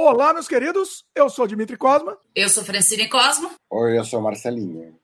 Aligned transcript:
Olá, 0.00 0.32
meus 0.32 0.46
queridos. 0.46 1.04
Eu 1.12 1.28
sou 1.28 1.44
Dimitri 1.44 1.76
Cosma. 1.76 2.16
Eu 2.32 2.48
sou 2.48 2.62
Francine 2.64 3.08
Cosma. 3.08 3.50
Oi, 3.68 3.98
eu 3.98 4.04
sou 4.04 4.20
Marcelinho. 4.20 4.96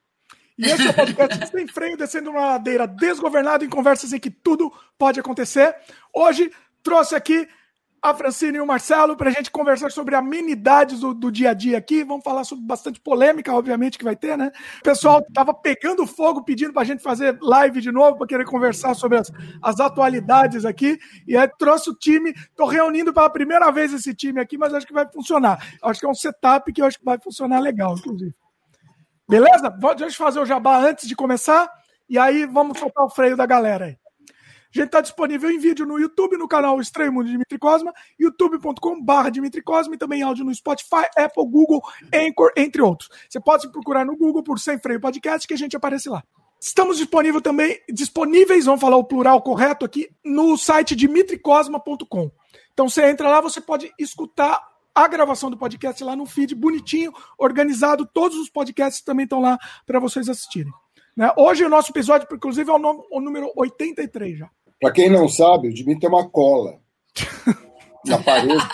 E 0.56 0.66
esse 0.66 0.86
é 0.86 0.90
o 0.90 0.95
podcast 0.95 1.46
Sem 1.50 1.66
Freio, 1.66 1.96
descendo 1.96 2.30
uma 2.30 2.50
ladeira 2.50 2.86
desgovernada 2.86 3.64
em 3.64 3.68
conversas 3.68 4.12
em 4.12 4.20
que 4.20 4.30
tudo 4.30 4.72
pode 4.96 5.18
acontecer. 5.18 5.75
Hoje 6.14 6.48
trouxe 6.80 7.16
aqui 7.16 7.48
a 8.05 8.12
Francine 8.12 8.59
e 8.59 8.61
o 8.61 8.66
Marcelo 8.66 9.16
para 9.16 9.30
a 9.30 9.32
gente 9.32 9.50
conversar 9.50 9.91
sobre 9.91 10.14
amenidades 10.14 11.00
do, 11.00 11.14
do, 11.14 11.32
dia 11.32 11.50
a 11.50 11.55
dia 11.55 11.79
aqui. 11.79 12.05
Vamos 12.05 12.23
falar 12.23 12.45
sobre 12.45 12.62
bastante 12.66 13.00
polêmica, 13.00 13.50
obviamente, 13.50 13.96
que 13.96 14.05
vai 14.05 14.14
ter, 14.14 14.37
né? 14.37 14.52
O 14.80 14.82
pessoal 14.82 15.25
tava 15.32 15.55
pegando 15.55 16.06
fogo, 16.06 16.45
pedindo 16.45 16.70
para 16.70 16.82
a 16.82 16.84
gente 16.84 17.02
fazer 17.02 17.38
live 17.41 17.80
de 17.80 17.91
novo, 17.91 18.19
para 18.19 18.27
querer 18.27 18.45
conversar 18.45 18.93
sobre 18.93 19.16
as, 19.16 19.32
as 19.62 19.80
atualidades 19.80 20.66
aqui. 20.66 20.98
E 21.27 21.34
aí 21.34 21.48
trouxe 21.59 21.88
o 21.88 21.95
time, 21.95 22.32
estou 22.32 22.66
reunindo 22.66 23.11
pela 23.11 23.30
primeira 23.30 23.70
vez 23.70 23.91
esse 23.95 24.14
time 24.14 24.39
aqui, 24.39 24.59
mas 24.59 24.75
acho 24.75 24.86
que 24.86 24.92
vai 24.92 25.11
funcionar. 25.11 25.66
Acho 25.83 26.00
que 26.00 26.05
é 26.05 26.11
um 26.11 26.14
setup 26.14 26.70
que 26.75 26.83
eu 26.83 26.86
acho 26.86 26.98
que 26.98 27.05
vai 27.06 27.19
funcionar 27.19 27.59
legal, 27.59 27.95
inclusive. 27.97 28.34
Beleza? 29.27 29.70
Deixa 29.97 30.05
eu 30.05 30.27
fazer 30.27 30.41
o 30.41 30.45
jabá 30.45 30.77
antes 30.77 31.09
de 31.09 31.16
começar. 31.16 31.70
E 32.06 32.19
aí 32.19 32.45
vamos 32.45 32.78
soltar 32.78 33.06
o 33.06 33.09
freio 33.09 33.34
da 33.34 33.47
galera 33.47 33.86
aí. 33.86 34.03
A 34.74 34.78
gente 34.80 34.87
está 34.87 35.01
disponível 35.01 35.48
em 35.52 35.59
vídeo 35.59 35.87
no 35.87 36.01
YouTube, 36.01 36.37
no 36.37 36.48
canal 36.48 36.80
Estranho 36.80 37.12
Mundo 37.12 37.27
de 37.27 37.30
Dimitri 37.30 37.56
Cosma, 37.60 37.95
youtube.com.br 38.19 39.30
Dimitri 39.30 39.62
Cosma 39.62 39.95
e 39.95 39.98
também 39.98 40.20
áudio 40.23 40.45
no 40.45 40.52
Spotify, 40.52 41.06
Apple, 41.16 41.47
Google, 41.48 41.80
Anchor, 42.12 42.50
entre 42.56 42.83
outros. 42.83 43.09
Você 43.28 43.38
pode 43.38 43.70
procurar 43.70 44.05
no 44.05 44.16
Google 44.16 44.42
por 44.42 44.59
Sem 44.59 44.77
Freio 44.80 45.00
Podcast 45.00 45.47
que 45.47 45.55
a 45.55 45.56
gente 45.56 45.77
aparece 45.77 46.09
lá. 46.09 46.24
Estamos 46.60 46.98
disponível 46.98 47.41
também, 47.41 47.80
disponíveis, 47.88 48.64
vamos 48.64 48.80
falar 48.80 48.97
o 48.97 49.05
plural 49.05 49.41
correto 49.42 49.84
aqui, 49.84 50.10
no 50.24 50.56
site 50.56 50.97
dimitricosma.com. 50.97 52.33
Então 52.72 52.88
você 52.88 53.09
entra 53.09 53.28
lá, 53.28 53.41
você 53.41 53.61
pode 53.61 53.92
escutar 53.97 54.61
a 54.92 55.06
gravação 55.06 55.50
do 55.50 55.56
podcast 55.56 56.02
lá 56.02 56.17
no 56.17 56.27
feed 56.27 56.52
bonitinho, 56.52 57.12
organizado. 57.39 58.05
Todos 58.12 58.36
os 58.39 58.50
podcasts 58.50 59.05
também 59.05 59.22
estão 59.22 59.41
lá 59.41 59.56
para 59.86 60.00
vocês 60.00 60.28
assistirem. 60.28 60.72
Né? 61.17 61.33
Hoje 61.36 61.64
o 61.64 61.69
nosso 61.69 61.92
episódio, 61.92 62.27
inclusive, 62.33 62.69
é 62.69 62.72
o, 62.72 62.78
nome, 62.78 63.05
o 63.08 63.20
número 63.20 63.52
83 63.55 64.39
já. 64.39 64.50
Para 64.80 64.92
quem 64.92 65.11
não 65.11 65.28
sabe, 65.28 65.69
o 65.69 65.75
Dimitri 65.75 66.00
tem 66.00 66.08
uma 66.08 66.28
cola 66.28 66.78
na 68.05 68.19
parede 68.22 68.67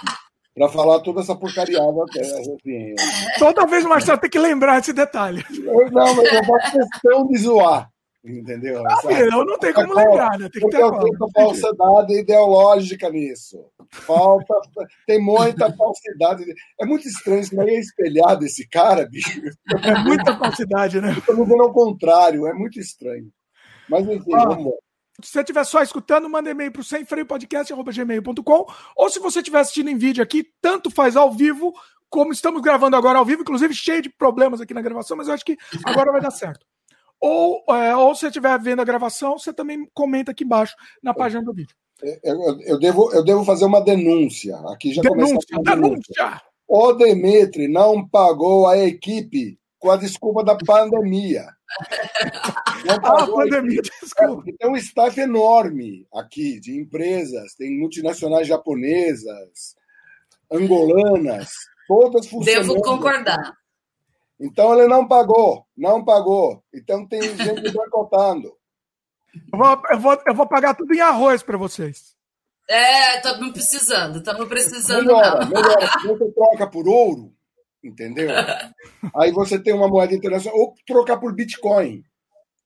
para 0.54 0.68
falar 0.68 1.00
toda 1.00 1.20
essa 1.20 1.34
porcariada. 1.34 2.02
Assim. 2.04 2.94
Toda 3.38 3.66
vez 3.66 3.84
o 3.84 3.88
Marcelo 3.88 4.18
tem 4.18 4.30
que 4.30 4.38
lembrar 4.38 4.78
esse 4.78 4.92
detalhe. 4.92 5.44
Eu, 5.50 5.90
não, 5.90 6.14
mas 6.14 6.32
eu 6.32 6.44
faço 6.44 6.72
questão 6.72 7.26
de 7.26 7.38
zoar. 7.38 7.90
Entendeu? 8.22 8.82
Ah, 8.86 9.12
eu 9.12 9.46
não 9.46 9.58
tenho 9.58 9.72
como 9.72 9.94
lembrar, 9.94 10.38
né? 10.38 10.50
Tem 10.52 10.60
que 10.60 10.68
ter 10.68 10.82
eu 10.82 10.92
falsidade 11.34 12.18
ideológica 12.18 13.08
nisso. 13.08 13.64
Falta, 13.90 14.54
tem 15.06 15.18
muita 15.18 15.72
falsidade. 15.72 16.44
É 16.78 16.84
muito 16.84 17.08
estranho, 17.08 17.40
isso 17.40 17.58
é 17.58 17.74
espelhado 17.76 18.44
esse 18.44 18.68
cara, 18.68 19.08
bicho. 19.08 19.40
É 19.82 19.98
muita 20.00 20.36
falsidade, 20.36 21.00
né? 21.00 21.12
Estamos 21.16 21.48
vendo 21.48 21.62
ao 21.62 21.72
contrário, 21.72 22.46
é 22.46 22.52
muito 22.52 22.78
estranho. 22.78 23.30
Mas 23.88 24.06
enfim, 24.06 24.34
ah, 24.34 24.44
vamos 24.48 24.74
se 25.26 25.32
você 25.32 25.40
estiver 25.40 25.64
só 25.64 25.82
escutando, 25.82 26.28
manda 26.28 26.50
e-mail 26.50 26.72
para 26.72 26.80
o 26.80 26.84
semfreiopodcast.gmail.com 26.84 28.66
ou 28.96 29.10
se 29.10 29.18
você 29.18 29.40
estiver 29.40 29.60
assistindo 29.60 29.90
em 29.90 29.96
vídeo 29.96 30.22
aqui, 30.22 30.44
tanto 30.60 30.90
faz 30.90 31.16
ao 31.16 31.32
vivo, 31.32 31.72
como 32.08 32.32
estamos 32.32 32.60
gravando 32.62 32.96
agora 32.96 33.18
ao 33.18 33.24
vivo, 33.24 33.42
inclusive 33.42 33.74
cheio 33.74 34.02
de 34.02 34.10
problemas 34.10 34.60
aqui 34.60 34.74
na 34.74 34.82
gravação, 34.82 35.16
mas 35.16 35.28
eu 35.28 35.34
acho 35.34 35.44
que 35.44 35.56
agora 35.84 36.12
vai 36.12 36.20
dar 36.20 36.30
certo. 36.30 36.66
Ou, 37.20 37.62
é, 37.68 37.94
ou 37.94 38.14
se 38.14 38.20
você 38.20 38.26
estiver 38.28 38.58
vendo 38.58 38.80
a 38.80 38.84
gravação, 38.84 39.38
você 39.38 39.52
também 39.52 39.86
comenta 39.92 40.30
aqui 40.30 40.44
embaixo 40.44 40.74
na 41.02 41.12
página 41.12 41.42
do 41.42 41.52
vídeo. 41.52 41.76
Eu, 42.24 42.60
eu, 42.62 42.78
devo, 42.78 43.12
eu 43.12 43.22
devo 43.22 43.44
fazer 43.44 43.66
uma 43.66 43.80
denúncia. 43.80 44.56
Aqui 44.68 44.94
já 44.94 45.02
denúncia, 45.02 45.26
começa 45.26 45.46
a 45.56 45.74
denúncia. 45.74 46.14
denúncia. 46.16 46.42
O 46.66 46.92
Demetri 46.94 47.68
não 47.68 48.08
pagou 48.08 48.66
a 48.66 48.78
equipe 48.78 49.59
com 49.80 49.90
a 49.90 49.96
desculpa 49.96 50.44
da 50.44 50.56
pandemia. 50.56 51.46
ah, 53.02 53.26
pandemia, 53.26 53.80
desculpa. 53.82 54.44
É, 54.48 54.52
tem 54.52 54.70
um 54.70 54.76
staff 54.76 55.18
enorme 55.18 56.06
aqui 56.14 56.60
de 56.60 56.78
empresas, 56.78 57.54
tem 57.54 57.76
multinacionais 57.80 58.46
japonesas, 58.46 59.74
angolanas, 60.52 61.48
todas 61.88 62.26
funcionando. 62.28 62.68
Devo 62.68 62.82
concordar. 62.82 63.54
Então 64.38 64.78
ele 64.78 64.86
não 64.86 65.08
pagou, 65.08 65.66
não 65.76 66.04
pagou. 66.04 66.62
Então 66.72 67.06
tem 67.08 67.22
gente 67.22 67.72
boicotando. 67.72 68.52
Eu 69.52 69.58
vou, 69.58 69.82
eu, 69.90 69.98
vou, 69.98 70.22
eu 70.26 70.34
vou 70.34 70.46
pagar 70.46 70.74
tudo 70.74 70.92
em 70.92 71.00
arroz 71.00 71.42
para 71.42 71.56
vocês. 71.56 72.14
É, 72.68 73.16
estamos 73.16 73.52
precisando, 73.52 74.18
estamos 74.18 74.46
precisando. 74.46 75.06
Melhora, 75.06 75.44
melhora. 75.46 75.86
Você 76.02 76.30
troca 76.32 76.66
por 76.68 76.86
ouro, 76.86 77.32
entendeu? 77.82 78.30
Aí 79.16 79.30
você 79.32 79.58
tem 79.58 79.72
uma 79.72 79.88
moeda 79.88 80.14
internacional, 80.14 80.58
ou 80.58 80.74
trocar 80.86 81.18
por 81.18 81.34
Bitcoin. 81.34 82.02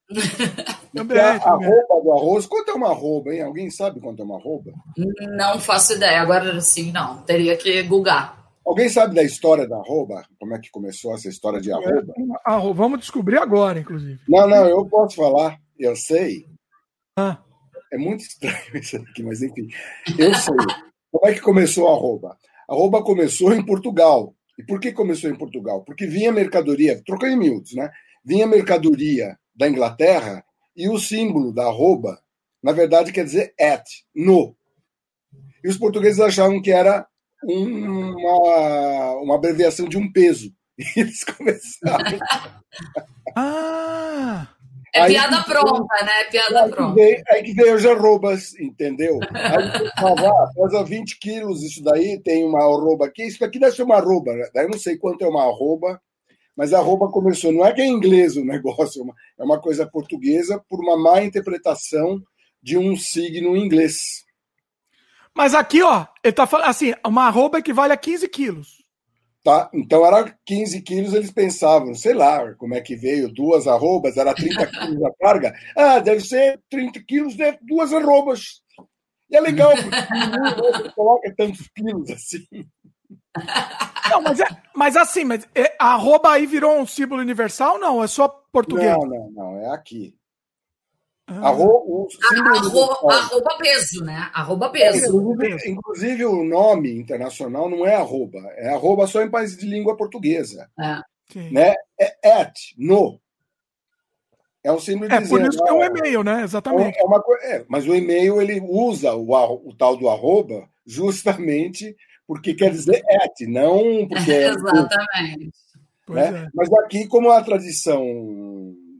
Também, 0.95 1.19
a 1.19 1.33
arroba 1.33 2.03
do 2.03 2.13
arroz, 2.13 2.47
quanto 2.47 2.71
é 2.71 2.75
uma 2.75 2.91
arroba, 2.91 3.35
hein? 3.35 3.43
Alguém 3.43 3.69
sabe 3.69 4.01
quanto 4.01 4.23
é 4.23 4.25
uma 4.25 4.39
arroba? 4.39 4.73
Não 5.37 5.59
faço 5.59 5.95
ideia, 5.95 6.21
agora 6.21 6.61
sim, 6.61 6.93
não. 6.93 7.21
Teria 7.23 7.57
que 7.57 7.83
googar. 7.83 8.45
Alguém 8.65 8.89
sabe 8.89 9.15
da 9.15 9.23
história 9.23 9.69
da 9.69 9.77
arroba? 9.77 10.25
Como 10.39 10.55
é 10.55 10.59
que 10.59 10.71
começou 10.71 11.13
essa 11.15 11.29
história 11.29 11.61
de 11.61 11.73
arroba? 11.73 12.15
É, 12.47 12.73
vamos 12.75 13.01
descobrir 13.01 13.39
agora, 13.39 13.81
inclusive. 13.81 14.21
Não, 14.29 14.49
não, 14.49 14.67
eu 14.67 14.87
posso 14.87 15.17
falar, 15.17 15.59
eu 15.79 15.97
sei. 15.97 16.47
Ah. 17.19 17.39
É 17.93 17.99
muito 17.99 18.21
estranho 18.23 18.57
isso 18.75 18.97
aqui, 18.97 19.23
mas 19.23 19.43
enfim, 19.43 19.69
eu 20.19 20.33
sei. 20.35 20.55
Como 21.11 21.27
é 21.27 21.35
que 21.35 21.41
começou 21.41 21.89
a 21.89 21.93
arroba? 21.93 22.37
A 22.69 22.73
arroba 22.73 23.03
começou 23.03 23.53
em 23.53 23.65
Portugal. 23.65 24.35
E 24.59 24.63
por 24.63 24.81
que 24.81 24.93
começou 24.93 25.31
em 25.31 25.37
Portugal? 25.37 25.83
Porque 25.85 26.07
vinha 26.07 26.33
mercadoria, 26.33 27.03
trocando 27.05 27.33
em 27.33 27.39
miúdos, 27.39 27.75
né? 27.75 27.91
Vinha 28.25 28.47
mercadoria 28.47 29.39
da 29.55 29.69
Inglaterra 29.69 30.45
e 30.77 30.89
o 30.89 30.99
símbolo 30.99 31.53
da 31.53 31.65
arroba, 31.65 32.21
na 32.63 32.73
verdade, 32.73 33.13
quer 33.13 33.25
dizer 33.25 33.55
at, 33.61 33.85
no. 34.15 34.57
E 35.63 35.69
os 35.69 35.77
portugueses 35.79 36.21
achavam 36.21 36.63
que 36.63 36.71
era 36.71 37.07
uma, 37.43 39.13
uma 39.21 39.35
abreviação 39.35 39.89
de 39.89 39.99
um 39.99 40.11
peso. 40.11 40.53
E 40.79 40.85
eles 41.01 41.23
começaram. 41.25 42.19
ah! 43.37 44.54
É 44.95 45.01
aí, 45.01 45.13
piada 45.13 45.43
pronta, 45.43 46.05
né? 46.05 46.25
Piada 46.31 46.63
aí 46.63 46.71
pronta. 46.71 46.95
Que 46.95 47.01
veio, 47.01 47.25
aí 47.29 47.43
que 47.43 47.53
veio 47.53 47.75
os 47.75 47.85
arrobas, 47.85 48.55
entendeu? 48.61 49.19
Aí 49.35 49.91
fala, 50.01 50.29
ah, 50.29 50.51
pesa 50.55 50.85
20 50.85 51.19
quilos 51.19 51.65
isso 51.65 51.83
daí, 51.83 52.21
tem 52.23 52.45
uma 52.45 52.61
arroba 52.61 53.07
aqui. 53.07 53.25
Isso 53.25 53.45
aqui 53.45 53.59
deve 53.59 53.75
ser 53.75 53.83
uma 53.83 53.97
arroba. 53.97 54.33
Né? 54.33 54.49
Eu 54.55 54.69
não 54.69 54.79
sei 54.79 54.97
quanto 54.97 55.25
é 55.25 55.29
uma 55.29 55.43
arroba, 55.43 56.01
mas 56.57 56.73
a 56.73 56.79
arroba 56.79 57.11
começou. 57.11 57.51
Não 57.51 57.67
é 57.67 57.73
que 57.73 57.81
é 57.81 57.87
inglês 57.87 58.37
o 58.37 58.45
negócio, 58.45 59.01
é 59.01 59.05
uma, 59.05 59.15
é 59.41 59.43
uma 59.43 59.61
coisa 59.61 59.85
portuguesa 59.85 60.65
por 60.69 60.79
uma 60.79 60.97
má 60.97 61.25
interpretação 61.25 62.23
de 62.63 62.79
um 62.79 62.97
signo 62.97 63.57
inglês. 63.57 64.25
Mas 65.35 65.55
aqui, 65.55 65.83
ó, 65.83 66.07
ele 66.23 66.33
tá 66.33 66.47
falando 66.47 66.69
assim, 66.69 66.95
uma 67.05 67.27
arroba 67.27 67.59
equivale 67.59 67.93
a 67.93 67.97
15 67.97 68.29
quilos. 68.29 68.84
Tá, 69.45 69.69
então 69.75 70.07
era 70.07 70.35
15 70.47 70.81
quilos, 70.81 71.13
eles 71.13 71.31
pensavam, 71.31 71.95
sei 71.95 72.15
lá, 72.15 72.55
como 72.55 72.75
é 72.75 72.81
que 72.81 72.97
veio, 72.97 73.31
duas 73.31 73.67
arrobas, 73.67 74.17
era 74.17 74.35
30 74.35 74.67
quilos 74.67 75.05
a 75.05 75.13
carga. 75.21 75.53
Ah, 75.77 75.99
deve 75.99 76.21
ser 76.21 76.59
30 76.71 77.03
quilos 77.07 77.37
de 77.37 77.53
duas 77.61 77.93
arrobas. 77.93 78.63
E 79.29 79.37
é 79.37 79.41
legal, 79.41 79.73
porque 79.75 80.91
coloca 80.95 81.35
tantos 81.37 81.69
quilos 81.77 82.09
assim. 82.11 82.47
Não, 84.11 84.23
mas, 84.23 84.41
é, 84.41 84.47
mas 84.75 84.97
assim, 84.97 85.25
mas 85.25 85.47
é, 85.55 85.75
a 85.79 85.95
arroba 85.95 86.31
aí 86.31 86.47
virou 86.47 86.79
um 86.79 86.87
símbolo 86.87 87.21
universal? 87.21 87.79
Não, 87.79 88.03
é 88.03 88.07
só 88.07 88.29
português? 88.29 88.93
Não, 88.93 89.07
não, 89.07 89.31
não, 89.31 89.59
é 89.59 89.75
aqui. 89.75 90.15
Ah. 91.27 91.49
Arro, 91.49 92.07
arroba, 92.31 93.15
arroba 93.15 93.57
peso, 93.59 94.05
né? 94.05 94.31
Arroba 94.35 94.69
peso. 94.69 95.07
Inclusive, 95.07 95.71
inclusive, 95.71 96.25
o 96.27 96.45
nome 96.45 96.99
internacional 96.99 97.69
não 97.71 97.87
é 97.87 97.95
arroba, 97.95 98.41
é 98.57 98.69
arroba 98.69 99.07
só 99.07 99.23
em 99.23 99.31
países 99.31 99.57
de 99.57 99.67
língua 99.67 99.97
portuguesa. 99.97 100.69
É. 100.79 101.01
Né? 101.51 101.75
É 101.99 102.41
at, 102.41 102.55
no. 102.77 103.19
É 104.63 104.71
um 104.71 104.79
símbolo 104.79 105.13
É 105.13 105.21
por 105.27 105.41
isso 105.43 105.63
que 105.63 105.69
é 105.69 105.73
um 105.73 105.85
e-mail, 105.85 106.23
né? 106.23 106.43
Exatamente. 106.43 106.99
É 106.99 107.05
uma, 107.05 107.23
é, 107.43 107.65
mas 107.69 107.87
o 107.87 107.95
e-mail 107.95 108.41
ele 108.41 108.61
usa 108.61 109.15
o, 109.15 109.33
o 109.69 109.75
tal 109.77 109.97
do 109.97 110.09
arroba 110.09 110.69
justamente 110.87 111.97
porque 112.27 112.55
quer 112.55 112.71
dizer 112.71 113.03
at, 113.23 113.41
não 113.49 114.07
porque. 114.09 114.33
É, 114.33 114.49
exatamente. 114.53 115.53
Né? 116.09 116.45
É. 116.45 116.49
Mas 116.55 116.73
aqui, 116.85 117.07
como 117.07 117.31
a 117.31 117.43
tradição, 117.43 118.05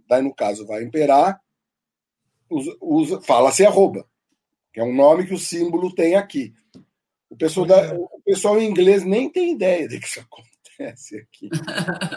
daí 0.09 0.23
no 0.23 0.35
caso, 0.35 0.67
vai 0.67 0.83
imperar, 0.83 1.39
fala-se 3.23 3.65
arroba, 3.65 4.05
que 4.73 4.81
é 4.81 4.85
um 4.85 4.95
nome 4.95 5.27
que 5.27 5.35
o 5.35 5.39
símbolo 5.39 5.95
tem 5.95 6.17
aqui. 6.17 6.53
O 7.31 7.37
pessoal, 7.37 7.67
da, 7.67 7.81
é. 7.81 7.95
o 7.95 8.21
pessoal 8.25 8.61
em 8.61 8.69
inglês 8.69 9.05
nem 9.05 9.29
tem 9.29 9.53
ideia 9.53 9.89
de 9.89 9.99
que 9.99 10.07
isso 10.07 10.21
acontece 10.79 11.19
aqui. 11.19 11.49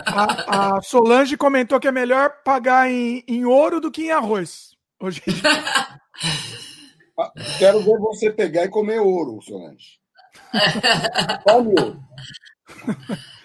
A, 0.05 0.77
a 0.77 0.81
Solange 0.81 1.37
comentou 1.37 1.79
que 1.79 1.87
é 1.87 1.91
melhor 1.91 2.41
pagar 2.43 2.89
em, 2.89 3.23
em 3.27 3.45
ouro 3.45 3.79
do 3.79 3.91
que 3.91 4.03
em 4.03 4.11
arroz. 4.11 4.75
Hoje 4.99 5.21
ah, 7.19 7.31
Quero 7.59 7.81
ver 7.81 7.99
você 7.99 8.31
pegar 8.31 8.65
e 8.65 8.69
comer 8.69 8.99
ouro, 8.99 9.39
Solange. 9.41 9.99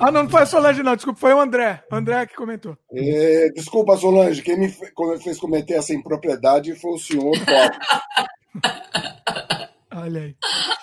Ah, 0.00 0.10
não, 0.10 0.22
não 0.22 0.30
foi 0.30 0.42
a 0.42 0.46
Solange, 0.46 0.82
não. 0.82 0.96
Desculpa, 0.96 1.20
foi 1.20 1.34
o 1.34 1.40
André. 1.40 1.84
O 1.92 1.94
André 1.94 2.24
que 2.26 2.34
comentou. 2.34 2.74
É, 2.90 3.50
desculpa, 3.50 3.98
Solange. 3.98 4.40
Quem 4.40 4.58
me 4.58 4.74
fez 5.22 5.38
cometer 5.38 5.74
essa 5.74 5.92
impropriedade 5.92 6.74
foi 6.74 6.92
o 6.92 6.98
senhor 6.98 7.36
Olha 9.94 10.22
aí. 10.22 10.34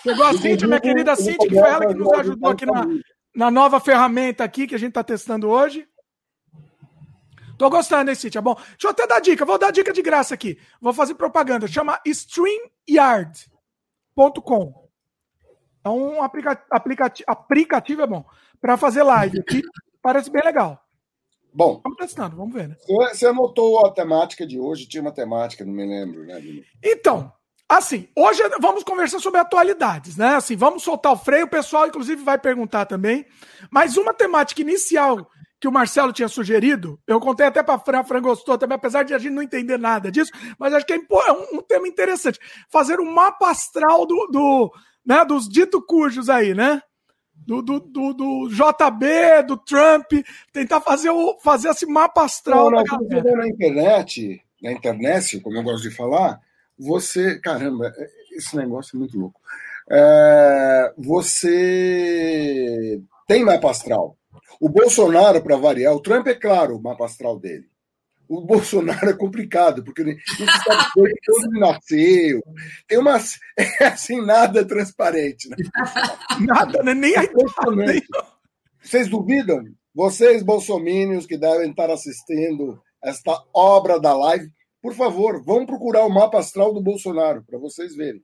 Chegou 0.04 0.24
a 0.24 0.34
Cintia, 0.34 0.68
minha 0.68 0.80
querida 0.80 1.16
Cintia, 1.16 1.50
que 1.50 1.56
foi 1.56 1.68
ela 1.68 1.88
que 1.88 1.96
nos 1.96 2.14
ajudou 2.14 2.52
aqui 2.52 2.68
na, 2.68 2.86
na 3.36 3.50
nova 3.50 3.80
ferramenta 3.80 4.44
aqui 4.44 4.68
que 4.68 4.76
a 4.76 4.78
gente 4.78 4.90
está 4.90 5.04
testando 5.04 5.50
hoje. 5.50 5.88
Tô 7.58 7.72
gostando, 7.72 8.12
hein, 8.12 8.16
Cintia? 8.16 8.42
Bom, 8.42 8.54
deixa 8.54 8.76
eu 8.84 8.92
até 8.92 9.08
dar 9.08 9.20
dica. 9.20 9.44
Vou 9.46 9.58
dar 9.58 9.72
dica 9.72 9.92
de 9.92 10.04
graça 10.04 10.36
aqui. 10.36 10.60
Vou 10.80 10.94
fazer 10.94 11.16
propaganda. 11.16 11.68
Chama 11.68 12.00
StreamYard.com. 12.06 14.88
É 15.84 15.90
um 15.90 16.22
aplica 16.22 16.64
aplicativo, 16.70 17.26
aplicativo 17.28 18.04
é 18.04 18.08
bom 18.08 18.24
para 18.62 18.78
fazer 18.78 19.04
live 19.04 19.40
aqui. 19.40 19.62
Parece 20.02 20.30
bem 20.30 20.42
legal. 20.44 20.82
Bom, 21.54 21.78
estamos 21.78 21.98
testando, 21.98 22.36
vamos 22.36 22.54
ver. 22.54 22.68
Né? 22.68 22.76
Você 23.12 23.26
anotou 23.26 23.86
a 23.86 23.92
temática 23.92 24.46
de 24.46 24.60
hoje? 24.60 24.88
Tinha 24.88 25.02
uma 25.02 25.12
temática, 25.12 25.66
não 25.66 25.74
me 25.74 25.86
lembro, 25.86 26.24
né? 26.24 26.40
Então, 26.84 27.32
assim, 27.68 28.08
hoje 28.16 28.44
vamos 28.60 28.84
conversar 28.84 29.20
sobre 29.20 29.40
atualidades, 29.40 30.18
né? 30.18 30.36
Assim, 30.36 30.56
vamos 30.56 30.84
soltar 30.84 31.14
o 31.14 31.18
freio, 31.18 31.46
o 31.46 31.50
pessoal, 31.50 31.88
inclusive, 31.88 32.24
vai 32.24 32.38
perguntar 32.38 32.86
também. 32.86 33.26
Mas 33.72 33.98
uma 33.98 34.14
temática 34.14 34.62
inicial 34.62 35.28
que 35.60 35.68
o 35.68 35.72
Marcelo 35.72 36.14
tinha 36.14 36.28
sugerido, 36.28 37.00
eu 37.08 37.20
contei 37.20 37.48
até 37.48 37.64
para 37.64 37.74
a 37.74 37.80
Fran, 37.80 38.00
a 38.00 38.04
Fran 38.04 38.22
gostou 38.22 38.58
também, 38.58 38.76
apesar 38.76 39.02
de 39.04 39.14
a 39.14 39.18
gente 39.18 39.34
não 39.34 39.42
entender 39.42 39.80
nada 39.80 40.12
disso, 40.12 40.32
mas 40.60 40.72
acho 40.72 40.86
que 40.86 40.94
é, 40.94 40.98
é 40.98 41.32
um, 41.32 41.58
um 41.58 41.62
tema 41.64 41.88
interessante. 41.88 42.40
Fazer 42.70 43.00
um 43.00 43.12
mapa 43.12 43.50
astral 43.50 44.06
do, 44.06 44.28
do 44.28 44.72
né, 45.04 45.26
dos 45.26 45.50
dito 45.50 45.82
cujos 45.82 46.30
aí, 46.30 46.54
né? 46.54 46.82
Do, 47.46 47.62
do, 47.62 47.80
do, 47.80 48.14
do, 48.14 48.50
JB, 48.50 49.44
do 49.48 49.58
Trump, 49.58 50.12
tentar 50.52 50.82
fazer, 50.82 51.10
o, 51.10 51.38
fazer 51.40 51.70
esse 51.70 51.86
mapa 51.86 52.26
astral. 52.26 52.70
Não, 52.70 52.84
não, 52.84 53.38
na 53.38 53.48
internet, 53.48 54.42
na 54.62 54.72
internet, 54.72 55.40
como 55.40 55.58
eu 55.58 55.64
gosto 55.64 55.90
de 55.90 55.96
falar, 55.96 56.40
você. 56.78 57.40
Caramba, 57.40 57.94
esse 58.34 58.56
negócio 58.56 58.96
é 58.96 59.00
muito 59.00 59.18
louco. 59.18 59.40
É, 59.90 60.94
você 60.98 63.02
tem 63.28 63.46
mapa 63.46 63.72
astral. 63.72 64.18
O 64.60 64.68
Bolsonaro, 64.68 65.42
para 65.42 65.56
variar, 65.56 65.94
o 65.94 66.02
Trump 66.02 66.28
é 66.28 66.36
claro 66.36 66.76
o 66.76 66.82
mapa 66.82 67.06
astral 67.06 67.40
dele 67.40 67.66
o 68.28 68.42
Bolsonaro 68.42 69.10
é 69.10 69.14
complicado, 69.14 69.84
porque 69.84 70.04
não 70.04 70.14
se 70.14 70.64
sabe 70.64 70.84
onde 70.98 71.48
ele 71.48 71.60
nasceu. 71.60 72.44
Tem 72.88 72.98
umas. 72.98 73.40
É 73.82 73.88
assim, 73.88 74.24
nada 74.24 74.66
transparente. 74.66 75.50
Né? 75.50 75.58
nada, 76.42 76.84
né? 76.84 76.94
nem 76.94 77.16
a 77.16 77.24
Vocês 78.82 79.08
duvidam? 79.08 79.66
Vocês, 79.94 80.44
bolsomínios 80.44 81.26
que 81.26 81.38
devem 81.38 81.72
estar 81.72 81.90
assistindo 81.90 82.80
esta 83.04 83.44
obra 83.54 84.00
da 84.00 84.16
live, 84.16 84.52
por 84.82 84.94
favor, 84.94 85.44
vão 85.44 85.66
procurar 85.66 86.06
o 86.06 86.10
mapa 86.10 86.38
astral 86.38 86.72
do 86.74 86.82
Bolsonaro, 86.82 87.44
para 87.44 87.58
vocês 87.58 87.96
verem. 87.96 88.22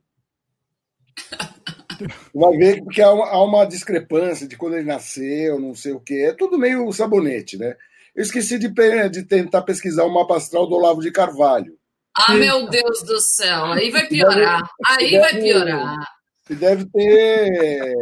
Vai 2.34 2.56
ver 2.56 2.82
há 3.00 3.12
uma, 3.12 3.28
há 3.28 3.42
uma 3.42 3.64
discrepância 3.64 4.46
de 4.46 4.56
quando 4.56 4.74
ele 4.76 4.86
nasceu, 4.86 5.60
não 5.60 5.74
sei 5.74 5.92
o 5.92 6.00
quê. 6.00 6.26
É 6.28 6.32
tudo 6.32 6.58
meio 6.58 6.92
sabonete, 6.92 7.56
né? 7.56 7.76
Eu 8.14 8.22
esqueci 8.22 8.58
de, 8.58 8.68
de 9.10 9.24
tentar 9.24 9.62
pesquisar 9.62 10.04
o 10.04 10.14
mapa 10.14 10.36
astral 10.36 10.68
do 10.68 10.76
Olavo 10.76 11.00
de 11.00 11.10
Carvalho. 11.10 11.76
Ah, 12.16 12.32
meu 12.34 12.68
Deus 12.68 13.02
do 13.02 13.20
céu, 13.20 13.64
aí 13.72 13.90
vai 13.90 14.06
piorar. 14.06 14.62
Aí 14.86 15.10
deve, 15.10 15.18
vai 15.18 15.40
piorar. 15.40 16.08
Deve 16.48 16.84
ter, 16.86 17.92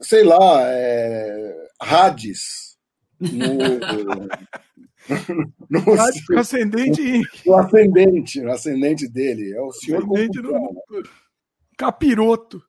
sei 0.00 0.22
lá, 0.22 0.62
é, 0.62 1.66
Hades. 1.80 2.76
No, 3.18 3.54
no, 5.68 5.80
no, 5.80 6.38
ascendente. 6.38 7.20
No 7.44 7.56
ascendente, 7.56 8.40
no 8.40 8.52
ascendente 8.52 9.08
dele. 9.08 9.52
É 9.52 9.60
o 9.60 9.72
senhor 9.72 10.04
ascendente 10.04 10.40
no, 10.40 10.82
capiroto. 11.76 12.62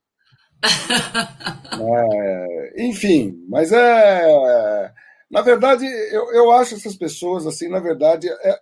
É, 1.78 2.86
enfim, 2.86 3.44
mas 3.50 3.70
é 3.70 4.90
na 5.30 5.42
verdade, 5.42 5.84
eu, 5.84 6.32
eu 6.32 6.52
acho 6.52 6.74
essas 6.74 6.96
pessoas, 6.96 7.46
assim, 7.46 7.68
na 7.68 7.80
verdade, 7.80 8.28
é, 8.28 8.50
é, 8.50 8.60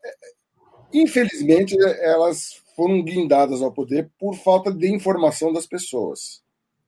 infelizmente, 0.93 1.76
elas 2.00 2.62
foram 2.75 3.02
guindadas 3.02 3.62
ao 3.62 3.72
poder 3.72 4.11
por 4.19 4.34
falta 4.34 4.72
de 4.72 4.90
informação 4.93 5.52
das 5.52 5.66
pessoas. 5.66 6.43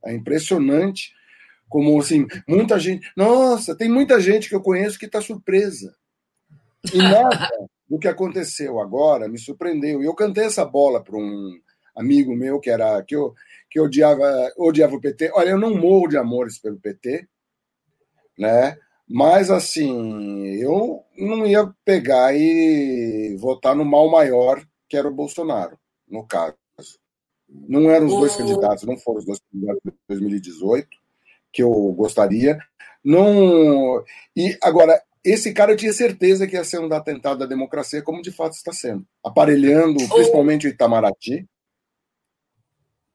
É 0.04 0.12
impressionante 0.12 1.12
como, 1.68 2.00
assim, 2.00 2.26
muita 2.48 2.78
gente... 2.78 3.10
Nossa, 3.16 3.76
tem 3.76 3.88
muita 3.88 4.20
gente 4.20 4.48
que 4.48 4.54
eu 4.54 4.62
conheço 4.62 4.98
que 4.98 5.06
está 5.06 5.20
surpresa. 5.20 5.94
E 6.92 6.98
nada 6.98 7.48
do 7.88 7.98
que 7.98 8.08
aconteceu 8.08 8.80
agora 8.80 9.28
me 9.28 9.38
surpreendeu. 9.38 10.02
E 10.02 10.06
eu 10.06 10.14
cantei 10.14 10.44
essa 10.44 10.64
bola 10.64 11.02
para 11.02 11.16
um 11.16 11.58
amigo 11.94 12.34
meu 12.34 12.60
que 12.60 12.70
era 12.70 13.02
que 13.02 13.16
eu 13.16 13.34
que 13.70 13.80
odiava 13.80 14.52
odiava 14.56 14.94
o 14.94 15.00
PT. 15.00 15.30
Olha, 15.34 15.50
eu 15.50 15.58
não 15.58 15.74
morro 15.74 16.08
de 16.08 16.16
amores 16.16 16.58
pelo 16.58 16.78
PT, 16.78 17.26
né? 18.38 18.78
Mas, 19.08 19.50
assim, 19.50 20.46
eu 20.60 21.04
não 21.16 21.46
ia 21.46 21.72
pegar 21.84 22.34
e 22.34 23.36
votar 23.38 23.74
no 23.74 23.84
mal 23.84 24.10
maior, 24.10 24.64
que 24.88 24.96
era 24.96 25.08
o 25.08 25.14
Bolsonaro, 25.14 25.78
no 26.08 26.26
caso. 26.26 26.56
Não 27.48 27.88
eram 27.88 28.06
os 28.06 28.12
dois 28.12 28.34
candidatos, 28.34 28.84
não 28.84 28.96
foram 28.98 29.20
os 29.20 29.24
dois 29.24 29.38
candidatos 29.50 29.80
de 29.84 29.92
2018, 30.08 30.88
que 31.52 31.62
eu 31.62 31.70
gostaria. 31.92 32.58
Não. 33.04 34.04
E 34.34 34.58
agora, 34.60 35.00
esse 35.24 35.52
cara 35.52 35.72
eu 35.72 35.76
tinha 35.76 35.92
certeza 35.92 36.46
que 36.46 36.56
ia 36.56 36.64
ser 36.64 36.80
um 36.80 36.92
atentado 36.92 37.44
à 37.44 37.46
democracia, 37.46 38.02
como 38.02 38.22
de 38.22 38.32
fato 38.32 38.54
está 38.54 38.72
sendo. 38.72 39.06
Aparelhando, 39.24 39.98
principalmente 40.08 40.66
o 40.66 40.70
Itamaraty. 40.70 41.48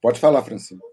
Pode 0.02 0.20
falar, 0.20 0.42
Francisco. 0.44 0.91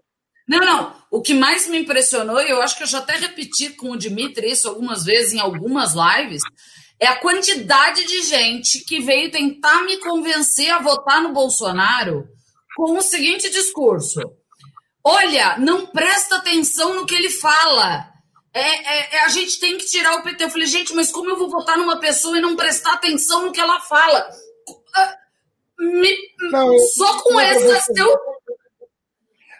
Não, 0.49 0.59
não. 0.59 0.95
O 1.11 1.21
que 1.21 1.35
mais 1.35 1.67
me 1.67 1.77
impressionou, 1.77 2.41
e 2.41 2.49
eu 2.49 2.59
acho 2.59 2.75
que 2.75 2.81
eu 2.81 2.87
já 2.87 2.97
até 2.97 3.15
repeti 3.15 3.69
com 3.69 3.91
o 3.91 3.97
Dimitri 3.97 4.49
isso 4.49 4.67
algumas 4.67 5.03
vezes 5.03 5.33
em 5.33 5.39
algumas 5.39 5.93
lives, 5.93 6.41
é 6.99 7.05
a 7.05 7.17
quantidade 7.17 8.03
de 8.03 8.23
gente 8.23 8.83
que 8.83 8.99
veio 8.99 9.31
tentar 9.31 9.83
me 9.83 9.97
convencer 9.97 10.71
a 10.71 10.79
votar 10.79 11.21
no 11.21 11.31
Bolsonaro 11.31 12.27
com 12.75 12.97
o 12.97 13.01
seguinte 13.01 13.47
discurso: 13.49 14.19
Olha, 15.03 15.55
não 15.59 15.85
presta 15.85 16.37
atenção 16.37 16.95
no 16.95 17.05
que 17.05 17.13
ele 17.15 17.29
fala. 17.29 18.09
É, 18.51 18.61
é, 18.61 19.15
é, 19.17 19.25
a 19.25 19.29
gente 19.29 19.59
tem 19.59 19.77
que 19.77 19.85
tirar 19.85 20.15
o 20.15 20.23
PT. 20.23 20.43
Eu 20.43 20.49
falei, 20.49 20.65
gente, 20.65 20.95
mas 20.95 21.11
como 21.11 21.29
eu 21.29 21.37
vou 21.37 21.49
votar 21.49 21.77
numa 21.77 21.99
pessoa 21.99 22.37
e 22.37 22.41
não 22.41 22.55
prestar 22.55 22.93
atenção 22.93 23.45
no 23.45 23.51
que 23.51 23.61
ela 23.61 23.79
fala? 23.81 24.27
Ah, 24.95 25.15
me, 25.77 26.17
não, 26.51 26.77
só 26.79 27.21
com 27.21 27.39
essa 27.39 27.79
seu 27.93 28.38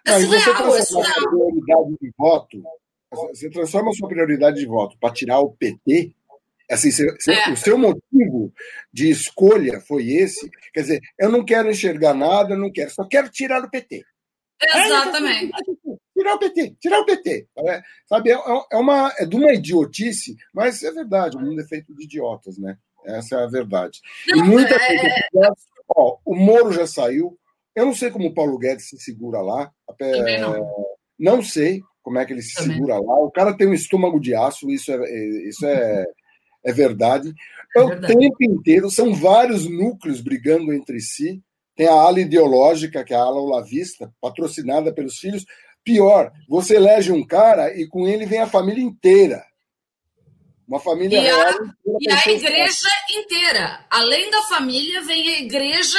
não, 0.06 0.20
você 0.22 0.54
transforma 0.54 0.78
a 0.78 0.84
sua 0.84 1.04
prioridade 1.04 1.98
de 2.02 2.14
voto, 2.18 2.64
você 3.12 3.50
transforma 3.50 3.90
a 3.90 3.94
sua 3.94 4.08
prioridade 4.08 4.60
de 4.60 4.66
voto 4.66 4.98
para 5.00 5.14
tirar 5.14 5.40
o 5.40 5.52
PT, 5.52 6.14
assim, 6.70 6.92
você, 6.92 7.32
é. 7.32 7.52
o 7.52 7.58
seu 7.58 7.78
motivo 7.78 8.54
de 8.94 9.10
escolha 9.10 9.82
foi 9.82 10.10
esse, 10.10 10.50
quer 10.74 10.82
dizer, 10.82 11.02
eu 11.18 11.30
não 11.30 11.44
quero 11.44 11.70
enxergar 11.70 12.14
nada, 12.14 12.56
não 12.56 12.72
quero, 12.72 12.92
só 12.92 13.06
quero 13.06 13.30
tirar 13.30 13.64
o 13.64 13.70
PT. 13.70 14.06
Exatamente. 14.62 15.52
tirar 16.14 16.36
o 16.36 16.40
PT, 16.40 16.76
tirar 16.80 17.00
o 17.00 17.06
PT. 17.06 17.48
É, 17.58 17.82
sabe, 18.06 18.32
é, 18.32 18.34
é, 18.72 18.78
uma, 18.78 19.14
é 19.18 19.26
de 19.26 19.36
uma 19.36 19.54
idiotice, 19.54 20.36
mas 20.54 20.84
é 20.84 20.92
verdade, 20.92 21.38
o 21.38 21.40
mundo 21.40 21.62
é 21.62 21.66
feito 21.66 21.96
de 21.96 22.04
idiotas, 22.04 22.58
né? 22.58 22.78
Essa 23.06 23.38
é 23.38 23.44
a 23.44 23.48
verdade. 23.48 24.02
Não, 24.28 24.46
e 24.46 24.48
muita 24.48 24.76
é... 24.76 24.98
coisa. 25.34 25.56
Ó, 25.96 26.18
o 26.26 26.36
Moro 26.36 26.72
já 26.72 26.86
saiu, 26.86 27.38
eu 27.80 27.86
não 27.86 27.96
sei 27.96 28.12
como 28.12 28.28
o 28.28 28.34
Paulo 28.34 28.58
Guedes 28.58 28.90
se 28.90 29.00
segura 29.00 29.40
lá. 29.42 29.72
Não. 30.40 30.88
não. 31.18 31.42
sei 31.42 31.82
como 32.04 32.20
é 32.20 32.26
que 32.26 32.34
ele 32.34 32.42
se 32.42 32.56
Também. 32.56 32.76
segura 32.76 32.96
lá. 32.96 33.16
O 33.24 33.32
cara 33.32 33.56
tem 33.56 33.68
um 33.68 33.74
estômago 33.74 34.20
de 34.20 34.36
aço, 34.36 34.70
isso 34.70 34.92
é, 34.92 35.48
isso 35.48 35.66
é, 35.66 36.06
é 36.66 36.74
verdade. 36.74 37.34
É, 37.76 37.80
é 37.80 37.84
o 37.84 38.02
tempo 38.02 38.36
inteiro, 38.42 38.90
são 38.90 39.14
vários 39.14 39.66
núcleos 39.66 40.20
brigando 40.20 40.74
entre 40.74 41.00
si. 41.00 41.42
Tem 41.74 41.88
a 41.88 41.94
ala 41.94 42.20
ideológica, 42.20 43.02
que 43.06 43.14
é 43.14 43.18
a 43.18 43.22
ala 43.22 43.40
olavista, 43.40 44.14
patrocinada 44.20 44.94
pelos 44.94 45.18
filhos. 45.18 45.46
Pior, 45.82 46.34
você 46.50 46.76
elege 46.76 47.14
um 47.14 47.26
cara 47.26 47.74
e 47.74 47.88
com 47.88 48.06
ele 48.06 48.26
vem 48.26 48.40
a 48.40 48.48
família 48.48 48.84
inteira. 48.84 49.46
Uma 50.68 50.82
família 50.82 51.18
e 51.18 51.22
real. 51.22 51.40
A, 51.40 51.54
e 52.02 52.12
a 52.12 52.32
igreja 52.34 52.90
inteira. 53.18 53.86
Além 53.90 54.30
da 54.30 54.42
família, 54.44 55.02
vem 55.04 55.30
a 55.30 55.40
igreja 55.40 55.98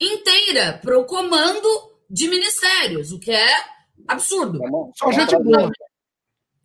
inteira 0.00 0.78
para 0.82 0.98
o 0.98 1.04
comando 1.04 1.68
de 2.08 2.28
ministérios, 2.28 3.12
o 3.12 3.18
que 3.18 3.30
é 3.30 3.48
absurdo. 4.06 4.62
É 4.64 4.68
uma, 4.68 4.90
Só 4.94 5.10
é 5.10 5.12
gente 5.12 5.36
boa. 5.42 5.70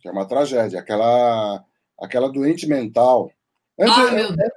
É 0.04 0.10
uma 0.10 0.26
tragédia. 0.26 0.80
Aquela, 0.80 1.64
aquela 2.00 2.28
doente 2.28 2.66
mental. 2.66 3.30
Antes, 3.78 3.98
ah, 3.98 4.10
meu 4.10 4.36
Deus. 4.36 4.52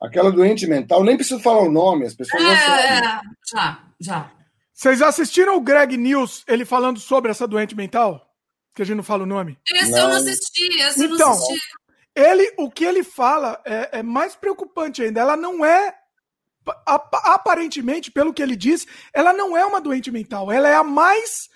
Aquela 0.00 0.32
doente 0.32 0.66
mental, 0.66 1.04
nem 1.04 1.16
preciso 1.16 1.40
falar 1.40 1.62
o 1.62 1.70
nome, 1.70 2.06
as 2.06 2.14
pessoas 2.14 2.42
é, 2.42 2.46
já 2.46 2.56
sabem. 2.56 2.84
É, 2.84 3.20
já, 3.52 3.84
já. 4.00 4.32
Vocês 4.74 5.00
assistiram 5.00 5.56
o 5.56 5.60
Greg 5.60 5.96
News, 5.96 6.42
ele 6.48 6.64
falando 6.64 6.98
sobre 6.98 7.30
essa 7.30 7.46
doente 7.46 7.76
mental? 7.76 8.28
Que 8.74 8.82
a 8.82 8.84
gente 8.84 8.96
não 8.96 9.04
fala 9.04 9.22
o 9.22 9.26
nome. 9.26 9.56
Esse 9.72 9.92
não. 9.92 9.98
eu 9.98 10.08
não 10.08 10.16
assisti, 10.16 10.66
esse 10.80 11.04
então, 11.04 11.12
eu 11.12 11.18
não 11.18 11.30
assisti. 11.30 11.60
Ele, 12.14 12.54
o 12.58 12.70
que 12.70 12.84
ele 12.84 13.04
fala 13.04 13.62
é, 13.64 14.00
é 14.00 14.02
mais 14.02 14.34
preocupante 14.34 15.02
ainda. 15.02 15.20
Ela 15.20 15.36
não 15.36 15.64
é 15.64 15.94
aparentemente, 16.86 18.10
pelo 18.10 18.32
que 18.32 18.42
ele 18.42 18.56
diz, 18.56 18.86
ela 19.12 19.32
não 19.32 19.56
é 19.56 19.64
uma 19.64 19.80
doente 19.80 20.10
mental. 20.10 20.50
Ela 20.50 20.68
é 20.68 20.74
a 20.74 20.84
mais 20.84 21.50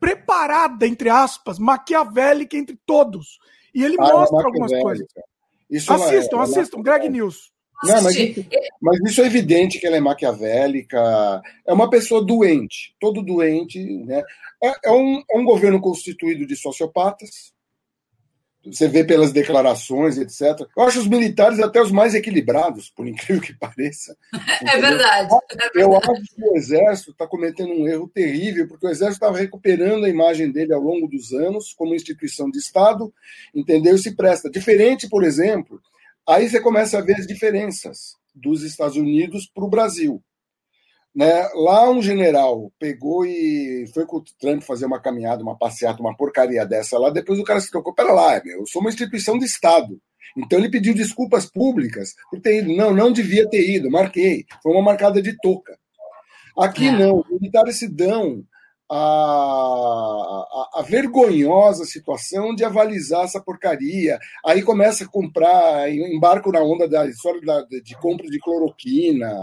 preparada, 0.00 0.86
entre 0.86 1.08
aspas, 1.08 1.58
maquiavélica 1.58 2.56
entre 2.56 2.78
todos. 2.86 3.38
E 3.74 3.84
ele 3.84 3.96
ah, 3.98 4.02
mostra 4.02 4.44
algumas 4.44 4.72
coisas. 4.80 5.06
Isso 5.68 5.92
assistam, 5.92 6.38
é, 6.38 6.42
assistam, 6.42 6.82
Greg 6.82 7.08
News. 7.08 7.52
Não, 7.84 8.02
mas, 8.02 8.16
isso, 8.16 8.46
mas 8.80 8.98
isso 9.04 9.20
é 9.20 9.26
evidente 9.26 9.78
que 9.78 9.86
ela 9.86 9.96
é 9.96 10.00
maquiavélica, 10.00 11.42
é 11.66 11.72
uma 11.72 11.90
pessoa 11.90 12.24
doente, 12.24 12.94
todo 12.98 13.22
doente, 13.22 13.78
né? 13.78 14.22
É, 14.62 14.88
é 14.88 14.90
um, 14.90 15.22
é 15.30 15.38
um 15.38 15.44
governo 15.44 15.78
constituído 15.78 16.46
de 16.46 16.56
sociopatas, 16.56 17.52
você 18.72 18.88
vê 18.88 19.04
pelas 19.04 19.32
declarações, 19.32 20.18
etc. 20.18 20.66
Eu 20.76 20.82
acho 20.82 21.00
os 21.00 21.06
militares 21.06 21.60
até 21.60 21.80
os 21.80 21.92
mais 21.92 22.14
equilibrados, 22.14 22.90
por 22.90 23.06
incrível 23.08 23.42
que 23.42 23.54
pareça. 23.54 24.16
É 24.32 24.80
verdade, 24.80 25.34
é 25.50 25.56
verdade. 25.56 25.70
Eu 25.74 25.96
acho 25.96 26.34
que 26.34 26.42
o 26.42 26.56
Exército 26.56 27.10
está 27.12 27.26
cometendo 27.26 27.72
um 27.72 27.88
erro 27.88 28.08
terrível, 28.08 28.66
porque 28.68 28.86
o 28.86 28.90
Exército 28.90 29.24
estava 29.24 29.38
recuperando 29.38 30.04
a 30.04 30.08
imagem 30.08 30.50
dele 30.50 30.72
ao 30.72 30.80
longo 30.80 31.06
dos 31.08 31.32
anos 31.32 31.72
como 31.74 31.94
instituição 31.94 32.50
de 32.50 32.58
Estado, 32.58 33.12
entendeu? 33.54 33.94
E 33.94 33.98
se 33.98 34.14
presta. 34.14 34.50
Diferente, 34.50 35.08
por 35.08 35.24
exemplo, 35.24 35.80
aí 36.26 36.48
você 36.48 36.60
começa 36.60 36.98
a 36.98 37.02
ver 37.02 37.16
as 37.16 37.26
diferenças 37.26 38.16
dos 38.34 38.62
Estados 38.62 38.96
Unidos 38.96 39.50
para 39.52 39.64
o 39.64 39.70
Brasil. 39.70 40.22
Né? 41.16 41.48
Lá 41.54 41.88
um 41.88 42.02
general 42.02 42.70
pegou 42.78 43.24
e 43.24 43.86
foi 43.94 44.04
com 44.04 44.18
o 44.18 44.24
Trump 44.38 44.62
fazer 44.62 44.84
uma 44.84 45.00
caminhada, 45.00 45.42
uma 45.42 45.56
passeata, 45.56 46.02
uma 46.02 46.14
porcaria 46.14 46.66
dessa 46.66 46.98
lá. 46.98 47.08
Depois 47.08 47.38
o 47.38 47.44
cara 47.44 47.58
se 47.58 47.70
tocou: 47.70 47.94
pera 47.94 48.12
lá, 48.12 48.36
eu 48.44 48.66
sou 48.66 48.82
uma 48.82 48.90
instituição 48.90 49.38
de 49.38 49.46
Estado. 49.46 49.98
Então 50.36 50.58
ele 50.58 50.70
pediu 50.70 50.92
desculpas 50.92 51.46
públicas 51.46 52.10
por 52.30 52.38
ter 52.38 52.58
ido. 52.58 52.76
Não, 52.76 52.92
não 52.92 53.10
devia 53.10 53.48
ter 53.48 53.66
ido, 53.66 53.90
marquei. 53.90 54.44
Foi 54.62 54.72
uma 54.72 54.82
marcada 54.82 55.22
de 55.22 55.34
touca. 55.40 55.78
Aqui 56.58 56.88
é. 56.88 56.92
não, 56.92 57.20
os 57.20 57.30
militares 57.30 57.78
se 57.78 57.88
dão 57.88 58.44
a, 58.90 58.96
a, 58.96 60.80
a, 60.80 60.82
vergonhosa 60.82 61.86
situação 61.86 62.54
de 62.54 62.62
avalizar 62.62 63.24
essa 63.24 63.40
porcaria. 63.40 64.18
Aí 64.44 64.62
começa 64.62 65.04
a 65.04 65.08
comprar, 65.08 65.90
embarco 65.90 66.52
na 66.52 66.60
onda 66.60 66.86
da 66.86 67.06
história 67.06 67.40
da, 67.40 67.62
de 67.62 67.96
compra 67.96 68.26
de 68.28 68.38
cloroquina, 68.38 69.34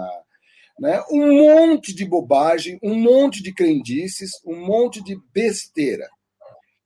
né? 0.79 1.01
Um 1.11 1.33
monte 1.33 1.93
de 1.93 2.05
bobagem, 2.05 2.79
um 2.83 2.95
monte 2.95 3.41
de 3.41 3.53
crendices, 3.53 4.31
um 4.45 4.65
monte 4.65 5.03
de 5.03 5.15
besteira. 5.33 6.07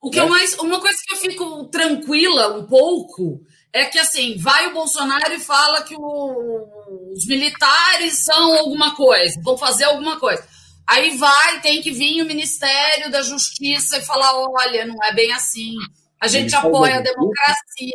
O 0.00 0.10
que 0.10 0.18
né? 0.18 0.24
eu 0.24 0.28
mais, 0.28 0.54
uma 0.58 0.80
coisa 0.80 0.96
que 1.06 1.14
eu 1.14 1.18
fico 1.18 1.64
tranquila 1.68 2.56
um 2.56 2.66
pouco 2.66 3.40
é 3.72 3.84
que 3.84 3.98
assim 3.98 4.36
vai 4.38 4.68
o 4.68 4.74
Bolsonaro 4.74 5.34
e 5.34 5.40
fala 5.40 5.82
que 5.82 5.94
o, 5.96 7.12
os 7.12 7.26
militares 7.26 8.24
são 8.24 8.58
alguma 8.58 8.94
coisa, 8.94 9.40
vão 9.42 9.58
fazer 9.58 9.84
alguma 9.84 10.18
coisa. 10.18 10.46
Aí 10.88 11.18
vai, 11.18 11.60
tem 11.60 11.82
que 11.82 11.90
vir 11.90 12.22
o 12.22 12.26
Ministério 12.26 13.10
da 13.10 13.20
Justiça 13.20 13.98
e 13.98 14.04
falar: 14.04 14.32
olha, 14.34 14.86
não 14.86 14.96
é 15.04 15.12
bem 15.12 15.32
assim. 15.32 15.74
A 16.20 16.26
gente 16.26 16.54
apoia 16.54 16.96
a 16.96 17.00
democracia. 17.00 17.92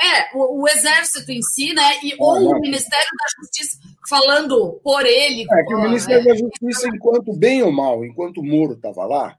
É, 0.00 0.36
o, 0.36 0.62
o, 0.62 0.68
exército 0.68 1.30
em 1.30 1.40
si, 1.42 1.72
né? 1.72 2.00
E, 2.02 2.16
ou 2.18 2.50
o 2.50 2.60
Ministério 2.60 3.06
da 3.06 3.42
Justiça 3.42 3.78
falando 4.10 4.80
por 4.82 5.06
ele. 5.06 5.46
É 5.50 5.64
que 5.64 5.74
o 5.74 5.80
Ministério 5.80 6.22
é, 6.22 6.24
da 6.24 6.34
Justiça, 6.34 6.88
enquanto 6.88 7.32
bem 7.32 7.62
ou 7.62 7.70
mal, 7.70 8.04
enquanto 8.04 8.38
o 8.38 8.44
Moro 8.44 8.72
estava 8.72 9.06
lá, 9.06 9.38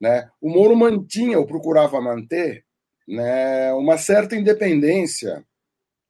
né? 0.00 0.28
O 0.40 0.48
Moro 0.48 0.74
mantinha 0.74 1.38
ou 1.38 1.46
procurava 1.46 2.00
manter, 2.00 2.64
né? 3.06 3.70
Uma 3.74 3.98
certa 3.98 4.34
independência, 4.34 5.44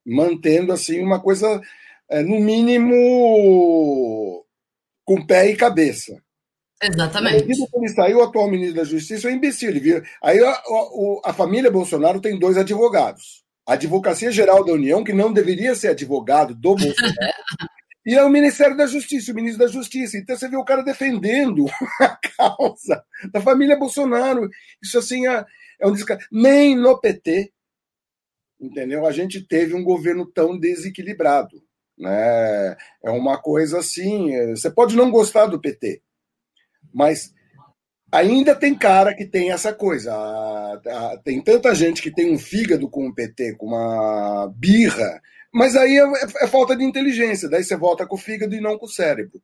mantendo 0.06 0.72
assim 0.72 1.02
uma 1.02 1.20
coisa, 1.20 1.60
é, 2.08 2.22
no 2.22 2.38
mínimo, 2.38 2.94
com 5.04 5.26
pé 5.26 5.50
e 5.50 5.56
cabeça. 5.56 6.22
Exatamente. 6.80 7.42
Quando 7.42 7.84
ele 7.84 7.92
saiu, 7.92 8.18
o 8.18 8.22
atual 8.22 8.48
ministro 8.48 8.76
da 8.76 8.84
Justiça 8.84 9.28
é 9.28 9.32
um 9.32 9.34
imbecil. 9.34 9.70
Ele 9.70 9.80
viu. 9.80 10.02
Aí 10.22 10.38
a, 10.38 10.50
a, 10.50 11.30
a, 11.30 11.32
família 11.32 11.70
Bolsonaro 11.70 12.20
tem 12.20 12.38
dois 12.38 12.56
advogados. 12.56 13.42
A 13.66 13.72
Advocacia 13.74 14.30
Geral 14.30 14.64
da 14.64 14.72
União, 14.72 15.02
que 15.02 15.12
não 15.12 15.32
deveria 15.32 15.74
ser 15.74 15.88
advogado 15.88 16.54
do 16.54 16.76
Bolsonaro, 16.76 17.34
e 18.08 18.14
é 18.14 18.24
o 18.24 18.30
Ministério 18.30 18.74
da 18.74 18.86
Justiça, 18.86 19.32
o 19.32 19.34
ministro 19.34 19.66
da 19.66 19.70
Justiça. 19.70 20.16
Então 20.16 20.34
você 20.34 20.48
vê 20.48 20.56
o 20.56 20.64
cara 20.64 20.82
defendendo 20.82 21.66
a 22.00 22.18
causa 22.38 23.04
da 23.30 23.38
família 23.38 23.76
Bolsonaro. 23.76 24.48
Isso 24.82 24.98
assim 24.98 25.28
é, 25.28 25.44
é 25.78 25.86
um 25.86 25.92
desca... 25.92 26.18
Nem 26.32 26.74
no 26.74 26.98
PT, 26.98 27.52
entendeu? 28.58 29.04
A 29.04 29.12
gente 29.12 29.46
teve 29.46 29.74
um 29.74 29.84
governo 29.84 30.24
tão 30.24 30.58
desequilibrado. 30.58 31.62
Né? 31.98 32.78
É 33.04 33.10
uma 33.10 33.36
coisa 33.36 33.80
assim. 33.80 34.30
Você 34.52 34.70
pode 34.70 34.96
não 34.96 35.10
gostar 35.10 35.44
do 35.44 35.60
PT, 35.60 36.00
mas 36.94 37.34
ainda 38.10 38.54
tem 38.54 38.74
cara 38.74 39.14
que 39.14 39.26
tem 39.26 39.52
essa 39.52 39.70
coisa. 39.70 40.14
Tem 41.22 41.42
tanta 41.42 41.74
gente 41.74 42.00
que 42.00 42.10
tem 42.10 42.32
um 42.32 42.38
fígado 42.38 42.88
com 42.88 43.06
o 43.06 43.14
PT, 43.14 43.56
com 43.56 43.66
uma 43.66 44.50
birra, 44.56 45.20
mas 45.52 45.76
aí 45.76 45.96
é, 45.96 46.44
é 46.44 46.46
falta 46.46 46.76
de 46.76 46.84
inteligência. 46.84 47.48
Daí 47.48 47.64
você 47.64 47.76
volta 47.76 48.06
com 48.06 48.16
o 48.16 48.18
fígado 48.18 48.54
e 48.54 48.60
não 48.60 48.78
com 48.78 48.86
o 48.86 48.90
cérebro. 48.90 49.40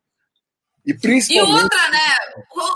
E 0.85 0.93
principalmente. 0.93 1.61
E 1.61 1.63
outra, 1.63 1.91
né? 1.91 2.15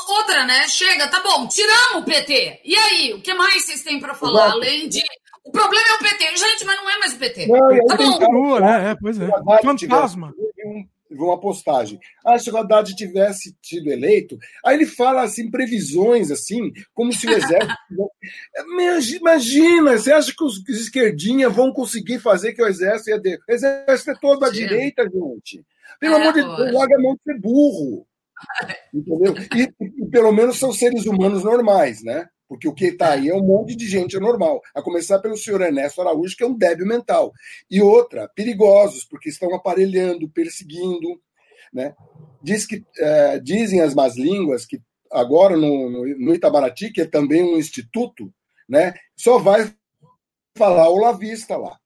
Outra, 0.08 0.44
né? 0.46 0.66
Chega, 0.68 1.08
tá 1.08 1.20
bom, 1.22 1.46
tiramos 1.46 2.02
o 2.02 2.04
PT. 2.04 2.60
E 2.64 2.74
aí, 2.74 3.12
o 3.12 3.20
que 3.20 3.34
mais 3.34 3.66
vocês 3.66 3.82
têm 3.82 4.00
para 4.00 4.14
falar? 4.14 4.46
Exato. 4.46 4.56
Além 4.56 4.88
de. 4.88 5.02
O 5.44 5.50
problema 5.50 5.86
é 5.88 5.94
o 5.94 5.98
PT. 5.98 6.36
Gente, 6.36 6.64
mas 6.64 6.76
não 6.76 6.90
é 6.90 6.98
mais 6.98 7.12
o 7.12 7.18
PT. 7.18 7.46
Não, 7.46 7.86
tá 7.86 7.96
bom. 7.96 8.12
Continua, 8.12 8.60
né? 8.60 8.90
É, 8.90 8.96
pois 8.98 9.20
é. 9.20 9.28
Fantasma 9.28 10.32
uma 11.10 11.40
postagem. 11.40 11.98
Ah, 12.24 12.38
se 12.38 12.50
o 12.50 12.56
Haddad 12.56 12.94
tivesse 12.94 13.56
sido 13.62 13.90
eleito, 13.90 14.38
aí 14.64 14.76
ele 14.76 14.86
fala 14.86 15.22
assim, 15.22 15.50
previsões, 15.50 16.30
assim, 16.30 16.72
como 16.94 17.12
se 17.12 17.26
o 17.26 17.30
exército. 17.30 17.74
Imagina, 19.20 19.98
você 19.98 20.12
acha 20.12 20.32
que 20.36 20.44
os 20.44 20.66
esquerdinhas 20.68 21.54
vão 21.54 21.72
conseguir 21.72 22.18
fazer 22.18 22.52
que 22.52 22.62
o 22.62 22.66
exército 22.66 23.10
ia. 23.10 23.18
De... 23.18 23.36
O 23.36 23.52
exército 23.52 24.10
é 24.10 24.14
todo 24.20 24.44
à 24.44 24.50
direita, 24.50 25.04
gente. 25.04 25.64
Pelo 26.00 26.16
é, 26.16 26.20
amor 26.20 26.32
de 26.32 26.42
Deus, 26.42 26.72
larga 26.72 26.96
a 26.96 27.00
mão 27.00 27.14
de 27.14 27.22
ser 27.22 27.40
burro. 27.40 28.06
Entendeu? 28.94 29.34
E, 29.56 29.68
e, 29.84 30.06
pelo 30.10 30.32
menos 30.32 30.58
são 30.58 30.72
seres 30.72 31.06
humanos 31.06 31.42
normais, 31.42 32.02
né? 32.02 32.28
Porque 32.48 32.66
o 32.66 32.72
que 32.72 32.86
está 32.86 33.12
aí 33.12 33.28
é 33.28 33.34
um 33.34 33.44
monte 33.44 33.76
de 33.76 33.86
gente 33.86 34.18
normal. 34.18 34.62
A 34.74 34.80
começar 34.80 35.18
pelo 35.18 35.36
senhor 35.36 35.60
Ernesto 35.60 36.00
Araújo, 36.00 36.36
que 36.36 36.42
é 36.42 36.46
um 36.46 36.56
débil 36.56 36.86
mental. 36.86 37.32
E 37.70 37.82
outra, 37.82 38.28
perigosos, 38.34 39.04
porque 39.04 39.28
estão 39.28 39.54
aparelhando, 39.54 40.28
perseguindo. 40.30 41.20
Né? 41.72 41.94
Diz 42.42 42.64
que, 42.64 42.82
é, 42.98 43.38
dizem 43.38 43.82
as 43.82 43.94
más 43.94 44.16
línguas 44.16 44.64
que 44.64 44.80
agora 45.10 45.56
no, 45.56 45.90
no, 45.90 46.18
no, 46.18 46.34
Itabaraty, 46.34 46.90
que 46.90 47.02
é 47.02 47.06
também 47.06 47.42
um 47.42 47.58
instituto, 47.58 48.32
né, 48.68 48.94
só 49.16 49.38
vai 49.38 49.72
falar 50.56 50.88
o 50.88 50.98
lavista 50.98 51.56
lá. 51.56 51.78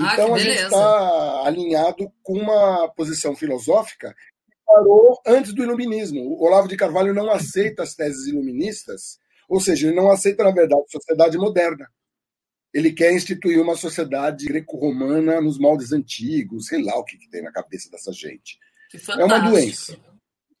Ah, 0.00 0.14
então 0.14 0.32
ah, 0.32 0.36
a 0.36 0.38
gente 0.38 0.62
está 0.62 1.46
alinhado 1.46 2.10
com 2.22 2.34
uma 2.34 2.88
posição 2.96 3.36
filosófica 3.36 4.14
que 4.46 4.56
parou 4.66 5.20
antes 5.26 5.52
do 5.52 5.62
iluminismo. 5.62 6.20
O 6.22 6.44
Olavo 6.44 6.66
de 6.66 6.76
Carvalho 6.76 7.12
não 7.14 7.30
aceita 7.30 7.82
as 7.82 7.94
teses 7.94 8.26
iluministas 8.26 9.18
ou 9.52 9.60
seja, 9.60 9.86
ele 9.86 9.96
não 9.96 10.10
aceita, 10.10 10.42
na 10.42 10.50
verdade, 10.50 10.90
sociedade 10.90 11.36
moderna. 11.36 11.86
Ele 12.72 12.90
quer 12.90 13.12
instituir 13.12 13.60
uma 13.60 13.76
sociedade 13.76 14.46
greco-romana 14.46 15.42
nos 15.42 15.58
moldes 15.58 15.92
antigos, 15.92 16.68
sei 16.68 16.82
lá 16.82 16.96
o 16.96 17.04
que, 17.04 17.18
que 17.18 17.28
tem 17.28 17.42
na 17.42 17.52
cabeça 17.52 17.90
dessa 17.90 18.10
gente. 18.14 18.58
É 19.10 19.22
uma 19.22 19.40
doença. 19.40 19.94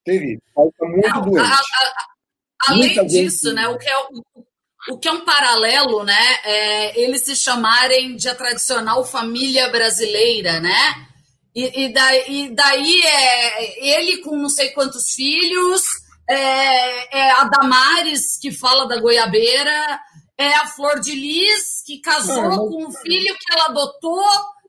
Terrível. 0.04 0.42
Falta 0.54 0.84
muito 0.84 1.08
não, 1.08 1.22
doente. 1.22 1.50
A, 1.50 1.54
a, 1.54 2.06
além 2.68 2.86
Muita 2.88 3.06
disso, 3.06 3.46
gente... 3.46 3.54
né, 3.54 3.66
o 3.68 3.78
que 3.78 3.88
é 3.88 3.98
o, 3.98 4.44
o 4.90 4.98
que 4.98 5.08
é 5.08 5.12
um 5.12 5.24
paralelo, 5.24 6.04
né? 6.04 6.22
É 6.44 7.00
eles 7.00 7.24
se 7.24 7.34
chamarem 7.34 8.14
de 8.14 8.28
a 8.28 8.34
tradicional 8.34 9.06
família 9.06 9.70
brasileira, 9.70 10.60
né? 10.60 11.08
E, 11.54 11.84
e, 11.84 11.92
daí, 11.94 12.24
e 12.28 12.54
daí 12.54 13.00
é 13.06 13.98
ele 13.98 14.18
com 14.18 14.36
não 14.36 14.50
sei 14.50 14.68
quantos 14.72 15.14
filhos, 15.14 15.82
é, 16.32 17.08
é 17.10 17.30
a 17.32 17.44
Damares, 17.44 18.38
que 18.40 18.50
fala 18.50 18.86
da 18.86 19.00
goiabeira, 19.00 20.00
é 20.36 20.54
a 20.54 20.66
Flor 20.66 21.00
de 21.00 21.14
Lis, 21.14 21.82
que 21.86 21.98
casou 22.00 22.52
é, 22.52 22.56
com 22.56 22.86
um 22.86 22.90
filho 22.90 23.36
que 23.38 23.52
ela 23.52 23.66
adotou, 23.66 24.24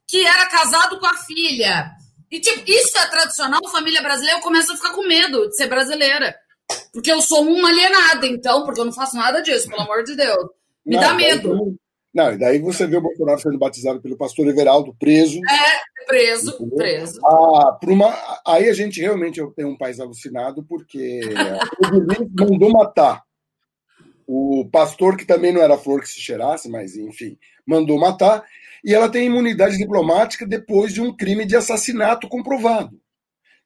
que 0.08 0.26
era 0.26 0.46
casado 0.48 1.00
com 1.00 1.06
a 1.06 1.18
filha. 1.18 1.92
E, 2.30 2.40
tipo, 2.40 2.64
isso 2.68 2.98
é 2.98 3.08
tradicional, 3.08 3.62
família 3.70 4.02
brasileira, 4.02 4.40
eu 4.40 4.44
começo 4.44 4.72
a 4.74 4.76
ficar 4.76 4.92
com 4.92 5.08
medo 5.08 5.48
de 5.50 5.56
ser 5.56 5.68
brasileira. 5.68 6.36
Porque 6.92 7.12
eu 7.12 7.22
sou 7.22 7.44
uma 7.44 7.70
alienada, 7.70 8.26
então, 8.26 8.64
porque 8.64 8.80
eu 8.80 8.86
não 8.86 8.92
faço 8.92 9.16
nada 9.16 9.42
disso, 9.42 9.68
pelo 9.68 9.82
amor 9.82 10.04
de 10.04 10.16
Deus. 10.16 10.50
Me 10.86 10.96
não, 10.96 11.02
dá 11.02 11.14
medo. 11.14 11.78
Não, 12.14 12.32
e 12.32 12.38
daí 12.38 12.60
você 12.60 12.86
vê 12.86 12.98
o 12.98 13.02
Bolsonaro 13.02 13.40
sendo 13.40 13.58
batizado 13.58 14.00
pelo 14.00 14.16
pastor 14.16 14.48
Everaldo, 14.48 14.96
preso. 15.00 15.40
É, 15.40 16.06
preso, 16.06 16.52
entendeu? 16.52 16.78
preso. 16.78 17.20
Ah, 17.26 17.80
uma, 17.86 18.16
aí 18.46 18.70
a 18.70 18.74
gente 18.74 19.02
realmente 19.02 19.42
tem 19.56 19.66
um 19.66 19.78
país 19.78 20.00
alucinado, 20.00 20.64
porque 20.64 21.22
o 21.82 22.46
mandou 22.46 22.72
matar 22.72 23.24
o 24.28 24.70
pastor, 24.72 25.18
que 25.18 25.26
também 25.26 25.52
não 25.52 25.62
era 25.62 25.78
flor 25.78 26.02
que 26.02 26.08
se 26.08 26.22
cheirasse, 26.22 26.70
mas 26.70 26.96
enfim, 26.96 27.38
mandou 27.66 28.00
matar, 28.00 28.44
e 28.84 28.94
ela 28.94 29.10
tem 29.10 29.26
imunidade 29.26 29.78
diplomática 29.78 30.46
depois 30.46 30.94
de 30.94 31.02
um 31.02 31.16
crime 31.16 31.46
de 31.46 31.56
assassinato 31.56 32.28
comprovado. 32.28 33.00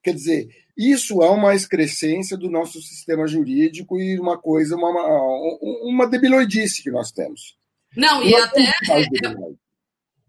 Quer 0.01 0.13
dizer, 0.13 0.47
isso 0.77 1.21
é 1.21 1.29
uma 1.29 1.53
excrescência 1.53 2.37
do 2.37 2.49
nosso 2.49 2.81
sistema 2.81 3.27
jurídico 3.27 3.99
e 3.99 4.19
uma 4.19 4.37
coisa, 4.37 4.75
uma, 4.75 4.89
uma, 4.89 5.57
uma 5.83 6.07
debiloidice 6.07 6.81
que 6.81 6.91
nós 6.91 7.11
temos. 7.11 7.57
Não, 7.97 8.21
e 8.21 8.35
até. 8.35 8.61
É, 8.61 9.07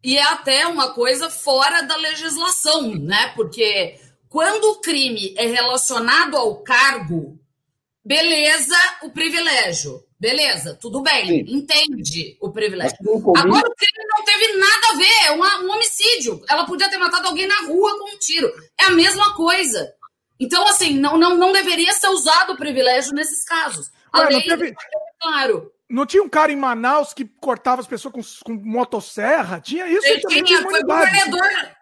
e 0.03 0.17
é 0.17 0.23
até 0.23 0.67
uma 0.67 0.95
coisa 0.95 1.29
fora 1.29 1.83
da 1.83 1.97
legislação, 1.97 2.95
né? 2.95 3.33
Porque 3.37 4.01
quando 4.29 4.65
o 4.73 4.81
crime 4.81 5.35
é 5.37 5.47
relacionado 5.47 6.37
ao 6.37 6.63
cargo, 6.63 7.39
beleza, 8.03 8.77
o 9.03 9.11
privilégio. 9.11 10.03
Beleza, 10.19 10.77
tudo 10.81 11.01
bem, 11.01 11.27
Sim. 11.27 11.45
entende 11.47 12.37
o 12.41 12.51
privilégio. 12.51 12.97
Agora 13.37 13.69
o 13.69 13.75
crime 13.75 14.09
não 14.17 14.25
teve 14.25 14.57
nada 14.57 14.89
a 14.91 14.97
ver, 14.97 15.27
é 15.27 15.33
um 15.33 15.71
homicídio. 15.71 16.43
Ela 16.49 16.67
podia 16.67 16.89
ter 16.89 16.99
matado 16.99 17.29
alguém 17.29 17.47
na 17.47 17.67
rua 17.67 17.99
com 17.99 18.17
um 18.17 18.19
tiro. 18.19 18.51
É 18.81 18.85
a 18.87 18.91
mesma 18.91 19.35
coisa. 19.37 19.95
Então, 20.41 20.67
assim, 20.67 20.99
não, 20.99 21.17
não, 21.17 21.37
não 21.37 21.53
deveria 21.53 21.93
ser 21.93 22.09
usado 22.09 22.55
o 22.55 22.57
privilégio 22.57 23.13
nesses 23.13 23.45
casos. 23.45 23.91
A 24.13 24.29
lei, 24.29 24.43
teve... 24.43 24.75
claro. 25.21 25.71
Não 25.91 26.05
tinha 26.05 26.23
um 26.23 26.29
cara 26.29 26.53
em 26.53 26.57
Manaus 26.57 27.15
que 27.15 27.25
cortava 27.25 27.81
as 27.81 27.87
pessoas 27.87 28.13
com, 28.13 28.21
com 28.45 28.63
motosserra? 28.63 29.61
Tinha 29.61 29.87
isso? 29.89 30.07
Ele 30.07 30.21
tinha, 30.45 30.63
foi 30.63 30.83
governador, 30.83 31.41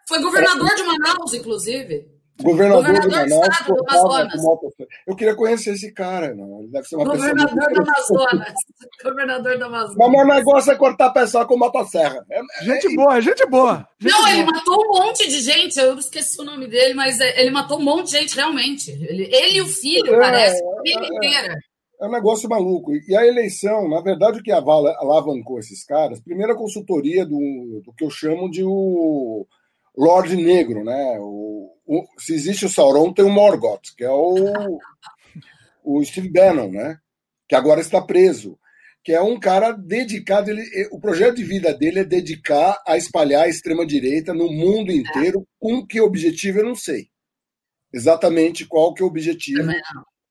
foi 0.09 0.23
governador 0.23 0.75
de 0.77 0.83
Manaus, 0.85 1.35
inclusive. 1.35 2.17
Governador, 2.41 2.85
governador 2.85 3.25
de 3.25 3.35
Manaus 3.35 3.59
com 3.59 4.43
motosserra. 4.43 4.89
Eu 5.07 5.17
queria 5.17 5.35
conhecer 5.35 5.73
esse 5.73 5.91
cara, 5.93 6.35
não. 6.35 6.61
Ele 6.61 6.69
deve 6.69 6.87
ser 6.87 6.97
uma 6.97 7.07
governador 7.07 7.49
pessoa. 7.49 7.69
Do 7.73 7.81
Amazonas. 7.81 8.55
governador 9.03 9.59
do 9.59 9.65
Amazonas. 9.65 9.97
Mas 9.97 10.11
meu 10.11 10.27
negócio 10.27 10.73
é 10.73 10.77
cortar 10.77 11.07
a 11.07 11.13
pessoa 11.13 11.47
com 11.47 11.57
motosserra. 11.57 12.25
É, 12.31 12.39
é 12.39 12.65
gente 12.65 12.87
é 12.87 12.95
boa, 12.95 13.21
gente 13.21 13.47
boa. 13.47 13.89
Gente 13.99 14.13
não, 14.13 14.21
boa. 14.21 14.33
ele 14.33 14.45
matou 14.45 14.85
um 14.85 14.89
monte 15.01 15.29
de 15.29 15.41
gente. 15.41 15.81
Eu 15.81 15.99
esqueci 15.99 16.41
o 16.41 16.45
nome 16.45 16.69
dele, 16.69 16.95
mas 16.95 17.19
é, 17.19 17.41
ele 17.41 17.51
matou 17.51 17.81
um 17.81 17.85
monte 17.85 18.13
de 18.13 18.19
gente, 18.19 18.37
realmente. 18.37 18.91
Ele, 18.91 19.25
ele 19.35 19.57
e 19.57 19.63
o 19.63 19.67
filho, 19.67 20.15
é, 20.15 20.21
parece, 20.21 20.63
a 20.63 20.77
família 20.77 21.09
inteira. 21.09 21.55
É 22.01 22.07
um 22.07 22.11
negócio 22.11 22.49
maluco. 22.49 22.93
E 22.95 23.17
a 23.17 23.27
eleição, 23.27 23.89
na 23.89 24.01
verdade, 24.01 24.41
o 24.41 24.43
que 24.43 24.53
alavancou 24.53 25.59
esses 25.59 25.85
caras, 25.85 26.21
primeiro 26.21 26.53
a 26.53 26.57
consultoria 26.57 27.25
do, 27.25 27.81
do 27.85 27.93
que 27.97 28.05
eu 28.05 28.11
chamo 28.11 28.51
de 28.51 28.63
o 28.63 29.47
Lorde 29.97 30.37
Negro, 30.37 30.85
né? 30.85 31.17
O, 31.21 31.73
o, 31.87 32.05
se 32.19 32.35
existe 32.35 32.67
o 32.67 32.69
Sauron, 32.69 33.13
tem 33.13 33.25
o 33.25 33.31
Morgoth, 33.31 33.95
que 33.97 34.05
é 34.05 34.11
o, 34.11 34.79
o 35.83 36.05
Steve 36.05 36.29
Bannon, 36.29 36.71
né? 36.71 36.99
Que 37.49 37.55
agora 37.55 37.81
está 37.81 38.01
preso. 38.03 38.59
Que 39.03 39.13
é 39.13 39.23
um 39.23 39.39
cara 39.39 39.73
dedicado. 39.73 40.51
Ele, 40.51 40.63
o 40.91 41.01
projeto 41.01 41.37
de 41.37 41.45
vida 41.45 41.73
dele 41.73 42.01
é 42.01 42.05
dedicar 42.05 42.83
a 42.87 42.97
espalhar 42.97 43.45
a 43.45 43.49
extrema-direita 43.49 44.35
no 44.35 44.53
mundo 44.53 44.93
inteiro. 44.93 45.47
Com 45.59 45.87
que 45.87 46.01
objetivo, 46.01 46.59
eu 46.59 46.67
não 46.67 46.75
sei. 46.75 47.09
Exatamente 47.91 48.67
qual 48.67 48.93
que 48.93 49.03
é 49.03 49.05
o 49.07 49.09
objetivo 49.09 49.71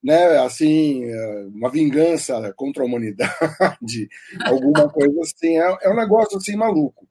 né, 0.06 0.38
assim, 0.38 1.04
uma 1.48 1.68
vingança 1.68 2.54
contra 2.56 2.84
a 2.84 2.86
humanidade, 2.86 4.08
alguma 4.46 4.88
coisa 4.88 5.20
assim, 5.22 5.58
é, 5.58 5.78
é, 5.82 5.90
um 5.90 5.96
negócio 5.96 6.38
assim 6.38 6.56
maluco. 6.56 7.08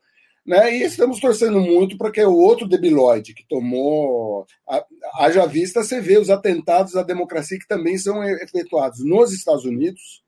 Né? 0.46 0.76
E 0.76 0.82
estamos 0.84 1.18
torcendo 1.18 1.58
muito 1.58 1.98
para 1.98 2.12
que 2.12 2.22
o 2.22 2.36
outro 2.36 2.68
debilóide 2.68 3.34
que 3.34 3.44
tomou, 3.48 4.46
haja 5.14 5.44
vista, 5.44 5.82
você 5.82 6.00
vê 6.00 6.18
os 6.18 6.30
atentados 6.30 6.94
à 6.94 7.02
democracia 7.02 7.58
que 7.58 7.66
também 7.66 7.98
são 7.98 8.22
efetuados 8.22 9.04
nos 9.04 9.32
Estados 9.32 9.64
Unidos, 9.64 10.22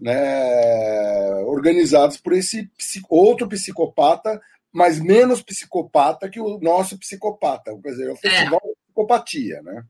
né, 0.00 1.34
organizados 1.46 2.18
por 2.18 2.34
esse 2.34 2.70
outro 3.10 3.48
psicopata, 3.48 4.40
mas 4.72 5.00
menos 5.00 5.42
psicopata 5.42 6.30
que 6.30 6.38
o 6.38 6.60
nosso 6.60 6.96
psicopata, 6.96 7.76
quer 7.82 7.90
dizer, 7.90 8.10
é 8.10 8.12
o 8.12 8.16
festival 8.16 8.60
é. 8.62 8.74
psicopatia, 8.86 9.60
né? 9.62 9.82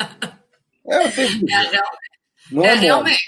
É, 0.86 0.96
é, 0.96 1.82
não 2.50 2.64
é, 2.64 2.68
é 2.68 2.74
realmente. 2.74 3.18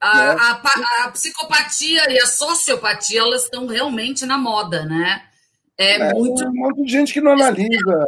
A, 0.00 0.34
né? 0.34 0.40
a, 0.40 1.04
a, 1.04 1.10
psicopatia 1.10 2.10
e 2.10 2.18
a 2.18 2.26
sociopatia 2.26 3.20
elas 3.20 3.44
estão 3.44 3.66
realmente 3.66 4.24
na 4.26 4.38
moda, 4.38 4.84
né? 4.84 5.22
É, 5.78 5.96
é 5.96 6.12
muito. 6.12 6.44
Um 6.44 6.54
monte 6.54 6.82
de 6.84 6.92
gente 6.92 7.12
que 7.12 7.20
não 7.20 7.32
analisa. 7.32 8.06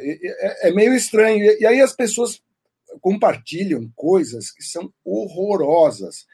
É, 0.00 0.68
é, 0.68 0.72
meio 0.72 0.94
estranho. 0.94 1.42
E, 1.58 1.66
aí 1.66 1.80
as 1.80 1.92
pessoas 1.92 2.40
compartilham 3.00 3.90
coisas 3.94 4.50
que 4.50 4.62
são 4.62 4.92
horrorosas. 5.04 6.26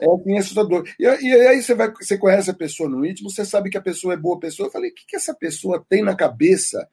É, 0.00 0.34
é 0.34 0.38
assustador. 0.38 0.84
E, 0.98 1.04
e, 1.04 1.34
aí 1.46 1.62
você, 1.62 1.74
vai, 1.74 1.92
você 1.92 2.18
conhece 2.18 2.50
a 2.50 2.54
pessoa 2.54 2.88
no 2.88 3.04
íntimo, 3.04 3.30
você 3.30 3.44
sabe 3.44 3.70
que 3.70 3.78
a 3.78 3.82
pessoa 3.82 4.14
é 4.14 4.16
boa 4.16 4.40
pessoa. 4.40 4.66
Eu 4.66 4.72
falei, 4.72 4.90
o 4.90 4.94
que, 4.94 5.06
que 5.06 5.16
essa 5.16 5.34
pessoa 5.34 5.84
tem 5.88 6.02
na 6.02 6.14
cabeça 6.14 6.88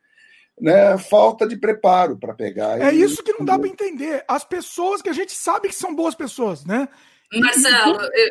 né, 0.59 0.97
falta 0.97 1.47
de 1.47 1.55
preparo 1.55 2.17
para 2.17 2.33
pegar. 2.33 2.81
É 2.81 2.91
isso 2.91 3.23
que 3.23 3.33
não 3.33 3.45
dá 3.45 3.57
para 3.57 3.67
entender. 3.67 4.23
As 4.27 4.43
pessoas 4.43 5.01
que 5.01 5.09
a 5.09 5.13
gente 5.13 5.33
sabe 5.33 5.67
que 5.67 5.75
são 5.75 5.95
boas 5.95 6.15
pessoas, 6.15 6.65
né? 6.65 6.87
Marcelo, 7.31 7.99
eu, 8.01 8.29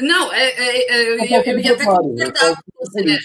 não, 0.00 0.32
é, 0.32 0.48
é, 0.48 0.94
é, 0.94 1.02
eu, 1.02 1.18
eu, 1.18 1.54
eu 1.54 1.60
ia 1.60 1.72
até 1.72 1.84
concordar 1.84 2.56
com 2.56 2.84
você. 2.84 3.02
Né? 3.02 3.18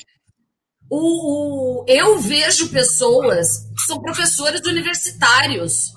O, 0.89 1.81
o, 1.81 1.85
eu 1.87 2.19
vejo 2.19 2.69
pessoas 2.69 3.69
que 3.75 3.81
são 3.87 4.01
professores 4.01 4.61
universitários 4.61 5.91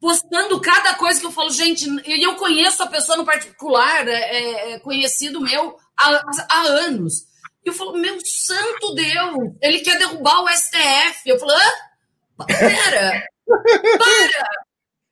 postando 0.00 0.60
cada 0.60 0.94
coisa 0.94 1.18
que 1.18 1.24
eu 1.24 1.32
falo, 1.32 1.50
gente, 1.50 1.88
e 2.06 2.22
eu 2.22 2.34
conheço 2.34 2.82
a 2.82 2.86
pessoa 2.86 3.16
no 3.16 3.24
particular, 3.24 4.06
é, 4.06 4.72
é 4.72 4.78
conhecido 4.80 5.40
meu 5.40 5.76
há, 5.96 6.20
há 6.50 6.62
anos. 6.84 7.26
E 7.64 7.68
eu 7.68 7.72
falo, 7.72 7.92
meu 7.94 8.18
santo 8.24 8.94
Deus, 8.94 9.54
ele 9.62 9.80
quer 9.80 9.98
derrubar 9.98 10.42
o 10.42 10.48
STF. 10.48 11.22
Eu 11.26 11.38
falo, 11.38 11.52
hã? 11.52 12.46
Pera, 12.46 13.26
para. 13.46 14.64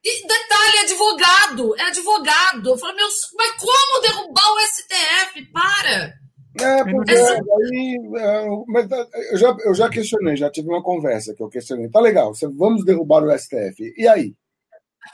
E 0.04 0.26
detalhe, 0.26 0.78
advogado, 0.82 1.76
é 1.78 1.82
advogado. 1.84 2.70
Eu 2.70 2.78
falo, 2.78 2.96
meu, 2.96 3.06
mas 3.36 3.52
como 3.56 4.02
derrubar 4.02 4.52
o 4.52 4.60
STF? 4.60 5.46
Para. 5.52 6.22
É, 6.60 6.84
porque 6.84 7.12
Essa... 7.12 7.32
aí, 7.32 7.96
é, 8.18 8.46
mas 8.66 8.86
eu 9.30 9.38
já, 9.38 9.56
eu 9.64 9.74
já 9.74 9.88
questionei, 9.88 10.36
já 10.36 10.50
tive 10.50 10.68
uma 10.68 10.82
conversa 10.82 11.34
que 11.34 11.42
eu 11.42 11.48
questionei. 11.48 11.88
Tá 11.88 12.00
legal, 12.00 12.32
vamos 12.54 12.84
derrubar 12.84 13.22
o 13.22 13.38
STF. 13.38 13.94
E 13.96 14.06
aí? 14.06 14.34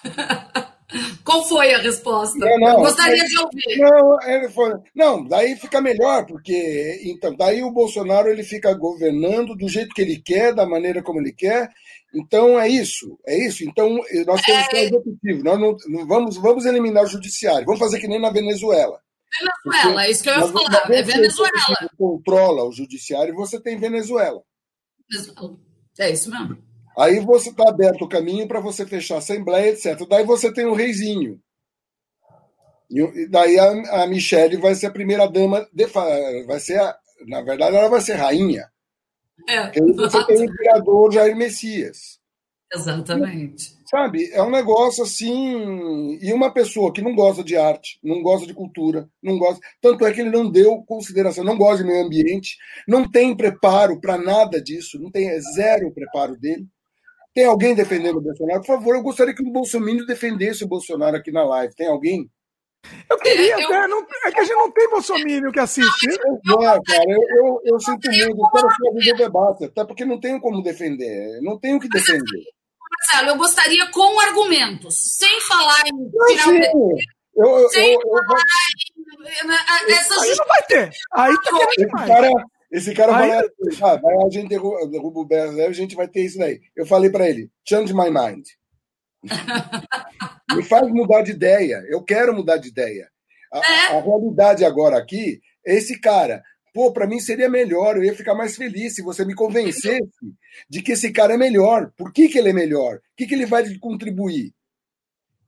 Qual 1.28 1.44
foi 1.44 1.74
a 1.74 1.78
resposta? 1.78 2.38
Não, 2.38 2.58
não, 2.58 2.68
Eu 2.68 2.76
gostaria 2.76 3.22
de 3.22 3.38
ouvir. 3.38 3.76
Não, 3.76 4.22
ele 4.22 4.48
foi, 4.48 4.72
não, 4.94 5.22
daí 5.22 5.56
fica 5.56 5.78
melhor, 5.78 6.24
porque 6.24 7.02
então, 7.04 7.36
daí 7.36 7.62
o 7.62 7.70
Bolsonaro 7.70 8.30
ele 8.30 8.42
fica 8.42 8.72
governando 8.72 9.54
do 9.54 9.68
jeito 9.68 9.94
que 9.94 10.00
ele 10.00 10.22
quer, 10.22 10.54
da 10.54 10.64
maneira 10.64 11.02
como 11.02 11.20
ele 11.20 11.34
quer. 11.34 11.68
Então 12.14 12.58
é 12.58 12.66
isso, 12.66 13.18
é 13.26 13.36
isso. 13.46 13.62
Então 13.62 14.00
nós 14.26 14.40
temos 14.40 14.62
é... 14.62 14.68
que 14.68 14.70
ter 14.70 14.96
objetivo. 14.96 15.44
Nós 15.44 15.60
não, 15.60 15.76
não, 15.88 16.06
vamos, 16.06 16.38
vamos 16.38 16.64
eliminar 16.64 17.04
o 17.04 17.08
judiciário. 17.08 17.66
Vamos 17.66 17.80
fazer 17.80 18.00
que 18.00 18.08
nem 18.08 18.18
na 18.18 18.30
Venezuela. 18.30 18.98
Venezuela, 19.66 20.06
é 20.06 20.10
isso 20.10 20.22
que 20.22 20.30
eu 20.30 20.34
ia 20.34 20.48
falar. 20.48 20.90
É 20.90 21.02
Venezuela. 21.02 21.52
Você 21.58 21.88
controla 21.98 22.64
o 22.64 22.72
judiciário, 22.72 23.34
você 23.34 23.60
tem 23.60 23.78
Venezuela. 23.78 24.40
É 25.98 26.10
isso 26.10 26.30
mesmo. 26.30 26.67
Aí 26.98 27.20
você 27.20 27.50
está 27.50 27.68
aberto 27.68 28.02
o 28.02 28.08
caminho 28.08 28.48
para 28.48 28.60
você 28.60 28.84
fechar 28.84 29.16
a 29.16 29.18
Assembleia, 29.18 29.70
etc. 29.70 29.96
Daí 30.08 30.24
você 30.24 30.52
tem 30.52 30.66
o 30.66 30.74
reizinho. 30.74 31.40
E 32.90 33.28
daí 33.28 33.56
a, 33.58 34.02
a 34.02 34.06
Michelle 34.06 34.56
vai 34.56 34.74
ser 34.74 34.86
a 34.86 34.90
primeira 34.90 35.26
dama, 35.28 35.68
de, 35.72 35.86
vai 36.46 36.58
ser, 36.58 36.80
a, 36.80 36.96
na 37.26 37.42
verdade, 37.42 37.76
ela 37.76 37.88
vai 37.88 38.00
ser 38.00 38.14
rainha. 38.14 38.68
É, 39.48 39.62
Porque 39.62 39.80
aí 39.80 39.92
você 39.92 40.26
tem 40.26 40.40
o 40.40 40.44
imperador 40.44 41.12
Jair 41.12 41.36
Messias. 41.36 42.18
Exatamente. 42.72 43.68
E, 43.70 43.88
sabe, 43.88 44.30
é 44.32 44.42
um 44.42 44.50
negócio 44.50 45.04
assim. 45.04 46.18
E 46.20 46.32
uma 46.32 46.52
pessoa 46.52 46.92
que 46.92 47.00
não 47.00 47.14
gosta 47.14 47.44
de 47.44 47.56
arte, 47.56 48.00
não 48.02 48.22
gosta 48.22 48.46
de 48.46 48.54
cultura, 48.54 49.08
não 49.22 49.38
gosta. 49.38 49.60
Tanto 49.80 50.04
é 50.04 50.12
que 50.12 50.20
ele 50.20 50.30
não 50.30 50.50
deu 50.50 50.82
consideração, 50.82 51.44
não 51.44 51.56
gosta 51.56 51.84
de 51.84 51.88
meio 51.88 52.04
ambiente, 52.04 52.56
não 52.88 53.08
tem 53.08 53.36
preparo 53.36 54.00
para 54.00 54.18
nada 54.18 54.60
disso, 54.60 54.98
não 54.98 55.12
tem 55.12 55.28
é 55.28 55.40
zero 55.40 55.92
preparo 55.92 56.36
dele. 56.36 56.66
Tem 57.34 57.44
alguém 57.44 57.74
defendendo 57.74 58.16
o 58.16 58.20
Bolsonaro? 58.20 58.60
Por 58.60 58.66
favor, 58.66 58.96
eu 58.96 59.02
gostaria 59.02 59.34
que 59.34 59.42
o 59.42 59.52
Bolsonaro 59.52 60.06
defendesse 60.06 60.64
o 60.64 60.68
Bolsonaro 60.68 61.16
aqui 61.16 61.30
na 61.30 61.44
live. 61.44 61.74
Tem 61.74 61.86
alguém? 61.86 62.28
Eu 63.10 63.18
queria, 63.18 63.60
eu... 63.60 63.70
Né? 63.70 63.86
Não, 63.86 64.06
é 64.24 64.32
que 64.32 64.40
a 64.40 64.44
gente 64.44 64.54
não 64.54 64.70
tem 64.70 64.88
Bolsonaro 64.90 65.52
que 65.52 65.60
assiste. 65.60 66.06
Não, 66.44 66.62
é, 66.62 66.80
cara, 66.82 67.04
eu, 67.08 67.22
eu, 67.36 67.60
eu 67.64 67.80
sinto 67.80 68.10
muito, 68.10 68.40
eu 68.40 68.50
quero 68.50 68.68
fazer 68.70 69.12
o 69.12 69.16
debate, 69.16 69.64
até 69.64 69.84
porque 69.84 70.04
não 70.04 70.20
tenho 70.20 70.40
como 70.40 70.62
defender, 70.62 71.40
não 71.42 71.58
tenho 71.58 71.76
o 71.76 71.80
que 71.80 71.88
defender. 71.88 72.44
Marcelo, 72.90 73.30
eu 73.30 73.36
gostaria 73.36 73.90
com 73.90 74.20
argumentos, 74.20 75.16
sem 75.16 75.40
falar 75.42 75.82
em. 75.86 75.92
Não, 75.92 76.28
sim. 76.38 76.60
Eu, 77.36 77.46
eu, 77.46 77.68
sem 77.68 77.94
eu, 77.94 78.00
falar 78.00 78.42
Essa 79.88 80.20
aí 80.20 80.34
não 80.36 80.46
vai 80.46 80.62
ter. 80.64 80.90
Aí 81.12 81.34
tá 81.42 81.50
esse 81.76 81.86
cara, 81.88 82.30
esse 82.70 82.94
cara 82.94 83.16
aí... 83.16 83.28
vai, 83.28 83.38
ah, 83.82 83.96
vai, 83.96 84.14
a 84.26 84.30
gente 84.30 84.48
derruba, 84.48 84.86
derruba 84.88 85.20
o 85.20 85.24
BSF, 85.24 85.68
a 85.68 85.72
gente 85.72 85.96
vai 85.96 86.06
ter 86.06 86.24
isso 86.24 86.38
daí. 86.38 86.60
Eu 86.76 86.86
falei 86.86 87.10
para 87.10 87.28
ele, 87.28 87.50
change 87.66 87.94
my 87.94 88.10
mind. 88.10 88.46
Me 90.54 90.62
faz 90.62 90.88
mudar 90.88 91.22
de 91.22 91.32
ideia. 91.32 91.84
Eu 91.88 92.02
quero 92.02 92.34
mudar 92.34 92.56
de 92.56 92.68
ideia. 92.68 93.08
A, 93.52 93.58
é. 93.58 93.98
a 93.98 94.00
realidade 94.00 94.64
agora 94.64 94.98
aqui 94.98 95.40
é 95.66 95.76
esse 95.76 95.98
cara. 96.00 96.42
Pô, 96.72 96.92
para 96.92 97.06
mim 97.06 97.18
seria 97.18 97.48
melhor, 97.48 97.96
eu 97.96 98.04
ia 98.04 98.14
ficar 98.14 98.34
mais 98.34 98.54
feliz 98.54 98.94
se 98.94 99.02
você 99.02 99.24
me 99.24 99.34
convencesse 99.34 100.00
de 100.68 100.82
que 100.82 100.92
esse 100.92 101.10
cara 101.10 101.34
é 101.34 101.36
melhor. 101.36 101.90
Por 101.96 102.12
que, 102.12 102.28
que 102.28 102.38
ele 102.38 102.50
é 102.50 102.52
melhor? 102.52 102.96
O 102.96 103.00
que, 103.16 103.26
que 103.26 103.34
ele 103.34 103.46
vai 103.46 103.64
contribuir? 103.78 104.52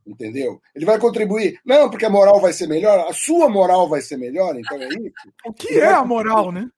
Entendeu? 0.06 0.60
Ele 0.74 0.86
vai 0.86 0.98
contribuir. 0.98 1.60
Não, 1.64 1.88
porque 1.90 2.06
a 2.06 2.10
moral 2.10 2.40
vai 2.40 2.52
ser 2.52 2.66
melhor, 2.66 3.06
a 3.08 3.12
sua 3.12 3.48
moral 3.48 3.88
vai 3.88 4.00
ser 4.00 4.16
melhor, 4.16 4.58
então 4.58 4.80
é 4.80 4.88
isso. 4.88 5.12
O 5.46 5.52
que 5.52 5.78
é 5.78 5.86
a 5.86 6.04
moral, 6.04 6.50
né? 6.50 6.68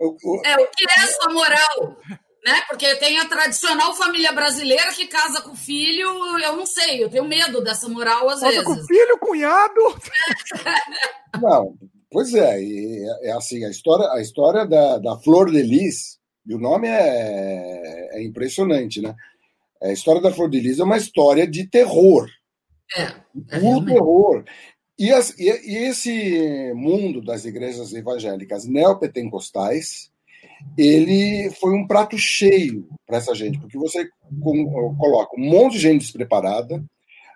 O, 0.00 0.16
o... 0.22 0.42
É, 0.44 0.56
o 0.56 0.66
que 0.70 0.84
é 0.84 1.04
essa 1.04 1.30
moral? 1.30 1.96
né? 2.44 2.62
Porque 2.68 2.94
tem 2.96 3.18
a 3.18 3.28
tradicional 3.28 3.94
família 3.94 4.32
brasileira 4.32 4.92
que 4.92 5.06
casa 5.06 5.42
com 5.42 5.52
o 5.52 5.56
filho, 5.56 6.08
eu 6.38 6.56
não 6.56 6.66
sei, 6.66 7.02
eu 7.02 7.10
tenho 7.10 7.24
medo 7.24 7.62
dessa 7.62 7.88
moral 7.88 8.28
às 8.28 8.40
casa 8.40 8.52
vezes. 8.52 8.64
com 8.64 8.86
filho, 8.86 9.18
cunhado. 9.18 9.80
Não, 11.40 11.74
pois 12.10 12.34
é, 12.34 12.60
é, 12.60 13.28
é, 13.28 13.32
assim, 13.32 13.64
a 13.64 13.70
história, 13.70 14.10
a 14.12 14.20
história 14.20 14.66
da, 14.66 14.98
da 14.98 15.18
Flor 15.18 15.50
de 15.50 15.62
Lis, 15.62 16.18
e 16.46 16.54
o 16.54 16.58
nome 16.58 16.88
é, 16.88 18.18
é 18.18 18.22
impressionante, 18.22 19.00
né? 19.00 19.14
A 19.82 19.92
história 19.92 20.20
da 20.20 20.32
Flor 20.32 20.50
de 20.50 20.60
Lis 20.60 20.78
é 20.78 20.84
uma 20.84 20.96
história 20.96 21.46
de 21.46 21.68
terror. 21.68 22.26
É. 22.96 23.02
é 23.02 23.84
terror. 23.84 24.44
E, 25.00 25.10
as, 25.10 25.30
e, 25.38 25.44
e, 25.44 25.76
esse 25.88 26.74
mundo 26.74 27.22
das 27.22 27.46
igrejas 27.46 27.94
evangélicas 27.94 28.66
neopentecostais, 28.66 30.10
ele 30.76 31.50
foi 31.58 31.74
um 31.74 31.86
prato 31.86 32.18
cheio 32.18 32.86
para 33.06 33.16
essa 33.16 33.34
gente, 33.34 33.58
porque 33.58 33.78
você 33.78 34.06
coloca 34.98 35.40
um 35.40 35.42
monte 35.42 35.72
de 35.72 35.78
gente 35.78 36.02
despreparada 36.02 36.84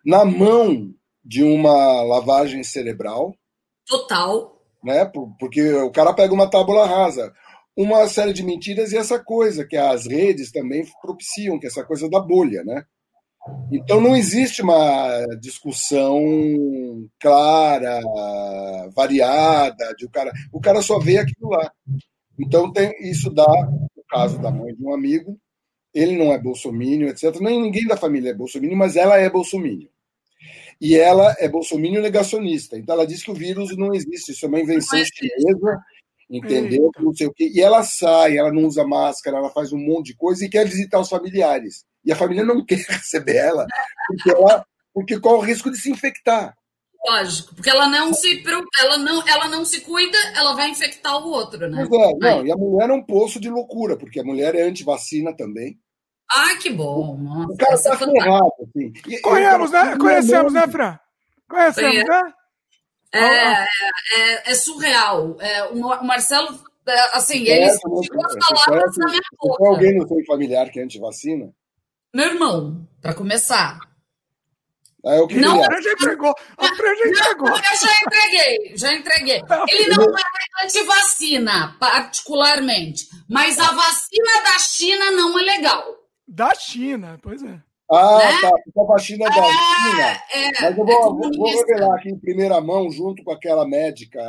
na 0.05 0.27
mão 0.27 0.92
de 1.24 1.42
uma 1.42 2.03
lavagem 2.03 2.62
cerebral. 2.62 3.35
Total. 3.87 4.61
Né? 4.83 5.11
Porque 5.40 5.72
o 5.72 5.90
cara 5.90 6.12
pega 6.12 6.35
uma 6.35 6.50
tábula 6.50 6.87
rasa, 6.87 7.33
uma 7.74 8.07
série 8.09 8.35
de 8.35 8.42
mentiras 8.42 8.92
e 8.92 8.98
essa 8.98 9.18
coisa 9.18 9.66
que 9.66 9.79
as 9.79 10.07
redes 10.07 10.53
também 10.53 10.85
propiciam, 11.00 11.59
que 11.59 11.64
é 11.64 11.70
essa 11.70 11.83
coisa 11.83 12.11
da 12.11 12.20
bolha, 12.20 12.62
né? 12.62 12.85
Então 13.70 14.00
não 14.00 14.16
existe 14.16 14.62
uma 14.62 15.26
discussão 15.40 16.18
clara, 17.20 18.00
variada, 18.94 19.94
de 19.96 20.07
o 20.07 20.11
cara, 20.11 20.33
o 20.52 20.61
cara 20.61 20.80
só 20.80 20.98
vê 20.98 21.18
aquilo 21.18 21.50
lá. 21.50 21.70
Então, 22.38 22.72
tem, 22.72 22.92
isso 23.00 23.30
dá 23.30 23.44
o 23.44 24.02
caso 24.09 24.40
da 24.40 24.50
mãe 24.50 24.74
de 24.74 24.85
um 24.85 24.92
amigo, 24.92 25.38
ele 25.92 26.16
não 26.16 26.33
é 26.33 26.38
bolsomínio, 26.38 27.09
etc. 27.09 27.38
Nem 27.40 27.61
ninguém 27.61 27.87
da 27.87 27.96
família 27.96 28.30
é 28.30 28.35
bolsomínio, 28.35 28.76
mas 28.76 28.96
ela 28.96 29.16
é 29.16 29.30
bolsomínio. 29.30 29.88
E 30.80 30.96
ela 30.96 31.35
é 31.38 31.48
bolsomínio 31.48 32.02
negacionista. 32.02 32.76
Então, 32.76 32.94
ela 32.94 33.07
diz 33.07 33.22
que 33.22 33.30
o 33.30 33.35
vírus 33.35 33.76
não 33.76 33.94
existe, 33.94 34.33
isso 34.33 34.44
é 34.44 34.48
uma 34.48 34.61
invenção 34.61 34.98
chinesa, 35.04 35.80
entendeu? 36.28 36.90
Não 36.98 37.14
sei 37.14 37.28
o 37.28 37.33
quê. 37.33 37.50
E 37.54 37.61
ela 37.61 37.85
sai, 37.85 38.37
ela 38.37 38.52
não 38.52 38.64
usa 38.64 38.85
máscara, 38.85 39.38
ela 39.38 39.50
faz 39.50 39.72
um 39.72 39.78
monte 39.78 40.07
de 40.07 40.16
coisa 40.16 40.44
e 40.44 40.50
quer 40.50 40.66
visitar 40.66 40.98
os 40.98 41.09
familiares. 41.09 41.85
E 42.04 42.12
a 42.12 42.16
família 42.16 42.44
não 42.44 42.64
quer 42.66 42.76
receber 42.76 43.36
ela, 43.36 43.66
porque, 44.06 44.30
ela, 44.30 44.66
porque 44.92 45.20
corre 45.20 45.36
o 45.36 45.40
risco 45.40 45.70
de 45.70 45.78
se 45.78 45.90
infectar. 45.90 46.56
Lógico, 47.06 47.54
porque 47.54 47.68
ela 47.68 47.86
não 47.86 48.14
se 48.14 48.42
ela 48.80 48.96
não, 48.96 49.28
ela 49.28 49.46
não 49.48 49.62
se 49.62 49.82
cuida, 49.82 50.16
ela 50.34 50.54
vai 50.54 50.70
infectar 50.70 51.14
o 51.18 51.28
outro, 51.28 51.68
né? 51.68 51.86
Pois 51.86 52.00
é, 52.00 52.14
não, 52.18 52.46
e 52.46 52.50
a 52.50 52.56
mulher 52.56 52.88
é 52.88 52.94
um 52.94 53.02
poço 53.02 53.38
de 53.38 53.50
loucura, 53.50 53.94
porque 53.94 54.20
a 54.20 54.24
mulher 54.24 54.54
é 54.54 54.62
anti-vacina 54.62 55.36
também. 55.36 55.78
Ah, 56.30 56.56
que 56.56 56.70
bom! 56.70 57.18
Nossa, 57.18 57.52
o 57.52 57.56
cara 57.56 57.82
tá 57.82 57.98
ferrado, 57.98 58.52
assim. 58.62 58.92
E, 59.06 59.20
Conhecemos, 59.20 59.70
né? 59.70 59.96
Conhecemos, 59.98 60.52
né, 60.54 60.66
Fran? 60.66 60.98
Conhecemos, 61.46 61.96
é. 61.96 62.04
né? 62.04 62.22
É, 63.12 63.20
é, 63.20 63.66
é, 64.16 64.50
é 64.50 64.54
surreal. 64.54 65.36
É, 65.40 65.64
o 65.64 65.78
Marcelo, 66.04 66.58
é, 66.86 67.16
assim, 67.16 67.46
ele 67.46 67.70
ficou 67.70 68.26
as 68.26 68.64
palavras 68.64 68.96
na 68.96 69.06
minha 69.10 69.20
boca. 69.38 69.58
Tem 69.58 69.68
alguém 69.68 69.98
no 69.98 70.08
seu 70.08 70.24
familiar 70.26 70.70
que 70.70 70.80
é 70.80 70.82
anti-vacina? 70.82 71.54
Meu 72.14 72.27
irmão, 72.27 72.87
para 73.03 73.12
começar. 73.12 73.77
Ah, 75.05 75.16
eu 75.16 75.29
não, 75.33 75.61
a 75.61 75.81
já 75.83 75.92
entregou. 75.92 76.33
A 76.57 76.64
já 76.64 77.09
entregou. 77.09 77.48
eu 77.48 77.57
já 77.57 77.92
entreguei, 78.07 78.77
já 78.77 78.94
entreguei. 78.94 79.42
Ele 79.68 79.88
não 79.88 80.05
é 80.05 80.64
anti-vacina, 80.64 81.77
particularmente, 81.81 83.09
mas 83.29 83.59
a 83.59 83.72
vacina 83.72 84.42
da 84.44 84.59
China 84.61 85.11
não 85.11 85.37
é 85.37 85.42
legal. 85.42 85.85
Da 86.27 86.55
China, 86.55 87.18
pois 87.20 87.42
é. 87.42 87.61
Ah, 87.90 88.18
né? 88.18 88.40
tá. 88.40 88.50
Então 88.68 88.85
a 88.85 88.87
vacina 88.87 89.29
da 89.29 89.37
é, 89.37 89.53
China. 89.53 90.22
É, 90.33 90.62
mas 90.62 90.79
eu 90.79 90.87
vou, 90.87 91.27
é 91.27 91.37
vou, 91.37 91.50
revelar 91.50 91.96
aqui 91.96 92.11
em 92.11 92.18
primeira 92.18 92.61
mão, 92.61 92.90
junto 92.92 93.24
com 93.24 93.33
aquela 93.33 93.66
médica 93.66 94.20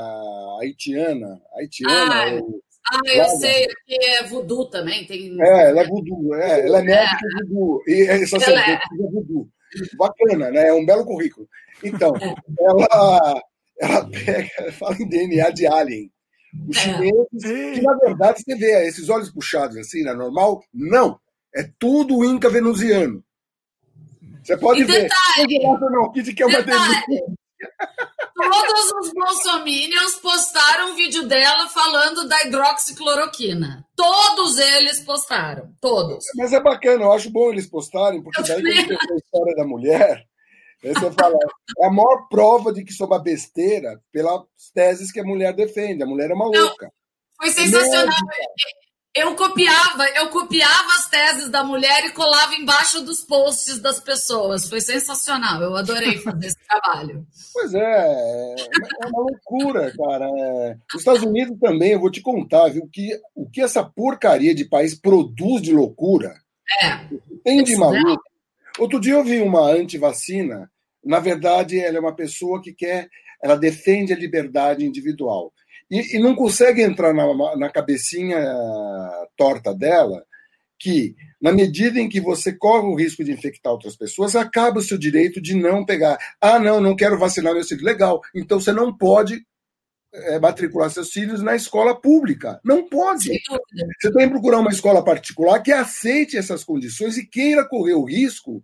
haitiana. 0.60 1.40
Haitiana. 1.56 2.24
Ah, 2.24 2.34
ou... 2.42 2.65
ah 2.92 3.02
eu 3.06 3.26
sei, 3.38 3.68
que 3.86 3.96
é 3.96 4.24
voodoo 4.24 4.70
também. 4.70 5.06
Tem... 5.06 5.36
É, 5.42 5.70
ela 5.70 5.82
é 5.82 5.88
voodoo. 5.88 6.36
É, 6.36 6.66
ela 6.66 6.80
é 6.80 6.84
médica 6.84 7.26
é. 7.26 7.44
voodoo. 7.44 7.84
E 7.88 8.08
essa 8.08 8.38
ela 8.38 8.72
é. 8.72 8.80
voodoo. 9.12 9.50
Bacana, 9.98 10.52
né? 10.52 10.70
É 10.70 10.74
um 10.74 10.86
belo 10.86 11.06
currículo. 11.06 11.48
Então, 11.84 12.14
ela, 12.60 13.44
ela 13.80 14.10
pega, 14.10 14.72
fala 14.74 14.96
em 15.00 15.08
DNA 15.08 15.50
de 15.50 15.68
alien. 15.68 16.12
Os 16.68 16.78
é. 16.78 16.80
chineses, 16.80 17.76
que 17.76 17.82
na 17.82 17.96
verdade 17.98 18.42
você 18.42 18.56
vê 18.56 18.88
esses 18.88 19.10
olhos 19.10 19.30
puxados 19.30 19.76
assim, 19.78 20.04
na 20.04 20.14
né? 20.14 20.20
normal, 20.20 20.64
não. 20.74 21.20
É 21.54 21.68
tudo 21.80 22.24
Inca 22.24 22.50
venusiano. 22.50 23.24
Você 24.44 24.56
pode 24.58 24.82
e 24.82 24.84
ver. 24.84 25.04
Detalhe, 25.04 25.48
que 26.34 26.44
é 26.44 26.46
uma 26.46 26.62
delícia. 26.62 27.26
Todos 28.36 28.92
os 29.00 29.14
bolsominions 29.14 30.16
postaram 30.16 30.92
um 30.92 30.96
vídeo 30.96 31.28
dela 31.28 31.68
falando 31.70 32.28
da 32.28 32.44
hidroxicloroquina. 32.44 33.86
Todos 33.96 34.58
eles 34.58 35.00
postaram. 35.00 35.74
Todos. 35.80 36.26
Mas 36.36 36.52
é 36.52 36.60
bacana, 36.60 37.04
eu 37.04 37.14
acho 37.14 37.30
bom 37.30 37.52
eles 37.52 37.68
postarem, 37.68 38.22
porque 38.22 38.42
daí 38.44 38.62
quando 38.62 38.88
tem 38.88 39.14
a 39.14 39.16
história 39.16 39.56
da 39.56 39.66
mulher, 39.66 40.26
você 40.84 41.12
fala, 41.12 41.38
é 41.80 41.88
a 41.88 41.90
maior 41.90 42.28
prova 42.30 42.72
de 42.72 42.84
que 42.84 42.94
é 43.02 43.06
uma 43.06 43.20
besteira 43.20 44.00
pelas 44.12 44.44
teses 44.74 45.12
que 45.12 45.20
a 45.20 45.24
mulher 45.24 45.54
defende. 45.54 46.04
A 46.04 46.06
mulher 46.06 46.30
é 46.30 46.36
maluca. 46.36 46.86
Não, 46.86 46.92
foi 47.38 47.50
sensacional. 47.50 48.14
Eu 49.16 49.34
copiava, 49.34 50.10
eu 50.18 50.28
copiava 50.28 50.90
as 50.98 51.10
teses 51.10 51.50
da 51.50 51.64
mulher 51.64 52.04
e 52.06 52.12
colava 52.12 52.54
embaixo 52.54 53.00
dos 53.02 53.24
posts 53.24 53.80
das 53.80 53.98
pessoas. 53.98 54.68
Foi 54.68 54.82
sensacional. 54.82 55.62
Eu 55.62 55.74
adorei 55.74 56.18
fazer 56.18 56.48
esse 56.48 56.58
trabalho. 56.68 57.26
Pois 57.54 57.74
é, 57.74 57.80
é, 57.80 58.56
é 59.04 59.08
uma 59.08 59.22
loucura, 59.22 59.94
cara. 59.96 60.26
É... 60.26 60.78
Os 60.94 61.00
Estados 61.00 61.24
Unidos 61.24 61.58
também, 61.62 61.94
eu 61.94 62.00
vou 62.02 62.12
te 62.12 62.22
contar, 62.22 62.68
viu, 62.68 62.90
que 62.92 63.18
o 63.34 63.50
que 63.50 63.62
essa 63.62 63.86
porcaria 63.86 64.54
de 64.54 64.66
país 64.66 64.94
produz 64.94 65.62
de 65.62 65.72
loucura. 65.72 66.36
É. 66.82 67.08
Tem 67.42 67.64
de 67.64 67.78
maluco. 67.78 68.22
Outro 68.78 69.00
dia 69.00 69.14
eu 69.14 69.24
vi 69.24 69.42
uma 69.42 69.72
antivacina. 69.72 70.70
Na 71.02 71.22
verdade, 71.22 71.80
ela 71.80 71.98
é 71.98 72.02
uma 72.02 72.16
pessoa 72.16 72.62
que 72.62 72.74
quer, 72.74 73.08
ela 73.42 73.56
defende 73.56 74.12
a 74.12 74.18
liberdade 74.18 74.86
individual 74.86 75.54
e, 75.90 76.18
e 76.18 76.20
não 76.20 76.36
consegue 76.36 76.82
entrar 76.82 77.14
na, 77.14 77.56
na 77.56 77.70
cabecinha 77.70 78.40
torta 79.38 79.74
dela 79.74 80.26
que, 80.78 81.16
na 81.42 81.52
medida 81.52 82.00
em 82.00 82.10
que 82.10 82.20
você 82.20 82.52
corre 82.52 82.88
o 82.88 82.96
risco 82.96 83.24
de 83.24 83.32
infectar 83.32 83.72
outras 83.72 83.96
pessoas, 83.96 84.36
acaba 84.36 84.80
o 84.80 84.84
seu 84.84 84.98
direito 84.98 85.42
de 85.42 85.56
não 85.56 85.86
pegar. 85.86 86.18
Ah, 86.42 86.60
não, 86.60 86.82
não 86.82 86.96
quero 86.96 87.18
vacinar 87.18 87.54
meu 87.54 87.64
filho. 87.64 87.84
Legal. 87.84 88.22
Então 88.34 88.60
você 88.60 88.72
não 88.72 88.96
pode 88.96 89.46
é, 90.14 90.40
matricular 90.40 90.90
seus 90.90 91.12
filhos 91.12 91.42
na 91.42 91.56
escola 91.56 92.00
pública. 92.00 92.60
Não 92.64 92.88
pode. 92.88 93.30
Você 94.02 94.12
tem 94.12 94.28
que 94.28 94.30
procurar 94.30 94.60
uma 94.60 94.72
escola 94.72 95.04
particular 95.04 95.62
que 95.62 95.72
aceite 95.72 96.38
essas 96.38 96.64
condições 96.64 97.18
e 97.18 97.26
queira 97.26 97.68
correr 97.68 97.94
o 97.94 98.06
risco 98.06 98.64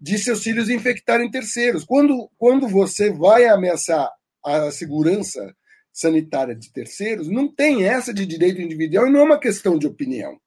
de 0.00 0.18
seus 0.18 0.42
filhos 0.42 0.68
infectarem 0.68 1.30
terceiros. 1.30 1.84
Quando, 1.84 2.30
quando 2.38 2.66
você 2.68 3.10
vai 3.10 3.46
ameaçar 3.46 4.10
a 4.44 4.70
segurança 4.70 5.54
sanitária 5.92 6.54
de 6.54 6.72
terceiros, 6.72 7.28
não 7.28 7.48
tem 7.48 7.84
essa 7.84 8.12
de 8.12 8.24
direito 8.24 8.60
individual 8.60 9.06
e 9.06 9.10
não 9.10 9.20
é 9.20 9.24
uma 9.24 9.40
questão 9.40 9.78
de 9.78 9.86
opinião. 9.86 10.38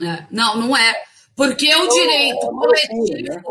É, 0.00 0.26
não, 0.30 0.56
não 0.58 0.76
é. 0.76 0.94
Porque 1.34 1.74
o 1.74 1.88
direito 1.88 2.44
é 2.44 2.48
coletivo. 2.48 3.34
Né? 3.34 3.42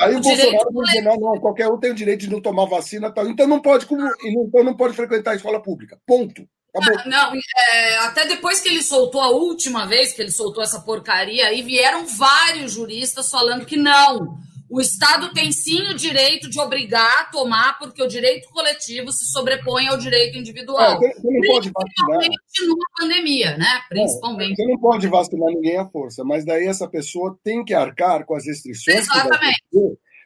Aí 0.00 0.14
o, 0.14 0.18
o 0.18 0.22
Bolsonaro 0.22 0.72
vai 0.72 0.84
dizer, 0.86 1.02
não, 1.02 1.16
não, 1.16 1.40
qualquer 1.40 1.68
um 1.68 1.78
tem 1.78 1.92
o 1.92 1.94
direito 1.94 2.20
de 2.20 2.30
não 2.30 2.40
tomar 2.40 2.66
vacina, 2.66 3.12
tal. 3.12 3.28
então 3.28 3.46
não 3.46 3.60
pode, 3.60 3.86
então 4.24 4.64
não 4.64 4.76
pode 4.76 4.94
frequentar 4.94 5.32
a 5.32 5.36
escola 5.36 5.62
pública. 5.62 5.98
Ponto. 6.06 6.48
Ah, 6.76 7.08
não, 7.08 7.32
é, 7.72 7.96
até 7.98 8.26
depois 8.26 8.58
que 8.60 8.68
ele 8.68 8.82
soltou 8.82 9.20
a 9.20 9.30
última 9.30 9.86
vez 9.86 10.12
que 10.12 10.20
ele 10.20 10.32
soltou 10.32 10.62
essa 10.62 10.80
porcaria 10.80 11.46
aí, 11.46 11.62
vieram 11.62 12.04
vários 12.04 12.72
juristas 12.72 13.30
falando 13.30 13.64
que 13.64 13.76
não. 13.76 14.36
O 14.68 14.80
Estado 14.80 15.32
tem 15.32 15.52
sim 15.52 15.88
o 15.88 15.94
direito 15.94 16.48
de 16.48 16.58
obrigar 16.58 17.20
a 17.20 17.24
tomar, 17.24 17.78
porque 17.78 18.02
o 18.02 18.08
direito 18.08 18.48
coletivo 18.48 19.12
se 19.12 19.26
sobrepõe 19.26 19.88
ao 19.88 19.98
direito 19.98 20.38
individual. 20.38 21.00
É, 21.02 21.12
pode 21.46 21.70
vacinar. 21.70 22.18
Principalmente 22.18 22.66
numa 22.66 22.86
pandemia, 22.98 23.56
né? 23.58 23.80
Principalmente. 23.88 24.56
Você 24.56 24.66
não 24.66 24.78
pode 24.78 25.08
vacinar 25.08 25.48
ninguém 25.50 25.76
à 25.76 25.86
força, 25.86 26.24
mas 26.24 26.44
daí 26.44 26.66
essa 26.66 26.88
pessoa 26.88 27.38
tem 27.44 27.64
que 27.64 27.74
arcar 27.74 28.24
com 28.24 28.34
as 28.34 28.46
restrições 28.46 29.06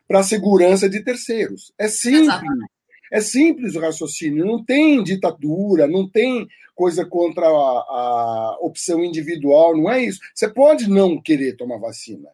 para 0.06 0.20
a 0.20 0.22
segurança 0.22 0.88
de 0.88 1.02
terceiros. 1.02 1.72
É 1.76 1.88
simples. 1.88 2.28
Exatamente. 2.28 2.70
É 3.10 3.20
simples 3.20 3.74
o 3.74 3.80
raciocínio. 3.80 4.44
Não 4.44 4.64
tem 4.64 5.02
ditadura, 5.02 5.86
não 5.86 6.08
tem 6.08 6.46
coisa 6.74 7.04
contra 7.04 7.44
a, 7.44 7.50
a 7.50 8.58
opção 8.60 9.02
individual, 9.02 9.76
não 9.76 9.90
é 9.90 10.04
isso. 10.04 10.20
Você 10.32 10.48
pode 10.48 10.88
não 10.88 11.20
querer 11.20 11.56
tomar 11.56 11.78
vacina. 11.78 12.28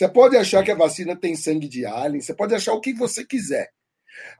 Você 0.00 0.08
pode 0.08 0.34
achar 0.34 0.64
que 0.64 0.70
a 0.70 0.74
vacina 0.74 1.14
tem 1.14 1.36
sangue 1.36 1.68
de 1.68 1.84
alien, 1.84 2.22
você 2.22 2.32
pode 2.32 2.54
achar 2.54 2.72
o 2.72 2.80
que 2.80 2.94
você 2.94 3.22
quiser. 3.22 3.68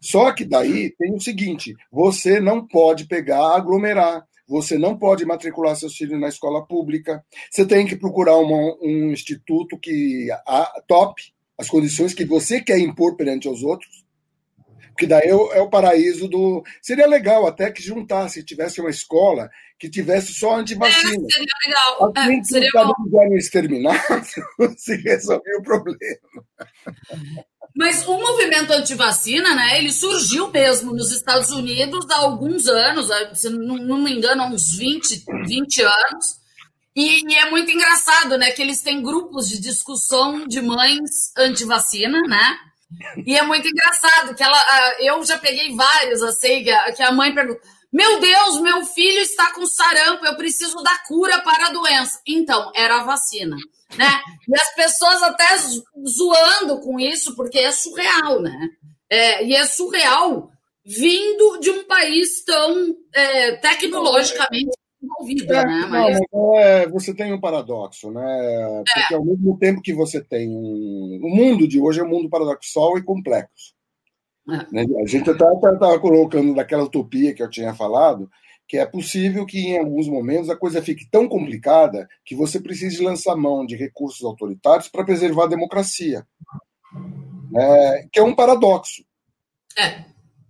Só 0.00 0.32
que 0.32 0.42
daí 0.42 0.88
tem 0.96 1.14
o 1.14 1.20
seguinte: 1.20 1.76
você 1.92 2.40
não 2.40 2.66
pode 2.66 3.06
pegar, 3.06 3.56
aglomerar, 3.56 4.26
você 4.48 4.78
não 4.78 4.96
pode 4.96 5.26
matricular 5.26 5.76
seus 5.76 5.94
filhos 5.94 6.18
na 6.18 6.28
escola 6.28 6.66
pública, 6.66 7.22
você 7.50 7.66
tem 7.66 7.86
que 7.86 7.94
procurar 7.94 8.38
uma, 8.38 8.74
um 8.80 9.12
instituto 9.12 9.78
que 9.78 10.30
a, 10.46 10.80
top 10.88 11.22
as 11.58 11.68
condições 11.68 12.14
que 12.14 12.24
você 12.24 12.62
quer 12.62 12.78
impor 12.78 13.14
perante 13.14 13.46
os 13.46 13.62
outros. 13.62 14.02
Porque 14.88 15.06
daí 15.06 15.28
é 15.28 15.34
o, 15.34 15.52
é 15.52 15.60
o 15.60 15.68
paraíso 15.68 16.26
do. 16.26 16.64
Seria 16.80 17.06
legal 17.06 17.46
até 17.46 17.70
que 17.70 17.82
juntasse, 17.82 18.42
tivesse 18.42 18.80
uma 18.80 18.88
escola 18.88 19.50
que 19.80 19.88
tivesse 19.88 20.34
só 20.34 20.56
antivacina. 20.56 21.26
É, 21.26 21.32
seria 21.32 21.54
legal. 21.66 22.12
Assim 22.14 22.38
é, 22.38 22.44
seria 22.44 22.70
cada 22.70 22.92
um 22.98 23.36
exterminado, 23.36 23.98
se 24.76 24.96
resolvia 24.96 25.56
o 25.58 25.62
problema. 25.62 26.20
Mas 27.74 28.06
o 28.06 28.18
movimento 28.18 28.72
antivacina, 28.72 29.54
né, 29.54 29.78
ele 29.78 29.90
surgiu 29.90 30.50
mesmo 30.50 30.92
nos 30.92 31.10
Estados 31.10 31.50
Unidos 31.50 32.04
há 32.10 32.16
alguns 32.16 32.66
anos, 32.66 33.08
se 33.32 33.48
não, 33.48 33.76
não 33.76 33.98
me 33.98 34.12
engano, 34.12 34.42
há 34.42 34.46
uns 34.46 34.76
20, 34.76 35.24
20 35.46 35.82
anos. 35.82 36.40
E, 36.94 37.24
e, 37.26 37.34
é 37.36 37.48
muito 37.48 37.70
engraçado, 37.70 38.36
né, 38.36 38.50
que 38.50 38.60
eles 38.60 38.82
têm 38.82 39.02
grupos 39.02 39.48
de 39.48 39.58
discussão 39.60 40.46
de 40.46 40.60
mães 40.60 41.32
antivacina, 41.38 42.20
né? 42.28 42.58
E 43.24 43.38
é 43.38 43.42
muito 43.42 43.66
engraçado 43.66 44.34
que 44.34 44.42
ela, 44.42 44.58
eu 44.98 45.24
já 45.24 45.38
peguei 45.38 45.74
vários, 45.74 46.20
assim, 46.22 46.64
que 46.64 46.70
a, 46.70 46.92
que 46.92 47.02
a 47.02 47.12
mãe 47.12 47.32
pergunta: 47.32 47.60
Meu 47.92 48.20
Deus, 48.20 48.60
meu 48.60 48.84
filho 48.84 49.18
está 49.18 49.52
com 49.52 49.66
sarampo, 49.66 50.24
eu 50.24 50.36
preciso 50.36 50.76
da 50.82 50.96
cura 51.08 51.40
para 51.40 51.66
a 51.66 51.72
doença. 51.72 52.20
Então, 52.26 52.70
era 52.74 53.00
a 53.00 53.04
vacina, 53.04 53.56
né? 53.96 54.20
E 54.48 54.54
as 54.54 54.74
pessoas 54.74 55.22
até 55.22 55.46
zoando 55.58 56.80
com 56.80 57.00
isso, 57.00 57.34
porque 57.34 57.58
é 57.58 57.72
surreal, 57.72 58.40
né? 58.40 58.68
É, 59.10 59.44
e 59.44 59.54
é 59.54 59.64
surreal 59.66 60.50
vindo 60.86 61.58
de 61.58 61.70
um 61.70 61.84
país 61.84 62.44
tão 62.44 62.96
é, 63.12 63.56
tecnologicamente 63.56 64.70
envolvido, 65.02 65.52
é, 65.52 65.66
né? 65.66 65.86
Mas... 65.88 66.18
Não, 66.32 66.56
é, 66.58 66.86
você 66.88 67.12
tem 67.12 67.32
um 67.32 67.40
paradoxo, 67.40 68.10
né? 68.12 68.82
Porque 68.94 69.14
é. 69.14 69.16
ao 69.16 69.24
mesmo 69.24 69.58
tempo 69.58 69.82
que 69.82 69.92
você 69.92 70.22
tem 70.22 70.48
um... 70.48 71.18
O 71.22 71.28
mundo 71.28 71.66
de 71.66 71.80
hoje 71.80 72.00
é 72.00 72.04
um 72.04 72.08
mundo 72.08 72.30
paradoxal 72.30 72.96
e 72.96 73.02
complexo. 73.02 73.74
É. 74.50 74.66
Né? 74.72 74.84
A 75.02 75.06
gente 75.06 75.30
estava 75.30 75.98
colocando 75.98 76.54
naquela 76.54 76.84
utopia 76.84 77.34
que 77.34 77.42
eu 77.42 77.50
tinha 77.50 77.74
falado, 77.74 78.30
que 78.66 78.78
é 78.78 78.86
possível 78.86 79.44
que 79.44 79.58
em 79.58 79.78
alguns 79.78 80.08
momentos 80.08 80.48
a 80.48 80.56
coisa 80.56 80.82
fique 80.82 81.08
tão 81.10 81.28
complicada 81.28 82.08
que 82.24 82.34
você 82.34 82.60
precise 82.60 83.02
lançar 83.02 83.36
mão 83.36 83.66
de 83.66 83.76
recursos 83.76 84.24
autoritários 84.24 84.88
para 84.88 85.04
preservar 85.04 85.44
a 85.44 85.48
democracia. 85.48 86.24
Né? 87.50 88.08
Que 88.12 88.20
é 88.20 88.22
um 88.22 88.34
paradoxo. 88.34 89.04
É. 89.76 90.04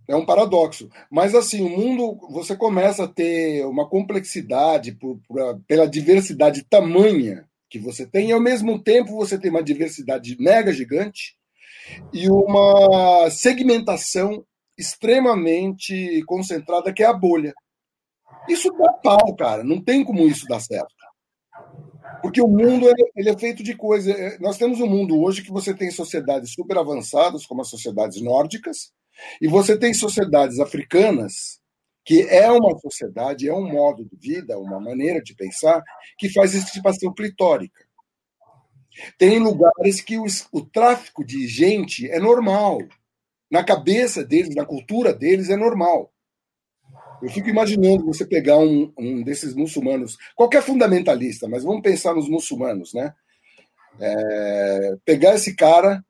É 0.07 0.15
um 0.15 0.25
paradoxo. 0.25 0.89
Mas, 1.09 1.33
assim, 1.33 1.63
o 1.63 1.69
mundo, 1.69 2.19
você 2.29 2.55
começa 2.55 3.05
a 3.05 3.07
ter 3.07 3.65
uma 3.65 3.87
complexidade 3.87 4.91
por, 4.91 5.19
por, 5.27 5.59
pela 5.65 5.87
diversidade 5.87 6.63
tamanha 6.63 7.47
que 7.69 7.79
você 7.79 8.05
tem, 8.05 8.29
e 8.29 8.31
ao 8.33 8.39
mesmo 8.41 8.77
tempo 8.77 9.15
você 9.15 9.39
tem 9.39 9.49
uma 9.49 9.63
diversidade 9.63 10.35
mega 10.37 10.73
gigante 10.73 11.37
e 12.13 12.29
uma 12.29 13.29
segmentação 13.29 14.45
extremamente 14.77 16.23
concentrada, 16.25 16.93
que 16.93 17.03
é 17.03 17.05
a 17.05 17.13
bolha. 17.13 17.53
Isso 18.47 18.71
dá 18.71 18.91
pau, 18.93 19.35
cara. 19.35 19.63
Não 19.63 19.81
tem 19.81 20.03
como 20.03 20.27
isso 20.27 20.47
dar 20.47 20.59
certo. 20.59 20.93
Porque 22.21 22.41
o 22.41 22.47
mundo 22.47 22.87
ele 23.15 23.29
é 23.29 23.37
feito 23.37 23.63
de 23.63 23.75
coisas. 23.75 24.39
Nós 24.39 24.57
temos 24.57 24.79
um 24.79 24.87
mundo 24.87 25.19
hoje 25.19 25.43
que 25.43 25.51
você 25.51 25.73
tem 25.73 25.91
sociedades 25.91 26.53
super 26.53 26.77
avançadas, 26.77 27.45
como 27.45 27.61
as 27.61 27.69
sociedades 27.69 28.21
nórdicas, 28.21 28.91
e 29.41 29.47
você 29.47 29.77
tem 29.77 29.93
sociedades 29.93 30.59
africanas, 30.59 31.59
que 32.03 32.21
é 32.21 32.49
uma 32.51 32.77
sociedade, 32.79 33.47
é 33.47 33.53
um 33.53 33.69
modo 33.71 34.05
de 34.05 34.17
vida, 34.17 34.57
uma 34.57 34.79
maneira 34.79 35.21
de 35.21 35.35
pensar, 35.35 35.83
que 36.17 36.29
faz 36.29 36.53
estipação 36.53 37.13
clitórica. 37.13 37.85
Tem 39.17 39.39
lugares 39.39 40.01
que 40.01 40.17
o, 40.17 40.25
o 40.51 40.61
tráfico 40.61 41.23
de 41.25 41.47
gente 41.47 42.09
é 42.09 42.19
normal. 42.19 42.79
Na 43.49 43.63
cabeça 43.63 44.23
deles, 44.23 44.55
na 44.55 44.65
cultura 44.65 45.13
deles, 45.13 45.49
é 45.49 45.55
normal. 45.55 46.11
Eu 47.21 47.29
fico 47.29 47.49
imaginando 47.49 48.05
você 48.05 48.25
pegar 48.25 48.57
um, 48.57 48.91
um, 48.97 49.21
desses 49.21 49.53
muçulmanos, 49.53 50.17
qualquer 50.35 50.63
fundamentalista, 50.63 51.47
mas 51.47 51.63
vamos 51.63 51.81
pensar 51.81 52.15
nos 52.15 52.27
muçulmanos, 52.27 52.93
né? 52.93 53.13
É, 53.99 54.95
pegar 55.05 55.35
esse 55.35 55.55
cara 55.55 56.03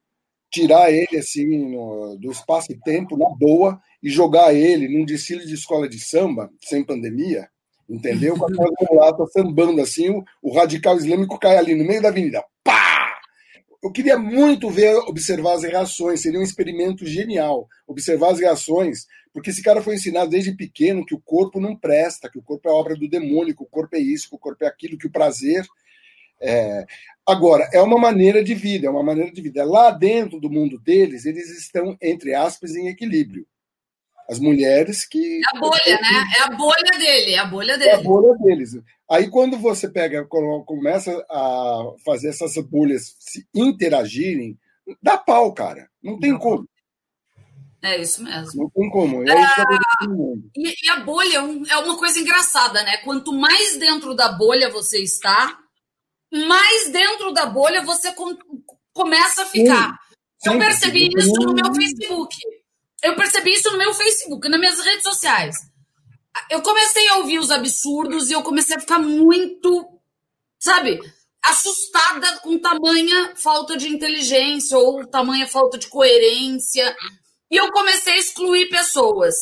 tirar 0.51 0.91
ele 0.91 1.17
assim 1.17 1.47
no, 1.47 2.17
do 2.17 2.29
espaço 2.29 2.71
e 2.71 2.79
tempo 2.79 3.17
na 3.17 3.29
boa 3.29 3.81
e 4.03 4.09
jogar 4.09 4.53
ele 4.53 4.89
num 4.89 5.05
desfile 5.05 5.45
de 5.45 5.53
escola 5.53 5.87
de 5.87 5.97
samba 5.97 6.51
sem 6.61 6.83
pandemia, 6.83 7.47
entendeu? 7.89 8.37
Com 8.37 8.45
aquela 8.45 8.69
mulata 8.89 9.25
sambando 9.27 9.81
assim, 9.81 10.09
o, 10.09 10.23
o, 10.41 10.53
radical 10.53 10.97
islâmico 10.97 11.39
cai 11.39 11.57
ali 11.57 11.73
no 11.73 11.85
meio 11.85 12.01
da 12.01 12.09
avenida! 12.09 12.43
Eu 13.83 13.91
queria 13.91 14.17
muito 14.17 14.69
ver, 14.69 14.95
observar 15.07 15.55
as 15.55 15.63
reações, 15.63 16.21
seria 16.21 16.39
um 16.39 16.43
experimento 16.43 17.05
genial, 17.05 17.67
observar 17.87 18.31
as 18.31 18.39
reações, 18.39 19.07
porque 19.33 19.49
esse 19.49 19.63
cara 19.63 19.81
foi 19.81 19.95
ensinado 19.95 20.29
desde 20.29 20.55
pequeno 20.55 21.05
que 21.05 21.15
o 21.15 21.21
corpo 21.21 21.59
não 21.59 21.75
presta, 21.75 22.29
que 22.29 22.37
o 22.37 22.43
corpo 22.43 22.69
é 22.69 22.71
obra 22.71 22.95
do 22.95 23.09
demônio, 23.09 23.55
que 23.55 23.63
o 23.63 23.67
corpo 23.67 23.95
é 23.95 23.99
isso, 23.99 24.29
que 24.29 24.35
o 24.35 24.39
corpo 24.39 24.63
é 24.63 24.67
aquilo, 24.67 24.97
que 24.97 25.07
o 25.07 25.11
prazer 25.11 25.65
é, 26.41 26.85
agora, 27.25 27.69
é 27.71 27.81
uma 27.81 27.99
maneira 27.99 28.43
de 28.43 28.55
vida, 28.55 28.87
é 28.87 28.89
uma 28.89 29.03
maneira 29.03 29.31
de 29.31 29.41
vida. 29.41 29.63
Lá 29.63 29.91
dentro 29.91 30.39
do 30.39 30.49
mundo 30.49 30.79
deles, 30.79 31.25
eles 31.25 31.49
estão, 31.57 31.95
entre 32.01 32.33
aspas, 32.33 32.75
em 32.75 32.87
equilíbrio. 32.87 33.45
As 34.31 34.39
mulheres 34.39 35.05
que. 35.05 35.41
É 35.41 35.57
a 35.57 35.59
bolha, 35.59 35.99
né? 36.01 36.23
É 36.37 36.41
a 36.43 36.55
bolha 36.55 36.97
dele, 36.97 37.33
é 37.33 37.37
a 37.37 37.45
bolha 37.45 37.77
dele. 37.77 37.89
É 37.89 37.95
a 37.95 38.01
bolha 38.01 38.33
deles. 38.37 38.71
Aí, 39.09 39.29
quando 39.29 39.57
você 39.57 39.89
pega, 39.89 40.25
começa 40.25 41.11
a 41.29 41.93
fazer 42.05 42.29
essas 42.29 42.55
bolhas 42.65 43.13
se 43.19 43.45
interagirem, 43.53 44.57
dá 45.03 45.17
pau, 45.17 45.53
cara. 45.53 45.89
Não 46.01 46.17
tem 46.17 46.37
como. 46.39 46.65
É 47.83 47.99
isso 47.99 48.23
mesmo. 48.23 48.63
Não 48.63 48.69
tem 48.69 48.89
como. 48.89 49.21
É, 49.27 49.33
é 49.33 49.45
e, 50.55 50.75
e, 50.81 50.89
a 50.91 51.01
bolha 51.01 51.39
é, 51.39 51.73
é 51.73 51.77
uma 51.79 51.97
coisa 51.97 52.17
engraçada, 52.17 52.81
né? 52.83 52.97
Quanto 53.03 53.33
mais 53.33 53.75
dentro 53.75 54.15
da 54.15 54.31
bolha 54.31 54.69
você 54.69 54.99
está, 54.99 55.59
mais 56.31 56.89
dentro 56.89 57.33
da 57.33 57.47
bolha 57.47 57.83
você 57.83 58.13
com, 58.13 58.37
começa 58.93 59.41
a 59.41 59.45
ficar. 59.45 59.99
Sim, 60.37 60.53
eu 60.53 60.57
percebi 60.57 61.11
sim. 61.11 61.17
isso 61.17 61.33
no 61.33 61.53
meu 61.53 61.75
Facebook. 61.75 62.37
Eu 63.03 63.15
percebi 63.15 63.51
isso 63.51 63.71
no 63.71 63.77
meu 63.77 63.93
Facebook, 63.93 64.47
nas 64.47 64.59
minhas 64.59 64.79
redes 64.79 65.03
sociais. 65.03 65.55
Eu 66.49 66.61
comecei 66.61 67.07
a 67.09 67.17
ouvir 67.17 67.39
os 67.39 67.51
absurdos 67.51 68.29
e 68.29 68.33
eu 68.33 68.43
comecei 68.43 68.77
a 68.77 68.79
ficar 68.79 68.99
muito, 68.99 69.87
sabe, 70.59 70.99
assustada 71.43 72.39
com 72.39 72.59
tamanha 72.59 73.35
falta 73.35 73.75
de 73.75 73.87
inteligência 73.87 74.77
ou 74.77 75.05
tamanha 75.05 75.47
falta 75.47 75.77
de 75.77 75.87
coerência. 75.87 76.95
E 77.49 77.57
eu 77.57 77.71
comecei 77.71 78.13
a 78.13 78.17
excluir 78.17 78.69
pessoas. 78.69 79.35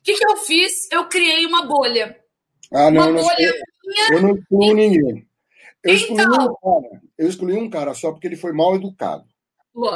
O 0.00 0.04
que, 0.04 0.14
que 0.14 0.26
eu 0.26 0.36
fiz? 0.36 0.90
Eu 0.90 1.08
criei 1.08 1.44
uma 1.44 1.66
bolha. 1.66 2.16
Ah, 2.72 2.90
não, 2.90 3.02
uma 3.02 3.10
não 3.10 3.22
bolha 3.22 3.54
minha. 3.84 4.12
Eu 4.12 4.22
não 4.22 4.36
excluo 4.36 4.74
ninguém. 4.74 5.28
Eu 5.84 5.94
excluí, 5.94 6.22
então... 6.22 6.44
um 6.44 6.54
cara, 6.54 7.02
eu 7.18 7.28
excluí 7.28 7.56
um 7.56 7.70
cara 7.70 7.94
só 7.94 8.10
porque 8.10 8.26
ele 8.26 8.36
foi 8.36 8.52
mal 8.52 8.74
educado. 8.74 9.24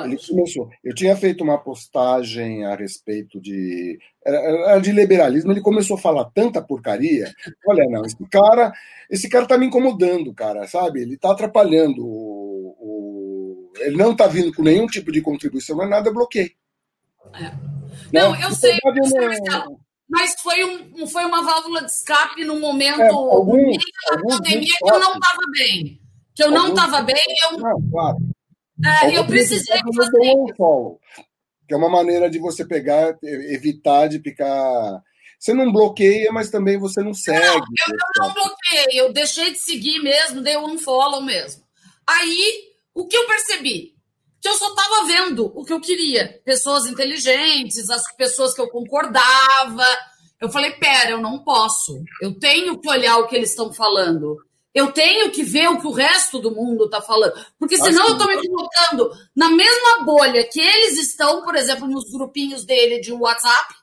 Ele 0.05 0.19
começou. 0.19 0.69
Eu 0.85 0.95
tinha 0.95 1.17
feito 1.17 1.43
uma 1.43 1.57
postagem 1.57 2.67
a 2.67 2.75
respeito 2.75 3.41
de. 3.41 3.99
Era 4.23 4.79
de 4.79 4.93
liberalismo, 4.93 5.51
ele 5.51 5.63
começou 5.63 5.97
a 5.97 6.01
falar 6.01 6.27
tanta 6.27 6.61
porcaria. 6.61 7.33
Olha, 7.67 7.87
não, 7.89 8.05
esse 8.05 8.17
cara, 8.31 8.73
esse 9.09 9.27
cara 9.29 9.47
tá 9.47 9.57
me 9.57 9.67
incomodando, 9.67 10.35
cara, 10.35 10.69
sabe? 10.69 11.01
Ele 11.01 11.17
tá 11.17 11.33
atrapalhando 11.33 12.05
o. 12.05 12.77
o 12.79 13.73
ele 13.79 13.97
não 13.97 14.15
tá 14.15 14.27
vindo 14.27 14.53
com 14.53 14.63
nenhum 14.63 14.87
tipo 14.87 15.11
de 15.11 15.23
contribuição, 15.23 15.83
é 15.83 15.89
nada, 15.89 16.13
bloqueei. 16.13 16.53
É. 17.35 17.51
Não, 18.13 18.33
não, 18.33 18.41
eu 18.41 18.53
sei. 18.53 18.77
Não... 18.85 19.81
Mas 20.11 20.35
foi, 20.43 20.63
um, 20.65 21.07
foi 21.07 21.25
uma 21.25 21.43
válvula 21.43 21.81
de 21.85 21.91
escape 21.91 22.45
no 22.45 22.61
momento 22.61 23.01
é, 23.01 23.09
algum, 23.09 23.57
da 23.57 24.23
pandemia 24.29 24.75
que 24.79 24.91
eu 24.91 24.99
não 24.99 25.15
estava 25.15 25.43
bem. 25.53 26.01
Que 26.35 26.45
eu 26.45 26.51
não 26.51 26.69
estava 26.69 27.03
bem, 27.03 27.25
eu. 27.45 27.59
Não, 27.59 27.91
claro. 27.91 28.19
É, 28.85 29.19
eu 29.19 29.27
precisei 29.27 29.79
fazer 29.95 30.35
um 30.37 30.47
follow, 30.57 31.01
que 31.67 31.75
é 31.75 31.77
uma 31.77 31.89
maneira 31.89 32.31
de 32.31 32.39
você 32.39 32.65
pegar, 32.65 33.17
evitar 33.23 34.09
de 34.09 34.21
ficar. 34.21 35.03
Você 35.39 35.55
não 35.55 35.73
bloqueia, 35.73 36.31
mas 36.33 36.51
também 36.51 36.79
você 36.79 37.03
não 37.03 37.15
segue. 37.15 37.41
Não, 37.41 37.97
eu 38.17 38.29
não 38.29 38.35
bloqueei, 38.35 39.01
eu 39.01 39.13
deixei 39.13 39.53
de 39.53 39.59
seguir 39.59 40.01
mesmo, 40.03 40.43
dei 40.43 40.57
um 40.57 40.79
follow 40.79 41.23
mesmo. 41.23 41.63
Aí, 42.07 42.71
o 42.95 43.07
que 43.07 43.17
eu 43.17 43.27
percebi? 43.27 43.95
Que 44.41 44.49
eu 44.49 44.55
só 44.55 44.69
estava 44.69 45.07
vendo 45.07 45.53
o 45.55 45.65
que 45.65 45.73
eu 45.73 45.81
queria. 45.81 46.41
Pessoas 46.45 46.87
inteligentes, 46.87 47.89
as 47.91 48.03
pessoas 48.17 48.55
que 48.55 48.61
eu 48.61 48.69
concordava. 48.69 49.85
Eu 50.41 50.49
falei, 50.49 50.73
pera, 50.73 51.11
eu 51.11 51.21
não 51.21 51.45
posso. 51.45 52.03
Eu 52.21 52.39
tenho 52.39 52.79
que 52.79 52.89
olhar 52.89 53.19
o 53.19 53.27
que 53.27 53.37
eles 53.37 53.51
estão 53.51 53.73
falando. 53.73 54.37
Eu 54.73 54.93
tenho 54.93 55.31
que 55.31 55.43
ver 55.43 55.69
o 55.69 55.81
que 55.81 55.87
o 55.87 55.93
resto 55.93 56.39
do 56.39 56.55
mundo 56.55 56.85
está 56.85 57.03
falando. 57.03 57.35
Porque 57.59 57.77
senão 57.77 58.07
eu 58.07 58.13
estou 58.13 58.29
me 58.29 58.49
colocando 58.49 59.11
na 59.35 59.51
mesma 59.51 60.05
bolha 60.05 60.45
que 60.45 60.61
eles 60.61 60.99
estão, 60.99 61.43
por 61.43 61.57
exemplo, 61.57 61.89
nos 61.89 62.11
grupinhos 62.11 62.65
dele 62.65 63.01
de 63.01 63.13
WhatsApp, 63.13 63.75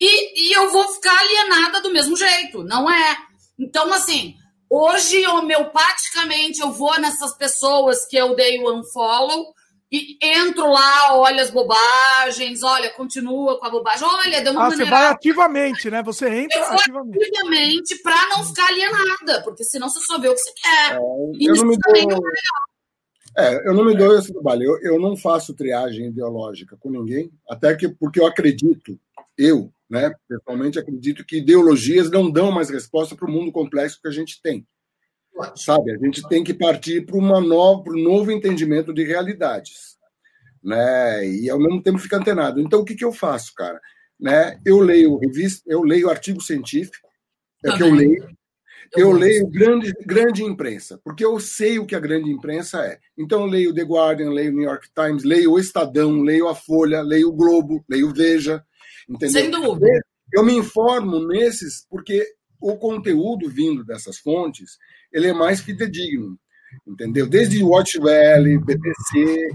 e, 0.00 0.48
e 0.48 0.52
eu 0.52 0.70
vou 0.70 0.88
ficar 0.88 1.14
alienada 1.18 1.82
do 1.82 1.92
mesmo 1.92 2.16
jeito. 2.16 2.64
Não 2.64 2.90
é. 2.90 3.18
Então, 3.58 3.92
assim, 3.92 4.34
hoje, 4.68 5.26
homeopaticamente, 5.26 6.60
eu 6.60 6.72
vou 6.72 6.98
nessas 6.98 7.36
pessoas 7.36 8.06
que 8.06 8.16
eu 8.16 8.34
dei 8.34 8.58
o 8.58 8.78
unfollow 8.78 9.54
e 9.92 10.16
entro 10.22 10.70
lá, 10.70 11.16
olho 11.16 11.40
as 11.40 11.50
bobagens, 11.50 12.62
olha, 12.62 12.90
continua 12.90 13.58
com 13.58 13.66
a 13.66 13.70
bobagem, 13.70 14.06
olha, 14.06 14.40
deu 14.40 14.52
uma 14.52 14.66
ah, 14.66 14.70
Você 14.70 14.84
vai 14.84 15.06
ativamente, 15.06 15.90
né? 15.90 16.00
Você 16.04 16.28
entra 16.28 16.58
eu 16.58 16.64
ativamente. 16.64 17.18
ativamente 17.18 18.02
para 18.02 18.28
não 18.28 18.44
ficar 18.44 18.68
alienada, 18.68 19.42
porque 19.42 19.64
senão 19.64 19.88
você 19.88 19.98
só 20.00 20.20
vê 20.20 20.28
o 20.28 20.34
que 20.34 20.40
você 20.40 20.52
quer. 20.52 20.92
É, 20.92 20.98
eu 21.40 21.54
não 21.56 21.66
me 21.66 21.76
dou... 21.76 22.22
É, 23.36 23.68
eu 23.68 23.74
não 23.74 23.84
me 23.84 23.96
dou 23.96 24.16
esse 24.16 24.32
trabalho. 24.32 24.62
Eu, 24.62 24.92
eu 24.92 25.00
não 25.00 25.16
faço 25.16 25.54
triagem 25.54 26.06
ideológica 26.06 26.76
com 26.76 26.90
ninguém, 26.90 27.32
até 27.48 27.74
que 27.74 27.88
porque 27.88 28.20
eu 28.20 28.26
acredito, 28.26 28.98
eu, 29.36 29.72
né, 29.88 30.12
pessoalmente 30.28 30.78
acredito 30.78 31.24
que 31.24 31.38
ideologias 31.38 32.10
não 32.10 32.30
dão 32.30 32.52
mais 32.52 32.70
resposta 32.70 33.16
para 33.16 33.28
o 33.28 33.32
mundo 33.32 33.50
complexo 33.50 34.00
que 34.00 34.08
a 34.08 34.12
gente 34.12 34.40
tem. 34.40 34.64
Sabe, 35.56 35.92
a 35.92 35.98
gente 35.98 36.26
tem 36.28 36.42
que 36.44 36.54
partir 36.54 37.04
para 37.06 37.16
uma 37.16 37.40
nova, 37.40 37.82
para 37.82 37.94
um 37.94 38.02
novo 38.02 38.30
entendimento 38.30 38.92
de 38.92 39.04
realidades, 39.04 39.96
né? 40.62 41.26
E 41.26 41.48
ao 41.50 41.58
mesmo 41.58 41.82
tempo 41.82 41.98
ficar 41.98 42.18
antenado. 42.18 42.60
Então 42.60 42.80
o 42.80 42.84
que, 42.84 42.94
que 42.94 43.04
eu 43.04 43.12
faço, 43.12 43.54
cara? 43.54 43.80
Né? 44.18 44.58
Eu 44.64 44.80
leio 44.80 45.16
revista, 45.16 45.62
eu 45.66 45.82
leio 45.82 46.10
artigo 46.10 46.40
científico, 46.40 47.08
é 47.64 47.70
o 47.70 47.76
que 47.76 47.82
eu 47.82 47.94
leio. 47.94 48.28
Eu 48.96 49.12
leio 49.12 49.46
grande, 49.46 49.94
grande 50.04 50.42
imprensa, 50.42 51.00
porque 51.04 51.24
eu 51.24 51.38
sei 51.38 51.78
o 51.78 51.86
que 51.86 51.94
a 51.94 52.00
grande 52.00 52.28
imprensa 52.28 52.84
é. 52.84 52.98
Então 53.16 53.42
eu 53.42 53.46
leio 53.46 53.74
The 53.74 53.82
Guardian, 53.82 54.30
leio 54.30 54.52
New 54.52 54.64
York 54.64 54.88
Times, 54.92 55.22
leio 55.22 55.52
o 55.52 55.58
Estadão, 55.60 56.22
leio 56.22 56.48
a 56.48 56.56
Folha, 56.56 57.00
leio 57.00 57.28
o 57.28 57.32
Globo, 57.32 57.84
leio 57.88 58.08
o 58.08 58.12
Veja, 58.12 58.64
entendeu? 59.08 59.40
Sem 59.40 59.50
dúvida. 59.50 59.86
Eu 60.32 60.44
me 60.44 60.54
informo 60.54 61.24
nesses 61.26 61.86
porque 61.88 62.26
o 62.60 62.76
conteúdo 62.76 63.48
vindo 63.48 63.84
dessas 63.84 64.18
fontes 64.18 64.78
ele 65.12 65.28
é 65.28 65.32
mais 65.32 65.60
fidedigno, 65.60 66.38
entendeu? 66.86 67.28
Desde 67.28 67.62
Watch 67.62 67.98
Valley, 67.98 68.58
BBC, 68.58 69.48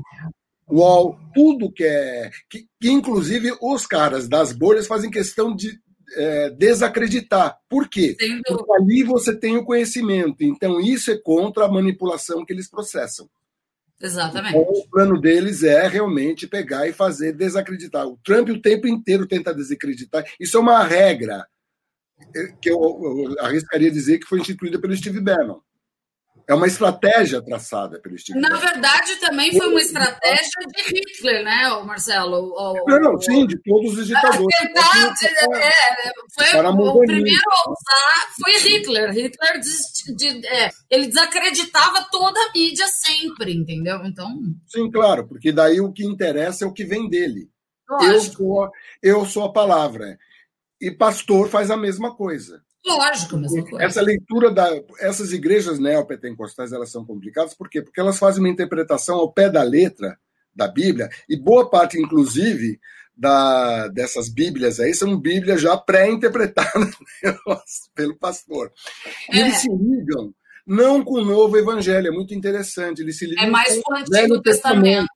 UOL, 0.69 1.17
tudo 1.33 1.71
que 1.71 1.83
é. 1.83 2.29
Que, 2.49 2.65
que 2.79 2.89
inclusive 2.89 3.55
os 3.61 3.85
caras 3.85 4.27
das 4.27 4.51
bolhas 4.51 4.87
fazem 4.87 5.09
questão 5.11 5.55
de 5.55 5.79
é, 6.15 6.49
desacreditar. 6.51 7.57
Por 7.69 7.87
quê? 7.87 8.15
Porque 8.45 8.71
ali 8.73 9.03
você 9.03 9.35
tem 9.35 9.57
o 9.57 9.65
conhecimento. 9.65 10.37
Então, 10.41 10.79
isso 10.79 11.11
é 11.11 11.17
contra 11.17 11.65
a 11.65 11.71
manipulação 11.71 12.45
que 12.45 12.53
eles 12.53 12.69
processam. 12.69 13.29
Exatamente. 14.01 14.57
Então, 14.57 14.61
o 14.61 14.89
plano 14.89 15.19
deles 15.19 15.63
é 15.63 15.87
realmente 15.87 16.47
pegar 16.47 16.87
e 16.87 16.93
fazer 16.93 17.31
desacreditar. 17.33 18.05
O 18.05 18.19
Trump 18.23 18.49
o 18.49 18.61
tempo 18.61 18.87
inteiro 18.87 19.25
tenta 19.25 19.53
desacreditar. 19.53 20.25
Isso 20.39 20.57
é 20.57 20.59
uma 20.59 20.83
regra 20.83 21.45
que 22.61 22.69
eu, 22.69 22.79
eu 22.79 23.35
arriscaria 23.39 23.91
dizer 23.91 24.19
que 24.19 24.27
foi 24.27 24.39
instituída 24.39 24.79
pelo 24.79 24.95
Steve 24.95 25.21
Bannon. 25.21 25.59
É 26.47 26.53
uma 26.53 26.67
estratégia 26.67 27.41
traçada 27.41 27.99
pelo 27.99 28.15
Steve 28.19 28.39
Na 28.39 28.55
verdade, 28.55 29.15
também 29.15 29.51
foi 29.57 29.67
uma 29.67 29.79
estratégia 29.79 30.61
de 30.67 30.83
Hitler, 30.83 31.43
né, 31.43 31.67
Marcelo? 31.83 32.53
O, 32.55 32.85
não, 32.87 33.19
sim, 33.19 33.47
de 33.47 33.57
todos 33.63 33.97
os 33.97 34.05
ditadores. 34.05 34.45
Tentar, 34.59 35.15
é, 35.23 36.07
é, 36.07 36.11
foi 36.35 36.61
o 36.61 36.99
primeiro 36.99 37.41
a 37.51 37.71
usar 37.71 38.33
foi 38.39 38.51
Hitler. 38.59 39.11
Hitler 39.11 39.59
de, 39.59 40.15
de, 40.15 40.47
é, 40.47 40.69
ele 40.91 41.07
desacreditava 41.07 42.05
toda 42.11 42.39
a 42.39 42.51
mídia 42.53 42.85
sempre, 42.87 43.51
entendeu? 43.51 44.05
Então. 44.05 44.29
Sim, 44.67 44.91
claro, 44.91 45.27
porque 45.27 45.51
daí 45.51 45.81
o 45.81 45.91
que 45.91 46.05
interessa 46.05 46.63
é 46.63 46.67
o 46.67 46.73
que 46.73 46.85
vem 46.85 47.09
dele. 47.09 47.49
Eu 48.01 48.19
sou, 48.21 48.69
eu 49.01 49.25
sou 49.25 49.45
a 49.45 49.53
palavra 49.53 50.17
e 50.79 50.91
pastor 50.91 51.49
faz 51.49 51.71
a 51.71 51.77
mesma 51.77 52.15
coisa. 52.15 52.61
Lógico, 52.85 53.35
a 53.35 53.39
mesma 53.39 53.63
coisa. 53.63 53.85
Essa 53.85 54.01
leitura 54.01 54.51
da 54.51 54.69
essas 54.99 55.31
igrejas 55.31 55.79
neopentecostais 55.79 56.71
elas 56.71 56.91
são 56.91 57.03
complicadas 57.03 57.55
por 57.55 57.69
quê? 57.69 57.81
Porque 57.81 57.99
elas 57.99 58.19
fazem 58.19 58.43
uma 58.43 58.49
interpretação 58.49 59.17
ao 59.17 59.31
pé 59.31 59.49
da 59.49 59.63
letra 59.63 60.17
da 60.55 60.67
Bíblia 60.67 61.09
e 61.27 61.35
boa 61.35 61.69
parte 61.69 61.99
inclusive 61.99 62.79
da, 63.17 63.87
dessas 63.87 64.29
Bíblias 64.29 64.79
aí 64.79 64.93
são 64.93 65.19
Bíblias 65.19 65.61
já 65.61 65.75
pré-interpretadas 65.77 66.95
pelo 67.95 68.15
pastor. 68.17 68.71
E 69.31 69.37
é. 69.37 69.41
eles 69.41 69.57
se 69.57 69.69
ligam 69.69 70.33
não 70.65 71.03
com 71.03 71.15
o 71.15 71.25
novo 71.25 71.57
evangelho, 71.57 72.07
é 72.07 72.11
muito 72.11 72.33
interessante. 72.33 73.01
Eles 73.01 73.17
se 73.17 73.25
ligam 73.25 73.45
é 73.45 73.49
mais 73.49 73.81
com 73.81 73.93
o 73.93 73.97
Antigo 73.97 74.41
Testamento. 74.41 74.43
Testamento. 74.43 75.07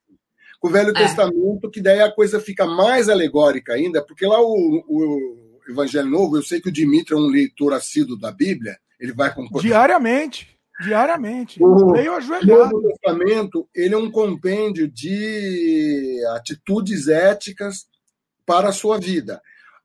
Com 0.60 0.67
o 0.67 0.72
Velho 0.72 0.89
é. 0.89 0.93
Testamento, 0.93 1.72
que 1.72 1.82
daí 1.82 2.02
a 2.02 2.12
coisa 2.12 2.39
fica 2.39 2.65
mais 2.65 3.10
alegórica 3.10 3.74
ainda, 3.74 4.04
porque 4.06 4.26
lá 4.26 4.41
o, 4.41 4.84
o 4.88 5.49
Evangelho 5.72 6.10
Novo, 6.10 6.38
eu 6.38 6.44
sei 6.44 6.60
que 6.60 6.70
o 6.70 6.72
Dimitri 6.72 7.14
é 7.14 7.18
um 7.18 7.28
leitor 7.28 7.74
assíduo 7.74 8.18
da 8.18 8.32
Bíblia, 8.32 8.78
ele 9.00 9.14
vai 9.14 9.34
concordar. 9.34 9.68
Diariamente. 9.68 10.60
Diariamente. 10.82 11.62
O 11.62 11.92
Leio 11.92 12.16
ajoelhado. 12.16 12.72
Novo 12.72 12.88
Testamento, 12.88 13.70
ele 13.76 13.94
é 13.94 13.98
um 13.98 14.10
compêndio 14.10 14.88
de 14.88 16.24
atitudes 16.36 17.08
éticas 17.08 17.88
para 18.46 18.70
a 18.70 18.74
sua 18.74 18.98
vida. 18.98 19.42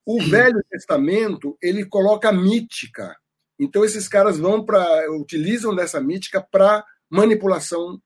O 0.06 0.20
Sim. 0.20 0.30
Velho 0.30 0.64
Testamento, 0.70 1.58
ele 1.60 1.84
coloca 1.84 2.32
mítica. 2.32 3.16
Então 3.58 3.84
esses 3.84 4.08
caras 4.08 4.38
vão 4.38 4.64
para 4.64 5.10
utilizam 5.12 5.74
dessa 5.74 6.00
mítica 6.00 6.40
para 6.40 6.84
manipulação 7.10 8.00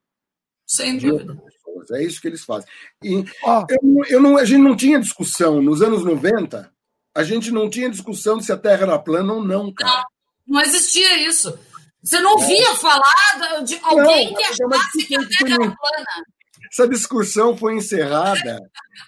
Sem 0.66 0.98
dúvida. 0.98 1.34
pessoas. 1.34 1.90
É 1.90 2.02
isso 2.02 2.20
que 2.20 2.28
eles 2.28 2.44
fazem. 2.44 2.68
E 3.02 3.24
oh. 3.44 3.66
eu, 3.68 4.04
eu 4.08 4.20
não, 4.20 4.36
a 4.36 4.44
gente 4.44 4.62
não 4.62 4.76
tinha 4.76 5.00
discussão 5.00 5.62
nos 5.62 5.82
anos 5.82 6.04
90 6.04 6.70
a 7.18 7.24
gente 7.24 7.50
não 7.50 7.68
tinha 7.68 7.90
discussão 7.90 8.40
se 8.40 8.52
a 8.52 8.56
Terra 8.56 8.84
era 8.84 8.98
plana 8.98 9.32
ou 9.32 9.44
não, 9.44 9.74
cara. 9.74 10.04
Não, 10.46 10.54
não 10.54 10.60
existia 10.60 11.26
isso. 11.26 11.58
Você 12.00 12.20
não 12.20 12.34
ouvia 12.34 12.70
é. 12.70 12.76
falar 12.76 13.60
de 13.64 13.76
alguém 13.82 14.26
não, 14.26 14.34
que 14.34 14.44
achasse 14.44 15.04
que 15.04 15.16
a 15.16 15.18
Terra 15.18 15.54
era 15.54 15.58
plana. 15.58 16.24
Essa 16.70 16.86
discussão 16.86 17.56
foi 17.56 17.74
encerrada 17.74 18.60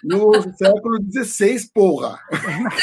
no 0.03 0.43
século 0.57 0.97
XVI, 1.09 1.69
porra. 1.73 2.19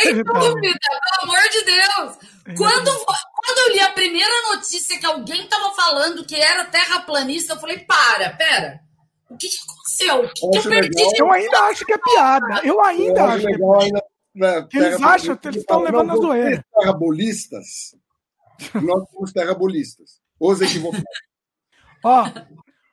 Sem 0.02 0.14
dúvida, 0.14 0.78
pelo 0.80 1.24
amor 1.24 1.42
de 1.50 1.64
Deus. 1.64 2.56
Quando, 2.56 3.04
quando 3.04 3.58
eu 3.66 3.72
li 3.74 3.80
a 3.80 3.92
primeira 3.92 4.54
notícia 4.54 4.98
que 4.98 5.04
alguém 5.04 5.44
estava 5.44 5.74
falando 5.74 6.24
que 6.24 6.36
era 6.36 6.64
terraplanista, 6.64 7.52
eu 7.52 7.60
falei: 7.60 7.80
para, 7.80 8.30
pera. 8.30 8.80
O 9.28 9.36
que, 9.36 9.46
que 9.46 9.58
aconteceu? 9.62 10.24
O 10.24 10.50
que, 10.50 10.58
que 10.58 10.68
eu 10.68 10.70
perdi? 10.70 11.20
Eu 11.20 11.30
ainda 11.30 11.58
acho 11.64 11.84
que 11.84 11.92
é 11.92 11.98
piada. 11.98 12.60
Eu 12.64 12.82
ainda 12.82 13.20
eu 13.20 13.26
acho. 13.26 13.46
Legal, 13.46 13.80
ainda 13.82 14.02
né, 14.38 14.66
que 14.70 14.78
eles 14.78 15.02
acham 15.02 15.36
que 15.36 15.48
eles 15.48 15.60
estão 15.60 15.82
levando 15.82 16.12
a 16.12 16.16
zoeira. 16.16 16.64
Terrabolistas, 16.74 17.94
nós 18.74 19.08
somos 19.10 19.32
terrabolistas. 19.32 20.20
Os 20.40 20.60
equivocados. 20.60 21.04
Ó, 22.04 22.24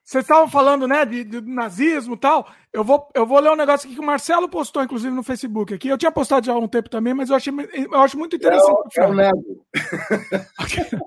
vocês 0.03 0.23
estavam 0.23 0.49
falando, 0.49 0.87
né, 0.87 1.05
de, 1.05 1.23
de, 1.23 1.41
nazismo 1.41 2.15
e 2.15 2.17
tal. 2.17 2.47
Eu 2.73 2.83
vou, 2.83 3.07
eu 3.13 3.25
vou 3.25 3.39
ler 3.39 3.51
um 3.51 3.55
negócio 3.55 3.87
aqui 3.87 3.95
que 3.95 4.01
o 4.01 4.05
Marcelo 4.05 4.49
postou, 4.49 4.83
inclusive, 4.83 5.13
no 5.13 5.23
Facebook 5.23 5.73
aqui. 5.73 5.87
Eu 5.87 5.97
tinha 5.97 6.11
postado 6.11 6.45
já 6.45 6.53
há 6.53 6.57
um 6.57 6.67
tempo 6.67 6.89
também, 6.89 7.13
mas 7.13 7.29
eu, 7.29 7.35
achei, 7.35 7.53
eu 7.73 7.99
acho 8.01 8.17
muito 8.17 8.35
interessante. 8.35 8.99
É, 8.99 9.03
é 9.03 10.99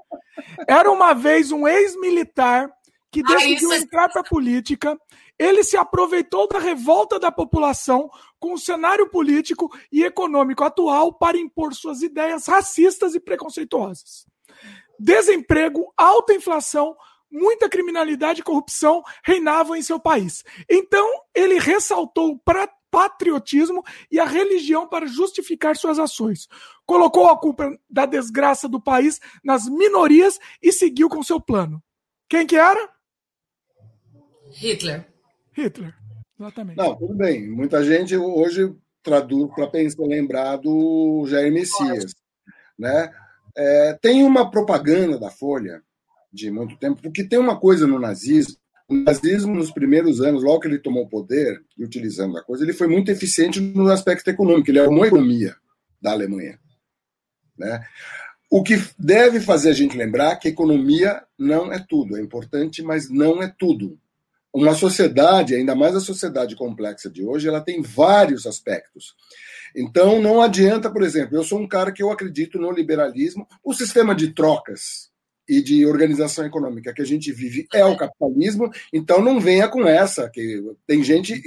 Era 0.68 0.90
uma 0.90 1.12
vez 1.12 1.50
um 1.50 1.66
ex-militar 1.66 2.70
que 3.10 3.22
decidiu 3.22 3.72
ah, 3.72 3.76
entrar 3.76 4.08
para 4.08 4.20
a 4.20 4.24
política 4.24 4.96
ele 5.38 5.62
se 5.62 5.76
aproveitou 5.76 6.48
da 6.48 6.58
revolta 6.58 7.18
da 7.18 7.30
população 7.30 8.10
com 8.38 8.54
o 8.54 8.58
cenário 8.58 9.08
político 9.08 9.70
e 9.90 10.04
econômico 10.04 10.64
atual 10.64 11.12
para 11.12 11.38
impor 11.38 11.74
suas 11.74 12.02
ideias 12.02 12.46
racistas 12.46 13.14
e 13.14 13.20
preconceituosas. 13.20 14.26
Desemprego, 14.98 15.92
alta 15.96 16.34
inflação, 16.34 16.96
muita 17.30 17.68
criminalidade 17.68 18.40
e 18.40 18.44
corrupção 18.44 19.02
reinavam 19.22 19.76
em 19.76 19.82
seu 19.82 20.00
país. 20.00 20.42
Então, 20.68 21.08
ele 21.34 21.58
ressaltou 21.58 22.32
o 22.32 22.40
patriotismo 22.90 23.84
e 24.10 24.18
a 24.18 24.24
religião 24.24 24.88
para 24.88 25.06
justificar 25.06 25.76
suas 25.76 25.98
ações. 25.98 26.48
Colocou 26.86 27.28
a 27.28 27.38
culpa 27.38 27.78
da 27.88 28.06
desgraça 28.06 28.68
do 28.68 28.80
país 28.80 29.20
nas 29.44 29.68
minorias 29.68 30.38
e 30.62 30.72
seguiu 30.72 31.08
com 31.08 31.22
seu 31.22 31.40
plano. 31.40 31.82
Quem 32.28 32.46
que 32.46 32.56
era? 32.56 32.90
Hitler. 34.50 35.06
Hitler. 35.52 35.94
Exatamente. 36.38 36.76
Não, 36.76 36.96
tudo 36.96 37.14
bem. 37.14 37.48
Muita 37.48 37.82
gente 37.82 38.16
hoje 38.16 38.72
traduz 39.02 39.50
para 39.54 39.66
pensar, 39.66 40.02
lembrar 40.04 40.56
do 40.56 41.26
Jair 41.26 41.52
Messias. 41.52 42.14
Né? 42.78 43.12
É, 43.56 43.98
tem 44.00 44.22
uma 44.22 44.50
propaganda 44.50 45.18
da 45.18 45.30
Folha 45.30 45.82
de 46.32 46.50
muito 46.50 46.76
tempo, 46.76 47.00
porque 47.02 47.24
tem 47.24 47.38
uma 47.38 47.58
coisa 47.58 47.86
no 47.86 47.98
nazismo. 47.98 48.56
O 48.88 48.94
nazismo, 48.94 49.54
nos 49.54 49.70
primeiros 49.70 50.20
anos, 50.20 50.42
logo 50.42 50.60
que 50.60 50.68
ele 50.68 50.78
tomou 50.78 51.04
o 51.04 51.08
poder 51.08 51.62
e 51.76 51.84
utilizando 51.84 52.38
a 52.38 52.42
coisa, 52.42 52.64
ele 52.64 52.72
foi 52.72 52.86
muito 52.86 53.10
eficiente 53.10 53.60
no 53.60 53.90
aspecto 53.90 54.28
econômico. 54.28 54.70
Ele 54.70 54.80
arrumou 54.80 55.04
a 55.04 55.08
economia 55.08 55.56
da 56.00 56.12
Alemanha. 56.12 56.58
Né? 57.58 57.84
O 58.50 58.62
que 58.62 58.80
deve 58.98 59.40
fazer 59.40 59.70
a 59.70 59.74
gente 59.74 59.96
lembrar 59.96 60.36
que 60.36 60.48
economia 60.48 61.22
não 61.38 61.70
é 61.70 61.84
tudo. 61.86 62.16
É 62.16 62.20
importante, 62.20 62.82
mas 62.82 63.10
não 63.10 63.42
é 63.42 63.52
tudo. 63.58 63.98
Uma 64.58 64.74
sociedade, 64.74 65.54
ainda 65.54 65.72
mais 65.76 65.94
a 65.94 66.00
sociedade 66.00 66.56
complexa 66.56 67.08
de 67.08 67.24
hoje, 67.24 67.46
ela 67.46 67.60
tem 67.60 67.80
vários 67.80 68.44
aspectos. 68.44 69.14
Então, 69.74 70.20
não 70.20 70.42
adianta, 70.42 70.90
por 70.90 71.04
exemplo, 71.04 71.36
eu 71.36 71.44
sou 71.44 71.60
um 71.60 71.68
cara 71.68 71.92
que 71.92 72.02
eu 72.02 72.10
acredito 72.10 72.58
no 72.58 72.72
liberalismo, 72.72 73.46
o 73.62 73.72
sistema 73.72 74.16
de 74.16 74.34
trocas 74.34 75.10
e 75.48 75.62
de 75.62 75.86
organização 75.86 76.44
econômica 76.44 76.92
que 76.92 77.00
a 77.00 77.06
gente 77.06 77.30
vive 77.30 77.68
é 77.72 77.84
o 77.84 77.96
capitalismo, 77.96 78.68
então 78.92 79.22
não 79.22 79.38
venha 79.38 79.68
com 79.68 79.86
essa, 79.86 80.28
que 80.28 80.60
tem 80.88 81.04
gente 81.04 81.40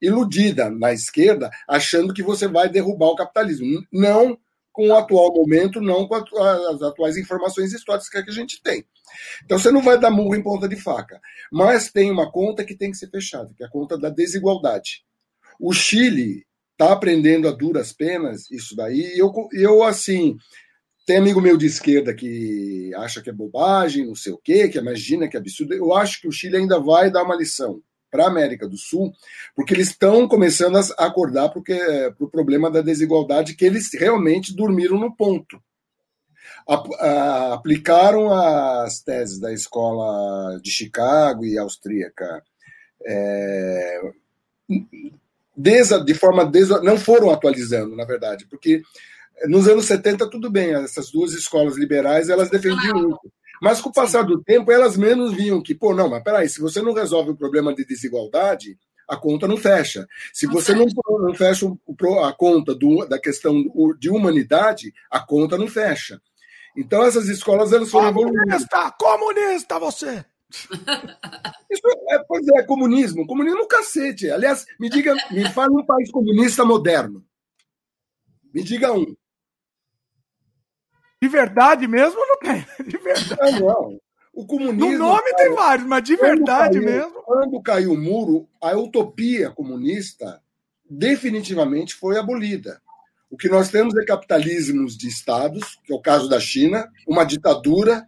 iludida 0.00 0.70
na 0.70 0.92
esquerda 0.92 1.50
achando 1.68 2.14
que 2.14 2.22
você 2.22 2.46
vai 2.46 2.68
derrubar 2.68 3.08
o 3.08 3.16
capitalismo. 3.16 3.84
Não 3.92 4.38
com 4.72 4.88
o 4.88 4.96
atual 4.96 5.34
momento, 5.34 5.80
não 5.80 6.08
com 6.08 6.14
as 6.14 6.82
atuais 6.82 7.16
informações 7.16 7.72
históricas 7.72 8.08
que 8.08 8.18
a 8.18 8.32
gente 8.32 8.62
tem. 8.62 8.84
Então 9.44 9.58
você 9.58 9.70
não 9.70 9.82
vai 9.82 9.98
dar 9.98 10.10
murro 10.10 10.34
em 10.34 10.42
ponta 10.42 10.68
de 10.68 10.76
faca. 10.76 11.20
Mas 11.50 11.90
tem 11.90 12.10
uma 12.10 12.30
conta 12.30 12.64
que 12.64 12.74
tem 12.74 12.90
que 12.90 12.96
ser 12.96 13.10
fechada, 13.10 13.52
que 13.56 13.62
é 13.62 13.66
a 13.66 13.70
conta 13.70 13.98
da 13.98 14.08
desigualdade. 14.08 15.04
O 15.60 15.72
Chile 15.72 16.46
está 16.72 16.92
aprendendo 16.92 17.46
a 17.46 17.52
duras 17.52 17.92
penas 17.92 18.50
isso 18.50 18.74
daí, 18.74 19.16
eu, 19.16 19.30
eu 19.52 19.82
assim, 19.82 20.36
tem 21.06 21.18
amigo 21.18 21.40
meu 21.40 21.56
de 21.56 21.66
esquerda 21.66 22.14
que 22.14 22.90
acha 22.96 23.20
que 23.20 23.28
é 23.28 23.32
bobagem, 23.32 24.06
não 24.06 24.14
sei 24.14 24.32
o 24.32 24.38
quê, 24.38 24.68
que 24.68 24.78
imagina 24.78 25.28
que 25.28 25.36
é 25.36 25.40
absurdo. 25.40 25.74
Eu 25.74 25.92
acho 25.94 26.20
que 26.20 26.28
o 26.28 26.32
Chile 26.32 26.56
ainda 26.56 26.80
vai 26.80 27.10
dar 27.10 27.22
uma 27.22 27.36
lição 27.36 27.82
para 28.12 28.24
a 28.24 28.28
América 28.28 28.68
do 28.68 28.76
Sul, 28.76 29.12
porque 29.56 29.72
eles 29.72 29.88
estão 29.88 30.28
começando 30.28 30.76
a 30.76 31.06
acordar 31.06 31.48
para 31.48 31.60
o 32.20 32.28
problema 32.28 32.70
da 32.70 32.82
desigualdade, 32.82 33.56
que 33.56 33.64
eles 33.64 33.88
realmente 33.94 34.54
dormiram 34.54 35.00
no 35.00 35.16
ponto. 35.16 35.58
A, 36.68 36.74
a, 36.74 37.54
aplicaram 37.54 38.32
as 38.32 39.00
teses 39.00 39.40
da 39.40 39.52
escola 39.52 40.60
de 40.62 40.70
Chicago 40.70 41.44
e 41.44 41.58
austríaca 41.58 42.42
é, 43.04 44.00
de 45.56 46.14
forma 46.14 46.50
não 46.82 46.96
foram 46.96 47.30
atualizando, 47.30 47.96
na 47.96 48.04
verdade, 48.04 48.46
porque 48.46 48.82
nos 49.46 49.66
anos 49.66 49.86
70, 49.86 50.30
tudo 50.30 50.50
bem, 50.50 50.74
essas 50.74 51.10
duas 51.10 51.32
escolas 51.32 51.76
liberais, 51.76 52.28
elas 52.28 52.50
defendiam. 52.50 53.18
Mas 53.62 53.80
com 53.80 53.90
o 53.90 53.92
passar 53.92 54.24
do 54.24 54.42
tempo, 54.42 54.72
elas 54.72 54.96
menos 54.96 55.32
viam 55.32 55.62
que, 55.62 55.72
pô, 55.72 55.94
não, 55.94 56.10
mas 56.10 56.20
peraí, 56.24 56.48
se 56.48 56.60
você 56.60 56.82
não 56.82 56.92
resolve 56.92 57.30
o 57.30 57.36
problema 57.36 57.72
de 57.72 57.84
desigualdade, 57.84 58.76
a 59.08 59.16
conta 59.16 59.46
não 59.46 59.56
fecha. 59.56 60.04
Se 60.32 60.48
você 60.48 60.74
não, 60.74 60.84
não 61.20 61.32
fecha 61.32 61.64
a 62.24 62.32
conta 62.32 62.74
do, 62.74 63.06
da 63.06 63.20
questão 63.20 63.62
de 64.00 64.10
humanidade, 64.10 64.92
a 65.08 65.20
conta 65.20 65.56
não 65.56 65.68
fecha. 65.68 66.20
Então 66.76 67.04
essas 67.04 67.28
escolas 67.28 67.72
elas 67.72 67.88
foram 67.88 68.12
comunista, 68.12 68.92
comunista 68.98 69.78
você. 69.78 70.24
Isso 71.70 71.82
é, 72.10 72.18
pois 72.26 72.44
é, 72.56 72.64
comunismo. 72.64 73.24
Comunismo 73.28 73.60
é 73.60 73.62
um 73.62 73.68
cacete. 73.68 74.28
Aliás, 74.28 74.66
me 74.80 74.90
diga, 74.90 75.14
me 75.30 75.48
fale 75.50 75.72
um 75.72 75.86
país 75.86 76.10
comunista 76.10 76.64
moderno. 76.64 77.24
Me 78.52 78.64
diga 78.64 78.92
um. 78.92 79.14
De 81.22 81.28
verdade 81.28 81.86
mesmo 81.86 82.18
não 82.18 82.36
tem. 82.40 82.66
De 82.84 82.98
verdade. 82.98 83.60
não. 83.60 83.96
O 84.34 84.44
comunismo. 84.44 84.90
No 84.90 84.98
nome 84.98 85.30
cara, 85.30 85.36
tem 85.36 85.54
vários, 85.54 85.86
mas 85.86 86.02
de 86.02 86.16
verdade 86.16 86.80
caiu, 86.80 86.84
mesmo. 86.84 87.22
Quando 87.22 87.62
caiu 87.62 87.92
o 87.92 87.96
muro, 87.96 88.48
a 88.60 88.76
utopia 88.76 89.50
comunista 89.50 90.40
definitivamente 90.90 91.94
foi 91.94 92.18
abolida. 92.18 92.82
O 93.30 93.36
que 93.36 93.48
nós 93.48 93.68
temos 93.68 93.96
é 93.96 94.04
capitalismos 94.04 94.96
de 94.96 95.06
estados, 95.06 95.78
que 95.84 95.92
é 95.92 95.96
o 95.96 96.00
caso 96.00 96.28
da 96.28 96.40
China, 96.40 96.90
uma 97.06 97.24
ditadura, 97.24 98.04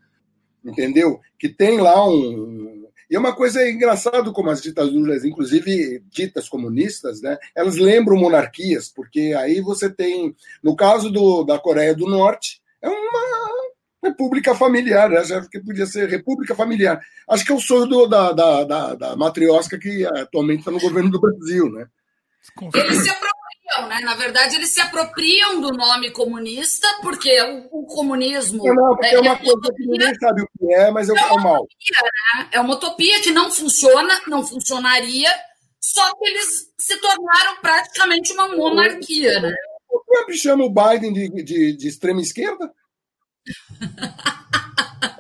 entendeu? 0.65 1.21
Que 1.39 1.49
tem 1.49 1.79
lá 1.79 2.09
um. 2.09 2.89
E 3.09 3.15
é 3.15 3.19
uma 3.19 3.35
coisa 3.37 3.69
engraçada 3.69 4.33
como 4.33 4.51
as 4.51 4.61
ditaduras, 4.61 5.25
inclusive 5.25 6.03
ditas 6.11 6.49
comunistas, 6.49 7.21
né? 7.21 7.39
Elas 7.55 7.77
lembram 7.77 8.17
monarquias, 8.17 8.89
porque 8.89 9.35
aí 9.39 9.61
você 9.61 9.89
tem, 9.89 10.35
no 10.61 10.75
caso 10.75 11.11
do, 11.11 11.45
da 11.45 11.61
Coreia 11.61 11.95
do 11.95 12.09
Norte, 12.09 12.64
é 12.85 12.89
uma 12.89 13.65
república 14.05 14.55
familiar, 14.55 15.09
né? 15.09 15.19
acho 15.19 15.49
que 15.49 15.61
podia 15.61 15.87
ser 15.87 16.09
república 16.09 16.55
familiar. 16.55 17.01
Acho 17.29 17.45
que 17.45 17.53
é 17.53 17.55
o 17.55 17.61
sonho 17.61 17.87
do, 17.87 18.07
da, 18.07 18.33
da, 18.33 18.65
da, 18.65 18.95
da 18.95 19.17
matriosca 19.17 19.79
que 19.79 20.05
atualmente 20.05 20.61
está 20.61 20.71
no 20.71 20.81
governo 20.81 21.11
do 21.11 21.21
Brasil, 21.21 21.71
né? 21.71 21.87
Eles 22.75 23.03
se 23.03 23.11
apropriam, 23.11 23.89
né? 23.89 24.01
Na 24.05 24.15
verdade, 24.15 24.57
eles 24.57 24.69
se 24.69 24.81
apropriam 24.81 25.61
do 25.61 25.73
nome 25.73 26.11
comunista, 26.11 26.87
porque 27.01 27.41
o, 27.43 27.81
o 27.81 27.87
comunismo. 27.87 28.63
Não, 28.63 28.75
não, 28.75 28.97
porque 28.97 29.07
é, 29.07 29.15
é 29.15 29.21
uma 29.21 29.37
coisa 29.37 29.53
utopia, 29.55 29.77
que 29.77 29.87
ninguém 29.87 30.15
sabe 30.17 30.43
o 30.43 30.49
que 30.59 30.75
é, 30.75 30.91
mas 30.91 31.09
é, 31.09 31.13
é 31.13 31.37
mal. 31.41 31.63
Utopia, 31.63 32.03
né? 32.03 32.49
É 32.53 32.61
uma 32.61 32.75
utopia 32.75 33.23
que 33.23 33.31
não 33.31 33.51
funciona, 33.51 34.21
não 34.27 34.47
funcionaria, 34.47 35.31
só 35.81 36.15
que 36.17 36.29
eles 36.29 36.69
se 36.79 36.97
tornaram 36.99 37.61
praticamente 37.63 38.33
uma 38.35 38.49
monarquia, 38.55 39.41
né? 39.41 39.55
O 39.95 40.01
Trump 40.01 40.31
chama 40.33 40.65
o 40.65 40.75
Biden 40.75 41.13
de, 41.13 41.29
de, 41.45 41.77
de 41.77 41.89
extrema 41.89 42.21
esquerda? 42.21 42.73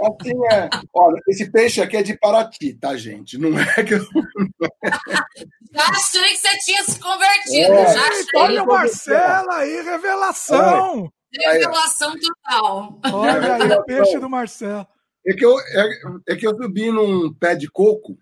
Assim 0.04 0.34
é. 0.52 0.68
Olha, 0.92 1.20
esse 1.28 1.50
peixe 1.50 1.80
aqui 1.80 1.96
é 1.96 2.02
de 2.02 2.18
Paraty, 2.18 2.74
tá, 2.74 2.96
gente? 2.96 3.38
Não 3.38 3.56
é 3.58 3.82
que 3.84 3.94
eu. 3.94 4.00
Já 5.72 5.88
achei 5.88 6.22
que 6.22 6.36
você 6.36 6.58
tinha 6.64 6.84
se 6.84 7.00
convertido. 7.00 7.72
É, 7.72 7.92
já 7.92 8.08
achei. 8.08 8.24
Olha 8.36 8.62
o 8.62 8.66
Marcelo 8.66 9.50
aí, 9.50 9.82
revelação. 9.82 11.10
É. 11.36 11.52
Revelação 11.52 12.14
total. 12.18 13.00
Olha 13.12 13.54
aí, 13.56 13.72
o 13.72 13.84
peixe 13.84 14.18
do 14.18 14.30
Marcelo. 14.30 14.86
É 15.26 15.34
que, 15.34 15.44
eu, 15.44 15.58
é, 15.58 15.88
é 16.28 16.36
que 16.36 16.46
eu 16.46 16.54
subi 16.56 16.92
num 16.92 17.32
pé 17.34 17.56
de 17.56 17.68
coco 17.68 18.16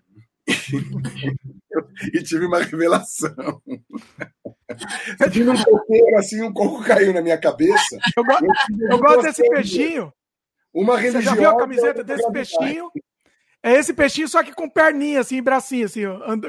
e 2.13 2.23
tive 2.23 2.45
uma 2.45 2.59
revelação. 2.59 3.61
Eu 5.19 5.29
tive 5.29 5.49
um 5.49 5.63
coqueiro 5.63 6.17
assim, 6.17 6.41
um 6.41 6.51
coco 6.51 6.83
caiu 6.83 7.13
na 7.13 7.21
minha 7.21 7.37
cabeça. 7.37 7.97
Eu, 8.17 8.23
go 8.23 8.31
eu, 8.31 8.89
eu 8.91 8.97
gosto 8.97 9.21
desse 9.21 9.47
peixinho. 9.47 10.11
Uma 10.73 10.97
religião. 10.97 11.21
Você 11.21 11.29
já 11.29 11.35
viu 11.35 11.49
a 11.49 11.57
camiseta 11.57 12.03
desse 12.03 12.31
peixinho? 12.31 12.89
É 13.61 13.73
esse 13.73 13.93
peixinho, 13.93 14.27
só 14.27 14.43
que 14.43 14.51
com 14.51 14.67
perninha, 14.67 15.21
assim, 15.21 15.41
bracinho, 15.41 15.85
assim, 15.85 16.01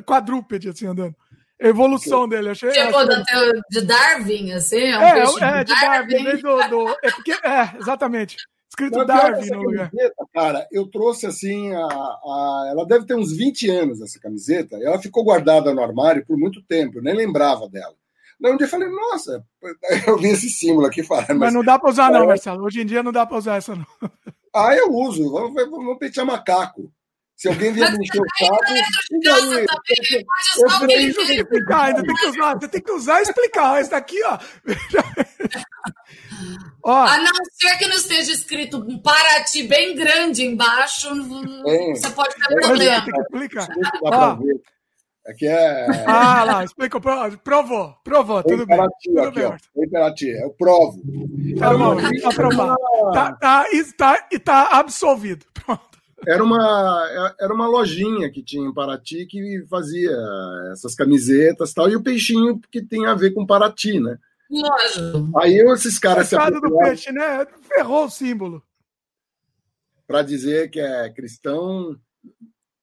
quadrúpede, 0.04 0.70
assim, 0.70 0.86
andando. 0.86 1.14
A 1.62 1.68
evolução 1.68 2.28
dele, 2.28 2.50
achei. 2.50 2.70
Tipo, 2.70 2.96
achei... 2.96 3.52
de 3.70 3.80
Darwin, 3.82 4.52
assim? 4.52 4.82
É, 4.82 4.98
um 4.98 5.38
é, 5.38 5.60
é, 5.60 5.64
de 5.64 5.80
Darwin. 5.80 6.24
Darwin 6.24 6.40
do, 6.40 6.68
do, 6.68 6.90
é, 7.02 7.10
porque, 7.10 7.32
é, 7.32 7.76
exatamente. 7.78 8.36
Escrito 8.74 8.98
Mas, 8.98 9.06
Darwin 9.06 9.50
no 9.50 9.62
lugar. 9.62 9.90
Camiseta, 9.90 10.26
cara, 10.34 10.68
eu 10.72 10.90
trouxe 10.90 11.26
assim, 11.26 11.72
a, 11.72 11.86
a, 11.86 12.68
ela 12.70 12.84
deve 12.84 13.06
ter 13.06 13.14
uns 13.14 13.32
20 13.32 13.70
anos, 13.70 14.00
essa 14.00 14.18
camiseta. 14.18 14.76
Ela 14.82 14.98
ficou 15.00 15.22
guardada 15.22 15.72
no 15.72 15.80
armário 15.80 16.26
por 16.26 16.36
muito 16.36 16.60
tempo, 16.62 16.98
eu 16.98 17.02
nem 17.02 17.14
lembrava 17.14 17.68
dela. 17.68 17.94
Daí 18.40 18.52
um 18.52 18.56
dia 18.56 18.66
eu 18.66 18.70
falei, 18.70 18.88
nossa, 18.88 19.44
eu 20.08 20.18
vi 20.18 20.30
esse 20.30 20.50
símbolo 20.50 20.88
aqui 20.88 21.04
falando. 21.04 21.28
Mas, 21.28 21.38
mas 21.38 21.54
não 21.54 21.62
dá 21.62 21.78
para 21.78 21.88
usar, 21.88 22.10
não, 22.10 22.26
Marcelo. 22.26 22.64
Hoje 22.64 22.80
em 22.80 22.86
dia 22.86 23.02
não 23.02 23.12
dá 23.12 23.24
para 23.24 23.38
usar 23.38 23.56
essa, 23.56 23.76
não. 23.76 23.86
Ah, 24.56 24.72
eu 24.72 24.88
uso. 24.88 25.32
Vamos, 25.32 25.52
vamos 25.52 25.98
pentear 25.98 26.24
macaco. 26.24 26.88
Se 27.34 27.48
alguém 27.48 27.72
vier 27.72 27.90
me 27.90 28.04
encher 28.04 28.20
o 28.20 28.24
saco. 28.38 28.62
Eu 30.56 30.86
tenho 30.86 31.12
que 31.12 31.32
explicar, 31.32 31.86
ainda 31.86 32.04
tem 32.04 32.14
que 32.14 32.26
usar, 32.26 32.54
você 32.54 32.68
tem 32.68 32.80
que 32.80 32.92
usar 32.92 33.18
e 33.18 33.22
explicar. 33.22 33.80
Esse 33.80 33.90
daqui, 33.90 34.22
ó. 34.22 34.38
ó. 36.82 37.04
A 37.04 37.18
não 37.18 37.32
ser 37.52 37.76
que 37.78 37.86
não 37.86 37.96
esteja 37.96 38.32
escrito 38.32 38.78
um 38.78 38.98
Paraty 38.98 39.64
bem 39.64 39.94
grande 39.94 40.44
embaixo, 40.44 41.08
você 41.94 42.10
pode 42.10 42.34
ter 42.34 42.54
problema. 42.60 43.04
Tem 43.04 43.12
que 43.12 43.20
explicar. 43.20 43.68
Ó, 44.02 44.38
Aqui 45.26 45.46
é. 45.46 45.86
Ah, 46.06 46.44
lá, 46.44 46.64
explica. 46.64 47.00
Provou, 47.00 47.94
provou, 48.04 48.42
tudo 48.42 48.66
bem. 48.66 48.78
Tudo 49.02 49.20
aqui, 49.20 49.38
bem. 49.40 49.46
Ó, 49.46 49.82
Imperati, 49.82 50.28
eu 50.28 50.50
provo. 50.50 51.02
Tá 51.58 51.76
bom, 51.76 51.96
tá 51.96 52.28
aprovado. 52.28 52.76
Tá, 53.12 53.32
tá, 53.32 53.64
tá, 53.96 54.28
tá 54.44 54.68
absolvido. 54.78 55.46
Pronto. 55.54 55.94
Era 56.26 56.42
uma, 56.42 57.34
era 57.40 57.54
uma 57.54 57.66
lojinha 57.66 58.30
que 58.30 58.42
tinha 58.42 58.66
em 58.66 58.72
Paraty 58.72 59.26
que 59.26 59.64
fazia 59.68 60.14
essas 60.72 60.94
camisetas 60.94 61.70
e 61.70 61.74
tal, 61.74 61.88
e 61.88 61.96
o 61.96 62.02
peixinho 62.02 62.60
que 62.70 62.82
tem 62.82 63.06
a 63.06 63.14
ver 63.14 63.32
com 63.32 63.46
Paraty, 63.46 64.00
né? 64.00 64.18
Lógico. 64.54 65.38
Aí 65.38 65.58
esses 65.58 65.98
caras 65.98 66.28
se 66.28 66.36
do 66.36 66.78
peixe, 66.78 67.10
né? 67.10 67.46
Ferrou 67.62 68.04
o 68.04 68.10
símbolo. 68.10 68.62
Para 70.06 70.22
dizer 70.22 70.70
que 70.70 70.78
é 70.78 71.10
cristão, 71.10 71.98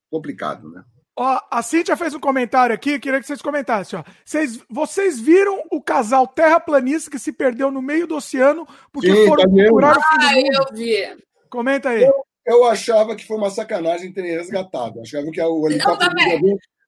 complicado, 0.09 0.69
né? 0.69 0.84
Ó, 1.15 1.39
a 1.51 1.61
Cíntia 1.61 1.95
fez 1.95 2.13
um 2.13 2.19
comentário 2.19 2.74
aqui, 2.74 2.99
queria 2.99 3.19
que 3.19 3.28
vocês 3.28 3.41
comentassem. 3.41 3.99
Ó. 3.99 4.03
Vocês, 4.26 4.59
vocês 4.69 5.19
viram 5.19 5.63
o 5.72 5.82
casal 5.82 6.26
terraplanista 6.26 7.11
que 7.11 7.19
se 7.19 7.32
perdeu 7.32 7.69
no 7.69 7.82
meio 7.82 8.07
do 8.07 8.15
oceano 8.15 8.67
porque 8.91 9.13
Sim, 9.13 9.28
foram 9.28 9.43
tá 9.43 9.49
procurar 9.49 9.97
o 9.97 10.01
fim 10.01 10.17
do 10.17 10.36
mundo? 10.36 10.53
eu 10.53 10.76
vi. 10.76 11.24
Comenta 11.49 11.89
aí. 11.89 12.03
Eu, 12.03 12.26
eu, 12.45 12.65
achava 12.65 13.15
que 13.15 13.28
foi 13.28 13.38
uma 13.38 13.49
sacanagem 13.49 14.11
terem 14.11 14.32
resgatado. 14.32 14.97
Eu 14.97 15.03
achava 15.03 15.30
que 15.30 15.41
o 15.41 15.67
helicóptero... 15.67 16.11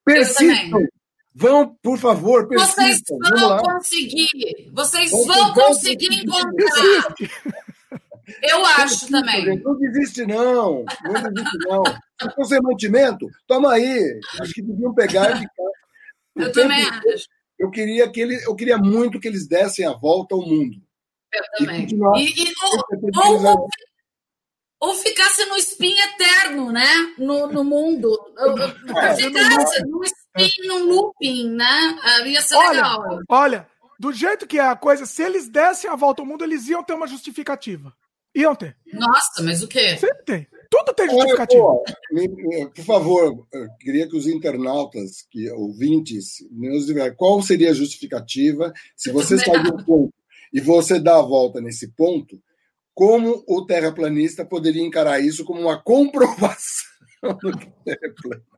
Persistam! 0.05 0.87
Vão, 1.35 1.75
por 1.81 1.97
favor, 1.97 2.47
persistam. 2.47 3.17
Vocês 3.17 3.41
vão 3.41 3.57
conseguir. 3.57 4.71
Vocês 4.71 5.11
vão, 5.11 5.25
vão 5.25 5.53
conseguir 5.53 6.13
encontrar. 6.13 7.15
Eu 8.41 8.65
acho 8.65 9.09
também. 9.09 9.59
Não 9.59 9.77
desiste, 9.77 10.25
não. 10.25 10.85
Não 11.03 11.31
desiste, 11.31 11.57
não. 11.67 11.83
Se 12.21 12.35
fosse 12.35 12.61
mantimento, 12.61 13.27
toma 13.47 13.73
aí. 13.73 14.19
Acho 14.39 14.53
que 14.53 14.61
deviam 14.61 14.93
pegar 14.93 15.31
e 15.31 15.39
ficar. 15.39 15.63
Eu 16.35 16.51
também 16.51 16.83
acho. 16.83 17.27
Eu 17.59 17.69
queria, 17.69 18.11
que 18.11 18.19
ele, 18.19 18.43
eu 18.45 18.55
queria 18.55 18.77
muito 18.77 19.19
que 19.19 19.27
eles 19.27 19.47
dessem 19.47 19.85
a 19.85 19.93
volta 19.93 20.33
ao 20.33 20.41
mundo. 20.41 20.81
Eu 21.31 21.65
também. 21.65 21.85
E, 21.85 22.25
e, 22.25 22.43
e 22.43 22.53
ou, 23.23 23.45
ou, 23.45 23.67
ou, 24.79 24.95
ficasse 24.95 25.45
no 25.45 25.55
spin 25.57 25.95
eterno, 25.97 26.71
né? 26.71 27.13
No, 27.17 27.47
no 27.47 27.63
mundo. 27.63 28.11
É, 28.97 29.15
ficasse 29.15 29.85
no 29.85 30.03
spin, 30.37 30.67
no 30.67 30.77
looping, 30.79 31.49
né? 31.49 31.97
Ia 32.25 32.41
ser 32.41 32.55
olha, 32.55 32.71
legal. 32.71 33.19
Olha, 33.29 33.67
do 33.99 34.11
jeito 34.11 34.47
que 34.47 34.59
é 34.59 34.67
a 34.67 34.75
coisa, 34.75 35.05
se 35.05 35.21
eles 35.23 35.47
dessem 35.47 35.89
a 35.89 35.95
volta 35.95 36.21
ao 36.21 36.25
mundo, 36.25 36.43
eles 36.43 36.67
iam 36.67 36.83
ter 36.83 36.93
uma 36.93 37.07
justificativa. 37.07 37.93
Iam 38.35 38.55
ter. 38.55 38.75
Nossa, 38.91 39.43
mas 39.43 39.61
o 39.61 39.67
quê? 39.67 39.97
Sempre 39.97 40.23
tem. 40.25 40.47
Tudo 40.69 40.91
tem 40.95 41.07
justificativa. 41.07 41.67
por 42.75 42.83
favor, 42.83 43.47
eu 43.53 43.67
queria 43.79 44.09
que 44.09 44.17
os 44.17 44.25
internautas, 44.25 45.23
que 45.29 45.47
ouvintes, 45.51 46.37
nos 46.49 46.87
digam 46.87 47.13
qual 47.15 47.39
seria 47.43 47.69
a 47.69 47.75
justificativa 47.75 48.73
se 48.97 49.11
você 49.11 49.37
sai 49.37 49.61
de 49.61 49.71
um 49.71 49.77
ponto 49.85 50.13
e 50.51 50.59
você 50.59 50.99
dá 50.99 51.19
a 51.19 51.21
volta 51.21 51.61
nesse 51.61 51.89
ponto, 51.89 52.41
como 52.91 53.43
o 53.47 53.65
terraplanista 53.65 54.43
poderia 54.43 54.83
encarar 54.83 55.19
isso 55.19 55.45
como 55.45 55.61
uma 55.61 55.79
comprovação 55.79 56.87
do 57.21 57.51
terraplanista? 57.85 58.52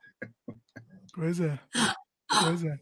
Pois 1.15 1.39
é. 1.39 1.57
Pois 2.43 2.63
é. 2.63 2.77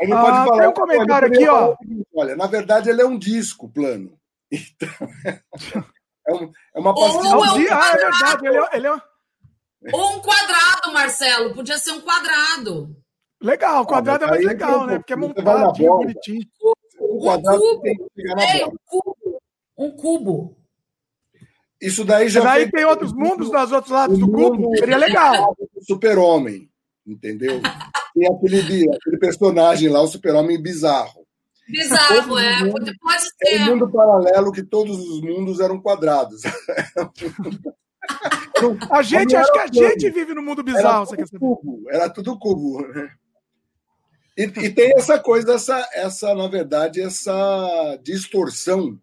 Ele 0.00 0.12
ah, 0.12 0.22
pode 0.22 0.36
falar, 0.36 0.58
tem 0.58 0.68
um 0.68 0.72
comentário 0.72 1.28
aqui, 1.28 1.48
ó. 1.48 1.74
Olha, 2.14 2.36
na 2.36 2.46
verdade, 2.46 2.90
ele 2.90 3.02
é 3.02 3.06
um 3.06 3.18
disco 3.18 3.68
plano. 3.68 4.18
Então, 6.28 6.40
é, 6.40 6.44
um, 6.44 6.52
é 6.74 6.80
uma 6.80 6.92
pastilha. 6.92 7.36
Ou 7.36 7.44
é 7.44 7.50
um 7.50 7.72
ah, 7.72 7.92
é 7.92 7.96
verdade. 7.96 8.46
Ele 8.48 8.56
é, 8.56 8.68
ele 8.72 8.86
é... 8.88 9.02
Ou 9.92 10.16
um 10.16 10.20
quadrado, 10.20 10.92
Marcelo. 10.92 11.54
Podia 11.54 11.78
ser 11.78 11.92
um 11.92 12.00
quadrado. 12.00 12.96
Legal, 13.40 13.82
o 13.82 13.86
quadrado 13.86 14.24
ah, 14.24 14.26
é 14.26 14.30
mais 14.30 14.44
legal, 14.44 14.86
né? 14.86 14.98
Porque 14.98 15.12
é 15.12 15.16
montadinho, 15.16 15.98
bonitinho. 15.98 16.42
Um, 17.00 17.18
quadrado 17.20 17.60
cubo. 17.60 17.82
Tem 17.82 17.96
que 17.96 18.60
é, 18.60 18.66
um 18.66 18.76
cubo. 18.84 19.42
Um 19.78 19.90
cubo. 19.92 20.56
Isso 21.80 22.04
daí 22.04 22.28
já. 22.28 22.42
Mas 22.42 22.52
aí 22.54 22.70
tem 22.72 22.84
outros 22.84 23.12
mundos 23.12 23.50
nos 23.50 23.72
outros 23.72 23.92
lados 23.92 24.18
do 24.18 24.28
cubo. 24.28 24.76
Seria 24.78 24.96
legal. 24.96 25.56
Super-Homem, 25.82 26.70
entendeu? 27.06 27.60
Tem 28.14 28.28
aquele, 28.28 28.90
aquele 28.94 29.18
personagem 29.18 29.88
lá, 29.88 30.00
o 30.00 30.08
Super-Homem 30.08 30.60
bizarro. 30.60 31.26
Bizarro, 31.68 32.38
é. 32.38 32.64
Mundo, 32.64 32.92
pode 33.00 33.22
ser. 33.22 33.56
É 33.56 33.64
um 33.64 33.66
mundo 33.66 33.90
paralelo 33.90 34.52
que 34.52 34.62
todos 34.62 34.98
os 34.98 35.20
mundos 35.20 35.60
eram 35.60 35.80
quadrados. 35.80 36.42
a 38.90 39.02
gente, 39.02 39.34
acho 39.34 39.52
que 39.52 39.58
a 39.58 39.66
gente 39.66 40.10
vive 40.10 40.32
no 40.32 40.42
mundo 40.42 40.62
bizarro, 40.62 41.08
era 41.12 41.26
tudo 41.26 41.38
cubo, 41.38 41.90
era 41.90 42.08
tudo 42.08 42.38
cubo. 42.38 42.86
Né? 42.86 43.10
E, 44.36 44.44
e, 44.44 44.70
tem 44.70 44.92
essa 44.96 45.18
coisa, 45.18 45.54
essa, 45.54 45.88
essa, 45.92 46.32
na 46.34 46.46
verdade, 46.46 47.00
essa 47.00 47.98
distorção 48.02 49.00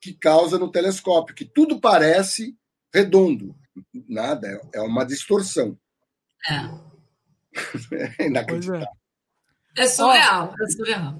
que 0.00 0.12
causa 0.12 0.58
no 0.58 0.70
telescópio, 0.70 1.34
que 1.34 1.44
tudo 1.44 1.80
parece 1.80 2.56
redondo. 2.92 3.54
Nada, 4.08 4.60
é 4.74 4.80
uma 4.80 5.04
distorção. 5.04 5.78
É. 6.48 8.20
é 8.22 8.26
inacreditável. 8.26 8.86
É. 9.76 9.82
é 9.82 9.86
surreal, 9.86 10.54
é 10.60 10.66
surreal. 10.70 11.18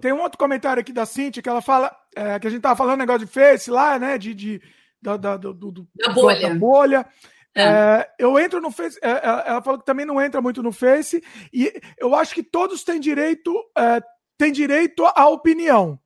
Tem 0.00 0.12
um 0.12 0.20
outro 0.20 0.38
comentário 0.38 0.80
aqui 0.80 0.92
da 0.92 1.06
Cintia 1.06 1.42
que 1.42 1.48
ela 1.48 1.60
fala 1.60 1.94
é, 2.14 2.38
que 2.38 2.46
a 2.46 2.50
gente 2.50 2.62
tava 2.62 2.76
falando 2.76 2.98
negócio 2.98 3.26
de 3.26 3.32
Face 3.32 3.70
lá, 3.70 3.98
né? 3.98 4.16
De, 4.18 4.34
de, 4.34 4.62
da, 5.00 5.16
da, 5.16 5.36
do, 5.36 5.52
do, 5.52 5.88
da 5.96 6.12
bolha. 6.12 6.48
Da 6.48 6.54
bolha. 6.54 7.06
É. 7.54 7.62
É, 7.62 8.14
eu 8.18 8.38
entro 8.38 8.60
no 8.60 8.70
Face. 8.70 8.98
É, 9.02 9.10
é, 9.10 9.20
ela 9.46 9.62
falou 9.62 9.78
que 9.78 9.86
também 9.86 10.06
não 10.06 10.20
entra 10.20 10.40
muito 10.40 10.62
no 10.62 10.72
Face. 10.72 11.22
E 11.52 11.72
eu 11.98 12.14
acho 12.14 12.34
que 12.34 12.42
todos 12.42 12.84
têm 12.84 13.00
direito, 13.00 13.52
é, 13.76 14.00
têm 14.36 14.52
direito 14.52 15.04
à 15.06 15.28
opinião. 15.28 15.98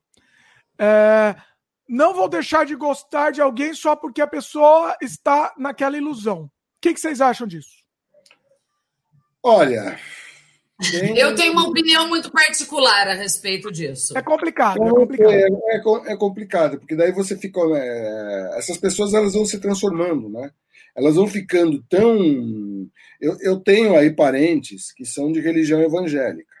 não 1.87 2.13
vou 2.13 2.27
deixar 2.27 2.65
de 2.65 2.75
gostar 2.75 3.31
de 3.31 3.41
alguém 3.41 3.73
só 3.73 3.95
porque 3.95 4.21
a 4.21 4.27
pessoa 4.27 4.95
está 5.01 5.53
naquela 5.57 5.97
ilusão. 5.97 6.43
O 6.43 6.51
que, 6.81 6.93
que 6.93 6.99
vocês 6.99 7.21
acham 7.21 7.47
disso? 7.47 7.82
Olha, 9.43 9.99
eu 11.15 11.35
tenho 11.35 11.53
uma 11.53 11.67
opinião 11.67 12.07
muito 12.07 12.31
particular 12.31 13.07
a 13.07 13.13
respeito 13.13 13.71
disso. 13.71 14.17
É 14.17 14.21
complicado, 14.21 14.83
é 14.83 14.89
complicado. 14.89 15.31
É, 15.31 15.47
é, 15.75 16.13
é 16.13 16.17
complicado, 16.17 16.79
porque 16.79 16.95
daí 16.95 17.11
você 17.11 17.37
fica. 17.37 17.59
É, 17.75 18.57
essas 18.57 18.77
pessoas 18.77 19.13
elas 19.13 19.33
vão 19.33 19.45
se 19.45 19.59
transformando, 19.59 20.29
né? 20.29 20.51
Elas 20.95 21.15
vão 21.15 21.27
ficando 21.27 21.83
tão. 21.89 22.17
Eu, 23.19 23.37
eu 23.41 23.59
tenho 23.59 23.95
aí 23.97 24.11
parentes 24.11 24.91
que 24.93 25.05
são 25.05 25.31
de 25.31 25.39
religião 25.39 25.81
evangélica. 25.81 26.53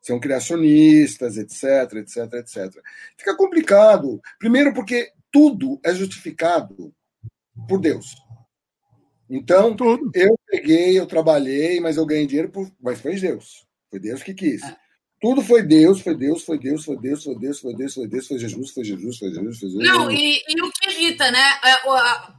São 0.00 0.20
criacionistas, 0.20 1.36
etc, 1.36 1.94
etc, 1.96 2.32
etc. 2.34 2.82
Fica 3.16 3.36
complicado. 3.36 4.20
Primeiro, 4.38 4.72
porque 4.72 5.10
tudo 5.30 5.80
é 5.84 5.94
justificado 5.94 6.92
por 7.68 7.80
Deus. 7.80 8.14
Então, 9.30 9.76
Tudo. 9.76 10.10
eu 10.14 10.38
peguei, 10.46 10.98
eu 10.98 11.06
trabalhei, 11.06 11.80
mas 11.80 11.96
eu 11.96 12.06
ganhei 12.06 12.26
dinheiro, 12.26 12.50
por... 12.50 12.70
mas 12.80 13.00
foi 13.00 13.16
Deus. 13.16 13.66
Foi 13.90 14.00
Deus 14.00 14.22
que 14.22 14.34
quis. 14.34 14.62
É. 14.62 14.76
Tudo 15.20 15.42
foi 15.42 15.62
Deus, 15.62 16.00
foi 16.00 16.16
Deus, 16.16 16.44
foi 16.44 16.58
Deus, 16.58 16.84
foi 16.84 16.96
Deus, 16.96 17.22
foi 17.24 17.34
Deus, 17.34 17.60
foi 17.60 17.74
Deus, 17.74 17.94
foi 17.94 18.06
Deus, 18.06 18.26
foi 18.28 18.38
Jesus, 18.38 18.70
foi 18.70 18.84
Jesus, 18.84 19.18
foi 19.18 19.28
Jesus, 19.30 19.58
foi 19.58 19.68
Jesus. 19.68 19.88
Não, 19.88 20.10
e, 20.10 20.40
e 20.48 20.62
o 20.62 20.70
que 20.70 20.90
irrita, 20.90 21.28
né? 21.30 21.44
É, 21.64 21.76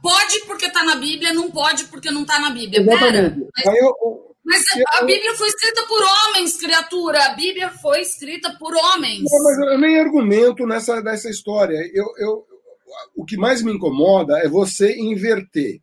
pode 0.02 0.40
porque 0.46 0.66
está 0.66 0.82
na 0.82 0.96
Bíblia, 0.96 1.34
não 1.34 1.50
pode 1.50 1.84
porque 1.84 2.10
não 2.10 2.22
está 2.22 2.40
na 2.40 2.50
Bíblia. 2.50 2.82
Pera, 2.82 3.36
mas, 3.66 3.76
eu, 3.76 4.34
mas 4.42 4.62
a 4.98 5.04
Bíblia 5.04 5.34
foi 5.34 5.48
escrita 5.48 5.82
por 5.86 6.00
homens, 6.02 6.56
criatura. 6.56 7.26
A 7.26 7.34
Bíblia 7.34 7.68
foi 7.68 8.00
escrita 8.00 8.56
por 8.58 8.74
homens. 8.74 9.24
Não, 9.30 9.44
mas 9.44 9.72
eu 9.72 9.78
nem 9.78 10.00
argumento 10.00 10.66
nessa, 10.66 11.02
nessa 11.02 11.28
história. 11.28 11.76
Eu, 11.92 12.06
eu, 12.16 12.46
o 13.14 13.26
que 13.26 13.36
mais 13.36 13.62
me 13.62 13.72
incomoda 13.72 14.38
é 14.38 14.48
você 14.48 14.98
inverter 14.98 15.82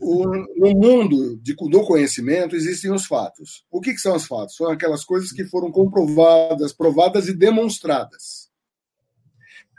o, 0.00 0.26
no 0.56 0.70
mundo 0.74 1.36
de, 1.38 1.54
do 1.54 1.84
conhecimento 1.84 2.56
existem 2.56 2.92
os 2.92 3.06
fatos. 3.06 3.64
O 3.70 3.80
que, 3.80 3.92
que, 3.92 4.00
são 4.00 4.16
os 4.16 4.26
fatos? 4.26 4.56
São 4.56 4.70
aquelas 4.70 5.04
coisas 5.04 5.32
que 5.32 5.44
foram 5.44 5.70
comprovadas, 5.70 6.72
provadas 6.72 7.28
e 7.28 7.34
demonstradas. 7.34 8.50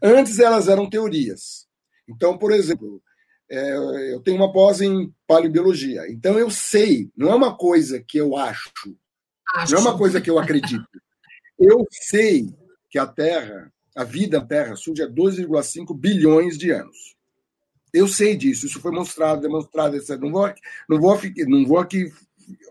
Antes 0.04 0.40
elas 0.40 0.68
eram 0.68 0.90
teorias. 0.90 1.68
Então, 2.08 2.38
por 2.38 2.52
exemplo, 2.52 3.02
é, 3.50 4.14
eu 4.14 4.20
tenho 4.22 4.38
uma 4.38 4.52
pós 4.52 4.82
em 4.82 5.14
paleobiologia. 5.28 6.10
Então 6.10 6.38
eu 6.38 6.50
sei, 6.50 7.10
não 7.16 7.32
é 7.32 7.36
uma 7.36 7.56
coisa 7.56 8.02
que 8.02 8.18
eu 8.18 8.36
acho, 8.36 8.72
acho. 9.56 9.74
não 9.74 9.80
é 9.80 9.82
uma 9.82 9.98
coisa 9.98 10.20
que 10.20 10.30
eu 10.30 10.40
acredito. 10.40 10.88
Eu 11.60 11.86
sei 11.92 12.48
que 12.90 12.98
a 12.98 13.06
Terra, 13.06 13.72
a 13.96 14.04
vida 14.04 14.40
na 14.40 14.46
Terra, 14.46 14.76
surge 14.76 15.04
há 15.04 15.08
2,5 15.08 15.98
bilhões 15.98 16.58
de 16.58 16.72
anos. 16.72 17.13
Eu 17.94 18.08
sei 18.08 18.36
disso, 18.36 18.66
isso 18.66 18.80
foi 18.80 18.92
mostrado, 18.92 19.42
demonstrado, 19.42 19.96
etc. 19.96 20.18
Não 20.20 20.32
vou, 20.32 20.52
não 20.90 21.00
vou, 21.00 21.20
não 21.48 21.66
vou 21.66 21.78
aqui 21.78 22.12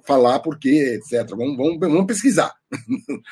falar 0.05 0.41
porque, 0.41 0.69
etc. 0.69 1.29
Vamos, 1.31 1.57
vamos, 1.57 1.79
vamos 1.79 2.07
pesquisar. 2.07 2.53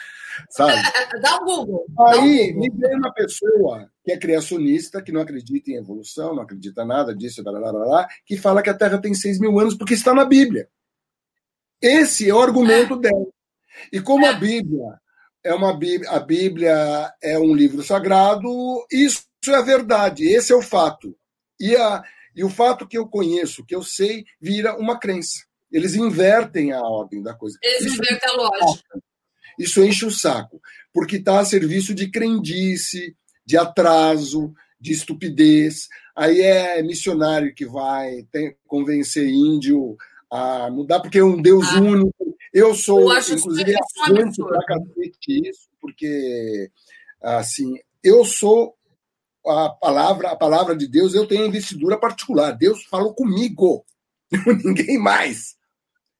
Sabe? 0.51 0.80
Dá 1.20 1.41
um 1.41 1.45
Google. 1.45 1.86
Aí 2.09 2.53
me 2.53 2.70
vem 2.70 2.97
uma 2.97 3.12
pessoa 3.12 3.91
que 4.05 4.12
é 4.12 4.18
criacionista, 4.18 5.03
que 5.03 5.12
não 5.12 5.20
acredita 5.20 5.70
em 5.70 5.76
evolução, 5.76 6.34
não 6.34 6.43
acredita 6.43 6.84
nada 6.84 7.14
disso, 7.14 7.43
blá, 7.43 7.53
blá, 7.53 7.72
blá, 7.72 7.84
blá, 7.84 8.09
que 8.24 8.36
fala 8.36 8.62
que 8.62 8.70
a 8.70 8.74
Terra 8.74 9.01
tem 9.01 9.12
6 9.12 9.41
mil 9.41 9.59
anos 9.59 9.74
porque 9.74 9.95
está 9.95 10.14
na 10.14 10.24
Bíblia. 10.24 10.68
Esse 11.82 12.28
é 12.28 12.34
o 12.34 12.41
argumento 12.41 12.97
dela. 12.97 13.26
E 13.93 14.01
como 14.01 14.26
a 14.26 14.32
Bíblia 14.32 15.01
é 15.43 15.55
uma 15.55 15.76
Bíblia, 15.76 16.11
a 16.11 16.20
Bíblia 16.20 17.14
é 17.22 17.38
um 17.38 17.55
livro 17.55 17.82
sagrado, 17.82 18.49
isso 18.91 19.24
é 19.49 19.55
a 19.55 19.62
verdade, 19.62 20.28
esse 20.28 20.53
é 20.53 20.57
o 20.57 20.62
fato. 20.62 21.16
E, 21.61 21.76
a, 21.76 22.02
e 22.34 22.42
o 22.42 22.48
fato 22.48 22.86
que 22.86 22.96
eu 22.96 23.06
conheço, 23.06 23.64
que 23.64 23.74
eu 23.74 23.82
sei, 23.82 24.24
vira 24.40 24.76
uma 24.76 24.98
crença. 24.98 25.44
Eles 25.70 25.94
invertem 25.94 26.72
a 26.72 26.80
ordem 26.80 27.22
da 27.22 27.34
coisa. 27.34 27.58
Eles 27.62 27.86
Isso 27.86 28.02
invertem 28.02 28.30
a 28.30 28.32
lógica. 28.32 29.02
Isso 29.58 29.84
enche 29.84 30.06
o 30.06 30.11
saco, 30.11 30.61
porque 30.92 31.16
está 31.16 31.38
a 31.38 31.44
serviço 31.44 31.94
de 31.94 32.11
crendice, 32.11 33.14
de 33.44 33.58
atraso, 33.58 34.54
de 34.80 34.92
estupidez. 34.92 35.86
Aí 36.16 36.40
é 36.40 36.82
missionário 36.82 37.54
que 37.54 37.66
vai 37.66 38.26
convencer 38.66 39.28
índio 39.28 39.96
a 40.30 40.70
mudar, 40.70 41.00
porque 41.00 41.18
é 41.18 41.24
um 41.24 41.40
Deus 41.40 41.66
ah, 41.68 41.80
único. 41.80 42.36
Eu 42.52 42.74
sou, 42.74 43.12
eu 43.12 43.18
inclusive, 43.18 43.72
isso 43.72 44.46
pra 44.46 44.64
cacete 44.64 45.48
isso, 45.48 45.68
porque, 45.80 46.70
assim, 47.22 47.78
eu 48.02 48.24
sou 48.24 48.74
a 49.47 49.70
palavra, 49.70 50.30
a 50.30 50.36
palavra 50.36 50.76
de 50.76 50.86
Deus, 50.86 51.14
eu 51.14 51.26
tenho 51.26 51.47
investidura 51.47 51.99
particular. 51.99 52.53
Deus 52.53 52.84
falou 52.84 53.14
comigo, 53.14 53.84
ninguém 54.64 54.99
mais. 54.99 55.57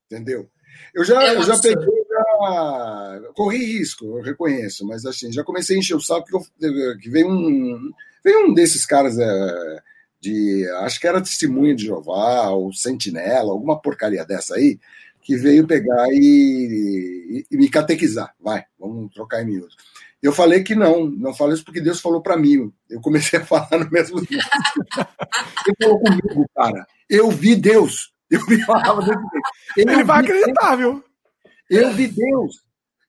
Entendeu? 0.07 0.49
Eu 0.95 1.05
já, 1.05 1.23
é 1.23 1.37
eu 1.37 1.43
já 1.43 1.59
peguei, 1.59 2.05
já 2.09 3.21
corri 3.35 3.79
risco, 3.79 4.05
eu 4.05 4.23
reconheço, 4.23 4.87
mas 4.87 5.05
assim, 5.05 5.33
já 5.33 5.45
comecei 5.45 5.77
a 5.77 5.79
encher 5.79 5.95
o 5.95 6.01
saco 6.01 6.27
que, 6.59 6.95
que 7.01 7.11
veio 7.11 7.29
um 7.29 7.93
veio 8.25 8.49
um 8.49 8.55
desses 8.55 8.85
caras 8.85 9.19
é, 9.19 9.83
de, 10.21 10.69
acho 10.81 11.01
que 11.01 11.07
era 11.07 11.21
testemunha 11.21 11.75
de 11.75 11.87
Jeová 11.87 12.51
ou 12.51 12.73
Sentinela, 12.73 13.53
alguma 13.53 13.81
porcaria 13.81 14.25
dessa 14.25 14.57
aí, 14.57 14.79
que 15.23 15.37
veio 15.37 15.67
pegar 15.67 16.09
e, 16.11 16.17
e, 16.19 17.47
e 17.51 17.57
me 17.57 17.69
catequizar. 17.69 18.35
Vai, 18.39 18.65
vamos 18.79 19.13
trocar 19.13 19.43
em 19.43 19.47
miúdos. 19.47 19.77
Eu 20.23 20.33
falei 20.33 20.63
que 20.63 20.75
não, 20.75 21.07
não 21.07 21.35
falei 21.35 21.55
isso 21.55 21.65
porque 21.65 21.81
Deus 21.81 22.01
falou 22.01 22.21
para 22.21 22.37
mim. 22.37 22.71
Eu 22.89 23.01
comecei 23.01 23.39
a 23.39 23.45
falar 23.45 23.71
no 23.73 23.91
mesmo 23.91 24.25
tempo. 24.27 24.45
Ele 25.67 25.77
falou 25.83 26.01
comigo, 26.01 26.47
cara. 26.55 26.87
Eu 27.09 27.31
vi 27.31 27.57
Deus. 27.57 28.13
Eu 28.31 28.45
vi 28.47 28.63
falava 28.63 29.03
desse 29.03 29.19
Ele, 29.77 29.93
Ele 29.93 30.05
vai 30.05 30.21
acreditar, 30.21 30.77
viu? 30.77 31.03
Eu 31.69 31.91
vi 31.93 32.07
Deus. 32.07 32.63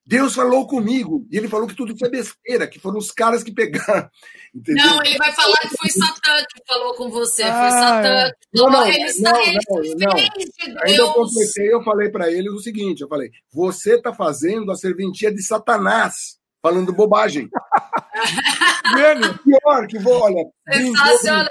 Deus 0.06 0.34
falou 0.34 0.68
comigo. 0.68 1.28
E 1.32 1.38
ele 1.38 1.48
falou 1.48 1.68
que 1.68 1.76
tudo 1.76 1.94
isso 1.94 2.06
é 2.06 2.10
besteira, 2.10 2.68
que 2.68 2.80
foram 2.80 2.98
os 2.98 3.12
caras 3.12 3.44
que 3.44 3.52
pegaram. 3.52 4.10
Entendeu? 4.54 4.86
Não, 4.86 5.04
ele 5.04 5.18
vai 5.18 5.32
falar 5.32 5.58
que 5.60 5.70
foi 5.70 5.90
Satã 5.90 6.46
que 6.50 6.62
falou 6.68 6.96
com 6.96 7.10
você. 7.10 7.44
Ah, 7.44 7.62
foi 7.62 7.80
Satã. 7.80 8.32
Não, 8.54 8.70
não, 8.70 8.88
ele 8.88 9.06
está, 9.06 9.32
não, 9.32 9.40
não, 9.40 9.96
não. 9.96 10.18
Ainda 10.84 11.02
eu 11.02 11.14
completei, 11.14 11.74
eu 11.74 11.84
falei 11.84 12.10
para 12.10 12.32
ele 12.32 12.50
o 12.50 12.60
seguinte: 12.60 13.02
eu 13.02 13.08
falei, 13.08 13.32
você 13.54 13.96
está 13.96 14.14
fazendo 14.14 14.72
a 14.72 14.76
serventia 14.76 15.32
de 15.32 15.42
Satanás 15.44 16.41
falando 16.62 16.94
bobagem. 16.94 17.50
Pior 19.44 19.88
que 19.88 20.00
vou, 20.00 20.22
olha. 20.22 20.46
Sensacional. 20.72 21.48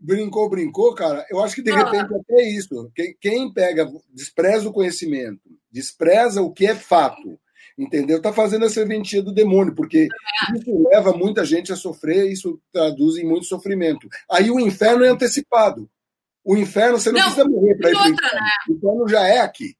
Brincou, 0.00 0.48
brincou, 0.48 0.50
brincou, 0.50 0.94
cara. 0.94 1.26
Eu 1.30 1.42
acho 1.42 1.54
que 1.54 1.62
de 1.62 1.72
repente 1.72 2.14
até 2.14 2.42
isso. 2.42 2.90
Quem, 2.94 3.16
quem 3.20 3.52
pega, 3.52 3.90
despreza 4.12 4.68
o 4.68 4.72
conhecimento, 4.72 5.40
despreza 5.70 6.42
o 6.42 6.52
que 6.52 6.66
é 6.66 6.74
fato, 6.74 7.38
entendeu? 7.78 8.18
Está 8.18 8.32
fazendo 8.32 8.64
a 8.64 8.70
serventia 8.70 9.22
do 9.22 9.32
demônio, 9.32 9.74
porque 9.74 10.08
isso 10.54 10.88
leva 10.90 11.12
muita 11.12 11.44
gente 11.44 11.72
a 11.72 11.76
sofrer, 11.76 12.30
isso 12.30 12.60
traduz 12.72 13.16
em 13.16 13.24
muito 13.24 13.46
sofrimento. 13.46 14.08
Aí 14.30 14.50
o 14.50 14.60
inferno 14.60 15.04
é 15.04 15.08
antecipado. 15.08 15.88
O 16.44 16.56
inferno 16.56 16.98
você 16.98 17.10
não, 17.10 17.18
não 17.18 17.26
precisa 17.26 17.48
morrer 17.48 17.74
para 17.76 17.90
ir 17.90 17.94
para 17.94 18.04
o 18.04 18.08
inferno. 18.08 18.40
Né? 18.40 18.50
O 18.68 18.72
inferno 18.72 19.08
já 19.08 19.26
é 19.26 19.38
aqui. 19.40 19.76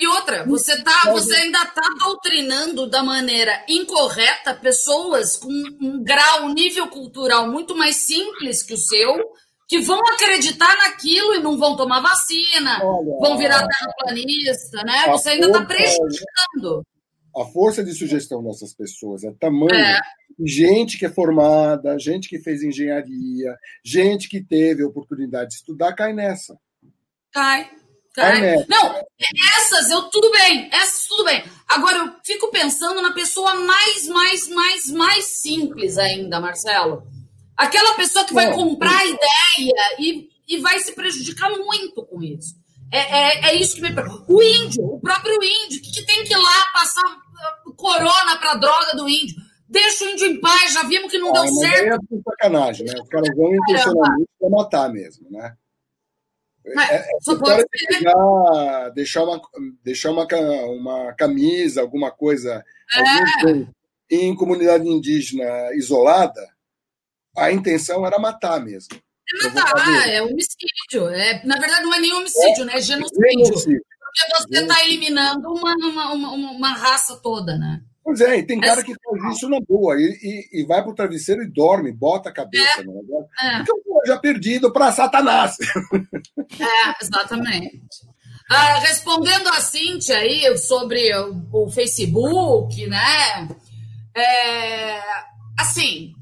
E 0.00 0.06
outra, 0.06 0.44
você, 0.46 0.80
tá, 0.82 1.10
você 1.10 1.34
ainda 1.34 1.58
está 1.58 1.82
doutrinando 1.98 2.88
da 2.88 3.02
maneira 3.02 3.64
incorreta 3.68 4.54
pessoas 4.54 5.36
com 5.36 5.48
um 5.48 6.02
grau, 6.04 6.44
um 6.44 6.54
nível 6.54 6.86
cultural 6.86 7.50
muito 7.50 7.76
mais 7.76 7.96
simples 7.96 8.62
que 8.62 8.74
o 8.74 8.78
seu, 8.78 9.32
que 9.66 9.80
vão 9.80 10.00
acreditar 10.14 10.76
naquilo 10.76 11.34
e 11.34 11.40
não 11.40 11.58
vão 11.58 11.76
tomar 11.76 12.00
vacina, 12.00 12.78
Olha, 12.82 13.18
vão 13.18 13.36
virar 13.36 13.66
terraplanista, 13.66 14.84
né? 14.84 15.06
Você 15.08 15.30
ainda 15.30 15.48
está 15.48 15.64
prejudicando. 15.64 16.86
A 17.36 17.44
força 17.46 17.82
de 17.82 17.92
sugestão 17.92 18.42
dessas 18.42 18.72
pessoas 18.72 19.24
é 19.24 19.32
tamanha. 19.32 19.96
É. 19.96 20.00
Gente 20.46 20.96
que 20.96 21.06
é 21.06 21.10
formada, 21.10 21.98
gente 21.98 22.28
que 22.28 22.38
fez 22.38 22.62
engenharia, 22.62 23.56
gente 23.84 24.28
que 24.28 24.42
teve 24.42 24.84
a 24.84 24.86
oportunidade 24.86 25.50
de 25.50 25.56
estudar, 25.56 25.92
cai 25.94 26.12
nessa. 26.12 26.56
Cai. 27.32 27.68
Não, 28.68 28.94
essas 29.56 29.90
eu 29.90 30.02
tudo 30.04 30.30
bem, 30.30 30.68
essas 30.72 31.06
tudo 31.06 31.24
bem. 31.24 31.44
Agora 31.68 31.98
eu 31.98 32.12
fico 32.24 32.50
pensando 32.50 33.00
na 33.02 33.12
pessoa 33.12 33.54
mais, 33.54 34.08
mais, 34.08 34.48
mais, 34.48 34.90
mais 34.90 35.24
simples 35.24 35.98
ainda, 35.98 36.40
Marcelo. 36.40 37.02
Aquela 37.56 37.94
pessoa 37.94 38.24
que 38.24 38.34
vai 38.34 38.52
comprar 38.54 38.96
a 38.96 39.04
ideia 39.04 39.96
e, 39.98 40.28
e 40.48 40.58
vai 40.58 40.78
se 40.78 40.92
prejudicar 40.92 41.50
muito 41.50 42.04
com 42.06 42.22
isso. 42.22 42.54
É, 42.90 42.98
é, 42.98 43.50
é 43.50 43.54
isso 43.56 43.74
que 43.74 43.82
me. 43.82 43.90
O 44.28 44.42
índio, 44.42 44.84
o 44.84 45.00
próprio 45.00 45.34
índio, 45.42 45.82
que, 45.82 45.92
que 45.92 46.06
tem 46.06 46.24
que 46.24 46.32
ir 46.32 46.36
lá 46.36 46.66
passar 46.72 47.04
uh, 47.04 47.74
corona 47.74 48.36
para 48.38 48.54
droga 48.54 48.96
do 48.96 49.08
índio? 49.08 49.36
Deixa 49.68 50.04
o 50.04 50.08
índio 50.08 50.26
em 50.28 50.40
paz, 50.40 50.72
já 50.72 50.82
vimos 50.84 51.10
que 51.10 51.18
não 51.18 51.28
ah, 51.28 51.42
deu 51.42 51.48
certo. 51.48 52.06
É 52.10 52.18
sacanagem, 52.30 52.86
né? 52.86 52.94
Os 53.02 53.08
caras 53.08 53.28
vão 53.36 53.54
intencionalmente 53.54 54.30
para 54.40 54.50
matar 54.50 54.88
mesmo, 54.90 55.30
né? 55.30 55.54
É, 56.76 56.94
é, 56.96 57.06
só 57.20 57.38
pode 57.38 57.64
pegar, 57.70 58.90
deixar, 58.90 59.24
uma, 59.24 59.40
deixar 59.82 60.10
uma, 60.10 60.26
uma 60.66 61.12
camisa, 61.14 61.80
alguma 61.80 62.10
coisa 62.10 62.64
é. 62.94 63.66
em 64.10 64.34
comunidade 64.34 64.88
indígena 64.88 65.72
isolada, 65.74 66.40
a 67.36 67.52
intenção 67.52 68.06
era 68.06 68.18
matar 68.18 68.60
mesmo. 68.60 69.00
É 69.44 69.48
matar, 69.50 70.08
é 70.08 70.22
homicídio. 70.22 71.08
É, 71.10 71.44
na 71.44 71.58
verdade, 71.58 71.82
não 71.82 71.94
é 71.94 72.00
nem 72.00 72.12
homicídio, 72.12 72.62
é, 72.62 72.64
né? 72.64 72.72
É 72.76 72.80
genocídio. 72.80 73.44
genocídio. 73.44 73.82
Porque 74.00 74.54
você 74.54 74.62
está 74.62 74.84
eliminando 74.84 75.52
uma, 75.52 75.74
uma, 75.74 76.12
uma, 76.12 76.50
uma 76.50 76.72
raça 76.72 77.16
toda, 77.22 77.56
né? 77.58 77.82
Pois 78.08 78.22
é, 78.22 78.38
e 78.38 78.42
tem 78.42 78.58
cara 78.58 78.82
que 78.82 78.94
faz 78.94 79.36
isso 79.36 79.50
na 79.50 79.60
boa 79.60 79.94
e, 80.00 80.18
e, 80.22 80.62
e 80.62 80.64
vai 80.64 80.82
pro 80.82 80.94
travesseiro 80.94 81.42
e 81.42 81.46
dorme, 81.46 81.92
bota 81.92 82.30
a 82.30 82.32
cabeça 82.32 82.80
é, 82.80 82.84
negócio. 82.84 83.28
É. 83.38 83.58
Então, 83.60 83.76
já 84.06 84.18
perdido 84.18 84.72
para 84.72 84.90
Satanás. 84.92 85.56
É, 86.58 87.04
exatamente. 87.04 87.82
Ah, 88.50 88.78
respondendo 88.78 89.48
a 89.48 89.60
Cintia 89.60 90.16
aí 90.16 90.56
sobre 90.56 91.14
o, 91.14 91.46
o 91.52 91.70
Facebook, 91.70 92.86
né? 92.86 93.48
É, 94.16 95.00
assim, 95.58 96.14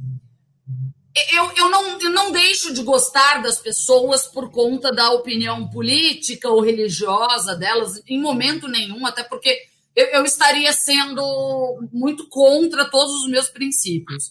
eu, 1.32 1.52
eu, 1.56 1.70
não, 1.70 2.00
eu 2.00 2.10
não 2.10 2.32
deixo 2.32 2.74
de 2.74 2.82
gostar 2.82 3.40
das 3.40 3.60
pessoas 3.60 4.26
por 4.26 4.50
conta 4.50 4.92
da 4.92 5.12
opinião 5.12 5.68
política 5.68 6.48
ou 6.48 6.60
religiosa 6.60 7.54
delas, 7.54 8.02
em 8.08 8.20
momento 8.20 8.66
nenhum, 8.66 9.06
até 9.06 9.22
porque 9.22 9.56
eu, 9.96 10.06
eu 10.08 10.24
estaria 10.24 10.72
sendo 10.74 11.88
muito 11.90 12.28
contra 12.28 12.90
todos 12.90 13.14
os 13.22 13.30
meus 13.30 13.48
princípios. 13.48 14.30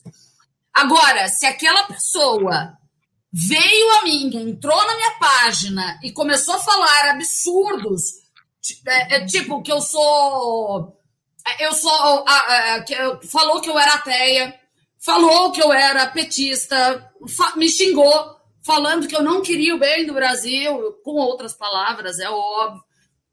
Agora, 0.72 1.28
se 1.28 1.46
aquela 1.46 1.84
pessoa 1.84 2.78
veio 3.34 3.92
a 3.98 4.04
mim, 4.04 4.32
entrou 4.38 4.78
na 4.88 4.96
minha 4.96 5.12
página 5.20 6.00
e 6.04 6.12
começou 6.12 6.54
a 6.54 6.60
falar 6.60 7.10
absurdos, 7.10 8.04
é, 8.88 9.16
é, 9.16 9.26
tipo 9.26 9.62
que 9.62 9.72
eu 9.72 9.82
sou. 9.82 10.98
É, 11.48 11.66
eu 11.66 11.74
sou. 11.74 12.26
falou 13.30 13.60
que 13.60 13.70
eu 13.70 13.80
era 13.80 13.96
ateia, 13.96 14.60
falou 15.04 15.52
que 15.52 15.62
eu 15.62 15.74
era 15.74 16.08
petista, 16.08 17.12
me 17.56 17.68
xingou, 17.68 18.36
falando 18.64 19.08
que 19.08 19.16
eu 19.16 19.24
não 19.24 19.42
queria 19.42 19.76
o 19.76 19.80
bem 19.80 20.06
do 20.06 20.14
Brasil, 20.14 20.94
com 21.04 21.12
outras 21.12 21.54
palavras, 21.54 22.20
é 22.20 22.30
óbvio. 22.30 22.85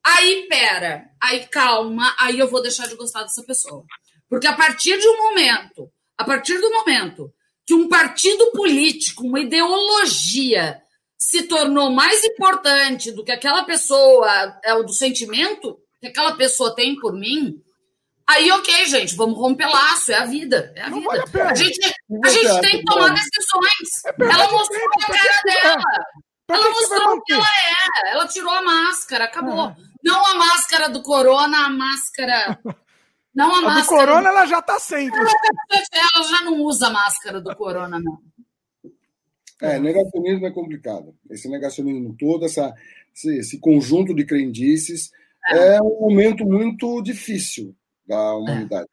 Aí, 0.05 0.47
pera, 0.49 1.05
aí 1.21 1.47
calma, 1.47 2.15
aí 2.19 2.39
eu 2.39 2.49
vou 2.49 2.61
deixar 2.61 2.89
de 2.89 2.97
gostar 2.97 3.23
dessa 3.23 3.43
pessoa. 3.45 3.85
Porque 4.29 4.47
a 4.47 4.53
partir 4.53 4.99
de 4.99 5.07
um 5.07 5.17
momento, 5.19 5.91
a 6.19 6.25
partir 6.25 6.59
do 6.59 6.71
momento 6.71 7.33
que 7.65 7.75
um 7.75 7.89
partido 7.89 8.51
político, 8.53 9.25
uma 9.25 9.41
ideologia, 9.41 10.83
se 11.17 11.45
tornou 11.45 11.91
mais 11.93 12.25
importante 12.25 13.13
do 13.13 13.25
que 13.25 13.31
aquela 13.31 13.63
pessoa, 13.63 14.59
é 14.65 14.75
o 14.75 14.83
do 14.83 14.93
sentimento 14.93 15.79
que 16.01 16.09
aquela 16.09 16.33
pessoa 16.33 16.75
tem 16.75 16.99
por 16.99 17.13
mim, 17.13 17.63
aí 18.29 18.51
ok, 18.51 18.87
gente, 18.87 19.15
vamos 19.15 19.39
romper 19.39 19.67
laço, 19.67 20.11
é 20.11 20.17
a 20.17 20.25
vida, 20.25 20.73
é 20.75 20.83
a 20.83 20.89
vida. 20.89 21.07
Vale 21.07 21.43
a, 21.43 21.51
a, 21.51 21.55
gente, 21.55 21.79
a 22.25 22.29
gente 22.29 22.61
tem 22.61 22.79
que 22.79 22.85
tomar 22.85 23.11
decisões. 23.11 24.05
É 24.07 24.25
ela 24.25 24.51
mostrou 24.51 24.89
a 24.99 25.07
cara 25.07 25.43
dela. 25.45 25.85
Ela 26.49 26.71
mostrou 26.71 27.17
o 27.17 27.23
que 27.23 27.33
ela 27.33 27.45
é. 27.45 28.13
Ela 28.13 28.27
tirou 28.27 28.53
a 28.53 28.63
máscara, 28.63 29.25
acabou. 29.27 29.69
É. 29.69 29.92
Não 30.03 30.27
a 30.27 30.35
máscara 30.35 30.89
do 30.89 31.03
corona, 31.03 31.67
a 31.67 31.71
máscara. 31.71 32.59
Não 33.35 33.55
a, 33.55 33.59
a 33.59 33.63
máscara. 33.63 33.83
do 33.83 33.87
corona 33.87 34.29
ela 34.29 34.47
já 34.47 34.59
está 34.59 34.79
sempre. 34.79 35.19
Ela, 35.19 36.29
já 36.29 36.45
não 36.45 36.61
usa 36.63 36.89
a 36.89 36.91
máscara 36.91 37.41
do 37.41 37.55
corona, 37.57 37.99
não. 37.99 38.19
É, 39.61 39.79
negacionismo 39.79 40.47
é 40.47 40.51
complicado. 40.51 41.15
Esse 41.31 41.49
negacionismo 41.49 42.17
todo, 42.19 42.45
essa, 42.45 42.75
esse, 43.15 43.39
esse 43.39 43.59
conjunto 43.61 44.13
de 44.13 44.27
crendices, 44.27 45.11
é. 45.49 45.77
é. 45.77 45.83
um 45.83 46.01
momento 46.01 46.45
muito 46.45 47.01
difícil 47.01 47.75
da 48.07 48.35
humanidade. 48.35 48.85
É. 48.85 48.93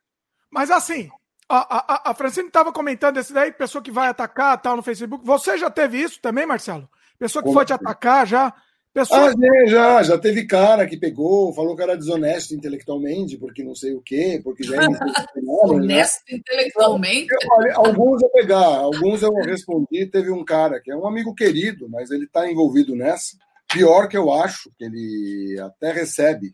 Mas 0.51 0.69
assim, 0.69 1.09
a, 1.49 2.07
a, 2.07 2.11
a 2.11 2.13
Francine 2.13 2.47
estava 2.47 2.71
comentando 2.71 3.17
esse 3.17 3.33
daí, 3.33 3.51
pessoa 3.51 3.83
que 3.83 3.91
vai 3.91 4.07
atacar 4.07 4.61
tal 4.61 4.75
no 4.75 4.83
Facebook. 4.83 5.25
Você 5.25 5.57
já 5.57 5.69
teve 5.69 5.99
isso 5.99 6.21
também, 6.21 6.45
Marcelo? 6.45 6.87
Pessoa 7.17 7.41
que 7.41 7.47
Como 7.47 7.57
foi 7.57 7.65
te 7.65 7.73
atacar 7.73 8.25
já? 8.27 8.53
Pessoa... 8.99 9.31
Ah, 9.31 9.67
já, 9.67 10.03
já 10.03 10.17
teve 10.17 10.45
cara 10.45 10.85
que 10.85 10.97
pegou, 10.97 11.53
falou 11.53 11.75
que 11.75 11.81
era 11.83 11.97
desonesto 11.97 12.53
intelectualmente, 12.53 13.37
porque 13.37 13.63
não 13.63 13.75
sei 13.75 13.93
o 13.93 14.01
quê, 14.01 14.39
porque 14.43 14.63
já 14.63 14.75
é? 14.75 14.79
Honesto 15.47 16.21
né? 16.31 16.37
intelectualmente? 16.37 17.27
Eu, 17.31 17.75
alguns 17.75 18.21
eu 18.21 18.29
pegar, 18.29 18.57
alguns 18.77 19.21
eu 19.21 19.33
respondi. 19.35 20.05
Teve 20.07 20.31
um 20.31 20.43
cara 20.43 20.79
que 20.81 20.91
é 20.91 20.95
um 20.95 21.07
amigo 21.07 21.33
querido, 21.33 21.87
mas 21.89 22.11
ele 22.11 22.25
está 22.25 22.49
envolvido 22.49 22.95
nessa. 22.95 23.37
Pior 23.71 24.07
que 24.07 24.17
eu 24.17 24.31
acho, 24.33 24.71
que 24.77 24.85
ele 24.85 25.59
até 25.61 25.91
recebe 25.91 26.53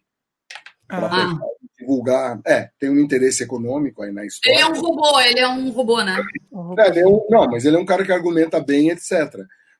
para 0.87 1.07
Ah. 1.07 1.39
divulgar. 1.79 2.39
É, 2.45 2.69
tem 2.79 2.89
um 2.89 2.99
interesse 2.99 3.43
econômico 3.43 4.03
aí 4.03 4.11
na 4.11 4.25
história. 4.25 4.55
Ele 4.55 4.63
é 4.63 4.67
um 4.67 4.81
robô, 4.81 5.19
ele 5.19 5.39
é 5.39 5.47
um 5.47 5.69
robô, 5.71 6.03
né? 6.03 6.17
É, 6.79 6.87
ele 6.89 6.99
é 6.99 7.07
um- 7.07 7.25
não, 7.29 7.45
mas 7.47 7.65
ele 7.65 7.75
é 7.75 7.79
um 7.79 7.85
cara 7.85 8.03
que 8.05 8.11
argumenta 8.11 8.59
bem, 8.59 8.89
etc. 8.89 9.11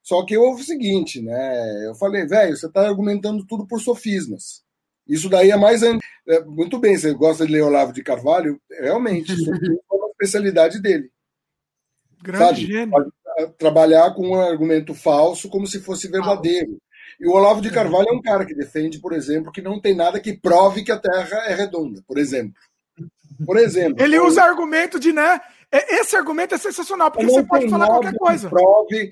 Só 0.06 0.24
que 0.24 0.38
houve 0.38 0.62
o 0.62 0.66
seguinte, 0.66 1.20
né? 1.20 1.88
Eu 1.88 1.96
falei, 1.96 2.28
velho, 2.28 2.56
você 2.56 2.68
está 2.68 2.88
argumentando 2.88 3.44
tudo 3.44 3.66
por 3.66 3.82
sofismas. 3.82 4.64
Isso 5.08 5.28
daí 5.28 5.50
é 5.50 5.58
mais. 5.58 5.82
é, 5.82 5.98
muito 6.46 6.78
bem, 6.78 6.96
você 6.96 7.12
gosta 7.12 7.44
de 7.44 7.52
ler 7.52 7.64
Olavo 7.64 7.92
de 7.92 8.04
Carvalho? 8.04 8.62
Realmente, 8.70 9.34
sofismo 9.36 9.82
é 9.92 9.96
uma 9.96 10.10
especialidade 10.10 10.80
dele. 10.80 11.10
Grande 12.22 12.46
Sabe? 12.46 12.66
gênio. 12.68 13.14
Trabalhar 13.58 14.14
com 14.14 14.30
um 14.30 14.40
argumento 14.40 14.94
falso 14.94 15.50
como 15.50 15.66
se 15.66 15.80
fosse 15.80 16.08
verdadeiro. 16.08 16.78
E 17.20 17.28
o 17.28 17.32
Olavo 17.32 17.60
de 17.60 17.72
Carvalho 17.72 18.10
é 18.10 18.14
um 18.14 18.22
cara 18.22 18.46
que 18.46 18.54
defende, 18.54 19.00
por 19.00 19.12
exemplo, 19.12 19.52
que 19.52 19.62
não 19.62 19.82
tem 19.82 19.96
nada 19.96 20.20
que 20.20 20.38
prove 20.38 20.84
que 20.84 20.92
a 20.92 21.00
Terra 21.00 21.46
é 21.48 21.56
redonda, 21.56 22.04
por 22.08 22.20
exemplo. 22.20 22.54
Por 23.44 23.58
exemplo. 23.58 24.04
Ele 24.04 24.20
usa 24.20 24.44
argumento 24.44 25.00
de, 25.00 25.12
né? 25.12 25.42
é- 25.72 26.00
Esse 26.00 26.16
argumento 26.16 26.54
é 26.54 26.58
sensacional, 26.60 27.10
porque 27.12 27.26
você 27.26 27.44
pode 27.44 27.70
falar 27.70 27.88
qualquer 27.88 28.12
que 28.12 28.20
coisa. 28.20 28.50
Prove 28.50 29.12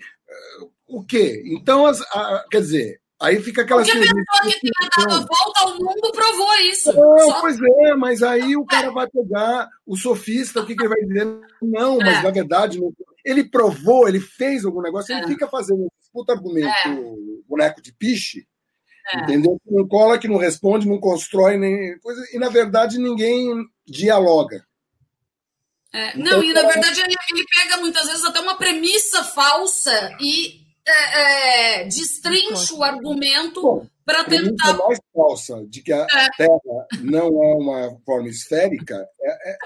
o 0.99 1.03
quê? 1.05 1.43
Então, 1.47 1.85
as, 1.85 2.01
a- 2.01 2.45
quer 2.51 2.61
dizer, 2.61 3.01
aí 3.21 3.41
fica 3.41 3.61
aquela 3.63 3.81
Porque 3.83 3.97
a 3.97 4.01
pessoa 4.01 4.15
que 4.43 4.59
tenha 4.59 5.07
dado 5.07 5.27
volta 5.27 5.59
ao 5.61 5.73
mundo 5.75 6.11
provou 6.13 6.53
isso. 6.69 6.93
Não, 6.93 7.19
Só- 7.19 7.41
pois 7.41 7.57
é, 7.61 7.95
mas 7.95 8.21
aí 8.23 8.55
o 8.55 8.65
cara 8.65 8.91
vai 8.91 9.07
pegar 9.09 9.69
o 9.85 9.95
sofista, 9.97 10.61
o 10.61 10.65
que, 10.65 10.75
que 10.75 10.81
ele 10.83 10.89
vai 10.89 11.01
dizer? 11.01 11.25
Não, 11.61 11.97
mas 11.97 12.19
É. 12.19 12.21
na 12.21 12.31
verdade, 12.31 12.79
não- 12.79 12.93
ele 13.25 13.43
provou, 13.43 14.07
ele 14.07 14.19
fez 14.19 14.65
algum 14.65 14.81
negócio, 14.81 15.13
ele 15.15 15.25
É. 15.25 15.27
fica 15.27 15.47
fazendo 15.47 15.87
esse 15.99 16.11
puta 16.11 16.33
argumento 16.33 16.73
boneco 17.47 17.81
de 17.81 17.93
piche, 17.93 18.45
É. 19.13 19.19
entendeu? 19.21 19.57
Que 19.65 19.73
não 19.73 19.87
cola, 19.87 20.17
que 20.17 20.27
não 20.27 20.37
responde, 20.37 20.87
não 20.87 20.99
constrói 20.99 21.57
nem 21.57 21.97
coisa, 21.99 22.21
e 22.33 22.37
na 22.39 22.49
verdade 22.49 22.97
ninguém 22.97 23.65
dialoga. 23.85 24.65
É, 25.93 26.17
Então, 26.17 26.37
não, 26.37 26.43
e 26.43 26.51
na 26.53 26.61
cara- 26.61 26.73
verdade 26.73 27.01
ele, 27.01 27.15
ele 27.31 27.45
pega 27.55 27.77
muitas 27.77 28.07
vezes 28.07 28.25
até 28.25 28.39
uma 28.39 28.55
premissa 28.57 29.23
falsa 29.23 30.17
e 30.19 30.62
é, 30.87 31.81
é, 31.81 31.83
destrincha 31.85 32.73
o 32.75 32.83
argumento 32.83 33.87
para 34.05 34.21
A 34.21 34.23
tentar. 34.25 34.73
mais 34.77 34.99
falsa 35.13 35.65
de 35.67 35.81
que 35.81 35.93
a 35.93 36.05
Terra 36.37 36.87
não 37.01 37.27
é 37.43 37.55
uma 37.55 37.97
forma 38.05 38.27
esférica, 38.27 38.95
é, 39.21 39.51
é- 39.51 39.57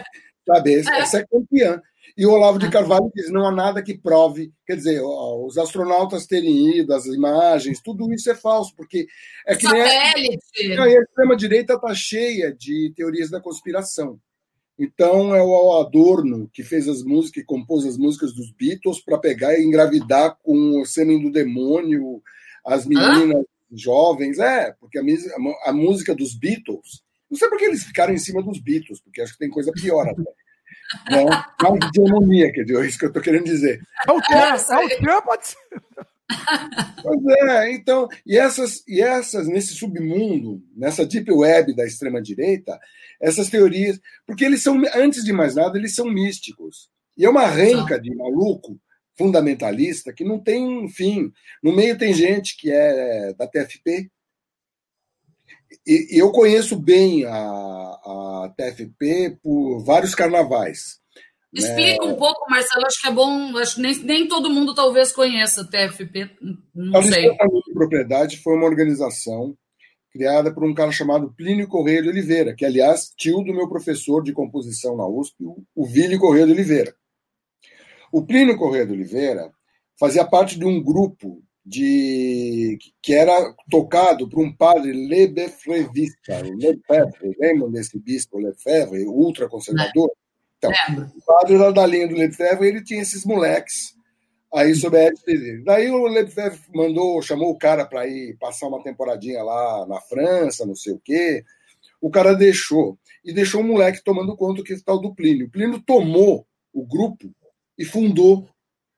sabe, 0.48 0.76
É. 0.76 0.80
essa 1.00 1.20
é 1.20 1.26
campeã. 1.26 1.82
E 2.16 2.26
o 2.26 2.32
Olavo 2.32 2.58
de 2.58 2.70
Carvalho 2.70 3.12
diz: 3.14 3.30
não 3.32 3.46
há 3.46 3.52
nada 3.52 3.84
que 3.84 3.96
prove. 3.98 4.52
Quer 4.66 4.76
dizer, 4.78 5.02
os 5.04 5.58
astronautas 5.58 6.26
terem 6.26 6.78
ido, 6.80 6.94
as 6.94 7.06
imagens, 7.06 7.80
tudo 7.82 8.12
isso 8.14 8.32
é 8.32 8.36
falso, 8.36 8.74
porque 8.76 9.06
é 9.46 9.56
que 9.56 9.68
nem 9.72 9.82
a, 9.82 10.84
a 10.84 10.90
extrema-direita 10.90 11.74
está 11.74 11.94
cheia 11.94 12.52
de 12.54 12.92
teorias 12.96 13.30
da 13.30 13.40
conspiração. 13.42 14.20
Então 14.80 15.36
é 15.36 15.42
o 15.42 15.80
Adorno 15.80 16.50
que 16.54 16.64
fez 16.64 16.88
as 16.88 17.04
músicas, 17.04 17.32
que 17.32 17.44
compôs 17.44 17.86
as 17.86 17.98
músicas 17.98 18.34
dos 18.34 18.52
Beatles 18.52 19.02
para 19.02 19.18
pegar 19.18 19.58
e 19.58 19.64
engravidar 19.64 20.38
com 20.44 20.82
o 20.82 20.86
sêmen 20.86 21.22
do 21.22 21.32
demônio, 21.32 22.22
as 22.66 22.86
meninas 22.86 23.44
jovens. 23.72 24.38
É, 24.38 24.74
porque 24.80 25.00
a, 25.00 25.04
a 25.70 25.74
música 25.74 26.14
dos 26.14 26.36
Beatles. 26.36 27.04
Não 27.30 27.38
sei 27.38 27.50
por 27.50 27.58
que 27.58 27.66
eles 27.66 27.84
ficaram 27.84 28.14
em 28.14 28.18
cima 28.18 28.42
dos 28.42 28.60
Beatles, 28.60 29.02
porque 29.02 29.22
acho 29.22 29.34
que 29.34 29.40
tem 29.40 29.50
coisa 29.50 29.72
pior 29.74 30.08
até. 30.08 30.22
Né? 30.22 31.26
Mais 31.62 31.80
de 31.80 31.92
demoníaca, 31.92 32.62
é 32.62 32.86
isso 32.86 32.98
que 32.98 33.06
eu 33.06 33.10
estou 33.10 33.22
querendo 33.22 33.46
dizer. 33.46 33.82
É 34.08 34.12
o 34.12 34.22
Tchan, 34.22 34.74
é 34.74 34.86
o 34.86 34.90
Tchan, 34.90 35.22
pode 35.22 35.48
ser. 35.48 35.58
Pois 37.02 37.26
é, 37.26 37.72
então, 37.72 38.08
e 38.26 38.38
essas, 38.38 38.84
e 38.88 39.02
essas, 39.02 39.48
nesse 39.48 39.74
submundo, 39.74 40.62
nessa 40.76 41.06
deep 41.06 41.32
web 41.32 41.74
da 41.76 41.86
extrema-direita, 41.86 42.78
essas 43.22 43.50
teorias, 43.50 44.00
porque 44.26 44.44
eles 44.44 44.62
são, 44.62 44.82
antes 44.96 45.24
de 45.24 45.32
mais 45.32 45.56
nada, 45.56 45.78
eles 45.78 45.96
são 45.96 46.10
místicos. 46.10 46.90
E 47.18 47.26
é 47.26 47.30
uma 47.30 47.48
renca 47.48 48.00
de 48.00 48.14
maluco 48.14 48.80
fundamentalista 49.18 50.14
que 50.14 50.24
não 50.24 50.40
tem 50.40 50.88
fim. 50.90 51.32
No 51.64 51.76
meio 51.76 51.98
tem 51.98 52.14
gente 52.14 52.56
que 52.56 52.72
é 52.72 53.34
da 53.34 53.48
TFP. 53.48 54.12
E, 55.86 56.16
e 56.16 56.20
eu 56.20 56.32
conheço 56.32 56.78
bem 56.78 57.26
a, 57.26 57.32
a 57.32 58.54
TFP 58.56 59.38
por 59.42 59.84
vários 59.84 60.14
carnavais. 60.14 61.00
Explica 61.54 62.06
um 62.06 62.16
pouco, 62.16 62.50
Marcelo, 62.50 62.86
acho 62.86 63.02
que 63.02 63.08
é 63.08 63.12
bom. 63.12 63.58
Acho 63.58 63.76
que 63.76 63.82
nem, 63.82 63.96
nem 64.04 64.28
todo 64.28 64.50
mundo 64.50 64.76
talvez 64.76 65.12
conheça 65.12 65.68
TFP. 65.68 66.30
Não 66.76 67.00
A 67.00 67.04
sei. 67.04 67.30
Propriedade 67.74 68.38
foi 68.38 68.56
uma 68.56 68.66
organização 68.66 69.56
criada 70.12 70.54
por 70.54 70.64
um 70.64 70.74
cara 70.74 70.92
chamado 70.92 71.34
Plínio 71.36 71.68
Correia 71.68 72.02
de 72.02 72.10
Oliveira, 72.10 72.56
que, 72.56 72.66
aliás, 72.66 73.14
tio 73.16 73.42
do 73.44 73.54
meu 73.54 73.70
professor 73.70 74.24
de 74.24 74.34
composição 74.34 74.98
na 74.98 75.08
USP, 75.08 75.36
o 75.76 75.86
Vili 75.86 76.18
Correia 76.18 76.46
de 76.46 76.52
Oliveira. 76.52 76.94
O 78.12 78.26
Plínio 78.26 78.58
Correia 78.58 78.86
de 78.86 78.94
Oliveira 78.94 79.52
fazia 80.00 80.26
parte 80.26 80.58
de 80.58 80.66
um 80.66 80.82
grupo 80.82 81.44
de 81.66 82.78
que 83.02 83.14
era 83.14 83.54
tocado 83.70 84.30
por 84.30 84.40
um 84.40 84.56
padre 84.56 84.94
lebefrevista, 84.94 86.42
Lefebvre, 86.42 87.36
lembram 87.38 87.70
desse 87.70 88.00
bispo 88.00 88.40
Lefebvre, 88.40 89.06
ultraconservador? 89.06 90.10
Então, 90.58 90.72
Lembro. 90.90 91.12
o 91.16 91.22
padre 91.22 91.56
era 91.56 91.72
da 91.72 91.86
linha 91.86 92.08
do 92.08 92.16
Lefebvre 92.16 92.66
e 92.66 92.70
ele 92.70 92.84
tinha 92.84 93.02
esses 93.02 93.24
moleques 93.26 93.96
aí 94.54 94.74
sob 94.76 94.98
a 94.98 95.10
dele. 95.26 95.64
Daí 95.64 95.90
o 95.92 96.08
Lefebvre 96.08 96.60
mandou, 96.74 97.22
chamou 97.22 97.52
o 97.52 97.58
cara 97.58 97.86
para 97.86 98.08
ir 98.08 98.38
passar 98.38 98.68
uma 98.68 98.82
temporadinha 98.82 99.44
lá 99.44 99.86
na 99.88 100.00
França, 100.02 100.66
não 100.66 100.76
sei 100.76 100.94
o 100.94 101.02
quê. 101.04 101.44
O 102.02 102.10
cara 102.10 102.34
deixou. 102.34 102.98
E 103.24 103.34
deixou 103.34 103.62
o 103.62 103.64
moleque 103.64 104.04
tomando 104.04 104.36
conta 104.36 104.64
que 104.64 104.76
tal 104.84 105.00
do 105.00 105.14
Plínio. 105.14 105.48
O 105.48 105.52
Plínio 105.52 105.82
tomou 105.82 106.46
o 106.74 106.86
grupo 106.86 107.30
e 107.78 107.84
fundou 107.84 108.48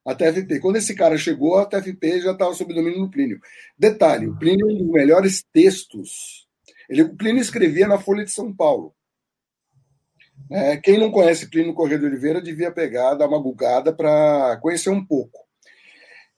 a 0.05 0.15
TFP. 0.15 0.59
Quando 0.59 0.77
esse 0.77 0.95
cara 0.95 1.17
chegou, 1.17 1.57
a 1.57 1.65
TFP 1.65 2.21
já 2.21 2.31
estava 2.31 2.53
sob 2.53 2.73
domínio 2.73 2.99
do 2.99 3.09
Plínio. 3.09 3.39
Detalhe, 3.77 4.27
o 4.27 4.37
Plínio 4.37 4.69
é 4.69 4.73
um 4.73 4.77
dos 4.77 4.87
melhores 4.87 5.43
textos. 5.53 6.47
Ele, 6.89 7.03
o 7.03 7.15
Plínio 7.15 7.41
escrevia 7.41 7.87
na 7.87 7.99
Folha 7.99 8.23
de 8.23 8.31
São 8.31 8.53
Paulo. 8.53 8.93
É, 10.51 10.77
quem 10.77 10.99
não 10.99 11.11
conhece 11.11 11.49
Plínio 11.49 11.73
Correia 11.73 11.99
de 11.99 12.05
Oliveira 12.05 12.41
devia 12.41 12.71
pegar, 12.71 13.13
dar 13.13 13.27
uma 13.27 13.41
bugada 13.41 13.93
para 13.93 14.57
conhecer 14.61 14.89
um 14.89 15.05
pouco. 15.05 15.39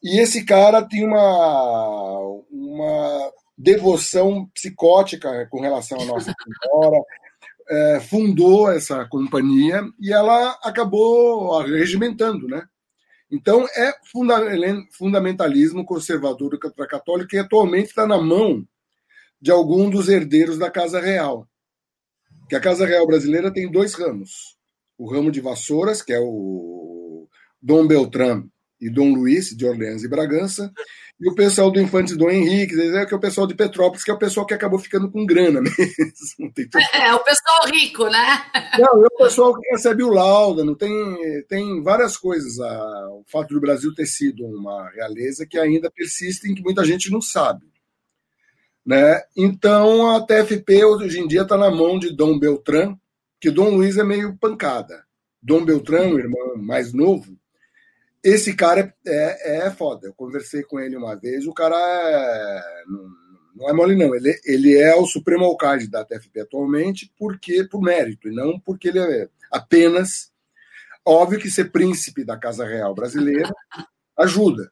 E 0.03 0.19
esse 0.19 0.43
cara 0.43 0.85
tinha 0.85 1.07
uma, 1.07 2.19
uma 2.49 3.31
devoção 3.57 4.49
psicótica 4.53 5.47
com 5.49 5.61
relação 5.61 5.99
à 6.01 6.05
Nossa 6.05 6.33
Senhora, 6.33 7.03
é, 7.69 7.99
fundou 8.01 8.71
essa 8.71 9.05
companhia 9.05 9.81
e 9.99 10.11
ela 10.11 10.57
acabou 10.63 11.61
regimentando, 11.61 12.47
né? 12.47 12.63
Então 13.31 13.65
é 13.77 13.93
fundamentalismo 14.91 15.85
conservador 15.85 16.59
católico 16.59 17.29
que 17.29 17.37
atualmente 17.37 17.87
está 17.87 18.05
na 18.05 18.17
mão 18.17 18.65
de 19.39 19.51
algum 19.51 19.89
dos 19.89 20.09
herdeiros 20.09 20.57
da 20.57 20.69
Casa 20.69 20.99
Real 20.99 21.47
que 22.51 22.55
a 22.57 22.59
Casa 22.59 22.85
Real 22.85 23.07
Brasileira 23.07 23.49
tem 23.49 23.71
dois 23.71 23.93
ramos. 23.93 24.57
O 24.97 25.09
ramo 25.09 25.31
de 25.31 25.39
Vassouras, 25.39 26.01
que 26.01 26.11
é 26.11 26.19
o 26.19 27.25
Dom 27.61 27.87
Beltrán 27.87 28.43
e 28.77 28.89
Dom 28.89 29.13
Luiz, 29.13 29.55
de 29.55 29.65
Orleans 29.65 30.03
e 30.03 30.09
Bragança, 30.09 30.69
e 31.17 31.29
o 31.29 31.33
pessoal 31.33 31.71
do 31.71 31.79
Infante 31.79 32.13
Dom 32.13 32.29
Henrique, 32.29 32.75
que 32.75 33.13
é 33.13 33.15
o 33.15 33.19
pessoal 33.21 33.47
de 33.47 33.55
Petrópolis, 33.55 34.03
que 34.03 34.11
é 34.11 34.13
o 34.13 34.19
pessoal 34.19 34.45
que 34.45 34.53
acabou 34.53 34.77
ficando 34.77 35.09
com 35.09 35.25
grana 35.25 35.61
mesmo. 35.63 36.53
É, 36.93 37.07
é, 37.07 37.15
o 37.15 37.23
pessoal 37.23 37.67
rico, 37.73 38.09
né? 38.09 38.43
Não, 38.77 39.01
é 39.01 39.07
o 39.07 39.17
pessoal 39.17 39.57
que 39.57 39.69
recebe 39.69 40.03
o 40.03 40.09
lauda, 40.09 40.65
não 40.65 40.75
tem, 40.75 40.91
tem 41.47 41.81
várias 41.81 42.17
coisas. 42.17 42.57
O 42.59 43.23
fato 43.31 43.53
do 43.53 43.61
Brasil 43.61 43.95
ter 43.95 44.07
sido 44.07 44.45
uma 44.45 44.89
realeza 44.89 45.45
que 45.45 45.57
ainda 45.57 45.89
persistem, 45.89 46.53
que 46.53 46.61
muita 46.61 46.83
gente 46.83 47.09
não 47.09 47.21
sabe. 47.21 47.70
Né? 48.85 49.21
Então 49.37 50.15
a 50.15 50.25
TFP 50.25 50.83
hoje 50.83 51.19
em 51.19 51.27
dia 51.27 51.43
está 51.43 51.57
na 51.57 51.69
mão 51.69 51.99
de 51.99 52.15
Dom 52.15 52.37
Beltrán, 52.39 52.95
que 53.39 53.51
Dom 53.51 53.75
Luiz 53.75 53.97
é 53.97 54.03
meio 54.03 54.35
pancada. 54.37 55.03
Dom 55.41 55.65
Beltrán, 55.65 56.09
o 56.09 56.19
irmão 56.19 56.55
mais 56.57 56.93
novo, 56.93 57.37
esse 58.23 58.55
cara 58.55 58.93
é, 59.05 59.63
é, 59.63 59.67
é 59.67 59.71
foda. 59.71 60.07
Eu 60.07 60.13
conversei 60.13 60.63
com 60.63 60.79
ele 60.79 60.95
uma 60.95 61.15
vez, 61.15 61.47
o 61.47 61.53
cara 61.53 61.75
é, 61.75 62.83
não, 62.87 63.09
não, 63.55 63.69
é 63.69 63.73
mole, 63.73 63.95
não. 63.95 64.13
Ele, 64.13 64.39
ele 64.45 64.77
é 64.77 64.95
o 64.95 65.07
supremo 65.07 65.45
alcalde 65.45 65.87
da 65.87 66.05
TFP 66.05 66.41
atualmente 66.41 67.11
porque 67.17 67.63
por 67.63 67.81
mérito, 67.81 68.27
e 68.27 68.31
não 68.35 68.59
porque 68.59 68.89
ele 68.89 68.99
é 68.99 69.27
apenas. 69.51 70.31
Óbvio 71.03 71.39
que 71.39 71.49
ser 71.49 71.71
príncipe 71.71 72.23
da 72.23 72.37
Casa 72.37 72.63
Real 72.63 72.93
brasileira 72.93 73.51
ajuda, 74.15 74.71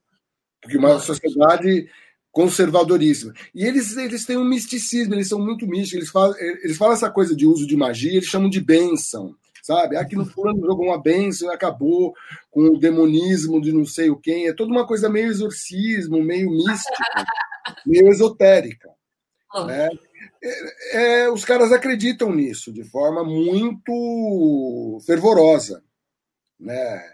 porque 0.62 0.78
uma 0.78 1.00
sociedade 1.00 1.90
conservadoríssima. 2.32 3.34
E 3.54 3.66
eles, 3.66 3.96
eles 3.98 4.26
têm 4.26 4.38
um 4.38 4.44
misticismo, 4.44 5.14
eles 5.14 5.28
são 5.28 5.40
muito 5.40 5.68
místicos, 5.68 5.94
eles 5.94 6.10
falam, 6.10 6.38
eles 6.38 6.78
falam 6.78 6.94
essa 6.94 7.10
coisa 7.10 7.36
de 7.36 7.46
uso 7.46 7.66
de 7.66 7.76
magia, 7.76 8.14
eles 8.14 8.28
chamam 8.28 8.50
de 8.50 8.62
bênção, 8.62 9.36
sabe? 9.64 9.98
Aqui 9.98 10.16
no 10.16 10.26
fulano 10.26 10.66
jogou 10.66 10.88
uma 10.88 11.02
bênção 11.02 11.50
e 11.50 11.54
acabou 11.54 12.14
com 12.52 12.66
o 12.68 12.80
demonismo 12.80 13.60
de 13.62 13.72
não 13.72 13.86
sei 13.86 14.10
o 14.10 14.18
quem, 14.18 14.48
é 14.48 14.54
toda 14.54 14.72
uma 14.72 14.86
coisa 14.86 15.10
meio 15.10 15.28
exorcismo, 15.28 16.24
meio 16.24 16.50
mística. 16.50 17.26
meio 17.86 18.08
esotérica. 18.10 18.90
Né? 19.66 19.90
É, 20.42 21.24
é, 21.24 21.30
os 21.30 21.44
caras 21.44 21.72
acreditam 21.72 22.34
nisso 22.34 22.72
de 22.72 22.84
forma 22.84 23.24
muito 23.24 25.00
fervorosa. 25.06 25.84
Né? 26.60 27.14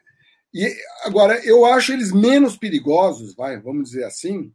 E 0.53 0.73
agora, 1.03 1.43
eu 1.45 1.65
acho 1.65 1.93
eles 1.93 2.11
menos 2.11 2.57
perigosos, 2.57 3.35
vai, 3.35 3.59
vamos 3.59 3.89
dizer 3.89 4.05
assim, 4.05 4.51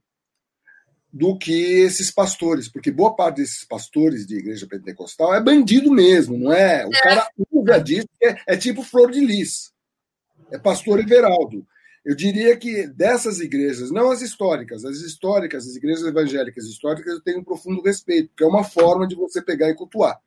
do 1.13 1.37
que 1.37 1.81
esses 1.81 2.11
pastores, 2.11 2.69
porque 2.69 2.91
boa 2.91 3.15
parte 3.15 3.37
desses 3.37 3.65
pastores 3.65 4.27
de 4.27 4.37
igreja 4.37 4.67
pentecostal 4.67 5.35
é 5.35 5.43
bandido 5.43 5.91
mesmo, 5.91 6.39
não 6.39 6.53
é? 6.53 6.87
O 6.87 6.95
é. 6.95 7.03
cara 7.03 7.29
usa 7.51 7.79
disso, 7.79 8.09
é, 8.23 8.37
é 8.47 8.57
tipo 8.57 8.83
flor 8.83 9.11
de 9.11 9.21
lis. 9.21 9.73
É 10.51 10.59
pastor 10.59 11.01
Everaldo. 11.01 11.67
Eu 12.05 12.15
diria 12.15 12.57
que 12.57 12.87
dessas 12.87 13.41
igrejas, 13.41 13.91
não 13.91 14.11
as 14.11 14.23
históricas, 14.23 14.85
as 14.85 14.99
históricas, 14.99 15.67
as 15.67 15.77
igrejas 15.77 16.05
evangélicas 16.05 16.65
históricas, 16.65 17.13
eu 17.13 17.21
tenho 17.21 17.41
um 17.41 17.45
profundo 17.45 17.83
respeito, 17.83 18.29
porque 18.31 18.45
é 18.45 18.47
uma 18.47 18.65
forma 18.65 19.07
de 19.07 19.15
você 19.15 19.43
pegar 19.43 19.69
e 19.69 19.75
cultuar. 19.75 20.19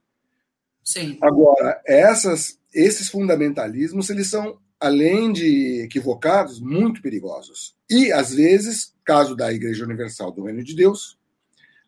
Sim. 0.84 1.18
Agora, 1.22 1.82
essas, 1.86 2.60
esses 2.74 3.10
fundamentalismos, 3.10 4.10
eles 4.10 4.30
são, 4.30 4.60
além 4.80 5.32
de 5.32 5.82
equivocados, 5.82 6.60
muito 6.60 7.02
perigosos. 7.02 7.76
E, 7.90 8.12
às 8.12 8.34
vezes, 8.36 8.93
caso 9.04 9.36
da 9.36 9.52
Igreja 9.52 9.84
Universal 9.84 10.32
do 10.32 10.44
Reino 10.44 10.64
de 10.64 10.76
Deus, 10.76 11.18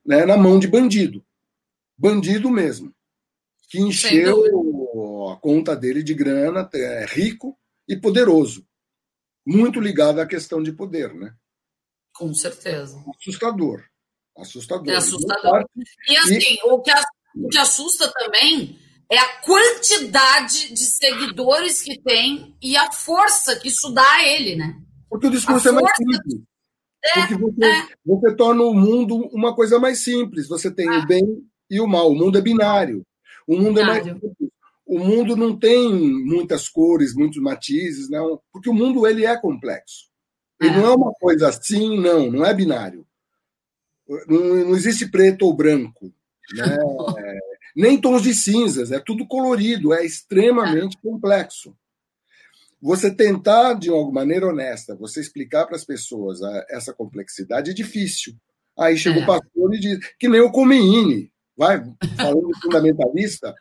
né, 0.05 0.25
na 0.25 0.37
mão 0.37 0.59
de 0.59 0.67
bandido. 0.67 1.23
Bandido 1.97 2.49
mesmo. 2.49 2.93
Que 3.69 3.79
encheu 3.79 5.29
a 5.31 5.37
conta 5.37 5.75
dele 5.75 6.03
de 6.03 6.13
grana, 6.13 6.69
é 6.73 7.05
rico 7.05 7.57
e 7.87 7.95
poderoso 7.95 8.65
muito 9.45 9.79
ligado 9.79 10.19
à 10.19 10.25
questão 10.25 10.63
de 10.63 10.71
poder, 10.71 11.13
né? 11.13 11.33
Com 12.13 12.33
certeza. 12.33 13.03
Assustador. 13.19 13.83
Assustador. 14.37 14.89
É 14.89 14.95
assustador. 14.95 15.65
E 16.07 16.17
assim, 16.17 16.55
e... 16.55 16.59
O, 16.63 16.81
que, 16.81 16.91
o 17.35 17.47
que 17.49 17.57
assusta 17.57 18.11
também 18.11 18.79
é 19.09 19.17
a 19.17 19.41
quantidade 19.41 20.73
de 20.73 20.83
seguidores 20.83 21.81
que 21.81 22.01
tem 22.01 22.55
e 22.61 22.75
a 22.75 22.91
força 22.91 23.57
que 23.57 23.67
isso 23.67 23.91
dá 23.91 24.09
a 24.15 24.27
ele, 24.27 24.55
né? 24.55 24.81
Porque 25.09 25.27
o 25.27 25.31
discurso 25.31 25.67
a 25.69 25.71
é 25.71 25.75
mais 25.75 25.95
simples. 25.95 26.41
É, 27.05 27.19
Porque 27.19 27.35
você, 27.35 27.65
é. 27.65 27.87
você 28.05 28.35
torna 28.35 28.63
o 28.63 28.73
mundo 28.73 29.15
uma 29.31 29.53
coisa 29.53 29.79
mais 29.79 29.99
simples. 29.99 30.47
Você 30.47 30.71
tem 30.71 30.89
o 30.89 31.05
bem 31.05 31.43
e 31.69 31.79
o 31.79 31.87
mal. 31.87 32.11
O 32.11 32.15
mundo 32.15 32.37
é 32.37 32.41
binário. 32.41 33.05
O 33.47 33.55
mundo 33.55 33.75
binário. 33.75 33.91
é 33.91 33.93
mais 33.93 34.03
simples 34.05 34.51
o 34.85 34.99
mundo 34.99 35.35
não 35.35 35.57
tem 35.57 35.91
muitas 35.91 36.69
cores, 36.69 37.15
muitos 37.15 37.41
matizes, 37.41 38.09
não, 38.09 38.39
porque 38.51 38.69
o 38.69 38.73
mundo 38.73 39.07
ele 39.07 39.25
é 39.25 39.35
complexo. 39.35 40.05
Ele 40.61 40.69
é. 40.69 40.77
não 40.77 40.85
é 40.85 40.95
uma 40.95 41.11
coisa 41.13 41.49
assim, 41.49 41.99
não, 41.99 42.31
não 42.31 42.45
é 42.45 42.53
binário. 42.53 43.05
Não, 44.27 44.39
não 44.65 44.75
existe 44.75 45.09
preto 45.09 45.45
ou 45.45 45.55
branco, 45.55 46.13
né? 46.53 46.77
nem 47.75 47.99
tons 47.99 48.21
de 48.21 48.33
cinzas, 48.33 48.91
é 48.91 48.99
tudo 48.99 49.27
colorido, 49.27 49.91
é 49.91 50.05
extremamente 50.05 50.97
complexo. 50.97 51.75
Você 52.81 53.13
tentar, 53.13 53.73
de 53.73 53.89
alguma 53.89 54.21
maneira 54.21 54.47
honesta, 54.47 54.95
você 54.95 55.19
explicar 55.19 55.65
para 55.65 55.75
as 55.75 55.85
pessoas 55.85 56.39
essa 56.69 56.93
complexidade 56.93 57.71
é 57.71 57.73
difícil. 57.73 58.33
Aí 58.77 58.97
chega 58.97 59.19
é. 59.19 59.23
o 59.23 59.25
pastor 59.25 59.73
e 59.73 59.79
diz, 59.79 59.99
que 60.19 60.27
nem 60.27 60.41
o 60.41 60.51
Khomeini, 60.51 61.31
vai, 61.57 61.81
falando 62.17 62.49
fundamentalista, 62.61 63.53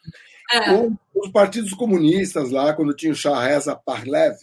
é. 0.52 0.70
Os 1.14 1.30
partidos 1.32 1.72
comunistas 1.72 2.50
lá, 2.50 2.74
quando 2.74 2.94
tinha 2.94 3.12
o 3.12 3.16
Shah 3.16 3.42
Reza 3.42 3.74
Parlev 3.74 4.36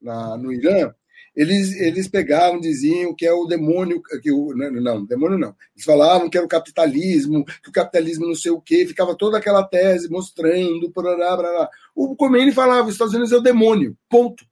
na, 0.00 0.36
no 0.36 0.52
Irã, 0.52 0.92
eles, 1.36 1.74
eles 1.78 2.08
pegavam, 2.08 2.58
diziam 2.58 3.14
que 3.14 3.26
é 3.26 3.32
o 3.32 3.44
demônio, 3.44 4.02
que 4.22 4.32
o, 4.32 4.54
não, 4.56 4.70
não, 4.70 5.04
demônio 5.04 5.38
não. 5.38 5.54
Eles 5.74 5.84
falavam 5.84 6.30
que 6.30 6.38
era 6.38 6.46
o 6.46 6.48
capitalismo, 6.48 7.44
que 7.44 7.68
o 7.68 7.72
capitalismo 7.72 8.26
não 8.26 8.34
sei 8.34 8.50
o 8.50 8.60
quê, 8.60 8.86
ficava 8.86 9.14
toda 9.14 9.36
aquela 9.36 9.62
tese 9.62 10.10
mostrando, 10.10 10.90
parará, 10.90 11.36
parará. 11.36 11.70
O 11.94 12.16
Khomeini 12.16 12.52
falava, 12.52 12.88
os 12.88 12.94
Estados 12.94 13.12
Unidos 13.12 13.32
é 13.32 13.36
o 13.36 13.42
demônio, 13.42 13.96
ponto. 14.08 14.46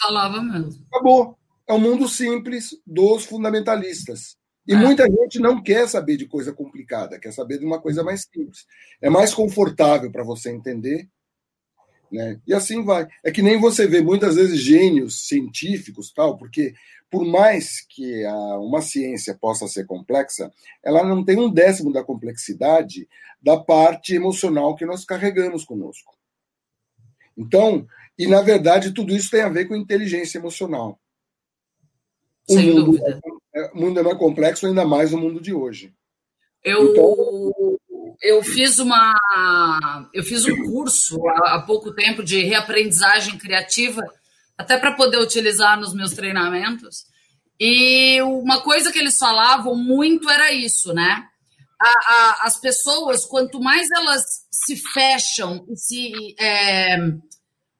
Falava 0.00 0.40
mesmo. 0.40 0.80
Acabou. 0.92 1.36
É 1.66 1.72
o 1.72 1.78
mundo 1.78 2.08
simples 2.08 2.70
dos 2.86 3.24
fundamentalistas. 3.24 4.38
E 4.66 4.76
muita 4.76 5.04
gente 5.06 5.38
não 5.38 5.62
quer 5.62 5.88
saber 5.88 6.18
de 6.18 6.26
coisa 6.26 6.52
complicada, 6.52 7.18
quer 7.18 7.32
saber 7.32 7.58
de 7.58 7.64
uma 7.64 7.80
coisa 7.80 8.04
mais 8.04 8.28
simples. 8.30 8.66
É 9.00 9.08
mais 9.08 9.32
confortável 9.32 10.12
para 10.12 10.22
você 10.22 10.50
entender. 10.50 11.08
Né? 12.10 12.40
E 12.46 12.54
assim 12.54 12.84
vai. 12.84 13.06
É 13.22 13.30
que 13.30 13.42
nem 13.42 13.60
você 13.60 13.86
vê 13.86 14.00
muitas 14.00 14.36
vezes 14.36 14.60
gênios 14.60 15.26
científicos, 15.26 16.12
tal, 16.12 16.36
porque 16.36 16.74
por 17.10 17.24
mais 17.24 17.80
que 17.88 18.24
a, 18.24 18.58
uma 18.58 18.82
ciência 18.82 19.34
possa 19.34 19.66
ser 19.66 19.86
complexa, 19.86 20.52
ela 20.82 21.04
não 21.04 21.24
tem 21.24 21.38
um 21.38 21.50
décimo 21.50 21.92
da 21.92 22.04
complexidade 22.04 23.08
da 23.40 23.56
parte 23.56 24.14
emocional 24.14 24.74
que 24.74 24.84
nós 24.84 25.04
carregamos 25.04 25.64
conosco. 25.64 26.16
Então, 27.36 27.86
e 28.18 28.26
na 28.26 28.42
verdade, 28.42 28.92
tudo 28.92 29.14
isso 29.14 29.30
tem 29.30 29.42
a 29.42 29.48
ver 29.48 29.66
com 29.66 29.76
inteligência 29.76 30.38
emocional. 30.38 30.98
Sem 32.48 32.70
mundo, 32.70 32.84
dúvida. 32.84 33.20
É, 33.54 33.70
o 33.72 33.76
mundo 33.76 34.00
é 34.00 34.02
mais 34.02 34.18
complexo, 34.18 34.66
ainda 34.66 34.84
mais 34.84 35.12
no 35.12 35.18
mundo 35.18 35.40
de 35.40 35.52
hoje. 35.52 35.94
Eu, 36.64 36.90
então... 36.90 37.78
eu 38.20 38.42
fiz 38.42 38.78
uma 38.78 39.14
eu 40.12 40.22
fiz 40.24 40.44
um 40.44 40.56
curso 40.64 41.16
há, 41.28 41.60
pouco 41.60 41.92
tempo 41.92 42.22
de 42.22 42.42
reaprendizagem 42.42 43.38
criativa, 43.38 44.02
até 44.56 44.76
para 44.76 44.94
poder 44.94 45.18
utilizar 45.18 45.78
nos 45.78 45.94
meus 45.94 46.12
treinamentos. 46.12 47.06
E 47.60 48.20
uma 48.22 48.60
coisa 48.60 48.92
que 48.92 48.98
eles 48.98 49.16
falavam 49.16 49.74
muito 49.76 50.28
era 50.30 50.52
isso, 50.52 50.92
né? 50.92 51.24
A, 51.80 51.88
a, 51.88 52.46
as 52.46 52.58
pessoas, 52.60 53.24
quanto 53.24 53.60
mais 53.60 53.88
elas 53.90 54.24
se 54.50 54.76
fecham 54.76 55.64
e 55.68 55.76
se, 55.76 56.34
é, 56.40 56.96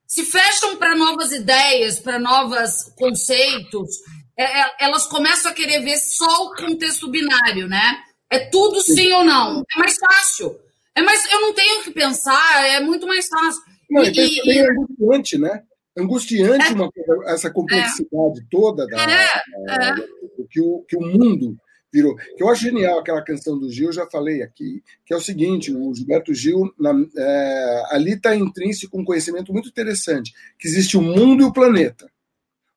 se 0.07 0.24
fecham 0.24 0.76
para 0.76 0.95
novas 0.95 1.32
ideias, 1.32 1.99
para 1.99 2.18
novos 2.18 2.93
conceitos, 2.97 3.89
é, 4.36 4.45
é, 4.45 4.76
elas 4.80 5.07
começam 5.07 5.51
a 5.51 5.55
querer 5.55 5.80
ver 5.80 5.99
só 5.99 6.45
o 6.45 6.55
contexto 6.55 7.11
binário, 7.11 7.66
né? 7.68 8.05
É 8.31 8.39
tudo 8.39 8.81
sim 8.81 9.12
ou 9.12 9.24
não. 9.24 9.62
É 9.74 9.79
mais 9.79 9.97
fácil. 9.97 10.59
É 10.95 11.03
mais, 11.03 11.24
eu 11.33 11.41
não 11.41 11.55
tenho 11.55 11.83
que 11.83 11.93
pensar, 11.93 12.66
é 12.66 12.81
muito 12.81 13.07
mais 13.07 13.29
fácil. 13.29 13.62
Não, 13.89 14.05
e, 14.05 14.11
e, 14.11 14.59
é 14.59 14.70
angustiante, 14.70 15.39
né? 15.39 15.62
Angustiante 15.97 16.66
é, 16.66 16.74
uma, 16.74 16.91
essa 17.26 17.51
complexidade 17.51 18.41
é, 18.41 18.45
toda 18.51 18.87
da, 18.87 19.03
é, 19.03 19.95
do 20.37 20.47
que 20.49 20.61
o, 20.61 20.85
que 20.89 20.97
o 20.97 21.01
mundo 21.01 21.57
virou. 21.93 22.16
Que 22.16 22.43
eu 22.43 22.49
acho 22.49 22.62
genial 22.62 22.99
aquela 22.99 23.22
canção 23.22 23.59
do 23.59 23.70
Gil, 23.70 23.93
já 23.93 24.07
falei 24.11 24.43
aqui, 24.43 24.83
que 25.07 25.14
é 25.14 25.16
o 25.16 25.20
seguinte: 25.20 25.74
o 25.74 25.95
Gilberto 25.95 26.35
Gil, 26.35 26.72
na, 26.79 26.93
é, 27.16 27.83
ali 27.91 28.12
está 28.14 28.35
intrínseco 28.35 28.99
um 28.99 29.05
conhecimento 29.05 29.53
muito 29.53 29.68
interessante, 29.68 30.33
que 30.59 30.68
existe 30.68 30.97
o 30.97 31.03
mundo 31.03 31.43
e 31.43 31.47
o 31.47 31.53
planeta. 31.53 32.11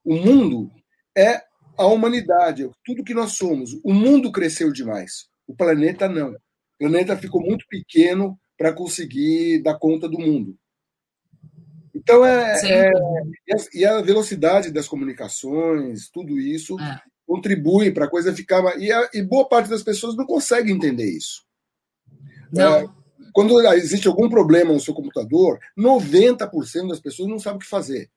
O 0.04 0.16
mundo 0.16 0.72
é 1.16 1.42
a 1.78 1.86
humanidade, 1.86 2.70
tudo 2.86 3.04
que 3.04 3.14
nós 3.14 3.34
somos. 3.34 3.74
O 3.84 3.94
mundo 3.94 4.32
cresceu 4.32 4.72
demais, 4.72 5.28
o 5.52 5.56
planeta 5.56 6.08
não. 6.08 6.32
O 6.32 6.38
planeta 6.80 7.18
ficou 7.18 7.42
muito 7.42 7.66
pequeno 7.68 8.40
para 8.58 8.74
conseguir 8.74 9.62
dar 9.62 9.78
conta 9.78 10.08
do 10.08 10.18
mundo. 10.18 10.56
Então, 11.94 12.26
é, 12.26 12.56
é 12.64 12.92
e, 13.74 13.86
a, 13.86 14.02
velocidade 14.02 14.72
das 14.72 14.88
comunicações, 14.88 16.10
tudo 16.10 16.40
isso 16.40 16.80
é. 16.80 17.00
contribui 17.28 17.92
para 17.92 18.06
a 18.06 18.10
coisa 18.10 18.34
ficar. 18.34 18.80
E, 18.80 18.92
a, 18.92 19.10
e, 19.14 19.22
boa 19.22 19.48
parte 19.48 19.70
das 19.70 19.84
pessoas 19.84 20.16
não 20.16 20.26
consegue 20.26 20.72
entender 20.72 21.06
isso. 21.06 21.44
É, 22.58 22.88
quando 23.34 23.60
existe 23.74 24.08
algum 24.08 24.30
problema 24.30 24.74
no 24.74 24.80
seu 24.80 24.94
computador, 24.94 25.60
90% 25.78 26.88
das 26.88 27.00
pessoas 27.00 27.30
não 27.30 27.40
sabem 27.40 27.58
o 27.58 27.62
que 27.62 27.68
fazer. 27.68 28.10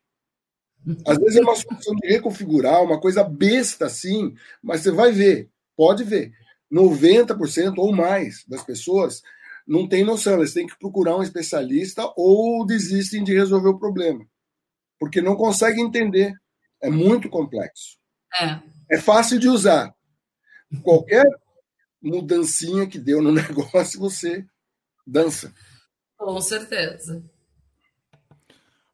Às 1.07 1.19
vezes 1.19 1.37
é 1.37 1.41
uma 1.41 1.57
solução 1.57 1.95
de 1.97 2.07
reconfigurar, 2.09 2.83
uma 2.83 3.01
coisa 3.01 3.25
besta 3.25 3.87
assim, 3.87 4.35
mas 4.63 4.83
você 4.83 4.91
vai 4.91 5.11
ver, 5.13 5.49
pode 5.77 6.05
ver. 6.05 6.33
90% 6.75 7.75
ou 7.79 7.95
mais 7.95 8.45
das 8.49 8.65
pessoas 8.65 9.23
não 9.67 9.89
tem 9.89 10.05
noção, 10.05 10.35
eles 10.35 10.53
têm 10.53 10.67
que 10.67 10.79
procurar 10.79 11.17
um 11.17 11.23
especialista 11.23 12.13
ou 12.17 12.67
desistem 12.67 13.23
de 13.23 13.33
resolver 13.33 13.69
o 13.69 13.79
problema. 13.79 14.27
Porque 14.99 15.23
não 15.23 15.37
conseguem 15.37 15.85
entender. 15.85 16.35
É 16.83 16.91
muito 16.91 17.31
complexo. 17.31 17.97
É. 18.41 18.61
É 18.91 18.99
fácil 18.99 19.39
de 19.39 19.49
usar. 19.49 19.95
Qualquer 20.83 21.25
mudancinha 22.03 22.87
que 22.87 22.99
deu 22.99 23.23
no 23.23 23.33
negócio, 23.33 23.99
você 23.99 24.45
dança. 25.07 25.55
Com 26.19 26.41
certeza. 26.41 27.23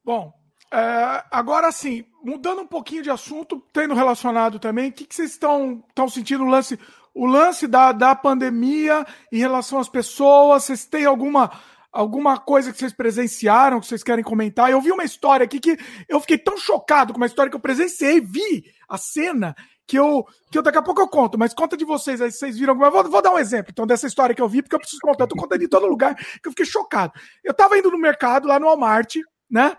Bom, 0.05 0.33
é, 0.73 1.25
agora 1.31 1.73
sim, 1.73 2.05
mudando 2.23 2.61
um 2.61 2.67
pouquinho 2.67 3.03
de 3.03 3.11
assunto, 3.11 3.61
tendo 3.73 3.95
relacionado 3.95 4.61
também, 4.61 4.91
o 4.91 4.93
que, 4.93 5.05
que 5.05 5.15
vocês 5.15 5.33
estão, 5.33 5.85
estão 5.89 6.09
sentindo 6.09 6.45
o 6.45 6.49
lance, 6.49 6.79
o 7.15 7.27
lance 7.27 7.67
da, 7.67 7.93
da 7.93 8.15
pandemia 8.15 9.07
em 9.33 9.39
relação 9.39 9.79
às 9.79 9.89
pessoas? 9.89 10.65
Vocês 10.65 10.85
têm 10.85 11.05
alguma 11.05 11.51
alguma 11.93 12.39
coisa 12.39 12.73
que 12.73 12.79
vocês 12.79 12.93
presenciaram, 12.93 13.81
que 13.81 13.87
vocês 13.87 14.03
querem 14.03 14.25
comentar. 14.25 14.71
Eu 14.71 14.81
vi 14.81 14.93
uma 14.93 15.05
história 15.05 15.45
aqui 15.45 15.59
que 15.59 15.77
eu 16.09 16.21
fiquei 16.21 16.39
tão 16.39 16.57
chocado 16.57 17.13
com 17.13 17.17
uma 17.19 17.27
história 17.27 17.51
que 17.51 17.57
eu 17.57 17.61
presenciei, 17.61 18.21
vi 18.21 18.65
a 18.89 18.97
cena, 18.97 19.57
que 19.87 19.99
eu, 19.99 20.25
que 20.51 20.57
eu 20.57 20.63
daqui 20.63 20.79
a 20.79 20.83
pouco 20.83 21.01
eu 21.01 21.09
conto, 21.09 21.37
mas 21.37 21.53
conta 21.53 21.77
de 21.77 21.85
vocês 21.85 22.21
aí, 22.21 22.31
vocês 22.31 22.57
viram 22.57 22.75
alguma. 22.75 22.91
Vou, 22.91 23.11
vou 23.11 23.23
dar 23.23 23.33
um 23.33 23.39
exemplo 23.39 23.71
então 23.73 23.87
dessa 23.87 24.07
história 24.07 24.35
que 24.35 24.41
eu 24.41 24.49
vi, 24.49 24.63
porque 24.63 24.77
eu 24.77 24.81
preciso 24.81 25.01
contar. 25.03 25.25
Eu 25.25 25.29
tô 25.29 25.37
contando 25.37 25.63
em 25.63 25.69
todo 25.69 25.87
lugar, 25.87 26.15
que 26.15 26.47
eu 26.47 26.53
fiquei 26.53 26.65
chocado. 26.65 27.13
Eu 27.43 27.53
tava 27.53 27.77
indo 27.77 27.91
no 27.91 27.99
mercado, 27.99 28.47
lá 28.47 28.59
no 28.61 28.67
Walmart, 28.67 29.17
né? 29.51 29.77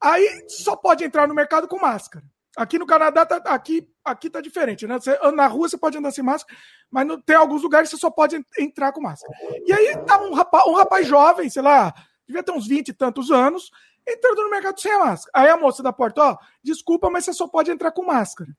Aí 0.00 0.44
só 0.46 0.76
pode 0.76 1.02
entrar 1.02 1.26
no 1.26 1.34
mercado 1.34 1.66
com 1.66 1.80
máscara. 1.80 2.24
Aqui 2.58 2.76
no 2.76 2.86
Canadá, 2.86 3.24
tá, 3.24 3.36
aqui, 3.54 3.88
aqui 4.04 4.28
tá 4.28 4.40
diferente, 4.40 4.84
né? 4.84 4.98
Você, 4.98 5.16
na 5.30 5.46
rua 5.46 5.68
você 5.68 5.78
pode 5.78 5.96
andar 5.96 6.10
sem 6.10 6.24
máscara, 6.24 6.58
mas 6.90 7.06
no, 7.06 7.22
tem 7.22 7.36
alguns 7.36 7.62
lugares 7.62 7.88
que 7.88 7.94
você 7.94 8.00
só 8.00 8.10
pode 8.10 8.34
entrar 8.58 8.90
com 8.90 9.00
máscara. 9.00 9.32
E 9.64 9.72
aí 9.72 9.96
tá 10.04 10.20
um 10.20 10.34
rapaz, 10.34 10.66
um 10.66 10.74
rapaz 10.74 11.06
jovem, 11.06 11.48
sei 11.48 11.62
lá, 11.62 11.94
devia 12.26 12.42
ter 12.42 12.50
uns 12.50 12.66
20 12.66 12.88
e 12.88 12.92
tantos 12.92 13.30
anos, 13.30 13.70
entrando 14.04 14.42
no 14.42 14.50
mercado 14.50 14.80
sem 14.80 14.90
máscara. 14.98 15.30
Aí 15.32 15.48
a 15.48 15.56
moça 15.56 15.84
da 15.84 15.92
porta, 15.92 16.20
ó, 16.20 16.36
desculpa, 16.60 17.08
mas 17.08 17.26
você 17.26 17.32
só 17.32 17.46
pode 17.46 17.70
entrar 17.70 17.92
com 17.92 18.04
máscara. 18.04 18.50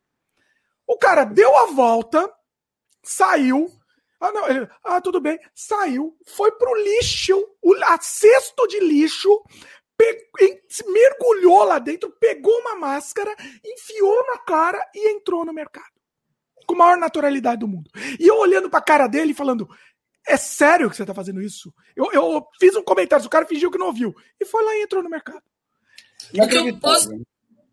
O 0.88 0.98
cara 0.98 1.26
deu 1.26 1.54
a 1.58 1.66
volta, 1.66 2.34
saiu. 3.04 3.70
Ah, 4.18 4.32
não, 4.32 4.48
ele, 4.48 4.70
ah, 4.82 5.02
tudo 5.02 5.20
bem. 5.20 5.38
Saiu, 5.54 6.18
foi 6.26 6.52
pro 6.54 6.74
lixo, 6.74 7.38
o 7.62 7.74
a 7.84 8.00
cesto 8.00 8.66
de 8.68 8.80
lixo, 8.80 9.44
mergulhou 10.88 11.64
lá 11.64 11.80
dentro, 11.80 12.12
pegou 12.20 12.58
uma 12.60 12.76
máscara, 12.76 13.36
enfiou 13.64 14.26
na 14.28 14.38
cara 14.40 14.80
e 14.96 15.12
entrou 15.12 15.46
no 15.46 15.54
mercado. 15.54 15.92
Com 16.66 16.76
a 16.76 16.78
maior 16.78 16.98
naturalidade 16.98 17.60
do 17.60 17.68
mundo. 17.68 17.90
E 18.20 18.28
eu 18.28 18.38
olhando 18.38 18.70
pra 18.70 18.82
cara 18.82 19.08
dele 19.08 19.34
falando: 19.34 19.68
É 20.28 20.38
sério 20.38 20.90
que 20.90 20.96
você 20.96 21.06
tá 21.06 21.14
fazendo 21.14 21.42
isso? 21.42 21.74
Eu, 21.96 22.12
eu 22.14 22.48
fiz 22.60 22.76
um 22.76 22.84
comentário, 22.84 23.26
o 23.26 23.30
cara 23.30 23.46
fingiu 23.46 23.72
que 23.72 23.78
não 23.78 23.88
ouviu. 23.88 24.16
E 24.40 24.46
foi 24.46 24.64
lá 24.64 24.76
e 24.76 24.84
entrou 24.84 25.04
no 25.04 25.10
mercado. 25.10 25.44
O 26.34 26.48
que 26.48 26.56
eu 26.56 26.80
posso... 26.80 27.10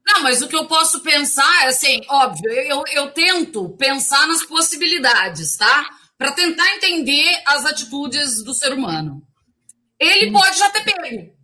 Não, 0.07 0.23
mas 0.23 0.41
o 0.41 0.49
que 0.49 0.57
eu 0.57 0.67
posso 0.67 1.03
pensar 1.03 1.65
é 1.65 1.69
assim, 1.69 2.01
óbvio, 2.09 2.49
eu, 2.53 2.85
eu 2.93 3.11
tento 3.11 3.71
pensar 3.71 4.27
nas 4.29 4.45
possibilidades, 4.45 5.57
tá? 5.57 5.91
Para 6.17 6.31
tentar 6.31 6.77
entender 6.77 7.43
as 7.45 7.67
atitudes 7.67 8.43
do 8.45 8.55
ser 8.55 8.73
humano. 8.73 9.21
Ele 9.99 10.31
pode 10.31 10.59
já 10.59 10.71
ter 10.71 10.85
pego. 10.85 11.36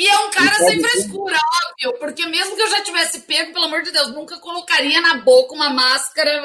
E 0.00 0.06
é 0.06 0.18
um 0.20 0.30
cara 0.30 0.54
sem 0.54 0.80
frescura, 0.80 1.36
óbvio, 1.36 2.00
porque 2.00 2.24
mesmo 2.24 2.56
que 2.56 2.62
eu 2.62 2.70
já 2.70 2.82
tivesse 2.82 3.20
pego, 3.20 3.52
pelo 3.52 3.66
amor 3.66 3.82
de 3.82 3.90
Deus, 3.90 4.08
nunca 4.14 4.38
colocaria 4.38 4.98
na 4.98 5.18
boca 5.18 5.52
uma 5.54 5.68
máscara 5.68 6.40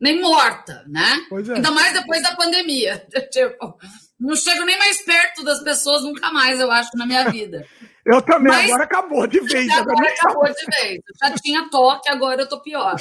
nem 0.00 0.20
morta, 0.20 0.84
né? 0.86 1.26
É. 1.32 1.54
Ainda 1.56 1.72
mais 1.72 1.92
depois 1.92 2.22
da 2.22 2.36
pandemia. 2.36 3.04
Tipo, 3.32 3.76
não 4.20 4.36
chego 4.36 4.64
nem 4.64 4.78
mais 4.78 5.02
perto 5.02 5.42
das 5.42 5.60
pessoas 5.60 6.04
nunca 6.04 6.30
mais, 6.30 6.60
eu 6.60 6.70
acho, 6.70 6.96
na 6.96 7.04
minha 7.04 7.28
vida. 7.28 7.66
Eu 8.06 8.22
também, 8.22 8.50
Mas, 8.50 8.64
agora 8.64 8.84
acabou 8.84 9.26
de 9.26 9.40
vez. 9.40 9.68
Agora, 9.68 9.92
agora 9.92 10.14
acabou 10.14 10.44
de 10.44 10.64
vez. 10.64 10.94
Eu 10.94 11.28
já 11.28 11.34
tinha 11.34 11.68
toque, 11.68 12.08
agora 12.08 12.40
eu 12.40 12.48
tô 12.48 12.58
pior. 12.62 12.94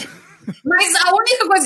Mas 0.65 0.95
a 0.95 1.15
única 1.15 1.47
coisa 1.47 1.65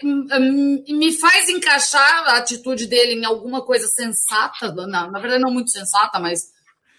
que 0.00 0.92
me 0.92 1.12
faz 1.12 1.48
encaixar 1.48 2.28
a 2.30 2.38
atitude 2.38 2.88
dele 2.88 3.12
em 3.12 3.24
alguma 3.24 3.64
coisa 3.64 3.86
sensata, 3.86 4.72
não, 4.72 5.12
na 5.12 5.20
verdade 5.20 5.40
não 5.40 5.52
muito 5.52 5.70
sensata, 5.70 6.18
mas 6.18 6.40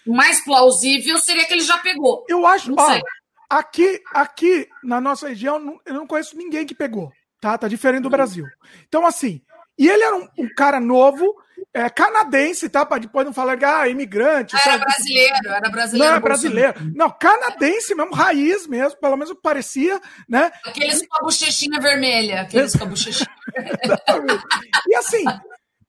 mais 0.06 0.42
plausível 0.44 1.18
seria 1.18 1.44
que 1.46 1.52
ele 1.52 1.62
já 1.62 1.78
pegou. 1.78 2.24
Eu 2.28 2.46
acho, 2.46 2.74
ó, 2.78 3.00
aqui, 3.48 4.02
aqui 4.12 4.68
na 4.82 5.00
nossa 5.00 5.28
região, 5.28 5.80
eu 5.84 5.94
não 5.94 6.06
conheço 6.06 6.36
ninguém 6.36 6.66
que 6.66 6.74
pegou, 6.74 7.12
tá? 7.40 7.56
Tá 7.56 7.68
diferente 7.68 8.02
do 8.02 8.10
Brasil. 8.10 8.44
Então, 8.86 9.06
assim, 9.06 9.42
e 9.78 9.88
ele 9.88 10.02
era 10.02 10.16
um, 10.16 10.28
um 10.38 10.48
cara 10.54 10.80
novo, 10.80 11.34
é, 11.72 11.88
canadense, 11.90 12.68
tá? 12.68 12.86
Pra 12.86 12.98
depois 12.98 13.26
não 13.26 13.32
falar 13.32 13.56
que 13.56 13.64
ah, 13.64 13.88
imigrante. 13.88 14.54
Era 14.54 14.64
sabe? 14.64 14.84
brasileiro, 14.84 15.34
era 15.44 15.70
brasileiro. 15.70 16.10
Não, 16.10 16.16
é 16.16 16.20
brasileiro. 16.20 16.74
Não, 16.94 17.10
canadense 17.10 17.94
mesmo, 17.94 18.14
raiz 18.14 18.66
mesmo, 18.66 18.98
pelo 18.98 19.16
menos 19.16 19.36
parecia, 19.42 20.00
né? 20.28 20.50
Aqueles 20.64 21.06
com 21.06 21.16
a 21.16 21.20
bochechinha 21.20 21.80
vermelha, 21.80 22.42
aqueles 22.42 22.74
com 22.74 22.84
a 22.84 22.86
bochechinha. 22.86 23.28
e 24.88 24.94
assim, 24.94 25.24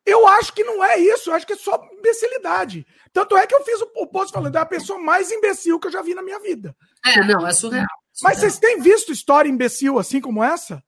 eu 0.05 0.27
acho 0.27 0.53
que 0.53 0.63
não 0.63 0.83
é 0.83 0.97
isso, 0.99 1.29
eu 1.29 1.35
acho 1.35 1.45
que 1.45 1.53
é 1.53 1.57
só 1.57 1.81
imbecilidade. 1.97 2.85
Tanto 3.17 3.35
é 3.35 3.47
que 3.47 3.55
eu 3.55 3.63
fiz 3.63 3.81
o, 3.81 3.89
o 3.95 4.05
post 4.05 4.31
falando, 4.31 4.55
é 4.55 4.59
a 4.59 4.65
pessoa 4.65 4.99
mais 4.99 5.31
imbecil 5.31 5.79
que 5.79 5.87
eu 5.87 5.91
já 5.91 6.03
vi 6.03 6.13
na 6.13 6.21
minha 6.21 6.39
vida. 6.39 6.75
É, 7.03 7.25
não, 7.25 7.47
é 7.47 7.51
surreal. 7.51 7.87
Mas 8.21 8.37
vocês 8.37 8.59
têm 8.59 8.79
visto 8.79 9.11
história 9.11 9.49
imbecil 9.49 9.97
assim 9.97 10.21
como 10.21 10.43
essa? 10.43 10.83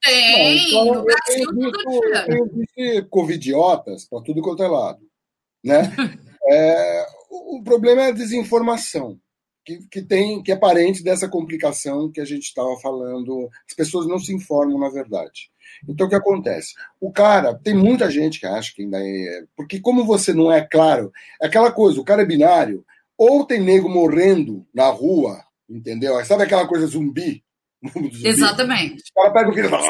Tem, 0.00 0.70
Bom, 0.70 1.04
então, 1.04 1.04
eu 2.28 2.50
tenho 2.76 3.08
covidiotas 3.08 4.04
para 4.08 4.22
tudo 4.22 4.40
quanto 4.40 4.62
é 4.62 4.68
lado. 4.68 5.00
Né? 5.64 5.82
é, 6.48 7.06
o, 7.28 7.58
o, 7.58 7.64
problema 7.64 8.02
é 8.02 8.08
a 8.10 8.12
desinformação, 8.12 9.18
que, 9.64 9.78
que, 9.90 10.02
tem, 10.02 10.42
que 10.42 10.52
é 10.52 10.56
parente 10.56 11.02
dessa 11.02 11.28
complicação 11.28 12.10
que 12.10 12.20
a 12.20 12.24
gente 12.24 12.44
estava 12.44 12.76
falando. 12.80 13.48
As 13.68 13.74
pessoas 13.74 14.06
não 14.06 14.18
se 14.18 14.34
informam, 14.34 14.78
na 14.78 14.90
verdade. 14.90 15.50
Então, 15.88 16.06
o 16.06 16.10
que 16.10 16.14
acontece? 16.14 16.74
O 17.00 17.10
cara, 17.10 17.54
tem 17.54 17.74
muita 17.74 18.10
gente 18.10 18.38
que 18.38 18.46
acha 18.46 18.72
que 18.74 18.82
ainda 18.82 18.98
é. 19.00 19.44
Porque, 19.56 19.80
como 19.80 20.04
você 20.04 20.32
não 20.32 20.52
é 20.52 20.60
claro, 20.60 21.12
é 21.42 21.46
aquela 21.46 21.72
coisa: 21.72 22.00
o 22.00 22.04
cara 22.04 22.22
é 22.22 22.26
binário, 22.26 22.84
ou 23.16 23.44
tem 23.44 23.60
nego 23.60 23.88
morrendo 23.88 24.66
na 24.74 24.88
rua, 24.88 25.42
entendeu? 25.68 26.22
Sabe 26.24 26.44
aquela 26.44 26.66
coisa 26.66 26.86
zumbi? 26.88 27.42
Exatamente. 28.22 29.02
O 29.14 29.22
cara 29.22 29.32
pega 29.32 29.50
o 29.50 29.52
filho 29.52 29.66
e 29.66 29.70
fala. 29.70 29.86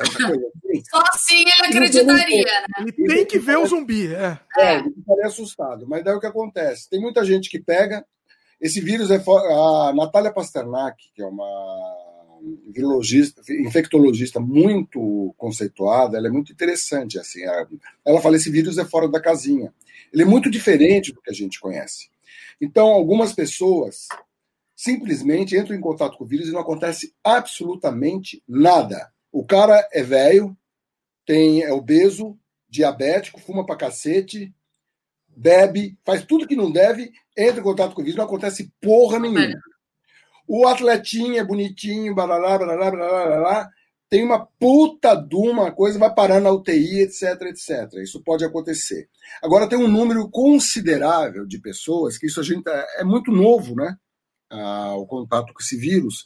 Assim. 0.00 0.56
Só 0.90 1.02
assim 1.12 1.40
ele 1.40 1.66
acreditaria, 1.66 2.44
né? 2.44 2.66
Ele 2.80 2.92
tem 2.92 3.26
que 3.26 3.38
ver 3.38 3.58
o 3.58 3.66
zumbi, 3.66 4.14
é. 4.14 4.38
É, 4.56 4.76
ele 4.76 4.92
ficaria 4.92 5.26
assustado. 5.26 5.86
Mas 5.88 6.04
daí 6.04 6.14
o 6.14 6.20
que 6.20 6.26
acontece? 6.26 6.88
Tem 6.88 7.00
muita 7.00 7.24
gente 7.24 7.48
que 7.48 7.58
pega. 7.58 8.04
Esse 8.60 8.80
vírus 8.80 9.10
é. 9.10 9.16
A 9.16 9.92
Natália 9.94 10.32
Pasternak, 10.32 11.10
que 11.14 11.22
é 11.22 11.26
uma 11.26 11.46
virologista, 12.70 13.42
infectologista 13.50 14.38
muito 14.38 15.34
conceituada, 15.36 16.16
ela 16.16 16.28
é 16.28 16.30
muito 16.30 16.52
interessante. 16.52 17.18
Assim, 17.18 17.40
ela 18.04 18.20
fala 18.20 18.36
esse 18.36 18.50
vírus 18.50 18.78
é 18.78 18.84
fora 18.84 19.08
da 19.08 19.20
casinha. 19.20 19.72
Ele 20.12 20.22
é 20.22 20.26
muito 20.26 20.50
diferente 20.50 21.12
do 21.12 21.20
que 21.20 21.30
a 21.30 21.34
gente 21.34 21.60
conhece. 21.60 22.08
Então, 22.60 22.88
algumas 22.88 23.32
pessoas 23.32 24.08
simplesmente 24.74 25.56
entram 25.56 25.74
em 25.74 25.80
contato 25.80 26.16
com 26.18 26.24
o 26.24 26.26
vírus 26.26 26.48
e 26.48 26.52
não 26.52 26.60
acontece 26.60 27.14
absolutamente 27.24 28.42
nada. 28.46 29.10
O 29.32 29.44
cara 29.44 29.86
é 29.92 30.02
velho, 30.02 30.56
tem 31.24 31.62
é 31.62 31.72
obeso, 31.72 32.38
diabético, 32.68 33.40
fuma 33.40 33.64
pra 33.64 33.76
cacete, 33.76 34.54
bebe, 35.36 35.98
faz 36.04 36.24
tudo 36.24 36.46
que 36.46 36.56
não 36.56 36.72
deve, 36.72 37.12
entra 37.36 37.60
em 37.60 37.64
contato 37.64 37.94
com 37.94 38.00
o 38.00 38.04
vírus, 38.04 38.16
não 38.16 38.24
acontece 38.24 38.72
porra 38.80 39.18
nenhuma. 39.18 39.60
O 40.48 40.66
atletinho 40.66 41.38
é 41.38 41.44
bonitinho, 41.44 42.14
barará, 42.14 42.58
barará, 42.58 42.90
barará, 42.90 43.28
barará, 43.28 43.70
tem 44.08 44.24
uma 44.24 44.46
puta 44.58 45.14
de 45.16 45.34
uma 45.34 45.72
coisa, 45.72 45.98
vai 45.98 46.14
parar 46.14 46.40
na 46.40 46.50
UTI, 46.50 47.00
etc, 47.00 47.42
etc. 47.42 47.92
Isso 48.02 48.22
pode 48.22 48.44
acontecer. 48.44 49.08
Agora 49.42 49.68
tem 49.68 49.78
um 49.78 49.88
número 49.88 50.30
considerável 50.30 51.44
de 51.44 51.60
pessoas 51.60 52.16
que 52.16 52.26
isso 52.26 52.40
a 52.40 52.44
gente 52.44 52.68
é, 52.68 53.00
é 53.00 53.04
muito 53.04 53.32
novo, 53.32 53.74
né? 53.74 53.96
ah, 54.50 54.94
o 54.96 55.06
contato 55.06 55.52
com 55.52 55.60
esse 55.60 55.76
vírus. 55.76 56.24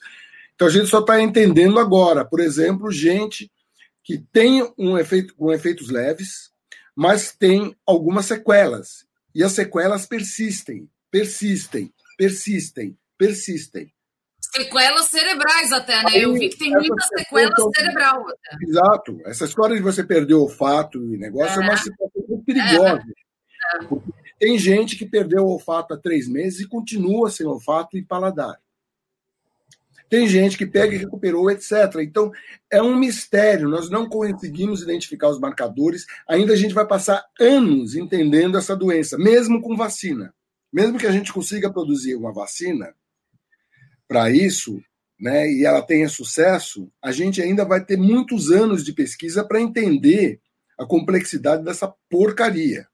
Então 0.55 0.69
a 0.69 0.71
gente 0.71 0.87
só 0.87 1.01
está 1.01 1.21
entendendo 1.21 1.79
agora, 1.79 2.25
por 2.25 2.41
exemplo, 2.41 2.91
gente 2.91 3.51
que 4.03 4.19
tem 4.33 4.63
um 4.79 4.99
efeito 4.99 5.35
com 5.35 5.53
efeitos 5.53 5.91
leves, 5.91 6.51
mas 6.97 7.33
tem 7.33 7.75
algumas 7.87 8.27
sequelas. 8.27 9.07
E 9.35 9.45
as 9.45 9.53
sequelas 9.53 10.07
persistem, 10.07 10.89
persistem, 11.11 11.93
persistem, 12.17 12.97
persistem. 13.17 13.93
Sequelas 14.41 15.07
cerebrais 15.07 15.73
até, 15.73 16.03
né? 16.03 16.11
Aí, 16.13 16.23
Eu 16.23 16.33
vi 16.33 16.49
que 16.49 16.59
tem 16.59 16.71
muita 16.71 17.03
sequela 17.03 17.55
cerebral 17.77 18.29
até. 18.29 18.65
Exato. 18.65 19.21
Essa 19.25 19.45
história 19.45 19.77
de 19.77 19.83
você 19.83 20.03
perder 20.03 20.35
o 20.35 20.43
olfato 20.43 20.99
e 20.99 21.17
negócio 21.17 21.61
é, 21.61 21.65
é 21.65 21.69
uma 21.69 21.77
situação 21.77 22.25
muito 22.29 22.45
perigosa. 22.45 23.05
É. 23.75 24.21
Tem 24.39 24.59
gente 24.59 24.97
que 24.97 25.07
perdeu 25.07 25.45
o 25.45 25.51
olfato 25.51 25.95
há 25.95 25.99
três 25.99 26.27
meses 26.27 26.61
e 26.61 26.69
continua 26.69 27.31
sem 27.31 27.47
olfato 27.47 27.97
e 27.97 28.03
paladar. 28.03 28.59
Tem 30.11 30.27
gente 30.27 30.59
que 30.59 30.67
pega 30.67 30.93
e 30.93 30.99
recuperou, 30.99 31.49
etc. 31.49 31.73
Então, 32.01 32.33
é 32.69 32.83
um 32.83 32.97
mistério. 32.97 33.69
Nós 33.69 33.89
não 33.89 34.09
conseguimos 34.09 34.83
identificar 34.83 35.29
os 35.29 35.39
marcadores. 35.39 36.05
Ainda 36.29 36.53
a 36.53 36.57
gente 36.57 36.75
vai 36.75 36.85
passar 36.85 37.25
anos 37.41 37.95
entendendo 37.95 38.59
essa 38.59 38.77
doença, 38.77 39.17
mesmo 39.17 39.63
com 39.63 39.77
vacina. 39.77 40.35
Mesmo 40.73 40.99
que 40.99 41.07
a 41.07 41.13
gente 41.13 41.33
consiga 41.33 41.73
produzir 41.73 42.17
uma 42.17 42.33
vacina 42.33 42.93
para 44.09 44.29
isso, 44.33 44.83
né, 45.19 45.49
e 45.49 45.65
ela 45.65 45.83
tenha 45.83 46.09
sucesso, 46.09 46.91
a 47.01 47.13
gente 47.13 47.41
ainda 47.41 47.65
vai 47.65 47.85
ter 47.85 47.97
muitos 47.97 48.51
anos 48.51 48.85
de 48.85 48.93
pesquisa 48.93 49.45
para 49.45 49.61
entender 49.61 50.41
a 50.77 50.85
complexidade 50.85 51.63
dessa 51.63 51.93
porcaria. 52.09 52.89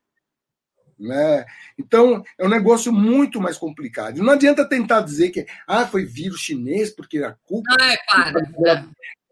Né? 0.99 1.45
Então, 1.79 2.23
é 2.39 2.45
um 2.47 2.49
negócio 2.49 2.93
muito 2.93 3.41
mais 3.41 3.59
complicado. 3.59 4.23
Não 4.23 4.33
adianta 4.33 4.69
tentar 4.69 5.03
dizer 5.03 5.31
que 5.31 5.47
ah, 5.67 5.87
foi 5.87 6.05
vírus 6.05 6.41
chinês 6.41 6.91
porque 6.91 7.19
a 7.19 7.33
culpa. 7.45 7.75
Ah, 7.79 7.93
é, 7.93 7.97
para. 8.07 8.89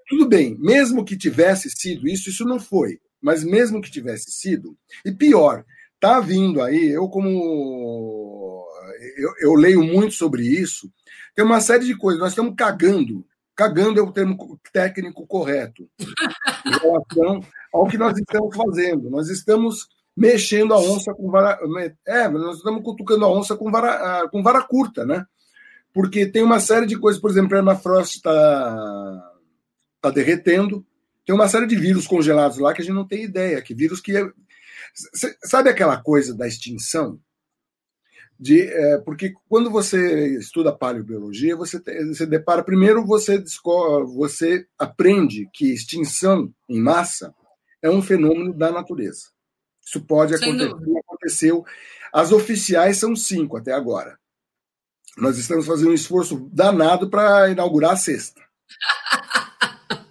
Tudo 0.06 0.28
bem, 0.28 0.56
mesmo 0.58 1.04
que 1.04 1.16
tivesse 1.16 1.70
sido 1.70 2.06
isso, 2.06 2.28
isso 2.28 2.44
não 2.44 2.60
foi. 2.60 3.00
Mas 3.20 3.42
mesmo 3.42 3.80
que 3.80 3.90
tivesse 3.90 4.30
sido, 4.30 4.76
e 5.02 5.10
pior, 5.10 5.64
tá 5.98 6.20
vindo 6.20 6.60
aí, 6.60 6.90
eu 6.90 7.08
como 7.08 8.66
eu, 9.16 9.32
eu 9.40 9.54
leio 9.54 9.82
muito 9.82 10.14
sobre 10.14 10.42
isso, 10.42 10.90
tem 11.34 11.44
uma 11.44 11.60
série 11.60 11.84
de 11.84 11.96
coisas. 11.96 12.20
Nós 12.20 12.32
estamos 12.32 12.54
cagando. 12.56 13.26
Cagando 13.56 14.00
é 14.00 14.02
o 14.02 14.12
termo 14.12 14.60
técnico 14.72 15.26
correto 15.26 15.88
em 16.66 16.70
relação 16.70 17.40
ao 17.72 17.86
que 17.86 17.96
nós 17.96 18.18
estamos 18.18 18.56
fazendo. 18.56 19.08
Nós 19.08 19.28
estamos 19.28 19.88
mexendo 20.16 20.72
a 20.72 20.78
onça 20.78 21.12
com 21.12 21.30
vara. 21.30 21.58
É, 22.06 22.28
nós 22.28 22.58
estamos 22.58 22.82
cutucando 22.82 23.24
a 23.24 23.32
onça 23.32 23.56
com 23.56 23.70
vara, 23.70 24.28
com 24.28 24.42
vara 24.42 24.62
curta, 24.62 25.04
né? 25.04 25.24
Porque 25.92 26.26
tem 26.26 26.42
uma 26.42 26.60
série 26.60 26.86
de 26.86 26.98
coisas, 26.98 27.20
por 27.20 27.30
exemplo, 27.30 27.48
a 27.48 27.50
permafrost 27.50 28.16
está 28.16 29.32
tá 30.00 30.10
derretendo, 30.10 30.84
tem 31.24 31.34
uma 31.34 31.48
série 31.48 31.66
de 31.66 31.76
vírus 31.76 32.06
congelados 32.06 32.58
lá 32.58 32.74
que 32.74 32.82
a 32.82 32.84
gente 32.84 32.94
não 32.94 33.06
tem 33.06 33.24
ideia, 33.24 33.62
que 33.62 33.74
vírus 33.74 34.00
que. 34.00 34.16
É... 34.16 34.30
Sabe 35.44 35.70
aquela 35.70 35.96
coisa 35.96 36.34
da 36.34 36.46
extinção? 36.46 37.18
De, 38.38 38.62
é, 38.62 38.98
porque 38.98 39.32
quando 39.48 39.70
você 39.70 40.36
estuda 40.36 40.76
paleobiologia, 40.76 41.56
você, 41.56 41.80
você 42.08 42.26
depara, 42.26 42.64
primeiro 42.64 43.06
você, 43.06 43.38
descobre, 43.38 44.12
você 44.12 44.66
aprende 44.76 45.48
que 45.52 45.72
extinção 45.72 46.52
em 46.68 46.80
massa 46.80 47.32
é 47.80 47.88
um 47.88 48.02
fenômeno 48.02 48.52
da 48.52 48.72
natureza. 48.72 49.33
Isso 49.84 50.00
pode 50.00 50.34
acontecer, 50.34 50.74
aconteceu. 51.06 51.64
As 52.12 52.32
oficiais 52.32 52.96
são 52.96 53.14
cinco 53.14 53.56
até 53.56 53.72
agora. 53.72 54.18
Nós 55.16 55.38
estamos 55.38 55.66
fazendo 55.66 55.90
um 55.90 55.94
esforço 55.94 56.48
danado 56.52 57.08
para 57.08 57.50
inaugurar 57.50 57.92
a 57.92 57.96
sexta. 57.96 58.42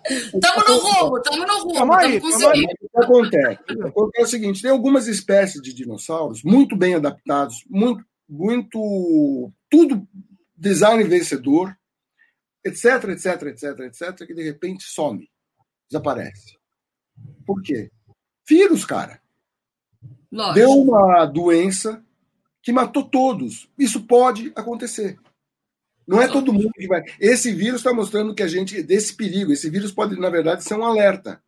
Estamos 0.06 0.68
no 0.68 0.78
rumo, 0.80 1.18
estamos 1.18 1.48
no 1.48 1.60
rumo, 1.60 2.00
estamos 2.02 2.20
conseguindo. 2.20 2.74
O 2.82 2.90
que 2.90 3.06
acontece? 3.06 3.60
acontece 3.88 4.20
é 4.20 4.24
o 4.24 4.28
seguinte: 4.28 4.62
tem 4.62 4.70
algumas 4.70 5.08
espécies 5.08 5.62
de 5.62 5.74
dinossauros 5.74 6.44
muito 6.44 6.76
bem 6.76 6.96
adaptados, 6.96 7.64
muito, 7.70 8.04
muito. 8.28 9.52
tudo 9.70 10.06
design 10.56 11.04
vencedor, 11.06 11.76
etc, 12.64 13.10
etc, 13.10 13.44
etc, 13.44 13.80
etc, 13.80 14.28
que 14.28 14.34
de 14.34 14.44
repente 14.44 14.84
some, 14.84 15.30
desaparece. 15.90 16.58
Por 17.46 17.62
quê? 17.62 17.90
Vírus, 18.48 18.86
cara. 18.86 19.23
Lógico. 20.34 20.56
Deu 20.56 20.72
uma 20.72 21.26
doença 21.28 22.04
que 22.64 22.72
matou 22.72 23.04
todos. 23.04 23.70
Isso 23.78 24.02
pode 24.02 24.52
acontecer. 24.56 25.20
Não 26.08 26.20
é 26.20 26.28
todo 26.28 26.52
mundo 26.52 26.72
que 26.74 26.88
vai. 26.88 27.04
Esse 27.20 27.54
vírus 27.54 27.82
está 27.82 27.94
mostrando 27.94 28.34
que 28.34 28.42
a 28.42 28.48
gente. 28.48 28.82
desse 28.82 29.16
perigo. 29.16 29.54
Esse 29.54 29.70
vírus 29.70 29.92
pode, 29.92 30.20
na 30.20 30.32
verdade, 30.32 30.64
ser 30.64 30.74
um 30.74 30.84
alerta. 30.84 31.40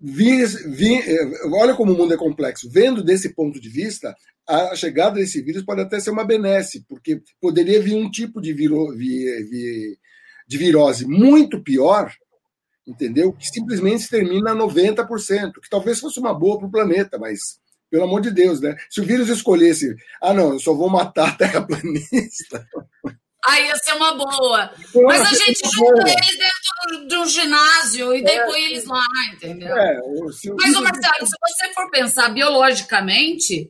Vi, 0.00 0.44
vi, 0.66 1.00
olha 1.52 1.74
como 1.74 1.92
o 1.92 1.96
mundo 1.96 2.12
é 2.12 2.16
complexo. 2.16 2.68
Vendo 2.68 3.04
desse 3.04 3.32
ponto 3.32 3.60
de 3.60 3.68
vista, 3.68 4.16
a 4.46 4.74
chegada 4.74 5.14
desse 5.14 5.40
vírus 5.40 5.62
pode 5.62 5.80
até 5.80 6.00
ser 6.00 6.10
uma 6.10 6.24
benesse, 6.24 6.84
porque 6.88 7.22
poderia 7.40 7.80
vir 7.80 7.94
um 7.94 8.10
tipo 8.10 8.40
de, 8.40 8.52
viro, 8.52 8.90
vi, 8.96 9.24
vi, 9.44 9.98
de 10.46 10.58
virose 10.58 11.06
muito 11.06 11.62
pior, 11.62 12.12
entendeu? 12.88 13.32
Que 13.32 13.46
simplesmente 13.46 14.08
termina 14.08 14.54
90%, 14.54 15.52
que 15.62 15.70
talvez 15.70 16.00
fosse 16.00 16.18
uma 16.18 16.32
boa 16.32 16.58
para 16.58 16.66
o 16.66 16.70
planeta, 16.70 17.18
mas 17.18 17.38
pelo 17.90 18.04
amor 18.04 18.20
de 18.20 18.30
Deus, 18.30 18.60
né? 18.60 18.76
Se 18.90 19.00
o 19.00 19.04
vírus 19.04 19.28
escolhesse, 19.28 19.94
ah, 20.22 20.34
não, 20.34 20.52
eu 20.54 20.58
só 20.58 20.74
vou 20.74 20.88
matar 20.88 21.28
a 21.28 21.34
terraplanista. 21.34 22.66
Aí 23.46 23.66
ia 23.66 23.76
ser 23.76 23.92
uma 23.92 24.14
boa. 24.14 24.70
Mas 25.06 25.22
a 25.22 25.44
gente 25.46 25.60
junta 25.72 26.02
boa. 26.02 26.10
eles 26.10 26.38
dentro 26.38 27.08
de 27.08 27.16
um 27.16 27.26
ginásio 27.26 28.14
e 28.14 28.22
daí 28.22 28.36
é, 28.36 28.44
põe 28.44 28.64
eles 28.64 28.84
lá, 28.84 29.00
entendeu? 29.32 29.74
É, 29.74 29.96
Mas, 30.60 30.76
o 30.76 30.82
Marcelo, 30.82 31.26
se 31.26 31.36
você 31.40 31.72
for 31.72 31.90
pensar 31.90 32.28
biologicamente, 32.30 33.66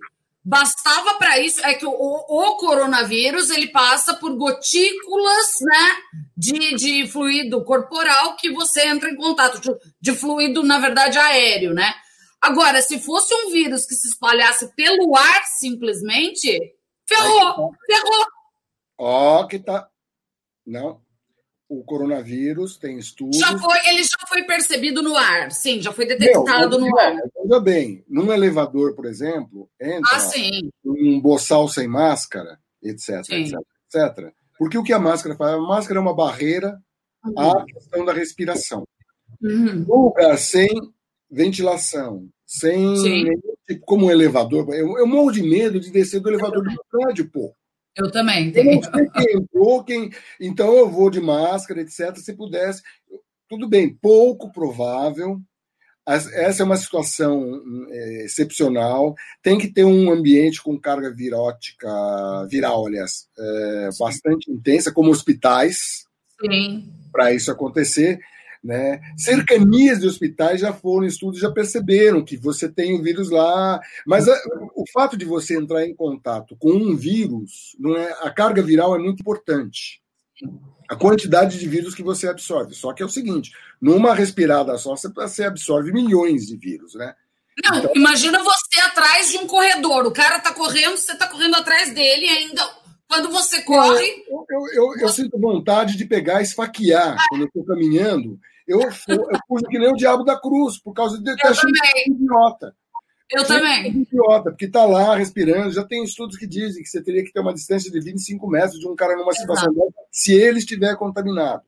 bastava 0.49 1.14
para 1.14 1.38
isso 1.38 1.61
é 1.64 1.74
que 1.74 1.84
o, 1.84 1.90
o, 1.90 2.57
coronavírus 2.57 3.51
ele 3.51 3.68
passa 3.68 4.14
por 4.14 4.34
gotículas 4.36 5.46
né 5.61 5.96
de, 6.36 6.74
de 6.74 7.07
fluido 7.07 7.62
corporal 7.64 8.36
que 8.36 8.51
você 8.51 8.86
entra 8.86 9.11
em 9.11 9.16
contato 9.16 9.61
de, 9.61 9.70
de 10.01 10.14
fluido 10.14 10.62
na 10.62 10.78
verdade 10.78 11.18
aéreo 11.18 11.74
né 11.74 11.92
Agora, 12.40 12.80
se 12.80 13.01
fosse 13.01 13.34
um 13.34 13.51
vírus 13.51 13.84
que 13.84 13.94
se 13.94 14.09
espalhasse 14.09 14.72
pelo 14.74 15.16
ar 15.16 15.44
simplesmente, 15.59 16.76
ferrou, 17.07 17.72
ferrou. 17.84 18.26
Ó, 18.96 19.46
que 19.46 19.59
tá. 19.59 19.90
Não. 20.64 21.03
O 21.68 21.84
coronavírus 21.84 22.78
tem 22.78 22.98
estudos. 22.98 23.38
Já 23.38 23.58
foi, 23.58 23.78
ele 23.88 24.02
já 24.02 24.26
foi 24.26 24.42
percebido 24.44 25.02
no 25.02 25.14
ar, 25.16 25.52
sim, 25.52 25.82
já 25.82 25.92
foi 25.92 26.06
detectado 26.06 26.80
Meu, 26.80 26.88
no 26.88 26.98
ar. 26.98 27.14
Ainda 27.42 27.60
bem, 27.60 28.02
num 28.08 28.32
elevador, 28.32 28.94
por 28.94 29.04
exemplo, 29.04 29.68
entra 29.78 30.16
ah, 30.16 30.30
um 30.84 31.20
boçal 31.20 31.68
sem 31.68 31.86
máscara, 31.86 32.58
etc, 32.82 33.18
etc, 33.30 33.58
etc. 33.94 34.32
Porque 34.58 34.78
o 34.78 34.82
que 34.82 34.92
a 34.92 34.98
máscara 34.98 35.36
faz? 35.36 35.54
A 35.54 35.60
máscara 35.60 36.00
é 36.00 36.02
uma 36.02 36.14
barreira 36.14 36.80
à 37.36 37.48
uhum. 37.48 37.64
questão 37.66 38.04
da 38.04 38.12
respiração. 38.12 38.86
Uhum. 39.42 39.84
Um 39.88 40.02
lugar 40.04 40.38
sem 40.38 40.68
ventilação, 41.30 42.28
sem 42.46 42.78
nenhum, 43.02 43.40
tipo, 43.66 43.84
como 43.84 44.06
um 44.06 44.10
elevador. 44.10 44.74
Eu, 44.74 44.98
eu 44.98 45.06
morro 45.06 45.30
de 45.30 45.42
medo 45.42 45.78
de 45.78 45.90
descer 45.90 46.20
do 46.20 46.28
elevador 46.28 46.64
do 46.64 46.84
prédio, 46.90 47.30
pô. 47.30 47.54
Eu 47.99 48.11
também. 48.11 48.53
Tenho. 48.53 48.80
Eu. 49.53 50.09
Então 50.40 50.72
eu 50.76 50.88
vou 50.88 51.11
de 51.11 51.20
máscara, 51.20 51.80
etc. 51.80 52.16
Se 52.16 52.32
pudesse. 52.32 52.82
Tudo 53.49 53.68
bem, 53.68 53.92
pouco 53.92 54.53
provável. 54.53 55.40
Essa 56.07 56.62
é 56.62 56.64
uma 56.64 56.76
situação 56.76 57.61
é, 57.90 58.24
excepcional. 58.24 59.14
Tem 59.42 59.59
que 59.59 59.68
ter 59.68 59.84
um 59.84 60.11
ambiente 60.11 60.62
com 60.62 60.80
carga 60.80 61.12
virótica, 61.12 61.86
viral, 62.49 62.86
aliás, 62.86 63.28
é, 63.38 63.90
bastante 63.99 64.51
intensa, 64.51 64.90
como 64.90 65.11
hospitais, 65.11 66.07
para 67.12 67.34
isso 67.34 67.51
acontecer. 67.51 68.18
Né? 68.62 69.00
Cercanias 69.16 70.00
de 70.00 70.06
hospitais 70.06 70.61
já 70.61 70.72
foram 70.72 71.06
estudos, 71.06 71.40
já 71.40 71.50
perceberam 71.50 72.24
que 72.24 72.36
você 72.36 72.68
tem 72.68 72.98
o 72.98 73.02
vírus 73.02 73.30
lá, 73.30 73.80
mas 74.04 74.28
a, 74.28 74.36
o 74.74 74.84
fato 74.92 75.16
de 75.16 75.24
você 75.24 75.56
entrar 75.56 75.86
em 75.86 75.94
contato 75.94 76.56
com 76.59 76.72
um 76.72 76.96
vírus, 76.96 77.76
não 77.78 77.96
é, 77.96 78.12
a 78.20 78.30
carga 78.30 78.61
viral 78.61 78.96
é 78.96 78.98
muito 78.98 79.20
importante. 79.20 80.02
A 80.88 80.96
quantidade 80.96 81.59
de 81.59 81.68
vírus 81.68 81.94
que 81.94 82.02
você 82.02 82.28
absorve. 82.28 82.74
Só 82.74 82.92
que 82.92 83.02
é 83.02 83.06
o 83.06 83.11
seguinte: 83.11 83.50
numa 83.80 84.14
respirada 84.14 84.76
só, 84.78 84.94
você 84.96 85.44
absorve 85.44 85.92
milhões 85.92 86.46
de 86.46 86.56
vírus, 86.56 86.94
né? 86.94 87.14
Não, 87.64 87.78
então, 87.78 87.92
imagina 87.94 88.42
você 88.42 88.80
atrás 88.80 89.30
de 89.30 89.38
um 89.38 89.46
corredor. 89.46 90.06
O 90.06 90.12
cara 90.12 90.38
tá 90.38 90.52
correndo, 90.52 90.96
você 90.96 91.16
tá 91.16 91.26
correndo 91.26 91.56
atrás 91.56 91.92
dele 91.92 92.26
e 92.26 92.28
ainda. 92.28 92.62
Quando 93.09 93.30
você 93.30 93.62
corre. 93.62 94.24
Eu, 94.28 94.44
eu, 94.50 94.66
eu, 94.74 94.98
eu 95.00 95.09
sinto 95.09 95.40
vontade 95.40 95.96
de 95.96 96.04
pegar 96.04 96.42
esfaquear 96.42 97.16
quando 97.30 97.40
eu 97.40 97.46
estou 97.46 97.64
caminhando 97.64 98.38
eu, 98.68 98.80
eu 98.80 99.38
fujo 99.48 99.64
que 99.68 99.78
nem 99.78 99.90
o 99.90 99.96
diabo 99.96 100.24
da 100.24 100.38
cruz, 100.38 100.78
por 100.78 100.92
causa 100.92 101.18
de 101.18 101.24
ter 101.36 101.46
achado 101.46 101.70
idiota. 102.06 102.74
Eu 103.30 103.46
também. 103.46 103.90
Idiota, 103.90 104.50
porque 104.50 104.64
está 104.64 104.86
lá 104.86 105.14
respirando. 105.14 105.70
Já 105.70 105.84
tem 105.84 106.02
estudos 106.02 106.36
que 106.36 106.46
dizem 106.46 106.82
que 106.82 106.88
você 106.88 107.02
teria 107.02 107.22
que 107.22 107.32
ter 107.32 107.40
uma 107.40 107.52
distância 107.52 107.90
de 107.90 108.00
25 108.00 108.49
metros 108.49 108.78
de 108.78 108.88
um 108.88 108.96
cara 108.96 109.16
numa 109.16 109.32
situação 109.32 109.72
dessa, 109.72 109.92
se 110.11 110.32
ele 110.32 110.58
estiver 110.58 110.96
contaminado. 110.96 111.62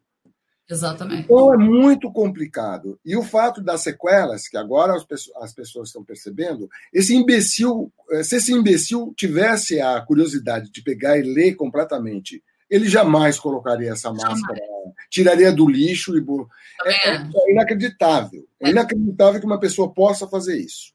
Exatamente. 0.71 1.25
Então 1.25 1.53
é 1.53 1.57
muito 1.57 2.11
complicado. 2.13 2.99
E 3.05 3.17
o 3.17 3.23
fato 3.23 3.61
das 3.61 3.83
sequelas, 3.83 4.47
que 4.47 4.57
agora 4.57 4.95
as 4.95 5.05
pessoas, 5.05 5.37
as 5.43 5.53
pessoas 5.53 5.89
estão 5.89 6.05
percebendo, 6.05 6.71
esse 6.93 7.15
imbecil, 7.15 7.93
eh, 8.13 8.23
se 8.23 8.37
esse 8.37 8.53
imbecil 8.53 9.13
tivesse 9.17 9.81
a 9.81 10.01
curiosidade 10.01 10.71
de 10.71 10.83
pegar 10.83 11.19
e 11.19 11.23
ler 11.23 11.57
completamente 11.57 12.43
ele 12.71 12.89
jamais 12.89 13.39
colocaria 13.39 13.91
essa 13.91 14.13
máscara, 14.13 14.59
jamais. 14.59 14.95
tiraria 15.11 15.53
do 15.53 15.69
lixo 15.69 16.17
e. 16.17 16.25
É, 16.87 17.17
é, 17.17 17.53
inacreditável. 17.53 18.47
É 18.61 18.71
inacreditável 18.71 19.41
que 19.41 19.47
uma 19.47 19.59
pessoa 19.59 19.93
possa 19.93 20.29
fazer 20.29 20.57
isso. 20.57 20.93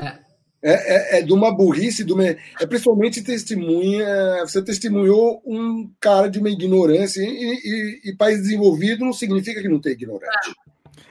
É. 0.00 0.32
É, 0.64 1.16
é, 1.16 1.18
é 1.18 1.22
de 1.22 1.32
uma 1.32 1.52
burrice, 1.52 2.04
de 2.04 2.12
uma, 2.12 2.24
é 2.24 2.66
principalmente 2.68 3.20
testemunha. 3.20 4.06
Você 4.42 4.62
testemunhou 4.62 5.42
um 5.44 5.92
cara 5.98 6.30
de 6.30 6.38
uma 6.38 6.50
ignorância, 6.50 7.20
e, 7.20 7.26
e, 7.26 8.10
e 8.10 8.16
país 8.16 8.38
desenvolvido 8.42 9.04
não 9.04 9.12
significa 9.12 9.60
que 9.60 9.68
não 9.68 9.80
tem 9.80 9.92
ignorante. 9.92 10.54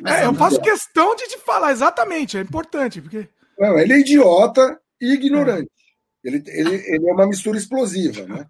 É, 0.06 0.26
eu 0.26 0.34
faço 0.34 0.62
questão 0.62 1.16
de 1.16 1.28
te 1.28 1.38
falar, 1.40 1.72
exatamente, 1.72 2.38
é 2.38 2.42
importante. 2.42 3.02
porque 3.02 3.28
Não, 3.60 3.78
ele 3.78 3.94
é 3.94 4.00
idiota 4.00 4.80
e 5.02 5.14
ignorante. 5.14 5.70
Ele, 6.24 6.42
ele, 6.48 6.76
ele 6.76 7.10
é 7.10 7.14
uma 7.14 7.28
mistura 7.28 7.58
explosiva, 7.58 8.26
né? 8.26 8.46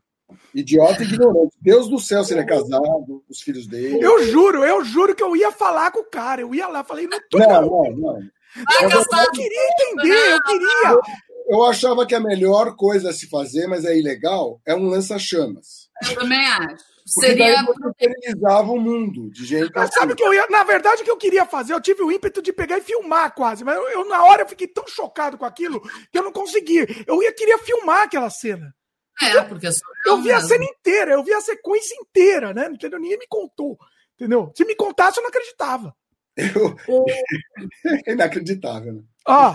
Idiota 0.53 1.03
e 1.03 1.05
ignorante. 1.05 1.55
Deus 1.61 1.87
do 1.87 1.99
céu, 1.99 2.23
se 2.23 2.33
ele 2.33 2.41
é 2.41 2.45
casado, 2.45 3.23
os 3.29 3.41
filhos 3.41 3.67
dele. 3.67 3.99
Eu 4.01 4.23
juro, 4.25 4.63
eu 4.63 4.83
juro 4.83 5.15
que 5.15 5.23
eu 5.23 5.35
ia 5.35 5.51
falar 5.51 5.91
com 5.91 5.99
o 5.99 6.09
cara. 6.09 6.41
Eu 6.41 6.53
ia 6.53 6.67
lá, 6.67 6.83
falei, 6.83 7.07
não 7.07 7.19
tô. 7.29 7.37
Não, 7.37 7.61
não, 7.61 7.91
não. 7.97 8.17
eu, 8.81 8.89
eu 8.89 9.31
queria 9.31 9.69
entender, 9.71 10.31
eu 10.31 10.43
queria. 10.43 10.89
Eu, 10.89 11.01
eu, 11.49 11.63
achava 11.65 12.05
que 12.05 12.15
a 12.15 12.19
melhor 12.19 12.75
coisa 12.75 13.09
a 13.09 13.13
se 13.13 13.29
fazer, 13.29 13.67
mas 13.67 13.85
é 13.85 13.97
ilegal, 13.97 14.61
é 14.65 14.75
um 14.75 14.87
lança-chamas. 14.87 15.89
Eu 16.03 16.15
também 16.15 16.45
acho. 16.45 16.91
Porque 17.13 17.27
seria. 17.27 17.63
Daí 18.37 18.63
o 18.63 18.77
mundo 18.77 19.29
de 19.31 19.45
gente. 19.45 19.71
Mas 19.75 19.93
sabe 19.93 20.15
que 20.15 20.23
eu 20.23 20.33
ia. 20.33 20.47
Na 20.47 20.63
verdade, 20.63 21.01
o 21.01 21.05
que 21.05 21.11
eu 21.11 21.17
queria 21.17 21.45
fazer, 21.45 21.73
eu 21.73 21.81
tive 21.81 22.01
o 22.03 22.11
ímpeto 22.11 22.41
de 22.41 22.53
pegar 22.53 22.77
e 22.77 22.81
filmar 22.81 23.33
quase. 23.33 23.63
Mas 23.63 23.75
eu, 23.75 23.89
eu 23.89 24.07
na 24.07 24.23
hora, 24.23 24.43
eu 24.43 24.47
fiquei 24.47 24.67
tão 24.67 24.87
chocado 24.87 25.37
com 25.37 25.45
aquilo 25.45 25.81
que 26.11 26.17
eu 26.17 26.23
não 26.23 26.31
consegui. 26.31 26.85
Eu 27.05 27.21
ia 27.21 27.33
queria 27.33 27.57
filmar 27.59 28.03
aquela 28.03 28.29
cena. 28.29 28.73
É, 29.21 29.41
porque 29.43 29.67
é 29.67 29.71
eu 30.05 30.21
vi 30.21 30.31
a 30.31 30.41
cena 30.41 30.63
inteira, 30.65 31.11
eu 31.11 31.23
vi 31.23 31.33
a 31.33 31.41
sequência 31.41 31.95
inteira, 31.95 32.53
né? 32.53 32.67
Entendeu? 32.67 32.99
Ninguém 32.99 33.19
me 33.19 33.27
contou. 33.27 33.77
Entendeu? 34.15 34.51
Se 34.55 34.65
me 34.65 34.75
contasse, 34.75 35.19
eu 35.19 35.23
não 35.23 35.29
acreditava. 35.29 35.95
Eu... 36.37 36.75
É 38.05 38.13
inacreditável, 38.13 38.93
né? 38.93 39.03
Ó. 39.27 39.53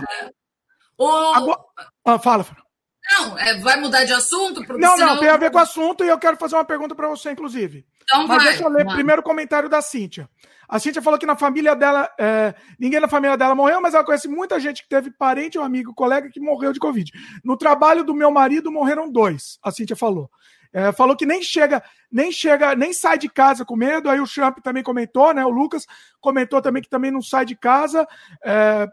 O... 0.98 1.08
Agora... 1.08 1.60
Ah, 2.04 2.18
fala, 2.18 2.44
fala. 2.44 2.65
Não, 3.08 3.38
é, 3.38 3.54
vai 3.58 3.78
mudar 3.78 4.04
de 4.04 4.12
assunto? 4.12 4.60
Não, 4.76 4.96
senão... 4.96 5.14
não, 5.14 5.20
tem 5.20 5.28
a 5.28 5.36
ver 5.36 5.50
com 5.50 5.58
o 5.58 5.62
assunto 5.62 6.04
e 6.04 6.08
eu 6.08 6.18
quero 6.18 6.36
fazer 6.36 6.56
uma 6.56 6.64
pergunta 6.64 6.94
para 6.94 7.08
você, 7.08 7.30
inclusive. 7.30 7.86
Então 8.02 8.26
Mas 8.26 8.42
vai, 8.42 8.46
deixa 8.48 8.64
eu 8.64 8.68
ler 8.68 8.84
vai. 8.84 8.94
primeiro 8.94 9.20
o 9.20 9.24
comentário 9.24 9.68
da 9.68 9.80
Cíntia. 9.80 10.28
A 10.68 10.80
Cíntia 10.80 11.00
falou 11.00 11.18
que 11.18 11.26
na 11.26 11.36
família 11.36 11.76
dela, 11.76 12.10
é, 12.18 12.54
ninguém 12.78 12.98
na 12.98 13.06
família 13.06 13.36
dela 13.36 13.54
morreu, 13.54 13.80
mas 13.80 13.94
ela 13.94 14.04
conhece 14.04 14.26
muita 14.26 14.58
gente 14.58 14.82
que 14.82 14.88
teve 14.88 15.10
parente, 15.12 15.56
um 15.58 15.62
amigo, 15.62 15.94
colega 15.94 16.28
que 16.28 16.40
morreu 16.40 16.72
de 16.72 16.80
Covid. 16.80 17.12
No 17.44 17.56
trabalho 17.56 18.02
do 18.02 18.14
meu 18.14 18.30
marido 18.32 18.72
morreram 18.72 19.10
dois, 19.10 19.58
a 19.62 19.70
Cíntia 19.70 19.94
falou. 19.94 20.28
É, 20.72 20.92
falou 20.92 21.16
que 21.16 21.24
nem 21.24 21.42
chega, 21.42 21.82
nem 22.10 22.32
chega, 22.32 22.74
nem 22.74 22.92
sai 22.92 23.16
de 23.16 23.28
casa 23.28 23.64
com 23.64 23.76
medo. 23.76 24.10
Aí 24.10 24.20
o 24.20 24.26
Champ 24.26 24.58
também 24.58 24.82
comentou, 24.82 25.32
né? 25.32 25.44
O 25.44 25.48
Lucas 25.48 25.86
comentou 26.20 26.60
também 26.60 26.82
que 26.82 26.88
também 26.88 27.10
não 27.10 27.22
sai 27.22 27.46
de 27.46 27.56
casa. 27.56 28.06
É, 28.44 28.86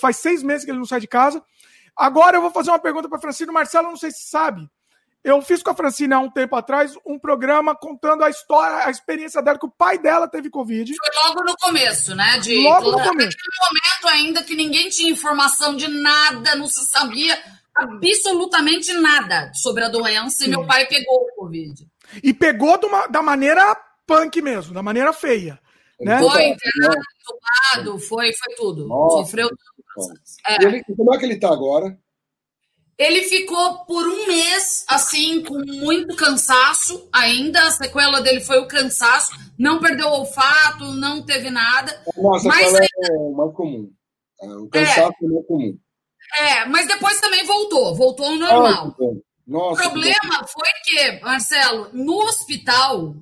faz 0.00 0.18
seis 0.18 0.42
meses 0.42 0.64
que 0.64 0.70
ele 0.70 0.78
não 0.78 0.84
sai 0.84 1.00
de 1.00 1.08
casa. 1.08 1.42
Agora 1.96 2.36
eu 2.36 2.40
vou 2.40 2.50
fazer 2.50 2.70
uma 2.70 2.78
pergunta 2.78 3.08
para 3.08 3.20
Francine 3.20 3.52
Marcelo, 3.52 3.88
não 3.88 3.96
sei 3.96 4.10
se 4.10 4.28
sabe. 4.28 4.68
Eu 5.24 5.40
fiz 5.40 5.62
com 5.62 5.70
a 5.70 5.74
Francine 5.74 6.12
há 6.12 6.20
um 6.20 6.30
tempo 6.30 6.54
atrás 6.54 6.94
um 7.06 7.18
programa 7.18 7.74
contando 7.74 8.22
a 8.22 8.28
história, 8.28 8.86
a 8.86 8.90
experiência 8.90 9.40
dela, 9.40 9.58
que 9.58 9.64
o 9.64 9.70
pai 9.70 9.96
dela 9.96 10.28
teve 10.28 10.50
Covid. 10.50 10.92
Foi 10.94 11.24
logo 11.24 11.44
no 11.44 11.56
começo, 11.56 12.14
né? 12.14 12.38
De, 12.40 12.62
logo 12.62 12.90
no 12.90 13.02
começo. 13.02 13.36
momento 13.38 14.14
ainda 14.14 14.42
que 14.42 14.54
ninguém 14.54 14.90
tinha 14.90 15.10
informação 15.10 15.74
de 15.74 15.88
nada, 15.88 16.54
não 16.56 16.66
se 16.66 16.84
sabia 16.84 17.38
absolutamente 17.74 18.92
nada 18.92 19.50
sobre 19.54 19.84
a 19.84 19.88
doença 19.88 20.44
Sim. 20.44 20.44
e 20.44 20.48
meu 20.48 20.66
pai 20.66 20.86
pegou 20.86 21.22
o 21.22 21.34
Covid. 21.36 21.86
E 22.22 22.34
pegou 22.34 22.78
uma, 22.84 23.06
da 23.06 23.22
maneira 23.22 23.74
punk 24.06 24.42
mesmo, 24.42 24.74
da 24.74 24.82
maneira 24.82 25.12
feia. 25.14 25.58
Né? 26.00 26.18
Foi 26.18 26.44
internado, 26.48 27.02
entubado, 27.22 27.98
foi, 27.98 28.32
foi 28.34 28.54
tudo. 28.56 28.86
Nossa. 28.86 29.24
Sofreu 29.24 29.48
tudo. 29.48 29.73
É. 30.46 30.64
Ele, 30.64 30.82
como 30.96 31.14
é 31.14 31.18
que 31.18 31.24
ele 31.24 31.34
está 31.34 31.52
agora? 31.52 31.98
Ele 32.96 33.22
ficou 33.22 33.84
por 33.86 34.06
um 34.06 34.26
mês, 34.26 34.84
assim, 34.88 35.42
com 35.42 35.58
muito 35.58 36.14
cansaço 36.16 37.08
ainda. 37.12 37.60
A 37.66 37.70
sequela 37.70 38.20
dele 38.20 38.40
foi 38.40 38.58
o 38.58 38.68
cansaço. 38.68 39.32
Não 39.58 39.80
perdeu 39.80 40.06
o 40.06 40.20
olfato, 40.20 40.84
não 40.92 41.22
teve 41.22 41.50
nada. 41.50 42.00
Nossa, 42.16 42.48
mas 42.48 42.72
ainda... 42.72 42.86
é 42.86 43.30
mais 43.32 43.52
comum. 43.54 43.90
É, 44.40 44.46
o 44.46 44.68
cansaço 44.68 45.12
é, 45.22 45.38
é 45.38 45.42
comum. 45.48 45.78
É, 46.38 46.64
mas 46.66 46.86
depois 46.86 47.20
também 47.20 47.44
voltou. 47.44 47.94
Voltou 47.96 48.26
ao 48.26 48.36
normal. 48.36 48.96
Nossa, 49.46 49.88
o 49.88 49.90
problema 49.90 50.46
foi 50.46 50.68
que, 50.84 51.20
Marcelo, 51.20 51.90
no 51.92 52.16
hospital 52.22 53.14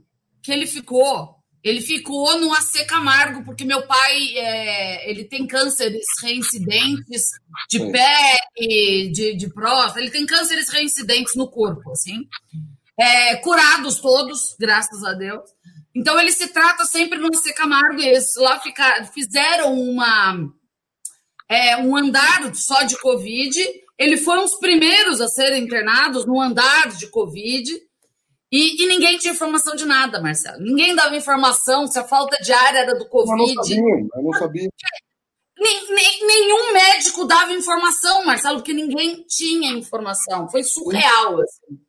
que 0.42 0.52
ele 0.52 0.66
ficou, 0.66 1.41
ele 1.62 1.80
ficou 1.80 2.40
no 2.40 2.52
AC 2.52 2.84
Camargo, 2.86 3.44
porque 3.44 3.64
meu 3.64 3.86
pai 3.86 4.36
é, 4.36 5.10
ele 5.10 5.24
tem 5.24 5.46
cânceres 5.46 6.04
reincidentes 6.20 7.22
de 7.70 7.78
Sim. 7.78 7.92
pele, 7.92 9.12
de, 9.12 9.36
de 9.36 9.48
próstata, 9.52 10.00
ele 10.00 10.10
tem 10.10 10.26
cânceres 10.26 10.68
reincidentes 10.68 11.36
no 11.36 11.48
corpo, 11.48 11.92
assim. 11.92 12.26
É, 12.98 13.36
curados 13.36 14.00
todos, 14.00 14.56
graças 14.58 15.04
a 15.04 15.12
Deus. 15.12 15.42
Então 15.94 16.18
ele 16.18 16.32
se 16.32 16.48
trata 16.48 16.84
sempre 16.84 17.18
no 17.18 17.28
AC 17.28 17.54
Camargo, 17.54 18.00
e 18.00 18.08
eles 18.08 18.34
lá 18.36 18.58
ficar, 18.60 19.04
fizeram 19.12 19.72
uma, 19.72 20.36
é, 21.48 21.76
um 21.76 21.96
andar 21.96 22.52
só 22.56 22.82
de 22.82 22.98
Covid. 22.98 23.56
Ele 23.98 24.16
foi 24.16 24.38
um 24.38 24.44
dos 24.44 24.58
primeiros 24.58 25.20
a 25.20 25.28
serem 25.28 25.62
internados 25.62 26.26
no 26.26 26.40
andar 26.40 26.88
de 26.88 27.06
Covid. 27.06 27.70
E, 28.52 28.82
e, 28.82 28.86
ninguém 28.86 29.16
tinha 29.16 29.32
informação 29.32 29.74
de 29.74 29.86
nada, 29.86 30.20
Marcelo. 30.20 30.62
Ninguém 30.62 30.94
dava 30.94 31.16
informação 31.16 31.86
se 31.86 31.98
a 31.98 32.04
falta 32.04 32.36
de 32.42 32.52
ar 32.52 32.74
era 32.74 32.94
do 32.94 33.08
Covid. 33.08 33.32
Eu 33.32 33.54
não 33.54 33.64
sabia, 33.64 34.08
eu 34.14 34.22
não 34.22 34.32
sabia. 34.34 34.68
Nem, 35.58 35.94
nem, 35.94 36.26
nenhum 36.26 36.72
médico 36.74 37.24
dava 37.24 37.52
informação, 37.54 38.26
Marcelo, 38.26 38.56
porque 38.56 38.74
ninguém 38.74 39.24
tinha 39.26 39.72
informação. 39.72 40.50
Foi 40.50 40.62
surreal. 40.62 41.40
Assim. 41.40 41.80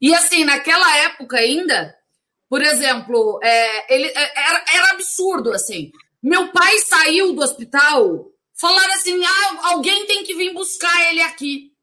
E 0.00 0.14
assim, 0.14 0.42
naquela 0.44 0.96
época 0.98 1.36
ainda, 1.36 1.94
por 2.48 2.62
exemplo, 2.62 3.38
é, 3.42 3.94
ele, 3.94 4.06
é, 4.06 4.48
era, 4.48 4.64
era 4.74 4.90
absurdo, 4.92 5.52
assim. 5.52 5.90
Meu 6.22 6.50
pai 6.50 6.78
saiu 6.78 7.34
do 7.34 7.42
hospital, 7.42 8.30
falaram 8.58 8.94
assim, 8.94 9.22
ah, 9.22 9.68
alguém 9.72 10.06
tem 10.06 10.24
que 10.24 10.34
vir 10.34 10.54
buscar 10.54 11.10
ele 11.10 11.20
aqui. 11.20 11.73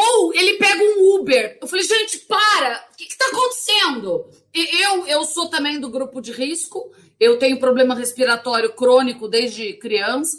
Ou 0.00 0.32
ele 0.32 0.58
pega 0.58 0.80
um 0.80 1.16
Uber. 1.16 1.58
Eu 1.60 1.66
falei, 1.66 1.84
gente, 1.84 2.18
para! 2.20 2.88
O 2.92 2.96
que 2.96 3.02
está 3.02 3.26
acontecendo? 3.26 4.30
Eu, 4.54 5.06
eu 5.08 5.24
sou 5.24 5.50
também 5.50 5.80
do 5.80 5.90
grupo 5.90 6.20
de 6.20 6.30
risco. 6.30 6.92
Eu 7.18 7.36
tenho 7.36 7.58
problema 7.58 7.96
respiratório 7.96 8.72
crônico 8.74 9.26
desde 9.26 9.72
criança. 9.72 10.36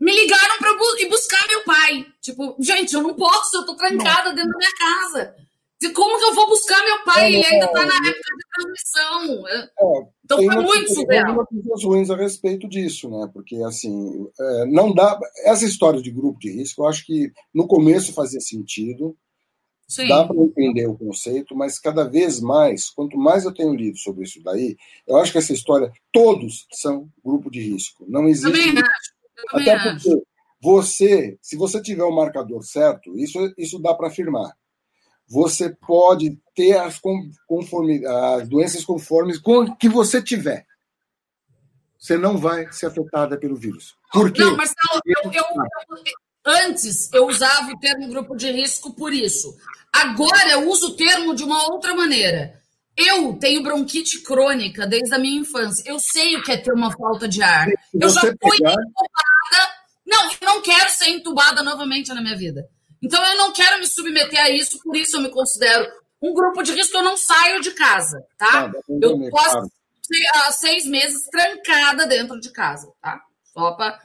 Me 0.00 0.12
ligaram 0.12 0.58
para 0.58 0.74
bu 0.74 0.84
ir 0.98 1.08
buscar 1.08 1.46
meu 1.46 1.62
pai. 1.62 2.04
Tipo, 2.20 2.56
gente, 2.58 2.92
eu 2.92 3.02
não 3.02 3.14
posso, 3.14 3.58
eu 3.58 3.64
tô 3.64 3.76
trancada 3.76 4.30
não. 4.30 4.34
dentro 4.34 4.50
da 4.50 4.58
minha 4.58 4.76
casa. 4.76 5.36
Como 5.90 6.18
que 6.18 6.24
eu 6.24 6.34
vou 6.34 6.48
buscar 6.48 6.84
meu 6.84 7.04
pai? 7.04 7.24
É, 7.24 7.28
Ele 7.28 7.46
ainda 7.46 7.66
está 7.66 7.86
na 7.86 7.94
época 7.94 8.36
de 8.36 8.44
transmissão. 8.54 9.48
É, 9.48 9.68
então 10.24 10.38
foi 10.38 10.62
muito 10.62 10.94
surreal. 10.94 11.46
Tem 11.46 11.62
coisas 11.62 11.84
ruins 11.84 12.10
a 12.10 12.16
respeito 12.16 12.68
disso, 12.68 13.10
né? 13.10 13.28
Porque, 13.32 13.56
assim, 13.62 14.26
é, 14.38 14.66
não 14.66 14.94
dá... 14.94 15.18
Essa 15.44 15.64
história 15.64 16.00
de 16.00 16.10
grupo 16.10 16.38
de 16.38 16.50
risco, 16.50 16.82
eu 16.82 16.86
acho 16.86 17.04
que 17.04 17.32
no 17.54 17.66
começo 17.66 18.12
fazia 18.12 18.40
sentido, 18.40 19.16
Sim. 19.88 20.08
dá 20.08 20.24
para 20.24 20.36
entender 20.36 20.86
o 20.86 20.96
conceito, 20.96 21.54
mas 21.54 21.78
cada 21.78 22.04
vez 22.04 22.40
mais, 22.40 22.88
quanto 22.88 23.16
mais 23.16 23.44
eu 23.44 23.52
tenho 23.52 23.74
lido 23.74 23.98
sobre 23.98 24.24
isso 24.24 24.42
daí, 24.42 24.76
eu 25.06 25.16
acho 25.16 25.32
que 25.32 25.38
essa 25.38 25.52
história, 25.52 25.92
todos 26.12 26.66
são 26.72 27.08
grupo 27.24 27.50
de 27.50 27.60
risco. 27.60 28.04
Não 28.08 28.28
existe... 28.28 28.50
Também 28.50 28.78
acho. 28.78 29.12
Também 29.50 29.70
Até 29.70 29.90
porque 29.90 30.10
acho. 30.10 30.22
você, 30.60 31.38
se 31.42 31.56
você 31.56 31.82
tiver 31.82 32.04
o 32.04 32.14
marcador 32.14 32.62
certo, 32.62 33.18
isso, 33.18 33.52
isso 33.58 33.78
dá 33.78 33.92
para 33.94 34.08
afirmar 34.08 34.54
você 35.32 35.70
pode 35.70 36.38
ter 36.54 36.76
as, 36.76 37.00
conforme, 37.46 38.04
as 38.06 38.46
doenças 38.46 38.84
conformes 38.84 39.38
com 39.38 39.74
que 39.74 39.88
você 39.88 40.22
tiver. 40.22 40.66
Você 41.98 42.18
não 42.18 42.36
vai 42.36 42.70
ser 42.70 42.86
afetada 42.86 43.38
pelo 43.38 43.56
vírus. 43.56 43.94
Por 44.12 44.30
quê? 44.30 44.42
Não, 44.42 44.54
mas 44.54 44.74
eu, 45.06 45.32
eu, 45.32 45.32
eu, 45.32 45.44
antes 46.44 47.10
eu 47.14 47.26
usava 47.26 47.70
o 47.70 47.78
termo 47.78 48.08
grupo 48.08 48.36
de 48.36 48.50
risco 48.50 48.92
por 48.92 49.10
isso. 49.10 49.56
Agora 49.90 50.50
eu 50.50 50.68
uso 50.68 50.88
o 50.88 50.96
termo 50.96 51.34
de 51.34 51.44
uma 51.44 51.62
outra 51.72 51.94
maneira. 51.94 52.60
Eu 52.94 53.32
tenho 53.38 53.62
bronquite 53.62 54.20
crônica 54.20 54.86
desde 54.86 55.14
a 55.14 55.18
minha 55.18 55.40
infância. 55.40 55.82
Eu 55.86 55.98
sei 55.98 56.36
o 56.36 56.42
que 56.42 56.52
é 56.52 56.58
ter 56.58 56.74
uma 56.74 56.90
falta 56.94 57.26
de 57.26 57.42
ar. 57.42 57.68
eu 57.94 58.08
já 58.10 58.20
fui 58.20 58.36
pegar... 58.36 58.72
entubada. 58.72 59.72
Não, 60.04 60.30
eu 60.30 60.38
não 60.42 60.60
quero 60.60 60.90
ser 60.90 61.08
entubada 61.08 61.62
novamente 61.62 62.12
na 62.12 62.20
minha 62.20 62.36
vida. 62.36 62.68
Então 63.02 63.24
eu 63.24 63.36
não 63.36 63.52
quero 63.52 63.80
me 63.80 63.86
submeter 63.86 64.40
a 64.40 64.50
isso, 64.50 64.78
por 64.82 64.96
isso 64.96 65.16
eu 65.16 65.22
me 65.22 65.30
considero 65.30 65.90
um 66.22 66.32
grupo 66.32 66.62
de 66.62 66.72
risco, 66.72 66.96
eu 66.96 67.02
não 67.02 67.16
saio 67.16 67.60
de 67.60 67.72
casa, 67.72 68.24
tá? 68.38 68.66
Ah, 68.66 68.72
eu 69.00 69.18
posso 69.28 69.70
há 70.34 70.52
seis 70.52 70.84
meses 70.84 71.26
trancada 71.26 72.06
dentro 72.06 72.38
de 72.38 72.50
casa, 72.52 72.92
tá? 73.00 73.20
Só 73.52 73.72
para 73.72 73.98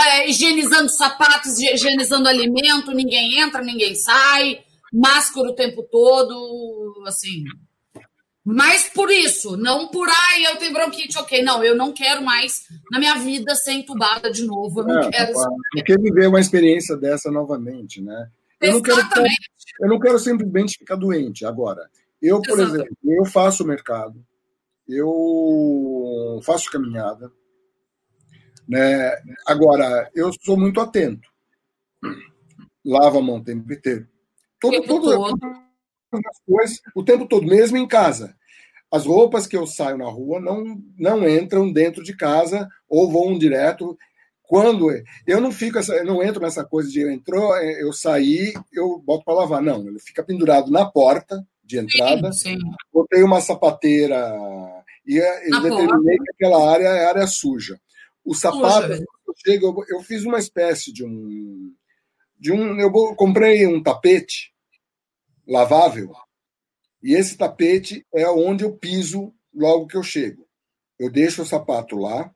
é, 0.00 0.28
higienizando 0.28 0.88
sapatos, 0.88 1.58
higienizando 1.58 2.28
alimento, 2.28 2.92
ninguém 2.92 3.40
entra, 3.40 3.62
ninguém 3.62 3.94
sai, 3.94 4.64
máscara 4.92 5.48
o 5.48 5.54
tempo 5.54 5.82
todo, 5.90 7.02
assim. 7.06 7.44
Mas 8.48 8.88
por 8.90 9.10
isso, 9.10 9.56
não 9.56 9.88
por 9.88 10.08
ai, 10.08 10.46
eu 10.46 10.56
tenho 10.56 10.72
bronquite, 10.72 11.18
ok. 11.18 11.42
Não, 11.42 11.64
eu 11.64 11.74
não 11.74 11.92
quero 11.92 12.22
mais 12.22 12.62
na 12.92 13.00
minha 13.00 13.16
vida 13.16 13.56
ser 13.56 13.72
entubada 13.72 14.30
de 14.30 14.44
novo. 14.46 14.82
Eu 14.82 14.86
não 14.86 15.00
é, 15.00 15.10
quero. 15.10 15.32
Não 15.32 15.82
quer 15.84 16.00
viver 16.00 16.28
uma 16.28 16.38
experiência 16.38 16.96
dessa 16.96 17.28
novamente, 17.28 18.00
né? 18.00 18.30
Eu 18.60 18.74
não, 18.74 18.82
quero, 18.82 19.00
eu 19.80 19.88
não 19.88 19.98
quero 19.98 20.18
simplesmente 20.20 20.78
ficar 20.78 20.94
doente. 20.94 21.44
Agora, 21.44 21.90
eu, 22.22 22.40
por 22.40 22.60
exemplo, 22.60 22.96
eu 23.04 23.24
faço 23.24 23.66
mercado, 23.66 24.24
eu 24.88 26.40
faço 26.44 26.70
caminhada. 26.70 27.32
Né? 28.68 29.10
Agora, 29.44 30.08
eu 30.14 30.30
sou 30.44 30.56
muito 30.56 30.80
atento. 30.80 31.28
Lavo 32.84 33.18
a 33.18 33.22
mão 33.22 33.38
o 33.38 33.44
tempo 33.44 33.72
inteiro. 33.72 34.06
Todo, 34.60 34.82
todo, 34.86 35.10
todo. 35.10 35.65
As 36.24 36.40
coisas, 36.46 36.80
o 36.94 37.02
tempo 37.02 37.26
todo, 37.26 37.46
mesmo 37.46 37.76
em 37.76 37.86
casa. 37.86 38.34
As 38.90 39.04
roupas 39.04 39.46
que 39.46 39.56
eu 39.56 39.66
saio 39.66 39.98
na 39.98 40.08
rua 40.08 40.40
não, 40.40 40.80
não 40.96 41.28
entram 41.28 41.72
dentro 41.72 42.02
de 42.02 42.16
casa 42.16 42.68
ou 42.88 43.10
vão 43.10 43.36
direto 43.36 43.98
quando 44.46 44.88
eu 45.26 45.40
não 45.40 45.50
fico 45.50 45.78
essa, 45.78 45.94
eu 45.94 46.04
não 46.04 46.22
entro 46.22 46.40
nessa 46.40 46.64
coisa 46.64 46.88
de 46.88 47.02
entrou, 47.02 47.56
eu 47.56 47.92
saí, 47.92 48.54
eu 48.72 48.98
boto 49.04 49.24
para 49.24 49.34
lavar. 49.34 49.60
Não, 49.60 49.86
ele 49.88 49.98
fica 49.98 50.22
pendurado 50.22 50.70
na 50.70 50.84
porta 50.84 51.44
de 51.64 51.78
entrada. 51.78 52.32
Sim, 52.32 52.56
sim. 52.56 52.58
Botei 52.92 53.22
uma 53.22 53.40
sapateira 53.40 54.32
e 55.04 55.16
eu 55.16 55.62
determinei 55.62 56.18
que 56.18 56.30
aquela 56.30 56.70
área 56.70 56.88
é 56.88 57.06
área 57.06 57.26
suja. 57.26 57.78
O 58.24 58.34
sapato, 58.34 58.92
eu, 58.92 59.34
chego, 59.44 59.84
eu 59.88 60.00
fiz 60.00 60.24
uma 60.24 60.38
espécie 60.38 60.92
de 60.92 61.04
um 61.04 61.72
de 62.38 62.52
um 62.52 62.78
eu 62.78 62.90
comprei 63.16 63.66
um 63.66 63.82
tapete 63.82 64.52
lavável 65.46 66.12
e 67.02 67.14
esse 67.14 67.36
tapete 67.36 68.04
é 68.12 68.28
onde 68.28 68.64
eu 68.64 68.76
piso 68.76 69.32
logo 69.54 69.86
que 69.86 69.96
eu 69.96 70.02
chego. 70.02 70.44
Eu 70.98 71.08
deixo 71.08 71.42
o 71.42 71.46
sapato 71.46 71.96
lá, 71.96 72.30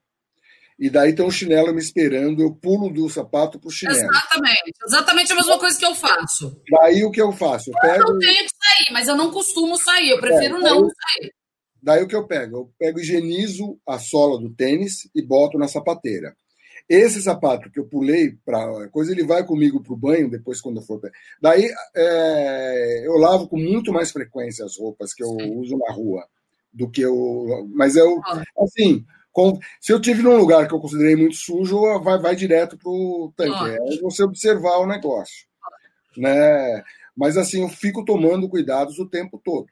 e 0.79 0.89
daí 0.89 1.15
tem 1.15 1.25
um 1.25 1.31
chinelo 1.31 1.75
me 1.75 1.81
esperando, 1.81 2.41
eu 2.41 2.55
pulo 2.55 2.89
do 2.89 3.09
sapato 3.11 3.59
para 3.59 3.69
o 3.69 3.73
chinelo. 3.73 3.99
Exatamente, 3.99 4.73
exatamente 4.87 5.33
a 5.33 5.35
mesma 5.35 5.59
coisa 5.59 5.79
que 5.79 5.85
eu 5.85 5.95
faço. 5.95 6.63
Daí 6.71 7.05
o 7.05 7.11
que 7.11 7.21
eu 7.21 7.33
faço? 7.33 7.71
Eu, 7.71 7.81
pego... 7.81 8.13
eu 8.13 8.19
tenho 8.19 8.47
que 8.47 8.51
sair, 8.51 8.93
mas 8.93 9.09
eu 9.09 9.17
não 9.17 9.33
costumo 9.33 9.77
sair, 9.77 10.11
eu 10.11 10.21
prefiro 10.21 10.59
é, 10.59 10.61
não 10.61 10.89
sair. 10.89 11.35
Daí 11.83 12.03
o 12.03 12.07
que 12.07 12.15
eu 12.15 12.27
pego? 12.27 12.57
Eu 12.57 12.73
pego, 12.79 13.01
higienizo 13.01 13.77
a 13.89 13.99
sola 13.99 14.39
do 14.39 14.55
tênis 14.55 15.09
e 15.15 15.21
boto 15.21 15.59
na 15.59 15.67
sapateira. 15.67 16.35
Esse 16.91 17.23
sapato 17.23 17.71
que 17.71 17.79
eu 17.79 17.87
pulei 17.87 18.37
para 18.45 18.89
coisa, 18.89 19.13
ele 19.13 19.23
vai 19.23 19.47
comigo 19.47 19.81
para 19.81 19.93
o 19.93 19.97
banho 19.97 20.29
depois 20.29 20.61
quando 20.61 20.79
eu 20.79 20.83
for. 20.83 21.01
Daí 21.41 21.71
é, 21.95 23.07
eu 23.07 23.17
lavo 23.17 23.47
com 23.47 23.57
muito 23.57 23.93
mais 23.93 24.11
frequência 24.11 24.65
as 24.65 24.77
roupas 24.77 25.15
que 25.15 25.23
eu 25.23 25.29
Sim. 25.29 25.55
uso 25.57 25.79
na 25.79 25.93
rua 25.93 26.27
do 26.73 26.91
que 26.91 27.01
eu. 27.01 27.71
Mas 27.73 27.95
eu, 27.95 28.21
assim, 28.59 29.05
com, 29.31 29.57
se 29.81 29.93
eu 29.93 30.01
tive 30.01 30.21
num 30.21 30.37
lugar 30.37 30.67
que 30.67 30.75
eu 30.75 30.81
considerei 30.81 31.15
muito 31.15 31.37
sujo, 31.37 31.81
vai, 32.01 32.19
vai 32.19 32.35
direto 32.35 32.77
para 32.77 32.91
o 32.91 33.33
tanque. 33.37 33.71
É 33.71 34.01
você 34.03 34.25
observar 34.25 34.79
o 34.79 34.87
negócio. 34.87 35.47
Né? 36.17 36.83
Mas 37.17 37.37
assim, 37.37 37.63
eu 37.63 37.69
fico 37.69 38.05
tomando 38.05 38.49
cuidados 38.49 38.99
o 38.99 39.09
tempo 39.09 39.41
todo. 39.45 39.69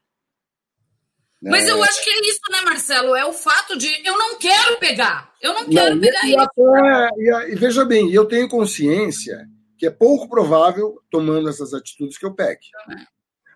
Mas 1.41 1.69
eu 1.69 1.83
acho 1.83 2.03
que 2.03 2.11
é 2.11 2.21
isso, 2.29 2.41
né, 2.51 2.61
Marcelo? 2.63 3.15
É 3.15 3.25
o 3.25 3.33
fato 3.33 3.79
de 3.79 3.89
eu 4.05 4.19
não 4.19 4.39
quero 4.39 4.79
pegar. 4.79 5.33
Eu 5.41 5.55
não 5.55 5.69
quero 5.69 5.95
não, 5.95 6.01
pegar 6.01 6.25
e, 6.25 6.31
isso. 6.31 6.41
Até, 6.41 7.11
e, 7.17 7.53
e, 7.53 7.55
veja 7.55 7.85
bem, 7.85 8.13
eu 8.13 8.25
tenho 8.25 8.49
consciência 8.49 9.47
que 9.79 9.87
é 9.87 9.91
pouco 9.91 10.29
provável, 10.29 11.01
tomando 11.09 11.49
essas 11.49 11.73
atitudes, 11.73 12.19
que 12.19 12.27
eu 12.27 12.35
pegue. 12.35 12.67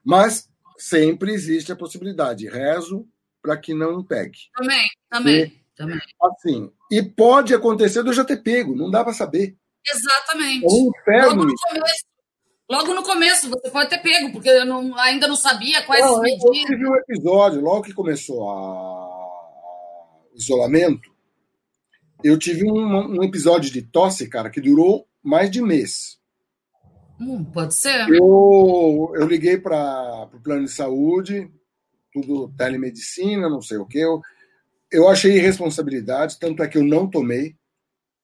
Mas 0.05 0.49
sempre 0.79 1.33
existe 1.33 1.73
a 1.73 1.77
possibilidade. 1.77 2.49
Rezo 2.49 3.07
para 3.43 3.57
que 3.57 3.75
não 3.75 4.05
pegue. 4.05 4.39
Também, 4.55 4.87
também. 5.11 5.43
E, 5.43 5.63
também. 5.77 5.99
Assim, 6.23 6.71
e 6.91 7.03
pode 7.03 7.53
acontecer 7.53 8.05
de 8.05 8.11
eu 8.11 8.15
já 8.15 8.25
ter 8.25 8.37
pego, 8.37 8.77
não 8.77 8.89
dá 8.89 9.03
para 9.03 9.13
saber. 9.13 9.57
Exatamente. 9.85 10.65
É 10.65 10.69
um 10.69 10.91
inferno. 10.91 11.29
Logo 11.31 11.45
no, 11.47 11.55
começo, 11.57 12.05
logo 12.73 12.95
no 12.95 13.03
começo, 13.03 13.51
você 13.51 13.71
pode 13.71 13.91
ter 13.91 13.99
pego, 13.99 14.33
porque 14.33 14.49
eu 14.49 14.65
não, 14.65 14.99
ainda 14.99 15.29
não 15.29 15.37
sabia 15.37 15.83
quais 15.83 16.03
não, 16.03 16.21
medidas. 16.21 16.43
Eu 16.43 16.53
tive 16.53 16.89
um 16.89 16.97
episódio, 16.97 17.61
logo 17.61 17.83
que 17.83 17.93
começou 17.93 18.43
o 18.43 20.31
isolamento, 20.35 21.13
eu 22.25 22.39
tive 22.39 22.65
um, 22.65 23.19
um, 23.19 23.23
episódio 23.23 23.71
de 23.71 23.83
tosse, 23.83 24.27
cara, 24.27 24.49
que 24.49 24.61
durou 24.61 25.07
mais 25.23 25.51
de 25.51 25.61
mês. 25.61 26.19
Hum, 27.21 27.45
pode 27.45 27.75
ser. 27.75 28.09
Eu, 28.09 29.13
eu 29.17 29.27
liguei 29.27 29.59
para 29.59 30.31
o 30.33 30.41
plano 30.41 30.65
de 30.65 30.71
saúde, 30.71 31.51
tudo 32.11 32.49
telemedicina, 32.57 33.51
não 33.51 33.61
sei 33.61 33.77
o 33.77 33.87
que. 33.87 33.99
Eu, 33.99 34.23
eu 34.91 35.09
achei 35.09 35.37
irresponsabilidade, 35.37 36.39
tanto 36.39 36.63
é 36.63 36.69
que 36.69 36.79
eu 36.79 36.85
não 36.85 37.09
tomei. 37.09 37.55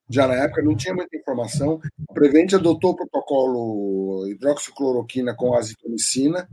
Já 0.09 0.27
na 0.27 0.33
época 0.33 0.63
não 0.63 0.75
tinha 0.75 0.93
muita 0.93 1.15
informação. 1.15 1.79
A 2.09 2.13
Prevent 2.13 2.53
adotou 2.53 2.91
o 2.91 2.95
protocolo 2.95 4.27
hidroxicloroquina 4.27 5.35
com 5.35 5.55
azitromicina 5.55 6.49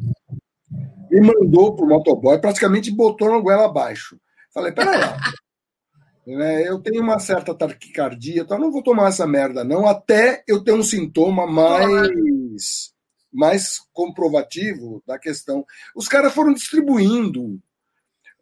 e 1.11 1.21
mandou 1.21 1.75
para 1.75 1.87
o 1.87 1.89
motoboy, 1.89 2.39
praticamente 2.39 2.91
botou 2.91 3.31
na 3.31 3.41
goela 3.41 3.65
abaixo. 3.65 4.21
Falei, 4.53 4.73
peraí, 4.73 5.01
né, 6.27 6.69
eu 6.69 6.81
tenho 6.81 7.03
uma 7.03 7.19
certa 7.19 7.55
taquicardia, 7.55 8.43
então 8.43 8.59
não 8.59 8.71
vou 8.71 8.83
tomar 8.83 9.09
essa 9.09 9.27
merda 9.27 9.65
não, 9.65 9.87
até 9.87 10.43
eu 10.47 10.63
ter 10.63 10.73
um 10.73 10.83
sintoma 10.83 11.47
mais, 11.47 12.93
mais 13.33 13.79
comprovativo 13.93 15.03
da 15.07 15.19
questão. 15.19 15.65
Os 15.95 16.09
caras 16.09 16.35
foram 16.35 16.53
distribuindo 16.53 17.59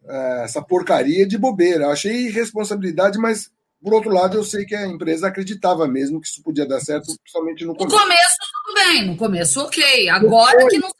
é, 0.07 0.43
essa 0.43 0.61
porcaria 0.61 1.25
de 1.25 1.37
bobeira. 1.37 1.87
Achei 1.87 2.27
irresponsabilidade, 2.27 3.17
mas 3.17 3.51
por 3.85 3.93
outro 3.93 4.11
lado, 4.11 4.35
eu 4.35 4.43
sei 4.43 4.65
que 4.65 4.73
a 4.73 4.87
empresa 4.87 5.27
acreditava 5.27 5.87
mesmo 5.87 6.19
que 6.19 6.25
isso 6.25 6.41
podia 6.41 6.65
dar 6.65 6.79
certo, 6.79 7.15
principalmente 7.21 7.63
no 7.63 7.75
começo. 7.75 7.95
No 7.95 8.01
começo, 8.01 8.37
tudo 8.65 8.73
bem, 8.73 9.05
no 9.05 9.15
começo, 9.15 9.61
ok. 9.61 10.09
Agora 10.09 10.57
depois, 10.57 10.73
que 10.73 10.79
não 10.79 10.89
se 10.89 10.95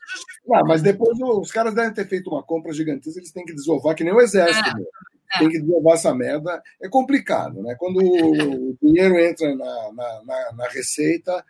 Não, 0.46 0.64
mas 0.64 0.82
depois 0.82 1.18
os 1.20 1.50
caras 1.50 1.74
devem 1.74 1.92
ter 1.92 2.06
feito 2.06 2.30
uma 2.30 2.44
compra 2.44 2.72
gigantesca, 2.72 3.18
eles 3.18 3.32
têm 3.32 3.44
que 3.44 3.56
desovar, 3.56 3.96
que 3.96 4.04
nem 4.04 4.12
o 4.12 4.20
exército. 4.20 4.68
É, 4.68 5.36
é. 5.36 5.38
Tem 5.40 5.48
que 5.48 5.58
desovar 5.58 5.94
essa 5.94 6.14
merda. 6.14 6.62
É 6.80 6.88
complicado, 6.88 7.60
né? 7.60 7.74
Quando 7.76 7.98
o 7.98 8.78
dinheiro 8.80 9.18
entra 9.18 9.52
na, 9.56 9.92
na, 9.92 10.22
na, 10.24 10.52
na 10.52 10.68
receita, 10.68 11.44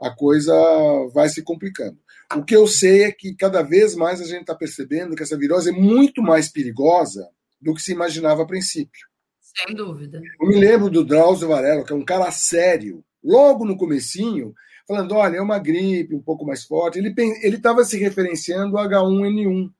a 0.00 0.10
coisa 0.10 0.54
vai 1.12 1.28
se 1.28 1.42
complicando. 1.42 1.98
O 2.34 2.42
que 2.42 2.56
eu 2.56 2.66
sei 2.66 3.02
é 3.02 3.12
que 3.12 3.34
cada 3.34 3.60
vez 3.60 3.94
mais 3.94 4.18
a 4.22 4.24
gente 4.24 4.40
está 4.40 4.54
percebendo 4.54 5.14
que 5.14 5.22
essa 5.22 5.36
virose 5.36 5.68
é 5.68 5.72
muito 5.72 6.22
mais 6.22 6.48
perigosa 6.48 7.28
do 7.60 7.74
que 7.74 7.82
se 7.82 7.92
imaginava 7.92 8.44
a 8.44 8.46
princípio. 8.46 9.09
Sem 9.56 9.74
dúvida. 9.74 10.20
Eu 10.40 10.48
me 10.48 10.56
lembro 10.56 10.88
do 10.88 11.04
Drauzio 11.04 11.48
Varela, 11.48 11.84
que 11.84 11.92
é 11.92 11.96
um 11.96 12.04
cara 12.04 12.30
sério, 12.30 13.04
logo 13.22 13.64
no 13.64 13.76
comecinho, 13.76 14.54
falando, 14.86 15.14
olha, 15.14 15.36
é 15.36 15.42
uma 15.42 15.58
gripe 15.58 16.14
um 16.14 16.22
pouco 16.22 16.44
mais 16.44 16.64
forte. 16.64 16.98
Ele 16.98 17.56
estava 17.56 17.84
se 17.84 17.98
referenciando 17.98 18.78
ao 18.78 18.88
H1N1. 18.88 19.70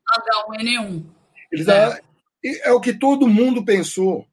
H1N1. 0.59 1.05
Ele 1.53 1.65
tava, 1.65 2.01
é. 2.45 2.69
é 2.69 2.73
o 2.73 2.81
que 2.81 2.93
todo 2.93 3.29
mundo 3.29 3.65
pensou. 3.65 4.27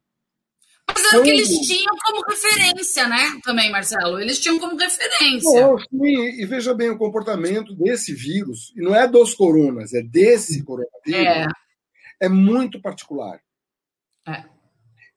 Mas 0.86 1.04
era 1.12 1.20
o 1.20 1.22
que 1.22 1.30
eles 1.30 1.48
tinham 1.48 1.94
como 2.02 2.22
referência, 2.22 3.06
né? 3.08 3.38
Também, 3.44 3.70
Marcelo. 3.70 4.18
Eles 4.18 4.40
tinham 4.40 4.58
como 4.58 4.76
referência. 4.76 5.76
Sim, 5.90 6.40
e 6.40 6.46
veja 6.46 6.74
bem 6.74 6.90
o 6.90 6.98
comportamento 6.98 7.74
desse 7.74 8.14
vírus, 8.14 8.72
e 8.74 8.80
não 8.80 8.94
é 8.94 9.06
dos 9.06 9.34
coronas, 9.34 9.92
é 9.92 10.02
desse 10.02 10.62
coronavírus. 10.64 10.96
É, 11.06 11.46
é 12.20 12.28
muito 12.28 12.80
particular. 12.80 13.38
É. 14.26 14.44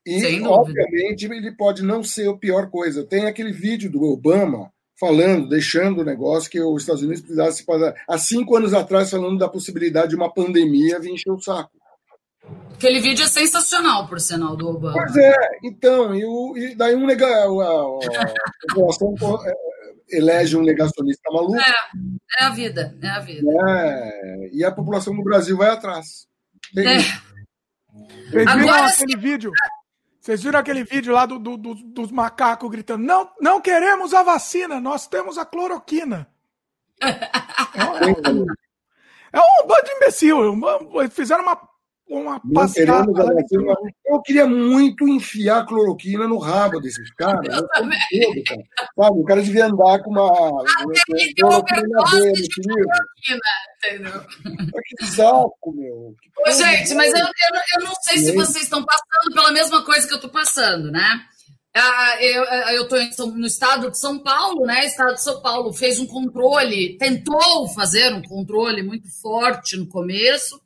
E, 0.05 0.41
obviamente, 0.41 1.25
ele 1.25 1.51
pode 1.51 1.83
não 1.83 2.03
ser 2.03 2.29
a 2.29 2.35
pior 2.35 2.69
coisa. 2.69 3.05
Tem 3.05 3.25
aquele 3.25 3.51
vídeo 3.51 3.91
do 3.91 4.03
Obama 4.03 4.71
falando, 4.99 5.49
deixando 5.49 6.01
o 6.01 6.05
negócio 6.05 6.49
que 6.49 6.61
os 6.61 6.83
Estados 6.83 7.01
Unidos 7.01 7.21
precisasse 7.21 7.63
fazer 7.63 7.95
há 8.07 8.17
cinco 8.17 8.55
anos 8.55 8.73
atrás, 8.73 9.09
falando 9.09 9.37
da 9.37 9.49
possibilidade 9.49 10.09
de 10.09 10.15
uma 10.15 10.31
pandemia 10.31 10.99
vir 10.99 11.11
encher 11.11 11.31
o 11.31 11.41
saco. 11.41 11.71
Aquele 12.73 12.99
vídeo 12.99 13.23
é 13.23 13.27
sensacional, 13.27 14.07
por 14.07 14.19
sinal, 14.19 14.55
do 14.55 14.69
Obama. 14.69 14.93
Pois 14.93 15.15
é, 15.15 15.35
então, 15.63 16.15
e, 16.15 16.25
o, 16.25 16.57
e 16.57 16.75
daí 16.75 16.95
um 16.95 17.05
nega, 17.05 17.27
a, 17.27 17.45
a, 17.45 17.45
a 17.45 18.67
população 18.67 19.15
é, 19.45 19.53
elege 20.17 20.57
um 20.57 20.63
negacionista 20.63 21.31
maluco. 21.31 21.55
É, 21.55 22.39
é 22.39 22.43
a 22.43 22.49
vida, 22.49 22.97
é 23.01 23.07
a 23.07 23.19
vida. 23.19 23.47
É, 23.69 24.49
e 24.51 24.63
a 24.63 24.71
população 24.71 25.15
do 25.15 25.23
Brasil 25.23 25.55
vai 25.55 25.69
atrás. 25.69 26.27
Tem, 26.73 26.87
é. 26.87 27.01
Agora, 28.47 28.87
aquele 28.87 29.17
vídeo? 29.17 29.51
Vocês 30.21 30.43
viram 30.43 30.59
aquele 30.59 30.83
vídeo 30.83 31.11
lá 31.11 31.25
do, 31.25 31.39
do, 31.39 31.57
do, 31.57 31.73
dos 31.73 32.11
macacos 32.11 32.69
gritando: 32.69 33.03
não, 33.03 33.31
não 33.41 33.59
queremos 33.59 34.13
a 34.13 34.21
vacina, 34.21 34.79
nós 34.79 35.07
temos 35.07 35.35
a 35.39 35.45
cloroquina. 35.45 36.29
é, 37.01 38.29
um, 38.29 38.45
é 39.33 39.39
um 39.39 39.67
bando 39.67 39.83
de 39.83 39.91
imbecil. 39.93 40.37
Fizeram 41.09 41.41
uma 41.41 41.55
uma. 42.11 42.41
Eu 44.05 44.21
queria 44.21 44.45
muito 44.45 45.07
enfiar 45.07 45.65
cloroquina 45.65 46.27
no 46.27 46.37
rabo 46.37 46.79
desses 46.79 47.11
caras. 47.13 47.47
Eu 47.47 47.67
cara. 47.67 48.63
Sabe, 48.95 49.19
o 49.19 49.23
cara 49.23 49.41
devia 49.41 49.65
andar 49.65 50.03
com 50.03 50.11
uma. 50.11 50.61
Até 50.61 51.33
cloroquina 51.33 52.03
dele, 52.11 52.47
entendeu? 53.77 54.25
Que 54.85 55.05
saco, 55.07 55.73
meu. 55.73 56.15
Ô, 56.45 56.51
gente, 56.51 56.93
mas 56.93 57.13
eu, 57.13 57.25
eu, 57.25 57.79
eu 57.79 57.85
não 57.85 57.93
sei 58.01 58.17
se 58.17 58.31
vocês 58.33 58.63
estão 58.63 58.83
passando 58.83 59.33
pela 59.33 59.51
mesma 59.51 59.83
coisa 59.83 60.05
que 60.07 60.13
eu 60.13 60.17
estou 60.17 60.29
passando, 60.29 60.91
né? 60.91 61.25
Ah, 61.73 62.21
eu 62.73 62.83
estou 62.83 63.27
no 63.27 63.47
estado 63.47 63.89
de 63.89 63.97
São 63.97 64.19
Paulo, 64.19 64.65
né? 64.65 64.81
O 64.81 64.87
estado 64.87 65.13
de 65.13 65.23
São 65.23 65.41
Paulo 65.41 65.71
fez 65.71 65.99
um 65.99 66.05
controle, 66.05 66.97
tentou 66.97 67.69
fazer 67.69 68.13
um 68.13 68.21
controle 68.21 68.83
muito 68.83 69.09
forte 69.21 69.77
no 69.77 69.87
começo, 69.87 70.61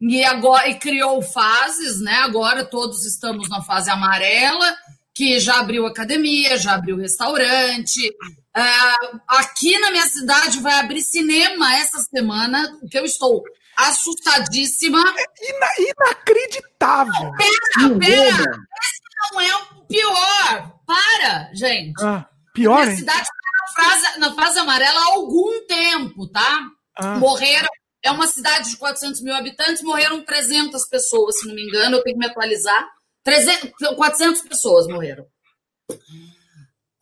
e 0.00 0.24
agora 0.24 0.68
e 0.68 0.78
criou 0.78 1.22
fases, 1.22 2.00
né? 2.00 2.14
Agora 2.18 2.64
todos 2.64 3.04
estamos 3.04 3.48
na 3.48 3.62
fase 3.62 3.90
amarela, 3.90 4.76
que 5.14 5.40
já 5.40 5.60
abriu 5.60 5.86
academia, 5.86 6.58
já 6.58 6.74
abriu 6.74 6.96
restaurante. 6.96 8.08
Uh, 8.56 9.20
aqui 9.28 9.78
na 9.78 9.90
minha 9.90 10.06
cidade 10.06 10.60
vai 10.60 10.74
abrir 10.74 11.00
cinema 11.00 11.74
essa 11.76 11.98
semana, 11.98 12.78
que 12.90 12.98
eu 12.98 13.04
estou 13.04 13.42
assustadíssima. 13.76 14.98
É 14.98 15.50
ina 15.50 15.90
inacreditável. 15.90 17.32
Pera, 17.36 17.98
pera. 17.98 18.42
Esse 18.42 19.32
não 19.32 19.40
é 19.40 19.56
o 19.56 19.86
pior. 19.86 20.72
Para, 20.86 21.50
gente. 21.52 22.00
Ah, 22.02 22.26
pior, 22.54 22.80
Minha 22.80 22.90
hein? 22.92 22.96
cidade 22.96 23.22
está 23.22 23.34
na 23.34 23.84
fase, 23.84 24.18
na 24.20 24.34
fase 24.34 24.58
amarela 24.60 25.00
há 25.00 25.12
algum 25.14 25.66
tempo, 25.66 26.28
tá? 26.28 26.60
Ah. 26.96 27.18
Morreram. 27.18 27.68
É 28.06 28.10
uma 28.12 28.28
cidade 28.28 28.70
de 28.70 28.76
400 28.76 29.20
mil 29.20 29.34
habitantes, 29.34 29.82
morreram 29.82 30.24
300 30.24 30.88
pessoas, 30.88 31.40
se 31.40 31.48
não 31.48 31.56
me 31.56 31.62
engano, 31.64 31.96
eu 31.96 32.04
tenho 32.04 32.14
que 32.16 32.24
me 32.24 32.30
atualizar. 32.30 32.88
300, 33.24 33.72
400 33.96 34.42
pessoas 34.42 34.86
morreram. 34.86 35.26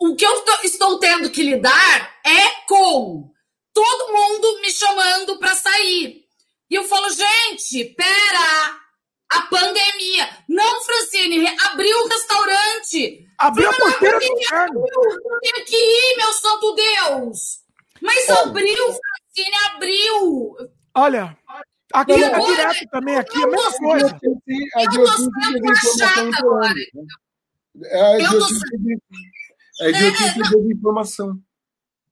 O 0.00 0.16
que 0.16 0.24
eu 0.24 0.44
estou 0.62 0.98
tendo 0.98 1.28
que 1.30 1.42
lidar 1.42 2.20
é 2.24 2.66
com 2.66 3.30
todo 3.74 4.12
mundo 4.14 4.62
me 4.62 4.70
chamando 4.70 5.38
para 5.38 5.54
sair. 5.54 6.24
E 6.70 6.74
eu 6.74 6.84
falo, 6.84 7.10
gente, 7.10 7.84
pera! 7.94 8.80
A 9.30 9.42
pandemia. 9.42 10.38
Não, 10.48 10.82
Francine, 10.84 11.46
abriu 11.66 11.98
o 11.98 12.08
restaurante. 12.08 13.26
Abriu 13.38 13.68
a 13.68 13.72
Fala, 13.74 13.90
porteira 13.90 14.20
por 14.20 14.28
do 14.28 14.40
inferno. 14.40 14.84
tenho 15.42 15.66
que 15.66 15.76
ir, 15.76 16.16
meu 16.16 16.32
santo 16.32 16.74
Deus. 16.74 17.58
Mas 18.00 18.30
abriu, 18.30 18.86
Francine, 18.86 19.56
abriu. 19.66 20.56
Olha, 20.94 21.36
aqui 21.92 22.12
é 22.12 22.26
agora, 22.34 22.52
direto 22.52 22.88
também, 22.90 23.16
aqui 23.16 23.38
é 23.40 23.44
a 23.44 23.46
mesma 23.48 23.72
coisa. 23.72 24.20
Eu 24.22 24.90
tô 24.90 25.06
sendo 25.06 25.72
informação 25.72 26.30
agora. 26.38 26.74
Né? 26.74 27.04
É 27.86 28.00
a 28.02 28.12
Eu 28.20 28.28
tô 28.30 28.34
idiotice 28.36 28.78
de- 28.78 28.98
é 29.80 29.84
a 29.86 29.88
idiotice 29.90 30.34
de 30.34 30.42
desinformação. 30.50 31.38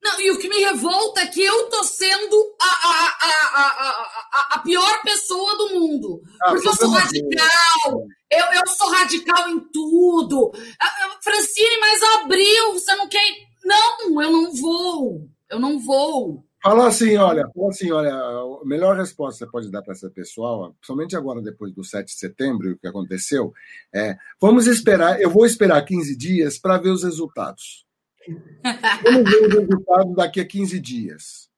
Não, 0.05 0.21
e 0.21 0.33
o 0.33 0.39
que 0.39 0.49
me 0.49 0.59
revolta 0.59 1.21
é 1.21 1.27
que 1.29 1.41
eu 1.41 1.71
tô 1.71 1.85
sendo 1.85 2.57
a, 2.61 2.65
a, 2.67 3.07
a, 3.21 3.63
a, 3.63 3.91
a, 4.33 4.55
a 4.55 4.59
pior 4.59 5.01
pessoa 5.03 5.57
do 5.57 5.71
mundo. 5.79 6.21
Ah, 6.43 6.51
porque 6.51 6.67
eu 6.67 6.75
sou 6.75 6.91
radical. 6.91 8.07
Eu, 8.29 8.47
eu 8.47 8.67
sou 8.67 8.91
radical 8.91 9.49
em 9.49 9.61
tudo. 9.73 10.51
Ah, 10.81 10.87
ah, 10.87 11.19
Francine, 11.23 11.79
mas 11.81 12.03
abriu, 12.03 12.73
você 12.73 12.93
não 12.97 13.09
quer. 13.09 13.23
Não, 13.65 14.21
eu 14.21 14.33
não 14.33 14.53
vou. 14.53 15.29
Eu 15.49 15.61
não 15.61 15.79
vou. 15.79 16.45
Fala 16.63 16.87
assim, 16.87 17.17
olha, 17.17 17.49
fala 17.53 17.69
assim, 17.71 17.91
olha, 17.91 18.15
a 18.15 18.65
melhor 18.65 18.97
resposta 18.97 19.45
que 19.45 19.51
você 19.51 19.51
pode 19.51 19.71
dar 19.71 19.83
para 19.83 19.95
essa 19.95 20.09
pessoa, 20.09 20.73
principalmente 20.75 21.17
agora 21.17 21.43
depois 21.43 21.75
do 21.75 21.83
7 21.83 22.07
de 22.07 22.13
setembro, 22.13 22.71
o 22.71 22.79
que 22.79 22.87
aconteceu, 22.87 23.53
é, 23.93 24.17
vamos 24.41 24.69
esperar, 24.69 25.21
eu 25.21 25.29
vou 25.29 25.45
esperar 25.45 25.85
15 25.85 26.17
dias 26.17 26.59
para 26.59 26.79
ver 26.79 26.91
os 26.91 27.03
resultados. 27.03 27.85
Vamos 29.03 29.29
ver 29.29 29.49
os 29.49 29.53
resultados 29.53 30.15
daqui 30.15 30.41
a 30.41 30.47
15 30.47 30.79
dias. 30.79 31.51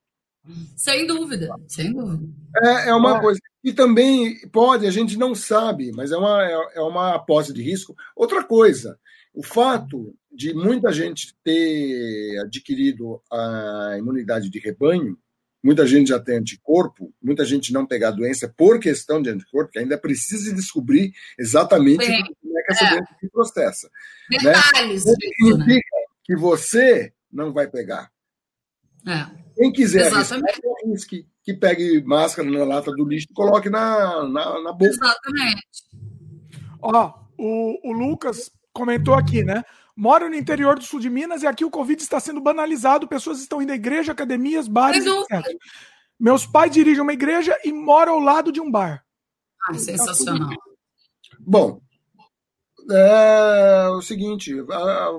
Sem 0.76 1.06
dúvida, 1.06 1.54
sem 1.68 1.92
dúvida. 1.92 2.26
É, 2.62 2.88
é 2.88 2.94
uma 2.94 3.18
Ó. 3.18 3.20
coisa. 3.20 3.38
E 3.62 3.72
também 3.72 4.36
pode, 4.48 4.86
a 4.86 4.90
gente 4.90 5.18
não 5.18 5.34
sabe, 5.34 5.90
mas 5.92 6.12
é 6.12 6.16
uma, 6.16 6.42
é 6.42 6.72
é 6.76 6.80
uma 6.80 7.14
aposta 7.14 7.52
de 7.52 7.62
risco. 7.62 7.94
Outra 8.16 8.44
coisa, 8.44 8.98
o 9.34 9.42
fato 9.42 10.14
de 10.32 10.54
muita 10.54 10.92
gente 10.92 11.34
ter 11.42 12.38
adquirido 12.40 13.20
a 13.30 13.96
imunidade 13.98 14.48
de 14.48 14.58
rebanho, 14.58 15.18
muita 15.62 15.86
gente 15.86 16.08
já 16.08 16.20
tem 16.20 16.38
anticorpo, 16.38 17.12
muita 17.22 17.44
gente 17.44 17.72
não 17.72 17.84
pegar 17.84 18.08
a 18.08 18.12
doença 18.12 18.52
por 18.56 18.78
questão 18.78 19.20
de 19.20 19.30
anticorpo, 19.30 19.72
que 19.72 19.78
ainda 19.78 19.98
precisa 19.98 20.54
descobrir 20.54 21.12
exatamente 21.38 22.06
Sim. 22.06 22.22
como 22.40 22.58
é 22.58 22.62
que 22.62 22.72
essa 22.72 22.84
É. 22.84 22.90
doença 22.90 23.16
se 23.20 23.28
processa. 23.28 23.90
Detalhes 24.30 25.04
Não 25.04 25.14
disso, 25.14 25.58
né? 25.58 25.64
significa 25.64 25.96
que 26.22 26.36
você 26.36 27.12
não 27.32 27.52
vai 27.52 27.68
pegar. 27.68 28.10
É. 29.06 29.26
Quem 29.56 29.72
quiser 29.72 30.06
Exatamente. 30.06 30.60
arriscar, 30.84 31.10
que 31.10 31.26
que 31.44 31.52
pegue 31.52 32.02
máscara 32.02 32.50
na 32.50 32.64
lata 32.64 32.90
do 32.90 33.04
lixo 33.06 33.26
e 33.30 33.34
coloque 33.34 33.68
na, 33.68 34.26
na, 34.26 34.62
na 34.62 34.72
boca. 34.72 34.86
Exatamente. 34.86 35.66
Ó, 36.80 37.12
o, 37.38 37.90
o 37.90 37.92
Lucas 37.92 38.50
comentou 38.74 39.14
aqui, 39.14 39.42
né? 39.42 39.62
Moro 39.96 40.28
no 40.28 40.34
interior 40.34 40.76
do 40.76 40.84
sul 40.84 40.98
de 40.98 41.08
Minas 41.08 41.42
e 41.42 41.46
aqui 41.46 41.64
o 41.64 41.70
Covid 41.70 42.02
está 42.02 42.18
sendo 42.18 42.40
banalizado. 42.40 43.08
Pessoas 43.08 43.40
estão 43.40 43.62
indo 43.62 43.72
à 43.72 43.76
igreja, 43.76 44.12
academias, 44.12 44.66
bares, 44.66 45.06
etc. 45.06 45.56
Meus 46.18 46.44
pais 46.44 46.72
dirigem 46.72 47.00
uma 47.00 47.12
igreja 47.12 47.56
e 47.64 47.72
moram 47.72 48.14
ao 48.14 48.20
lado 48.20 48.50
de 48.50 48.60
um 48.60 48.70
bar. 48.70 49.04
Ah, 49.66 49.74
sensacional. 49.74 50.50
Bom, 51.38 51.80
é 52.90 53.88
o 53.90 54.02
seguinte, 54.02 54.52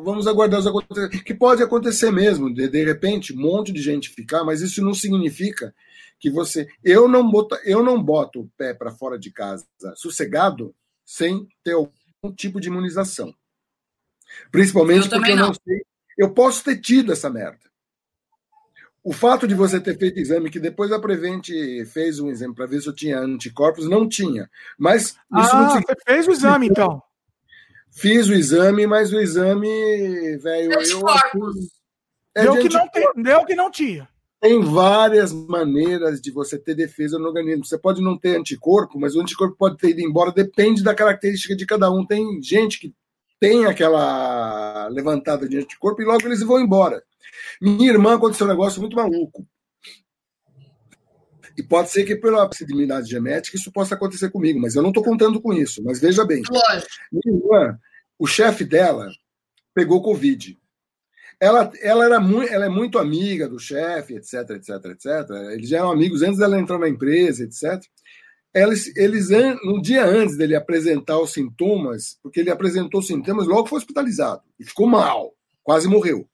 vamos 0.04 0.28
aguardar 0.28 0.60
os 0.60 0.68
acontecimentos. 0.68 1.22
Que 1.22 1.34
pode 1.34 1.64
acontecer 1.64 2.12
mesmo, 2.12 2.54
de, 2.54 2.68
de 2.68 2.84
repente, 2.84 3.34
um 3.34 3.42
monte 3.42 3.72
de 3.72 3.82
gente 3.82 4.10
ficar, 4.10 4.44
mas 4.44 4.62
isso 4.62 4.84
não 4.84 4.94
significa 4.94 5.74
que 6.20 6.30
você. 6.30 6.68
Eu 6.84 7.08
não 7.08 7.30
boto, 7.30 7.56
eu 7.64 7.82
não 7.84 8.02
boto 8.02 8.42
o 8.42 8.50
pé 8.58 8.74
para 8.74 8.92
fora 8.92 9.18
de 9.18 9.32
casa 9.32 9.66
sossegado 9.96 10.76
sem 11.06 11.48
ter 11.64 11.74
algum 11.74 12.36
tipo 12.36 12.60
de 12.60 12.68
imunização. 12.68 13.34
Principalmente 14.52 15.06
Eu 15.06 15.10
porque 15.12 15.32
eu 15.32 15.36
não 15.38 15.48
não. 15.48 15.54
sei. 15.54 15.82
Eu 16.18 16.32
posso 16.34 16.64
ter 16.64 16.78
tido 16.80 17.12
essa 17.12 17.30
merda. 17.30 17.60
O 19.04 19.14
fato 19.14 19.48
de 19.48 19.54
você 19.54 19.80
ter 19.80 19.98
feito 20.00 20.20
exame, 20.20 20.50
que 20.50 20.60
depois 20.60 20.92
a 20.92 21.00
Prevent 21.00 21.48
fez 21.94 22.20
um 22.20 22.30
exame 22.30 22.56
para 22.56 22.66
ver 22.66 22.82
se 22.82 22.88
eu 22.88 22.96
tinha 22.96 23.20
anticorpos, 23.20 23.88
não 23.88 24.10
tinha. 24.10 24.50
Mas 24.80 25.10
isso 25.10 25.18
não 25.30 25.42
Ah, 25.42 25.70
significa 25.70 25.94
você 25.96 26.04
fez 26.14 26.28
o 26.28 26.32
exame, 26.32 26.68
então. 26.68 27.02
Fiz 27.92 28.28
o 28.28 28.34
exame, 28.34 28.88
mas 28.88 29.14
o 29.14 29.20
exame, 29.20 30.38
velho. 30.38 30.80
Anticorpos. 30.80 31.56
É 32.34 32.44
deu, 32.44 32.54
de 32.56 32.62
que 32.68 32.74
não 32.74 32.88
tem, 32.90 33.08
deu 33.16 33.46
que 33.46 33.56
não 33.56 33.70
tinha. 33.72 34.10
Tem 34.42 34.60
várias 34.62 35.32
maneiras 35.32 36.20
de 36.20 36.32
você 36.32 36.58
ter 36.58 36.76
defesa 36.76 37.18
no 37.18 37.28
organismo. 37.28 37.64
Você 37.66 37.78
pode 37.78 38.02
não 38.02 38.18
ter 38.18 38.36
anticorpo, 38.38 39.00
mas 39.00 39.16
o 39.16 39.22
anticorpo 39.22 39.56
pode 39.56 39.78
ter 39.78 39.90
ido 39.92 40.02
embora, 40.02 40.32
depende 40.32 40.84
da 40.84 40.94
característica 40.96 41.56
de 41.56 41.66
cada 41.66 41.90
um. 41.92 42.06
Tem 42.06 42.42
gente 42.44 42.80
que 42.80 42.94
tem 43.46 43.68
aquela 43.68 44.88
levantada 44.88 45.48
de 45.48 45.60
anticorpo 45.60 46.02
e 46.02 46.06
logo 46.06 46.26
eles 46.26 46.42
vão 46.42 46.60
embora. 46.60 47.04
Minha 47.62 47.92
irmã 47.92 48.16
aconteceu 48.16 48.48
um 48.48 48.50
negócio 48.50 48.82
muito 48.82 48.96
maluco. 48.96 49.48
E 51.56 51.62
pode 51.62 51.92
ser 51.92 52.06
que 52.06 52.16
pela 52.16 52.50
possibilidade 52.50 53.08
genética 53.08 53.56
isso 53.56 53.72
possa 53.72 53.94
acontecer 53.94 54.32
comigo, 54.32 54.60
mas 54.60 54.74
eu 54.74 54.82
não 54.82 54.90
estou 54.90 55.04
contando 55.04 55.40
com 55.40 55.54
isso. 55.54 55.84
Mas 55.84 56.02
veja 56.02 56.26
bem, 56.26 56.42
Lógico. 56.50 56.90
minha 57.12 57.38
irmã, 57.38 57.80
o 58.18 58.26
chefe 58.26 58.66
dela 58.66 59.10
pegou 59.76 60.02
Covid. 60.02 60.58
Ela, 61.40 61.72
ela, 61.82 62.06
era 62.06 62.20
muito, 62.20 62.52
ela 62.52 62.66
é 62.66 62.70
muito 62.70 62.98
amiga 62.98 63.48
do 63.48 63.60
chefe, 63.60 64.16
etc, 64.16 64.50
etc, 64.52 64.86
etc. 64.86 65.30
Eles 65.52 65.70
já 65.70 65.78
eram 65.78 65.92
amigos 65.92 66.24
antes 66.24 66.40
dela 66.40 66.60
entrar 66.60 66.80
na 66.80 66.90
empresa, 66.90 67.44
etc. 67.44 67.80
Eles, 68.56 68.96
eles, 68.96 69.30
no 69.66 69.82
dia 69.82 70.06
antes 70.06 70.38
dele 70.38 70.56
apresentar 70.56 71.20
os 71.20 71.34
sintomas, 71.34 72.18
porque 72.24 72.40
ele 72.40 72.50
apresentou 72.50 73.02
os 73.02 73.08
sintomas, 73.08 73.48
logo 73.48 73.68
foi 73.68 73.80
hospitalizado. 73.80 74.42
E 74.58 74.64
ficou 74.64 74.88
mal. 74.88 75.34
Quase 75.62 75.90
morreu. 75.90 76.26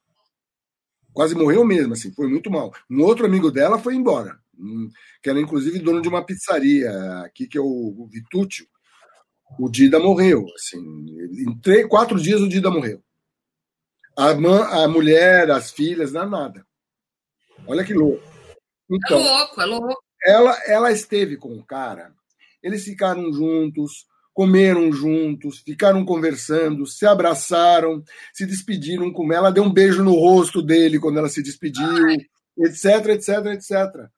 Quase 1.12 1.34
morreu 1.34 1.64
mesmo, 1.64 1.94
assim, 1.94 2.12
foi 2.12 2.28
muito 2.28 2.48
mal. 2.48 2.72
Um 2.88 3.02
outro 3.02 3.26
amigo 3.26 3.50
dela 3.50 3.76
foi 3.76 3.96
embora, 3.96 4.38
que 5.20 5.28
era 5.28 5.40
inclusive 5.40 5.80
dono 5.80 6.00
de 6.00 6.08
uma 6.08 6.24
pizzaria 6.24 6.90
aqui, 7.24 7.48
que 7.48 7.58
é 7.58 7.60
o, 7.60 8.08
Vitúcio. 8.08 8.66
O 9.58 9.68
Dida 9.68 9.98
morreu, 9.98 10.46
assim, 10.54 10.78
em 10.78 11.58
três, 11.60 11.86
quatro 11.88 12.20
dias 12.20 12.40
o 12.40 12.48
Dida 12.48 12.70
morreu. 12.70 13.02
A, 14.16 14.32
mãe, 14.34 14.62
a 14.62 14.86
mulher, 14.86 15.50
as 15.50 15.72
filhas, 15.72 16.12
não 16.12 16.30
nada. 16.30 16.64
Olha 17.66 17.84
que 17.84 17.92
louco. 17.92 18.22
É 18.22 18.96
Então, 18.96 19.18
louco, 19.18 19.60
é 19.60 19.66
louco. 19.66 20.01
Ela, 20.24 20.56
ela 20.66 20.92
esteve 20.92 21.36
com 21.36 21.56
o 21.56 21.64
cara, 21.64 22.12
eles 22.62 22.84
ficaram 22.84 23.32
juntos, 23.32 24.06
comeram 24.32 24.92
juntos, 24.92 25.58
ficaram 25.58 26.04
conversando, 26.04 26.86
se 26.86 27.04
abraçaram, 27.06 28.02
se 28.32 28.46
despediram 28.46 29.12
com 29.12 29.32
ela, 29.32 29.52
deu 29.52 29.64
um 29.64 29.72
beijo 29.72 30.02
no 30.02 30.14
rosto 30.14 30.62
dele 30.62 30.98
quando 30.98 31.18
ela 31.18 31.28
se 31.28 31.42
despediu, 31.42 32.08
etc, 32.58 33.06
etc, 33.08 33.46
etc. 33.52 34.08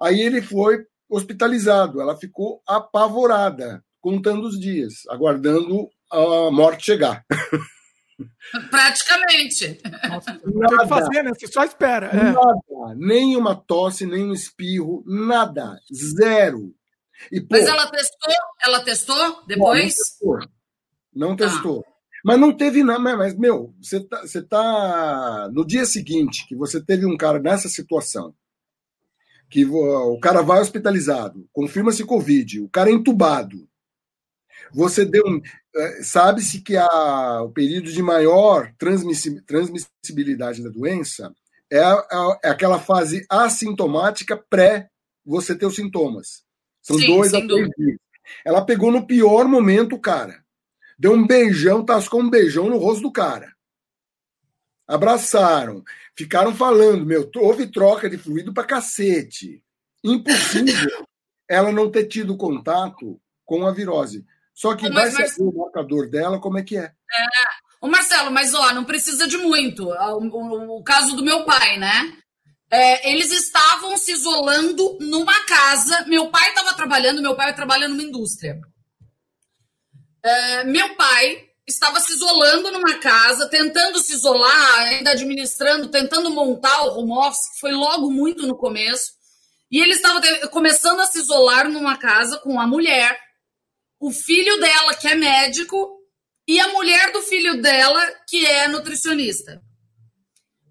Aí 0.00 0.20
ele 0.20 0.40
foi 0.40 0.84
hospitalizado, 1.08 2.00
ela 2.00 2.16
ficou 2.16 2.62
apavorada, 2.66 3.82
contando 4.00 4.46
os 4.46 4.60
dias, 4.60 5.02
aguardando 5.08 5.88
a 6.10 6.50
morte 6.50 6.84
chegar. 6.86 7.24
Praticamente. 8.70 9.74
Tem 9.82 10.78
que 10.78 10.86
fazer, 10.88 11.22
né? 11.22 11.30
Você 11.38 11.46
só 11.46 11.64
espera. 11.64 12.06
É. 12.06 12.32
Nada, 12.32 12.94
nem 12.96 13.36
uma 13.36 13.54
tosse, 13.54 14.06
nem 14.06 14.24
um 14.24 14.32
espirro, 14.32 15.04
nada, 15.06 15.78
zero. 15.92 16.74
E, 17.32 17.40
pô, 17.40 17.48
Mas 17.50 17.66
ela 17.66 17.86
testou? 17.90 18.34
Ela 18.62 18.80
testou 18.84 19.42
depois? 19.46 19.96
Não 19.96 19.96
testou. 19.96 20.38
Não 21.14 21.36
Tá. 21.36 21.44
testou. 21.48 21.84
Mas 22.24 22.38
não 22.38 22.52
teve 22.56 22.82
nada. 22.82 22.98
Mas, 23.16 23.36
meu, 23.36 23.74
você 23.80 24.00
tá, 24.00 24.20
você 24.22 24.42
tá. 24.42 25.48
No 25.52 25.64
dia 25.66 25.84
seguinte, 25.86 26.46
que 26.48 26.54
você 26.56 26.80
teve 26.80 27.06
um 27.06 27.16
cara 27.16 27.38
nessa 27.38 27.68
situação, 27.68 28.34
que 29.48 29.64
o 29.64 30.18
cara 30.20 30.42
vai 30.42 30.60
hospitalizado, 30.60 31.48
confirma-se 31.52 32.04
Covid, 32.04 32.60
o 32.60 32.68
cara 32.68 32.90
é 32.90 32.92
entubado. 32.92 33.68
Você 34.72 35.04
deu 35.04 35.24
Sabe-se 36.02 36.60
que 36.60 36.76
a, 36.76 37.42
o 37.42 37.50
período 37.50 37.92
de 37.92 38.02
maior 38.02 38.72
transmissi- 38.78 39.40
transmissibilidade 39.42 40.62
da 40.62 40.70
doença 40.70 41.32
é, 41.70 41.78
a- 41.80 41.92
a- 42.10 42.40
é 42.44 42.48
aquela 42.48 42.80
fase 42.80 43.24
assintomática 43.28 44.36
pré 44.36 44.88
você 45.24 45.54
ter 45.54 45.66
os 45.66 45.76
sintomas. 45.76 46.42
São 46.82 46.98
Sim, 46.98 47.06
dois 47.06 47.34
a 47.34 47.40
três 47.46 47.68
dias. 47.76 47.98
Ela 48.44 48.64
pegou 48.64 48.90
no 48.90 49.06
pior 49.06 49.46
momento 49.46 49.94
o 49.94 50.00
cara. 50.00 50.42
Deu 50.98 51.12
um 51.12 51.26
beijão, 51.26 51.84
tascou 51.84 52.20
um 52.22 52.30
beijão 52.30 52.68
no 52.68 52.78
rosto 52.78 53.02
do 53.02 53.12
cara. 53.12 53.52
Abraçaram, 54.86 55.84
ficaram 56.16 56.54
falando, 56.54 57.04
meu, 57.04 57.30
houve 57.36 57.66
troca 57.70 58.08
de 58.08 58.16
fluido 58.16 58.54
pra 58.54 58.64
cacete. 58.64 59.62
Impossível 60.02 61.06
ela 61.46 61.70
não 61.70 61.90
ter 61.90 62.06
tido 62.06 62.36
contato 62.36 63.20
com 63.44 63.66
a 63.66 63.70
virose. 63.72 64.24
Só 64.58 64.74
que 64.74 64.90
mas, 64.90 65.14
vai 65.14 65.28
saber 65.28 65.50
o 65.50 65.56
marcador 65.56 66.10
dela, 66.10 66.40
como 66.40 66.58
é 66.58 66.64
que 66.64 66.76
é. 66.76 66.82
É. 66.82 66.92
Ô 67.80 67.86
Marcelo, 67.86 68.28
mas 68.32 68.52
ó, 68.54 68.72
não 68.72 68.84
precisa 68.84 69.28
de 69.28 69.38
muito. 69.38 69.88
O, 69.88 70.18
o, 70.18 70.78
o 70.78 70.82
caso 70.82 71.14
do 71.14 71.22
meu 71.22 71.44
pai, 71.44 71.78
né? 71.78 72.12
É, 72.68 73.12
eles 73.12 73.30
estavam 73.30 73.96
se 73.96 74.10
isolando 74.10 74.98
numa 75.00 75.46
casa. 75.46 76.04
Meu 76.06 76.28
pai 76.28 76.48
estava 76.48 76.74
trabalhando, 76.74 77.22
meu 77.22 77.36
pai 77.36 77.54
trabalha 77.54 77.86
numa 77.86 78.02
indústria. 78.02 78.60
É, 80.24 80.64
meu 80.64 80.96
pai 80.96 81.46
estava 81.64 82.00
se 82.00 82.14
isolando 82.14 82.72
numa 82.72 82.98
casa, 82.98 83.48
tentando 83.48 84.00
se 84.00 84.12
isolar, 84.12 84.88
ainda 84.88 85.12
administrando, 85.12 85.86
tentando 85.86 86.32
montar 86.32 86.82
o 86.82 86.98
home 86.98 87.12
office, 87.12 87.52
que 87.52 87.60
foi 87.60 87.70
logo 87.70 88.10
muito 88.10 88.44
no 88.44 88.56
começo. 88.56 89.12
E 89.70 89.80
ele 89.80 89.92
estava 89.92 90.20
começando 90.48 90.98
a 90.98 91.06
se 91.06 91.20
isolar 91.20 91.70
numa 91.70 91.96
casa 91.96 92.38
com 92.38 92.60
a 92.60 92.66
mulher, 92.66 93.27
o 94.00 94.10
filho 94.10 94.58
dela, 94.60 94.94
que 94.94 95.08
é 95.08 95.14
médico, 95.14 95.98
e 96.46 96.58
a 96.60 96.68
mulher 96.68 97.12
do 97.12 97.20
filho 97.22 97.60
dela, 97.60 98.00
que 98.28 98.44
é 98.46 98.68
nutricionista. 98.68 99.60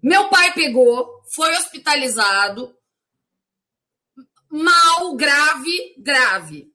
Meu 0.02 0.28
pai 0.28 0.52
pegou, 0.54 1.06
foi 1.34 1.50
hospitalizado, 1.56 2.74
mal, 4.50 5.14
grave, 5.14 5.94
grave. 5.98 6.66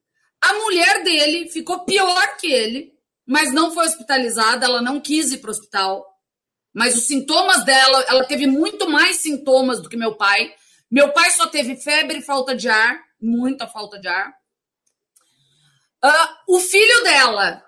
A 0.41 0.53
mulher 0.53 1.03
dele 1.03 1.49
ficou 1.49 1.85
pior 1.85 2.37
que 2.37 2.47
ele, 2.51 2.93
mas 3.25 3.53
não 3.53 3.73
foi 3.73 3.85
hospitalizada, 3.85 4.65
ela 4.65 4.81
não 4.81 4.99
quis 4.99 5.31
ir 5.31 5.37
para 5.37 5.49
o 5.49 5.51
hospital. 5.51 6.05
Mas 6.73 6.95
os 6.95 7.07
sintomas 7.07 7.63
dela, 7.63 8.01
ela 8.07 8.25
teve 8.25 8.47
muito 8.47 8.89
mais 8.89 9.17
sintomas 9.17 9.81
do 9.81 9.87
que 9.87 9.95
meu 9.95 10.15
pai. 10.15 10.53
Meu 10.91 11.11
pai 11.11 11.31
só 11.31 11.47
teve 11.47 11.75
febre 11.75 12.19
e 12.19 12.23
falta 12.23 12.55
de 12.55 12.67
ar, 12.67 12.99
muita 13.21 13.67
falta 13.67 13.99
de 13.99 14.07
ar. 14.07 14.33
Uh, 16.03 16.55
o 16.55 16.59
filho 16.59 17.03
dela 17.03 17.63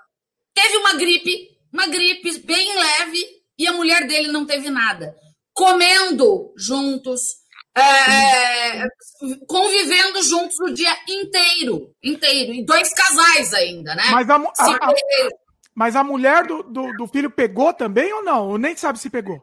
teve 0.54 0.78
uma 0.78 0.94
gripe, 0.96 1.50
uma 1.72 1.88
gripe 1.88 2.40
bem 2.40 2.74
leve, 2.76 3.26
e 3.58 3.68
a 3.68 3.74
mulher 3.74 4.06
dele 4.08 4.28
não 4.28 4.46
teve 4.46 4.70
nada 4.70 5.16
comendo 5.56 6.54
juntos, 6.58 7.22
é, 7.76 8.84
convivendo 9.48 10.22
juntos 10.22 10.60
o 10.60 10.74
dia 10.74 10.96
inteiro, 11.10 11.90
inteiro, 12.04 12.54
e 12.54 12.66
dois 12.66 12.94
casais 12.94 13.54
ainda, 13.54 13.96
né? 13.96 14.04
Mas 14.12 14.30
a, 14.30 14.36
a, 14.36 14.40
a 14.40 14.94
mas 15.74 15.96
a 15.96 16.04
mulher 16.04 16.46
do, 16.46 16.62
do, 16.64 16.92
do, 16.94 17.08
filho 17.08 17.32
pegou 17.32 17.74
também 17.74 18.14
ou 18.14 18.24
não? 18.24 18.50
Ou 18.50 18.58
nem 18.58 18.76
sabe 18.76 19.00
se 19.00 19.10
pegou? 19.10 19.42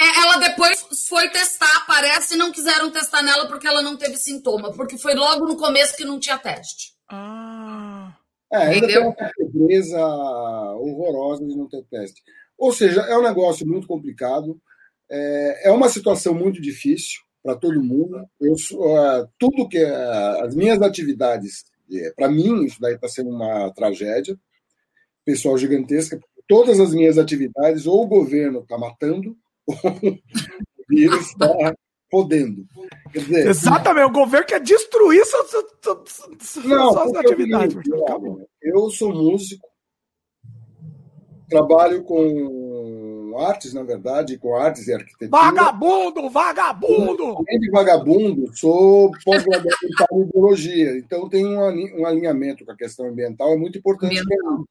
É, 0.00 0.20
ela 0.20 0.36
depois 0.38 0.84
foi 1.08 1.28
testar, 1.28 1.84
parece, 1.86 2.34
e 2.34 2.36
não 2.36 2.50
quiseram 2.50 2.90
testar 2.90 3.22
nela 3.22 3.46
porque 3.46 3.66
ela 3.66 3.82
não 3.82 3.96
teve 3.96 4.16
sintoma, 4.16 4.72
porque 4.72 4.98
foi 4.98 5.14
logo 5.14 5.46
no 5.46 5.56
começo 5.56 5.96
que 5.96 6.04
não 6.04 6.18
tinha 6.18 6.38
teste. 6.38 6.92
Ah. 7.08 7.93
É, 8.54 8.56
ainda 8.68 8.86
Entendeu? 8.86 9.12
tem 9.12 9.24
uma 9.26 9.32
surpresa 9.34 10.06
horrorosa 10.76 11.44
de 11.44 11.56
não 11.56 11.68
ter 11.68 11.82
teste. 11.90 12.22
Ou 12.56 12.72
seja, 12.72 13.00
é 13.00 13.18
um 13.18 13.22
negócio 13.22 13.66
muito 13.66 13.88
complicado. 13.88 14.60
É, 15.10 15.68
é 15.68 15.70
uma 15.72 15.88
situação 15.88 16.32
muito 16.32 16.60
difícil 16.62 17.20
para 17.42 17.56
todo 17.56 17.82
mundo. 17.82 18.24
Eu, 18.40 18.52
uh, 18.52 19.28
tudo 19.36 19.68
que 19.68 19.82
uh, 19.84 20.44
as 20.44 20.54
minhas 20.54 20.80
atividades, 20.80 21.64
é, 21.92 22.12
para 22.12 22.28
mim 22.28 22.64
isso 22.64 22.80
daí 22.80 22.94
está 22.94 23.08
sendo 23.08 23.30
uma 23.30 23.72
tragédia 23.72 24.38
pessoal 25.24 25.58
gigantesca. 25.58 26.20
Todas 26.46 26.78
as 26.78 26.94
minhas 26.94 27.18
atividades, 27.18 27.86
ou 27.86 28.04
o 28.04 28.06
governo 28.06 28.60
está 28.60 28.78
matando, 28.78 29.36
ou 29.66 29.76
o 29.76 30.84
vírus 30.88 31.26
está 31.26 31.74
podendo. 32.10 32.64
Dizer, 33.12 33.48
Exatamente, 33.48 34.06
o 34.06 34.12
governo 34.12 34.46
quer 34.46 34.60
destruir 34.60 35.24
suas, 35.24 35.50
suas, 35.50 36.64
não, 36.64 36.92
suas 36.92 37.14
atividades. 37.16 37.76
Eu, 37.86 38.48
eu 38.62 38.90
sou 38.90 39.12
músico, 39.12 39.66
trabalho 41.48 42.02
com 42.04 43.34
artes, 43.38 43.74
na 43.74 43.82
verdade, 43.82 44.38
com 44.38 44.54
artes 44.54 44.86
e 44.86 44.92
arquitetura. 44.92 45.30
Vagabundo, 45.30 46.30
vagabundo! 46.30 47.24
Além 47.24 47.60
de 47.60 47.70
vagabundo, 47.70 48.56
sou 48.56 49.10
pós-graduado 49.24 49.76
em 50.12 50.22
ideologia, 50.22 50.96
então 50.98 51.28
tem 51.28 51.46
um, 51.46 52.00
um 52.00 52.06
alinhamento 52.06 52.64
com 52.64 52.72
a 52.72 52.76
questão 52.76 53.06
ambiental, 53.06 53.52
é 53.52 53.56
muito 53.56 53.78
importante 53.78 54.22
para 54.24 54.52
mim. 54.52 54.64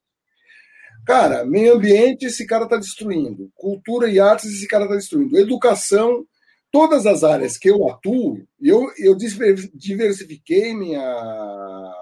Cara, 1.05 1.45
meio 1.45 1.75
ambiente 1.75 2.25
esse 2.25 2.45
cara 2.45 2.63
está 2.63 2.77
destruindo. 2.77 3.51
Cultura 3.55 4.09
e 4.09 4.19
artes 4.19 4.45
esse 4.45 4.67
cara 4.67 4.85
está 4.85 4.95
destruindo. 4.95 5.37
Educação, 5.37 6.25
todas 6.73 7.05
as 7.05 7.23
áreas 7.23 7.55
que 7.55 7.69
eu 7.69 7.87
atuo, 7.87 8.43
eu, 8.59 8.91
eu 8.97 9.15
diversifiquei 9.15 10.73
minha 10.73 11.03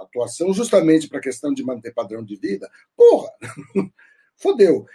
atuação 0.02 0.54
justamente 0.54 1.10
para 1.10 1.20
a 1.20 1.22
questão 1.22 1.54
de 1.54 1.62
manter 1.62 1.94
padrão 1.94 2.24
de 2.24 2.38
vida. 2.38 2.72
Porra! 2.96 3.30
Fodeu. 4.38 4.86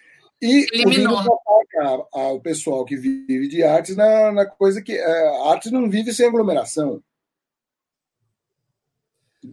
E 0.40 0.66
Eliminou. 0.72 1.18
o 1.18 2.32
o 2.32 2.40
pessoal 2.40 2.86
que 2.86 2.96
vive 2.96 3.48
de 3.48 3.62
artes 3.62 3.94
na, 3.94 4.32
na 4.32 4.46
coisa 4.46 4.80
que. 4.80 4.92
É, 4.92 5.28
a 5.28 5.50
arte 5.50 5.70
não 5.70 5.90
vive 5.90 6.12
sem 6.12 6.26
aglomeração. 6.26 7.02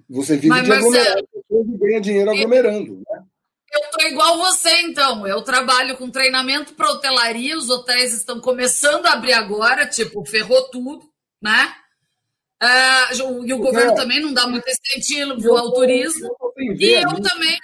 Você 0.09 0.35
vive 0.35 0.49
Mas, 0.49 0.63
de 0.63 0.71
aglomerado, 0.71 1.27
você 1.49 1.77
ganha 1.77 2.01
dinheiro 2.01 2.31
aglomerando. 2.31 3.03
Eu 3.73 3.89
tô 3.91 4.07
igual 4.07 4.37
você, 4.37 4.81
então. 4.81 5.25
Eu 5.25 5.41
trabalho 5.41 5.97
com 5.97 6.09
treinamento 6.09 6.73
para 6.73 6.91
hotelaria, 6.91 7.57
os 7.57 7.69
hotéis 7.69 8.13
estão 8.13 8.39
começando 8.39 9.05
a 9.07 9.13
abrir 9.13 9.33
agora, 9.33 9.87
tipo, 9.87 10.23
ferrou 10.25 10.69
tudo, 10.69 11.09
né? 11.41 11.75
Uh, 12.61 13.45
e 13.45 13.53
o 13.53 13.57
governo 13.57 13.91
é. 13.91 13.95
também 13.95 14.21
não 14.21 14.33
dá 14.33 14.47
muito 14.47 14.65
incentivo 14.69 15.57
ao 15.57 15.73
turismo. 15.73 16.29
E 16.79 16.93
eu 16.93 17.21
também 17.21 17.57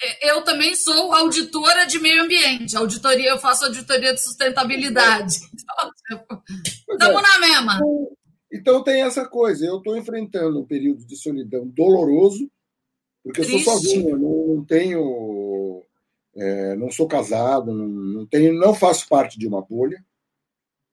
é, 0.00 0.30
eu 0.30 0.42
também 0.42 0.76
sou 0.76 1.12
auditora 1.12 1.84
de 1.84 1.98
meio 1.98 2.22
ambiente, 2.22 2.76
auditoria, 2.76 3.30
eu 3.30 3.38
faço 3.38 3.64
auditoria 3.64 4.14
de 4.14 4.20
sustentabilidade. 4.22 5.36
Então, 6.90 7.12
estamos 7.12 7.20
é. 7.20 7.22
na 7.22 7.38
mesma. 7.38 7.80
Então 8.50 8.82
tem 8.82 9.02
essa 9.02 9.28
coisa, 9.28 9.66
eu 9.66 9.76
estou 9.76 9.94
enfrentando 9.94 10.58
um 10.58 10.66
período 10.66 11.06
de 11.06 11.14
solidão 11.14 11.68
doloroso, 11.68 12.50
porque 13.28 13.42
Triste. 13.42 13.58
eu 13.58 13.60
sou 13.60 13.74
sozinho, 13.74 14.08
eu 14.08 14.18
não 14.18 14.64
tenho. 14.64 15.84
É, 16.34 16.74
não 16.76 16.90
sou 16.90 17.06
casado, 17.06 17.74
não, 17.74 17.86
não, 17.86 18.26
tenho, 18.26 18.54
não 18.54 18.72
faço 18.72 19.06
parte 19.06 19.38
de 19.38 19.46
uma 19.46 19.60
bolha. 19.60 20.02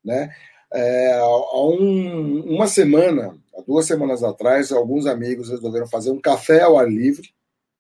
Né? 0.04 0.36
É, 0.74 1.14
há 1.14 1.62
um, 1.62 2.42
uma 2.56 2.68
semana, 2.68 3.38
há 3.58 3.62
duas 3.62 3.86
semanas 3.86 4.22
atrás, 4.22 4.70
alguns 4.74 5.06
amigos 5.06 5.50
resolveram 5.50 5.88
fazer 5.88 6.12
um 6.12 6.20
café 6.20 6.62
ao 6.62 6.78
ar 6.78 6.90
livre 6.90 7.30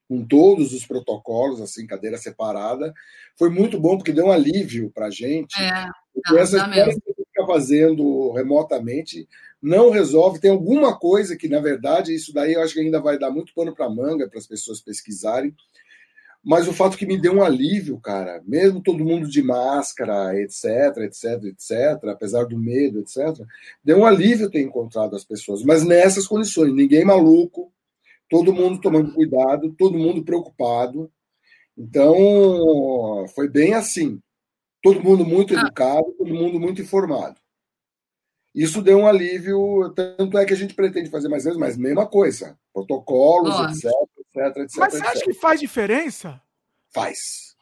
com 0.07 0.26
todos 0.26 0.72
os 0.72 0.86
protocolos, 0.86 1.60
assim, 1.60 1.86
cadeira 1.86 2.18
separada. 2.18 2.94
Foi 3.38 3.49
muito 3.49 3.77
bom, 3.77 3.98
porque 3.98 4.14
deu 4.14 4.27
um 4.27 4.32
alívio 4.32 4.90
para 4.91 5.07
a 5.07 5.11
gente. 5.11 5.60
É, 5.60 5.90
porque 6.14 6.40
essa 6.40 6.57
história 6.57 6.94
que 6.94 7.14
fica 7.14 7.45
fazendo 7.45 8.32
remotamente 8.32 9.27
não 9.65 9.89
resolve. 9.89 10.39
Tem 10.39 10.51
alguma 10.51 10.97
coisa 10.97 11.35
que, 11.35 11.49
na 11.49 11.59
verdade, 11.59 12.13
isso 12.13 12.31
daí 12.31 12.53
eu 12.53 12.61
acho 12.61 12.75
que 12.75 12.79
ainda 12.79 13.01
vai 13.01 13.17
dar 13.17 13.31
muito 13.31 13.53
pano 13.53 13.73
para 13.73 13.89
manga 13.89 14.29
para 14.29 14.37
as 14.37 14.45
pessoas 14.45 14.79
pesquisarem. 14.79 15.53
Mas 16.43 16.67
o 16.67 16.73
fato 16.73 16.95
que 16.95 17.07
me 17.07 17.19
deu 17.19 17.33
um 17.33 17.43
alívio, 17.43 17.99
cara, 17.99 18.39
mesmo 18.45 18.79
todo 18.79 19.03
mundo 19.03 19.27
de 19.27 19.41
máscara, 19.41 20.39
etc, 20.39 20.97
etc, 20.99 21.43
etc, 21.45 22.03
apesar 22.07 22.45
do 22.45 22.55
medo, 22.55 22.99
etc, 22.99 23.43
deu 23.83 23.97
um 23.97 24.05
alívio 24.05 24.51
ter 24.51 24.61
encontrado 24.61 25.15
as 25.15 25.25
pessoas, 25.25 25.63
mas 25.63 25.83
nessas 25.83 26.27
condições, 26.27 26.71
ninguém 26.71 27.03
maluco, 27.03 27.73
todo 28.29 28.53
mundo 28.53 28.79
tomando 28.79 29.11
cuidado, 29.11 29.73
todo 29.75 29.97
mundo 29.97 30.23
preocupado. 30.23 31.11
Então, 31.75 33.25
foi 33.33 33.49
bem 33.49 33.73
assim. 33.73 34.21
Todo 34.83 35.03
mundo 35.03 35.25
muito 35.25 35.57
ah. 35.57 35.61
educado, 35.61 36.13
todo 36.15 36.31
mundo 36.31 36.59
muito 36.59 36.79
informado. 36.79 37.39
Isso 38.56 38.82
deu 38.82 38.99
um 38.99 39.07
alívio, 39.07 39.94
tanto 39.94 40.38
é 40.38 40.45
que 40.45 40.53
a 40.53 40.57
gente 40.57 40.73
pretende 40.73 41.10
fazer 41.10 41.27
mais 41.27 41.44
vezes, 41.44 41.60
mas 41.60 41.77
mesma 41.77 42.07
coisa. 42.07 42.57
Protocolos, 42.73 43.53
etc, 43.69 43.91
etc, 44.19 44.57
etc. 44.57 44.77
Mas 44.77 44.94
você 44.94 44.98
etc. 44.99 45.10
acha 45.10 45.26
que 45.26 45.34
faz 45.34 45.60
diferença? 45.60 46.41
Faz. 46.94 47.53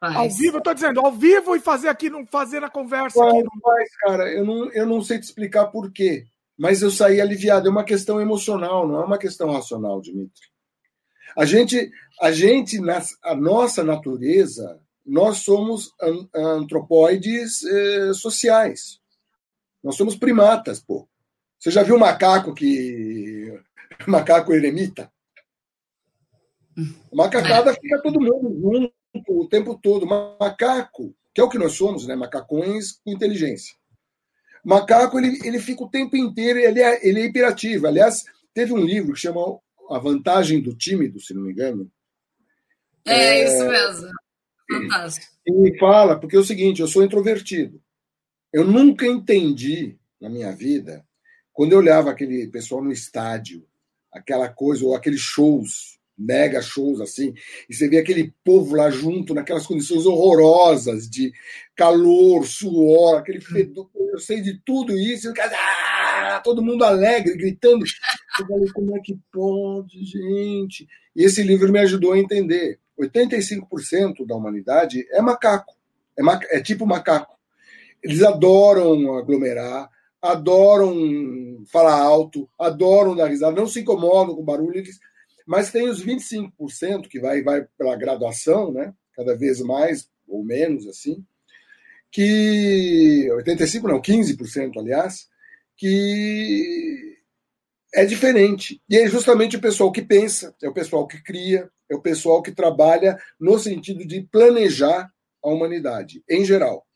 Faz. 0.00 0.16
Ao 0.16 0.30
vivo, 0.30 0.56
eu 0.56 0.62
tô 0.62 0.72
dizendo, 0.72 1.00
ao 1.00 1.12
vivo 1.12 1.54
e 1.54 1.60
fazer 1.60 1.88
aqui, 1.88 2.08
não 2.08 2.26
fazer 2.26 2.64
a 2.64 2.70
conversa 2.70 3.18
faz, 3.18 3.34
aqui. 3.34 3.44
Não 3.44 3.60
faz, 3.60 3.96
cara. 3.98 4.32
Eu 4.32 4.46
não, 4.46 4.72
eu 4.72 4.86
não 4.86 5.02
sei 5.02 5.18
te 5.18 5.24
explicar 5.24 5.66
por 5.66 5.92
quê 5.92 6.24
mas 6.60 6.82
eu 6.82 6.90
saí 6.90 7.22
aliviado. 7.22 7.68
É 7.68 7.70
uma 7.70 7.84
questão 7.84 8.20
emocional, 8.20 8.86
não 8.86 9.00
é 9.00 9.04
uma 9.06 9.16
questão 9.16 9.50
racional, 9.50 9.98
Dimitri. 9.98 10.42
A 11.34 11.46
gente, 11.46 11.90
a 12.20 12.30
gente, 12.30 12.78
a 13.22 13.34
nossa 13.34 13.82
natureza, 13.82 14.78
nós 15.06 15.38
somos 15.38 15.90
antropóides 16.34 17.64
eh, 17.64 18.12
sociais. 18.12 18.99
Nós 19.82 19.96
somos 19.96 20.16
primatas, 20.16 20.80
pô. 20.80 21.08
Você 21.58 21.70
já 21.70 21.82
viu 21.82 21.98
macaco 21.98 22.54
que 22.54 23.52
macaco 24.06 24.52
eremita? 24.52 25.10
Macacada 27.12 27.74
fica 27.74 28.00
todo 28.02 28.20
mundo 28.20 28.92
o 29.28 29.48
tempo 29.48 29.78
todo. 29.82 30.06
Macaco, 30.06 31.14
que 31.34 31.40
é 31.40 31.44
o 31.44 31.48
que 31.48 31.58
nós 31.58 31.72
somos, 31.72 32.06
né? 32.06 32.14
Macacões 32.14 32.92
com 33.04 33.10
inteligência. 33.10 33.74
Macaco, 34.64 35.18
ele, 35.18 35.38
ele 35.44 35.58
fica 35.58 35.82
o 35.84 35.90
tempo 35.90 36.16
inteiro, 36.16 36.58
ele 36.58 36.80
é, 36.80 37.06
ele 37.06 37.20
é 37.20 37.24
hiperativo. 37.26 37.86
Aliás, 37.86 38.24
teve 38.54 38.72
um 38.72 38.84
livro 38.84 39.14
que 39.14 39.20
chama 39.20 39.40
A 39.90 39.98
Vantagem 39.98 40.60
do 40.60 40.74
Tímido, 40.74 41.20
se 41.20 41.34
não 41.34 41.42
me 41.42 41.52
engano. 41.52 41.90
É, 43.04 43.40
é... 43.40 43.44
isso 43.44 43.66
mesmo. 43.66 44.10
Fantástico. 44.70 45.26
E 45.46 45.78
fala, 45.78 46.18
porque 46.18 46.36
é 46.36 46.38
o 46.38 46.44
seguinte, 46.44 46.80
eu 46.80 46.86
sou 46.86 47.02
introvertido. 47.02 47.82
Eu 48.52 48.64
nunca 48.64 49.06
entendi 49.06 49.96
na 50.20 50.28
minha 50.28 50.52
vida, 50.52 51.04
quando 51.52 51.72
eu 51.72 51.78
olhava 51.78 52.10
aquele 52.10 52.48
pessoal 52.48 52.82
no 52.82 52.92
estádio, 52.92 53.66
aquela 54.12 54.48
coisa, 54.48 54.84
ou 54.84 54.94
aqueles 54.94 55.20
shows, 55.20 55.98
mega 56.18 56.60
shows 56.60 57.00
assim, 57.00 57.32
e 57.68 57.74
você 57.74 57.88
vê 57.88 57.98
aquele 57.98 58.34
povo 58.44 58.76
lá 58.76 58.90
junto, 58.90 59.34
naquelas 59.34 59.66
condições 59.66 60.04
horrorosas 60.04 61.08
de 61.08 61.32
calor, 61.74 62.46
suor, 62.46 63.18
aquele 63.18 63.40
fedor, 63.40 63.88
eu 63.94 64.18
sei 64.18 64.42
de 64.42 64.60
tudo 64.64 64.98
isso, 64.98 65.28
e 65.28 65.40
ah, 65.40 66.40
todo 66.44 66.62
mundo 66.62 66.84
alegre, 66.84 67.36
gritando. 67.36 67.84
Eu 68.38 68.46
falei, 68.46 68.72
como 68.72 68.96
é 68.96 69.00
que 69.00 69.18
pode, 69.32 70.04
gente? 70.04 70.86
E 71.14 71.24
esse 71.24 71.42
livro 71.42 71.72
me 71.72 71.78
ajudou 71.78 72.12
a 72.12 72.18
entender. 72.18 72.78
85% 73.00 74.26
da 74.26 74.36
humanidade 74.36 75.06
é 75.10 75.22
macaco, 75.22 75.74
é, 76.18 76.22
ma 76.22 76.38
é 76.50 76.60
tipo 76.60 76.86
macaco. 76.86 77.39
Eles 78.02 78.22
adoram 78.22 79.16
aglomerar, 79.16 79.88
adoram 80.20 81.64
falar 81.70 82.00
alto, 82.00 82.48
adoram 82.58 83.16
dar 83.16 83.28
risada, 83.28 83.58
não 83.58 83.66
se 83.66 83.80
incomodam 83.80 84.34
com 84.34 84.44
barulho, 84.44 84.78
eles... 84.78 84.98
mas 85.46 85.70
tem 85.70 85.88
os 85.88 86.04
25% 86.04 87.08
que 87.08 87.20
vai, 87.20 87.42
vai 87.42 87.66
pela 87.76 87.96
graduação, 87.96 88.72
né? 88.72 88.92
cada 89.14 89.36
vez 89.36 89.60
mais 89.60 90.08
ou 90.26 90.44
menos 90.44 90.86
assim, 90.86 91.24
que 92.10 93.28
85 93.32 93.86
não, 93.86 94.00
15%, 94.00 94.78
aliás, 94.78 95.28
que 95.76 97.16
é 97.94 98.04
diferente. 98.04 98.80
E 98.88 98.96
é 98.96 99.06
justamente 99.08 99.56
o 99.56 99.60
pessoal 99.60 99.92
que 99.92 100.02
pensa, 100.02 100.54
é 100.62 100.68
o 100.68 100.74
pessoal 100.74 101.06
que 101.06 101.22
cria, 101.22 101.70
é 101.88 101.94
o 101.94 102.00
pessoal 102.00 102.42
que 102.42 102.52
trabalha 102.52 103.18
no 103.38 103.58
sentido 103.58 104.06
de 104.06 104.22
planejar 104.22 105.10
a 105.42 105.48
humanidade, 105.48 106.22
em 106.28 106.44
geral. 106.44 106.86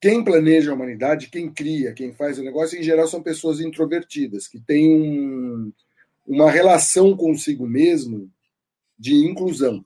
Quem 0.00 0.24
planeja 0.24 0.70
a 0.70 0.74
humanidade, 0.74 1.28
quem 1.28 1.52
cria, 1.52 1.92
quem 1.92 2.12
faz 2.12 2.38
o 2.38 2.42
negócio, 2.42 2.78
em 2.78 2.82
geral, 2.82 3.06
são 3.06 3.22
pessoas 3.22 3.60
introvertidas, 3.60 4.48
que 4.48 4.58
têm 4.58 4.88
um, 4.88 5.72
uma 6.26 6.50
relação 6.50 7.16
consigo 7.16 7.66
mesmo 7.66 8.30
de 8.98 9.14
inclusão. 9.14 9.84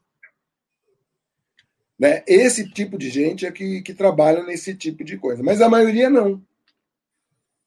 Né? 1.98 2.22
Esse 2.26 2.70
tipo 2.70 2.96
de 2.96 3.10
gente 3.10 3.44
é 3.46 3.50
que, 3.50 3.82
que 3.82 3.94
trabalha 3.94 4.44
nesse 4.44 4.74
tipo 4.74 5.02
de 5.02 5.16
coisa, 5.16 5.42
mas 5.42 5.60
a 5.60 5.68
maioria 5.68 6.08
não. 6.08 6.42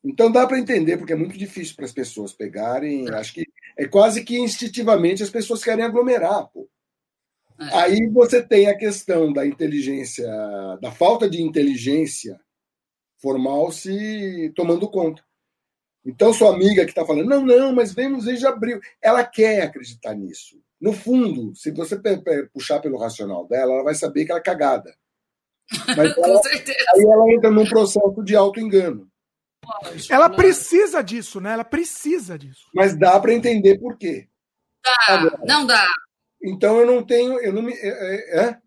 Então 0.03 0.31
dá 0.31 0.47
para 0.47 0.59
entender, 0.59 0.97
porque 0.97 1.13
é 1.13 1.17
muito 1.17 1.37
difícil 1.37 1.75
para 1.75 1.85
as 1.85 1.91
pessoas 1.91 2.31
pegarem. 2.31 3.09
Acho 3.09 3.33
que 3.33 3.45
é 3.77 3.85
quase 3.87 4.23
que 4.23 4.37
instintivamente 4.37 5.21
as 5.21 5.29
pessoas 5.29 5.63
querem 5.63 5.83
aglomerar. 5.83 6.47
Pô. 6.47 6.69
É. 7.59 7.75
Aí 7.79 8.07
você 8.07 8.41
tem 8.41 8.67
a 8.67 8.77
questão 8.77 9.33
da 9.33 9.45
inteligência, 9.45 10.27
da 10.81 10.91
falta 10.91 11.29
de 11.29 11.41
inteligência 11.41 12.39
formal 13.19 13.71
se 13.71 14.51
tomando 14.55 14.89
conta. 14.89 15.23
Então, 16.05 16.31
sua 16.31 16.53
amiga 16.53 16.85
que 16.85 16.91
está 16.91 17.05
falando, 17.05 17.27
não, 17.27 17.45
não, 17.45 17.73
mas 17.73 17.93
vemos 17.93 18.25
desde 18.25 18.47
abril. 18.47 18.79
Ela 19.01 19.25
quer 19.25 19.63
acreditar 19.63 20.13
nisso. 20.15 20.57
No 20.79 20.93
fundo, 20.93 21.53
se 21.55 21.71
você 21.71 21.99
puxar 22.53 22.79
pelo 22.79 22.97
racional 22.97 23.45
dela, 23.47 23.73
ela 23.73 23.83
vai 23.83 23.95
saber 23.95 24.23
que 24.23 24.31
ela 24.31 24.39
é 24.39 24.43
cagada. 24.43 24.95
Mas 25.97 26.13
Com 26.15 26.23
ela, 26.23 26.41
certeza. 26.43 26.85
Aí 26.95 27.03
ela 27.03 27.33
entra 27.33 27.51
num 27.51 27.67
processo 27.67 28.23
de 28.23 28.35
auto-engano. 28.35 29.09
Ela 30.09 30.29
precisa 30.29 31.01
disso, 31.01 31.41
né? 31.41 31.51
Ela 31.51 31.65
precisa 31.65 32.37
disso. 32.37 32.69
Mas 32.73 32.97
dá 32.97 33.19
para 33.19 33.33
entender 33.33 33.77
por 33.79 33.97
quê. 33.97 34.29
Dá, 34.83 34.95
Agora, 35.09 35.39
não 35.45 35.65
dá. 35.65 35.85
Então 36.41 36.79
eu 36.79 36.85
não 36.85 37.03
tenho, 37.03 37.39
eu 37.39 37.53
não 37.53 37.61
me, 37.61 37.73
é, 37.73 37.87
é? 37.87 38.39
é? 38.45 38.57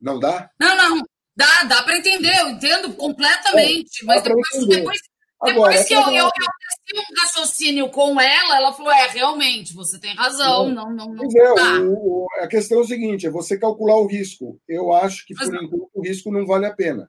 Não 0.00 0.18
dá? 0.18 0.50
Não, 0.60 0.76
não. 0.76 1.04
Dá, 1.36 1.62
dá 1.64 1.82
para 1.82 1.98
entender. 1.98 2.36
Eu 2.40 2.48
entendo 2.48 2.92
completamente. 2.94 4.02
É, 4.02 4.06
mas 4.06 4.22
depois, 4.22 4.66
depois, 4.66 5.00
Agora, 5.40 5.70
depois 5.70 5.86
que 5.86 5.94
eu, 5.94 6.00
eu, 6.00 6.24
eu 6.24 7.00
um 7.00 7.20
raciocínio 7.20 7.90
com 7.90 8.20
ela, 8.20 8.56
ela 8.56 8.72
falou: 8.72 8.90
é, 8.90 9.06
realmente, 9.08 9.72
você 9.72 9.98
tem 10.00 10.14
razão. 10.14 10.68
Não, 10.68 10.92
não, 10.92 11.14
não, 11.14 11.24
é, 11.24 11.80
o, 11.80 12.26
a 12.40 12.48
questão 12.48 12.78
é 12.78 12.80
o 12.80 12.86
seguinte: 12.86 13.26
é 13.26 13.30
você 13.30 13.56
calcular 13.56 13.96
o 13.96 14.06
risco. 14.06 14.60
Eu 14.66 14.92
acho 14.92 15.24
que, 15.24 15.34
por 15.34 15.46
enquanto, 15.46 15.90
o 15.94 16.02
risco 16.02 16.32
não 16.32 16.44
vale 16.44 16.66
a 16.66 16.74
pena. 16.74 17.08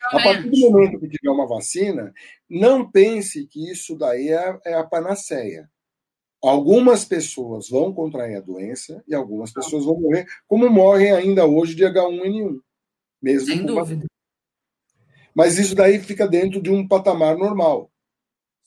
A 0.00 0.22
partir 0.22 0.48
do 0.48 0.70
momento 0.70 1.00
que 1.00 1.08
tiver 1.08 1.30
uma 1.30 1.48
vacina, 1.48 2.12
não 2.48 2.88
pense 2.88 3.44
que 3.48 3.72
isso 3.72 3.96
daí 3.96 4.28
é, 4.28 4.58
é 4.64 4.74
a 4.74 4.84
panaceia. 4.84 5.68
Algumas 6.42 7.04
pessoas 7.04 7.68
vão 7.68 7.92
contrair 7.92 8.36
a 8.36 8.40
doença 8.40 9.02
e 9.08 9.14
algumas 9.14 9.52
pessoas 9.52 9.84
vão 9.84 10.00
morrer, 10.00 10.26
como 10.46 10.68
morrem 10.68 11.12
ainda 11.12 11.46
hoje 11.46 11.74
de 11.74 11.84
H1N1. 11.84 12.60
Mesmo 13.22 13.46
Sem 13.46 13.64
dúvida. 13.64 14.06
Mas 15.34 15.58
isso 15.58 15.74
daí 15.74 15.98
fica 15.98 16.26
dentro 16.26 16.62
de 16.62 16.70
um 16.70 16.86
patamar 16.86 17.36
normal. 17.36 17.90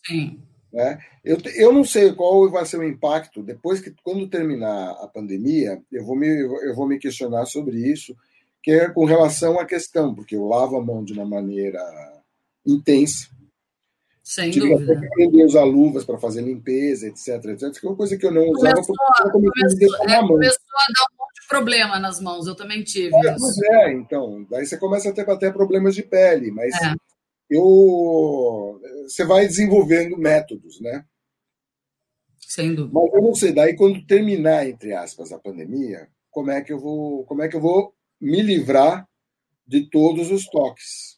Sim. 0.06 0.40
Né? 0.72 1.00
Eu, 1.24 1.38
eu 1.56 1.74
não 1.74 1.84
sei 1.84 2.14
qual 2.14 2.50
vai 2.50 2.66
ser 2.66 2.78
o 2.78 2.88
impacto 2.88 3.42
depois 3.42 3.82
que, 3.82 3.94
quando 4.04 4.30
terminar 4.30 4.92
a 4.92 5.08
pandemia, 5.08 5.82
eu 5.92 6.06
vou 6.06 6.16
me, 6.16 6.28
eu 6.28 6.76
vou 6.76 6.88
me 6.88 7.00
questionar 7.00 7.46
sobre 7.46 7.78
isso, 7.78 8.16
que 8.62 8.72
é 8.72 8.90
com 8.90 9.06
relação 9.06 9.60
à 9.60 9.66
questão, 9.66 10.14
porque 10.14 10.36
eu 10.36 10.46
lavo 10.46 10.78
a 10.78 10.84
mão 10.84 11.04
de 11.04 11.14
uma 11.14 11.26
maneira 11.26 11.82
intensa. 12.66 13.30
Sem 14.30 14.52
Tive 14.52 14.70
dúvida. 14.70 15.00
que 15.00 15.08
aprender 15.08 15.42
a 15.42 15.46
usar 15.48 15.64
luvas 15.64 16.06
para 16.06 16.20
fazer 16.20 16.44
limpeza, 16.44 17.08
etc, 17.08 17.44
etc, 17.46 17.80
que 17.80 17.88
é 17.88 17.90
uma 17.90 17.96
coisa 17.96 18.16
que 18.16 18.24
eu 18.24 18.32
não 18.32 18.48
usava 18.48 18.76
começou, 18.76 18.96
porque 18.96 19.32
começou, 19.32 20.06
é, 20.08 20.20
começou 20.20 20.62
a 20.76 20.94
dar 20.94 21.08
um 21.12 21.18
monte 21.18 21.42
de 21.42 21.48
problema 21.48 22.00
nas 22.00 22.22
mãos, 22.22 22.46
eu 22.46 22.54
também 22.54 22.84
tive 22.84 23.16
é, 23.16 23.34
isso. 23.34 23.40
Pois 23.40 23.62
é, 23.72 23.94
então, 23.94 24.46
daí 24.48 24.68
você 24.68 24.78
começa 24.78 25.10
a 25.10 25.14
ter 25.14 25.28
até 25.28 25.50
problemas 25.50 25.96
de 25.96 26.04
pele, 26.04 26.52
mas 26.52 26.76
é. 26.76 26.94
eu 27.50 28.80
você 29.06 29.26
vai 29.26 29.48
desenvolvendo 29.48 30.16
métodos, 30.16 30.80
né? 30.80 31.04
Sem 32.38 32.76
dúvida. 32.76 33.00
Mas 33.00 33.14
eu 33.16 33.22
não 33.24 33.34
sei, 33.34 33.52
daí 33.52 33.76
quando 33.76 34.06
terminar, 34.06 34.70
entre 34.70 34.94
aspas, 34.94 35.32
a 35.32 35.40
pandemia, 35.40 36.08
como 36.30 36.52
é 36.52 36.62
que 36.62 36.72
eu 36.72 36.78
vou, 36.78 37.26
como 37.26 37.42
é 37.42 37.48
que 37.48 37.56
eu 37.56 37.62
vou 37.62 37.96
me 38.22 38.44
livrar 38.44 39.10
de 39.66 39.90
todos 39.90 40.30
os 40.30 40.46
toques. 40.46 41.18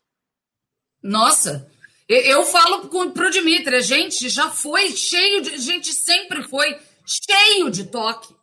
Nossa, 1.04 1.70
eu 2.14 2.44
falo 2.44 2.90
para 3.12 3.28
o 3.28 3.32
Dimitri, 3.32 3.76
a 3.76 3.82
gente 3.82 4.28
já 4.30 4.50
foi 4.50 4.90
cheio 4.90 5.42
de. 5.42 5.54
A 5.54 5.58
gente 5.58 5.94
sempre 5.94 6.44
foi 6.44 6.78
cheio 7.06 7.70
de 7.70 7.86
toque. 7.86 8.34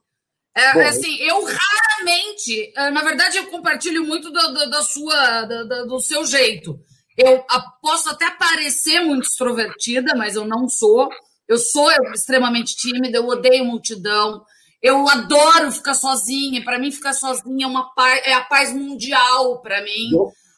É, 0.57 0.73
Bom, 0.75 0.81
assim, 0.81 1.17
eu 1.21 1.45
raramente, 1.45 2.73
é, 2.77 2.91
na 2.91 3.03
verdade, 3.03 3.37
eu 3.37 3.47
compartilho 3.47 4.05
muito 4.05 4.31
do, 4.31 4.41
do 4.41 4.71
da 4.71 4.83
sua, 4.83 5.43
do, 5.45 5.87
do, 5.87 6.01
seu 6.01 6.27
jeito. 6.27 6.81
Eu 7.17 7.45
posso 7.81 8.09
até 8.09 8.31
parecer 8.31 9.01
muito 9.01 9.29
extrovertida, 9.29 10.15
mas 10.17 10.35
eu 10.35 10.45
não 10.45 10.69
sou. 10.69 11.09
Eu 11.47 11.59
sou 11.59 11.91
extremamente 12.13 12.77
tímida, 12.77 13.19
eu 13.19 13.27
odeio 13.27 13.65
multidão. 13.65 14.45
Eu 14.83 15.09
adoro 15.09 15.71
ficar 15.71 15.95
sozinha. 15.95 16.63
Para 16.65 16.79
mim, 16.79 16.91
ficar 16.91 17.13
sozinha 17.13 17.67
é 17.67 17.69
uma 17.69 17.95
paz, 17.95 18.23
é 18.25 18.33
a 18.33 18.43
paz 18.43 18.73
mundial 18.73 19.61
para 19.61 19.83
mim. 19.83 20.11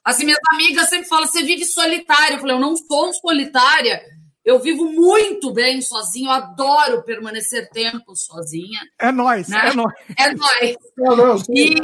Assim, 0.04 0.24
minhas 0.24 0.40
amigas 0.52 0.88
sempre 0.88 1.08
falam: 1.08 1.26
você 1.26 1.42
vive 1.42 1.64
solitária. 1.64 2.34
Eu 2.34 2.40
falei: 2.40 2.56
eu 2.56 2.60
não 2.60 2.76
sou 2.76 3.12
solitária. 3.14 4.02
Eu 4.44 4.58
vivo 4.58 4.84
muito 4.84 5.52
bem 5.52 5.82
sozinha. 5.82 6.28
Eu 6.28 6.32
adoro 6.32 7.02
permanecer 7.02 7.68
tempo 7.70 8.16
sozinha. 8.16 8.80
É 8.98 9.12
nós, 9.12 9.48
né? 9.48 9.68
é 9.68 9.74
nós. 9.74 9.92
É 10.18 10.34
nós. 10.34 10.76
Não, 10.96 11.16
não, 11.16 11.36
e... 11.50 11.80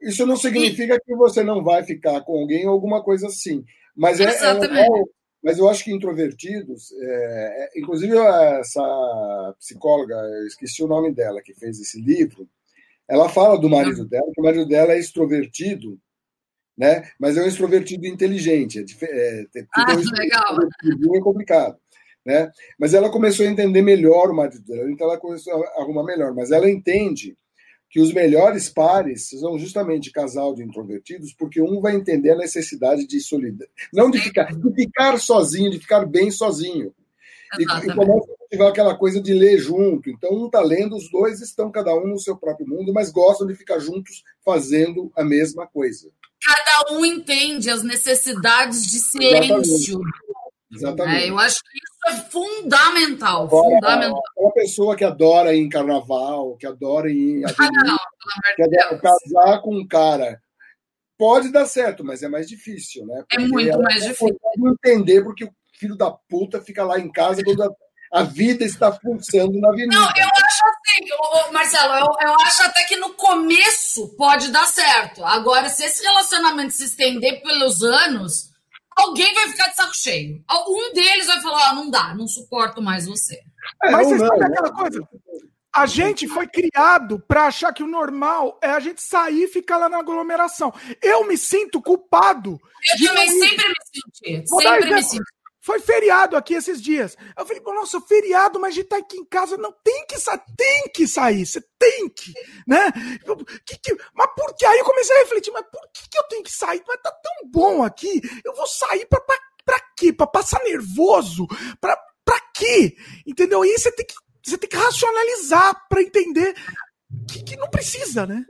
Isso 0.00 0.26
não 0.26 0.36
significa 0.36 0.94
e... 0.94 1.00
que 1.00 1.16
você 1.16 1.42
não 1.42 1.64
vai 1.64 1.82
ficar 1.82 2.20
com 2.20 2.38
alguém 2.38 2.66
ou 2.66 2.72
alguma 2.72 3.02
coisa 3.02 3.28
assim. 3.28 3.64
Mas 3.96 4.20
é, 4.20 4.24
é 4.24 4.28
Exatamente. 4.28 4.80
é, 4.80 5.02
mas 5.42 5.58
eu 5.58 5.68
acho 5.68 5.84
que 5.84 5.92
introvertidos, 5.92 6.92
é, 6.92 7.04
é, 7.76 7.80
inclusive 7.80 8.16
essa 8.18 9.54
psicóloga, 9.58 10.14
eu 10.14 10.46
esqueci 10.46 10.82
o 10.82 10.88
nome 10.88 11.12
dela, 11.12 11.40
que 11.40 11.54
fez 11.54 11.80
esse 11.80 12.00
livro, 12.00 12.46
ela 13.08 13.28
fala 13.28 13.58
do 13.58 13.70
marido 13.70 14.04
dela, 14.04 14.26
que 14.34 14.40
o 14.40 14.44
marido 14.44 14.66
dela 14.66 14.92
é 14.92 14.98
extrovertido, 14.98 15.98
né? 16.76 17.08
mas 17.18 17.36
é 17.36 17.42
um 17.42 17.46
extrovertido 17.46 18.06
inteligente. 18.06 18.84
É, 19.02 19.46
é, 19.56 19.66
ah, 19.74 19.94
um 19.94 20.18
legal. 20.18 20.58
É 21.16 21.20
complicado. 21.20 21.76
Né? 22.24 22.50
Mas 22.78 22.92
ela 22.92 23.08
começou 23.08 23.46
a 23.46 23.48
entender 23.48 23.82
melhor 23.82 24.30
o 24.30 24.34
marido 24.34 24.60
dela, 24.64 24.90
então 24.90 25.06
ela 25.06 25.18
começou 25.18 25.52
a 25.64 25.80
arrumar 25.80 26.02
melhor. 26.02 26.34
Mas 26.34 26.50
ela 26.50 26.68
entende 26.68 27.36
que 27.88 28.00
os 28.00 28.12
melhores 28.12 28.68
pares 28.68 29.28
são 29.30 29.56
justamente 29.58 30.10
casal 30.10 30.54
de 30.54 30.62
introvertidos, 30.62 31.32
porque 31.32 31.62
um 31.62 31.80
vai 31.80 31.94
entender 31.94 32.32
a 32.32 32.36
necessidade 32.36 33.06
de 33.06 33.20
solidão, 33.20 33.68
não 33.92 34.10
de 34.10 34.18
ficar, 34.18 34.52
de 34.52 34.74
ficar 34.74 35.18
sozinho, 35.18 35.70
de 35.70 35.78
ficar 35.78 36.04
bem 36.04 36.30
sozinho. 36.30 36.92
E, 37.58 37.62
e, 37.62 37.94
começa 37.94 38.26
a 38.28 38.34
incentivar 38.34 38.68
aquela 38.68 38.96
coisa 38.96 39.20
de 39.20 39.32
ler 39.32 39.58
junto. 39.58 40.10
Então, 40.10 40.30
um 40.32 40.46
está 40.46 40.60
lendo, 40.60 40.96
os 40.96 41.08
dois 41.10 41.40
estão 41.40 41.70
cada 41.70 41.94
um 41.94 42.08
no 42.08 42.18
seu 42.18 42.36
próprio 42.36 42.66
mundo, 42.66 42.92
mas 42.92 43.10
gostam 43.10 43.46
de 43.46 43.54
ficar 43.54 43.78
juntos 43.78 44.24
fazendo 44.44 45.12
a 45.16 45.24
mesma 45.24 45.64
coisa. 45.66 46.10
Cada 46.46 46.94
um 46.94 47.04
entende 47.04 47.70
as 47.70 47.82
necessidades 47.82 48.82
de 48.82 48.98
silêncio. 48.98 50.00
Exatamente. 50.72 51.24
É, 51.24 51.30
eu 51.30 51.38
acho 51.38 51.56
que 51.56 51.78
isso 51.78 52.18
é 52.18 52.30
fundamental. 52.30 53.44
Agora, 53.44 53.74
fundamental. 53.74 54.22
Uma 54.36 54.52
pessoa 54.52 54.96
que 54.96 55.04
adora 55.04 55.54
ir 55.54 55.60
em 55.60 55.68
carnaval, 55.68 56.56
que 56.56 56.66
adora 56.66 57.10
ir 57.10 57.40
em 57.40 57.44
ah, 57.44 57.54
não, 57.84 57.96
que 58.54 58.62
adora 58.62 59.00
casar 59.00 59.62
com 59.62 59.74
um 59.74 59.86
cara 59.86 60.40
pode 61.18 61.50
dar 61.50 61.66
certo, 61.66 62.04
mas 62.04 62.22
é 62.22 62.28
mais 62.28 62.46
difícil, 62.46 63.06
né? 63.06 63.18
É 63.18 63.22
porque 63.22 63.36
é 63.36 63.48
muito 63.48 63.80
mais 63.80 64.02
difícil. 64.02 64.38
entender 64.84 65.22
porque 65.22 65.44
o 65.44 65.52
filho 65.78 65.96
da 65.96 66.10
puta 66.10 66.60
fica 66.60 66.84
lá 66.84 66.98
em 66.98 67.10
casa 67.10 67.42
quando 67.42 67.62
a, 67.62 67.70
a 68.12 68.22
vida 68.22 68.64
está 68.64 68.92
pulsando 68.92 69.58
na 69.58 69.68
avenida. 69.68 69.96
Não, 69.96 70.08
eu 70.08 70.28
assim, 70.96 71.52
Marcelo, 71.52 71.94
eu, 71.94 72.28
eu 72.28 72.34
acho 72.40 72.62
até 72.62 72.84
que 72.84 72.96
no 72.96 73.14
começo 73.14 74.08
pode 74.16 74.50
dar 74.50 74.66
certo. 74.66 75.24
Agora, 75.24 75.68
se 75.68 75.84
esse 75.84 76.02
relacionamento 76.02 76.72
se 76.72 76.84
estender 76.84 77.42
pelos 77.42 77.82
anos, 77.82 78.50
alguém 78.96 79.32
vai 79.34 79.48
ficar 79.48 79.68
de 79.68 79.76
saco 79.76 79.96
cheio. 79.96 80.42
Um 80.68 80.92
deles 80.92 81.26
vai 81.26 81.40
falar: 81.40 81.70
ah, 81.70 81.74
não 81.74 81.90
dá, 81.90 82.14
não 82.14 82.26
suporto 82.26 82.80
mais 82.80 83.06
você. 83.06 83.40
É, 83.84 83.90
Mas 83.90 84.08
você 84.08 84.18
sabe 84.18 84.44
aquela 84.44 84.72
coisa? 84.72 85.08
A 85.74 85.84
gente 85.84 86.26
foi 86.26 86.46
criado 86.48 87.22
para 87.28 87.46
achar 87.48 87.70
que 87.70 87.82
o 87.82 87.86
normal 87.86 88.58
é 88.62 88.70
a 88.70 88.80
gente 88.80 89.02
sair 89.02 89.42
e 89.42 89.48
ficar 89.48 89.76
lá 89.76 89.90
na 89.90 89.98
aglomeração. 89.98 90.72
Eu 91.02 91.26
me 91.26 91.36
sinto 91.36 91.82
culpado. 91.82 92.58
Eu 92.98 93.08
também 93.08 93.28
sempre 93.28 93.68
me 93.68 93.74
senti. 93.84 94.48
sempre 94.48 94.94
me 94.94 95.02
senti. 95.02 95.35
Foi 95.66 95.80
feriado 95.80 96.36
aqui 96.36 96.54
esses 96.54 96.80
dias. 96.80 97.16
Eu 97.36 97.44
falei, 97.44 97.60
nossa, 97.60 98.00
feriado, 98.00 98.60
mas 98.60 98.70
a 98.70 98.74
gente 98.76 98.86
tá 98.86 98.98
aqui 98.98 99.16
em 99.16 99.24
casa, 99.24 99.56
não 99.56 99.72
tem 99.82 100.06
que 100.06 100.16
sair, 100.16 100.40
tem 100.56 100.82
que 100.94 101.08
sair, 101.08 101.44
você 101.44 101.60
tem 101.76 102.08
que, 102.08 102.32
né? 102.68 102.92
Que, 103.66 103.76
que, 103.76 103.96
mas 104.14 104.28
por 104.36 104.54
que? 104.54 104.64
Aí 104.64 104.78
eu 104.78 104.84
comecei 104.84 105.16
a 105.16 105.18
refletir, 105.24 105.50
mas 105.50 105.64
por 105.64 105.82
que, 105.92 106.08
que 106.08 106.16
eu 106.16 106.22
tenho 106.28 106.44
que 106.44 106.52
sair? 106.52 106.80
Mas 106.86 107.02
tá 107.02 107.10
tão 107.10 107.50
bom 107.50 107.82
aqui, 107.82 108.20
eu 108.44 108.54
vou 108.54 108.66
sair 108.68 109.06
pra, 109.06 109.20
pra, 109.20 109.36
pra 109.64 109.80
quê? 109.98 110.12
Pra 110.12 110.28
passar 110.28 110.62
nervoso? 110.62 111.48
Pra, 111.80 111.98
pra 112.24 112.40
quê? 112.54 112.96
Entendeu? 113.26 113.62
Aí 113.62 113.76
você 113.76 113.90
tem 113.90 114.06
que, 114.06 114.14
você 114.44 114.56
tem 114.56 114.70
que 114.70 114.76
racionalizar 114.76 115.88
pra 115.88 116.00
entender 116.00 116.54
que, 117.28 117.42
que 117.42 117.56
não 117.56 117.68
precisa, 117.68 118.24
né? 118.24 118.44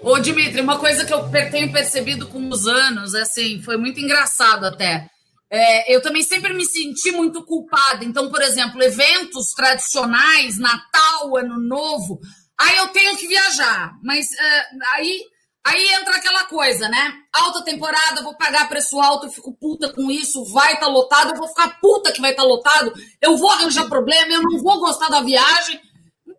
Ô, 0.00 0.18
Dimitri, 0.18 0.62
uma 0.62 0.78
coisa 0.78 1.04
que 1.04 1.12
eu 1.12 1.28
tenho 1.50 1.70
percebido 1.70 2.26
com 2.28 2.48
os 2.48 2.66
anos, 2.66 3.14
assim, 3.14 3.60
foi 3.62 3.76
muito 3.76 4.00
engraçado 4.00 4.64
até 4.64 5.10
é, 5.50 5.94
eu 5.94 6.02
também 6.02 6.22
sempre 6.22 6.52
me 6.52 6.64
senti 6.64 7.12
muito 7.12 7.44
culpada. 7.44 8.04
Então, 8.04 8.30
por 8.30 8.42
exemplo, 8.42 8.82
eventos 8.82 9.52
tradicionais, 9.52 10.58
Natal, 10.58 11.36
Ano 11.36 11.60
Novo, 11.60 12.18
aí 12.58 12.76
eu 12.76 12.88
tenho 12.88 13.16
que 13.16 13.28
viajar. 13.28 13.92
Mas 14.02 14.26
é, 14.32 14.66
aí, 14.94 15.22
aí 15.64 15.88
entra 15.94 16.16
aquela 16.16 16.44
coisa, 16.44 16.88
né? 16.88 17.14
Alta 17.32 17.64
temporada, 17.64 18.22
vou 18.22 18.36
pagar 18.36 18.68
preço 18.68 19.00
alto, 19.00 19.26
eu 19.26 19.32
fico 19.32 19.56
puta 19.56 19.92
com 19.92 20.10
isso, 20.10 20.44
vai 20.52 20.74
estar 20.74 20.86
tá 20.86 20.92
lotado, 20.92 21.30
eu 21.30 21.36
vou 21.36 21.48
ficar 21.48 21.78
puta 21.80 22.12
que 22.12 22.20
vai 22.20 22.30
estar 22.30 22.42
tá 22.42 22.48
lotado, 22.48 22.92
eu 23.22 23.36
vou 23.36 23.50
arranjar 23.50 23.88
problema, 23.88 24.32
eu 24.32 24.42
não 24.42 24.60
vou 24.62 24.80
gostar 24.80 25.08
da 25.08 25.20
viagem. 25.20 25.80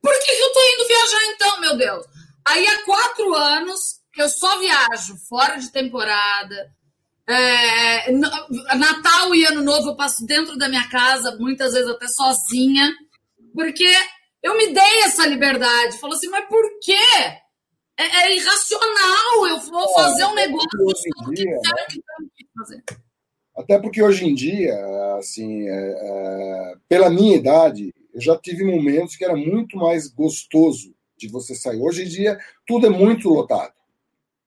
Por 0.01 0.19
que, 0.19 0.35
que 0.35 0.41
eu 0.41 0.53
tô 0.53 0.59
indo 0.59 0.87
viajar 0.87 1.25
então, 1.27 1.61
meu 1.61 1.77
Deus? 1.77 2.05
Aí 2.45 2.65
há 2.67 2.83
quatro 2.83 3.33
anos 3.33 3.79
que 4.13 4.21
eu 4.21 4.29
só 4.29 4.57
viajo 4.59 5.15
fora 5.29 5.57
de 5.57 5.71
temporada 5.71 6.76
é, 7.27 8.11
Natal 8.11 9.35
e 9.35 9.45
Ano 9.45 9.61
Novo 9.61 9.89
eu 9.89 9.95
passo 9.95 10.25
dentro 10.25 10.57
da 10.57 10.69
minha 10.69 10.87
casa, 10.89 11.35
muitas 11.37 11.73
vezes 11.73 11.89
até 11.89 12.07
sozinha, 12.07 12.91
porque 13.53 13.91
eu 14.41 14.57
me 14.57 14.73
dei 14.73 15.01
essa 15.03 15.27
liberdade. 15.27 15.97
Falou 15.97 16.15
assim, 16.15 16.29
mas 16.29 16.47
por 16.47 16.63
quê? 16.81 16.93
É, 17.99 18.03
é 18.03 18.35
irracional. 18.35 19.47
Eu 19.49 19.59
vou 19.59 19.93
fazer 19.93 20.25
um 20.25 20.35
negócio 20.35 20.69
que 20.69 21.35
dia, 21.35 21.51
né? 21.51 21.85
que 22.35 22.47
fazer. 22.57 22.83
Até 23.57 23.79
porque 23.79 24.01
hoje 24.01 24.25
em 24.25 24.35
dia, 24.35 24.73
assim, 25.17 25.67
é, 25.67 25.73
é, 25.73 26.73
pela 26.87 27.09
minha 27.09 27.35
idade, 27.35 27.91
eu 28.13 28.21
já 28.21 28.37
tive 28.37 28.63
momentos 28.63 29.15
que 29.15 29.25
era 29.25 29.35
muito 29.35 29.77
mais 29.77 30.07
gostoso 30.07 30.95
de 31.17 31.27
você 31.27 31.55
sair. 31.55 31.81
Hoje 31.81 32.03
em 32.03 32.07
dia, 32.07 32.37
tudo 32.65 32.85
é 32.85 32.89
muito 32.89 33.27
lotado. 33.29 33.73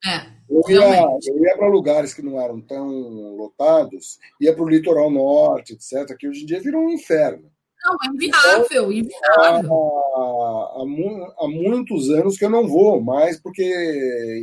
É. 0.06 0.39
Eu 0.50 0.62
ia, 0.68 1.06
eu 1.26 1.44
ia 1.44 1.56
para 1.56 1.68
lugares 1.68 2.12
que 2.12 2.22
não 2.22 2.40
eram 2.40 2.60
tão 2.60 2.88
lotados, 3.36 4.18
ia 4.40 4.52
para 4.52 4.64
o 4.64 4.68
litoral 4.68 5.08
norte, 5.10 5.74
etc., 5.74 6.16
que 6.18 6.28
hoje 6.28 6.42
em 6.42 6.46
dia 6.46 6.60
virou 6.60 6.82
um 6.82 6.90
inferno. 6.90 7.50
Não, 7.82 7.94
é 7.94 8.14
inviável, 8.14 8.92
então, 8.92 8.92
inviável. 8.92 9.72
Há, 9.72 10.20
há, 10.20 11.44
há, 11.44 11.48
muitos 11.48 12.10
anos 12.10 12.36
que 12.36 12.44
eu 12.44 12.50
não 12.50 12.66
vou 12.66 13.00
mais, 13.00 13.40
porque 13.40 13.62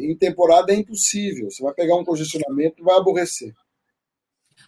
em 0.02 0.16
temporada 0.18 0.72
é 0.72 0.76
impossível. 0.76 1.52
Você 1.52 1.62
vai 1.62 1.74
pegar 1.74 1.96
um 1.98 2.06
congestionamento 2.06 2.82
e 2.82 2.84
vai 2.84 2.98
aborrecer. 2.98 3.54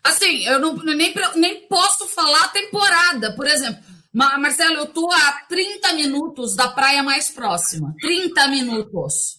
Assim, 0.04 0.46
eu 0.46 0.60
não, 0.60 0.76
nem, 0.76 1.14
nem 1.36 1.68
posso 1.68 2.08
falar 2.08 2.52
temporada. 2.52 3.36
Por 3.36 3.48
exemplo, 3.48 3.82
Marcelo, 4.14 4.76
eu 4.76 4.88
tô 4.88 5.10
a 5.12 5.32
30 5.50 5.94
minutos 5.94 6.56
da 6.56 6.68
praia 6.68 7.02
mais 7.02 7.30
próxima. 7.30 7.96
30 8.00 8.48
minutos. 8.50 9.39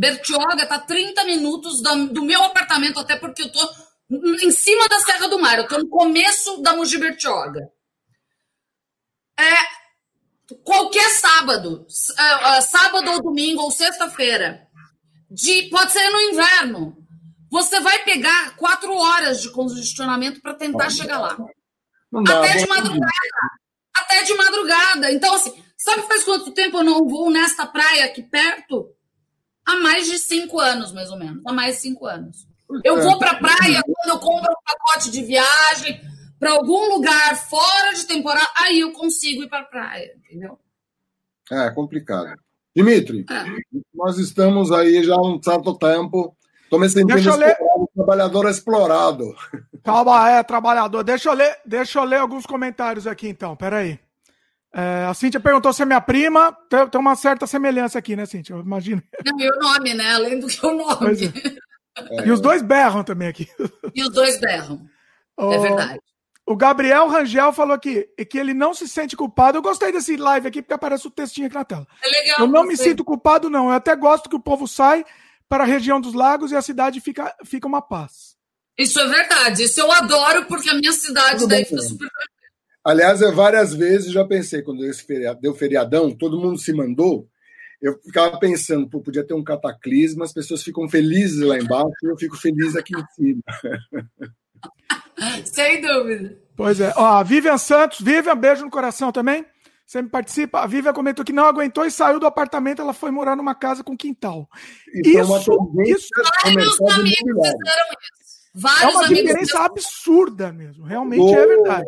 Bertioga 0.00 0.62
está 0.62 0.78
30 0.78 1.24
minutos 1.24 1.82
do 1.82 2.24
meu 2.24 2.42
apartamento, 2.42 2.98
até 2.98 3.16
porque 3.16 3.42
eu 3.42 3.46
estou 3.48 3.70
em 4.42 4.50
cima 4.50 4.88
da 4.88 4.98
Serra 4.98 5.28
do 5.28 5.38
Mar, 5.38 5.58
eu 5.58 5.64
estou 5.64 5.78
no 5.78 5.90
começo 5.90 6.62
da 6.62 6.74
Mogi 6.74 6.96
Bertioga. 6.96 7.60
É, 9.38 10.54
qualquer 10.64 11.06
sábado, 11.10 11.86
é, 12.18 12.56
é, 12.56 12.60
sábado 12.62 13.10
ou 13.10 13.22
domingo 13.22 13.60
ou 13.60 13.70
sexta-feira, 13.70 14.66
de 15.30 15.64
pode 15.64 15.92
ser 15.92 16.08
no 16.08 16.20
inverno, 16.32 16.96
você 17.50 17.78
vai 17.80 18.02
pegar 18.02 18.56
quatro 18.56 18.94
horas 18.94 19.42
de 19.42 19.50
congestionamento 19.50 20.40
para 20.40 20.54
tentar 20.54 20.88
chegar 20.88 21.20
lá. 21.20 21.36
até 22.26 22.56
de 22.56 22.66
madrugada. 22.66 23.10
Até 23.94 24.22
de 24.22 24.34
madrugada. 24.34 25.12
Então, 25.12 25.34
assim, 25.34 25.62
sabe 25.76 26.08
faz 26.08 26.24
quanto 26.24 26.52
tempo 26.52 26.78
eu 26.78 26.84
não 26.84 27.06
vou 27.06 27.30
nesta 27.30 27.66
praia 27.66 28.06
aqui 28.06 28.22
perto? 28.22 28.96
Há 29.66 29.80
mais 29.80 30.06
de 30.06 30.18
cinco 30.18 30.60
anos, 30.60 30.92
mais 30.92 31.10
ou 31.10 31.18
menos. 31.18 31.42
Há 31.46 31.52
mais 31.52 31.76
de 31.76 31.82
cinco 31.82 32.06
anos. 32.06 32.46
Eu 32.84 33.02
vou 33.02 33.18
para 33.18 33.32
a 33.32 33.38
praia 33.38 33.82
quando 33.82 34.14
eu 34.14 34.18
compro 34.18 34.52
um 34.52 34.62
pacote 34.64 35.10
de 35.10 35.22
viagem 35.24 36.00
para 36.38 36.52
algum 36.52 36.94
lugar 36.94 37.36
fora 37.36 37.92
de 37.94 38.06
temporada, 38.06 38.48
aí 38.56 38.80
eu 38.80 38.92
consigo 38.92 39.42
ir 39.42 39.48
para 39.48 39.60
a 39.60 39.64
praia, 39.64 40.14
entendeu? 40.16 40.58
É, 41.50 41.66
é 41.66 41.70
complicado. 41.70 42.34
Dimitri, 42.74 43.26
é. 43.28 43.44
nós 43.92 44.16
estamos 44.18 44.72
aí 44.72 45.02
já 45.04 45.14
há 45.14 45.20
um 45.20 45.42
certo 45.42 45.76
tempo. 45.76 46.34
Estou 46.62 46.78
me 46.78 46.88
sentindo 46.88 47.18
explorado, 47.18 47.90
trabalhador 47.94 48.48
explorado. 48.48 49.34
Calma, 49.82 50.30
é, 50.30 50.42
trabalhador. 50.42 51.02
Deixa 51.02 51.28
eu 51.28 51.34
ler, 51.34 51.58
deixa 51.66 51.98
eu 51.98 52.04
ler 52.04 52.20
alguns 52.20 52.46
comentários 52.46 53.08
aqui, 53.08 53.28
então. 53.28 53.56
Peraí. 53.56 53.98
É, 54.72 55.06
a 55.08 55.14
Cíntia 55.14 55.40
perguntou 55.40 55.72
se 55.72 55.82
é 55.82 55.84
minha 55.84 56.00
prima. 56.00 56.56
Tem, 56.68 56.86
tem, 56.88 57.00
uma 57.00 57.16
certa 57.16 57.46
semelhança 57.46 57.98
aqui, 57.98 58.14
né, 58.14 58.24
Cíntia? 58.26 58.54
Eu 58.54 58.60
imagino. 58.60 59.02
Não, 59.24 59.40
e 59.40 59.50
o 59.50 59.58
nome, 59.58 59.94
né? 59.94 60.12
Além 60.12 60.38
do 60.38 60.46
que 60.46 60.64
o 60.64 60.74
nome. 60.76 61.32
É. 61.98 62.26
E 62.26 62.30
os 62.30 62.40
dois 62.40 62.62
berram 62.62 63.02
também 63.02 63.28
aqui. 63.28 63.48
E 63.92 64.02
os 64.02 64.10
dois 64.10 64.38
berram. 64.38 64.80
é 65.36 65.58
verdade. 65.58 66.00
O 66.46 66.56
Gabriel 66.56 67.08
Rangel 67.08 67.52
falou 67.52 67.74
aqui 67.74 68.08
que 68.28 68.38
ele 68.38 68.54
não 68.54 68.72
se 68.72 68.88
sente 68.88 69.16
culpado. 69.16 69.58
Eu 69.58 69.62
gostei 69.62 69.92
desse 69.92 70.16
live 70.16 70.46
aqui 70.46 70.62
porque 70.62 70.74
aparece 70.74 71.06
o 71.06 71.10
textinho 71.10 71.46
aqui 71.46 71.56
na 71.56 71.64
tela. 71.64 71.86
É 72.02 72.08
legal. 72.08 72.40
Eu 72.40 72.46
não 72.46 72.64
me 72.64 72.76
sinto 72.76 73.04
culpado, 73.04 73.50
não. 73.50 73.68
Eu 73.68 73.74
até 73.74 73.94
gosto 73.96 74.28
que 74.28 74.36
o 74.36 74.40
povo 74.40 74.66
sai 74.66 75.04
para 75.48 75.64
a 75.64 75.66
região 75.66 76.00
dos 76.00 76.14
lagos 76.14 76.52
e 76.52 76.56
a 76.56 76.62
cidade 76.62 77.00
fica, 77.00 77.34
fica 77.44 77.66
uma 77.66 77.82
paz. 77.82 78.36
Isso 78.78 78.98
é 78.98 79.06
verdade. 79.06 79.64
Isso 79.64 79.80
eu 79.80 79.90
adoro 79.92 80.46
porque 80.46 80.70
a 80.70 80.74
minha 80.74 80.92
cidade 80.92 81.40
Tudo 81.40 81.50
daí 81.50 81.64
bem, 81.64 81.68
fica 81.68 81.82
super 81.82 82.08
Aliás, 82.84 83.20
eu 83.20 83.34
várias 83.34 83.74
vezes 83.74 84.12
já 84.12 84.24
pensei, 84.24 84.62
quando 84.62 84.84
esse 84.84 85.04
feriado, 85.04 85.40
deu 85.40 85.54
feriadão, 85.54 86.10
todo 86.10 86.40
mundo 86.40 86.58
se 86.58 86.72
mandou, 86.72 87.28
eu 87.80 87.98
ficava 88.02 88.38
pensando, 88.38 88.88
pô, 88.88 89.00
podia 89.00 89.26
ter 89.26 89.34
um 89.34 89.44
cataclisma, 89.44 90.24
as 90.24 90.32
pessoas 90.32 90.62
ficam 90.62 90.88
felizes 90.88 91.40
lá 91.40 91.58
embaixo 91.58 91.96
e 92.02 92.06
eu 92.06 92.16
fico 92.16 92.36
feliz 92.36 92.76
aqui 92.76 92.94
em 92.94 93.06
cima. 93.14 93.42
Sem 95.44 95.80
dúvida. 95.80 96.38
Pois 96.56 96.80
é. 96.80 96.92
Ó, 96.96 97.04
a 97.04 97.22
Vivian 97.22 97.58
Santos, 97.58 98.00
Vivian, 98.00 98.36
beijo 98.36 98.64
no 98.64 98.70
coração 98.70 99.10
também. 99.12 99.44
Você 99.86 100.02
me 100.02 100.08
participa. 100.08 100.60
A 100.60 100.66
Vivian 100.66 100.92
comentou 100.92 101.24
que 101.24 101.32
não 101.32 101.46
aguentou 101.46 101.84
e 101.84 101.90
saiu 101.90 102.20
do 102.20 102.26
apartamento. 102.26 102.80
Ela 102.80 102.92
foi 102.92 103.10
morar 103.10 103.34
numa 103.34 103.54
casa 103.54 103.82
com 103.82 103.96
quintal. 103.96 104.48
Isso, 104.94 105.36
isso, 105.36 105.72
isso. 105.84 106.08
Vários 106.44 106.80
amigos 106.80 107.16
fizeram 107.18 107.86
isso. 107.90 108.19
Vários 108.52 108.94
é 108.94 108.98
uma 108.98 109.08
diferença 109.08 109.58
absurda 109.60 110.52
mesmo. 110.52 110.84
Realmente 110.84 111.20
mudou, 111.20 111.38
é 111.38 111.46
verdade. 111.46 111.86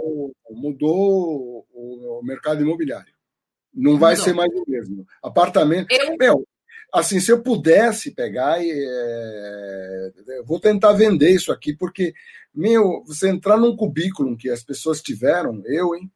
Mudou 0.51 1.67
o 1.73 2.21
mercado 2.23 2.63
imobiliário. 2.63 3.13
Não 3.75 3.99
vai 3.99 4.17
ser 4.17 4.33
mais 4.33 4.53
o 4.53 4.65
mesmo. 4.69 5.07
Apartamento. 5.23 5.91
Eu... 5.91 6.17
Meu, 6.17 6.49
assim, 6.93 7.19
se 7.19 7.33
eu 7.33 7.43
pudesse 7.43 8.13
pegar, 8.13 8.63
é... 8.63 10.13
eu 10.39 10.45
vou 10.45 10.61
tentar 10.61 10.93
vender 10.93 11.31
isso 11.31 11.51
aqui, 11.51 11.75
porque, 11.75 12.15
meu, 12.55 13.03
você 13.07 13.29
entrar 13.29 13.57
num 13.57 13.77
cubículo 13.77 14.37
que 14.37 14.51
as 14.51 14.63
pessoas 14.63 15.03
tiveram, 15.03 15.63
eu, 15.67 15.97
hein? 15.97 16.11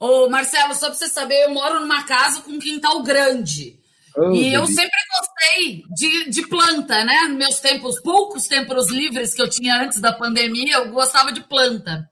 Ô, 0.00 0.28
Marcelo, 0.28 0.74
só 0.74 0.86
para 0.86 0.94
você 0.94 1.08
saber, 1.08 1.44
eu 1.44 1.50
moro 1.50 1.80
numa 1.80 2.04
casa 2.04 2.42
com 2.42 2.52
um 2.52 2.58
quintal 2.58 3.02
grande. 3.02 3.78
Oh, 4.18 4.32
e 4.32 4.52
eu 4.52 4.66
sempre 4.66 4.98
gostei 5.18 5.82
de, 5.94 6.30
de 6.30 6.48
planta, 6.48 7.04
né? 7.04 7.28
Meus 7.28 7.60
tempos, 7.60 8.00
poucos 8.00 8.46
tempos 8.46 8.90
livres 8.90 9.34
que 9.34 9.42
eu 9.42 9.48
tinha 9.48 9.82
antes 9.82 10.00
da 10.00 10.12
pandemia, 10.12 10.76
eu 10.76 10.90
gostava 10.90 11.30
de 11.30 11.42
planta. 11.42 12.08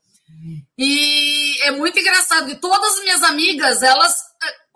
E 0.76 1.62
é 1.62 1.70
muito 1.70 1.98
engraçado 1.98 2.46
que 2.46 2.56
todas 2.56 2.92
as 2.94 3.00
minhas 3.00 3.22
amigas, 3.22 3.82
elas 3.82 4.14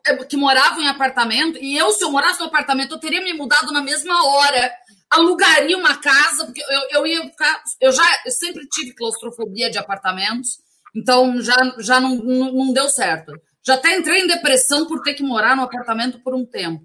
é, 0.07 0.13
é, 0.13 0.25
que 0.25 0.37
moravam 0.37 0.81
em 0.81 0.89
apartamento, 0.89 1.59
e 1.59 1.77
eu, 1.77 1.91
se 1.91 2.03
eu 2.03 2.11
morasse 2.11 2.41
no 2.41 2.47
apartamento, 2.47 2.95
eu 2.95 3.01
teria 3.01 3.21
me 3.21 3.35
mudado 3.35 3.73
na 3.73 3.83
mesma 3.83 4.25
hora. 4.27 4.73
Alugaria 5.11 5.77
uma 5.77 5.97
casa, 5.97 6.47
porque 6.47 6.63
eu, 6.63 7.01
eu 7.01 7.07
ia 7.07 7.23
ficar. 7.25 7.63
Eu 7.81 7.93
já 7.93 8.05
eu 8.25 8.31
sempre 8.31 8.67
tive 8.69 8.95
claustrofobia 8.95 9.71
de 9.71 9.79
apartamentos, 9.79 10.59
então 10.95 11.41
já, 11.41 11.57
já 11.79 12.01
não, 12.01 12.15
não, 12.17 12.53
não 12.53 12.73
deu 12.73 12.89
certo. 12.89 13.33
Já 13.67 13.75
até 13.75 13.97
entrei 13.97 14.23
em 14.23 14.27
depressão 14.27 14.87
por 14.87 15.03
ter 15.03 15.15
que 15.15 15.23
morar 15.23 15.57
no 15.57 15.63
apartamento 15.63 16.23
por 16.23 16.35
um 16.35 16.47
tempo. 16.47 16.83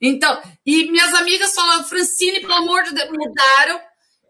Então, 0.00 0.40
e 0.64 0.90
minhas 0.90 1.12
amigas 1.14 1.54
falavam, 1.54 1.84
Francine, 1.84 2.40
pelo 2.40 2.54
amor 2.54 2.82
de 2.84 2.94
Deus, 2.94 3.10
mudaram. 3.10 3.80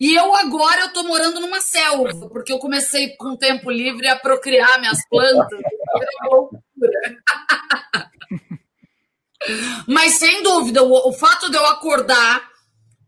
E 0.00 0.14
eu 0.14 0.34
agora 0.34 0.80
eu 0.80 0.92
tô 0.92 1.04
morando 1.04 1.40
numa 1.40 1.60
selva, 1.60 2.28
porque 2.30 2.52
eu 2.52 2.58
comecei 2.58 3.14
com 3.16 3.36
tempo 3.36 3.70
livre 3.70 4.08
a 4.08 4.16
procriar 4.16 4.80
minhas 4.80 4.98
plantas. 5.08 5.60
Mas 9.86 10.14
sem 10.14 10.42
dúvida, 10.42 10.82
o, 10.82 11.08
o, 11.08 11.12
fato 11.12 11.50
de 11.50 11.56
eu 11.56 11.64
acordar, 11.66 12.50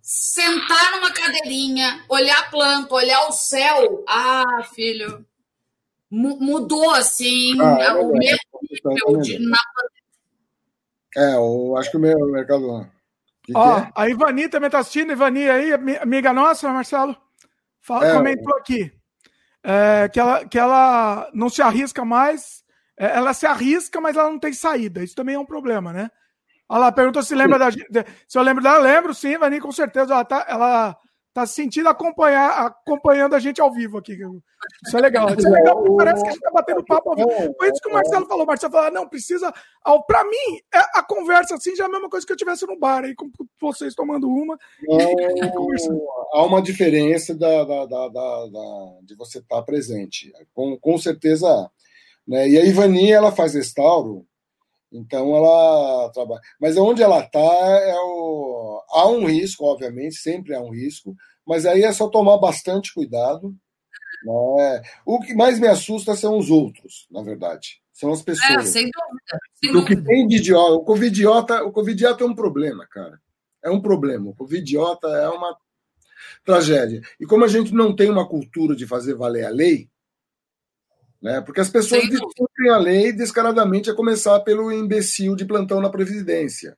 sentar 0.03 0.93
numa 0.93 1.13
cadeirinha, 1.13 2.05
olhar 2.09 2.39
a 2.39 2.51
planta, 2.51 2.95
olhar 2.95 3.29
o 3.29 3.33
céu, 3.33 4.03
ah, 4.09 4.63
filho, 4.75 5.27
mudou 6.11 6.91
assim 6.91 7.61
ah, 7.61 7.79
é 7.81 7.93
o 7.93 8.09
meu 8.09 8.37
nível 8.63 9.21
de, 9.21 9.39
na 9.39 9.59
é, 11.17 11.35
eu 11.35 11.77
acho 11.77 11.91
que 11.91 11.97
o 11.97 12.01
meu 12.01 12.19
mercado. 12.31 12.87
Que 13.43 13.53
Ó, 13.57 13.81
que 13.81 13.87
é? 13.87 13.93
a 13.95 14.09
Ivani 14.09 14.49
também 14.49 14.69
está 14.69 14.79
assistindo. 14.79 15.13
Ivani 15.13 15.49
aí, 15.49 15.73
amiga 16.01 16.33
nossa, 16.33 16.73
Marcelo, 16.73 17.17
fala, 17.81 18.07
é, 18.07 18.15
comentou 18.15 18.57
aqui 18.57 18.93
é, 19.65 20.09
que, 20.09 20.19
ela, 20.19 20.45
que 20.45 20.59
ela 20.59 21.31
não 21.33 21.49
se 21.49 21.63
arrisca 21.63 22.05
mais. 22.05 22.63
É, 22.99 23.17
ela 23.17 23.33
se 23.33 23.47
arrisca, 23.47 24.01
mas 24.01 24.17
ela 24.17 24.31
não 24.31 24.39
tem 24.39 24.53
saída. 24.53 25.03
Isso 25.03 25.15
também 25.15 25.35
é 25.35 25.39
um 25.39 25.47
problema, 25.47 25.93
né? 25.93 26.11
Olha 26.69 26.81
lá, 26.81 26.93
perguntou 26.93 27.23
se 27.23 27.35
lembra 27.35 27.59
da 27.59 27.71
Se 27.71 28.39
eu 28.39 28.43
lembro 28.43 28.63
dela, 28.63 28.79
lembro 28.79 29.15
sim, 29.15 29.33
Ivani, 29.33 29.61
com 29.61 29.73
certeza. 29.73 30.15
Ela 30.15 30.25
tá, 30.25 30.47
ela 30.49 30.97
tá 31.33 31.47
se 31.47 31.55
sentindo 31.55 31.89
acompanhar, 31.89 32.67
acompanhando 32.67 33.35
a 33.35 33.39
gente 33.39 33.61
ao 33.61 33.73
vivo 33.73 33.99
aqui. 33.99 34.19
Isso 34.87 34.97
é 34.97 35.01
legal. 35.01 35.29
Isso 35.35 35.47
é 35.49 35.51
legal 35.51 35.77
porque 35.77 35.97
parece 35.97 36.23
que 36.23 36.29
a 36.29 36.33
gente 36.33 36.43
tá 36.43 36.51
batendo 36.51 36.85
papo 36.85 37.11
ao 37.11 37.17
vivo. 37.17 37.55
Foi 37.59 37.71
isso 37.71 37.81
que 37.81 37.89
o 37.89 37.93
Marcelo 37.93 38.27
falou. 38.27 38.45
O 38.45 38.47
Marcelo 38.47 38.73
falou: 38.73 38.87
ah, 38.87 38.91
não, 38.91 39.09
precisa. 39.09 39.53
Para 40.07 40.25
mim, 40.25 40.61
é, 40.75 40.79
a 40.95 41.03
conversa 41.03 41.55
assim 41.55 41.75
já 41.75 41.85
é 41.85 41.87
a 41.87 41.91
mesma 41.91 42.09
coisa 42.09 42.27
que 42.27 42.33
eu 42.33 42.37
tivesse 42.37 42.67
no 42.67 42.79
bar 42.79 43.05
aí, 43.05 43.15
com 43.15 43.31
vocês 43.61 43.95
tomando 43.95 44.29
uma. 44.29 44.59
há 46.33 46.43
uma 46.43 46.63
diferença 46.63 47.35
da, 47.35 47.65
da, 47.65 47.87
da, 47.87 48.09
da, 48.09 48.99
de 49.03 49.15
você 49.17 49.39
estar 49.39 49.57
tá 49.57 49.63
presente. 49.63 50.33
Com, 50.55 50.79
com 50.79 50.99
certeza. 50.99 51.71
Né? 52.27 52.51
E 52.51 52.59
a 52.59 52.65
Ivani, 52.65 53.11
ela 53.11 53.33
faz 53.33 53.55
restauro 53.55 54.27
então 54.93 55.35
ela 55.35 56.11
trabalha. 56.11 56.41
Mas 56.61 56.77
onde 56.77 57.03
ela 57.03 57.21
está, 57.21 57.41
é 57.41 57.97
o... 57.97 58.72
há 58.93 59.09
um 59.09 59.27
risco, 59.27 59.65
obviamente, 59.65 60.17
sempre 60.17 60.55
há 60.55 60.61
um 60.61 60.71
risco, 60.71 61.17
mas 61.47 61.67
aí 61.67 61.83
é 61.83 61.93
só 61.93 62.09
tomar 62.09 62.39
bastante 62.39 62.93
cuidado. 62.93 63.55
Né? 64.25 64.83
O 65.05 65.21
que 65.21 65.35
mais 65.35 65.59
me 65.59 65.67
assusta 65.67 66.15
são 66.15 66.39
os 66.39 66.51
outros, 66.51 67.07
na 67.11 67.23
verdade. 67.23 67.81
São 67.93 68.13
as 68.13 68.21
é, 68.21 68.25
pessoas. 68.25 68.51
É, 68.51 68.63
sem 68.63 68.91
dúvida. 68.91 69.39
Sem 69.55 69.77
o 69.77 69.85
que 69.85 69.97
tem 69.97 70.27
de 70.27 70.37
idiota. 70.37 70.73
O 70.73 70.85
covidiota, 70.85 71.65
o 71.65 71.73
covidiota 71.73 72.25
é 72.25 72.27
um 72.27 72.35
problema, 72.35 72.87
cara. 72.91 73.21
É 73.65 73.71
um 73.71 73.81
problema. 73.81 74.31
O 74.31 74.35
covidiota 74.35 75.09
é 75.09 75.29
uma 75.29 75.57
tragédia. 76.45 77.03
E 77.21 77.27
como 77.27 77.45
a 77.45 77.49
gente 77.49 77.73
não 77.73 77.95
tem 77.95 78.11
uma 78.11 78.29
cultura 78.29 78.75
de 78.75 78.87
fazer 78.87 79.15
valer 79.15 79.45
a 79.45 79.51
lei, 79.51 79.89
né? 81.23 81.41
Porque 81.41 81.61
as 81.61 81.71
pessoas 81.71 82.03
discutem 82.09 82.71
a 82.71 82.79
lei 82.79 83.13
descaradamente, 83.13 83.89
a 83.89 83.95
começar 83.95 84.41
pelo 84.41 84.73
imbecil 84.73 85.37
de 85.37 85.45
plantão 85.45 85.81
na 85.81 85.89
Previdência. 85.89 86.77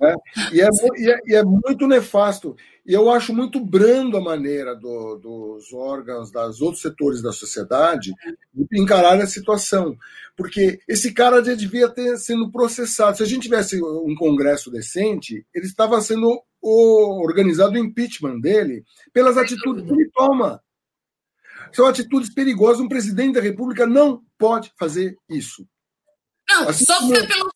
É, 0.00 0.14
e, 0.52 0.60
é, 0.60 0.68
e, 0.96 1.10
é, 1.10 1.20
e, 1.26 1.34
é, 1.34 1.42
muito 1.42 1.86
nefasto. 1.86 2.56
E 2.86 2.92
eu 2.92 3.10
acho 3.10 3.34
muito 3.34 3.58
brando 3.64 4.16
a 4.16 4.20
maneira 4.20 4.74
do, 4.74 5.16
dos 5.16 5.72
órgãos, 5.72 6.30
dos 6.30 6.60
outros 6.60 6.82
setores 6.82 7.22
da 7.22 7.32
sociedade, 7.32 8.12
de 8.52 8.80
encarar 8.80 9.18
a 9.20 9.26
situação. 9.26 9.96
Porque 10.36 10.80
esse 10.86 11.12
cara 11.12 11.42
já 11.42 11.54
devia 11.54 11.88
ter 11.88 12.18
sendo 12.18 12.50
processado. 12.50 13.16
Se 13.16 13.22
a 13.22 13.26
gente 13.26 13.44
tivesse 13.44 13.82
um 13.82 14.14
Congresso 14.14 14.70
decente, 14.70 15.46
ele 15.54 15.66
estava 15.66 16.00
sendo 16.00 16.42
organizado 16.62 17.74
o 17.74 17.78
impeachment 17.78 18.40
dele 18.40 18.84
pelas 19.12 19.36
atitudes 19.36 19.84
que 19.84 19.92
ele 19.92 20.10
toma. 20.14 20.60
São 21.72 21.86
atitudes 21.86 22.32
perigosas. 22.32 22.80
Um 22.80 22.88
presidente 22.88 23.34
da 23.34 23.40
República 23.40 23.86
não 23.86 24.22
pode 24.38 24.72
fazer 24.78 25.16
isso. 25.28 25.66
Não, 26.48 26.68
assim 26.68 26.84
só 26.84 26.98
pelo 27.08 27.53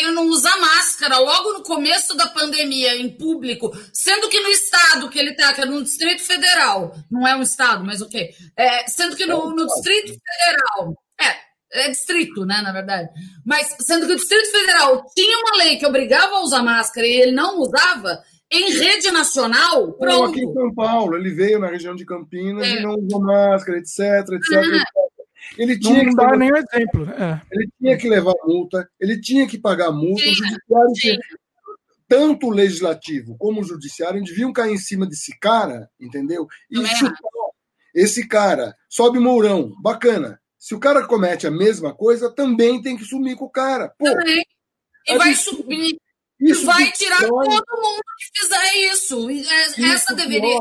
ele 0.00 0.12
não 0.12 0.26
usar 0.26 0.58
máscara 0.60 1.18
logo 1.18 1.52
no 1.54 1.62
começo 1.62 2.16
da 2.16 2.28
pandemia 2.28 2.96
em 2.96 3.08
público, 3.08 3.72
sendo 3.92 4.28
que 4.28 4.40
no 4.40 4.48
estado 4.48 5.08
que 5.08 5.18
ele 5.18 5.30
está, 5.30 5.52
que 5.52 5.60
é 5.60 5.64
no 5.64 5.82
Distrito 5.82 6.22
Federal, 6.22 6.94
não 7.10 7.26
é 7.26 7.36
um 7.36 7.42
estado, 7.42 7.84
mas 7.84 8.00
o 8.00 8.06
okay, 8.06 8.28
quê? 8.28 8.34
É, 8.56 8.86
sendo 8.88 9.16
que 9.16 9.26
no, 9.26 9.50
no 9.50 9.66
Distrito 9.66 10.12
Federal, 10.12 10.94
é, 11.20 11.84
é 11.86 11.90
distrito, 11.90 12.44
né, 12.44 12.60
na 12.62 12.72
verdade. 12.72 13.08
Mas 13.44 13.76
sendo 13.80 14.06
que 14.06 14.12
o 14.12 14.16
Distrito 14.16 14.50
Federal 14.50 15.04
tinha 15.14 15.38
uma 15.38 15.56
lei 15.56 15.76
que 15.76 15.86
obrigava 15.86 16.36
a 16.36 16.42
usar 16.42 16.62
máscara 16.62 17.06
e 17.06 17.20
ele 17.20 17.32
não 17.32 17.58
usava, 17.58 18.22
em 18.50 18.70
rede 18.70 19.10
nacional, 19.10 19.92
pronto. 19.94 20.30
aqui 20.30 20.44
em 20.44 20.52
São 20.52 20.72
Paulo, 20.74 21.16
ele 21.16 21.30
veio 21.30 21.58
na 21.58 21.68
região 21.68 21.94
de 21.94 22.04
Campinas 22.04 22.66
é. 22.66 22.76
e 22.76 22.82
não 22.82 22.94
usou 22.94 23.20
máscara, 23.20 23.78
etc, 23.78 23.98
etc, 24.32 24.52
etc. 24.52 24.84
Ele 25.58 25.78
tinha 25.78 26.02
não 26.02 26.10
que 26.10 26.16
dar 26.16 26.36
nenhum 26.36 26.56
exemplo. 26.56 27.10
É. 27.10 27.42
Ele 27.50 27.68
tinha 27.78 27.96
que 27.96 28.08
levar 28.08 28.34
multa, 28.44 28.88
ele 28.98 29.20
tinha 29.20 29.46
que 29.46 29.58
pagar 29.58 29.92
multa. 29.92 30.22
Sim, 30.22 30.30
o 30.30 30.34
judiciário, 30.34 30.96
sim. 30.96 31.18
tanto 32.08 32.46
o 32.46 32.50
legislativo 32.50 33.36
como 33.38 33.60
o 33.60 33.64
judiciário, 33.64 34.22
deviam 34.22 34.52
cair 34.52 34.72
em 34.72 34.78
cima 34.78 35.06
desse 35.06 35.38
cara, 35.38 35.88
entendeu? 36.00 36.46
E 36.70 36.84
chutar. 36.86 37.18
Esse 37.94 38.26
cara 38.26 38.74
sobe 38.88 39.20
Mourão, 39.20 39.72
bacana. 39.80 40.40
Se 40.58 40.74
o 40.74 40.80
cara 40.80 41.06
comete 41.06 41.46
a 41.46 41.50
mesma 41.50 41.94
coisa, 41.94 42.34
também 42.34 42.82
tem 42.82 42.96
que 42.96 43.04
sumir 43.04 43.36
com 43.36 43.44
o 43.44 43.50
cara. 43.50 43.92
Pô, 43.98 44.06
também. 44.06 44.42
E 45.06 45.18
vai 45.18 45.34
subir 45.34 45.98
isso 46.40 46.66
vai 46.66 46.90
tirar 46.92 47.20
todo 47.20 47.30
mundo 47.30 48.02
que 48.18 48.40
fizer 48.40 48.74
isso. 48.92 49.30
É, 49.30 49.92
essa 49.92 50.14
deveria, 50.14 50.58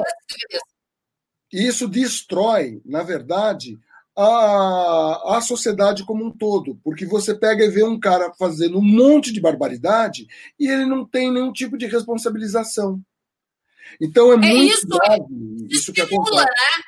Isso 1.51 1.87
destrói, 1.87 2.81
na 2.85 3.03
verdade, 3.03 3.77
a, 4.15 5.37
a 5.37 5.41
sociedade 5.41 6.05
como 6.05 6.25
um 6.25 6.31
todo, 6.31 6.79
porque 6.83 7.05
você 7.05 7.33
pega 7.33 7.65
e 7.65 7.69
vê 7.69 7.83
um 7.83 7.99
cara 7.99 8.31
fazendo 8.37 8.77
um 8.77 8.83
monte 8.83 9.33
de 9.33 9.41
barbaridade 9.41 10.27
e 10.59 10.67
ele 10.69 10.85
não 10.85 11.05
tem 11.05 11.31
nenhum 11.31 11.51
tipo 11.51 11.77
de 11.77 11.87
responsabilização. 11.87 13.01
Então 13.99 14.31
é, 14.31 14.35
é 14.35 14.37
muito 14.37 14.73
isso, 14.73 14.87
grave 14.87 15.67
isso 15.69 15.93
que 15.93 16.01
acontece. 16.01 16.35
Né? 16.35 16.83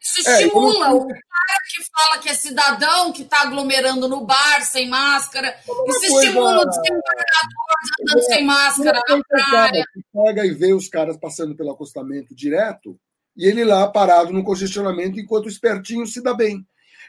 Isso 0.00 0.28
é, 0.28 0.42
estimula 0.42 0.86
como... 0.88 0.96
o 0.96 1.08
cara 1.08 1.60
que 1.70 1.84
fala 1.92 2.22
que 2.22 2.28
é 2.28 2.34
cidadão, 2.34 3.12
que 3.12 3.22
está 3.22 3.42
aglomerando 3.42 4.08
no 4.08 4.26
bar 4.26 4.64
sem 4.64 4.88
máscara. 4.88 5.56
Isso 5.60 6.00
coisa... 6.10 6.26
estimula 6.26 6.62
o 6.62 6.68
desembargador 6.68 7.76
andando 8.00 8.18
é, 8.18 8.22
sem 8.22 8.44
máscara 8.44 9.00
na 9.08 9.22
praia. 9.22 9.84
Pega 10.12 10.46
e 10.46 10.50
vê 10.50 10.72
os 10.72 10.88
caras 10.88 11.16
passando 11.16 11.54
pelo 11.54 11.70
acostamento 11.70 12.34
direto 12.34 12.98
e 13.36 13.46
ele 13.46 13.64
lá 13.64 13.86
parado 13.88 14.32
no 14.32 14.44
congestionamento 14.44 15.18
enquanto 15.18 15.46
o 15.46 15.50
espertinho 15.50 16.06
se 16.06 16.22
dá 16.22 16.34
bem. 16.34 16.66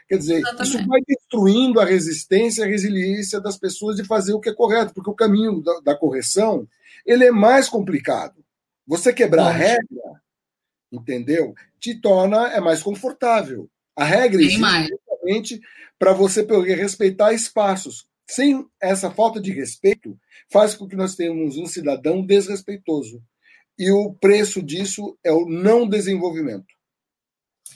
Quer 0.08 0.18
dizer, 0.18 0.38
Exatamente. 0.38 0.68
isso 0.68 0.88
vai 0.88 1.00
destruindo 1.06 1.80
a 1.80 1.84
resistência 1.84 2.62
e 2.62 2.64
a 2.64 2.68
resiliência 2.68 3.40
das 3.40 3.56
pessoas 3.56 3.96
de 3.96 4.04
fazer 4.04 4.34
o 4.34 4.40
que 4.40 4.50
é 4.50 4.54
correto, 4.54 4.92
porque 4.92 5.10
o 5.10 5.14
caminho 5.14 5.62
da, 5.62 5.80
da 5.80 5.96
correção 5.96 6.66
ele 7.06 7.24
é 7.24 7.30
mais 7.30 7.68
complicado. 7.68 8.44
Você 8.86 9.12
quebrar 9.12 9.46
a 9.46 9.50
regra 9.50 10.22
entendeu? 10.94 11.54
Te 11.78 11.94
torna 11.94 12.48
é 12.48 12.60
mais 12.60 12.82
confortável. 12.82 13.68
A 13.96 14.04
regra 14.04 14.42
é 14.42 14.48
justamente 14.48 15.60
para 15.98 16.12
você 16.12 16.42
poder 16.42 16.76
respeitar 16.76 17.32
espaços. 17.32 18.06
Sem 18.26 18.66
essa 18.80 19.10
falta 19.10 19.40
de 19.40 19.52
respeito, 19.52 20.18
faz 20.50 20.74
com 20.74 20.88
que 20.88 20.96
nós 20.96 21.14
tenhamos 21.14 21.58
um 21.58 21.66
cidadão 21.66 22.24
desrespeitoso. 22.24 23.22
E 23.78 23.90
o 23.90 24.12
preço 24.12 24.62
disso 24.62 25.18
é 25.24 25.32
o 25.32 25.46
não 25.46 25.88
desenvolvimento. 25.88 26.66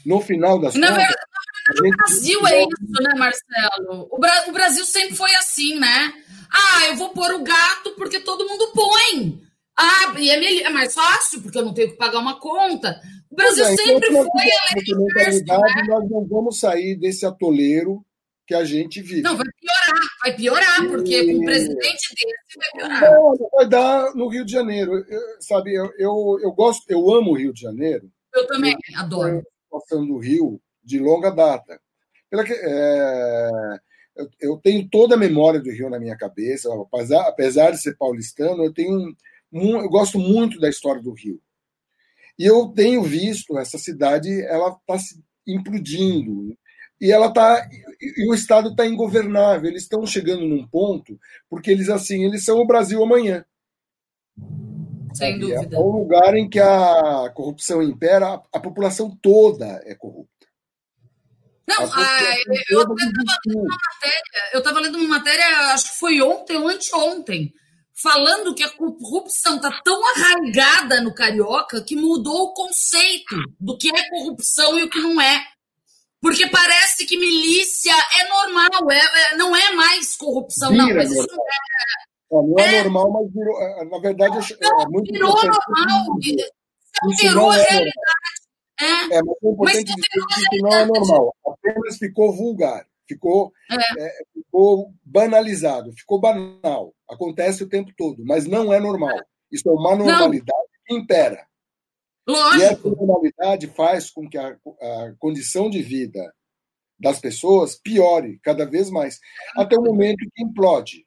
No 0.07 0.21
final 0.21 0.61
das 0.61 0.75
Na 0.75 0.89
contas. 0.89 1.05
Verdade, 1.05 1.29
o 1.71 1.97
Brasil 1.97 2.47
é 2.47 2.63
isso, 2.63 3.03
né, 3.03 3.15
Marcelo? 3.17 4.09
O, 4.11 4.19
Bra 4.19 4.45
o 4.49 4.53
Brasil 4.53 4.85
sempre 4.85 5.17
foi 5.17 5.35
assim, 5.35 5.79
né? 5.79 6.13
Ah, 6.51 6.87
eu 6.89 6.97
vou 6.97 7.11
pôr 7.11 7.33
o 7.35 7.43
gato 7.43 7.95
porque 7.97 8.21
todo 8.21 8.49
mundo 8.49 8.73
põe. 8.73 9.43
Ah, 9.77 10.15
e 10.19 10.31
é, 10.31 10.63
é 10.63 10.71
mais 10.71 10.95
fácil, 10.95 11.43
porque 11.43 11.59
eu 11.59 11.65
não 11.65 11.75
tenho 11.75 11.91
que 11.91 11.97
pagar 11.97 12.19
uma 12.21 12.41
conta. 12.41 13.01
O 13.31 13.37
Brasil 13.37 13.65
é, 13.65 13.77
sempre 13.77 14.09
então, 14.09 14.25
foi 14.25 14.51
a 14.51 14.97
mentalidade, 14.97 15.75
né? 15.77 15.83
Nós 15.89 16.11
não 16.11 16.27
vamos 16.27 16.59
sair 16.59 16.97
desse 16.97 17.27
atoleiro 17.27 18.05
que 18.49 18.55
a 18.55 18.65
gente 18.65 19.03
vive. 19.03 19.21
Não, 19.21 19.37
vai 19.37 19.47
piorar, 19.61 20.09
vai 20.23 20.35
piorar, 20.35 20.89
porque 20.89 21.27
com 21.27 21.39
o 21.39 21.45
presidente 21.45 22.15
desse 22.15 22.59
vai 22.59 22.71
piorar. 22.73 23.03
Não, 23.03 23.51
vai 23.53 23.69
dar 23.69 24.15
no 24.15 24.27
Rio 24.29 24.43
de 24.43 24.53
Janeiro. 24.53 25.05
Eu, 25.07 25.21
sabe, 25.39 25.75
eu, 25.75 25.93
eu, 25.99 26.39
eu, 26.43 26.51
gosto, 26.53 26.83
eu 26.91 27.11
amo 27.15 27.33
o 27.33 27.37
Rio 27.37 27.53
de 27.53 27.61
Janeiro. 27.61 28.11
Eu 28.35 28.47
também, 28.47 28.75
eu, 28.91 29.01
adoro. 29.01 29.43
Situação 29.65 30.07
do 30.07 30.17
Rio 30.17 30.59
de 30.83 30.99
longa 30.99 31.31
data. 31.31 31.79
Pela 32.31 32.43
que, 32.43 32.55
é, 32.55 33.51
eu, 34.17 34.31
eu, 34.41 34.57
tenho 34.57 34.89
toda 34.89 35.15
a 35.15 35.19
memória 35.19 35.61
do 35.61 35.71
Rio 35.71 35.91
na 35.91 36.01
minha 36.01 36.17
cabeça, 36.17 36.71
apesar, 36.75 37.29
apesar 37.29 37.71
de 37.73 37.83
ser 37.83 37.99
paulistano, 37.99 38.65
eu 38.65 38.73
tenho 38.73 39.15
eu 39.53 39.89
gosto 39.89 40.19
muito 40.19 40.59
da 40.59 40.71
história 40.71 41.03
do 41.03 41.13
Rio. 41.13 41.39
E 42.39 42.47
eu 42.47 42.69
tenho 42.69 43.03
visto 43.03 43.59
essa 43.59 43.77
cidade, 43.77 44.43
ela 44.43 44.71
está 44.71 44.99
se 44.99 45.23
implodindo 45.47 46.57
e 47.01 47.13
ela 47.13 47.33
tá 47.33 47.69
e 48.01 48.31
o 48.31 48.35
estado 48.35 48.71
está 48.71 48.87
ingovernável. 48.87 49.71
Eles 49.71 49.83
estão 49.83 50.07
chegando 50.07 50.47
num 50.47 50.67
ponto 50.67 51.19
porque 51.49 51.71
eles 51.71 51.89
assim 51.89 52.25
eles 52.25 52.45
são 52.45 52.59
o 52.59 52.67
Brasil 52.67 53.03
amanhã. 53.03 53.45
Sem 55.15 55.35
é 55.35 55.39
dúvida. 55.39 55.77
É 55.77 55.81
um 55.81 55.91
lugar 55.91 56.37
em 56.37 56.49
que 56.49 56.61
a 56.61 57.31
corrupção 57.35 57.83
impera, 57.83 58.29
a, 58.29 58.43
a 58.53 58.61
população 58.61 59.17
toda 59.21 59.81
é 59.85 59.95
corrupta. 59.95 60.47
Não, 61.67 61.85
ah, 61.93 62.35
eu 62.71 62.81
estava 62.81 62.95
lendo 62.95 63.37
uma 63.47 63.67
matéria, 63.69 64.23
eu 64.55 64.59
estava 64.59 64.81
lendo 64.81 64.99
uma 64.99 65.09
matéria, 65.09 65.45
acho 65.75 65.93
que 65.93 65.99
foi 65.99 66.23
ontem 66.23 66.57
ou 66.57 66.67
anteontem, 66.67 67.53
falando 67.93 68.55
que 68.55 68.63
a 68.63 68.71
corrupção 68.71 69.57
está 69.57 69.79
tão 69.85 70.01
arraigada 70.15 71.03
no 71.03 71.15
carioca 71.15 71.83
que 71.83 71.95
mudou 71.95 72.45
o 72.45 72.55
conceito 72.55 73.37
do 73.61 73.77
que 73.77 73.91
é 73.95 74.09
corrupção 74.09 74.79
e 74.79 74.85
o 74.85 74.89
que 74.89 74.99
não 74.99 75.21
é. 75.21 75.45
Porque 76.21 76.49
parece 76.49 77.07
que 77.07 77.17
milícia 77.17 77.93
é 78.21 78.29
normal, 78.29 78.91
é, 78.91 79.33
é 79.33 79.37
não 79.37 79.55
é 79.55 79.73
mais 79.73 80.17
corrupção, 80.17 80.71
Vira, 80.71 80.87
não. 80.87 80.95
Mas 80.95 81.11
isso 81.13 81.27
não 81.29 81.45
é. 81.45 82.47
não 82.47 82.59
é, 82.59 82.77
é, 82.77 82.83
normal, 82.83 83.13
mas 83.13 83.33
virou. 83.33 83.63
É, 83.63 83.85
na 83.85 83.99
verdade, 84.01 84.57
não, 84.61 84.83
é 84.83 84.87
muito 84.89 85.13
virou 85.13 85.35
normal. 85.35 86.19
Isso 86.21 87.23
virou 87.23 87.51
a 87.51 87.59
é 87.59 87.63
realidade. 87.63 87.93
É, 88.81 89.17
é 89.17 89.23
mas 89.23 89.37
é 89.43 89.49
importante 89.49 89.85
dizer 89.85 90.49
que 90.51 90.61
não 90.61 90.73
é 90.73 90.87
normal. 90.87 91.35
Apenas 91.47 91.97
ficou 91.99 92.33
vulgar, 92.33 92.85
ficou, 93.07 93.53
é. 93.71 94.11
ficou 94.35 94.93
banalizado, 95.05 95.93
ficou 95.93 96.21
banal. 96.21 96.93
Acontece 97.09 97.63
o 97.63 97.69
tempo 97.69 97.93
todo, 97.97 98.25
mas 98.25 98.47
não 98.47 98.73
é 98.73 98.81
normal. 98.81 99.19
Isso 99.51 99.69
é 99.69 99.73
uma 99.73 99.97
normalidade 99.97 100.47
não. 100.49 100.85
que 100.87 100.95
impera. 100.95 101.48
Lógico. 102.29 102.63
E 102.63 102.65
essa 102.65 102.89
normalidade 102.89 103.67
faz 103.69 104.11
com 104.11 104.29
que 104.29 104.37
a, 104.37 104.49
a 104.49 105.15
condição 105.19 105.71
de 105.71 105.83
vida 105.83 106.33
das 107.01 107.21
pessoas 107.21 107.77
piore 107.77 108.39
cada 108.43 108.67
vez 108.67 108.91
mais, 108.91 109.19
até 109.57 109.77
o 109.79 109.83
momento 109.83 110.19
que 110.35 110.43
implode. 110.43 111.07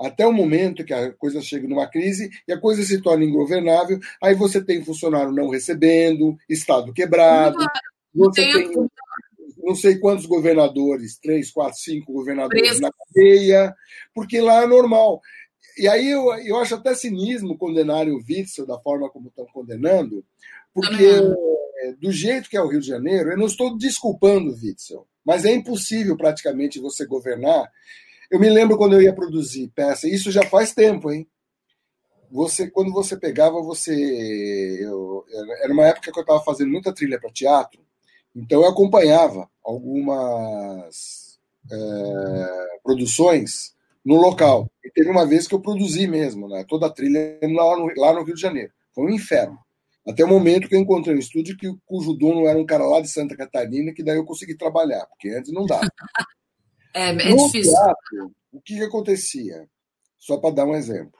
Até 0.00 0.26
o 0.26 0.32
momento 0.32 0.84
que 0.84 0.94
a 0.94 1.12
coisa 1.12 1.40
chega 1.42 1.68
numa 1.68 1.86
crise 1.86 2.30
e 2.48 2.52
a 2.52 2.58
coisa 2.58 2.82
se 2.82 3.00
torna 3.02 3.24
ingovernável, 3.24 4.00
aí 4.20 4.34
você 4.34 4.64
tem 4.64 4.84
funcionário 4.84 5.32
não 5.32 5.48
recebendo, 5.48 6.36
Estado 6.48 6.92
quebrado, 6.92 7.58
você 8.14 8.42
tem 8.50 8.88
não 9.58 9.76
sei 9.76 9.98
quantos 9.98 10.26
governadores, 10.26 11.18
três, 11.18 11.50
quatro, 11.52 11.78
cinco 11.78 12.12
governadores 12.12 12.62
Preso. 12.62 12.80
na 12.80 12.90
cadeia, 12.90 13.74
porque 14.12 14.40
lá 14.40 14.64
é 14.64 14.66
normal. 14.66 15.20
E 15.78 15.86
aí 15.86 16.10
eu, 16.10 16.34
eu 16.34 16.56
acho 16.58 16.74
até 16.74 16.94
cinismo 16.94 17.56
condenarem 17.56 18.12
o 18.12 18.18
Witzel 18.28 18.66
da 18.66 18.78
forma 18.80 19.08
como 19.08 19.28
estão 19.28 19.46
condenando, 19.52 20.24
porque 20.74 21.04
é, 21.82 21.92
do 21.94 22.10
jeito 22.10 22.48
que 22.48 22.56
é 22.56 22.62
o 22.62 22.68
Rio 22.68 22.80
de 22.80 22.86
Janeiro, 22.86 23.30
eu 23.30 23.38
não 23.38 23.46
estou 23.46 23.76
desculpando 23.76 24.50
o 24.50 24.54
Witzel, 24.54 25.06
mas 25.24 25.44
é 25.44 25.52
impossível 25.52 26.16
praticamente 26.16 26.80
você 26.80 27.06
governar. 27.06 27.70
Eu 28.30 28.40
me 28.40 28.48
lembro 28.48 28.76
quando 28.76 28.94
eu 28.94 29.02
ia 29.02 29.14
produzir 29.14 29.70
peça, 29.74 30.08
isso 30.08 30.30
já 30.30 30.42
faz 30.44 30.72
tempo, 30.72 31.10
hein? 31.10 31.28
Você, 32.30 32.70
quando 32.70 32.92
você 32.92 33.14
pegava, 33.14 33.60
você. 33.60 33.92
Eu, 34.80 35.24
era 35.62 35.72
uma 35.72 35.86
época 35.86 36.10
que 36.10 36.18
eu 36.18 36.22
estava 36.22 36.42
fazendo 36.42 36.70
muita 36.70 36.94
trilha 36.94 37.20
para 37.20 37.30
teatro, 37.30 37.84
então 38.34 38.62
eu 38.62 38.68
acompanhava 38.68 39.50
algumas 39.62 41.38
é, 41.70 42.78
produções 42.82 43.74
no 44.04 44.16
local. 44.16 44.70
E 44.82 44.90
teve 44.90 45.10
uma 45.10 45.26
vez 45.26 45.46
que 45.46 45.54
eu 45.54 45.60
produzi 45.60 46.06
mesmo, 46.06 46.48
né? 46.48 46.64
Toda 46.66 46.86
a 46.86 46.90
trilha 46.90 47.38
lá 47.42 47.76
no, 47.76 47.92
lá 47.96 48.12
no 48.14 48.22
Rio 48.22 48.34
de 48.34 48.40
Janeiro. 48.40 48.72
Foi 48.94 49.04
um 49.04 49.10
inferno. 49.10 49.58
Até 50.06 50.24
o 50.24 50.28
momento 50.28 50.68
que 50.68 50.74
eu 50.74 50.80
encontrei 50.80 51.14
um 51.14 51.18
estúdio 51.18 51.56
que, 51.56 51.72
cujo 51.86 52.12
dono 52.12 52.46
era 52.48 52.58
um 52.58 52.66
cara 52.66 52.84
lá 52.84 53.00
de 53.00 53.08
Santa 53.08 53.36
Catarina, 53.36 53.92
que 53.94 54.02
daí 54.02 54.16
eu 54.16 54.24
consegui 54.24 54.56
trabalhar, 54.56 55.06
porque 55.06 55.28
antes 55.30 55.52
não 55.52 55.64
dava. 55.64 55.82
é, 56.94 57.10
é 57.10 57.12
no 57.12 57.46
difícil. 57.46 57.72
Teatro, 57.72 58.32
o 58.52 58.60
que, 58.60 58.76
que 58.76 58.84
acontecia? 58.84 59.68
Só 60.18 60.38
para 60.38 60.54
dar 60.54 60.66
um 60.66 60.74
exemplo. 60.74 61.18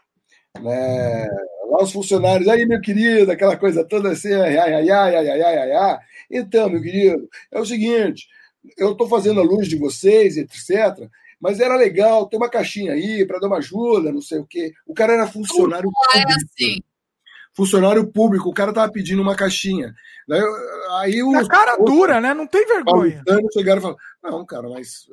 Né? 0.61 1.29
Lá 1.71 1.83
os 1.83 1.93
funcionários, 1.93 2.49
aí 2.49 2.67
meu 2.67 2.81
querido, 2.81 3.31
aquela 3.31 3.57
coisa 3.57 3.85
toda 3.85 4.11
assim, 4.11 4.33
ai, 4.35 4.59
ai, 4.59 4.73
ai, 4.75 4.91
ai, 4.91 5.29
ai, 5.29 5.43
ai, 5.43 5.73
ai. 5.73 5.99
Então, 6.31 6.69
meu 6.69 6.83
querido, 6.83 7.29
é 7.53 7.61
o 7.61 7.65
seguinte, 7.65 8.27
eu 8.77 8.93
estou 8.93 9.09
fazendo 9.09 9.41
a 9.41 9.45
luz 9.45 9.69
de 9.69 9.77
vocês, 9.77 10.37
etc., 10.37 11.09
mas 11.41 11.59
era 11.59 11.77
legal 11.77 12.29
ter 12.29 12.37
uma 12.37 12.49
caixinha 12.49 12.93
aí 12.93 13.27
para 13.27 13.41
dar 13.41 13.49
uma 13.49 13.59
ajuda, 13.59 14.13
não 14.13 14.23
sei 14.23 14.39
o 14.39 14.47
quê. 14.47 14.73
O 14.87 14.95
cara 14.95 15.15
era 15.15 15.27
funcionário. 15.27 15.91
Não 15.91 16.21
é 16.21 16.25
assim 16.35 16.81
funcionário 17.55 18.11
público, 18.11 18.49
o 18.49 18.55
cara 18.55 18.73
tava 18.73 18.91
pedindo 18.91 19.23
uma 19.23 19.37
caixinha. 19.37 19.95
Aí, 20.31 20.43
aí 21.01 21.23
os, 21.23 21.47
a 21.47 21.49
cara 21.49 21.77
dura, 21.77 22.21
né? 22.21 22.33
Não 22.33 22.47
tem 22.47 22.67
vergonha. 22.67 23.23
chegaram 23.53 23.79
e 23.79 23.83
falaram, 23.83 23.99
não, 24.23 24.47
cara, 24.47 24.69
mas 24.69 25.07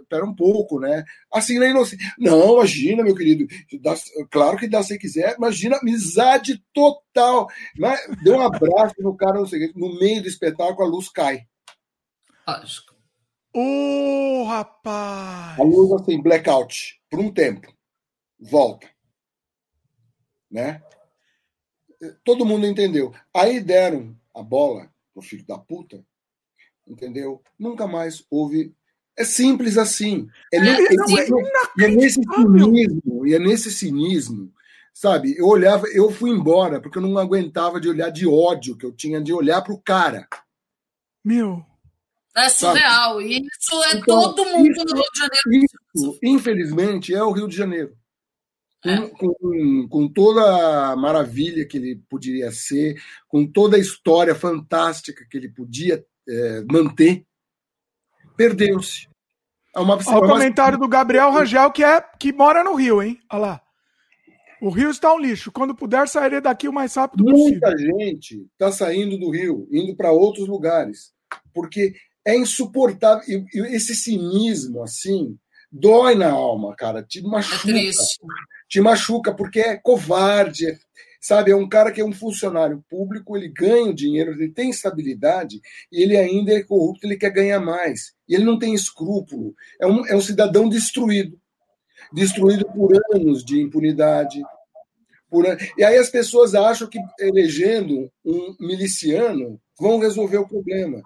espera 0.00 0.24
um 0.24 0.34
pouco, 0.34 0.78
né? 0.78 1.04
Assim, 1.32 1.58
na 1.58 1.66
inocência. 1.66 1.98
Não, 2.18 2.54
imagina, 2.54 3.02
meu 3.02 3.14
querido, 3.14 3.46
dá, 3.80 3.94
claro 4.30 4.56
que 4.56 4.68
dá 4.68 4.82
se 4.82 4.98
quiser, 4.98 5.36
imagina, 5.36 5.78
amizade 5.78 6.62
total. 6.72 7.48
Né? 7.76 7.96
Deu 8.22 8.36
um 8.36 8.42
abraço 8.42 8.94
no 9.00 9.16
cara, 9.16 9.34
não 9.34 9.46
sei, 9.46 9.72
no 9.74 9.98
meio 9.98 10.22
do 10.22 10.28
espetáculo, 10.28 10.86
a 10.86 10.90
luz 10.90 11.08
cai. 11.08 11.46
Ô, 13.52 14.42
oh, 14.42 14.44
rapaz! 14.44 15.58
A 15.58 15.62
luz, 15.62 15.90
assim, 15.92 16.20
blackout, 16.22 17.00
por 17.10 17.18
um 17.18 17.32
tempo. 17.32 17.72
Volta. 18.38 18.86
Né? 20.50 20.82
Todo 22.24 22.46
mundo 22.46 22.66
entendeu. 22.66 23.12
Aí 23.34 23.60
deram 23.60 24.16
a 24.34 24.42
bola 24.42 24.90
pro 25.12 25.22
filho 25.22 25.44
da 25.46 25.58
puta, 25.58 26.04
entendeu? 26.86 27.42
Nunca 27.58 27.86
mais 27.86 28.24
houve. 28.30 28.74
É 29.16 29.24
simples 29.24 29.78
assim. 29.78 30.28
É, 30.52 30.58
é, 30.58 30.60
é, 30.60 31.84
é 31.84 31.88
nesse 31.88 32.20
cinismo, 32.22 33.26
e 33.26 33.34
é 33.34 33.38
nesse 33.38 33.72
cinismo, 33.72 34.52
sabe? 34.92 35.36
Eu 35.38 35.46
olhava, 35.46 35.86
eu 35.88 36.10
fui 36.10 36.30
embora 36.30 36.80
porque 36.80 36.98
eu 36.98 37.02
não 37.02 37.16
aguentava 37.18 37.80
de 37.80 37.88
olhar 37.88 38.10
de 38.10 38.26
ódio 38.26 38.76
que 38.76 38.84
eu 38.84 38.92
tinha 38.92 39.20
de 39.20 39.32
olhar 39.32 39.62
pro 39.62 39.78
cara. 39.78 40.28
Meu. 41.24 41.64
É 42.36 42.50
surreal. 42.50 43.14
Sabe? 43.14 43.40
Isso 43.40 43.84
é 43.84 43.96
então, 43.96 44.34
todo 44.34 44.44
mundo 44.44 44.70
isso, 44.70 44.84
no 44.84 44.94
Rio 44.94 45.10
de 45.12 45.18
Janeiro. 45.18 45.66
Isso, 45.94 46.18
infelizmente, 46.22 47.14
é 47.14 47.22
o 47.22 47.32
Rio 47.32 47.48
de 47.48 47.56
Janeiro 47.56 47.96
com, 49.18 49.34
com, 49.34 49.88
com, 49.88 50.08
toda 50.08 50.92
a 50.92 50.96
maravilha 50.96 51.66
que 51.66 51.76
ele 51.76 52.02
poderia 52.08 52.50
ser, 52.50 52.96
com 53.28 53.46
toda 53.46 53.76
a 53.76 53.80
história 53.80 54.34
fantástica 54.34 55.26
que 55.30 55.36
ele 55.36 55.48
podia 55.48 56.04
é, 56.28 56.64
manter, 56.70 57.24
perdeu-se. 58.36 59.08
É 59.74 59.78
uma, 59.78 59.96
Olha 60.06 60.18
o 60.18 60.28
comentário 60.28 60.78
do 60.78 60.88
Gabriel 60.88 61.30
Rangel, 61.30 61.70
que, 61.70 61.84
é, 61.84 62.00
que 62.18 62.32
mora 62.32 62.64
no 62.64 62.74
Rio, 62.74 63.02
hein? 63.02 63.18
Olha 63.30 63.40
lá. 63.40 63.62
O 64.60 64.70
Rio 64.70 64.90
está 64.90 65.12
um 65.12 65.18
lixo. 65.18 65.52
Quando 65.52 65.74
puder, 65.74 66.08
sairei 66.08 66.40
daqui 66.40 66.66
o 66.66 66.72
mais 66.72 66.94
rápido 66.94 67.24
Muita 67.24 67.38
possível. 67.38 67.60
Muita 67.60 68.02
gente 68.04 68.48
está 68.52 68.72
saindo 68.72 69.18
do 69.18 69.30
Rio, 69.30 69.68
indo 69.70 69.94
para 69.94 70.10
outros 70.10 70.48
lugares, 70.48 71.12
porque 71.52 71.94
é 72.26 72.36
insuportável. 72.36 73.22
E, 73.28 73.44
e 73.54 73.60
esse 73.76 73.94
cinismo, 73.94 74.82
assim, 74.82 75.38
dói 75.70 76.14
na 76.14 76.30
alma, 76.30 76.74
cara. 76.74 77.02
Te 77.02 77.22
machuca. 77.22 77.70
É 77.70 77.90
te 78.68 78.80
machuca 78.80 79.34
porque 79.34 79.60
é 79.60 79.76
covarde, 79.76 80.66
é, 80.66 80.78
sabe? 81.20 81.50
É 81.50 81.56
um 81.56 81.68
cara 81.68 81.92
que 81.92 82.00
é 82.00 82.04
um 82.04 82.12
funcionário 82.12 82.84
público, 82.88 83.36
ele 83.36 83.48
ganha 83.48 83.90
o 83.90 83.94
dinheiro, 83.94 84.32
ele 84.32 84.50
tem 84.50 84.70
estabilidade 84.70 85.60
e 85.90 86.02
ele 86.02 86.16
ainda 86.16 86.52
é 86.52 86.62
corrupto, 86.62 87.06
ele 87.06 87.16
quer 87.16 87.30
ganhar 87.30 87.60
mais. 87.60 88.14
E 88.28 88.34
ele 88.34 88.44
não 88.44 88.58
tem 88.58 88.74
escrúpulo. 88.74 89.54
É 89.80 89.86
um, 89.86 90.06
é 90.06 90.16
um 90.16 90.20
cidadão 90.20 90.68
destruído 90.68 91.38
destruído 92.12 92.64
por 92.66 92.92
anos 93.12 93.44
de 93.44 93.60
impunidade. 93.60 94.40
Por... 95.28 95.44
E 95.76 95.82
aí 95.82 95.96
as 95.96 96.08
pessoas 96.08 96.54
acham 96.54 96.88
que 96.88 96.98
elegendo 97.18 98.10
um 98.24 98.54
miliciano 98.60 99.60
vão 99.78 99.98
resolver 99.98 100.38
o 100.38 100.46
problema 100.46 101.02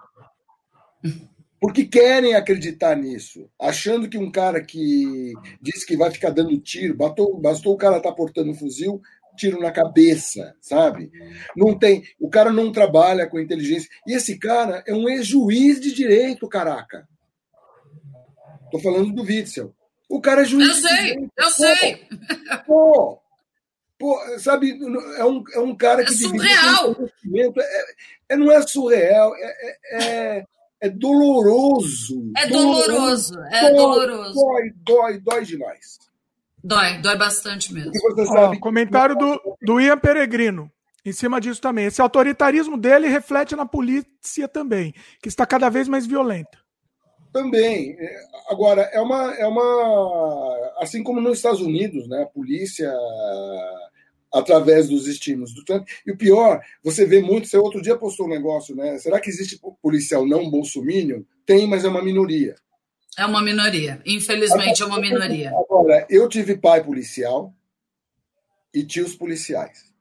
porque 1.61 1.85
querem 1.85 2.33
acreditar 2.33 2.95
nisso, 2.95 3.47
achando 3.59 4.09
que 4.09 4.17
um 4.17 4.31
cara 4.31 4.59
que 4.63 5.31
diz 5.61 5.85
que 5.85 5.95
vai 5.95 6.09
ficar 6.09 6.31
dando 6.31 6.59
tiro, 6.59 6.97
bastou, 6.97 7.39
bastou 7.39 7.75
o 7.75 7.77
cara 7.77 7.97
estar 7.97 8.09
tá 8.09 8.15
portando 8.15 8.49
um 8.49 8.55
fuzil, 8.55 8.99
tiro 9.37 9.59
na 9.59 9.69
cabeça, 9.71 10.55
sabe? 10.59 11.11
Não 11.55 11.77
tem, 11.77 12.03
o 12.19 12.31
cara 12.31 12.51
não 12.51 12.71
trabalha 12.71 13.27
com 13.27 13.39
inteligência. 13.39 13.87
E 14.07 14.13
esse 14.13 14.39
cara 14.39 14.83
é 14.87 14.93
um 14.93 15.07
ex-juiz 15.07 15.79
de 15.79 15.93
direito, 15.93 16.49
caraca. 16.49 17.07
Estou 18.65 18.81
falando 18.81 19.13
do 19.13 19.21
Witzel. 19.21 19.71
O 20.09 20.19
cara 20.19 20.41
é 20.41 20.45
juiz. 20.45 20.67
Eu 20.67 20.89
sei, 20.89 21.13
eu 21.13 21.29
pô, 21.35 21.51
sei. 21.51 22.07
Pô, 22.65 23.21
pô, 23.99 24.39
sabe, 24.39 24.79
é 25.15 25.25
um, 25.25 25.43
é 25.53 25.59
um 25.59 25.75
cara 25.75 26.03
que. 26.03 26.11
É 26.11 26.17
surreal. 26.17 26.97
É, 27.35 28.33
é, 28.33 28.35
não 28.35 28.51
é 28.51 28.61
surreal, 28.63 29.35
é, 29.35 29.77
é, 29.91 30.45
é, 30.81 30.87
é 30.87 30.89
doloroso. 30.89 32.31
É 32.35 32.47
doloroso, 32.47 32.87
doloroso. 32.87 33.39
é 33.51 33.73
doloroso. 33.73 34.33
Dói, 34.33 34.71
dói, 34.83 35.19
dói 35.19 35.45
demais. 35.45 35.99
Dói, 36.63 36.97
dói 37.01 37.17
bastante 37.17 37.73
mesmo. 37.73 37.91
Ó, 38.29 38.57
comentário 38.59 39.15
do, 39.15 39.57
do 39.61 39.79
Ian 39.79 39.97
Peregrino. 39.97 40.71
Em 41.03 41.11
cima 41.11 41.41
disso 41.41 41.59
também. 41.59 41.85
Esse 41.85 42.01
autoritarismo 42.01 42.77
dele 42.77 43.07
reflete 43.07 43.55
na 43.55 43.65
polícia 43.65 44.47
também, 44.47 44.93
que 45.21 45.29
está 45.29 45.45
cada 45.45 45.69
vez 45.69 45.87
mais 45.87 46.05
violenta. 46.05 46.59
Também. 47.33 47.95
Agora, 48.49 48.81
é 48.93 48.99
uma, 48.99 49.33
é 49.35 49.47
uma. 49.47 50.73
Assim 50.79 51.01
como 51.01 51.21
nos 51.21 51.37
Estados 51.37 51.61
Unidos, 51.61 52.07
né? 52.07 52.23
A 52.23 52.27
polícia, 52.27 52.91
através 54.33 54.87
dos 54.87 55.07
estímulos 55.07 55.53
do 55.53 55.63
Trump. 55.65 55.87
E 56.05 56.11
o 56.11 56.17
pior, 56.17 56.63
você 56.83 57.05
vê 57.05 57.21
muito. 57.21 57.47
Você 57.47 57.57
outro 57.57 57.81
dia 57.81 57.97
postou 57.97 58.25
um 58.25 58.29
negócio, 58.29 58.75
né? 58.75 58.97
Será 58.97 59.19
que 59.19 59.29
existe 59.29 59.59
policial 59.81 60.25
não 60.25 60.49
bolsominion? 60.49 61.23
Tem, 61.45 61.67
mas 61.67 61.83
é 61.83 61.89
uma 61.89 62.03
minoria. 62.03 62.55
É 63.17 63.25
uma 63.25 63.41
minoria. 63.41 64.01
Infelizmente, 64.05 64.81
é 64.81 64.85
uma 64.85 64.99
minoria. 64.99 65.49
Agora, 65.49 66.07
eu 66.09 66.29
tive 66.29 66.57
pai 66.57 66.83
policial 66.83 67.53
e 68.73 68.83
tios 68.83 69.15
policiais. 69.15 69.91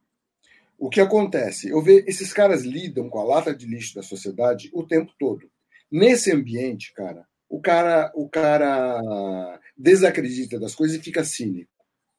O 0.78 0.88
que 0.88 1.00
acontece? 1.00 1.68
Eu 1.68 1.82
vejo 1.82 2.04
esses 2.06 2.32
caras 2.32 2.62
lidam 2.62 3.10
com 3.10 3.18
a 3.18 3.24
lata 3.24 3.54
de 3.54 3.66
lixo 3.66 3.94
da 3.94 4.02
sociedade 4.02 4.70
o 4.72 4.86
tempo 4.86 5.12
todo. 5.18 5.50
Nesse 5.90 6.32
ambiente, 6.32 6.94
cara, 6.94 7.26
o 7.48 7.60
cara, 7.60 8.12
o 8.14 8.28
cara 8.28 9.60
desacredita 9.76 10.58
das 10.58 10.74
coisas 10.74 10.96
e 10.96 11.02
fica 11.02 11.24
cínico. 11.24 11.70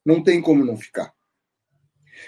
Não 0.05 0.21
tem 0.21 0.41
como 0.41 0.65
não 0.65 0.75
ficar. 0.75 1.13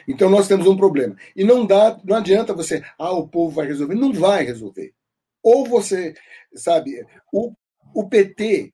Então 0.07 0.30
nós 0.30 0.48
temos 0.48 0.68
um 0.68 0.78
problema. 0.78 1.15
E 1.36 1.44
não 1.44 1.65
dá, 1.65 1.99
não 2.03 2.18
adianta 2.18 2.53
você, 2.53 2.84
ah, 2.98 3.11
o 3.11 3.28
povo 3.28 3.56
vai 3.56 3.68
resolver. 3.68 3.95
Não 3.95 4.11
vai 4.14 4.44
resolver. 4.45 4.94
Ou 5.41 5.65
você, 5.65 6.14
sabe, 6.56 7.06
o, 7.32 7.53
o 7.94 8.07
PT 8.07 8.74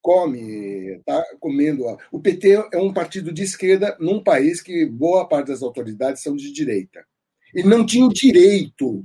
come, 0.00 0.96
está 0.98 1.24
comendo. 1.40 1.84
O 2.12 2.20
PT 2.20 2.68
é 2.72 2.78
um 2.78 2.92
partido 2.92 3.32
de 3.32 3.42
esquerda 3.42 3.96
num 3.98 4.22
país 4.22 4.60
que 4.60 4.84
boa 4.84 5.26
parte 5.26 5.48
das 5.48 5.62
autoridades 5.62 6.22
são 6.22 6.36
de 6.36 6.52
direita. 6.52 7.04
E 7.54 7.62
não 7.62 7.86
tinha 7.86 8.04
o 8.04 8.12
direito 8.12 9.02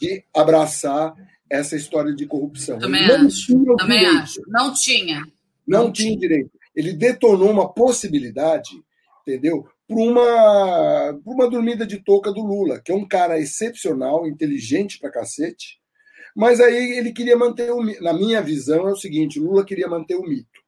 de 0.00 0.24
abraçar 0.34 1.14
essa 1.50 1.74
história 1.74 2.14
de 2.14 2.26
corrupção. 2.26 2.78
Também 2.78 3.08
não 3.08 3.26
acho. 3.26 3.46
Tinha 3.46 3.76
Também 3.76 3.98
direito. 3.98 4.22
acho. 4.22 4.42
Não 4.46 4.72
tinha. 4.72 5.26
Não, 5.66 5.84
não 5.84 5.92
tinha, 5.92 6.08
tinha 6.10 6.20
direito. 6.20 6.50
Ele 6.76 6.92
detonou 6.92 7.50
uma 7.50 7.68
possibilidade, 7.68 8.70
entendeu? 9.22 9.68
Para 9.90 9.98
uma, 9.98 11.20
uma 11.26 11.50
dormida 11.50 11.84
de 11.84 11.98
touca 11.98 12.30
do 12.30 12.42
Lula, 12.42 12.80
que 12.80 12.92
é 12.92 12.94
um 12.94 13.08
cara 13.08 13.40
excepcional, 13.40 14.24
inteligente 14.24 15.00
pra 15.00 15.10
cacete, 15.10 15.80
mas 16.32 16.60
aí 16.60 16.96
ele 16.96 17.12
queria 17.12 17.36
manter 17.36 17.72
o 17.72 17.82
na 18.00 18.12
minha 18.12 18.40
visão 18.40 18.86
é 18.86 18.92
o 18.92 18.96
seguinte, 18.96 19.40
Lula 19.40 19.66
queria 19.66 19.88
manter 19.88 20.14
o 20.14 20.22
mito. 20.22 20.60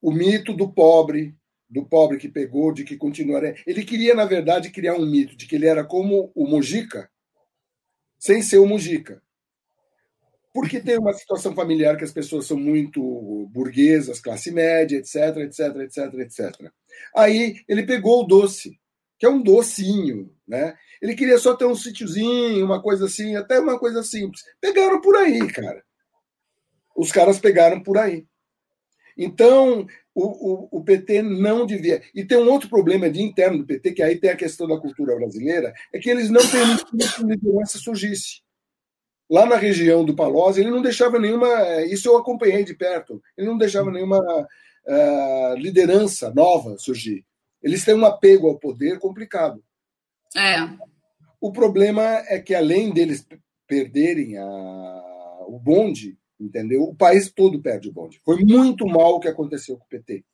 O 0.00 0.12
mito 0.12 0.52
do 0.52 0.72
pobre, 0.72 1.34
do 1.68 1.84
pobre 1.84 2.18
que 2.18 2.28
pegou, 2.28 2.72
de 2.72 2.84
que 2.84 2.96
continuaria. 2.96 3.56
Ele 3.66 3.84
queria, 3.84 4.14
na 4.14 4.24
verdade, 4.24 4.70
criar 4.70 4.94
um 4.94 5.04
mito 5.04 5.36
de 5.36 5.44
que 5.44 5.56
ele 5.56 5.66
era 5.66 5.82
como 5.82 6.30
o 6.36 6.46
Mujica, 6.46 7.10
sem 8.20 8.40
ser 8.40 8.58
o 8.58 8.66
Mujica. 8.66 9.20
Porque 10.52 10.80
tem 10.80 10.98
uma 10.98 11.12
situação 11.12 11.54
familiar 11.54 11.96
que 11.96 12.04
as 12.04 12.12
pessoas 12.12 12.46
são 12.46 12.56
muito 12.56 13.48
burguesas, 13.52 14.20
classe 14.20 14.50
média, 14.50 14.96
etc, 14.96 15.36
etc, 15.38 15.76
etc, 15.76 16.14
etc. 16.14 16.72
Aí 17.14 17.56
ele 17.68 17.84
pegou 17.84 18.22
o 18.22 18.26
doce, 18.26 18.78
que 19.18 19.26
é 19.26 19.28
um 19.28 19.42
docinho, 19.42 20.32
né? 20.46 20.74
Ele 21.00 21.14
queria 21.14 21.38
só 21.38 21.54
ter 21.54 21.64
um 21.64 21.74
sítiozinho, 21.74 22.64
uma 22.64 22.82
coisa 22.82 23.06
assim, 23.06 23.36
até 23.36 23.60
uma 23.60 23.78
coisa 23.78 24.02
simples. 24.02 24.42
Pegaram 24.60 25.00
por 25.00 25.16
aí, 25.16 25.46
cara. 25.48 25.82
Os 26.96 27.12
caras 27.12 27.38
pegaram 27.38 27.80
por 27.82 27.98
aí. 27.98 28.26
Então, 29.16 29.86
o, 30.14 30.24
o, 30.24 30.68
o, 30.78 30.84
PT 30.84 31.22
não 31.22 31.66
devia. 31.66 32.02
E 32.14 32.24
tem 32.24 32.38
um 32.38 32.50
outro 32.50 32.68
problema 32.68 33.10
de 33.10 33.20
interno 33.20 33.58
do 33.58 33.66
PT, 33.66 33.92
que 33.92 34.02
aí 34.02 34.16
tem 34.16 34.30
a 34.30 34.36
questão 34.36 34.66
da 34.66 34.78
cultura 34.78 35.16
brasileira, 35.16 35.72
é 35.92 35.98
que 35.98 36.08
eles 36.08 36.30
não 36.30 36.40
permitiam 36.48 37.10
que 37.16 37.22
liderança 37.24 37.78
surgisse. 37.78 38.42
Lá 39.30 39.44
na 39.44 39.56
região 39.56 40.04
do 40.04 40.14
Palós, 40.14 40.56
ele 40.56 40.70
não 40.70 40.80
deixava 40.80 41.18
nenhuma. 41.18 41.48
Isso 41.84 42.08
eu 42.08 42.16
acompanhei 42.16 42.64
de 42.64 42.74
perto. 42.74 43.22
Ele 43.36 43.46
não 43.46 43.58
deixava 43.58 43.90
nenhuma 43.90 44.18
uh, 44.18 45.54
liderança 45.56 46.32
nova 46.34 46.78
surgir. 46.78 47.24
Eles 47.62 47.84
têm 47.84 47.94
um 47.94 48.06
apego 48.06 48.48
ao 48.48 48.58
poder 48.58 48.98
complicado. 48.98 49.62
É. 50.36 50.56
O 51.40 51.52
problema 51.52 52.02
é 52.26 52.38
que, 52.40 52.54
além 52.54 52.90
deles 52.90 53.26
perderem 53.66 54.38
a, 54.38 55.44
o 55.46 55.58
bonde, 55.58 56.16
entendeu? 56.40 56.82
O 56.82 56.94
país 56.94 57.30
todo 57.30 57.60
perde 57.60 57.88
o 57.88 57.92
bonde. 57.92 58.20
Foi 58.24 58.42
muito 58.42 58.86
mal 58.86 59.16
o 59.16 59.20
que 59.20 59.28
aconteceu 59.28 59.76
com 59.76 59.84
o 59.84 59.88
PT. 59.88 60.24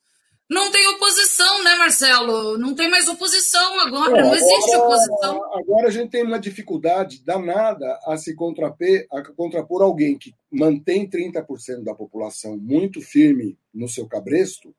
Não 0.48 0.70
tem 0.70 0.86
oposição, 0.88 1.64
né, 1.64 1.74
Marcelo? 1.76 2.58
Não 2.58 2.74
tem 2.74 2.90
mais 2.90 3.08
oposição 3.08 3.80
agora, 3.80 4.18
é, 4.18 4.22
não 4.22 4.34
existe 4.34 4.74
agora, 4.74 4.88
oposição. 4.88 5.54
Agora 5.54 5.88
a 5.88 5.90
gente 5.90 6.10
tem 6.10 6.22
uma 6.22 6.38
dificuldade 6.38 7.24
danada 7.24 7.98
a 8.06 8.16
se 8.16 8.34
contrapor, 8.34 9.06
a 9.10 9.22
contrapor 9.22 9.82
alguém 9.82 10.18
que 10.18 10.34
mantém 10.50 11.08
30% 11.08 11.82
da 11.82 11.94
população 11.94 12.58
muito 12.58 13.00
firme 13.00 13.58
no 13.72 13.88
seu 13.88 14.06
cabresto, 14.06 14.74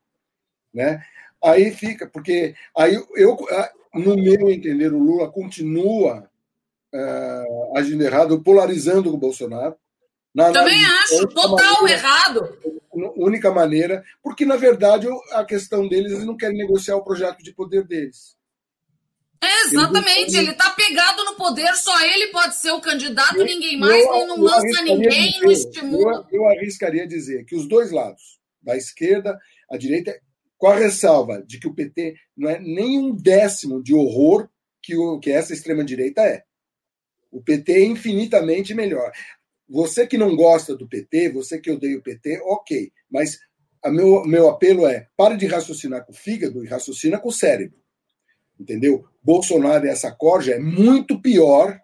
né? 0.74 1.04
Aí 1.44 1.72
fica, 1.72 2.08
porque 2.08 2.56
aí 2.78 2.96
eu, 3.16 3.38
no 3.94 4.16
meu 4.16 4.50
entender, 4.50 4.94
o 4.94 5.00
Lula 5.00 5.32
continua 5.32 6.30
uh, 6.94 7.78
agindo 7.78 8.04
errado, 8.04 8.42
polarizando 8.42 9.10
com 9.10 9.18
o 9.18 9.20
Bolsonaro. 9.20 9.76
Na 10.36 10.52
Também 10.52 10.84
acho, 10.84 11.28
total 11.30 11.82
maneira, 11.82 11.94
errado. 11.94 12.58
Única 13.16 13.52
maneira, 13.52 14.04
porque, 14.22 14.46
na 14.46 14.58
verdade, 14.58 15.08
a 15.32 15.46
questão 15.46 15.88
deles, 15.88 16.12
eles 16.12 16.26
não 16.26 16.36
querem 16.36 16.58
negociar 16.58 16.98
o 16.98 17.04
projeto 17.04 17.42
de 17.42 17.54
poder 17.54 17.86
deles. 17.86 18.36
É, 19.42 19.68
exatamente, 19.68 20.36
ele 20.36 20.52
está 20.52 20.72
pegado 20.72 21.24
no 21.24 21.36
poder, 21.36 21.74
só 21.76 22.04
ele 22.04 22.28
pode 22.28 22.56
ser 22.56 22.72
o 22.72 22.82
candidato, 22.82 23.38
eu, 23.38 23.46
ninguém 23.46 23.78
mais, 23.78 24.04
eu, 24.04 24.28
não 24.28 24.42
lança 24.42 24.82
ninguém, 24.82 25.32
dizer, 25.32 25.42
não 25.42 25.52
estimula. 25.52 26.28
Eu, 26.32 26.42
eu 26.42 26.48
arriscaria 26.48 27.08
dizer 27.08 27.46
que 27.46 27.56
os 27.56 27.68
dois 27.68 27.92
lados, 27.92 28.40
da 28.62 28.76
esquerda, 28.76 29.40
a 29.70 29.78
direita, 29.78 30.20
com 30.58 30.68
a 30.68 30.76
ressalva 30.76 31.44
de 31.44 31.60
que 31.60 31.68
o 31.68 31.74
PT 31.74 32.16
não 32.36 32.50
é 32.50 32.60
nem 32.60 32.98
um 32.98 33.16
décimo 33.16 33.84
de 33.84 33.94
horror 33.94 34.50
que, 34.82 34.98
o, 34.98 35.20
que 35.20 35.32
essa 35.32 35.54
extrema-direita 35.54 36.22
é. 36.22 36.44
O 37.32 37.42
PT 37.42 37.74
é 37.74 37.86
infinitamente 37.86 38.74
melhor. 38.74 39.12
Você 39.68 40.06
que 40.06 40.18
não 40.18 40.36
gosta 40.36 40.76
do 40.76 40.88
PT, 40.88 41.30
você 41.30 41.60
que 41.60 41.72
odeia 41.72 41.98
o 41.98 42.04
PT, 42.04 42.40
ok. 42.44 42.92
Mas 43.10 43.40
meu, 43.90 44.24
meu 44.26 44.50
apelo 44.50 44.86
é: 44.86 45.08
pare 45.16 45.38
de 45.38 45.46
raciocinar 45.46 46.06
com 46.06 46.12
o 46.12 46.16
fígado 46.16 46.64
e 46.64 46.68
raciocina 46.68 47.20
com 47.20 47.30
o 47.30 47.34
cérebro. 47.34 47.78
Entendeu? 48.60 49.06
Bolsonaro 49.22 49.86
e 49.86 49.90
essa 49.90 50.12
corja 50.12 50.54
é 50.54 50.60
muito 50.60 51.22
pior 51.22 51.80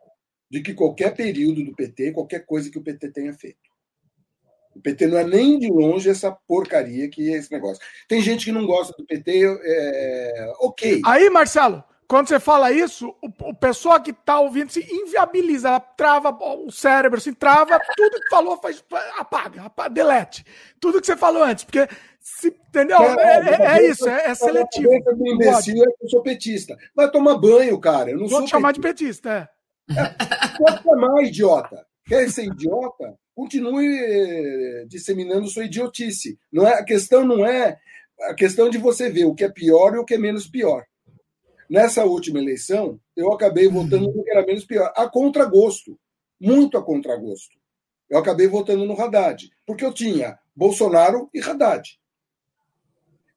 do 0.49 0.61
que 0.61 0.73
qualquer 0.73 1.15
período 1.15 1.63
do 1.63 1.75
PT, 1.75 2.11
qualquer 2.11 2.45
coisa 2.45 2.69
que 2.69 2.77
o 2.77 2.83
PT 2.83 3.11
tenha 3.11 3.33
feito. 3.33 3.71
O 4.75 4.81
PT 4.81 5.07
não 5.07 5.17
é 5.17 5.23
nem 5.25 5.59
de 5.59 5.69
longe 5.69 6.09
essa 6.09 6.31
porcaria 6.31 7.09
que 7.09 7.33
é 7.33 7.37
esse 7.37 7.51
negócio. 7.51 7.83
Tem 8.07 8.21
gente 8.21 8.45
que 8.45 8.51
não 8.51 8.65
gosta 8.65 8.93
do 8.97 9.05
PT, 9.05 9.43
é... 9.63 10.53
ok. 10.59 11.01
Aí, 11.05 11.29
Marcelo, 11.29 11.83
quando 12.11 12.27
você 12.27 12.41
fala 12.41 12.73
isso, 12.73 13.15
o, 13.21 13.49
o 13.51 13.53
pessoal 13.53 14.01
que 14.01 14.11
está 14.11 14.37
ouvindo 14.37 14.69
se 14.69 14.85
inviabiliza, 14.93 15.69
ela 15.69 15.79
trava 15.79 16.29
o 16.29 16.69
cérebro, 16.69 17.17
assim, 17.17 17.33
trava 17.33 17.79
tudo 17.95 18.19
que 18.19 18.29
falou, 18.29 18.57
faz, 18.57 18.83
apaga, 19.17 19.61
apaga, 19.61 19.89
delete. 19.89 20.45
Tudo 20.77 20.99
que 20.99 21.07
você 21.07 21.15
falou 21.15 21.41
antes, 21.41 21.63
porque, 21.63 21.87
se, 22.19 22.49
entendeu? 22.49 22.97
É, 23.01 23.37
é, 23.37 23.77
é 23.77 23.89
isso, 23.89 24.09
é, 24.09 24.25
é 24.25 24.35
seletivo. 24.35 24.89
Do 25.15 25.25
imbecil 25.25 25.81
é 25.81 25.87
eu 26.01 26.09
sou 26.09 26.21
petista. 26.21 26.77
Vai 26.93 27.09
tomar 27.09 27.37
banho, 27.37 27.79
cara. 27.79 28.11
Eu 28.11 28.17
não 28.17 28.27
Vou 28.27 28.39
sou 28.39 28.45
te 28.45 28.49
chamar 28.49 28.73
de 28.73 28.81
petista, 28.81 29.49
é. 29.87 29.93
é 29.97 30.57
pode 30.57 30.83
chamar 30.83 31.23
idiota. 31.23 31.87
Quer 32.05 32.29
ser 32.29 32.43
idiota? 32.43 33.17
continue 33.33 33.87
eh, 33.87 34.85
disseminando 34.85 35.47
sua 35.47 35.63
idiotice. 35.63 36.37
Não 36.51 36.67
é, 36.67 36.73
a 36.73 36.83
questão 36.83 37.25
não 37.25 37.45
é 37.45 37.79
a 38.23 38.33
questão 38.33 38.69
de 38.69 38.77
você 38.77 39.09
ver 39.09 39.23
o 39.23 39.33
que 39.33 39.45
é 39.45 39.49
pior 39.49 39.95
e 39.95 39.97
o 39.97 40.05
que 40.05 40.15
é 40.15 40.17
menos 40.17 40.45
pior. 40.45 40.83
Nessa 41.71 42.03
última 42.03 42.37
eleição, 42.37 42.99
eu 43.15 43.31
acabei 43.31 43.69
votando 43.69 44.11
no 44.11 44.23
que 44.25 44.29
era 44.29 44.45
menos 44.45 44.65
pior, 44.65 44.91
a 44.93 45.07
contragosto, 45.07 45.97
muito 46.37 46.77
a 46.77 46.83
contragosto. 46.83 47.57
Eu 48.09 48.19
acabei 48.19 48.45
votando 48.45 48.83
no 48.83 49.01
Haddad, 49.01 49.49
porque 49.65 49.85
eu 49.85 49.93
tinha 49.93 50.37
Bolsonaro 50.53 51.29
e 51.33 51.39
Haddad. 51.39 51.97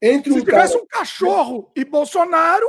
Entre 0.02 0.32
Se 0.32 0.40
um 0.40 0.44
tivesse 0.44 0.72
cara... 0.72 0.84
um 0.84 0.86
cachorro 0.88 1.70
e 1.76 1.84
Bolsonaro, 1.84 2.66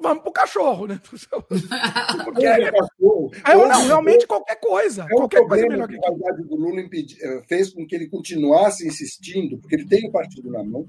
vamos 0.00 0.22
pro 0.22 0.30
cachorro, 0.30 0.86
né? 0.86 1.00
Porque, 2.24 2.46
é, 2.46 2.62
é, 2.62 3.56
não, 3.56 3.86
realmente 3.86 4.28
qualquer 4.28 4.60
coisa. 4.60 5.08
É 5.10 5.14
qualquer 5.16 5.44
coisa 5.44 5.66
melhor 5.66 5.88
que 5.88 5.96
a 5.96 6.32
do 6.34 6.54
Lula 6.54 6.80
impedi, 6.80 7.18
eh, 7.20 7.42
fez 7.48 7.74
com 7.74 7.84
que 7.84 7.96
ele 7.96 8.08
continuasse 8.08 8.86
insistindo, 8.86 9.58
porque 9.58 9.74
ele 9.74 9.88
tem 9.88 10.08
o 10.08 10.12
partido 10.12 10.52
na 10.52 10.62
mão. 10.62 10.86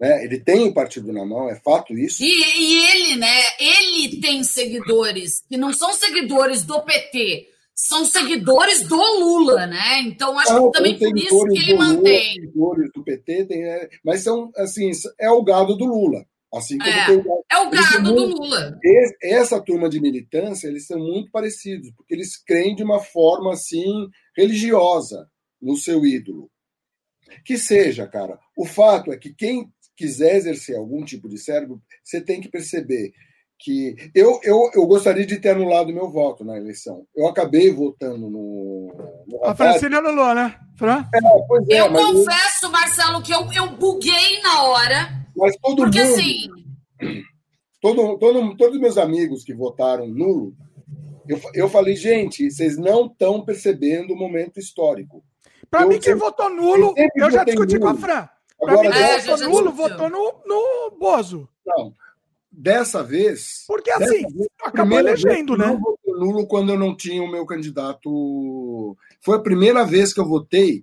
Né? 0.00 0.24
Ele 0.24 0.38
tem 0.38 0.64
o 0.68 0.74
partido 0.74 1.12
na 1.12 1.24
mão, 1.24 1.50
é 1.50 1.56
fato 1.56 1.92
isso. 1.96 2.22
E, 2.22 2.26
e 2.26 2.90
ele, 2.90 3.16
né? 3.16 3.40
Ele 3.58 4.20
tem 4.20 4.44
seguidores 4.44 5.42
que 5.48 5.56
não 5.56 5.72
são 5.72 5.92
seguidores 5.92 6.62
do 6.62 6.80
PT, 6.82 7.48
são 7.74 8.04
seguidores 8.04 8.82
do 8.82 8.96
Lula, 8.96 9.66
né? 9.66 10.00
Então 10.02 10.38
acho 10.38 10.66
que 10.66 10.72
também 10.72 10.98
por 10.98 11.16
isso 11.16 11.44
que 11.46 11.58
ele 11.58 11.74
mantém. 11.74 12.34
Lula, 12.34 12.40
seguidores 12.40 12.92
do 12.92 13.04
PT, 13.04 13.44
tem, 13.46 13.64
é, 13.64 13.88
mas 14.04 14.22
são 14.22 14.50
assim, 14.56 14.90
é 15.18 15.30
o 15.30 15.42
gado 15.42 15.76
do 15.76 15.84
Lula. 15.84 16.24
Assim 16.52 16.78
como 16.78 16.90
é, 16.90 17.06
tem, 17.06 17.24
é 17.52 17.58
o 17.58 17.70
gado 17.70 18.14
do 18.14 18.24
Lula. 18.24 18.78
Essa 19.22 19.60
turma 19.60 19.88
de 19.88 20.00
militância, 20.00 20.66
eles 20.66 20.86
são 20.86 20.98
muito 20.98 21.30
parecidos, 21.30 21.90
porque 21.96 22.14
eles 22.14 22.36
creem 22.42 22.74
de 22.74 22.82
uma 22.82 23.00
forma 23.00 23.52
assim 23.52 24.08
religiosa 24.36 25.28
no 25.60 25.76
seu 25.76 26.06
ídolo. 26.06 26.50
Que 27.44 27.58
seja, 27.58 28.06
cara. 28.06 28.38
O 28.56 28.64
fato 28.64 29.12
é 29.12 29.16
que 29.16 29.34
quem 29.34 29.70
quiser 29.98 30.36
exercer 30.36 30.76
algum 30.76 31.04
tipo 31.04 31.28
de 31.28 31.36
cérebro, 31.36 31.82
você 32.04 32.20
tem 32.20 32.40
que 32.40 32.48
perceber 32.48 33.12
que 33.58 33.96
eu, 34.14 34.38
eu, 34.44 34.70
eu 34.72 34.86
gostaria 34.86 35.26
de 35.26 35.40
ter 35.40 35.50
anulado 35.50 35.92
meu 35.92 36.08
voto 36.08 36.44
na 36.44 36.56
eleição. 36.56 37.04
Eu 37.14 37.26
acabei 37.26 37.72
votando 37.72 38.30
no. 38.30 38.94
no 39.26 39.44
a 39.44 39.56
Francine 39.56 39.96
anulou, 39.96 40.32
né? 40.32 40.56
Fran? 40.76 41.04
É, 41.12 41.74
é, 41.74 41.80
eu 41.80 41.92
confesso, 41.92 42.66
eu... 42.66 42.70
Marcelo, 42.70 43.20
que 43.20 43.34
eu, 43.34 43.52
eu 43.52 43.76
buguei 43.76 44.40
na 44.42 44.62
hora. 44.62 45.26
Mas 45.36 45.56
todo 45.56 45.82
porque 45.82 46.00
mundo. 46.00 46.14
Assim... 46.14 47.22
Todo, 47.80 48.18
todo, 48.18 48.56
todos 48.56 48.74
os 48.74 48.80
meus 48.80 48.98
amigos 48.98 49.44
que 49.44 49.54
votaram 49.54 50.08
nulo, 50.08 50.52
eu, 51.28 51.40
eu 51.54 51.68
falei, 51.68 51.94
gente, 51.94 52.50
vocês 52.50 52.76
não 52.76 53.06
estão 53.06 53.44
percebendo 53.44 54.14
o 54.14 54.16
momento 54.16 54.58
histórico. 54.58 55.22
Para 55.70 55.86
mim, 55.86 56.00
quem 56.00 56.16
votou 56.16 56.50
nulo, 56.50 56.92
eu 57.14 57.30
já 57.30 57.44
discuti 57.44 57.78
nulo. 57.78 57.92
com 57.92 57.96
a 57.96 58.00
Fran. 58.00 58.28
Para 58.58 58.80
mim, 58.80 58.88
é, 58.88 59.18
votou 59.20 59.48
nulo, 59.48 59.72
votou 59.72 60.10
no, 60.10 60.34
no 60.44 60.96
Bozo. 60.98 61.48
Não. 61.64 61.94
Dessa 62.50 63.02
vez. 63.04 63.64
Porque 63.68 63.90
assim, 63.90 64.26
vez, 64.26 64.48
acabou 64.64 64.98
elegendo, 64.98 65.56
né? 65.56 65.68
Eu 65.68 65.78
votei 65.78 66.12
nulo 66.14 66.46
quando 66.46 66.72
eu 66.72 66.78
não 66.78 66.96
tinha 66.96 67.22
o 67.22 67.30
meu 67.30 67.46
candidato. 67.46 68.96
Foi 69.20 69.36
a 69.36 69.42
primeira 69.42 69.84
vez 69.84 70.12
que 70.12 70.20
eu 70.20 70.26
votei 70.26 70.82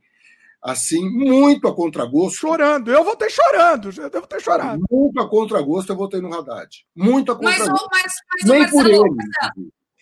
assim, 0.66 1.08
muito 1.08 1.68
a 1.68 1.76
contragosto. 1.76 2.40
Chorando. 2.40 2.92
Eu 2.92 3.04
votei 3.04 3.30
chorando. 3.30 3.94
Eu 3.96 4.10
devo 4.10 4.26
ter 4.26 4.42
chorado. 4.42 4.82
Muito 4.90 5.20
a 5.20 5.30
contragosto, 5.30 5.92
eu 5.92 5.98
votei 5.98 6.20
no 6.20 6.34
Haddad. 6.34 6.86
Muito 6.96 7.32
a 7.32 7.36
contragosto. 7.36 7.88
Mas, 7.92 8.02
mas, 8.02 8.14
mas 8.42 8.50
Nem 8.50 8.60
Marcelo, 8.62 8.84
por 8.84 8.90
ele. 8.90 9.32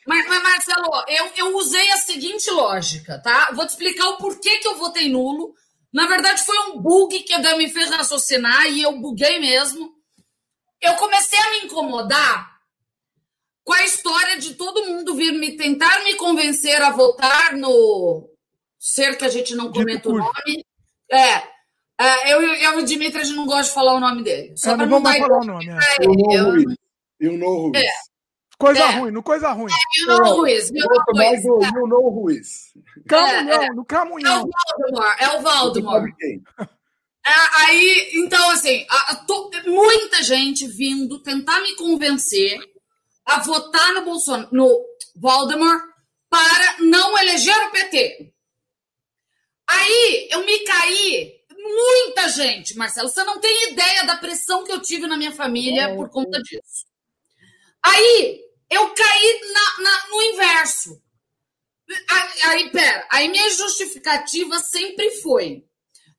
Mas, 0.07 0.27
mas, 0.27 0.43
Marcelo, 0.43 0.87
eu, 1.07 1.25
eu 1.35 1.57
usei 1.57 1.91
a 1.91 1.97
seguinte 1.97 2.49
lógica, 2.49 3.19
tá? 3.19 3.51
Vou 3.53 3.65
te 3.65 3.71
explicar 3.71 4.07
o 4.09 4.17
porquê 4.17 4.57
que 4.59 4.67
eu 4.67 4.77
votei 4.77 5.09
nulo. 5.09 5.53
Na 5.93 6.07
verdade, 6.07 6.43
foi 6.43 6.57
um 6.69 6.79
bug 6.79 7.19
que 7.19 7.37
me 7.55 7.69
fez 7.69 7.89
raciocinar 7.89 8.65
e 8.67 8.81
eu 8.81 8.99
buguei 8.99 9.39
mesmo 9.39 9.93
eu 10.83 10.95
comecei 10.95 11.39
a 11.39 11.51
me 11.51 11.65
incomodar 11.65 12.53
com 13.63 13.73
a 13.73 13.83
história 13.83 14.37
de 14.37 14.55
todo 14.55 14.85
mundo 14.85 15.15
vir 15.15 15.31
me 15.31 15.55
tentar 15.55 16.03
me 16.03 16.15
convencer 16.15 16.81
a 16.81 16.91
votar 16.91 17.55
no 17.55 18.29
ser 18.77 19.17
que 19.17 19.23
a 19.23 19.29
gente 19.29 19.55
não 19.55 19.71
comenta 19.71 20.09
o 20.09 20.17
nome. 20.17 20.65
É, 21.09 21.35
é, 21.97 22.33
eu, 22.33 22.41
eu 22.41 22.79
e 22.79 22.83
o 22.83 22.85
Dimitri, 22.85 23.21
a 23.21 23.23
gente 23.23 23.37
não 23.37 23.45
gosta 23.45 23.63
de 23.63 23.73
falar 23.73 23.93
o 23.93 23.99
nome 23.99 24.23
dele. 24.23 24.53
Só 24.57 24.75
não 24.75 24.89
vamos 24.89 25.17
falar 25.17 25.39
o 25.39 25.45
nome. 25.45 25.69
É. 25.69 25.77
Eu, 26.01 27.31
eu 27.31 27.37
know 27.37 27.69
Ruiz. 27.69 27.81
É. 27.81 27.87
Coisa 28.57 28.83
é. 28.83 28.99
ruim, 28.99 29.11
no 29.11 29.23
coisa 29.23 29.51
ruim. 29.51 29.71
É, 29.71 30.01
you 30.01 30.07
know 30.07 30.35
Ruiz. 30.35 30.69
You 30.69 31.87
know 31.87 32.09
Ruiz. 32.09 32.72
Camunhão, 33.07 33.61
é, 33.61 33.65
é. 33.65 33.69
no 33.73 33.85
Camunhão. 33.85 34.33
É 34.39 34.39
o 34.39 34.49
Valdemar, 34.51 35.17
é 35.19 35.37
o 35.37 35.41
Valdemar. 35.41 36.03
É, 37.25 37.31
aí, 37.61 38.11
então, 38.15 38.49
assim, 38.51 38.85
a, 38.89 39.15
tô, 39.15 39.49
muita 39.65 40.21
gente 40.23 40.67
vindo 40.67 41.19
tentar 41.23 41.61
me 41.61 41.75
convencer 41.75 42.59
a 43.25 43.39
votar 43.39 43.93
no 43.93 44.01
Bolsonaro, 44.03 44.49
no 44.51 44.85
Voldemort, 45.15 45.81
para 46.29 46.77
não 46.79 47.17
eleger 47.17 47.55
o 47.67 47.71
PT. 47.71 48.33
Aí 49.69 50.27
eu 50.31 50.45
me 50.45 50.59
caí, 50.59 51.33
muita 51.57 52.27
gente, 52.29 52.75
Marcelo, 52.75 53.07
você 53.07 53.23
não 53.23 53.39
tem 53.39 53.71
ideia 53.71 54.03
da 54.05 54.17
pressão 54.17 54.63
que 54.63 54.71
eu 54.71 54.81
tive 54.81 55.07
na 55.07 55.15
minha 55.15 55.31
família 55.31 55.83
é, 55.83 55.95
por 55.95 56.09
conta 56.09 56.39
disso. 56.41 56.85
Aí 57.81 58.41
eu 58.69 58.93
caí 58.93 59.41
na, 59.53 59.83
na, 59.83 60.07
no 60.09 60.21
inverso. 60.21 61.02
Aí, 62.45 62.69
pera, 62.69 63.07
aí 63.11 63.29
minha 63.29 63.49
justificativa 63.51 64.57
sempre 64.59 65.11
foi 65.21 65.63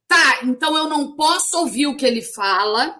Tá, 0.06 0.40
então 0.44 0.76
eu 0.76 0.88
não 0.88 1.16
posso 1.16 1.58
ouvir 1.58 1.86
o 1.86 1.96
que 1.96 2.06
ele 2.06 2.22
fala. 2.22 2.96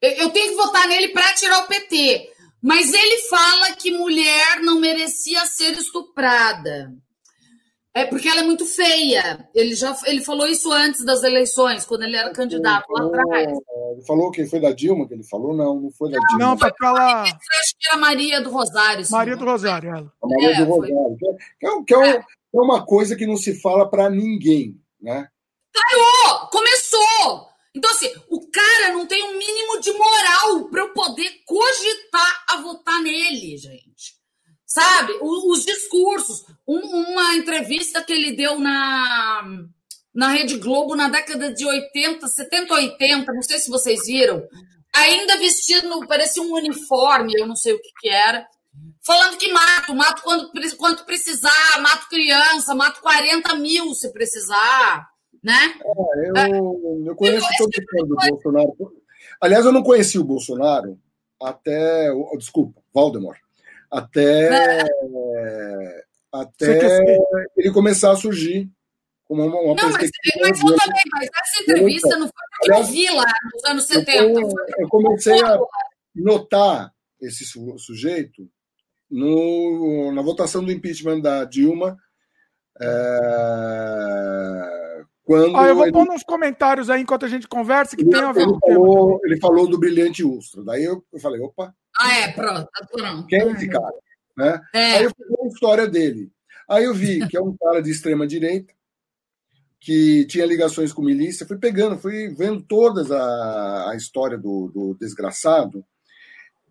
Eu 0.00 0.30
tenho 0.30 0.50
que 0.50 0.56
votar 0.56 0.88
nele 0.88 1.08
para 1.08 1.32
tirar 1.34 1.60
o 1.60 1.66
PT. 1.66 2.30
Mas 2.60 2.92
ele 2.92 3.18
fala 3.28 3.72
que 3.72 3.90
mulher 3.90 4.60
não 4.60 4.78
merecia 4.80 5.44
ser 5.46 5.72
estuprada. 5.72 6.92
É 7.94 8.06
porque 8.06 8.26
ela 8.26 8.40
é 8.40 8.44
muito 8.44 8.64
feia. 8.64 9.46
Ele 9.54 9.74
já 9.74 9.94
ele 10.06 10.22
falou 10.22 10.46
isso 10.46 10.72
antes 10.72 11.04
das 11.04 11.22
eleições, 11.22 11.84
quando 11.84 12.04
ele 12.04 12.16
era 12.16 12.32
candidato 12.32 12.90
lá 12.90 13.04
atrás. 13.04 13.58
Ele 13.92 14.02
falou 14.06 14.30
que 14.30 14.46
foi 14.46 14.60
da 14.60 14.72
Dilma 14.72 15.06
que 15.06 15.12
ele 15.12 15.24
falou? 15.24 15.54
Não, 15.54 15.78
não 15.78 15.90
foi 15.90 16.10
da 16.10 16.16
não, 16.16 16.26
Dilma. 16.26 16.44
Não, 16.44 16.58
foi 16.58 16.68
aquela. 16.68 17.22
Acho 17.22 17.76
que 17.78 17.88
era 17.90 17.98
Maria 17.98 18.40
do 18.40 18.50
Rosário. 18.50 19.04
Maria 19.10 19.36
do 19.36 19.44
Rosário, 19.44 19.90
ela. 19.90 20.12
A 20.22 20.26
Maria 20.26 20.50
é, 20.50 20.64
do 20.64 20.64
Rosário. 20.64 20.94
Foi... 21.18 21.36
Que, 21.60 21.66
é, 21.66 21.84
que, 21.84 21.94
é, 21.94 22.10
é, 22.10 22.16
é, 22.16 22.24
uma 22.54 22.86
coisa 22.86 23.14
que 23.14 23.26
não 23.26 23.36
se 23.36 23.60
fala 23.60 23.88
para 23.88 24.08
ninguém, 24.08 24.80
né? 24.98 25.28
Caiu! 25.72 26.48
Começou! 26.50 27.52
Então, 27.74 27.90
assim, 27.90 28.10
o 28.30 28.50
cara 28.50 28.92
não 28.94 29.06
tem 29.06 29.22
um 29.22 29.38
mínimo 29.38 29.80
de 29.80 29.92
moral 29.92 30.68
para 30.70 30.82
eu 30.82 30.92
poder 30.94 31.30
cogitar 31.46 32.44
a 32.50 32.56
votar 32.62 33.00
nele, 33.02 33.56
gente. 33.56 34.21
Sabe? 34.72 35.12
O, 35.20 35.52
os 35.52 35.64
discursos. 35.64 36.44
Um, 36.66 36.78
uma 36.78 37.34
entrevista 37.34 38.02
que 38.02 38.12
ele 38.12 38.32
deu 38.32 38.58
na, 38.58 39.42
na 40.14 40.28
Rede 40.28 40.56
Globo 40.58 40.94
na 40.94 41.08
década 41.08 41.52
de 41.52 41.66
80, 41.66 42.26
70, 42.26 42.74
80, 42.74 43.32
não 43.32 43.42
sei 43.42 43.58
se 43.58 43.70
vocês 43.70 44.06
viram. 44.06 44.42
Ainda 44.94 45.38
vestido, 45.38 46.06
parecia 46.06 46.42
um 46.42 46.54
uniforme, 46.54 47.34
eu 47.36 47.46
não 47.46 47.56
sei 47.56 47.72
o 47.72 47.80
que, 47.80 47.90
que 48.00 48.08
era. 48.08 48.46
Falando 49.04 49.36
que 49.36 49.50
mato, 49.52 49.94
mato 49.94 50.22
quando, 50.22 50.50
quando 50.78 51.04
precisar, 51.04 51.80
mato 51.80 52.08
criança, 52.08 52.74
mato 52.74 53.00
40 53.00 53.54
mil 53.56 53.92
se 53.94 54.12
precisar 54.12 55.12
né? 55.42 55.74
É, 56.36 56.58
eu, 56.58 57.02
eu 57.06 57.16
conheço 57.16 57.48
todo 57.58 57.70
o 57.70 58.06
do 58.06 58.14
Bolsonaro. 58.14 58.76
Aliás, 59.40 59.64
eu 59.64 59.72
não 59.72 59.82
conheci 59.82 60.18
o 60.18 60.24
Bolsonaro 60.24 60.98
até. 61.42 62.08
Desculpa, 62.38 62.80
Valdemar. 62.94 63.41
Até. 63.92 64.48
É. 64.48 66.02
Até 66.32 67.04
ele 67.58 67.70
começar 67.72 68.10
a 68.10 68.16
surgir 68.16 68.70
como 69.24 69.44
uma, 69.46 69.60
uma 69.60 69.74
não, 69.74 69.90
mas, 69.90 70.10
mas 70.40 70.60
eu 70.60 70.76
também, 70.76 71.02
mas 71.12 71.28
essa 71.28 71.62
entrevista 71.62 72.16
não 72.16 72.26
foi 72.26 72.32
eu 72.74 72.84
vi 72.84 73.10
lá 73.10 73.24
nos 73.52 73.64
anos 73.70 73.84
70. 73.84 74.22
Eu, 74.22 74.48
eu 74.78 74.88
comecei 74.88 75.42
a 75.42 75.58
notar 76.14 76.92
esse 77.20 77.44
sujeito 77.78 78.48
no, 79.10 80.10
na 80.12 80.22
votação 80.22 80.64
do 80.64 80.72
impeachment 80.72 81.20
da 81.20 81.44
Dilma. 81.44 81.98
É, 82.80 82.88
quando 85.24 85.56
ah, 85.56 85.68
eu 85.68 85.74
vou 85.76 85.84
ele... 85.84 85.92
pôr 85.92 86.06
nos 86.06 86.22
comentários 86.22 86.90
aí 86.90 87.02
enquanto 87.02 87.26
a 87.26 87.28
gente 87.28 87.46
conversa 87.46 87.94
que 87.96 88.02
ele, 88.02 88.10
tem 88.10 88.20
a 88.20 88.32
ver 88.32 88.42
ele 88.42 88.58
falou, 88.58 89.20
ele 89.24 89.38
falou 89.38 89.68
do 89.68 89.78
brilhante 89.78 90.24
Ustra. 90.24 90.64
Daí 90.64 90.84
eu, 90.84 91.04
eu 91.12 91.20
falei, 91.20 91.40
opa. 91.40 91.74
Ah, 92.02 92.18
é, 92.18 92.32
pronto, 92.32 92.68
tá 92.72 92.86
pronto. 92.90 93.26
Quem 93.28 93.40
é 93.40 93.52
esse 93.52 93.68
cara? 93.68 93.94
Né? 94.36 94.60
É. 94.74 94.92
Aí 94.96 95.04
eu 95.04 95.10
fui 95.14 95.26
a 95.44 95.48
história 95.48 95.86
dele. 95.86 96.32
Aí 96.68 96.84
eu 96.84 96.94
vi 96.94 97.26
que 97.28 97.36
é 97.36 97.40
um 97.40 97.56
cara 97.56 97.80
de 97.80 97.90
extrema 97.90 98.26
direita, 98.26 98.74
que 99.78 100.26
tinha 100.26 100.46
ligações 100.46 100.92
com 100.92 101.02
milícia. 101.02 101.46
Fui 101.46 101.58
pegando, 101.58 101.98
fui 101.98 102.28
vendo 102.34 102.62
todas 102.62 103.10
a, 103.12 103.90
a 103.90 103.96
história 103.96 104.36
do, 104.36 104.68
do 104.68 104.96
desgraçado. 104.98 105.84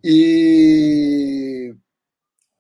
E 0.04 1.74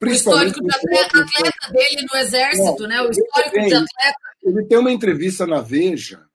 o 0.02 0.08
histórico 0.08 0.62
de 0.62 0.74
atleta, 0.74 1.22
atleta 1.22 1.72
dele 1.72 2.06
no 2.12 2.20
exército, 2.20 2.82
não, 2.84 2.88
né? 2.88 3.02
O 3.02 3.10
histórico 3.10 3.56
de 3.56 3.74
atleta. 3.74 4.20
Ele 4.44 4.66
tem 4.66 4.78
uma 4.78 4.92
entrevista 4.92 5.46
na 5.46 5.62
Veja, 5.62 6.26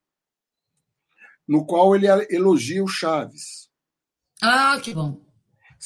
no 1.49 1.65
qual 1.65 1.95
ele 1.95 2.07
elogia 2.31 2.83
o 2.83 2.89
Chaves. 2.89 3.69
Ah, 4.43 4.79
que 4.83 4.93
bom. 4.93 5.26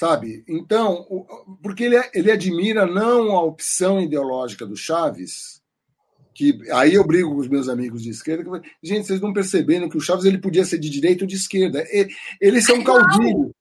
Sabe? 0.00 0.42
Então, 0.48 1.04
porque 1.62 1.84
ele, 1.84 2.02
ele 2.14 2.32
admira 2.32 2.86
não 2.86 3.36
a 3.36 3.42
opção 3.42 4.00
ideológica 4.00 4.64
do 4.64 4.74
Chaves, 4.74 5.60
que 6.34 6.58
aí 6.72 6.94
eu 6.94 7.06
brigo 7.06 7.28
com 7.28 7.36
os 7.36 7.48
meus 7.48 7.68
amigos 7.68 8.02
de 8.02 8.08
esquerda, 8.08 8.62
que, 8.62 8.70
gente, 8.82 9.06
vocês 9.06 9.20
não 9.20 9.34
percebendo 9.34 9.90
que 9.90 9.98
o 9.98 10.00
Chaves 10.00 10.24
ele 10.24 10.38
podia 10.38 10.64
ser 10.64 10.78
de 10.78 10.88
direita 10.88 11.24
ou 11.24 11.28
de 11.28 11.36
esquerda. 11.36 11.86
Eles 12.40 12.64
são 12.64 12.82
caudilhos. 12.82 13.52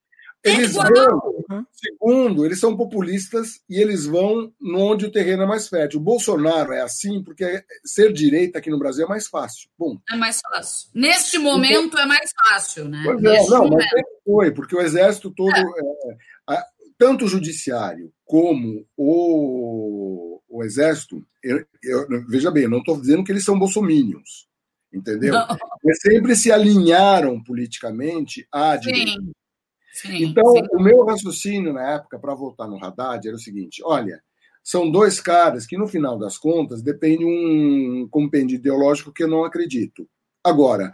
Eles 0.42 0.74
vão, 0.74 1.68
segundo, 1.74 2.46
eles 2.46 2.60
são 2.60 2.76
populistas 2.76 3.62
e 3.70 3.78
eles 3.78 4.06
vão 4.06 4.54
onde 4.64 5.06
o 5.06 5.12
terreno 5.12 5.44
é 5.44 5.46
mais 5.46 5.68
fértil. 5.68 6.00
O 6.00 6.04
Bolsonaro 6.04 6.72
é 6.72 6.82
assim 6.82 7.22
porque 7.22 7.64
ser 7.84 8.14
direita 8.14 8.58
aqui 8.58 8.70
no 8.70 8.80
Brasil 8.80 9.06
é 9.06 9.10
mais 9.10 9.28
fácil. 9.28 9.70
Bom, 9.78 9.98
é 10.10 10.16
mais 10.16 10.40
fácil. 10.40 10.90
Neste 10.94 11.38
momento 11.38 11.88
então, 11.88 12.00
é 12.00 12.06
mais 12.06 12.32
fácil, 12.32 12.88
né? 12.88 13.02
Pois 13.04 13.22
é, 13.22 13.48
não, 13.48 13.68
mas 13.68 13.86
foi, 14.24 14.52
porque 14.52 14.76
o 14.76 14.82
exército 14.82 15.30
todo, 15.32 15.54
é. 15.54 15.62
É, 15.62 16.18
a, 16.48 16.66
tanto 16.98 17.26
o 17.26 17.30
judiciário 17.30 18.12
como 18.24 18.86
o, 18.96 20.42
o 20.48 20.64
exército, 20.64 21.22
eu, 21.44 21.66
eu, 21.84 22.08
veja 22.28 22.50
bem, 22.50 22.64
eu 22.64 22.70
não 22.70 22.80
estou 22.80 23.00
dizendo 23.00 23.26
que 23.26 23.32
eles 23.32 23.44
são 23.44 23.60
bolsomínios, 23.60 24.48
entendeu? 24.94 25.34
Não. 25.34 25.48
Eles 25.84 26.00
sempre 26.02 26.36
se 26.36 26.50
alinharam 26.50 27.44
politicamente 27.44 28.48
à 28.52 28.78
direita. 28.78 29.12
Sim. 29.12 29.32
Sim, 30.02 30.24
então, 30.24 30.54
sim. 30.54 30.62
o 30.72 30.82
meu 30.82 31.04
raciocínio 31.04 31.74
na 31.74 31.96
época, 31.96 32.18
para 32.18 32.34
voltar 32.34 32.68
no 32.68 32.82
Haddad, 32.82 33.28
era 33.28 33.36
o 33.36 33.40
seguinte: 33.40 33.82
olha, 33.84 34.22
são 34.64 34.90
dois 34.90 35.20
caras 35.20 35.66
que, 35.66 35.78
no 35.78 35.88
final 35.88 36.18
das 36.18 36.38
contas, 36.38 36.82
depende 36.82 37.26
um 37.26 38.08
compêndio 38.10 38.56
ideológico 38.56 39.12
que 39.12 39.24
eu 39.24 39.28
não 39.28 39.44
acredito. 39.44 40.08
Agora, 40.42 40.94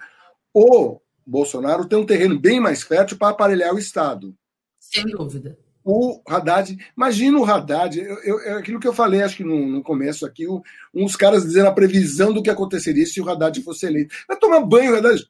o 0.51 0.99
Bolsonaro 1.25 1.85
tem 1.85 1.99
um 1.99 2.05
terreno 2.05 2.39
bem 2.39 2.59
mais 2.59 2.81
fértil 2.81 3.17
para 3.17 3.29
aparelhar 3.29 3.75
o 3.75 3.79
Estado. 3.79 4.35
Sem 4.79 5.05
dúvida. 5.05 5.55
O 5.83 6.19
Haddad, 6.27 6.75
imagina 6.97 7.37
o 7.37 7.45
Haddad, 7.45 7.99
eu, 7.99 8.17
eu, 8.23 8.39
é 8.39 8.53
aquilo 8.53 8.79
que 8.79 8.87
eu 8.87 8.93
falei, 8.93 9.21
acho 9.21 9.37
que 9.37 9.43
no, 9.43 9.67
no 9.67 9.83
começo 9.83 10.25
aqui, 10.25 10.47
o, 10.47 10.63
uns 10.91 11.15
caras 11.15 11.43
dizendo 11.43 11.67
a 11.67 11.73
previsão 11.73 12.33
do 12.33 12.41
que 12.41 12.49
aconteceria 12.49 13.05
se 13.05 13.21
o 13.21 13.29
Haddad 13.29 13.61
fosse 13.61 13.85
eleito. 13.85 14.15
Vai 14.27 14.35
tomar 14.39 14.61
banho, 14.61 14.95
Haddad 14.95 15.23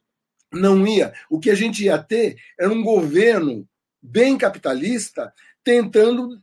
não 0.52 0.86
ia. 0.86 1.12
O 1.30 1.38
que 1.38 1.50
a 1.50 1.54
gente 1.54 1.84
ia 1.84 1.98
ter 1.98 2.36
era 2.58 2.72
um 2.72 2.82
governo 2.82 3.66
bem 4.02 4.38
capitalista 4.38 5.32
tentando 5.66 6.40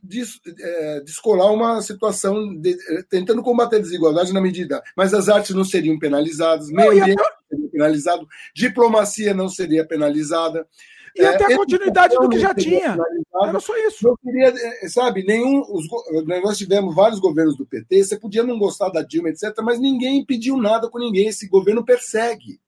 é, 0.60 1.00
descolar 1.00 1.50
uma 1.50 1.80
situação, 1.80 2.54
de, 2.60 2.76
é, 2.90 3.02
tentando 3.08 3.42
combater 3.42 3.76
a 3.76 3.80
desigualdade 3.80 4.34
na 4.34 4.40
medida. 4.40 4.82
Mas 4.94 5.14
as 5.14 5.30
artes 5.30 5.54
não 5.54 5.64
seriam 5.64 5.98
penalizadas, 5.98 6.68
meio 6.68 6.90
ambiente 6.90 7.16
não 7.16 7.48
seria 7.48 7.70
penalizado, 7.70 8.28
diplomacia 8.54 9.32
não 9.32 9.48
seria 9.48 9.86
penalizada. 9.86 10.68
E 11.16 11.22
é, 11.22 11.28
até 11.28 11.54
a 11.54 11.56
continuidade 11.56 12.14
do 12.16 12.28
que 12.28 12.38
já 12.38 12.52
tinha. 12.54 12.98
Era 13.42 13.60
só 13.60 13.74
isso. 13.86 14.08
Eu 14.08 14.18
queria, 14.18 14.52
sabe, 14.90 15.24
nenhum. 15.24 15.62
Os, 15.70 15.86
nós 16.26 16.58
tivemos 16.58 16.94
vários 16.94 17.18
governos 17.18 17.56
do 17.56 17.64
PT, 17.64 18.04
você 18.04 18.18
podia 18.18 18.42
não 18.42 18.58
gostar 18.58 18.90
da 18.90 19.00
Dilma, 19.00 19.30
etc., 19.30 19.54
mas 19.62 19.80
ninguém 19.80 20.22
pediu 20.22 20.58
nada 20.58 20.90
com 20.90 20.98
ninguém. 20.98 21.28
Esse 21.28 21.48
governo 21.48 21.82
persegue. 21.82 22.60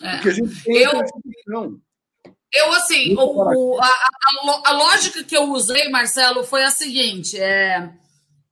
É. 0.00 0.12
Porque 0.14 0.28
a 0.28 0.32
gente 0.32 0.64
tem 0.64 0.76
eu, 0.82 0.92
eu, 2.52 2.72
assim, 2.72 3.14
o, 3.16 3.78
a, 3.80 3.86
a, 3.86 4.62
a, 4.66 4.72
lógica 4.72 5.22
que 5.24 5.36
eu 5.36 5.44
usei, 5.50 5.88
Marcelo, 5.88 6.44
foi 6.44 6.64
a 6.64 6.70
seguinte: 6.70 7.38
é, 7.38 7.92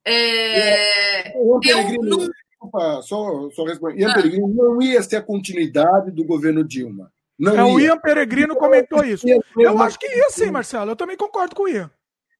é, 0.04 1.28
é 1.28 1.36
eu 1.36 1.60
não... 2.02 2.18
Desculpa, 2.64 3.02
só, 3.02 3.50
só 3.50 3.64
responder. 3.64 4.00
Ian 4.00 4.10
ah. 4.10 4.14
Peregrino 4.14 4.48
não 4.48 4.82
ia 4.82 5.02
ser 5.02 5.16
a 5.16 5.22
continuidade 5.22 6.10
do 6.10 6.24
governo 6.24 6.64
Dilma. 6.64 7.12
Não 7.38 7.52
é, 7.52 7.56
ia. 7.56 7.64
O 7.64 7.80
Ian 7.80 7.98
Peregrino 7.98 8.56
comentou 8.56 9.04
isso. 9.04 9.26
Eu 9.58 9.82
acho 9.82 9.98
que 9.98 10.06
ia 10.06 10.30
sim, 10.30 10.50
Marcelo. 10.50 10.90
Eu 10.90 10.96
também 10.96 11.16
concordo 11.16 11.54
com 11.54 11.64
o 11.64 11.68
Ian. 11.68 11.90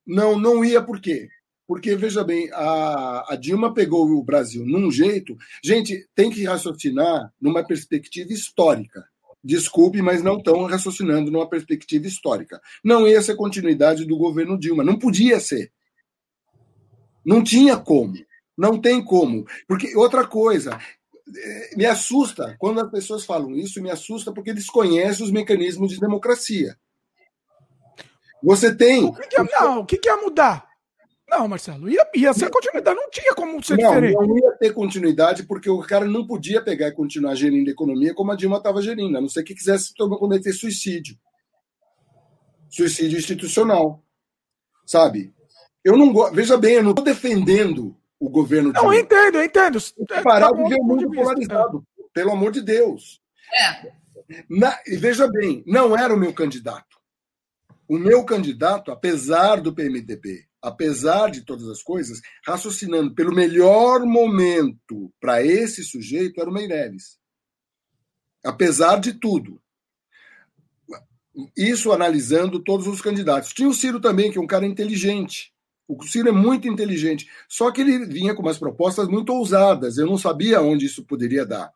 Não, 0.07 0.39
não 0.39 0.65
ia 0.65 0.83
por 0.83 1.01
quê? 1.01 1.29
Porque, 1.67 1.97
veja 1.97 2.23
bem, 2.23 2.51
a, 2.53 3.33
a, 3.33 3.37
Dilma 3.37 3.73
pegou 3.73 4.07
o 4.07 4.23
Brasil 4.23 4.65
num 4.67 4.91
jeito. 4.91 5.37
Gente, 5.63 6.07
tem 6.15 6.31
que 6.31 6.45
raciocinar 6.45 7.33
numa 7.41 7.67
perspectiva 7.67 8.33
histórica. 8.33 9.05
Desculpe, 9.43 10.03
mas 10.03 10.23
não 10.23 10.39
estão 10.39 10.65
raciocinando 10.67 11.31
numa 11.31 11.49
perspectiva 11.49 12.07
histórica. 12.07 12.61
Não 12.83 13.09
ia 13.09 13.23
ser 13.23 13.37
continuidade 13.37 14.05
do 14.05 14.17
governo 14.17 14.59
Dilma. 14.59 14.85
Não 14.85 14.99
podia 14.99 15.41
ser. 15.41 15.73
Não 17.25 17.43
tinha 17.43 17.77
como. 17.79 18.15
Não 18.57 18.79
tem 18.79 19.03
como. 19.03 19.47
Porque, 19.67 19.97
outra 19.97 20.27
coisa, 20.27 20.79
eh, 21.35 21.71
me 21.77 21.87
assusta 21.87 22.57
quando 22.59 22.81
as 22.81 22.91
pessoas 22.91 23.25
falam 23.25 23.55
isso, 23.55 23.83
me 23.83 23.91
assusta 23.91 24.33
porque 24.33 24.53
desconhecem 24.53 25.25
os 25.25 25.33
mecanismos 25.33 25.93
de 25.93 26.01
democracia. 26.01 26.77
Você 28.43 28.75
tem. 28.75 29.05
O 29.05 29.15
que, 29.15 29.29
que 29.29 29.37
ia, 29.41 29.45
não, 29.61 29.81
o 29.81 29.87
que, 29.87 29.97
que 29.97 30.09
ia 30.09 30.17
mudar? 30.19 30.74
Não, 31.37 31.49
Marcelo, 31.49 31.91
ia, 31.91 32.09
ia 32.15 32.33
ser 32.33 32.49
continuidade, 32.49 32.97
não 32.97 33.11
tinha 33.11 33.35
como 33.35 33.63
ser 33.63 33.77
não, 33.77 33.89
diferente. 33.89 34.15
Não 34.15 34.39
ia 34.39 34.53
ter 34.53 34.73
continuidade, 34.73 35.43
porque 35.43 35.69
o 35.69 35.81
cara 35.81 36.05
não 36.05 36.25
podia 36.25 36.63
pegar 36.63 36.89
e 36.89 36.93
continuar 36.93 37.35
gerindo 37.35 37.69
a 37.69 37.73
economia 37.73 38.15
como 38.15 38.31
a 38.31 38.37
Dilma 38.37 38.59
estava 38.59 38.81
gerindo, 38.81 39.19
a 39.19 39.21
não 39.21 39.29
ser 39.29 39.43
que 39.43 39.55
quisesse 39.55 39.93
cometer 39.97 40.53
suicídio. 40.53 41.19
Suicídio 42.71 43.19
institucional. 43.19 44.01
Sabe? 44.87 45.35
Eu 45.83 45.97
não 45.97 46.13
gosto. 46.13 46.35
Veja 46.35 46.57
bem, 46.57 46.75
eu 46.75 46.83
não 46.85 46.91
estou 46.91 47.05
defendendo 47.05 47.97
o 48.21 48.29
governo 48.29 48.73
Não, 48.73 48.93
eu 48.93 49.01
entendo, 49.01 49.39
eu 49.39 49.45
entendo. 49.45 49.79
Parar 50.23 50.53
de 50.53 50.69
ver 50.69 50.81
o 50.81 50.85
mundo 50.85 51.11
polarizado, 51.11 51.85
pelo 52.13 52.31
amor 52.31 52.53
de 52.53 52.63
Deus. 52.63 53.21
É. 53.53 53.93
Na, 54.49 54.79
e 54.87 54.97
veja 54.97 55.29
bem, 55.29 55.65
não 55.67 55.97
era 55.97 56.15
o 56.15 56.17
meu 56.17 56.33
candidato. 56.33 56.97
O 57.89 57.99
meu 57.99 58.25
candidato, 58.25 58.93
apesar 58.93 59.61
do 59.61 59.75
PMDB, 59.75 60.47
apesar 60.65 61.31
de 61.31 61.43
todas 61.43 61.69
as 61.69 61.83
coisas, 61.83 62.23
raciocinando 62.43 63.15
pelo 63.15 63.35
melhor 63.35 64.07
momento 64.07 65.13
para 65.21 65.43
esse 65.43 65.85
sujeito 65.85 66.41
era 66.41 66.49
o 66.49 66.53
Meirelles. 66.53 67.19
Apesar 68.43 68.99
de 68.99 69.13
tudo. 69.13 69.61
Isso 71.55 71.93
analisando 71.93 72.61
todos 72.61 72.87
os 72.87 73.03
candidatos. 73.03 73.53
Tinha 73.53 73.69
o 73.69 73.75
Ciro 73.75 74.01
também, 74.01 74.33
que 74.33 74.39
é 74.39 74.41
um 74.41 74.47
cara 74.47 74.65
inteligente. 74.65 75.53
O 75.87 76.03
Ciro 76.03 76.31
é 76.31 76.33
muito 76.33 76.67
inteligente. 76.67 77.29
Só 77.47 77.71
que 77.71 77.83
ele 77.83 78.07
vinha 78.07 78.35
com 78.35 78.41
umas 78.41 78.59
propostas 78.59 79.07
muito 79.07 79.35
ousadas. 79.35 79.99
Eu 79.99 80.07
não 80.07 80.17
sabia 80.17 80.63
onde 80.63 80.87
isso 80.87 81.05
poderia 81.05 81.45
dar. 81.45 81.71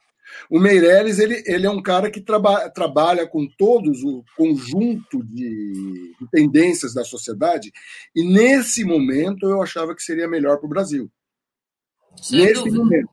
O 0.50 0.58
Meirelles 0.58 1.18
ele, 1.18 1.42
ele 1.46 1.66
é 1.66 1.70
um 1.70 1.82
cara 1.82 2.10
que 2.10 2.20
traba, 2.20 2.68
trabalha 2.70 3.26
com 3.26 3.46
todos 3.58 4.02
o 4.02 4.24
conjunto 4.36 5.22
de, 5.24 6.14
de, 6.18 6.30
tendências 6.30 6.94
da 6.94 7.04
sociedade, 7.04 7.72
e 8.14 8.24
nesse 8.24 8.84
momento 8.84 9.46
eu 9.46 9.62
achava 9.62 9.94
que 9.94 10.02
seria 10.02 10.28
melhor 10.28 10.58
para 10.58 10.66
o 10.66 10.70
Brasil. 10.70 11.10
Sem 12.16 12.40
nesse 12.40 12.54
dúvida. 12.54 12.78
momento. 12.78 13.10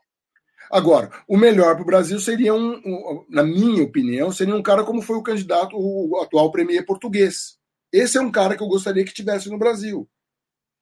Agora, 0.71 1.11
o 1.27 1.37
melhor 1.37 1.75
para 1.75 1.83
o 1.83 1.85
Brasil 1.85 2.19
seria 2.19 2.53
um, 2.53 2.73
um, 2.73 3.25
na 3.29 3.43
minha 3.43 3.83
opinião, 3.83 4.31
seria 4.31 4.55
um 4.55 4.63
cara 4.63 4.83
como 4.83 5.01
foi 5.01 5.15
o 5.15 5.23
candidato, 5.23 5.75
o 5.77 6.19
atual 6.21 6.51
premier 6.51 6.85
português. 6.85 7.57
Esse 7.93 8.17
é 8.17 8.21
um 8.21 8.31
cara 8.31 8.57
que 8.57 8.63
eu 8.63 8.67
gostaria 8.67 9.05
que 9.05 9.13
tivesse 9.13 9.49
no 9.49 9.59
Brasil. 9.59 10.09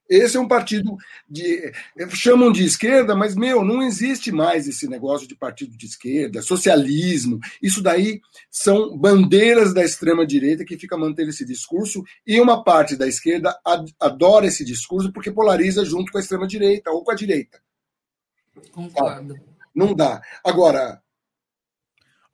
Esse 0.10 0.38
é 0.38 0.40
um 0.40 0.48
partido 0.48 0.96
de. 1.28 1.72
chamam 2.10 2.52
de 2.52 2.64
esquerda, 2.64 3.16
mas, 3.16 3.36
meu, 3.36 3.64
não 3.64 3.82
existe 3.82 4.32
mais 4.32 4.68
esse 4.68 4.88
negócio 4.88 5.28
de 5.28 5.36
partido 5.36 5.78
de 5.78 5.86
esquerda, 5.86 6.42
socialismo. 6.42 7.40
Isso 7.62 7.82
daí 7.82 8.22
são 8.52 8.98
bandeiras 8.98 9.74
da 9.74 9.84
extrema-direita 9.84 10.66
que 10.66 10.78
fica 10.78 10.98
mantendo 10.98 11.30
esse 11.30 11.46
discurso, 11.46 12.04
e 12.28 12.40
uma 12.40 12.64
parte 12.64 12.96
da 12.96 13.08
esquerda 13.08 13.58
adora 14.00 14.48
esse 14.48 14.66
discurso 14.66 15.12
porque 15.12 15.32
polariza 15.32 15.86
junto 15.86 16.12
com 16.12 16.18
a 16.18 16.22
extrema-direita 16.22 16.92
ou 16.92 17.04
com 17.04 17.12
a 17.12 17.16
direita. 17.16 17.62
Concordo. 18.72 19.36
Não 19.74 19.96
dá. 19.96 20.22
Agora, 20.44 21.02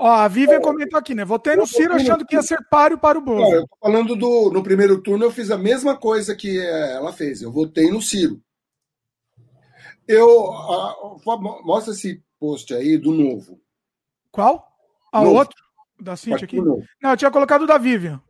Ó, 0.02 0.08
a 0.08 0.30
Vivian 0.30 0.62
comentou 0.62 0.98
aqui, 0.98 1.14
né? 1.14 1.26
Votei 1.26 1.58
no 1.58 1.68
Ciro 1.68 1.94
achando 1.94 2.26
que 2.26 2.34
ia 2.34 2.42
ser 2.42 2.58
páreo 2.72 2.98
para 2.98 3.20
o 3.20 3.22
Bozo. 3.22 3.54
eu 3.54 3.68
tô 3.68 3.78
falando 3.82 4.16
do. 4.16 4.50
No 4.50 4.64
primeiro 4.64 5.02
turno, 5.02 5.26
eu 5.26 5.32
fiz 5.32 5.52
a 5.52 5.58
mesma 5.58 5.98
coisa 5.98 6.34
que 6.34 6.58
eh, 6.58 6.94
ela 6.94 7.12
fez. 7.12 7.42
Eu 7.42 7.52
votei 7.52 7.92
no 7.92 8.02
Ciro. 8.02 8.42
Eu. 10.08 10.54
A, 10.54 10.96
mostra 11.66 11.94
esse 11.94 12.24
post 12.40 12.74
aí 12.74 12.98
do 12.98 13.12
novo. 13.12 13.60
Qual? 14.32 14.66
Ah, 15.12 15.22
o 15.22 15.34
outro? 15.34 15.58
Da 16.00 16.16
Cintia 16.16 16.46
aqui? 16.46 16.62
Novo. 16.62 16.82
Não, 17.04 17.10
eu 17.10 17.18
tinha 17.18 17.30
colocado 17.30 17.64
o 17.64 17.68
da 17.68 17.78
Vivian. 17.78 18.22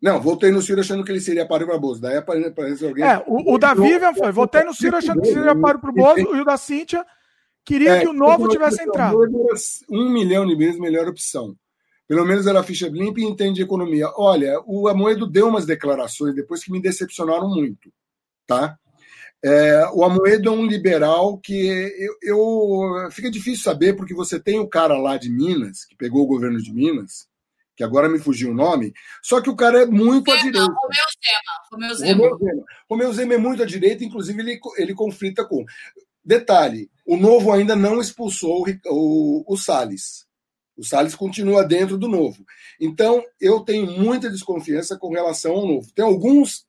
Não, 0.00 0.18
votei 0.18 0.50
no 0.50 0.62
Ciro 0.62 0.80
achando 0.80 1.04
que 1.04 1.12
ele 1.12 1.20
seria 1.20 1.46
páreo 1.46 1.66
para 1.66 1.76
o 1.76 1.80
Bozo. 1.80 2.00
Daí 2.00 2.16
aparece 2.16 2.86
alguém. 2.86 3.04
É, 3.04 3.22
o, 3.26 3.54
o 3.54 3.58
da 3.58 3.74
Vivian 3.74 4.14
foi. 4.14 4.32
Votei 4.32 4.64
no 4.64 4.72
Ciro 4.72 4.96
achando 4.96 5.20
que 5.20 5.28
seria 5.28 5.54
páreo 5.54 5.78
para 5.78 5.90
o 5.90 5.94
Bozo 5.94 6.20
e 6.20 6.40
o 6.40 6.44
da 6.44 6.56
Cíntia 6.56 7.04
Queria 7.64 7.96
é, 7.96 8.00
que 8.00 8.08
o 8.08 8.12
novo 8.12 8.48
tivesse 8.48 8.82
entrado. 8.82 9.18
Um 9.88 10.10
milhão 10.10 10.46
de 10.46 10.54
vezes 10.56 10.80
melhor 10.80 11.08
opção. 11.08 11.56
Pelo 12.08 12.24
menos 12.26 12.46
era 12.46 12.62
ficha 12.62 12.88
limpa 12.88 13.20
e 13.20 13.24
entende 13.24 13.54
de 13.56 13.62
economia. 13.62 14.10
Olha, 14.16 14.60
o 14.66 14.88
Amoedo 14.88 15.26
deu 15.26 15.48
umas 15.48 15.64
declarações 15.64 16.34
depois 16.34 16.62
que 16.62 16.72
me 16.72 16.82
decepcionaram 16.82 17.48
muito, 17.48 17.92
tá? 18.46 18.76
É, 19.44 19.88
o 19.92 20.04
Amoedo 20.04 20.48
é 20.48 20.52
um 20.52 20.66
liberal 20.66 21.38
que 21.38 21.66
eu, 21.98 22.16
eu, 22.22 23.10
fica 23.10 23.30
difícil 23.30 23.64
saber 23.64 23.94
porque 23.96 24.14
você 24.14 24.38
tem 24.38 24.60
o 24.60 24.68
cara 24.68 24.96
lá 24.96 25.16
de 25.16 25.28
Minas 25.28 25.84
que 25.84 25.96
pegou 25.96 26.22
o 26.22 26.26
governo 26.26 26.62
de 26.62 26.72
Minas, 26.72 27.26
que 27.74 27.82
agora 27.82 28.08
me 28.08 28.18
fugiu 28.18 28.50
o 28.50 28.54
nome. 28.54 28.92
Só 29.22 29.40
que 29.40 29.50
o 29.50 29.56
cara 29.56 29.82
é 29.82 29.86
muito 29.86 30.30
Zema, 30.30 30.38
à 30.38 30.42
direita. 30.42 30.74
Romeu 31.70 31.94
Zema. 31.94 32.20
Romeu 32.20 32.36
Zema. 32.36 32.64
Romeu 32.88 33.12
Zema 33.12 33.34
é 33.34 33.38
muito 33.38 33.62
à 33.62 33.66
direita, 33.66 34.04
inclusive 34.04 34.40
ele, 34.40 34.60
ele 34.76 34.94
conflita 34.94 35.44
com. 35.44 35.64
Detalhe: 36.24 36.90
o 37.06 37.16
novo 37.16 37.52
ainda 37.52 37.74
não 37.74 38.00
expulsou 38.00 38.64
o, 38.64 39.44
o, 39.46 39.54
o 39.54 39.56
Salles. 39.56 40.26
O 40.76 40.84
Salles 40.84 41.14
continua 41.14 41.64
dentro 41.64 41.98
do 41.98 42.08
novo. 42.08 42.44
Então, 42.80 43.22
eu 43.40 43.60
tenho 43.60 43.86
muita 43.86 44.30
desconfiança 44.30 44.96
com 44.98 45.10
relação 45.10 45.52
ao 45.52 45.66
novo. 45.66 45.86
Tem 45.94 46.04
alguns 46.04 46.64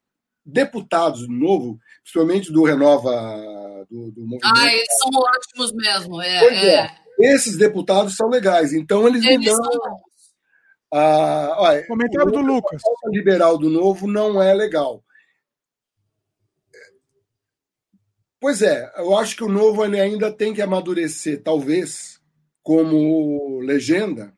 deputados 0.46 1.22
do 1.22 1.34
novo, 1.34 1.80
principalmente 2.04 2.52
do 2.52 2.64
Renova 2.64 3.86
do, 3.90 4.12
do 4.12 4.22
movimento. 4.22 4.42
Ah, 4.44 4.74
eles 4.74 4.88
são 4.98 5.22
ótimos 5.22 5.72
mesmo. 5.74 6.22
É, 6.22 6.46
é. 6.46 6.76
é. 6.76 6.96
Esses 7.20 7.58
deputados 7.58 8.16
são 8.16 8.28
legais, 8.28 8.74
então 8.74 9.08
eles, 9.08 9.24
eles 9.24 9.38
me 9.38 9.46
dão. 9.46 10.02
Ah, 10.92 11.56
olha, 11.58 11.88
Comentário 11.88 12.32
do 12.32 12.42
Lucas. 12.42 12.82
A 13.06 13.10
liberal 13.10 13.58
do 13.58 13.70
novo 13.70 14.08
não 14.08 14.42
é 14.42 14.54
legal. 14.54 15.04
Pois 18.44 18.62
é, 18.62 18.92
eu 18.98 19.18
acho 19.18 19.38
que 19.38 19.44
o 19.46 19.48
novo 19.48 19.86
ele 19.86 19.98
ainda 19.98 20.30
tem 20.30 20.54
que 20.54 20.62
amadurecer, 20.62 21.42
talvez, 21.42 22.20
como 22.62 23.62
legenda. 23.62 24.34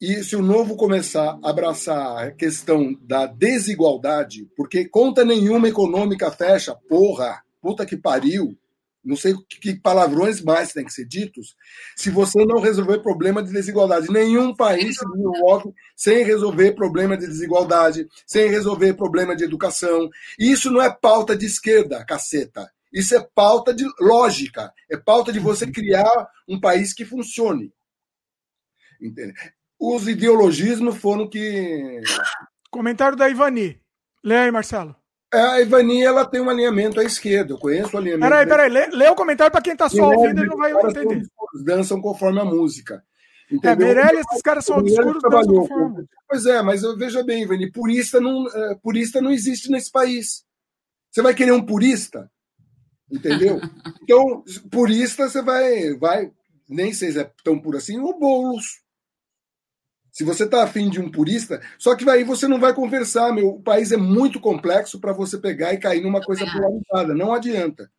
E 0.00 0.22
se 0.22 0.36
o 0.36 0.40
novo 0.40 0.76
começar 0.76 1.36
a 1.42 1.50
abraçar 1.50 2.16
a 2.16 2.30
questão 2.30 2.96
da 3.02 3.26
desigualdade, 3.26 4.48
porque 4.56 4.88
conta 4.88 5.24
nenhuma 5.24 5.68
econômica 5.68 6.30
fecha, 6.30 6.76
porra, 6.88 7.42
puta 7.60 7.84
que 7.84 7.96
pariu, 7.96 8.56
não 9.04 9.16
sei 9.16 9.34
que 9.60 9.74
palavrões 9.80 10.40
mais 10.40 10.72
têm 10.72 10.84
que 10.84 10.92
ser 10.92 11.04
ditos, 11.04 11.56
se 11.96 12.10
você 12.10 12.44
não 12.44 12.60
resolver 12.60 13.00
problema 13.00 13.42
de 13.42 13.52
desigualdade. 13.52 14.12
Nenhum 14.12 14.54
país 14.54 14.96
se 14.96 15.04
desenvolve 15.10 15.74
sem 15.96 16.22
resolver 16.22 16.70
problema 16.76 17.16
de 17.16 17.26
desigualdade, 17.26 18.06
sem 18.24 18.48
resolver 18.48 18.94
problema 18.94 19.34
de 19.34 19.42
educação. 19.42 20.08
E 20.38 20.52
isso 20.52 20.70
não 20.70 20.80
é 20.80 20.88
pauta 20.88 21.36
de 21.36 21.46
esquerda, 21.46 22.04
caceta. 22.04 22.70
Isso 22.94 23.16
é 23.16 23.28
pauta 23.34 23.74
de 23.74 23.84
lógica, 24.00 24.72
é 24.88 24.96
pauta 24.96 25.32
de 25.32 25.40
você 25.40 25.68
criar 25.68 26.30
um 26.48 26.60
país 26.60 26.94
que 26.94 27.04
funcione. 27.04 27.72
Entende? 29.02 29.34
Os 29.78 30.06
ideologismos 30.06 30.96
foram 30.96 31.28
que. 31.28 32.00
Comentário 32.70 33.18
da 33.18 33.28
Ivani. 33.28 33.80
Lê 34.22 34.36
aí, 34.36 34.50
Marcelo. 34.52 34.94
É, 35.32 35.40
a 35.40 35.60
Ivani 35.60 36.04
ela 36.04 36.24
tem 36.24 36.40
um 36.40 36.48
alinhamento 36.48 37.00
à 37.00 37.04
esquerda. 37.04 37.52
Eu 37.52 37.58
conheço 37.58 37.96
o 37.96 37.98
alinhamento. 37.98 38.30
Peraí, 38.30 38.46
peraí. 38.46 38.70
Lê, 38.70 38.86
lê 38.86 39.08
o 39.08 39.16
comentário 39.16 39.50
para 39.50 39.60
quem 39.60 39.72
está 39.72 39.88
só 39.88 40.10
ouvindo 40.10 40.44
e 40.44 40.46
não 40.46 40.56
vai 40.56 40.72
entender. 40.72 41.26
Dançam 41.64 42.00
conforme 42.00 42.38
a 42.38 42.44
música. 42.44 43.02
É, 43.50 43.54
Entendeu? 43.56 43.88
É, 43.88 43.94
Meirelles, 43.94 44.24
esses 44.30 44.40
caras 44.40 44.64
são 44.64 44.78
obscuros. 44.78 45.20
Trabalhou 45.20 45.68
com... 45.68 46.06
Pois 46.28 46.46
é, 46.46 46.62
mas 46.62 46.82
veja 46.96 47.24
bem, 47.24 47.42
Ivani, 47.42 47.70
purista 47.72 48.20
não, 48.20 48.44
uh, 48.44 48.78
purista 48.80 49.20
não 49.20 49.32
existe 49.32 49.68
nesse 49.68 49.90
país. 49.90 50.44
Você 51.10 51.20
vai 51.20 51.34
querer 51.34 51.52
um 51.52 51.64
purista? 51.64 52.30
Entendeu? 53.10 53.60
Então, 54.04 54.44
purista, 54.70 55.30
você 55.30 55.40
vai, 55.40 55.94
vai, 55.94 56.30
nem 56.68 56.92
sei 56.92 57.10
se 57.10 57.20
é 57.20 57.30
tão 57.42 57.58
puro 57.58 57.78
assim, 57.78 57.98
o 57.98 58.12
Boulos. 58.18 58.82
Se 60.12 60.22
você 60.22 60.44
está 60.44 60.62
afim 60.62 60.90
de 60.90 61.00
um 61.00 61.10
purista, 61.10 61.60
só 61.78 61.96
que 61.96 62.08
aí 62.08 62.22
você 62.22 62.46
não 62.46 62.60
vai 62.60 62.74
conversar, 62.74 63.32
meu. 63.32 63.48
O 63.48 63.62
país 63.62 63.90
é 63.92 63.96
muito 63.96 64.38
complexo 64.38 65.00
para 65.00 65.14
você 65.14 65.38
pegar 65.38 65.72
e 65.72 65.78
cair 65.78 66.02
numa 66.02 66.20
coisa 66.20 66.44
polarizada. 66.46 67.14
Não 67.14 67.32
adianta. 67.32 67.90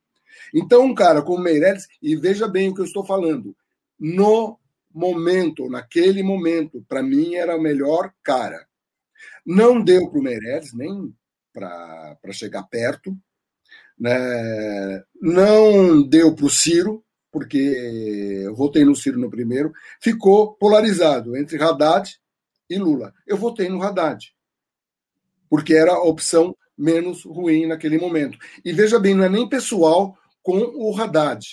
Então, 0.54 0.86
um 0.86 0.96
cara 0.96 1.22
como 1.22 1.44
Meirelles, 1.44 1.88
e 2.02 2.16
veja 2.16 2.48
bem 2.48 2.70
o 2.70 2.74
que 2.74 2.82
eu 2.82 2.86
estou 2.86 3.06
falando, 3.06 3.56
no 4.00 4.60
momento, 4.94 5.70
naquele 5.70 6.24
momento, 6.24 6.86
para 6.88 7.04
mim 7.04 7.36
era 7.36 7.58
o 7.58 7.62
melhor 7.62 8.14
cara. 8.24 8.66
Não 9.46 9.82
deu 9.82 10.10
para 10.10 10.20
o 10.20 10.24
Meirelles, 10.24 10.74
nem 10.74 11.14
para 11.52 12.32
chegar 12.32 12.64
perto. 12.64 13.18
Né? 14.00 15.04
Não 15.22 16.02
deu 16.08 16.36
para 16.36 16.46
o 16.46 16.50
Ciro, 16.50 17.04
porque 17.32 17.58
eu 18.46 18.56
votei 18.56 18.86
no 18.86 18.96
Ciro 18.96 19.20
no 19.20 19.30
primeiro, 19.30 19.74
ficou 20.00 20.54
polarizado 20.56 21.36
entre 21.36 21.62
Haddad 21.62 22.18
e 22.70 22.78
Lula. 22.78 23.14
Eu 23.28 23.38
votei 23.38 23.70
no 23.70 23.82
Haddad, 23.82 24.34
porque 25.50 25.74
era 25.74 25.94
a 25.94 26.04
opção 26.04 26.56
menos 26.78 27.24
ruim 27.24 27.66
naquele 27.66 27.98
momento. 27.98 28.38
E 28.64 28.72
veja 28.72 29.00
bem, 29.00 29.14
não 29.14 29.24
é 29.24 29.30
nem 29.30 29.48
pessoal 29.48 30.18
com 30.42 30.58
o 30.58 30.96
Haddad. 30.96 31.46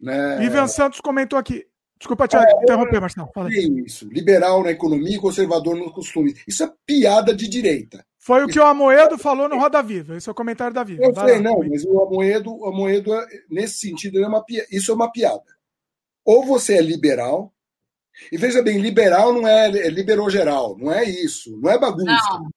Né? 0.00 0.38
Vivian 0.38 0.68
Santos 0.68 1.00
comentou 1.00 1.38
aqui. 1.38 1.66
Desculpa 1.98 2.28
te 2.28 2.36
é, 2.36 2.62
interromper, 2.62 3.00
Marcelo. 3.00 3.28
Fala. 3.34 3.50
Isso. 3.52 4.08
Liberal 4.08 4.62
na 4.62 4.70
economia 4.70 5.16
e 5.16 5.20
conservador 5.20 5.76
no 5.76 5.92
costume. 5.92 6.34
Isso 6.46 6.62
é 6.62 6.72
piada 6.86 7.34
de 7.34 7.48
direita. 7.48 8.06
Foi 8.28 8.44
o 8.44 8.46
que 8.46 8.60
o 8.60 8.62
Amoedo 8.62 9.16
falou 9.16 9.48
no 9.48 9.58
Roda 9.58 9.82
Viva. 9.82 10.14
Esse 10.14 10.28
é 10.28 10.32
o 10.32 10.34
comentário 10.34 10.74
da 10.74 10.84
Viva. 10.84 11.02
Eu 11.02 11.14
Vai 11.14 11.28
sei, 11.28 11.36
lá, 11.36 11.44
não, 11.44 11.60
mas 11.66 11.82
o 11.86 11.98
Amoedo, 12.02 12.54
o 12.54 12.66
Amoedo 12.66 13.10
nesse 13.50 13.78
sentido, 13.78 14.22
é 14.22 14.28
uma, 14.28 14.44
isso 14.70 14.92
é 14.92 14.94
uma 14.94 15.10
piada. 15.10 15.42
Ou 16.26 16.44
você 16.44 16.76
é 16.76 16.82
liberal, 16.82 17.50
e 18.30 18.36
veja 18.36 18.60
bem, 18.60 18.82
liberal 18.82 19.32
não 19.32 19.48
é, 19.48 19.68
é 19.68 19.88
liberou 19.88 20.28
geral, 20.28 20.76
não 20.76 20.92
é 20.92 21.04
isso, 21.04 21.58
não 21.58 21.70
é 21.70 21.78
bagunça. 21.78 22.04
Não. 22.04 22.50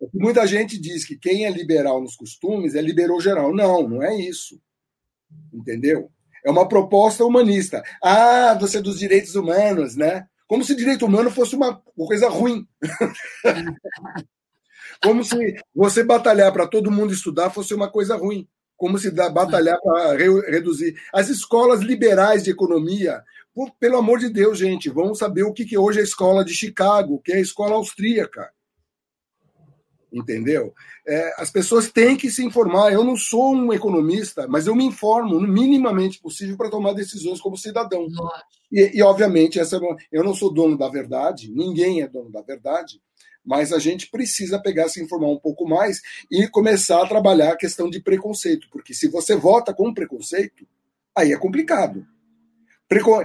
É 0.00 0.06
muita 0.14 0.46
gente 0.46 0.80
diz 0.80 1.04
que 1.04 1.18
quem 1.18 1.44
é 1.44 1.50
liberal 1.50 2.00
nos 2.00 2.16
costumes 2.16 2.74
é 2.74 2.80
liberou 2.80 3.20
geral. 3.20 3.54
Não, 3.54 3.86
não 3.86 4.02
é 4.02 4.16
isso. 4.18 4.58
Entendeu? 5.52 6.10
É 6.42 6.50
uma 6.50 6.66
proposta 6.66 7.22
humanista. 7.22 7.82
Ah, 8.02 8.56
você 8.58 8.78
é 8.78 8.80
dos 8.80 8.98
direitos 8.98 9.34
humanos, 9.34 9.94
né? 9.94 10.26
Como 10.46 10.64
se 10.64 10.74
direito 10.74 11.04
humano 11.04 11.30
fosse 11.30 11.54
uma 11.54 11.82
coisa 11.94 12.30
ruim. 12.30 12.66
Como 15.02 15.24
se 15.24 15.56
você 15.74 16.02
batalhar 16.02 16.52
para 16.52 16.66
todo 16.66 16.90
mundo 16.90 17.12
estudar 17.12 17.50
fosse 17.50 17.74
uma 17.74 17.90
coisa 17.90 18.16
ruim. 18.16 18.48
Como 18.76 18.98
se 18.98 19.10
batalhar 19.10 19.78
para 19.80 20.16
re 20.16 20.28
reduzir. 20.50 20.94
As 21.12 21.28
escolas 21.28 21.80
liberais 21.80 22.44
de 22.44 22.50
economia, 22.50 23.22
por, 23.52 23.72
pelo 23.72 23.96
amor 23.96 24.20
de 24.20 24.28
Deus, 24.28 24.56
gente, 24.56 24.88
vamos 24.88 25.18
saber 25.18 25.42
o 25.42 25.52
que, 25.52 25.64
que 25.64 25.76
hoje 25.76 25.98
é 25.98 26.02
a 26.02 26.04
escola 26.04 26.44
de 26.44 26.54
Chicago, 26.54 27.20
que 27.24 27.32
é 27.32 27.36
a 27.36 27.40
escola 27.40 27.74
austríaca. 27.74 28.52
Entendeu? 30.12 30.72
É, 31.06 31.34
as 31.42 31.50
pessoas 31.50 31.90
têm 31.90 32.16
que 32.16 32.30
se 32.30 32.44
informar. 32.44 32.92
Eu 32.92 33.04
não 33.04 33.16
sou 33.16 33.54
um 33.54 33.72
economista, 33.72 34.46
mas 34.48 34.66
eu 34.66 34.74
me 34.74 34.84
informo 34.84 35.36
o 35.36 35.40
minimamente 35.40 36.20
possível 36.20 36.56
para 36.56 36.70
tomar 36.70 36.92
decisões 36.92 37.40
como 37.40 37.58
cidadão. 37.58 38.06
E, 38.70 38.98
e, 38.98 39.02
obviamente, 39.02 39.58
essa, 39.58 39.76
é 39.76 39.80
eu 40.12 40.24
não 40.24 40.34
sou 40.34 40.52
dono 40.52 40.78
da 40.78 40.88
verdade, 40.88 41.50
ninguém 41.50 42.00
é 42.00 42.08
dono 42.08 42.30
da 42.30 42.42
verdade, 42.42 43.00
mas 43.48 43.72
a 43.72 43.78
gente 43.78 44.10
precisa 44.10 44.60
pegar, 44.60 44.90
se 44.90 45.02
informar 45.02 45.28
um 45.28 45.38
pouco 45.38 45.66
mais 45.66 46.02
e 46.30 46.46
começar 46.46 47.02
a 47.02 47.08
trabalhar 47.08 47.52
a 47.52 47.56
questão 47.56 47.88
de 47.88 47.98
preconceito, 47.98 48.68
porque 48.70 48.92
se 48.92 49.08
você 49.08 49.34
vota 49.34 49.72
com 49.72 49.94
preconceito, 49.94 50.68
aí 51.16 51.32
é 51.32 51.38
complicado. 51.38 52.06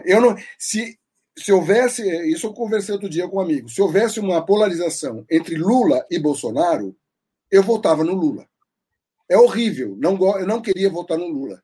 Eu 0.05 0.21
não, 0.21 0.37
se, 0.57 0.97
se 1.37 1.51
houvesse, 1.51 2.01
isso 2.31 2.47
eu 2.47 2.53
conversei 2.53 2.93
outro 2.93 3.09
dia 3.09 3.27
com 3.27 3.35
um 3.35 3.41
amigo, 3.41 3.67
se 3.67 3.81
houvesse 3.81 4.21
uma 4.21 4.41
polarização 4.45 5.25
entre 5.29 5.55
Lula 5.55 6.05
e 6.09 6.17
Bolsonaro, 6.17 6.95
eu 7.51 7.61
votava 7.61 8.05
no 8.05 8.13
Lula. 8.13 8.47
É 9.29 9.37
horrível, 9.37 9.93
não, 9.99 10.17
eu 10.39 10.47
não 10.47 10.61
queria 10.61 10.89
votar 10.89 11.17
no 11.17 11.27
Lula. 11.27 11.61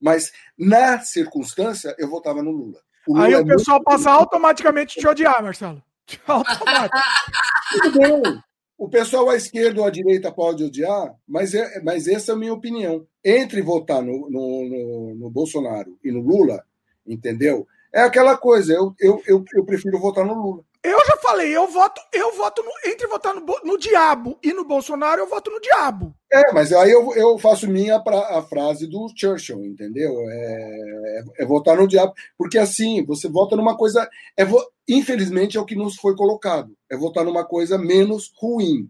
Mas, 0.00 0.32
na 0.58 0.98
circunstância, 0.98 1.94
eu 1.96 2.08
votava 2.08 2.42
no 2.42 2.50
Lula. 2.50 2.80
O 3.06 3.14
Lula 3.14 3.26
Aí 3.26 3.32
é 3.34 3.38
o 3.38 3.46
pessoal 3.46 3.76
muito... 3.76 3.86
passa 3.86 4.10
automaticamente 4.10 4.98
te 4.98 5.06
odiar, 5.06 5.40
Marcelo. 5.40 5.80
Tudo 7.82 7.98
bem. 7.98 8.42
O 8.76 8.88
pessoal 8.88 9.30
à 9.30 9.36
esquerda 9.36 9.80
ou 9.80 9.86
à 9.86 9.90
direita 9.90 10.32
pode 10.32 10.64
odiar, 10.64 11.14
mas, 11.26 11.54
é, 11.54 11.80
mas 11.82 12.08
essa 12.08 12.32
é 12.32 12.34
a 12.34 12.38
minha 12.38 12.52
opinião. 12.52 13.06
Entre 13.24 13.62
votar 13.62 14.02
no, 14.02 14.28
no, 14.28 14.68
no, 14.68 15.14
no 15.14 15.30
Bolsonaro 15.30 15.96
e 16.02 16.10
no 16.10 16.20
Lula, 16.20 16.64
entendeu? 17.06 17.66
É 17.92 18.02
aquela 18.02 18.36
coisa, 18.36 18.72
eu, 18.72 18.92
eu, 18.98 19.22
eu, 19.26 19.44
eu 19.54 19.64
prefiro 19.64 19.98
votar 20.00 20.26
no 20.26 20.34
Lula. 20.34 20.64
Eu 20.84 20.98
já 21.06 21.16
falei, 21.16 21.56
eu 21.56 21.66
voto, 21.66 21.98
eu 22.12 22.36
voto 22.36 22.62
no, 22.62 22.70
entre 22.90 23.06
votar 23.06 23.34
no, 23.34 23.42
no 23.64 23.78
diabo 23.78 24.38
e 24.42 24.52
no 24.52 24.66
Bolsonaro, 24.66 25.22
eu 25.22 25.26
voto 25.26 25.50
no 25.50 25.58
diabo. 25.58 26.14
É, 26.30 26.52
mas 26.52 26.74
aí 26.74 26.90
eu, 26.90 27.10
eu 27.14 27.38
faço 27.38 27.66
minha 27.66 27.98
pra, 27.98 28.38
a 28.38 28.42
frase 28.42 28.86
do 28.86 29.10
Churchill, 29.16 29.64
entendeu? 29.64 30.12
É, 30.28 31.20
é, 31.38 31.42
é, 31.42 31.46
votar 31.46 31.78
no 31.78 31.88
diabo, 31.88 32.12
porque 32.36 32.58
assim, 32.58 33.02
você 33.02 33.30
vota 33.30 33.56
numa 33.56 33.74
coisa. 33.78 34.06
É, 34.38 34.44
infelizmente 34.86 35.56
é 35.56 35.60
o 35.60 35.64
que 35.64 35.74
nos 35.74 35.96
foi 35.96 36.14
colocado. 36.14 36.76
É 36.90 36.96
votar 36.98 37.24
numa 37.24 37.46
coisa 37.46 37.78
menos 37.78 38.30
ruim. 38.36 38.86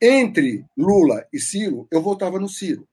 Entre 0.00 0.64
Lula 0.74 1.26
e 1.30 1.38
Ciro, 1.38 1.86
eu 1.92 2.00
votava 2.00 2.38
no 2.38 2.48
Ciro. 2.48 2.88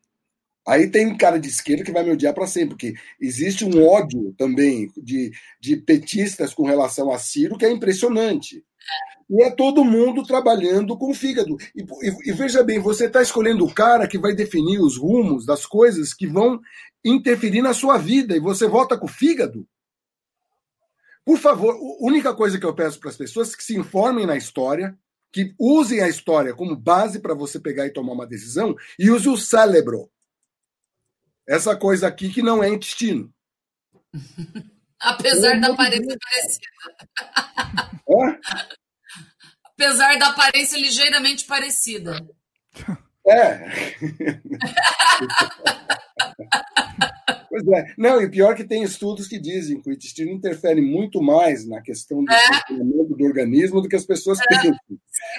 Aí 0.68 0.90
tem 0.90 1.16
cara 1.16 1.40
de 1.40 1.48
esquerda 1.48 1.82
que 1.82 1.94
vai 1.94 2.04
me 2.04 2.12
odiar 2.12 2.34
para 2.34 2.46
sempre, 2.46 2.70
porque 2.70 2.94
existe 3.22 3.64
um 3.64 3.88
ódio 3.88 4.36
também 4.38 4.92
de, 4.98 5.32
de 5.62 5.78
petistas 5.78 6.54
com 6.54 6.64
relação 6.64 7.10
a 7.10 7.18
Ciro 7.18 7.58
que 7.58 7.66
é 7.66 7.72
impressionante. 7.72 8.62
E 9.30 9.44
é 9.44 9.50
todo 9.50 9.86
mundo 9.86 10.24
trabalhando 10.24 10.98
com 10.98 11.10
o 11.10 11.14
fígado. 11.14 11.56
E, 11.74 11.82
e, 11.82 12.30
e 12.30 12.32
veja 12.34 12.64
bem, 12.64 12.80
você 12.80 13.06
está 13.06 13.22
escolhendo 13.22 13.64
o 13.64 13.74
cara 13.74 14.10
que 14.10 14.18
vai 14.18 14.36
definir 14.36 14.80
os 14.80 14.98
rumos 14.98 15.46
das 15.46 15.66
coisas 15.66 16.14
que 16.14 16.28
vão 16.28 16.60
interferir 17.04 17.62
na 17.62 17.74
sua 17.74 17.98
vida 17.98 18.36
e 18.36 18.40
você 18.42 18.68
vota 18.68 18.98
com 18.98 19.06
o 19.06 19.10
fígado? 19.10 19.66
Por 21.24 21.38
favor, 21.38 21.76
a 21.76 22.06
única 22.06 22.34
coisa 22.34 22.60
que 22.60 22.66
eu 22.66 22.76
peço 22.76 23.00
para 23.00 23.10
as 23.10 23.18
pessoas 23.18 23.54
é 23.54 23.58
que 23.58 23.64
se 23.64 23.78
informem 23.78 24.26
na 24.26 24.36
história, 24.36 24.98
que 25.32 25.54
usem 25.58 26.02
a 26.02 26.10
história 26.10 26.54
como 26.54 26.76
base 26.76 27.20
para 27.20 27.34
você 27.34 27.58
pegar 27.58 27.86
e 27.86 27.94
tomar 27.94 28.12
uma 28.12 28.28
decisão 28.28 28.76
e 29.00 29.10
use 29.10 29.30
o 29.30 29.38
cérebro 29.38 30.10
essa 31.48 31.76
coisa 31.76 32.08
aqui 32.08 32.30
que 32.30 32.42
não 32.42 32.64
é 32.64 32.70
intestino. 32.70 33.34
Apesar 35.00 35.60
da 35.60 35.68
aparência 35.68 36.18
parecida. 36.20 36.68
Hã? 38.10 38.40
Apesar 39.64 40.18
da 40.18 40.28
aparência 40.30 40.78
ligeiramente 40.78 41.46
parecida. 41.46 42.26
É. 43.30 43.60
pois 47.50 47.68
é. 47.68 47.94
Não, 47.98 48.22
e 48.22 48.32
pior 48.32 48.56
que 48.56 48.64
tem 48.64 48.84
estudos 48.84 49.28
que 49.28 49.38
dizem 49.38 49.82
que 49.82 49.90
o 49.90 49.92
intestino 49.92 50.32
interfere 50.32 50.80
muito 50.80 51.22
mais 51.22 51.68
na 51.68 51.82
questão 51.82 52.24
do 52.24 52.32
é. 52.32 52.40
funcionamento 52.40 53.18
do 53.18 53.26
organismo 53.26 53.82
do 53.82 53.90
que 53.90 53.98
as 53.98 54.06
pessoas 54.06 54.40
é. 54.40 54.46
pensam. 54.48 54.80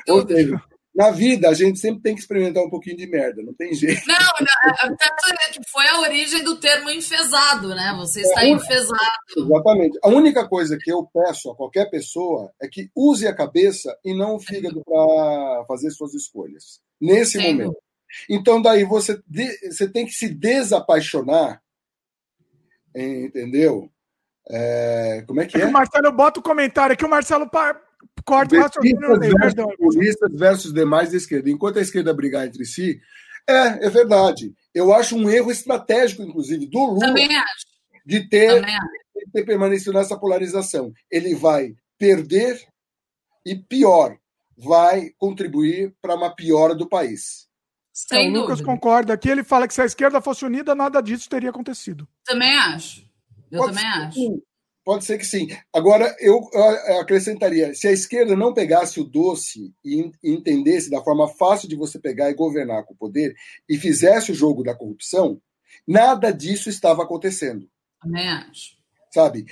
Ou 0.07 0.29
seja, 0.29 0.63
na 0.99 1.13
vida, 1.13 1.49
a 1.49 1.55
gente 1.55 1.79
sempre 1.79 2.03
tem 2.03 2.13
que 2.13 2.21
experimentar 2.21 2.61
um 2.61 2.69
pouquinho 2.69 2.97
de 2.97 3.07
merda, 3.07 3.41
não 3.41 3.55
tem 3.55 3.73
jeito. 3.73 4.03
Não, 4.05 4.17
tanto 4.89 5.61
foi 5.71 5.87
a 5.87 6.01
origem 6.01 6.43
do 6.43 6.59
termo 6.59 6.91
enfesado, 6.91 7.69
né? 7.69 7.95
Você 7.99 8.21
está 8.21 8.45
é, 8.45 8.49
enfesado. 8.49 8.99
Exatamente. 9.37 9.97
A 10.03 10.09
única 10.09 10.49
coisa 10.49 10.77
que 10.77 10.91
eu 10.91 11.09
peço 11.15 11.53
a 11.53 11.55
qualquer 11.55 11.89
pessoa 11.89 12.53
é 12.61 12.67
que 12.67 12.91
use 12.97 13.29
a 13.29 13.35
cabeça 13.35 13.97
e 14.05 14.13
não 14.13 14.35
o 14.35 14.41
fígado 14.41 14.83
para 14.85 15.65
fazer 15.69 15.93
suas 15.93 16.15
escolhas. 16.15 16.81
Nesse 17.01 17.41
Sim. 17.41 17.53
momento. 17.53 17.79
Então, 18.29 18.61
daí 18.61 18.83
você, 18.83 19.23
você 19.71 19.89
tem 19.89 20.05
que 20.05 20.13
se 20.13 20.29
desapaixonar, 20.29 21.63
entendeu? 22.93 23.89
É, 24.51 25.23
como 25.29 25.41
é 25.43 25.47
que 25.47 25.61
é? 25.61 25.65
O 25.65 25.71
Marcelo 25.71 26.11
bota 26.11 26.41
o 26.41 26.43
comentário 26.43 26.95
aqui, 26.95 27.05
o 27.05 27.09
Marcelo 27.09 27.49
corta 28.25 28.57
o 28.57 28.61
raciocínio 28.61 29.19
versus, 29.19 30.33
versus 30.33 30.73
demais 30.73 31.11
da 31.11 31.17
esquerda. 31.17 31.51
Enquanto 31.51 31.79
a 31.79 31.83
esquerda 31.83 32.13
brigar 32.15 32.47
entre 32.47 32.65
si, 32.65 33.01
é, 33.49 33.87
é 33.87 33.91
verdade. 33.91 34.55
Eu 34.75 34.93
acho 34.93 35.17
um 35.17 35.29
erro 35.31 35.51
estratégico, 35.51 36.23
inclusive, 36.23 36.67
do 36.67 36.79
Lula 36.79 37.15
de 38.05 38.29
ter, 38.29 38.63
de 38.63 39.31
ter 39.33 39.45
permanecido 39.45 39.93
nessa 39.95 40.19
polarização. 40.19 40.93
Ele 41.11 41.35
vai 41.35 41.75
perder 41.99 42.63
e, 43.45 43.57
pior, 43.57 44.17
vai 44.57 45.11
contribuir 45.19 45.95
para 46.01 46.15
uma 46.15 46.35
piora 46.35 46.75
do 46.75 46.89
país. 46.89 47.49
Sem 47.93 48.31
o 48.31 48.43
Lucas 48.43 48.61
concorda 48.61 49.15
aqui, 49.15 49.29
ele 49.29 49.43
fala 49.43 49.67
que 49.67 49.75
se 49.75 49.83
a 49.83 49.85
esquerda 49.85 50.21
fosse 50.21 50.45
unida, 50.45 50.75
nada 50.75 51.01
disso 51.01 51.29
teria 51.29 51.51
acontecido. 51.51 52.07
Também 52.25 52.55
acho. 52.55 53.05
Eu 53.51 53.61
Pode 53.61 53.75
também 53.75 53.91
acho. 53.91 54.43
Pode 54.89 55.05
ser 55.05 55.19
que 55.19 55.27
sim. 55.27 55.49
Agora, 55.71 56.17
eu 56.19 56.49
acrescentaria: 56.99 57.75
se 57.75 57.87
a 57.87 57.93
esquerda 57.93 58.35
não 58.35 58.55
pegasse 58.55 58.99
o 58.99 59.05
doce 59.05 59.71
e 59.85 60.11
entendesse 60.25 60.89
da 60.89 61.05
forma 61.05 61.29
fácil 61.29 61.69
de 61.69 61.77
você 61.77 61.99
pegar 61.99 62.31
e 62.31 62.35
governar 62.35 62.87
com 62.87 62.95
o 62.95 62.97
poder 62.97 63.35
e 63.69 63.77
fizesse 63.77 64.33
o 64.33 64.35
jogo 64.35 64.63
da 64.63 64.75
corrupção, 64.75 65.43
nada 65.87 66.31
disso 66.31 66.71
estava 66.71 67.03
acontecendo. 67.03 67.69
Também 68.01 68.27
acho. 68.31 68.79
Sabe? 69.13 69.45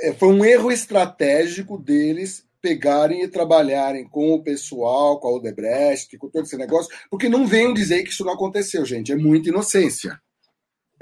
É, 0.00 0.14
foi 0.14 0.28
um 0.28 0.42
erro 0.42 0.72
estratégico 0.72 1.76
deles 1.76 2.42
pegarem 2.62 3.22
e 3.22 3.28
trabalharem 3.28 4.08
com 4.08 4.32
o 4.32 4.42
pessoal, 4.42 5.20
com 5.20 5.28
a 5.28 5.32
Odebrecht, 5.32 6.16
com 6.16 6.30
todo 6.30 6.44
esse 6.44 6.56
negócio, 6.56 6.90
porque 7.10 7.28
não 7.28 7.46
venham 7.46 7.74
dizer 7.74 8.02
que 8.02 8.08
isso 8.08 8.24
não 8.24 8.32
aconteceu, 8.32 8.82
gente. 8.86 9.12
É 9.12 9.14
muita 9.14 9.50
inocência. 9.50 10.18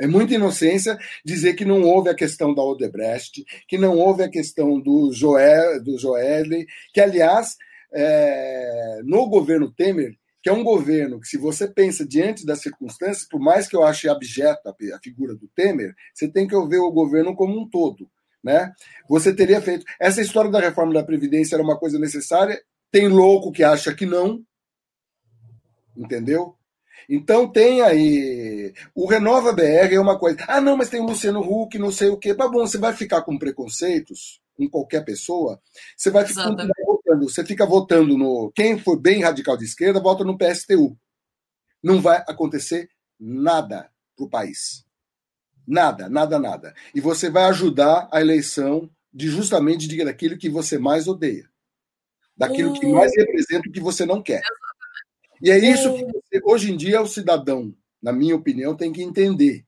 É 0.00 0.06
muita 0.06 0.34
inocência 0.34 0.98
dizer 1.22 1.52
que 1.52 1.64
não 1.64 1.82
houve 1.82 2.08
a 2.08 2.14
questão 2.14 2.54
da 2.54 2.62
Odebrecht, 2.62 3.44
que 3.68 3.76
não 3.76 3.98
houve 3.98 4.22
a 4.22 4.30
questão 4.30 4.80
do 4.80 5.12
Joel, 5.12 5.84
do 5.84 5.98
Joel 5.98 6.46
que, 6.94 7.02
aliás, 7.02 7.58
é, 7.92 9.02
no 9.04 9.28
governo 9.28 9.70
Temer, 9.70 10.16
que 10.42 10.48
é 10.48 10.52
um 10.54 10.64
governo 10.64 11.20
que, 11.20 11.28
se 11.28 11.36
você 11.36 11.68
pensa 11.68 12.06
diante 12.06 12.46
das 12.46 12.62
circunstâncias, 12.62 13.28
por 13.28 13.38
mais 13.38 13.68
que 13.68 13.76
eu 13.76 13.84
ache 13.84 14.08
abjeta 14.08 14.70
a 14.70 14.98
figura 15.02 15.34
do 15.34 15.46
Temer, 15.48 15.94
você 16.14 16.26
tem 16.26 16.48
que 16.48 16.58
ver 16.66 16.78
o 16.78 16.90
governo 16.90 17.36
como 17.36 17.60
um 17.60 17.68
todo. 17.68 18.10
Né? 18.42 18.72
Você 19.06 19.34
teria 19.34 19.60
feito. 19.60 19.84
Essa 20.00 20.22
história 20.22 20.50
da 20.50 20.60
reforma 20.60 20.94
da 20.94 21.04
Previdência 21.04 21.56
era 21.56 21.62
uma 21.62 21.78
coisa 21.78 21.98
necessária. 21.98 22.58
Tem 22.90 23.06
louco 23.06 23.52
que 23.52 23.62
acha 23.62 23.94
que 23.94 24.06
não. 24.06 24.42
Entendeu? 25.94 26.56
Então 27.08 27.50
tem 27.50 27.82
aí. 27.82 28.72
O 28.94 29.06
Renova 29.06 29.52
BR 29.52 29.94
é 29.94 30.00
uma 30.00 30.18
coisa. 30.18 30.38
Ah, 30.48 30.60
não, 30.60 30.76
mas 30.76 30.88
tem 30.88 31.00
o 31.00 31.06
Luciano 31.06 31.40
Huck, 31.40 31.78
não 31.78 31.90
sei 31.90 32.08
o 32.08 32.16
quê. 32.16 32.34
Tá 32.34 32.48
bom, 32.48 32.66
você 32.66 32.78
vai 32.78 32.92
ficar 32.92 33.22
com 33.22 33.38
preconceitos 33.38 34.40
com 34.56 34.68
qualquer 34.68 35.04
pessoa, 35.04 35.60
você 35.96 36.10
vai 36.10 36.26
ficar 36.26 36.50
votando. 36.50 37.28
Você 37.28 37.44
fica 37.44 37.64
votando 37.64 38.16
no. 38.18 38.52
Quem 38.54 38.78
for 38.78 38.96
bem 38.98 39.22
radical 39.22 39.56
de 39.56 39.64
esquerda, 39.64 40.00
vota 40.00 40.24
no 40.24 40.36
PSTU. 40.36 40.96
Não 41.82 42.00
vai 42.00 42.18
acontecer 42.28 42.90
nada 43.18 43.90
para 44.14 44.24
o 44.24 44.28
país. 44.28 44.84
Nada, 45.66 46.08
nada, 46.08 46.38
nada. 46.38 46.74
E 46.94 47.00
você 47.00 47.30
vai 47.30 47.44
ajudar 47.44 48.08
a 48.12 48.20
eleição 48.20 48.90
de 49.12 49.28
justamente 49.28 49.88
de 49.88 50.04
daquilo 50.04 50.36
que 50.36 50.48
você 50.48 50.78
mais 50.78 51.08
odeia. 51.08 51.48
Daquilo 52.36 52.72
que 52.72 52.86
mais 52.86 53.12
representa 53.16 53.68
o 53.68 53.72
que 53.72 53.80
você 53.80 54.06
não 54.06 54.22
quer. 54.22 54.42
E 55.42 55.50
é 55.50 55.58
isso 55.58 55.94
que 55.94 56.04
você, 56.04 56.40
hoje 56.44 56.72
em 56.72 56.76
dia 56.76 57.00
o 57.00 57.06
cidadão, 57.06 57.74
na 58.02 58.12
minha 58.12 58.36
opinião, 58.36 58.76
tem 58.76 58.92
que 58.92 59.02
entender 59.02 59.64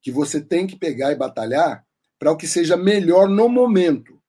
que 0.00 0.10
você 0.10 0.40
tem 0.40 0.66
que 0.66 0.76
pegar 0.76 1.12
e 1.12 1.16
batalhar 1.16 1.84
para 2.18 2.32
o 2.32 2.36
que 2.36 2.46
seja 2.46 2.76
melhor 2.76 3.28
no 3.28 3.48
momento. 3.48 4.20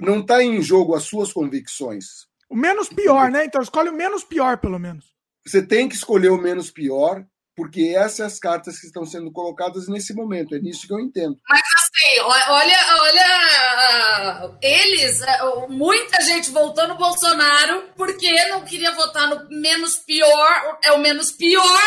Não 0.00 0.20
está 0.20 0.42
em 0.42 0.60
jogo 0.62 0.94
as 0.94 1.04
suas 1.04 1.32
convicções. 1.32 2.26
O 2.48 2.56
menos 2.56 2.88
pior, 2.88 3.30
né? 3.30 3.44
Então 3.44 3.62
escolhe 3.62 3.88
o 3.88 3.96
menos 3.96 4.24
pior, 4.24 4.58
pelo 4.58 4.78
menos. 4.78 5.12
Você 5.46 5.64
tem 5.64 5.88
que 5.88 5.94
escolher 5.94 6.30
o 6.30 6.40
menos 6.40 6.70
pior 6.70 7.24
porque 7.56 7.94
essas 7.94 8.16
são 8.16 8.26
as 8.26 8.38
cartas 8.38 8.80
que 8.80 8.86
estão 8.86 9.04
sendo 9.04 9.30
colocadas 9.30 9.86
nesse 9.86 10.14
momento. 10.14 10.54
É 10.54 10.58
nisso 10.58 10.86
que 10.86 10.92
eu 10.92 11.00
entendo. 11.00 11.36
Mas 11.48 11.60
assim, 11.94 12.20
olha, 12.20 12.76
olha, 13.00 14.56
eles, 14.62 15.20
muita 15.68 16.20
gente 16.22 16.50
votou 16.50 16.86
no 16.88 16.96
Bolsonaro 16.96 17.84
porque 17.96 18.30
não 18.48 18.62
queria 18.62 18.92
votar 18.92 19.28
no 19.28 19.48
menos 19.50 19.96
pior, 19.96 20.78
é 20.84 20.92
o 20.92 20.98
menos 20.98 21.32
pior, 21.32 21.80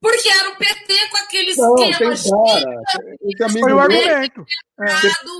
porque 0.00 0.28
era 0.28 0.50
o 0.50 0.56
PT 0.56 1.08
com 1.10 1.16
aquele 1.18 1.56
não, 1.56 1.74
esquema. 1.74 1.98
Tem 1.98 3.30
cara, 3.36 3.50
foi 3.50 3.72
o 3.72 3.78
argumento. 3.78 4.44
É. 4.80 4.94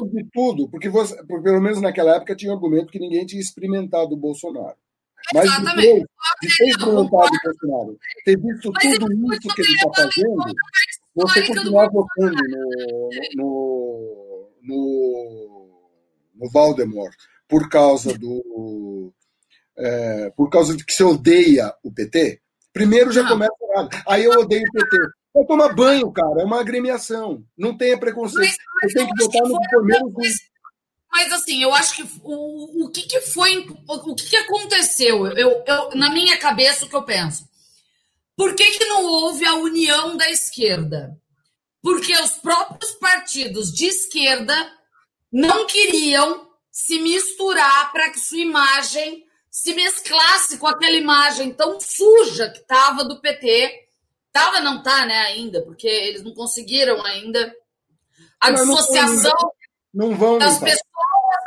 De 0.09 0.29
tudo, 0.33 0.69
porque 0.69 0.89
você, 0.89 1.17
pelo 1.27 1.61
menos 1.61 1.81
naquela 1.81 2.17
época 2.17 2.35
tinha 2.35 2.51
um 2.51 2.57
argumento 2.57 2.91
que 2.91 2.99
ninguém 2.99 3.25
tinha 3.25 3.41
experimentado 3.41 4.15
o 4.15 4.17
Bolsonaro. 4.17 4.77
Mas 5.35 5.45
Exatamente. 5.45 5.83
depois 5.83 6.05
de 6.43 6.57
ter 6.57 6.69
experimentado 6.69 7.07
o 7.07 7.41
Bolsonaro, 7.45 7.99
ter 8.25 8.41
visto 8.41 8.73
Mas 8.73 8.99
tudo 8.99 9.35
isso 9.35 9.55
que 9.55 9.61
ele 9.61 9.73
está 9.73 9.91
fazendo, 9.95 10.45
você 11.23 11.47
continuar 11.47 11.89
votando 11.90 12.36
no, 12.47 13.11
no, 13.35 14.51
no, 14.62 15.81
no 16.35 16.51
Valdemort 16.51 17.15
por 17.49 17.69
causa 17.69 18.16
do. 18.16 19.12
É, 19.77 20.31
por 20.36 20.51
causa 20.51 20.77
de 20.77 20.85
que 20.85 20.93
você 20.93 21.05
odeia 21.05 21.73
o 21.85 21.93
PT, 21.93 22.40
primeiro 22.73 23.12
já 23.12 23.27
começa 23.28 23.55
errado. 23.62 23.90
Aí 24.07 24.24
eu 24.24 24.32
odeio 24.32 24.65
o 24.69 24.73
PT. 24.73 24.97
Vai 25.35 25.45
tomar 25.45 25.74
banho, 25.74 26.11
cara. 26.11 26.43
É 26.43 26.45
uma 26.45 26.61
agremiação. 26.61 27.45
Não 27.57 27.77
tenha 27.77 27.99
preconceito. 27.99 28.40
Mas, 28.40 28.57
mas 28.82 28.93
você 28.93 28.99
tem 28.99 29.09
que 29.09 29.24
votar 29.24 29.43
no 29.43 29.61
primeiro. 29.70 30.12
Mas 31.11 31.32
assim, 31.32 31.62
eu 31.62 31.73
acho 31.73 31.97
que 31.97 32.20
o, 32.23 32.85
o 32.85 32.90
que, 32.90 33.03
que 33.03 33.20
foi, 33.20 33.66
o 33.89 34.15
que, 34.15 34.28
que 34.28 34.36
aconteceu? 34.36 35.27
Eu, 35.28 35.62
eu, 35.66 35.90
na 35.95 36.11
minha 36.11 36.36
cabeça, 36.39 36.85
o 36.85 36.89
que 36.89 36.97
eu 36.97 37.03
penso? 37.03 37.49
Por 38.39 38.55
que, 38.55 38.78
que 38.78 38.85
não 38.85 39.05
houve 39.05 39.44
a 39.44 39.55
união 39.55 40.16
da 40.16 40.31
esquerda? 40.31 41.20
Porque 41.82 42.16
os 42.19 42.35
próprios 42.35 42.93
partidos 42.93 43.73
de 43.73 43.86
esquerda 43.86 44.55
não 45.32 45.66
queriam 45.66 46.48
se 46.70 47.01
misturar 47.01 47.90
para 47.90 48.10
que 48.10 48.20
sua 48.20 48.39
imagem 48.39 49.27
se 49.51 49.74
mesclasse 49.74 50.56
com 50.59 50.69
aquela 50.69 50.97
imagem 50.97 51.52
tão 51.52 51.81
suja 51.81 52.48
que 52.48 52.60
estava 52.60 53.02
do 53.02 53.20
PT. 53.20 53.89
Tava, 54.31 54.60
não 54.60 54.85
tá, 54.85 55.05
né, 55.05 55.19
ainda, 55.23 55.60
porque 55.62 55.89
eles 55.89 56.23
não 56.23 56.32
conseguiram 56.32 57.05
ainda 57.05 57.52
a 58.40 58.52
dissociação 58.52 59.52
não 59.93 60.15
vão 60.15 60.39
das 60.39 60.60
pessoas 60.60 60.81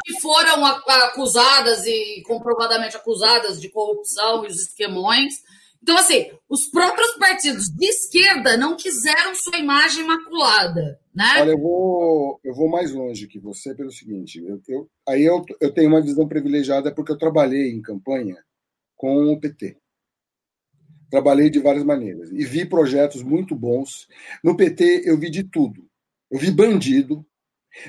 que 0.03 0.19
foram 0.19 0.65
acusadas 0.65 1.85
e 1.85 2.21
comprovadamente 2.27 2.97
acusadas 2.97 3.61
de 3.61 3.69
corrupção 3.69 4.43
e 4.43 4.47
os 4.47 4.59
esquemões. 4.59 5.35
Então, 5.81 5.97
assim, 5.97 6.31
os 6.47 6.67
próprios 6.69 7.11
partidos 7.15 7.67
de 7.69 7.85
esquerda 7.85 8.55
não 8.55 8.77
quiseram 8.77 9.33
sua 9.33 9.57
imagem 9.57 10.05
maculada, 10.05 10.99
né? 11.13 11.41
Olha, 11.41 11.51
eu 11.51 11.59
vou, 11.59 12.39
eu 12.43 12.53
vou 12.53 12.69
mais 12.69 12.91
longe 12.91 13.27
que 13.27 13.39
você 13.39 13.73
pelo 13.73 13.91
seguinte, 13.91 14.39
eu, 14.45 14.61
eu, 14.67 14.89
aí 15.07 15.23
eu, 15.23 15.43
eu 15.59 15.73
tenho 15.73 15.89
uma 15.89 16.01
visão 16.01 16.27
privilegiada 16.27 16.93
porque 16.93 17.11
eu 17.11 17.17
trabalhei 17.17 17.71
em 17.71 17.81
campanha 17.81 18.37
com 18.95 19.33
o 19.33 19.39
PT. 19.39 19.77
Trabalhei 21.09 21.49
de 21.49 21.59
várias 21.59 21.83
maneiras 21.83 22.31
e 22.31 22.45
vi 22.45 22.63
projetos 22.63 23.23
muito 23.23 23.55
bons. 23.55 24.07
No 24.43 24.55
PT 24.55 25.03
eu 25.05 25.17
vi 25.17 25.29
de 25.29 25.43
tudo. 25.43 25.89
Eu 26.29 26.39
vi 26.39 26.51
bandido, 26.51 27.25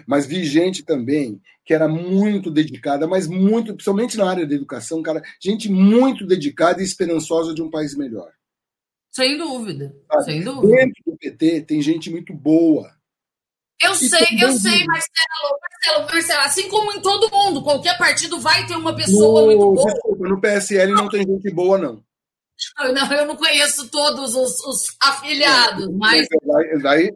mas 0.06 0.26
vi 0.26 0.44
gente 0.44 0.84
também 0.84 1.40
que 1.64 1.72
era 1.72 1.86
muito 1.86 2.50
dedicada, 2.50 3.06
mas 3.06 3.28
muito, 3.28 3.74
principalmente 3.74 4.16
na 4.16 4.28
área 4.28 4.46
da 4.46 4.54
educação, 4.54 5.02
cara, 5.02 5.22
gente 5.40 5.70
muito 5.70 6.26
dedicada 6.26 6.80
e 6.80 6.84
esperançosa 6.84 7.54
de 7.54 7.62
um 7.62 7.70
país 7.70 7.96
melhor. 7.96 8.32
Sem 9.10 9.36
dúvida, 9.36 9.94
sem 10.24 10.42
dúvida. 10.42 10.74
Dentro 10.74 11.02
do 11.06 11.16
PT 11.16 11.62
tem 11.62 11.82
gente 11.82 12.10
muito 12.10 12.32
boa. 12.32 12.90
Eu 13.82 13.94
sei, 13.96 14.26
eu 14.40 14.52
sei, 14.52 14.84
Marcelo, 14.86 15.59
Marcelo, 15.60 16.06
Marcelo, 16.06 16.40
assim 16.42 16.68
como 16.68 16.92
em 16.92 17.00
todo 17.00 17.30
mundo, 17.30 17.62
qualquer 17.62 17.98
partido 17.98 18.40
vai 18.40 18.64
ter 18.64 18.76
uma 18.76 18.94
pessoa 18.94 19.40
no, 19.40 19.46
muito 19.46 19.74
boa. 19.74 19.92
Desculpa, 19.92 20.28
no 20.28 20.40
PSL 20.40 20.92
não 20.92 21.09
tem 21.09 21.26
gente 21.26 21.50
boa, 21.50 21.76
não. 21.78 22.02
Não, 22.78 23.12
eu 23.12 23.26
não 23.26 23.36
conheço 23.36 23.89
todos 23.90 24.34
os, 24.34 24.60
os 24.64 24.97
afiliados, 25.01 25.89
mas. 25.97 26.26
Daí, 26.82 27.10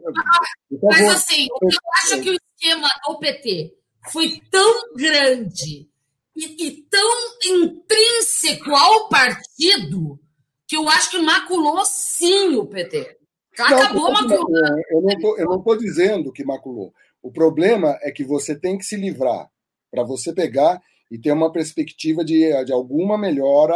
mas 0.81 1.07
assim, 1.09 1.47
eu 1.61 1.69
acho 2.03 2.21
que 2.21 2.29
o 2.29 2.33
esquema 2.33 2.87
do 3.07 3.19
PT 3.19 3.73
foi 4.11 4.41
tão 4.51 4.93
grande 4.95 5.89
e, 6.35 6.67
e 6.67 6.81
tão 6.89 7.11
intrínseco 7.45 8.71
ao 8.71 9.09
partido 9.09 10.19
que 10.67 10.75
eu 10.75 10.87
acho 10.89 11.11
que 11.11 11.19
maculou 11.19 11.83
sim 11.85 12.55
o 12.55 12.65
PT. 12.65 13.17
Acabou 13.57 14.11
não, 14.11 14.21
maculando. 14.21 14.81
Eu 14.91 15.01
não, 15.01 15.19
tô, 15.19 15.37
eu 15.37 15.45
não 15.45 15.57
estou 15.57 15.77
dizendo 15.77 16.31
que 16.31 16.43
maculou. 16.43 16.93
O 17.21 17.31
problema 17.31 17.97
é 18.01 18.11
que 18.11 18.23
você 18.23 18.57
tem 18.57 18.77
que 18.77 18.83
se 18.83 18.95
livrar 18.95 19.49
para 19.89 20.03
você 20.03 20.33
pegar 20.33 20.79
e 21.09 21.17
ter 21.17 21.31
uma 21.31 21.49
perspectiva 21.51 22.23
de, 22.23 22.63
de 22.65 22.73
alguma 22.73 23.17
melhora 23.17 23.73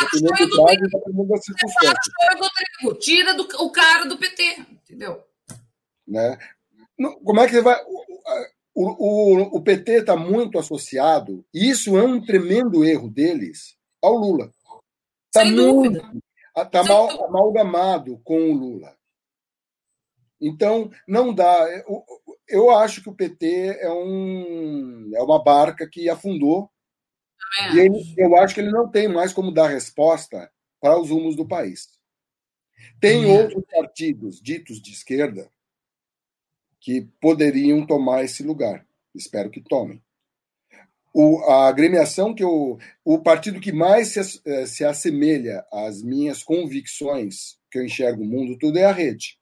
dependendo 0.00 0.48
do 0.48 0.56
prazo 0.56 0.74
e 0.74 0.88
dependendo. 0.88 1.38
Tira 3.00 3.34
do, 3.34 3.42
o 3.42 3.70
cara 3.70 4.04
do 4.04 4.16
PT, 4.16 4.64
entendeu? 4.70 5.22
Né? 6.06 6.38
Como 7.24 7.40
é 7.40 7.46
que 7.46 7.52
você 7.52 7.62
vai. 7.62 7.80
O, 8.74 8.74
o, 8.74 9.56
o 9.56 9.62
PT 9.62 10.00
está 10.00 10.16
muito 10.16 10.58
associado, 10.58 11.44
e 11.52 11.68
isso 11.68 11.98
é 11.98 12.02
um 12.02 12.24
tremendo 12.24 12.82
erro 12.84 13.10
deles, 13.10 13.76
ao 14.00 14.14
Lula. 14.14 14.54
Está 15.26 15.44
muito. 15.44 16.00
Está 16.56 16.84
mal, 16.84 17.24
amalgamado 17.24 18.20
com 18.22 18.50
o 18.50 18.54
Lula. 18.54 18.96
Então, 20.40 20.90
não 21.06 21.34
dá. 21.34 21.66
Eu 22.46 22.70
acho 22.70 23.02
que 23.02 23.08
o 23.08 23.14
PT 23.14 23.78
é, 23.80 23.90
um, 23.90 25.10
é 25.14 25.22
uma 25.22 25.42
barca 25.42 25.88
que 25.88 26.08
afundou. 26.08 26.70
E 27.72 27.78
ele, 27.78 28.14
eu 28.16 28.36
acho 28.36 28.54
que 28.54 28.60
ele 28.60 28.70
não 28.70 28.88
tem 28.90 29.08
mais 29.08 29.32
como 29.32 29.52
dar 29.52 29.68
resposta 29.68 30.50
para 30.80 30.98
os 30.98 31.10
rumos 31.10 31.34
do 31.34 31.46
país. 31.46 31.88
Tem 33.00 33.26
outros 33.26 33.64
partidos 33.70 34.40
ditos 34.40 34.80
de 34.80 34.92
esquerda 34.92 35.50
que 36.80 37.08
poderiam 37.20 37.86
tomar 37.86 38.24
esse 38.24 38.42
lugar. 38.42 38.86
Espero 39.14 39.50
que 39.50 39.60
tomem. 39.60 40.02
O, 41.12 41.40
a 41.50 41.68
agremiação 41.68 42.34
que 42.34 42.44
eu. 42.44 42.78
O 43.04 43.18
partido 43.20 43.60
que 43.60 43.72
mais 43.72 44.08
se, 44.08 44.40
eh, 44.44 44.66
se 44.66 44.84
assemelha 44.84 45.66
às 45.72 46.02
minhas 46.02 46.42
convicções 46.42 47.58
que 47.70 47.78
eu 47.78 47.84
enxergo 47.84 48.22
o 48.22 48.26
mundo 48.26 48.58
tudo 48.58 48.78
é 48.78 48.84
a 48.84 48.92
rede. 48.92 49.37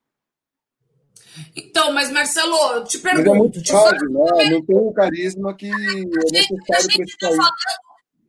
Então, 1.55 1.93
mas 1.93 2.11
Marcelo, 2.11 2.57
eu 2.73 2.85
te 2.85 2.99
pergunto. 2.99 3.29
Mas 3.29 3.37
é 3.37 3.39
muito 3.39 3.67
fácil, 3.67 4.11
né? 4.11 4.51
Não 4.51 4.65
tem 4.65 4.77
um 4.77 4.93
carisma 4.93 5.55
que 5.55 5.67
é 5.67 5.71
necessário 5.71 6.59
para 6.67 7.05
esse 7.05 7.19
tá 7.19 7.29
país. 7.29 7.49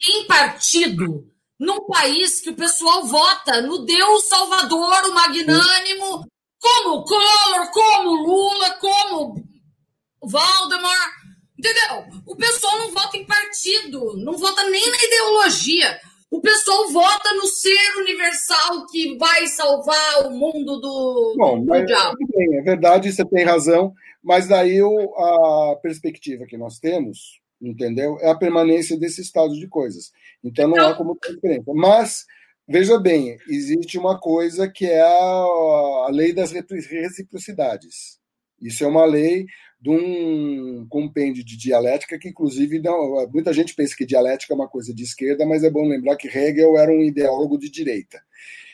Em 0.09 0.27
partido, 0.27 1.31
num 1.59 1.85
país 1.87 2.41
que 2.41 2.49
o 2.49 2.55
pessoal 2.55 3.05
vota 3.05 3.61
no 3.61 3.79
Deus 3.79 4.27
Salvador, 4.27 5.05
o 5.05 5.13
magnânimo, 5.13 6.21
Sim. 6.21 6.29
como 6.59 7.03
Collor, 7.03 7.71
como 7.71 8.11
Lula, 8.23 8.69
como 8.79 9.43
Valdemar. 10.23 11.11
Entendeu? 11.57 12.05
O 12.27 12.35
pessoal 12.35 12.77
não 12.77 12.91
vota 12.91 13.17
em 13.17 13.25
partido, 13.25 14.15
não 14.17 14.37
vota 14.37 14.63
nem 14.69 14.91
na 14.91 14.97
ideologia. 15.03 15.99
O 16.29 16.41
pessoal 16.41 16.91
vota 16.91 17.33
no 17.35 17.47
ser 17.47 17.95
universal 17.97 18.85
que 18.87 19.17
vai 19.17 19.47
salvar 19.47 20.27
o 20.27 20.31
mundo 20.31 20.79
do, 20.79 21.35
Bom, 21.37 21.63
do 21.63 21.85
diabo. 21.85 22.17
Bem, 22.29 22.57
é 22.57 22.61
verdade, 22.61 23.11
você 23.11 23.23
tem 23.25 23.45
razão, 23.45 23.93
mas 24.21 24.47
daí 24.47 24.79
a 24.81 25.75
perspectiva 25.81 26.45
que 26.45 26.57
nós 26.57 26.79
temos, 26.79 27.39
entendeu? 27.61 28.17
É 28.19 28.29
a 28.29 28.37
permanência 28.37 28.99
desse 28.99 29.21
estado 29.21 29.53
de 29.53 29.67
coisas. 29.69 30.11
Então 30.43 30.67
não 30.67 30.75
então, 30.75 30.89
há 30.89 30.95
como 30.95 31.15
ter 31.15 31.33
diferença. 31.33 31.71
Mas, 31.73 32.25
veja 32.67 32.99
bem, 32.99 33.37
existe 33.47 33.97
uma 33.97 34.19
coisa 34.19 34.69
que 34.69 34.85
é 34.85 35.01
a, 35.01 35.07
a 35.07 36.09
lei 36.11 36.33
das 36.33 36.51
reciprocidades. 36.51 38.19
Isso 38.61 38.83
é 38.83 38.87
uma 38.87 39.05
lei 39.05 39.45
de 39.79 39.89
um 39.89 40.87
compêndio 40.89 41.45
de 41.45 41.55
dialética 41.55 42.17
que, 42.17 42.29
inclusive, 42.29 42.79
não, 42.79 43.27
muita 43.31 43.53
gente 43.53 43.75
pensa 43.75 43.95
que 43.95 44.05
dialética 44.05 44.53
é 44.53 44.55
uma 44.55 44.67
coisa 44.67 44.93
de 44.93 45.03
esquerda, 45.03 45.45
mas 45.45 45.63
é 45.63 45.69
bom 45.69 45.87
lembrar 45.87 46.15
que 46.15 46.27
Hegel 46.27 46.77
era 46.77 46.91
um 46.91 47.03
ideólogo 47.03 47.57
de 47.57 47.69
direita. 47.69 48.19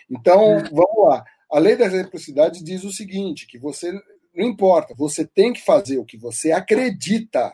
Então, 0.10 0.60
é. 0.60 0.64
vamos 0.64 1.06
lá. 1.06 1.24
A 1.52 1.60
lei 1.60 1.76
da 1.76 1.88
reciprocidade 1.88 2.64
diz 2.64 2.84
o 2.84 2.92
seguinte, 2.92 3.46
que 3.46 3.60
você 3.60 3.92
não 4.36 4.48
importa, 4.48 4.96
você 4.98 5.26
tem 5.26 5.54
que 5.54 5.62
fazer 5.62 5.98
o 6.00 6.06
que 6.06 6.18
você 6.18 6.52
acredita. 6.52 7.54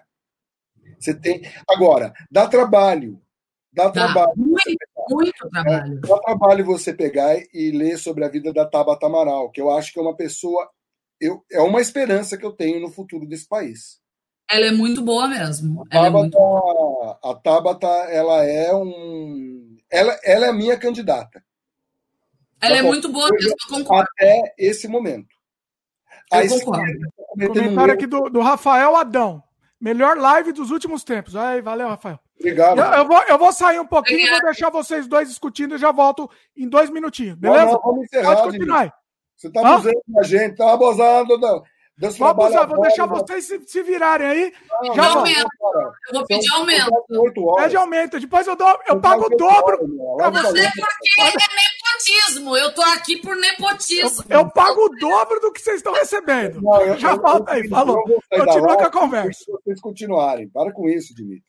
Você 0.97 1.13
tem. 1.13 1.41
Agora, 1.67 2.13
dá 2.31 2.47
trabalho. 2.47 3.21
Dá, 3.71 3.85
dá 3.85 3.91
trabalho. 3.91 4.33
Muito, 4.37 4.63
muito 5.09 5.49
trabalho. 5.49 5.97
É, 5.97 6.07
dá 6.07 6.19
trabalho 6.19 6.65
você 6.65 6.93
pegar 6.93 7.37
e 7.53 7.71
ler 7.71 7.97
sobre 7.97 8.23
a 8.23 8.29
vida 8.29 8.53
da 8.53 8.65
Tabata 8.65 9.05
Amaral, 9.05 9.51
que 9.51 9.61
eu 9.61 9.69
acho 9.69 9.91
que 9.91 9.99
é 9.99 10.01
uma 10.01 10.15
pessoa 10.15 10.69
eu, 11.19 11.43
é 11.51 11.61
uma 11.61 11.81
esperança 11.81 12.37
que 12.37 12.45
eu 12.45 12.51
tenho 12.51 12.79
no 12.79 12.91
futuro 12.91 13.27
desse 13.27 13.47
país. 13.47 13.99
Ela 14.49 14.67
é 14.67 14.71
muito 14.71 15.01
boa 15.01 15.27
mesmo. 15.27 15.83
A 15.83 15.85
Tabata, 15.89 16.07
é 16.07 16.09
muito... 16.09 17.19
a 17.23 17.35
Tabata 17.35 17.87
ela 17.87 18.43
é 18.43 18.73
um. 18.73 19.77
Ela, 19.91 20.19
ela 20.23 20.47
é 20.47 20.49
a 20.49 20.53
minha 20.53 20.77
candidata. 20.77 21.43
Ela 22.61 22.77
é 22.77 22.81
muito 22.81 23.09
boa 23.09 23.29
mesmo, 23.31 23.51
eu 23.51 23.77
concordo. 23.77 24.09
Até 24.17 24.53
esse 24.57 24.87
momento. 24.87 25.35
Eu 26.31 26.39
a 26.39 26.49
concordo. 26.49 26.99
Tá 26.99 27.47
Comentário 27.47 27.93
aqui 27.93 28.07
do, 28.07 28.29
do 28.29 28.41
Rafael 28.41 28.95
Adão. 28.95 29.41
Melhor 29.79 30.17
live 30.17 30.51
dos 30.51 30.71
últimos 30.71 31.03
tempos. 31.03 31.35
Aí, 31.35 31.61
valeu, 31.61 31.87
Rafael. 31.87 32.19
Obrigado. 32.37 32.79
Eu, 32.79 32.85
eu, 32.85 33.07
vou, 33.07 33.21
eu 33.23 33.37
vou 33.37 33.53
sair 33.53 33.79
um 33.79 33.85
pouquinho 33.85 34.19
e 34.19 34.31
vou 34.31 34.41
deixar 34.41 34.69
vocês 34.69 35.07
dois 35.07 35.29
discutindo 35.29 35.75
e 35.75 35.77
já 35.77 35.91
volto 35.91 36.29
em 36.55 36.67
dois 36.67 36.89
minutinhos. 36.89 37.35
Beleza? 37.35 37.65
Não, 37.65 37.73
não, 37.73 37.81
vamos 37.81 38.05
encerrar, 38.05 38.35
Pode 38.35 38.51
continuar. 38.51 38.93
Você 39.39 39.47
está 39.47 39.61
abusando 39.61 40.01
da 40.05 40.23
gente, 40.23 40.51
está 40.51 40.73
abusando. 40.73 41.63
Deus 41.97 42.17
vou 42.17 42.27
abusar, 42.27 42.67
vou 42.67 42.81
deixar 42.81 43.05
vocês 43.05 43.45
se, 43.45 43.61
se, 43.65 43.83
virarem 43.83 44.27
aí. 44.27 44.53
Não, 44.81 44.95
já 44.95 45.01
não, 45.01 45.17
aumento. 45.17 45.49
Eu 46.07 46.13
vou 46.13 46.25
pedir 46.25 46.53
aumento. 46.53 47.55
Pede 47.55 47.75
aumento. 47.77 48.19
Depois 48.19 48.47
eu, 48.47 48.55
dou, 48.55 48.79
eu 48.87 48.99
pago 48.99 49.25
o 49.25 49.29
dobro. 49.29 49.77
Você, 49.77 50.69
porque 50.71 51.43
é 51.43 51.47
nepotismo. 51.55 52.57
Eu 52.57 52.73
tô 52.73 52.81
aqui 52.81 53.17
por 53.17 53.35
nepotismo. 53.35 54.23
Eu, 54.29 54.39
eu 54.39 54.49
pago 54.49 54.85
o 54.85 54.89
dobro 54.97 55.39
do 55.39 55.53
que 55.53 55.61
vocês 55.61 55.77
estão 55.77 55.93
recebendo. 55.93 56.61
Não, 56.61 56.81
eu, 56.81 56.97
já 56.97 57.15
volta 57.15 57.53
aí, 57.53 57.67
falou. 57.69 58.01
Continua 58.29 58.77
com 58.77 58.85
a 58.85 58.91
conversa. 58.91 59.43
Se 59.43 59.51
vocês 59.51 59.79
continuarem. 59.79 60.49
Para 60.49 60.73
com 60.73 60.89
isso, 60.89 61.15
Dimitri. 61.15 61.43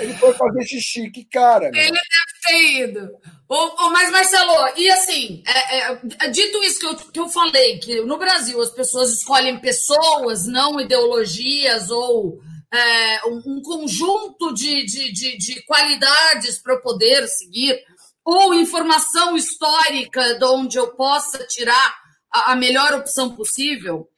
Ele 0.00 0.14
foi 0.14 0.32
fazer 0.32 0.64
xixi, 0.64 1.10
que 1.10 1.24
cara. 1.24 1.66
Ele 1.66 1.74
deve 1.74 2.00
ter 2.46 2.82
ido. 2.84 3.10
O, 3.48 3.90
mas, 3.90 4.10
Marcelo, 4.10 4.52
e 4.76 4.90
assim, 4.90 5.42
é, 5.46 5.92
é, 5.92 6.28
dito 6.30 6.62
isso 6.64 6.80
que 6.80 6.86
eu, 6.86 6.96
que 6.96 7.20
eu 7.20 7.28
falei, 7.28 7.78
que 7.78 8.00
no 8.02 8.18
Brasil 8.18 8.60
as 8.60 8.70
pessoas 8.70 9.12
escolhem 9.12 9.60
pessoas, 9.60 10.46
não 10.46 10.80
ideologias 10.80 11.90
ou 11.90 12.40
é, 12.72 13.26
um, 13.26 13.42
um, 13.46 13.62
conjunto 13.62 14.52
de, 14.52 14.84
de, 14.84 15.12
de, 15.12 15.38
de 15.38 15.62
qualidades 15.64 16.58
para 16.58 16.80
poder 16.80 17.28
seguir, 17.28 17.80
ou 18.24 18.52
informação 18.52 19.36
histórica 19.36 20.34
de 20.34 20.44
onde 20.44 20.76
eu 20.76 20.96
possa 20.96 21.38
tirar 21.46 21.94
a, 22.32 22.52
a 22.52 22.56
melhor 22.56 22.94
opção 22.94 23.36
possível. 23.36 24.08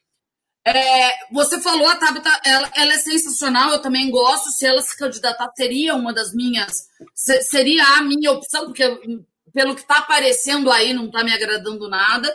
É, 0.76 1.12
você 1.32 1.60
falou, 1.60 1.86
a 1.86 1.96
Tabata, 1.96 2.40
ela, 2.44 2.70
ela, 2.76 2.92
é 2.94 2.98
sensacional, 2.98 3.70
eu 3.70 3.82
também 3.82 4.10
gosto. 4.10 4.50
Se 4.50 4.66
ela 4.66 4.82
se 4.82 4.96
candidatar, 4.96 5.50
seria 5.56 5.94
uma 5.94 6.12
das 6.12 6.34
minhas, 6.34 6.88
seria 7.14 7.84
a 7.96 8.02
minha 8.02 8.32
opção, 8.32 8.66
porque 8.66 8.84
pelo 9.52 9.74
que 9.74 9.80
está 9.80 9.98
aparecendo 9.98 10.70
aí, 10.70 10.92
não 10.92 11.06
está 11.06 11.24
me 11.24 11.32
agradando 11.32 11.88
nada. 11.88 12.32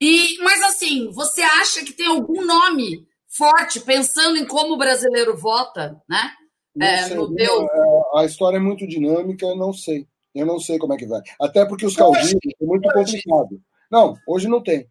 E, 0.00 0.38
mas 0.42 0.60
assim, 0.62 1.10
você 1.12 1.42
acha 1.42 1.84
que 1.84 1.92
tem 1.92 2.06
algum 2.06 2.44
nome 2.44 3.06
forte, 3.28 3.80
pensando 3.80 4.36
em 4.36 4.46
como 4.46 4.74
o 4.74 4.78
brasileiro 4.78 5.36
vota, 5.36 6.00
né? 6.08 6.32
É, 6.80 7.02
sei, 7.04 7.16
no 7.16 7.34
teu... 7.34 7.62
É, 7.62 8.20
a 8.20 8.24
história 8.24 8.56
é 8.56 8.60
muito 8.60 8.86
dinâmica, 8.86 9.46
eu 9.46 9.56
não 9.56 9.72
sei. 9.72 10.06
Eu 10.34 10.46
não 10.46 10.58
sei 10.58 10.78
como 10.78 10.94
é 10.94 10.96
que 10.96 11.06
vai. 11.06 11.20
Até 11.40 11.64
porque 11.66 11.84
os 11.84 11.94
caudidos 11.94 12.32
é 12.32 12.64
muito 12.64 12.88
complicado. 12.90 13.60
Não, 13.90 14.16
hoje 14.26 14.48
não 14.48 14.62
tem. 14.62 14.88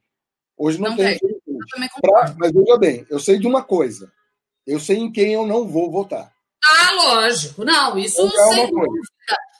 Hoje 0.55 0.79
não, 0.79 0.91
não 0.91 0.97
tem. 0.97 1.17
tem. 1.17 1.30
Pra, 2.01 2.35
mas 2.37 2.51
veja 2.51 2.77
bem, 2.77 3.05
eu 3.09 3.19
sei 3.19 3.39
de 3.39 3.47
uma 3.47 3.63
coisa. 3.63 4.11
Eu 4.65 4.79
sei 4.79 4.97
em 4.97 5.11
quem 5.11 5.33
eu 5.33 5.45
não 5.45 5.67
vou 5.67 5.91
votar. 5.91 6.31
Ah, 6.63 6.91
lógico. 6.93 7.65
Não, 7.65 7.97
isso 7.97 8.21
é 8.21 8.53
sem 8.53 8.69
dúvida. 8.69 9.07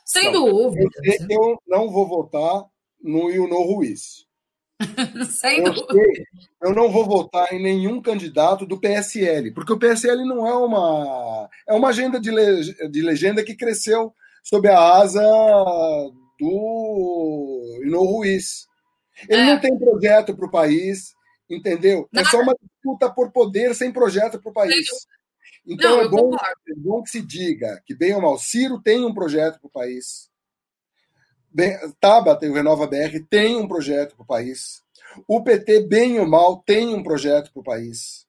Sem 0.06 0.32
não, 0.32 0.46
dúvida. 0.46 0.84
Eu 0.84 1.04
sei 1.04 1.28
que 1.28 1.34
eu 1.34 1.58
não 1.68 1.90
vou 1.90 2.08
votar 2.08 2.66
no 3.02 3.30
Yuno 3.30 3.62
Ruiz. 3.62 4.26
sem 5.32 5.60
eu 5.60 5.74
dúvida. 5.74 5.94
Sei, 5.94 6.24
eu 6.64 6.76
não 6.76 6.92
vou 6.92 7.06
votar 7.06 7.52
em 7.54 7.62
nenhum 7.62 8.02
candidato 8.02 8.66
do 8.66 8.80
PSL, 8.80 9.52
porque 9.54 9.74
o 9.74 9.80
PSL 9.80 10.26
não 10.26 10.46
é 10.46 10.54
uma. 10.54 11.50
É 11.68 11.74
uma 11.74 11.90
agenda 11.90 12.20
de, 12.20 12.30
le, 12.30 12.90
de 12.90 13.02
legenda 13.02 13.44
que 13.44 13.56
cresceu 13.56 14.14
sob 14.44 14.68
a 14.68 14.98
asa 14.98 15.22
do 16.40 17.80
Yuno 17.84 18.04
Ruiz. 18.04 18.68
Ele 19.30 19.42
é. 19.42 19.46
não 19.46 19.60
tem 19.60 19.78
projeto 19.78 20.36
para 20.36 20.46
o 20.46 20.52
país, 20.52 21.14
Entendeu? 21.52 22.08
Nada. 22.12 22.28
É 22.28 22.32
só 22.32 22.40
uma 22.42 22.56
disputa 22.62 23.12
por 23.12 23.32
poder 23.32 23.76
sem 23.76 23.92
projeto 23.92 24.42
para 24.42 24.50
o 24.50 24.54
país. 24.54 24.88
Então 25.68 25.98
Não, 25.98 26.02
é, 26.02 26.08
bom, 26.08 26.34
é 26.36 26.76
bom 26.78 27.04
que 27.04 27.10
se 27.10 27.22
diga 27.22 27.82
que, 27.86 27.94
bem 27.94 28.16
ou 28.16 28.22
mal, 28.22 28.38
Ciro 28.38 28.82
tem 28.82 29.06
um 29.06 29.14
projeto 29.14 29.60
para 29.60 29.68
o 29.68 29.72
país. 29.72 30.30
Bem, 31.54 31.78
Tabata 32.00 32.46
e 32.46 32.50
o 32.50 32.54
Renova 32.54 32.88
BR 32.88 33.20
tem 33.30 33.58
um 33.58 33.68
projeto 33.68 34.16
para 34.16 34.24
o 34.24 34.26
país. 34.26 34.82
O 35.28 35.44
PT, 35.44 35.82
bem 35.82 36.18
ou 36.20 36.26
mal, 36.26 36.64
tem 36.66 36.96
um 36.96 37.04
projeto 37.04 37.52
para 37.52 37.60
o 37.60 37.64
país. 37.64 38.26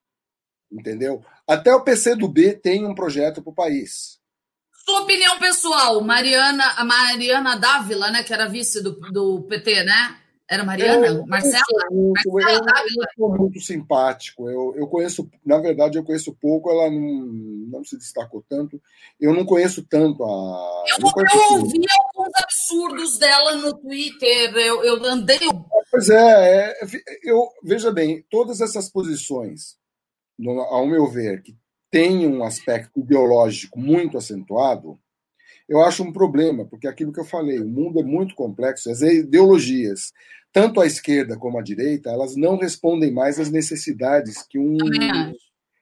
Entendeu? 0.71 1.25
Até 1.47 1.73
o 1.73 1.85
PC 1.85 2.17
do 2.17 2.27
B 2.29 2.55
tem 2.55 2.85
um 2.85 2.95
projeto 2.95 3.41
para 3.41 3.51
o 3.51 3.55
país. 3.55 4.21
Sua 4.85 5.03
opinião 5.03 5.39
pessoal, 5.39 6.01
Mariana, 6.01 6.65
a 6.77 6.85
Mariana 6.85 7.57
Dávila, 7.57 8.11
né, 8.11 8.25
que 8.25 8.33
era 8.33 8.49
vice 8.49 8.83
do, 8.83 8.99
do 9.13 9.43
PT, 9.43 9.85
né? 9.85 10.22
Era 10.53 10.65
Mariana? 10.65 11.07
Eu, 11.07 11.27
Marcela? 11.27 11.63
Muito, 11.91 12.31
Marcela 12.31 12.67
eu, 13.19 13.27
eu 13.27 13.39
muito 13.39 13.59
simpático. 13.59 14.51
Eu, 14.51 14.75
eu 14.77 14.87
conheço, 14.87 15.27
na 15.43 15.57
verdade, 15.59 15.97
eu 15.97 16.05
conheço 16.05 16.37
pouco, 16.39 16.71
ela 16.71 16.91
não, 16.91 17.01
não 17.01 17.83
se 17.83 17.97
destacou 17.97 18.45
tanto. 18.47 18.79
Eu 19.19 19.33
não 19.33 19.47
conheço 19.47 19.83
tanto 19.83 20.23
a. 20.23 20.85
Eu, 20.89 21.09
eu 21.09 21.59
ouvi 21.59 21.81
alguns 21.89 22.33
absurdos 22.37 23.19
dela 23.19 23.57
no 23.57 23.73
Twitter. 23.79 24.55
Eu, 24.55 24.85
eu 24.85 25.03
andei. 25.07 25.39
Pois 25.91 26.11
é, 26.11 26.69
é, 26.69 26.81
eu 27.25 27.49
veja 27.65 27.91
bem, 27.91 28.23
todas 28.29 28.61
essas 28.61 28.91
posições, 28.91 29.79
ao 30.69 30.87
meu 30.87 31.07
ver, 31.07 31.43
que 31.43 31.57
têm 31.91 32.27
um 32.27 32.45
aspecto 32.45 33.01
ideológico 33.01 33.81
muito 33.81 34.19
acentuado, 34.19 34.99
eu 35.67 35.83
acho 35.83 36.03
um 36.03 36.13
problema, 36.13 36.67
porque 36.67 36.87
aquilo 36.87 37.13
que 37.13 37.21
eu 37.21 37.25
falei, 37.25 37.59
o 37.59 37.67
mundo 37.69 37.99
é 37.99 38.03
muito 38.03 38.35
complexo, 38.35 38.91
as 38.91 39.01
ideologias 39.01 40.13
tanto 40.53 40.81
a 40.81 40.87
esquerda 40.87 41.37
como 41.37 41.59
a 41.59 41.63
direita, 41.63 42.11
elas 42.11 42.37
não 42.37 42.57
respondem 42.57 43.11
mais 43.11 43.41
às 43.41 43.51
necessidades 43.51 44.43
que 44.43 44.59
um, 44.59 44.77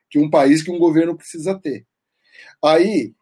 que 0.09 0.17
um 0.17 0.29
país, 0.29 0.63
que 0.63 0.71
um 0.71 0.79
governo 0.79 1.15
precisa 1.15 1.53
ter. 1.59 1.85
Aí, 2.63 3.13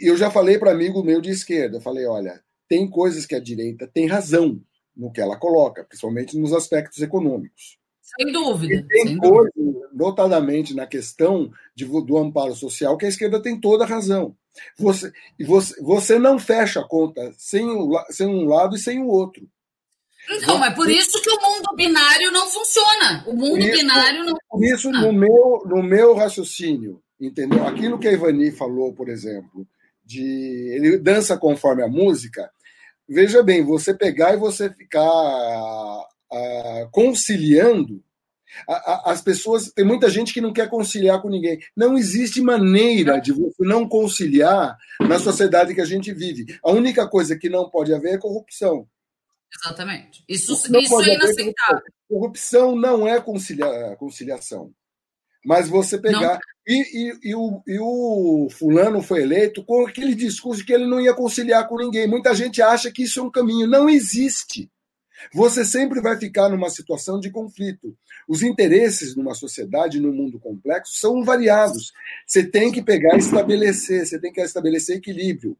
eu 0.00 0.16
já 0.16 0.30
falei 0.30 0.58
para 0.58 0.72
amigo 0.72 1.04
meu 1.04 1.20
de 1.20 1.30
esquerda, 1.30 1.80
falei, 1.80 2.06
olha, 2.06 2.42
tem 2.68 2.88
coisas 2.88 3.26
que 3.26 3.34
a 3.34 3.40
direita 3.40 3.86
tem 3.86 4.06
razão 4.06 4.60
no 4.96 5.12
que 5.12 5.20
ela 5.20 5.36
coloca, 5.36 5.84
principalmente 5.84 6.36
nos 6.38 6.52
aspectos 6.52 7.00
econômicos. 7.00 7.78
Sem 8.02 8.32
dúvida. 8.32 8.74
E 8.74 8.82
tem 8.84 9.06
sem 9.08 9.18
coisas, 9.18 9.52
dúvida. 9.54 9.88
notadamente 9.92 10.74
na 10.74 10.86
questão 10.86 11.52
de, 11.74 11.84
do 11.84 12.16
amparo 12.16 12.54
social, 12.54 12.96
que 12.96 13.04
a 13.04 13.08
esquerda 13.08 13.40
tem 13.40 13.60
toda 13.60 13.84
a 13.84 13.86
razão. 13.86 14.34
Você, 14.78 15.12
você, 15.46 15.80
você 15.80 16.18
não 16.18 16.38
fecha 16.38 16.80
a 16.80 16.88
conta 16.88 17.32
sem, 17.36 17.66
sem 18.10 18.26
um 18.26 18.46
lado 18.46 18.74
e 18.74 18.78
sem 18.78 19.00
o 19.00 19.06
outro. 19.06 19.48
Então, 20.30 20.62
é 20.64 20.70
por 20.70 20.90
isso 20.90 21.20
que 21.22 21.30
o 21.30 21.40
mundo 21.40 21.74
binário 21.74 22.30
não 22.30 22.48
funciona. 22.48 23.24
O 23.26 23.34
mundo 23.34 23.60
isso, 23.60 23.72
binário 23.72 24.24
não 24.24 24.34
Por 24.48 24.64
isso, 24.64 24.90
no 24.90 25.12
meu, 25.12 25.62
no 25.66 25.82
meu 25.82 26.14
raciocínio, 26.14 27.02
entendeu? 27.18 27.66
Aquilo 27.66 27.98
que 27.98 28.08
a 28.08 28.12
Ivani 28.12 28.50
falou, 28.50 28.92
por 28.92 29.08
exemplo, 29.08 29.66
de 30.04 30.22
ele 30.74 30.98
dança 30.98 31.36
conforme 31.36 31.82
a 31.82 31.88
música, 31.88 32.50
veja 33.08 33.42
bem, 33.42 33.64
você 33.64 33.94
pegar 33.94 34.34
e 34.34 34.38
você 34.38 34.68
ficar 34.70 35.00
uh, 35.00 36.90
conciliando. 36.90 38.02
as 39.04 39.22
pessoas. 39.22 39.70
Tem 39.72 39.84
muita 39.84 40.10
gente 40.10 40.34
que 40.34 40.40
não 40.40 40.52
quer 40.52 40.68
conciliar 40.68 41.22
com 41.22 41.30
ninguém. 41.30 41.58
Não 41.74 41.96
existe 41.96 42.40
maneira 42.42 43.18
de 43.18 43.32
você 43.32 43.64
não 43.64 43.88
conciliar 43.88 44.76
na 45.00 45.18
sociedade 45.18 45.74
que 45.74 45.80
a 45.80 45.86
gente 45.86 46.12
vive. 46.12 46.58
A 46.62 46.70
única 46.70 47.08
coisa 47.08 47.36
que 47.36 47.48
não 47.48 47.70
pode 47.70 47.94
haver 47.94 48.14
é 48.14 48.18
corrupção. 48.18 48.86
Exatamente. 49.54 50.24
Isso, 50.28 50.52
isso 50.52 51.02
é 51.02 51.14
inaceitável. 51.14 51.82
Corrupção 52.08 52.76
não 52.76 53.06
é 53.06 53.20
concilia, 53.20 53.96
conciliação. 53.98 54.72
Mas 55.44 55.68
você 55.68 55.98
pegar. 55.98 56.38
E, 56.66 56.74
e, 56.74 57.30
e, 57.30 57.34
o, 57.34 57.62
e 57.66 57.78
o 57.80 58.48
fulano 58.50 59.00
foi 59.00 59.22
eleito 59.22 59.64
com 59.64 59.86
aquele 59.86 60.14
discurso 60.14 60.60
de 60.60 60.66
que 60.66 60.72
ele 60.72 60.86
não 60.86 61.00
ia 61.00 61.14
conciliar 61.14 61.66
com 61.66 61.78
ninguém. 61.78 62.06
Muita 62.06 62.34
gente 62.34 62.60
acha 62.60 62.90
que 62.90 63.04
isso 63.04 63.20
é 63.20 63.22
um 63.22 63.30
caminho. 63.30 63.66
Não 63.66 63.88
existe. 63.88 64.70
Você 65.32 65.64
sempre 65.64 66.00
vai 66.00 66.18
ficar 66.18 66.48
numa 66.48 66.70
situação 66.70 67.18
de 67.18 67.30
conflito. 67.30 67.96
Os 68.28 68.42
interesses 68.42 69.16
numa 69.16 69.34
sociedade, 69.34 70.00
num 70.00 70.12
mundo 70.12 70.38
complexo, 70.38 70.92
são 70.96 71.24
variados. 71.24 71.92
Você 72.26 72.44
tem 72.44 72.70
que 72.70 72.82
pegar 72.82 73.16
e 73.16 73.20
estabelecer, 73.20 74.06
você 74.06 74.18
tem 74.18 74.32
que 74.32 74.40
estabelecer 74.40 74.98
equilíbrio. 74.98 75.56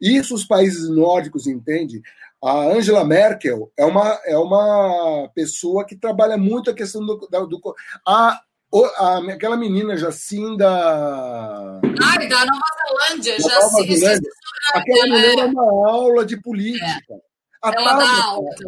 Isso 0.00 0.34
os 0.34 0.44
países 0.44 0.88
nórdicos 0.88 1.46
entendem. 1.46 2.02
A 2.42 2.52
Angela 2.66 3.04
Merkel 3.04 3.72
é 3.76 3.84
uma, 3.84 4.20
é 4.24 4.38
uma 4.38 5.28
pessoa 5.34 5.84
que 5.84 5.96
trabalha 5.96 6.36
muito 6.36 6.70
a 6.70 6.74
questão 6.74 7.04
do. 7.04 7.16
do, 7.16 7.74
a, 8.06 8.40
a, 8.96 9.18
aquela 9.32 9.56
menina 9.56 9.96
Jacinda. 9.96 10.68
Ai, 10.70 12.28
da 12.28 12.44
Nova 12.46 13.08
Zelândia, 13.08 13.38
da 13.38 13.60
Nova 13.60 13.82
Zelândia. 13.82 14.30
Aquela 14.72 15.06
mulher 15.08 15.38
é 15.38 15.44
uma 15.46 15.90
aula 15.90 16.24
de 16.24 16.40
política. 16.40 17.14
É. 17.14 17.28
A 17.60 17.72
Ela 17.74 18.04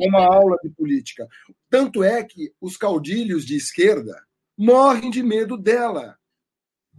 é 0.02 0.08
uma 0.08 0.26
aula 0.26 0.56
de 0.64 0.70
política. 0.70 1.28
Tanto 1.68 2.02
é 2.02 2.24
que 2.24 2.52
os 2.60 2.76
caudilhos 2.76 3.44
de 3.44 3.56
esquerda 3.56 4.20
morrem 4.58 5.10
de 5.10 5.22
medo 5.22 5.56
dela. 5.56 6.16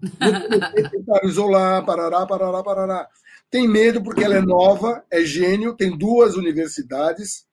Tentaram 0.90 1.27
isolar, 1.27 1.85
parará, 1.85 2.25
parará, 2.25 2.64
parará. 2.64 3.09
Tem 3.51 3.67
medo 3.67 4.01
porque 4.01 4.23
ela 4.23 4.35
é 4.35 4.41
nova, 4.41 5.03
é 5.11 5.21
gênio, 5.23 5.75
tem 5.75 5.95
duas 5.95 6.35
universidades, 6.38 7.45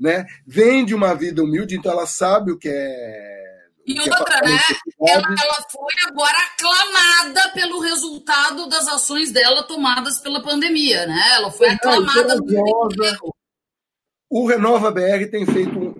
né? 0.00 0.24
Vem 0.46 0.82
de 0.82 0.94
uma 0.94 1.14
vida 1.14 1.42
humilde, 1.42 1.76
então 1.76 1.92
ela 1.92 2.06
sabe 2.06 2.52
o 2.52 2.58
que 2.58 2.70
é. 2.70 3.52
E 3.86 3.98
é 3.98 4.02
outra, 4.02 4.38
é 4.38 4.48
né? 4.48 4.58
Ela, 5.06 5.26
ela 5.28 5.66
foi 5.70 6.08
agora 6.08 6.38
aclamada 6.38 7.50
pelo 7.50 7.80
resultado 7.80 8.66
das 8.68 8.88
ações 8.88 9.30
dela 9.30 9.62
tomadas 9.64 10.18
pela 10.20 10.42
pandemia, 10.42 11.06
né? 11.06 11.22
Ela 11.34 11.50
foi 11.50 11.68
aclamada 11.68 12.34
inteiro. 12.34 13.34
O 14.30 14.46
Renova 14.46 14.90
BR 14.90 15.30
tem 15.30 15.44
feito. 15.44 15.91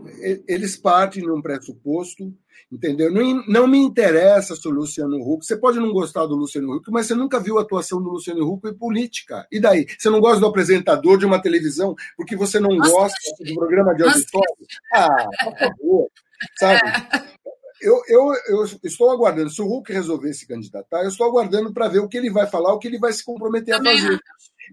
Eles 0.46 0.76
partem 0.76 1.22
de 1.22 1.30
um 1.30 1.42
pressuposto 1.42 2.32
Entendeu? 2.72 3.12
Não, 3.12 3.44
não 3.46 3.66
me 3.66 3.76
interessa 3.76 4.56
se 4.56 4.66
o 4.66 4.70
Luciano 4.70 5.18
Huck. 5.18 5.44
Você 5.44 5.54
pode 5.54 5.78
não 5.78 5.92
gostar 5.92 6.24
do 6.24 6.34
Luciano 6.34 6.74
Huck, 6.74 6.90
mas 6.90 7.06
você 7.06 7.14
nunca 7.14 7.38
viu 7.38 7.58
a 7.58 7.62
atuação 7.62 8.02
do 8.02 8.08
Luciano 8.08 8.50
Huck 8.50 8.66
em 8.66 8.72
política. 8.72 9.46
E 9.52 9.60
daí? 9.60 9.86
Você 9.98 10.08
não 10.08 10.20
gosta 10.20 10.40
do 10.40 10.46
apresentador 10.46 11.18
de 11.18 11.26
uma 11.26 11.40
televisão 11.40 11.94
porque 12.16 12.34
você 12.34 12.58
não 12.58 12.74
Nossa, 12.74 12.90
gosta 12.90 13.44
do 13.44 13.54
programa 13.54 13.94
de 13.94 14.04
auditório? 14.04 14.56
Ah, 14.94 15.26
por 15.44 15.58
favor. 15.58 16.08
Sabe? 16.58 16.80
Eu, 17.82 18.00
eu, 18.08 18.32
eu, 18.46 18.64
estou 18.84 19.10
aguardando. 19.10 19.50
Se 19.50 19.60
o 19.60 19.70
Huck 19.70 19.92
resolver 19.92 20.32
se 20.32 20.46
candidatar, 20.46 21.02
eu 21.02 21.08
estou 21.08 21.26
aguardando 21.26 21.74
para 21.74 21.88
ver 21.88 21.98
o 21.98 22.08
que 22.08 22.16
ele 22.16 22.30
vai 22.30 22.46
falar, 22.46 22.72
o 22.72 22.78
que 22.78 22.88
ele 22.88 22.98
vai 22.98 23.12
se 23.12 23.22
comprometer 23.22 23.76
Também. 23.76 23.98
a 23.98 24.02
fazer. 24.02 24.20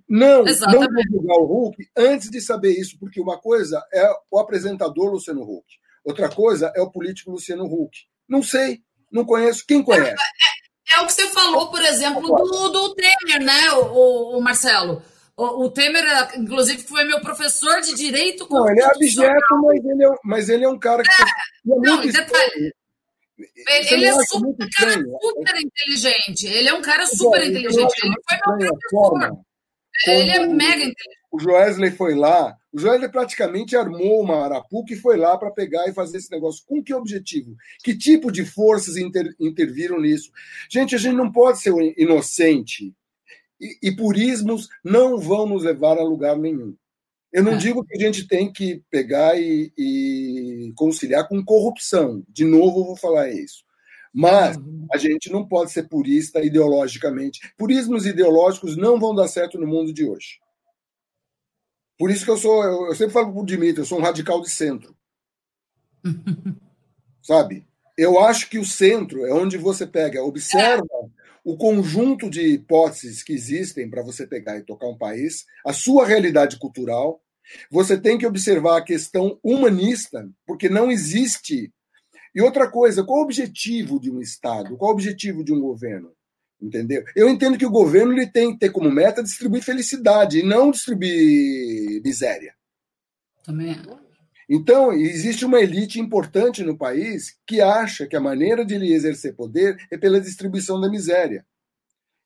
Não, 0.07 0.47
Exatamente. 0.47 0.87
não 0.87 0.93
vou 0.93 1.03
julgar 1.11 1.37
o 1.37 1.67
Huck 1.67 1.89
antes 1.95 2.29
de 2.29 2.41
saber 2.41 2.71
isso, 2.71 2.97
porque 2.99 3.19
uma 3.19 3.37
coisa 3.37 3.83
é 3.93 4.09
o 4.31 4.39
apresentador 4.39 5.11
Luciano 5.11 5.41
Huck. 5.41 5.65
Outra 6.03 6.29
coisa 6.29 6.71
é 6.75 6.81
o 6.81 6.91
político 6.91 7.31
Luciano 7.31 7.65
Huck. 7.65 7.97
Não 8.27 8.41
sei, 8.41 8.81
não 9.11 9.25
conheço. 9.25 9.65
Quem 9.67 9.83
conhece? 9.83 10.11
É, 10.11 10.95
é, 10.95 10.99
é 10.99 11.03
o 11.03 11.05
que 11.05 11.13
você 11.13 11.27
falou, 11.27 11.69
por 11.69 11.81
exemplo, 11.81 12.21
do, 12.21 12.69
do 12.69 12.95
Temer, 12.95 13.43
né, 13.43 13.71
o, 13.73 14.37
o 14.37 14.41
Marcelo? 14.41 15.01
O, 15.35 15.65
o, 15.65 15.71
Temer, 15.71 16.03
inclusive, 16.37 16.83
foi 16.83 17.05
meu 17.05 17.21
professor 17.21 17.79
de 17.81 17.95
direito. 17.95 18.45
Não, 18.49 18.69
ele 18.69 18.81
é 18.81 18.85
abjeto, 18.85 19.61
mas 19.63 19.85
ele 19.85 20.05
é, 20.05 20.15
mas 20.23 20.49
ele 20.49 20.65
é 20.65 20.69
um 20.69 20.77
cara 20.77 21.01
que. 21.01 21.09
É, 21.09 21.25
é 21.25 21.79
não, 21.79 22.01
detalhe. 22.01 22.73
Ele, 23.67 23.93
ele 23.93 24.05
é 24.05 24.13
super, 24.25 24.67
cara 24.77 24.91
super 24.91 25.55
inteligente. 25.55 26.45
Ele 26.45 26.67
é 26.67 26.73
um 26.73 26.81
cara 26.81 27.05
super 27.05 27.41
inteligente. 27.41 27.93
Ele 28.03 28.15
foi 28.27 28.57
meu 28.57 28.73
professor. 28.89 29.39
Ele 30.07 30.31
é 30.31 30.47
mega 30.47 30.83
inteligente. 30.83 31.19
O 31.31 31.39
Joesley 31.39 31.91
foi 31.91 32.15
lá, 32.15 32.57
o 32.73 32.79
Joesley 32.79 33.09
praticamente 33.09 33.75
armou 33.75 34.21
uma 34.21 34.43
arapuca 34.43 34.93
e 34.93 34.97
foi 34.97 35.15
lá 35.15 35.37
para 35.37 35.51
pegar 35.51 35.87
e 35.87 35.93
fazer 35.93 36.17
esse 36.17 36.31
negócio. 36.31 36.63
Com 36.65 36.83
que 36.83 36.93
objetivo? 36.93 37.55
Que 37.83 37.95
tipo 37.95 38.31
de 38.31 38.45
forças 38.45 38.97
inter, 38.97 39.35
interviram 39.39 39.99
nisso? 39.99 40.31
Gente, 40.69 40.95
a 40.95 40.97
gente 40.97 41.15
não 41.15 41.31
pode 41.31 41.59
ser 41.59 41.73
inocente. 41.97 42.93
E, 43.61 43.89
e 43.89 43.95
purismos 43.95 44.69
não 44.83 45.17
vão 45.19 45.47
nos 45.47 45.63
levar 45.63 45.97
a 45.97 46.03
lugar 46.03 46.37
nenhum. 46.37 46.75
Eu 47.31 47.43
não 47.43 47.53
é. 47.53 47.57
digo 47.57 47.85
que 47.85 47.95
a 47.95 47.99
gente 47.99 48.27
tem 48.27 48.51
que 48.51 48.81
pegar 48.89 49.39
e, 49.39 49.71
e 49.77 50.73
conciliar 50.75 51.27
com 51.27 51.43
corrupção. 51.43 52.23
De 52.27 52.43
novo, 52.43 52.79
eu 52.79 52.85
vou 52.85 52.95
falar 52.95 53.29
isso. 53.29 53.63
Mas 54.13 54.57
uhum. 54.57 54.87
a 54.91 54.97
gente 54.97 55.31
não 55.31 55.47
pode 55.47 55.71
ser 55.71 55.87
purista 55.87 56.41
ideologicamente. 56.41 57.39
Purismos 57.57 58.05
ideológicos 58.05 58.75
não 58.75 58.99
vão 58.99 59.13
dar 59.13 59.27
certo 59.27 59.59
no 59.59 59.67
mundo 59.67 59.93
de 59.93 60.05
hoje. 60.05 60.39
Por 61.97 62.09
isso 62.09 62.23
que 62.23 62.31
eu 62.31 62.37
sou, 62.37 62.63
eu, 62.63 62.95
sempre 62.95 63.13
falo 63.13 63.31
para 63.31 63.41
o 63.41 63.45
Dimitri, 63.45 63.81
eu 63.81 63.85
sou 63.85 63.99
um 63.99 64.03
radical 64.03 64.41
de 64.41 64.49
centro. 64.49 64.95
Sabe? 67.21 67.67
Eu 67.97 68.19
acho 68.19 68.49
que 68.49 68.57
o 68.57 68.65
centro 68.65 69.25
é 69.25 69.33
onde 69.33 69.57
você 69.57 69.85
pega, 69.85 70.23
observa 70.23 70.87
o 71.43 71.57
conjunto 71.57 72.29
de 72.29 72.41
hipóteses 72.53 73.21
que 73.21 73.33
existem 73.33 73.89
para 73.89 74.01
você 74.01 74.25
pegar 74.25 74.57
e 74.57 74.63
tocar 74.63 74.87
um 74.87 74.97
país, 74.97 75.45
a 75.65 75.73
sua 75.73 76.05
realidade 76.05 76.57
cultural. 76.57 77.21
Você 77.69 77.99
tem 77.99 78.17
que 78.17 78.25
observar 78.25 78.77
a 78.77 78.83
questão 78.83 79.37
humanista, 79.43 80.29
porque 80.45 80.69
não 80.69 80.89
existe 80.89 81.73
E 82.33 82.41
outra 82.41 82.69
coisa, 82.69 83.03
qual 83.03 83.19
o 83.19 83.23
objetivo 83.23 83.99
de 83.99 84.11
um 84.11 84.21
Estado? 84.21 84.77
Qual 84.77 84.91
o 84.91 84.93
objetivo 84.93 85.43
de 85.43 85.53
um 85.53 85.59
governo? 85.59 86.11
Entendeu? 86.61 87.03
Eu 87.15 87.29
entendo 87.29 87.57
que 87.57 87.65
o 87.65 87.71
governo 87.71 88.11
ele 88.11 88.27
tem 88.27 88.51
que 88.51 88.59
ter 88.59 88.69
como 88.69 88.91
meta 88.91 89.23
distribuir 89.23 89.63
felicidade 89.63 90.39
e 90.39 90.43
não 90.43 90.71
distribuir 90.71 92.01
miséria. 92.03 92.53
Também. 93.43 93.77
Então, 94.49 94.91
existe 94.91 95.45
uma 95.45 95.61
elite 95.61 95.99
importante 95.99 96.63
no 96.63 96.77
país 96.77 97.37
que 97.47 97.61
acha 97.61 98.07
que 98.07 98.15
a 98.15 98.19
maneira 98.21 98.65
de 98.65 98.73
ele 98.73 98.91
exercer 98.91 99.35
poder 99.35 99.77
é 99.91 99.97
pela 99.97 100.19
distribuição 100.19 100.81
da 100.81 100.89
miséria. 100.89 101.45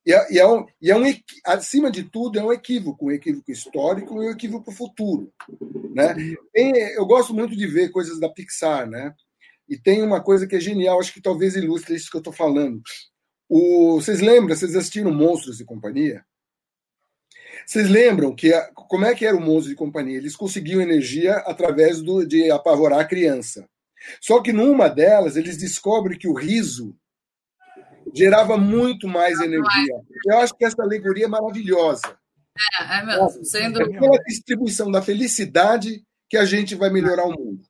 E 0.05 0.13
é, 0.13 0.33
e 0.33 0.39
é, 0.39 0.47
um, 0.47 0.65
e 0.81 0.91
é 0.91 0.95
um, 0.97 1.03
acima 1.45 1.89
de 1.91 2.03
tudo, 2.03 2.39
é 2.39 2.43
um 2.43 2.51
equívoco, 2.51 3.07
um 3.07 3.11
equívoco 3.11 3.51
histórico 3.51 4.15
e 4.15 4.27
um 4.27 4.31
equívoco 4.31 4.71
futuro. 4.71 5.31
Né? 5.93 6.35
Tem, 6.51 6.71
eu 6.93 7.05
gosto 7.05 7.33
muito 7.33 7.55
de 7.55 7.67
ver 7.67 7.89
coisas 7.89 8.19
da 8.19 8.29
Pixar, 8.29 8.89
né? 8.89 9.13
E 9.67 9.77
tem 9.77 10.01
uma 10.01 10.21
coisa 10.21 10.45
que 10.45 10.55
é 10.55 10.59
genial, 10.59 10.99
acho 10.99 11.13
que 11.13 11.21
talvez 11.21 11.55
ilustre 11.55 11.95
isso 11.95 12.09
que 12.09 12.17
eu 12.17 12.19
estou 12.19 12.33
falando. 12.33 12.81
O, 13.49 13.95
vocês 13.95 14.19
lembram, 14.19 14.55
vocês 14.55 14.75
assistiram 14.75 15.13
Monstros 15.13 15.59
e 15.59 15.65
Companhia? 15.65 16.25
Vocês 17.65 17.89
lembram 17.89 18.35
que 18.35 18.51
como 18.73 19.05
é 19.05 19.15
que 19.15 19.25
era 19.25 19.37
o 19.37 19.41
Monstros 19.41 19.71
e 19.71 19.75
Companhia? 19.75 20.17
Eles 20.17 20.35
conseguiam 20.35 20.81
energia 20.81 21.35
através 21.37 22.01
do, 22.01 22.25
de 22.25 22.51
apavorar 22.51 22.99
a 22.99 23.05
criança. 23.05 23.67
Só 24.19 24.41
que 24.41 24.51
numa 24.51 24.89
delas, 24.89 25.37
eles 25.37 25.57
descobrem 25.57 26.17
que 26.17 26.27
o 26.27 26.33
riso 26.33 26.95
gerava 28.13 28.57
muito 28.57 29.07
mais 29.07 29.39
energia. 29.39 29.95
Eu 30.25 30.39
acho 30.39 30.53
que 30.55 30.65
essa 30.65 30.81
alegoria 30.81 31.25
é 31.25 31.29
maravilhosa. 31.29 32.17
É, 32.79 32.99
é 32.99 33.05
mesmo. 33.05 33.45
Sendo... 33.45 33.81
É 33.81 33.99
pela 33.99 34.17
distribuição 34.25 34.91
da 34.91 35.01
felicidade 35.01 36.03
que 36.29 36.37
a 36.37 36.45
gente 36.45 36.75
vai 36.75 36.89
melhorar 36.89 37.25
o 37.25 37.31
mundo. 37.31 37.63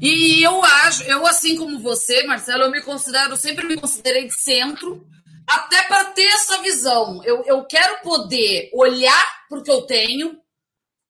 E 0.00 0.42
eu 0.42 0.62
acho, 0.62 1.02
eu 1.04 1.26
assim 1.26 1.56
como 1.56 1.78
você, 1.78 2.22
Marcelo, 2.24 2.64
eu 2.64 2.70
me 2.70 2.82
considero, 2.82 3.36
sempre 3.36 3.66
me 3.66 3.80
considerei 3.80 4.26
de 4.26 4.38
centro, 4.38 5.06
até 5.46 5.84
para 5.84 6.04
ter 6.06 6.26
essa 6.26 6.60
visão. 6.60 7.22
Eu, 7.24 7.42
eu 7.46 7.64
quero 7.64 8.02
poder 8.02 8.68
olhar 8.74 9.46
para 9.48 9.58
o 9.58 9.62
que 9.62 9.70
eu 9.70 9.82
tenho 9.82 10.38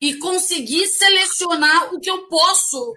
e 0.01 0.19
conseguir 0.19 0.87
selecionar 0.87 1.95
o 1.95 2.01
que 2.01 2.11
eu 2.11 2.29
posso. 2.29 2.95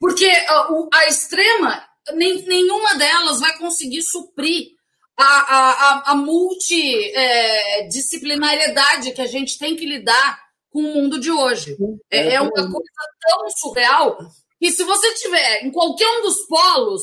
Porque 0.00 0.26
a, 0.26 0.68
a 0.94 1.06
extrema, 1.06 1.86
nem, 2.14 2.42
nenhuma 2.46 2.94
delas 2.94 3.38
vai 3.38 3.56
conseguir 3.58 4.00
suprir 4.02 4.70
a, 5.16 5.24
a, 5.24 6.10
a 6.12 6.14
multidisciplinariedade 6.14 9.10
é, 9.10 9.12
que 9.12 9.20
a 9.20 9.26
gente 9.26 9.58
tem 9.58 9.76
que 9.76 9.84
lidar 9.86 10.40
com 10.70 10.80
o 10.80 10.94
mundo 10.94 11.20
de 11.20 11.30
hoje. 11.30 11.76
É, 12.10 12.32
é 12.34 12.40
uma 12.40 12.50
coisa 12.50 12.72
tão 13.20 13.50
surreal 13.50 14.18
e 14.62 14.70
se 14.70 14.84
você 14.84 15.12
tiver 15.14 15.64
em 15.64 15.72
qualquer 15.72 16.08
um 16.20 16.22
dos 16.22 16.46
polos, 16.46 17.02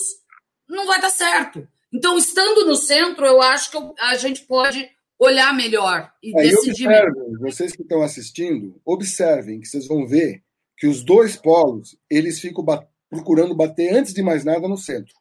não 0.67 0.87
vai 0.87 1.01
dar 1.01 1.09
certo. 1.09 1.67
Então, 1.93 2.17
estando 2.17 2.65
no 2.65 2.77
centro, 2.77 3.25
eu 3.25 3.41
acho 3.41 3.69
que 3.69 3.77
a 3.99 4.15
gente 4.15 4.45
pode 4.45 4.89
olhar 5.19 5.53
melhor 5.53 6.09
e 6.23 6.31
é, 6.39 6.43
decidir 6.43 6.87
observem, 6.87 7.33
Vocês 7.41 7.75
que 7.75 7.81
estão 7.81 8.01
assistindo, 8.01 8.79
observem 8.85 9.59
que 9.59 9.67
vocês 9.67 9.85
vão 9.85 10.07
ver 10.07 10.41
que 10.77 10.87
os 10.87 11.03
dois 11.03 11.35
polos 11.35 11.97
eles 12.09 12.39
ficam 12.39 12.63
bat 12.63 12.87
procurando 13.09 13.55
bater 13.55 13.93
antes 13.93 14.13
de 14.13 14.21
mais 14.21 14.45
nada 14.45 14.65
no 14.67 14.77
centro. 14.77 15.13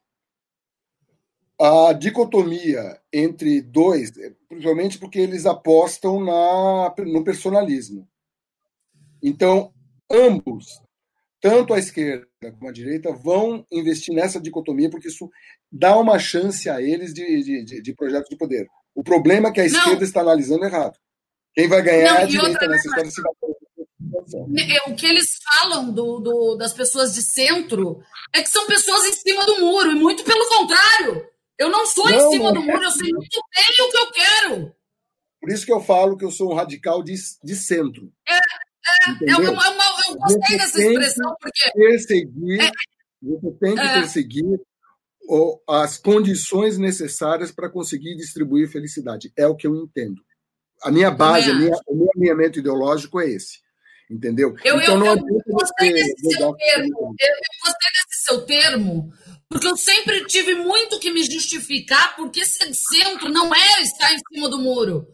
A 1.59 1.91
dicotomia 1.91 3.01
entre 3.11 3.61
dois, 3.61 4.15
é, 4.17 4.31
principalmente 4.47 4.97
porque 4.97 5.19
eles 5.19 5.45
apostam 5.45 6.23
na, 6.23 6.93
no 6.99 7.23
personalismo. 7.23 8.07
Então, 9.21 9.73
ambos 10.09 10.79
tanto 11.41 11.73
a 11.73 11.79
esquerda 11.79 12.27
como 12.57 12.69
a 12.69 12.73
direita 12.73 13.11
vão 13.13 13.65
investir 13.71 14.13
nessa 14.13 14.39
dicotomia, 14.39 14.89
porque 14.89 15.07
isso 15.07 15.29
dá 15.71 15.97
uma 15.97 16.19
chance 16.19 16.69
a 16.69 16.81
eles 16.81 17.13
de, 17.13 17.63
de, 17.63 17.81
de 17.81 17.93
projetos 17.93 18.29
de 18.29 18.37
poder. 18.37 18.67
O 18.93 19.03
problema 19.03 19.49
é 19.49 19.51
que 19.51 19.61
a 19.61 19.65
esquerda 19.65 19.95
não. 19.95 20.03
está 20.03 20.21
analisando 20.21 20.65
errado. 20.65 20.97
Quem 21.53 21.67
vai 21.67 21.81
ganhar 21.81 22.13
não, 22.13 22.19
é 22.19 22.23
a 22.23 22.25
direita 22.25 22.67
nessa 22.67 22.87
história. 22.87 23.11
Se 23.11 23.21
o 24.87 24.95
que 24.95 25.05
eles 25.05 25.37
falam 25.43 25.91
do, 25.91 26.19
do, 26.19 26.55
das 26.55 26.73
pessoas 26.73 27.13
de 27.13 27.21
centro 27.21 28.01
é 28.33 28.41
que 28.41 28.49
são 28.49 28.65
pessoas 28.67 29.05
em 29.05 29.13
cima 29.13 29.45
do 29.45 29.59
muro, 29.59 29.91
e 29.91 29.95
muito 29.95 30.23
pelo 30.23 30.47
contrário. 30.47 31.27
Eu 31.57 31.69
não 31.69 31.85
sou 31.85 32.09
não, 32.09 32.15
em 32.15 32.31
cima 32.31 32.53
do 32.53 32.61
muro, 32.61 32.83
eu 32.83 32.91
sei 32.91 33.11
muito 33.11 33.41
bem 33.53 33.85
o 33.85 33.91
que 33.91 33.97
eu 33.97 34.11
quero. 34.11 34.75
Por 35.41 35.49
isso 35.49 35.65
que 35.65 35.73
eu 35.73 35.81
falo 35.81 36.17
que 36.17 36.25
eu 36.25 36.31
sou 36.31 36.51
um 36.51 36.55
radical 36.55 37.03
de, 37.03 37.15
de 37.43 37.55
centro. 37.55 38.11
É, 38.27 38.35
é, 38.35 38.39
eu, 39.21 39.41
eu, 39.41 39.43
eu, 39.43 39.55
gostei 40.19 40.57
dessa 40.57 40.81
expressão, 40.81 41.35
porque. 41.39 41.71
Perseguir, 41.73 42.61
é, 42.61 42.71
você 43.21 43.51
tem 43.59 43.75
que 43.75 43.81
é, 43.81 43.93
perseguir 43.93 44.59
as 45.67 45.97
condições 45.97 46.77
necessárias 46.77 47.51
para 47.51 47.69
conseguir 47.69 48.15
distribuir 48.15 48.71
felicidade. 48.71 49.31
É 49.37 49.47
o 49.47 49.55
que 49.55 49.67
eu 49.67 49.75
entendo. 49.75 50.21
A 50.81 50.91
minha 50.91 51.11
base, 51.11 51.51
a 51.51 51.53
minha, 51.53 51.75
o 51.87 51.95
meu 51.95 52.09
alinhamento 52.15 52.59
ideológico 52.59 53.19
é 53.19 53.29
esse. 53.29 53.59
Entendeu? 54.09 54.55
Eu, 54.63 54.81
então, 54.81 54.95
eu, 54.95 54.99
não 54.99 55.07
eu 55.07 55.43
gostei 55.51 55.93
desse 55.93 56.13
seu 56.31 56.53
termo. 56.55 57.15
Eu, 57.19 57.29
eu 57.29 57.63
gostei 57.63 57.89
desse 57.93 58.23
seu 58.25 58.41
termo, 58.41 59.13
porque 59.47 59.67
eu 59.67 59.77
sempre 59.77 60.25
tive 60.25 60.55
muito 60.55 60.99
que 60.99 61.11
me 61.11 61.21
justificar 61.21 62.15
porque 62.15 62.43
ser 62.43 62.69
de 62.69 62.75
centro 62.75 63.29
não 63.29 63.53
é 63.53 63.81
estar 63.83 64.11
em 64.11 64.19
cima 64.33 64.49
do 64.49 64.57
muro. 64.57 65.07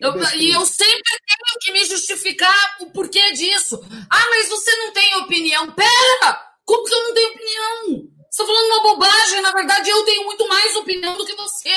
Eu, 0.00 0.12
e 0.36 0.50
eu 0.54 0.64
sempre 0.64 1.02
tenho 1.26 1.58
que 1.60 1.72
me 1.72 1.84
justificar 1.84 2.76
o 2.80 2.90
porquê 2.92 3.32
disso. 3.32 3.80
Ah, 4.08 4.26
mas 4.30 4.48
você 4.48 4.70
não 4.76 4.92
tem 4.92 5.16
opinião. 5.16 5.72
Pera! 5.72 6.40
Como 6.64 6.84
que 6.84 6.94
eu 6.94 7.02
não 7.02 7.14
tenho 7.14 7.30
opinião? 7.30 8.08
Você 8.30 8.42
está 8.42 8.46
falando 8.46 8.66
uma 8.66 8.82
bobagem. 8.82 9.40
Na 9.42 9.52
verdade, 9.52 9.90
eu 9.90 10.04
tenho 10.04 10.24
muito 10.24 10.46
mais 10.48 10.76
opinião 10.76 11.16
do 11.16 11.26
que 11.26 11.34
você. 11.34 11.70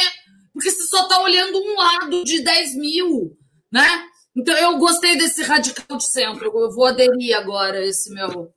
Porque 0.53 0.69
você 0.69 0.83
só 0.83 1.03
está 1.03 1.21
olhando 1.21 1.57
um 1.57 1.75
lado 1.75 2.23
de 2.23 2.43
10 2.43 2.75
mil, 2.75 3.35
né? 3.71 3.87
Então, 4.35 4.55
eu 4.55 4.77
gostei 4.77 5.17
desse 5.17 5.41
radical 5.41 5.97
de 5.97 6.07
centro. 6.07 6.45
Eu 6.45 6.71
vou 6.71 6.85
aderir 6.85 7.35
agora 7.35 7.79
a 7.79 7.85
esse 7.85 8.13
meu... 8.13 8.53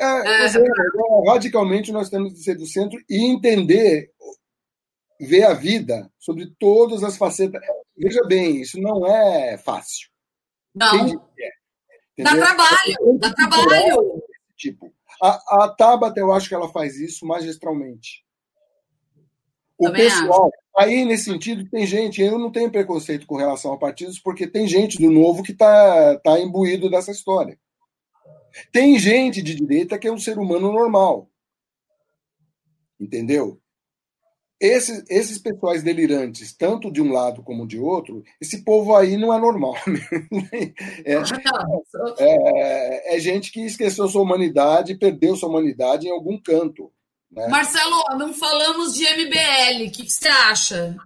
É, 0.00 0.04
é... 0.04 0.46
é, 0.46 1.30
radicalmente 1.30 1.90
nós 1.90 2.08
temos 2.08 2.32
que 2.32 2.38
ser 2.38 2.54
do 2.54 2.66
centro 2.66 3.00
e 3.10 3.26
entender 3.26 4.12
ver 5.20 5.42
a 5.42 5.54
vida 5.54 6.08
sobre 6.18 6.46
todas 6.58 7.02
as 7.02 7.16
facetas. 7.16 7.60
Veja 7.98 8.22
bem, 8.26 8.60
isso 8.60 8.80
não 8.80 9.04
é 9.06 9.58
fácil. 9.58 10.08
Não. 10.74 11.08
É, 12.16 12.22
dá 12.22 12.36
trabalho, 12.36 13.18
dá 13.18 13.34
trabalho. 13.34 14.22
Tipo, 14.56 14.92
a, 15.22 15.64
a 15.64 15.68
Tabata, 15.68 16.20
eu 16.20 16.32
acho 16.32 16.48
que 16.48 16.54
ela 16.54 16.68
faz 16.68 16.96
isso 16.96 17.26
magistralmente. 17.26 18.24
O 19.76 19.86
Também 19.86 20.02
pessoal, 20.02 20.46
acho. 20.46 20.88
aí 20.88 21.04
nesse 21.04 21.24
sentido, 21.24 21.68
tem 21.70 21.86
gente, 21.86 22.20
eu 22.20 22.38
não 22.38 22.50
tenho 22.50 22.70
preconceito 22.70 23.26
com 23.26 23.36
relação 23.36 23.72
a 23.72 23.78
partidos, 23.78 24.18
porque 24.18 24.46
tem 24.46 24.66
gente 24.66 24.98
do 24.98 25.10
novo 25.10 25.42
que 25.42 25.52
está 25.52 26.18
tá 26.18 26.38
imbuído 26.38 26.90
dessa 26.90 27.10
história. 27.10 27.58
Tem 28.72 28.98
gente 28.98 29.42
de 29.42 29.54
direita 29.54 29.98
que 29.98 30.08
é 30.08 30.12
um 30.12 30.18
ser 30.18 30.38
humano 30.38 30.72
normal. 30.72 31.30
Entendeu? 32.98 33.60
Esses, 34.60 35.04
esses 35.08 35.38
pessoais 35.38 35.84
delirantes, 35.84 36.52
tanto 36.52 36.90
de 36.90 37.00
um 37.00 37.12
lado 37.12 37.44
como 37.44 37.66
de 37.66 37.78
outro, 37.78 38.24
esse 38.40 38.64
povo 38.64 38.96
aí 38.96 39.16
não 39.16 39.32
é 39.32 39.38
normal. 39.38 39.74
é, 41.04 41.14
é, 42.18 43.16
é, 43.16 43.20
gente 43.20 43.52
que 43.52 43.60
esqueceu 43.64 44.08
sua 44.08 44.22
humanidade, 44.22 44.96
perdeu 44.96 45.36
sua 45.36 45.48
humanidade 45.48 46.08
em 46.08 46.10
algum 46.10 46.36
canto. 46.40 46.90
Né? 47.30 47.46
Marcelo, 47.46 48.02
não 48.18 48.34
falamos 48.34 48.94
de 48.94 49.04
MBL, 49.04 49.86
o 49.86 49.90
que, 49.92 50.04
que 50.04 50.10
você 50.10 50.28
acha? 50.28 50.96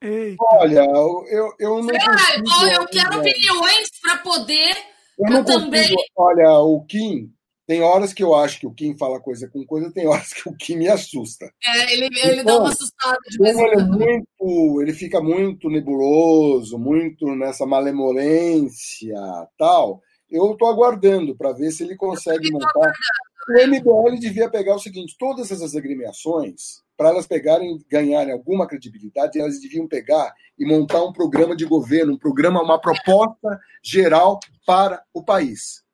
Eita. 0.00 0.36
Olha, 0.40 0.86
eu, 1.28 1.52
eu 1.58 1.82
não. 1.82 1.88
Consigo, 1.88 2.66
eu 2.72 2.86
quero 2.86 3.18
opiniões 3.18 3.90
para 4.00 4.18
poder. 4.18 4.76
Eu, 5.18 5.36
eu 5.36 5.44
também. 5.44 5.82
Consigo, 5.82 6.02
olha, 6.16 6.50
o 6.60 6.84
Kim, 6.86 7.32
tem 7.68 7.82
horas 7.82 8.14
que 8.14 8.24
eu 8.24 8.34
acho 8.34 8.60
que 8.60 8.66
o 8.66 8.72
Kim 8.72 8.96
fala 8.96 9.20
coisa 9.20 9.46
com 9.46 9.62
coisa, 9.62 9.92
tem 9.92 10.06
horas 10.08 10.32
que 10.32 10.48
o 10.48 10.56
Kim 10.56 10.76
me 10.76 10.88
assusta. 10.88 11.52
É, 11.62 11.92
ele, 11.92 12.06
ele 12.06 12.40
então, 12.40 12.44
dá 12.44 12.58
uma 12.60 12.70
assustada 12.70 13.18
de 13.28 13.36
vez 13.36 13.58
ele, 13.58 13.74
é 13.74 13.84
muito, 13.84 14.80
ele 14.80 14.94
fica 14.94 15.20
muito 15.20 15.68
nebuloso, 15.68 16.78
muito 16.78 17.26
nessa 17.36 17.66
malemolência 17.66 19.14
tal. 19.58 20.00
Eu 20.30 20.52
estou 20.52 20.66
aguardando 20.66 21.36
para 21.36 21.52
ver 21.52 21.70
se 21.70 21.82
ele 21.82 21.94
consegue 21.94 22.50
montar. 22.50 22.90
O 23.50 23.66
MBL 23.66 24.18
devia 24.18 24.48
pegar 24.48 24.74
o 24.74 24.80
seguinte: 24.80 25.14
todas 25.18 25.50
essas 25.50 25.76
agremiações, 25.76 26.82
para 26.96 27.10
elas 27.10 27.26
pegarem, 27.26 27.78
ganharem 27.90 28.32
alguma 28.32 28.66
credibilidade, 28.66 29.38
elas 29.38 29.60
deviam 29.60 29.86
pegar 29.86 30.32
e 30.58 30.66
montar 30.66 31.04
um 31.04 31.12
programa 31.12 31.54
de 31.54 31.66
governo, 31.66 32.14
um 32.14 32.18
programa, 32.18 32.62
uma 32.62 32.80
proposta 32.80 33.60
geral 33.82 34.40
para 34.64 35.02
o 35.12 35.22
país 35.22 35.86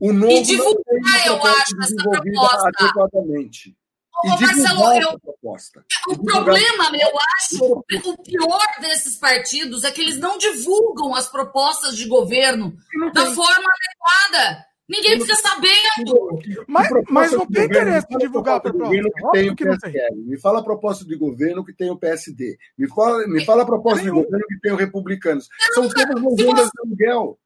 o 0.00 0.12
novo 0.12 0.32
e 0.32 0.42
divulgar, 0.42 1.26
eu 1.26 1.42
acho, 1.44 1.80
essa 1.82 1.94
proposta. 1.96 2.70
Adequadamente. 2.78 3.76
Ô, 4.24 4.28
Marcelo, 4.28 4.92
eu, 5.00 5.20
proposta. 5.20 5.84
o 6.08 6.24
problema, 6.24 6.90
eu 6.94 7.10
acho, 7.36 7.64
o 7.64 8.22
pior 8.22 8.66
desses 8.80 9.16
partidos 9.16 9.84
é 9.84 9.90
que 9.90 10.00
eles 10.00 10.18
não 10.18 10.36
divulgam 10.36 11.14
as 11.14 11.28
propostas 11.28 11.96
de 11.96 12.06
governo 12.06 12.74
da 13.14 13.26
forma 13.32 13.64
adequada. 13.70 14.66
Ninguém 14.90 15.20
fica 15.20 15.36
sabendo. 15.36 16.40
Mas, 16.66 16.88
mas 17.08 17.32
não 17.32 17.46
tem 17.46 17.64
interesse 17.64 18.06
em 18.10 18.18
divulgar 18.18 18.56
a 18.56 18.60
proposta. 18.60 18.92
Que 18.92 19.30
tem 19.32 19.50
o 19.50 19.56
PSL. 19.56 20.16
Me 20.26 20.40
fala 20.40 20.58
a 20.58 20.64
proposta 20.64 21.04
de 21.04 21.16
governo 21.16 21.64
que 21.64 21.72
tem 21.72 21.90
o 21.90 21.96
PSD. 21.96 22.58
Me 22.76 22.88
fala, 22.88 23.24
me 23.28 23.44
fala 23.44 23.62
a 23.62 23.66
proposta 23.66 24.02
de 24.02 24.10
governo 24.10 24.44
que 24.48 24.58
tem 24.58 24.72
o 24.72 24.76
Republicanos. 24.76 25.48
São 25.74 25.88
todas 25.88 26.20
legendas 26.20 26.66
de 26.66 26.80
aluguel. 26.84 27.38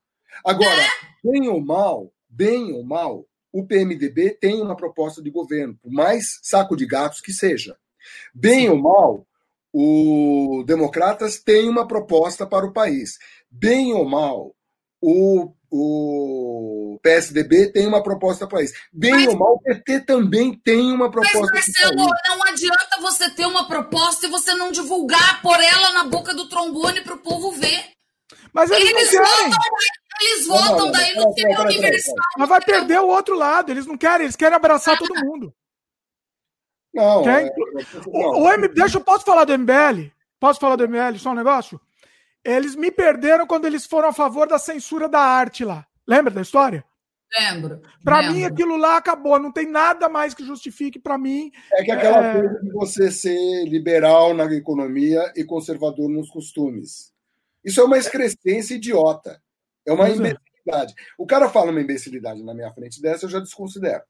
Agora, 0.43 0.83
bem 1.23 1.47
ou 1.49 1.61
mal, 1.61 2.11
bem 2.35 2.73
ou 2.73 2.85
mal, 2.85 3.27
o 3.53 3.65
PMDB 3.65 4.31
tem 4.41 4.61
uma 4.61 4.77
proposta 4.77 5.23
de 5.23 5.31
governo, 5.31 5.79
por 5.81 5.93
mais 5.93 6.41
saco 6.43 6.77
de 6.77 6.87
gatos 6.87 7.21
que 7.21 7.33
seja. 7.33 7.77
Bem 8.35 8.69
ou 8.69 8.77
mal, 8.77 9.27
o 9.73 10.65
Democratas 10.67 11.39
tem 11.39 11.69
uma 11.69 11.87
proposta 11.87 12.47
para 12.47 12.67
o 12.67 12.73
país. 12.73 13.19
Bem 13.51 13.93
ou 13.93 14.05
mal, 14.05 14.55
o, 15.01 15.53
o 15.71 16.99
PSDB 17.03 17.73
tem 17.73 17.87
uma 17.87 18.03
proposta 18.03 18.47
para 18.47 18.63
isso. 18.63 18.75
Bem 18.93 19.13
mas, 19.13 19.27
ou 19.29 19.39
mal, 19.39 19.55
o 19.55 19.61
PT 19.61 20.01
também 20.01 20.53
tem 20.65 20.93
uma 20.93 21.11
proposta. 21.11 21.53
Mas, 21.53 21.67
Marcelo, 21.67 22.11
não 22.27 22.43
adianta 22.45 23.01
você 23.01 23.31
ter 23.31 23.47
uma 23.47 23.69
proposta 23.69 24.27
e 24.27 24.31
você 24.31 24.55
não 24.55 24.73
divulgar 24.73 25.41
por 25.43 25.61
ela 25.61 25.93
na 25.93 26.05
boca 26.05 26.35
do 26.35 26.49
trombone 26.49 27.03
para 27.03 27.15
o 27.15 27.19
povo 27.19 27.53
ver. 27.53 27.95
Mas 28.53 28.71
eles, 28.71 28.89
eles 28.89 29.13
não 29.13 29.25
querem. 29.25 29.51
Votam, 29.51 29.69
eles 30.21 30.47
votam 30.47 30.91
daí 30.91 31.15
no 31.15 31.35
TV 31.35 31.61
Universal. 31.61 32.15
Mas 32.39 32.49
vai 32.49 32.61
perder 32.61 33.01
o 33.01 33.09
outro 33.09 33.35
lado. 33.35 33.71
Eles 33.71 33.87
não 33.87 33.97
querem, 33.97 34.25
eles 34.25 34.37
querem 34.37 34.55
abraçar 34.55 34.99
todo 34.99 35.25
mundo. 35.25 35.55
Não, 36.95 37.29
é, 37.29 37.51
o, 38.07 38.43
o 38.43 38.53
M, 38.53 38.69
deixa 38.69 38.99
eu 38.99 39.03
posso 39.03 39.25
falar 39.25 39.45
do 39.45 39.59
MBL? 39.59 40.13
Posso 40.39 40.61
falar 40.61 40.77
do 40.77 40.89
MBL 40.89 41.19
só 41.19 41.31
um 41.31 41.35
negócio? 41.35 41.81
Eles 42.45 42.77
me 42.77 42.91
perderam 42.91 43.47
quando 43.47 43.65
eles 43.65 43.85
foram 43.85 44.11
a 44.11 44.13
favor 44.13 44.47
da 44.47 44.59
censura 44.59 45.09
da 45.09 45.21
arte 45.21 45.65
lá. 45.65 45.85
Lembra 46.07 46.33
da 46.33 46.43
história? 46.43 46.85
Lembro. 47.37 47.83
Para 48.05 48.31
mim, 48.31 48.45
aquilo 48.45 48.77
lá 48.77 48.97
acabou. 48.97 49.39
Não 49.41 49.51
tem 49.51 49.69
nada 49.69 50.09
mais 50.09 50.35
que 50.35 50.45
justifique 50.45 51.01
para 51.01 51.19
mim. 51.19 51.51
É 51.73 51.83
que 51.83 51.91
aquela 51.91 52.25
é... 52.25 52.39
coisa 52.39 52.61
de 52.61 52.71
você 52.71 53.11
ser 53.11 53.65
liberal 53.65 54.35
na 54.35 54.45
economia 54.55 55.33
e 55.35 55.43
conservador 55.43 56.09
nos 56.09 56.31
costumes. 56.31 57.13
Isso 57.65 57.81
é 57.81 57.85
uma 57.85 57.99
excrescência 57.99 58.75
idiota. 58.75 59.43
É 59.87 59.93
uma 59.93 60.05
Mas 60.05 60.19
imbecilidade. 60.19 60.95
É. 60.97 61.15
O 61.19 61.27
cara 61.27 61.49
fala 61.49 61.71
uma 61.71 61.81
imbecilidade 61.81 62.43
na 62.43 62.55
minha 62.55 62.73
frente 62.73 63.01
dessa, 63.01 63.27
eu 63.27 63.31
já 63.31 63.41
desconsidero. 63.41 64.03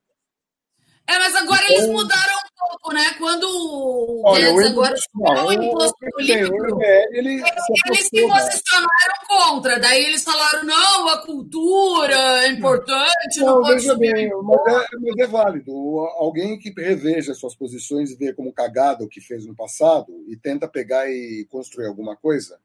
É, 1.06 1.18
mas 1.18 1.34
agora 1.34 1.62
então, 1.64 1.76
eles 1.76 1.90
mudaram 1.90 2.38
pouco, 2.58 2.94
né? 2.94 3.14
Quando 3.18 3.44
o 3.44 4.32
Guedes 4.32 4.70
agora 4.70 4.96
superou 4.96 5.48
o 5.48 5.52
imposto 5.52 5.98
político, 6.12 6.82
ele 7.10 7.42
eles 7.86 8.06
se 8.08 8.26
posicionaram 8.26 9.14
contra. 9.28 9.78
Daí 9.78 10.02
eles 10.02 10.24
falaram, 10.24 10.64
não, 10.64 11.08
a 11.08 11.18
cultura 11.18 12.44
é 12.44 12.48
importante, 12.48 13.40
não, 13.40 13.56
não 13.56 13.62
pode 13.62 13.74
veja 13.74 13.94
bem, 13.96 14.30
mas 14.30 14.66
é, 14.66 14.86
mas 14.98 15.16
é 15.18 15.26
válido. 15.26 15.72
Alguém 16.16 16.58
que 16.58 16.70
reveja 16.70 17.34
suas 17.34 17.54
posições 17.54 18.10
e 18.10 18.16
vê 18.16 18.32
como 18.32 18.52
cagada 18.52 19.04
o 19.04 19.08
que 19.08 19.20
fez 19.20 19.44
no 19.44 19.54
passado 19.54 20.24
e 20.26 20.36
tenta 20.36 20.66
pegar 20.66 21.06
e 21.10 21.46
construir 21.50 21.86
alguma 21.86 22.16
coisa, 22.16 22.58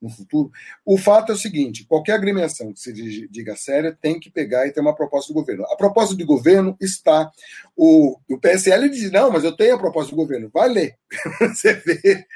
no 0.00 0.08
futuro. 0.08 0.50
O 0.84 0.96
fato 0.96 1.32
é 1.32 1.34
o 1.34 1.38
seguinte: 1.38 1.84
qualquer 1.84 2.14
agremiação 2.14 2.72
que 2.72 2.80
se 2.80 2.92
diga 3.28 3.56
séria 3.56 3.96
tem 4.00 4.18
que 4.18 4.30
pegar 4.30 4.66
e 4.66 4.72
ter 4.72 4.80
uma 4.80 4.94
proposta 4.94 5.32
do 5.32 5.34
governo. 5.34 5.64
A 5.66 5.76
proposta 5.76 6.14
do 6.14 6.26
governo 6.26 6.76
está. 6.80 7.30
O, 7.76 8.18
o 8.28 8.38
PSL 8.38 8.88
diz: 8.88 9.10
não, 9.10 9.30
mas 9.30 9.44
eu 9.44 9.56
tenho 9.56 9.74
a 9.74 9.78
proposta 9.78 10.10
do 10.10 10.16
governo. 10.16 10.50
Vai 10.52 10.68
ler. 10.68 10.96
Você 11.40 11.74
vê. 11.74 12.26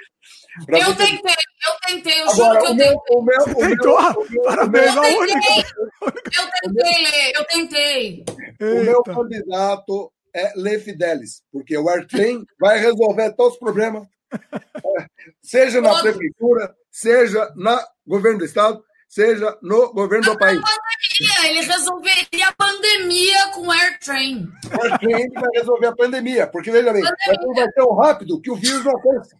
Eu 0.69 0.85
você... 0.85 0.95
tentei, 0.95 1.35
eu 1.35 1.89
tentei, 1.89 2.21
eu 2.21 2.31
Agora, 2.31 2.61
juro 2.61 2.77
que 2.77 2.83
eu 2.83 2.87
tentei. 2.87 2.97
O 3.11 3.23
meu, 3.23 3.41
o 3.41 3.69
tentou? 3.69 4.31
Meu, 4.31 4.43
Parabéns, 4.45 4.95
eu 4.95 5.03
tentei, 5.03 5.65
eu 6.01 6.51
tentei 6.63 7.03
ler, 7.03 7.33
eu 7.35 7.45
tentei. 7.45 8.25
O 8.61 8.85
meu 8.85 9.03
candidato 9.03 10.13
é 10.33 10.53
Lê 10.57 10.79
Fidelis, 10.79 11.43
porque 11.53 11.77
o 11.77 11.89
Airtrain 11.89 12.45
vai 12.59 12.79
resolver 12.79 13.33
todos 13.33 13.55
os 13.55 13.59
problemas, 13.59 14.07
seja 15.43 15.81
na 15.81 16.01
prefeitura, 16.01 16.75
seja 16.95 17.53
no 17.57 17.77
governo 18.07 18.39
do 18.39 18.45
Estado, 18.45 18.81
seja 19.09 19.59
no 19.61 19.93
governo 19.93 20.33
do 20.33 20.39
país. 20.39 20.61
Pandemia, 20.61 21.51
ele 21.51 21.61
resolveria 21.63 22.49
a 22.49 22.53
pandemia 22.53 23.49
com 23.49 23.67
o 23.67 23.73
AirTrain. 23.73 24.49
O 24.73 24.83
AirTrain 24.83 25.29
vai 25.33 25.51
resolver 25.55 25.87
a 25.89 25.97
pandemia, 25.97 26.47
porque 26.47 26.71
veja 26.71 26.93
bem, 26.93 27.03
vai 27.03 27.15
ser 27.55 27.73
tão 27.73 27.93
rápido 27.97 28.41
que 28.41 28.51
o 28.51 28.55
vírus 28.55 28.85
não 28.85 28.93
alcança. 28.93 29.37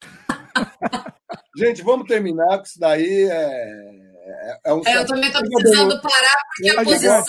Gente, 1.58 1.82
vamos 1.82 2.06
terminar, 2.06 2.58
porque 2.58 2.68
isso 2.68 2.78
daí 2.78 3.24
é, 3.28 4.58
é 4.64 4.72
um. 4.72 4.82
É, 4.86 4.98
eu 4.98 5.06
também 5.06 5.26
estou 5.26 5.42
precisando 5.42 6.00
parar, 6.00 6.42
porque 6.48 6.70
a, 6.70 6.80
a 6.80 6.84
posição. 6.84 7.24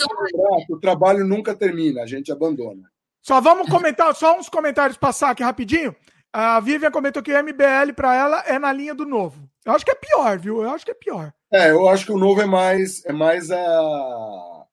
O 0.70 0.78
trabalho 0.78 1.24
nunca 1.24 1.54
termina, 1.54 2.02
a 2.02 2.06
gente 2.06 2.30
abandona. 2.30 2.82
Só 3.22 3.40
vamos 3.40 3.68
comentar, 3.68 4.14
só 4.14 4.38
uns 4.38 4.48
comentários 4.48 4.96
passar 4.96 5.30
aqui 5.30 5.42
rapidinho. 5.42 5.96
A 6.32 6.60
Vivian 6.60 6.90
comentou 6.90 7.22
que 7.22 7.32
o 7.32 7.42
MBL 7.42 7.92
para 7.96 8.14
ela 8.14 8.42
é 8.46 8.58
na 8.58 8.72
linha 8.72 8.94
do 8.94 9.06
novo. 9.06 9.48
Eu 9.64 9.72
acho 9.72 9.84
que 9.84 9.90
é 9.90 9.94
pior, 9.94 10.38
viu? 10.38 10.62
Eu 10.62 10.70
acho 10.70 10.84
que 10.84 10.90
é 10.90 10.94
pior. 10.94 11.32
É, 11.52 11.70
eu 11.70 11.88
acho 11.88 12.04
que 12.04 12.12
o 12.12 12.18
novo 12.18 12.40
é 12.40 12.46
mais 12.46 13.04
é 13.06 13.12
mais 13.12 13.50
a 13.50 14.64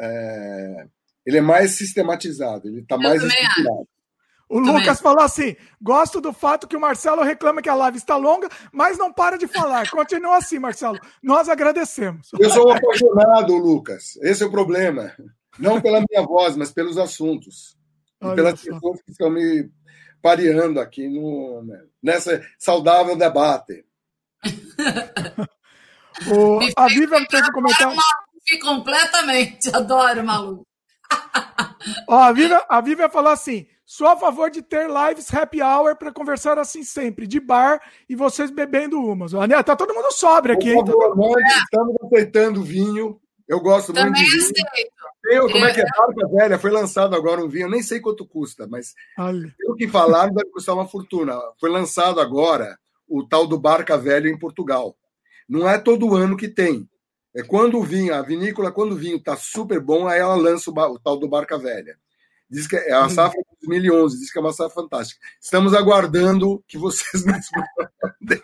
é, 0.00 0.86
ele 1.26 1.38
é 1.38 1.40
mais 1.40 1.72
sistematizado, 1.72 2.68
ele 2.68 2.80
está 2.80 2.96
mais 2.96 3.22
estruturado. 3.22 3.88
O 4.48 4.56
Também. 4.58 4.74
Lucas 4.74 5.00
falou 5.00 5.22
assim: 5.22 5.56
gosto 5.80 6.20
do 6.20 6.32
fato 6.32 6.68
que 6.68 6.76
o 6.76 6.80
Marcelo 6.80 7.22
reclama 7.22 7.62
que 7.62 7.68
a 7.68 7.74
live 7.74 7.96
está 7.96 8.16
longa, 8.16 8.48
mas 8.72 8.98
não 8.98 9.12
para 9.12 9.38
de 9.38 9.46
falar. 9.46 9.88
Continua 9.90 10.36
assim, 10.36 10.58
Marcelo. 10.58 10.98
Nós 11.22 11.48
agradecemos. 11.48 12.28
Eu 12.38 12.50
sou 12.50 12.70
apaixonado, 12.70 13.56
Lucas. 13.56 14.16
Esse 14.22 14.42
é 14.42 14.46
o 14.46 14.50
problema. 14.50 15.12
Não 15.58 15.80
pela 15.80 16.04
minha 16.08 16.22
voz, 16.26 16.56
mas 16.56 16.70
pelos 16.70 16.98
assuntos. 16.98 17.76
Olha 18.20 18.32
e 18.32 18.36
pelas 18.36 18.60
pessoas 18.60 19.02
que 19.02 19.10
estão 19.12 19.30
me 19.30 19.70
pareando 20.24 20.80
aqui 20.80 21.06
no, 21.06 21.62
né, 21.64 21.82
nessa 22.02 22.42
saudável 22.58 23.14
debate. 23.14 23.84
o, 26.32 26.60
a 26.74 26.88
Vivian 26.88 27.26
fez 27.30 27.46
um 27.46 27.52
comentário. 27.52 27.98
completamente, 28.62 29.68
adoro, 29.76 30.24
maluco. 30.24 30.66
Ó, 32.08 32.18
a, 32.18 32.32
Vivian, 32.32 32.62
a 32.66 32.80
Vivian 32.80 33.10
falou 33.10 33.32
assim: 33.32 33.66
sou 33.84 34.08
a 34.08 34.16
favor 34.16 34.48
de 34.50 34.62
ter 34.62 34.88
lives 34.88 35.32
happy 35.32 35.60
hour 35.60 35.94
para 35.94 36.10
conversar 36.10 36.58
assim 36.58 36.82
sempre, 36.82 37.26
de 37.26 37.38
bar 37.38 37.82
e 38.08 38.16
vocês 38.16 38.50
bebendo 38.50 38.98
umas. 38.98 39.32
Tá 39.66 39.76
todo 39.76 39.92
mundo 39.92 40.10
sobre 40.10 40.54
aqui, 40.54 40.70
hein? 40.70 40.86
Favor, 40.86 41.38
Estamos 41.64 41.96
aceitando 42.02 42.62
vinho. 42.62 43.20
Eu 43.46 43.60
gosto 43.60 43.92
Também 43.92 44.10
muito 44.10 44.24
de 44.24 44.38
vinho. 44.38 44.66
Aceito. 44.72 45.13
Tem, 45.24 45.40
como 45.40 45.64
é 45.64 45.72
que 45.72 45.80
é? 45.80 45.84
Barca 45.84 46.28
Velha 46.28 46.58
foi 46.58 46.70
lançado 46.70 47.16
agora 47.16 47.42
um 47.42 47.48
vinho, 47.48 47.64
eu 47.64 47.70
nem 47.70 47.82
sei 47.82 47.98
quanto 47.98 48.26
custa, 48.26 48.66
mas 48.66 48.94
Olha. 49.18 49.54
pelo 49.56 49.74
que 49.74 49.88
falaram, 49.88 50.34
deve 50.34 50.50
custar 50.50 50.74
uma 50.74 50.86
fortuna. 50.86 51.40
Foi 51.58 51.70
lançado 51.70 52.20
agora 52.20 52.78
o 53.08 53.26
tal 53.26 53.46
do 53.46 53.58
Barca 53.58 53.96
Velha 53.96 54.28
em 54.28 54.38
Portugal. 54.38 54.94
Não 55.48 55.68
é 55.68 55.78
todo 55.78 56.14
ano 56.14 56.36
que 56.36 56.48
tem. 56.48 56.88
É 57.34 57.42
quando 57.42 57.78
o 57.78 57.82
vinho, 57.82 58.14
a 58.14 58.20
vinícola, 58.20 58.70
quando 58.70 58.92
o 58.92 58.96
vinho 58.96 59.16
está 59.16 59.34
super 59.34 59.80
bom, 59.80 60.06
aí 60.06 60.20
ela 60.20 60.36
lança 60.36 60.70
o, 60.70 60.74
o, 60.74 60.98
tal 60.98 61.16
do 61.16 61.26
Barca 61.26 61.58
Velha. 61.58 61.98
Diz 62.48 62.66
que 62.66 62.76
é 62.76 62.92
a 62.92 63.04
uhum. 63.04 63.08
safra 63.08 63.40
de 63.40 63.53
2011, 63.66 64.18
diz 64.18 64.32
que 64.32 64.38
é 64.38 64.40
uma 64.40 64.52
safra 64.52 64.82
fantástica. 64.82 65.20
Estamos 65.40 65.74
aguardando 65.74 66.62
que 66.66 66.78
vocês 66.78 67.24
nos 67.24 67.46
mandem. 67.54 68.42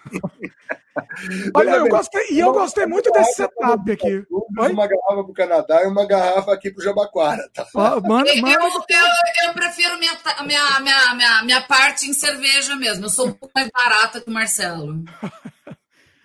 Olha, 1.55 1.71
eu 1.71 1.89
gostei, 1.89 2.27
e 2.31 2.41
eu 2.41 2.53
gostei 2.53 2.87
muito 2.87 3.11
desse 3.13 3.35
setup 3.35 3.91
aqui. 3.91 4.25
Uma 4.31 4.87
garrafa 4.87 5.07
para 5.07 5.21
o 5.21 5.33
Canadá 5.33 5.83
e 5.83 5.87
uma 5.87 6.07
garrafa 6.07 6.53
aqui 6.53 6.71
para 6.71 6.81
o 6.81 6.85
Jabaquara. 6.85 7.51
Tá? 7.55 7.67
Manda. 8.07 8.31
Eu, 8.31 8.47
eu, 8.47 9.49
eu, 9.49 9.55
prefiro 9.55 9.99
minha, 9.99 10.13
minha, 10.45 10.81
minha, 10.81 11.15
minha, 11.15 11.45
minha 11.45 11.63
parte 11.63 12.09
em 12.09 12.13
cerveja 12.13 12.75
mesmo. 12.77 13.05
Eu 13.05 13.11
sou 13.11 13.29
um 13.29 13.33
pouco 13.33 13.53
mais 13.55 13.71
barata 13.71 14.21
que 14.21 14.31
o 14.31 14.33
Marcelo. 14.33 15.05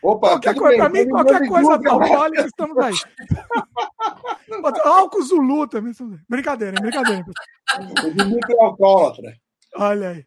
Opa, 0.06 0.30
qualquer 0.30 0.54
coisa, 0.54 0.78
para 0.78 0.90
mim, 0.90 1.10
qualquer 1.10 1.48
coisa 1.48 1.72
alcoólica, 1.74 2.46
estamos 2.46 2.78
aí. 2.78 2.94
Álcool 4.86 5.24
Zulu 5.24 5.68
também. 5.68 5.94
Brincadeira, 6.30 6.80
brincadeira. 6.80 7.26
O 7.26 8.52
é 8.52 8.64
alcoólatra. 8.64 9.36
Olha 9.76 10.10
aí. 10.10 10.26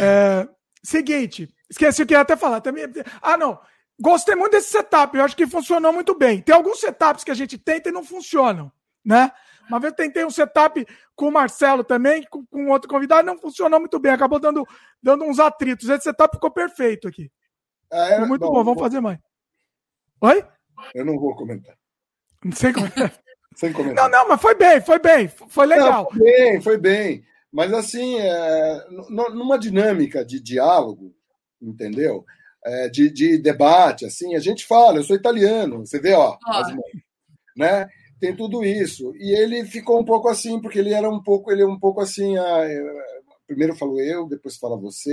É, 0.00 0.48
seguinte, 0.82 1.48
esqueci 1.70 2.02
o 2.02 2.06
que 2.06 2.14
ia 2.14 2.22
até 2.22 2.34
falar. 2.34 2.60
Também, 2.60 2.86
ah, 3.22 3.36
não. 3.36 3.60
Gostei 4.00 4.34
muito 4.34 4.50
desse 4.50 4.72
setup, 4.72 5.16
eu 5.16 5.22
acho 5.22 5.36
que 5.36 5.46
funcionou 5.46 5.92
muito 5.92 6.18
bem. 6.18 6.40
Tem 6.40 6.52
alguns 6.52 6.80
setups 6.80 7.22
que 7.22 7.30
a 7.30 7.34
gente 7.34 7.56
tenta 7.56 7.90
e 7.90 7.92
não 7.92 8.02
funcionam, 8.02 8.72
né? 9.04 9.30
Uma 9.68 9.78
vez 9.78 9.92
eu 9.92 9.96
tentei 9.96 10.24
um 10.24 10.30
setup 10.30 10.84
com 11.14 11.28
o 11.28 11.32
Marcelo 11.32 11.84
também, 11.84 12.26
com, 12.28 12.44
com 12.46 12.68
outro 12.68 12.88
convidado, 12.90 13.24
não 13.24 13.38
funcionou 13.38 13.78
muito 13.78 14.00
bem, 14.00 14.10
acabou 14.10 14.40
dando, 14.40 14.66
dando 15.00 15.24
uns 15.24 15.38
atritos. 15.38 15.88
Esse 15.88 16.02
setup 16.02 16.34
ficou 16.34 16.50
perfeito 16.50 17.06
aqui. 17.06 17.30
Ah, 17.94 18.08
é? 18.10 18.26
muito 18.26 18.40
bom, 18.40 18.48
bom, 18.48 18.64
vamos 18.64 18.74
vou... 18.74 18.84
fazer 18.84 19.00
mais. 19.00 19.18
Oi? 20.20 20.44
Eu 20.94 21.04
não 21.04 21.18
vou 21.18 21.34
comentar. 21.36 21.76
Não 22.44 22.52
sei 22.52 22.72
como 22.72 22.86
é. 22.86 22.90
Sem 23.54 23.72
comentar. 23.72 24.10
Não, 24.10 24.18
não, 24.18 24.28
mas 24.28 24.40
foi 24.40 24.56
bem, 24.56 24.80
foi 24.80 24.98
bem, 24.98 25.28
foi 25.28 25.66
legal. 25.66 26.02
Não, 26.02 26.10
foi 26.10 26.20
bem, 26.20 26.60
foi 26.60 26.78
bem. 26.78 27.24
Mas 27.52 27.72
assim, 27.72 28.18
é, 28.18 28.86
numa 29.08 29.56
dinâmica 29.56 30.24
de 30.24 30.40
diálogo, 30.40 31.14
entendeu? 31.62 32.24
É, 32.66 32.88
de, 32.88 33.08
de, 33.10 33.38
debate, 33.38 34.06
assim, 34.06 34.34
a 34.34 34.40
gente 34.40 34.66
fala, 34.66 34.96
eu 34.96 35.04
sou 35.04 35.14
italiano, 35.14 35.86
você 35.86 36.00
vê, 36.00 36.14
ó, 36.14 36.36
as, 36.48 36.74
né? 37.56 37.88
tem 38.18 38.34
tudo 38.34 38.64
isso. 38.64 39.14
E 39.16 39.32
ele 39.38 39.64
ficou 39.66 40.00
um 40.00 40.04
pouco 40.04 40.28
assim, 40.28 40.60
porque 40.60 40.78
ele 40.80 40.92
era 40.92 41.08
um 41.08 41.22
pouco, 41.22 41.52
ele 41.52 41.62
é 41.62 41.66
um 41.66 41.78
pouco 41.78 42.00
assim, 42.00 42.36
ah, 42.36 42.64
primeiro 43.46 43.76
falo 43.76 44.00
eu, 44.00 44.26
depois 44.26 44.56
fala 44.56 44.76
você. 44.76 45.12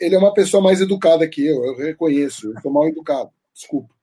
Ele 0.00 0.14
é 0.14 0.18
uma 0.18 0.34
pessoa 0.34 0.62
mais 0.62 0.80
educada 0.80 1.28
que 1.28 1.46
eu, 1.46 1.64
eu 1.64 1.76
reconheço, 1.76 2.52
eu 2.52 2.60
sou 2.60 2.72
mal 2.72 2.86
educado, 2.88 3.30
desculpa. 3.54 3.94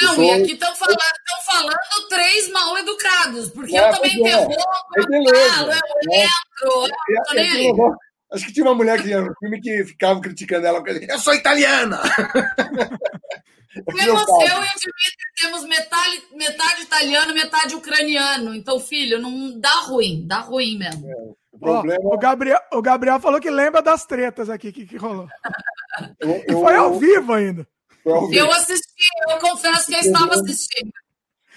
Não, 0.00 0.14
sou... 0.14 0.24
e 0.24 0.30
aqui 0.30 0.52
estão 0.52 0.74
falando, 0.76 0.98
falando 1.44 2.08
três 2.08 2.50
mal 2.50 2.78
educados, 2.78 3.50
porque 3.50 3.76
é, 3.76 3.88
eu 3.88 3.94
também 3.94 4.12
é. 4.12 4.20
interrompo, 4.20 4.52
é, 4.52 4.98
eu 4.98 5.50
falo, 5.50 5.70
eu 5.70 6.12
é. 6.12 6.24
entro, 6.24 6.90
eu 7.36 7.76
não 7.76 7.96
Acho 8.30 8.44
que 8.46 8.52
tinha 8.52 8.66
uma 8.66 8.74
mulher 8.74 9.02
que 9.02 9.14
no 9.14 9.34
filme 9.40 9.60
que 9.60 9.84
ficava 9.84 10.20
criticando 10.20 10.66
ela, 10.66 10.82
eu 10.86 11.18
sou 11.18 11.34
italiana! 11.34 11.98
Temos, 13.84 14.28
eu, 14.28 14.46
e 14.46 14.50
o 14.50 14.80
Dimitri 14.80 15.28
temos 15.40 15.64
metade, 15.64 16.22
metade 16.32 16.82
italiano, 16.82 17.34
metade 17.34 17.74
ucraniano. 17.76 18.54
Então, 18.54 18.80
filho, 18.80 19.20
não 19.20 19.58
dá 19.60 19.72
ruim, 19.82 20.26
dá 20.26 20.40
ruim 20.40 20.78
mesmo. 20.78 21.06
É, 21.06 21.47
o, 21.60 21.72
problema... 21.72 22.00
o, 22.02 22.18
Gabriel, 22.18 22.60
o 22.72 22.82
Gabriel 22.82 23.20
falou 23.20 23.40
que 23.40 23.50
lembra 23.50 23.82
das 23.82 24.06
tretas 24.06 24.48
aqui 24.48 24.72
que, 24.72 24.86
que 24.86 24.96
rolou. 24.96 25.28
Eu, 26.20 26.44
e 26.48 26.52
foi 26.52 26.76
ao 26.76 26.98
vivo 26.98 27.32
ainda. 27.32 27.66
Ao 28.06 28.28
vivo. 28.28 28.44
Eu 28.44 28.50
assisti, 28.52 29.04
eu 29.30 29.38
confesso 29.38 29.86
que 29.86 29.94
eu 29.94 30.00
estava 30.00 30.34
assistindo. 30.34 30.92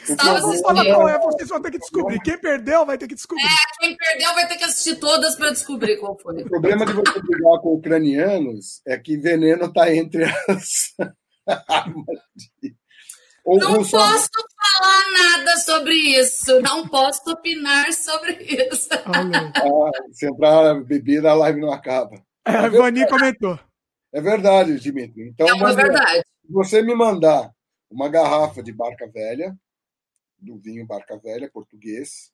Estava 0.03 0.37
assistindo. 0.39 0.63
Qual 0.63 1.09
é, 1.09 1.19
vocês 1.19 1.49
vão 1.49 1.61
ter 1.61 1.71
que 1.71 1.79
descobrir. 1.79 2.19
Quem 2.21 2.37
perdeu 2.37 2.85
vai 2.85 2.97
ter 2.97 3.07
que 3.07 3.15
descobrir. 3.15 3.45
É, 3.45 3.79
quem 3.79 3.95
perdeu 3.95 4.33
vai 4.33 4.47
ter 4.47 4.57
que 4.57 4.63
assistir 4.63 4.95
todas 4.95 5.35
para 5.35 5.51
descobrir 5.51 5.97
qual 5.97 6.17
foi. 6.17 6.41
O 6.41 6.49
problema 6.49 6.85
de 6.85 6.93
você 6.93 7.21
brigar 7.21 7.59
com 7.59 7.75
ucranianos 7.75 8.81
é 8.85 8.97
que 8.97 9.17
veneno 9.17 9.65
está 9.65 9.93
entre 9.93 10.23
as. 10.25 10.95
não 13.45 13.77
posso 13.77 13.89
falar 13.91 15.11
nada 15.11 15.57
sobre 15.57 15.93
isso, 15.93 16.61
não 16.61 16.87
posso 16.87 17.29
opinar 17.31 17.91
sobre 17.93 18.33
isso. 18.33 18.89
Ah, 19.05 19.91
se 20.11 20.27
entrar 20.27 20.75
bebida, 20.83 21.31
a 21.31 21.33
live 21.33 21.59
não 21.59 21.71
acaba. 21.71 22.21
É, 22.45 22.51
a 22.51 22.69
Vani 22.69 23.07
comentou. 23.07 23.59
É 24.13 24.21
verdade, 24.21 24.79
Dimitri. 24.79 25.29
Então, 25.29 25.47
é 25.47 25.53
uma 25.53 25.73
verdade. 25.73 26.23
Se 26.45 26.51
você 26.51 26.81
me 26.81 26.93
mandar 26.93 27.51
uma 27.89 28.09
garrafa 28.09 28.61
de 28.61 28.71
barca 28.71 29.07
velha, 29.07 29.55
do 30.37 30.57
vinho 30.57 30.85
barca 30.85 31.17
velha, 31.17 31.49
português, 31.51 32.31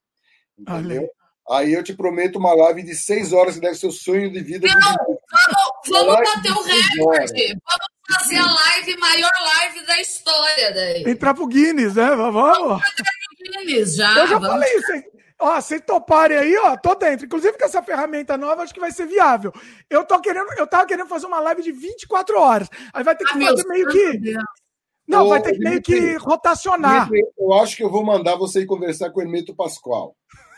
entendeu? 0.58 1.10
Aí 1.50 1.74
eu 1.74 1.84
te 1.84 1.94
prometo 1.94 2.38
uma 2.38 2.54
live 2.54 2.84
de 2.84 2.94
seis 2.94 3.32
horas, 3.32 3.56
que 3.56 3.62
deve 3.62 3.76
ser 3.76 3.88
o 3.88 3.92
sonho 3.92 4.32
de 4.32 4.42
vida. 4.42 4.68
Não, 4.68 4.96
vamos, 4.98 6.08
vamos 6.08 6.34
bater 6.34 6.52
o 6.52 6.62
recorde. 6.62 7.48
Vamos 7.48 7.97
fazer 8.14 8.38
a 8.38 8.46
live, 8.46 8.98
maior 8.98 9.32
live 9.40 9.86
da 9.86 10.02
história 10.02 10.74
daí. 10.74 11.04
Entrar 11.06 11.34
pro 11.34 11.48
Guinness, 11.48 11.96
né? 11.96 12.16
Vamos. 12.16 12.82
Guinness 13.44 13.96
já. 13.96 14.18
Eu 14.18 14.28
já 14.28 14.40
vamos. 14.40 14.48
falei 14.48 14.78
isso, 14.78 14.92
hein? 14.94 15.04
Ó, 15.40 15.62
se 15.62 15.80
toparem 15.80 16.38
aí, 16.38 16.58
ó, 16.58 16.76
tô 16.78 16.96
dentro. 16.96 17.26
Inclusive 17.26 17.58
com 17.58 17.66
essa 17.66 17.84
ferramenta 17.84 18.38
nova, 18.38 18.64
acho 18.64 18.74
que 18.74 18.80
vai 18.80 18.92
ser 18.92 19.06
viável. 19.06 19.54
Eu 19.90 20.04
tô 20.04 20.20
querendo, 20.20 20.48
eu 20.58 20.66
tava 20.66 20.88
querendo 20.88 21.08
fazer 21.08 21.28
uma 21.28 21.40
live 21.40 21.62
de 21.62 21.72
24 21.72 22.40
horas. 22.40 22.70
Aí 22.92 23.04
vai 23.04 23.16
ter 23.16 23.26
que 23.26 23.38
ah, 23.38 23.48
fazer 23.48 23.68
meio 23.68 23.88
que. 23.88 24.18
Deus. 24.18 24.44
Não, 25.08 25.26
Ô, 25.26 25.30
vai 25.30 25.42
ter 25.42 25.54
que 25.54 25.60
meio 25.60 25.82
que 25.82 26.16
rotacionar. 26.16 27.10
Eu 27.38 27.54
acho 27.54 27.78
que 27.78 27.84
eu 27.84 27.90
vou 27.90 28.04
mandar 28.04 28.36
você 28.36 28.62
ir 28.62 28.66
conversar 28.66 29.12
com 29.12 29.20
o 29.20 29.24
Hermeto 29.24 29.56
Pascoal. 29.56 30.18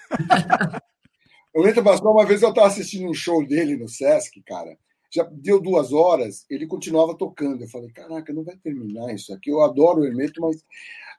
o 1.54 1.60
Hermeto 1.60 1.84
Pascoal, 1.84 2.14
uma 2.14 2.26
vez 2.26 2.42
eu 2.42 2.50
estava 2.50 2.68
assistindo 2.68 3.08
um 3.08 3.14
show 3.14 3.46
dele 3.46 3.76
no 3.76 3.88
Sesc, 3.88 4.42
cara 4.44 4.78
já 5.12 5.24
deu 5.32 5.60
duas 5.60 5.92
horas, 5.92 6.46
ele 6.50 6.68
continuava 6.68 7.18
tocando. 7.18 7.64
Eu 7.64 7.70
falei, 7.70 7.90
caraca, 7.92 8.32
não 8.34 8.44
vai 8.44 8.56
terminar 8.58 9.14
isso 9.14 9.34
aqui. 9.34 9.50
Eu 9.50 9.62
adoro 9.62 10.02
o 10.02 10.06
Hermeto, 10.06 10.42
mas. 10.42 10.64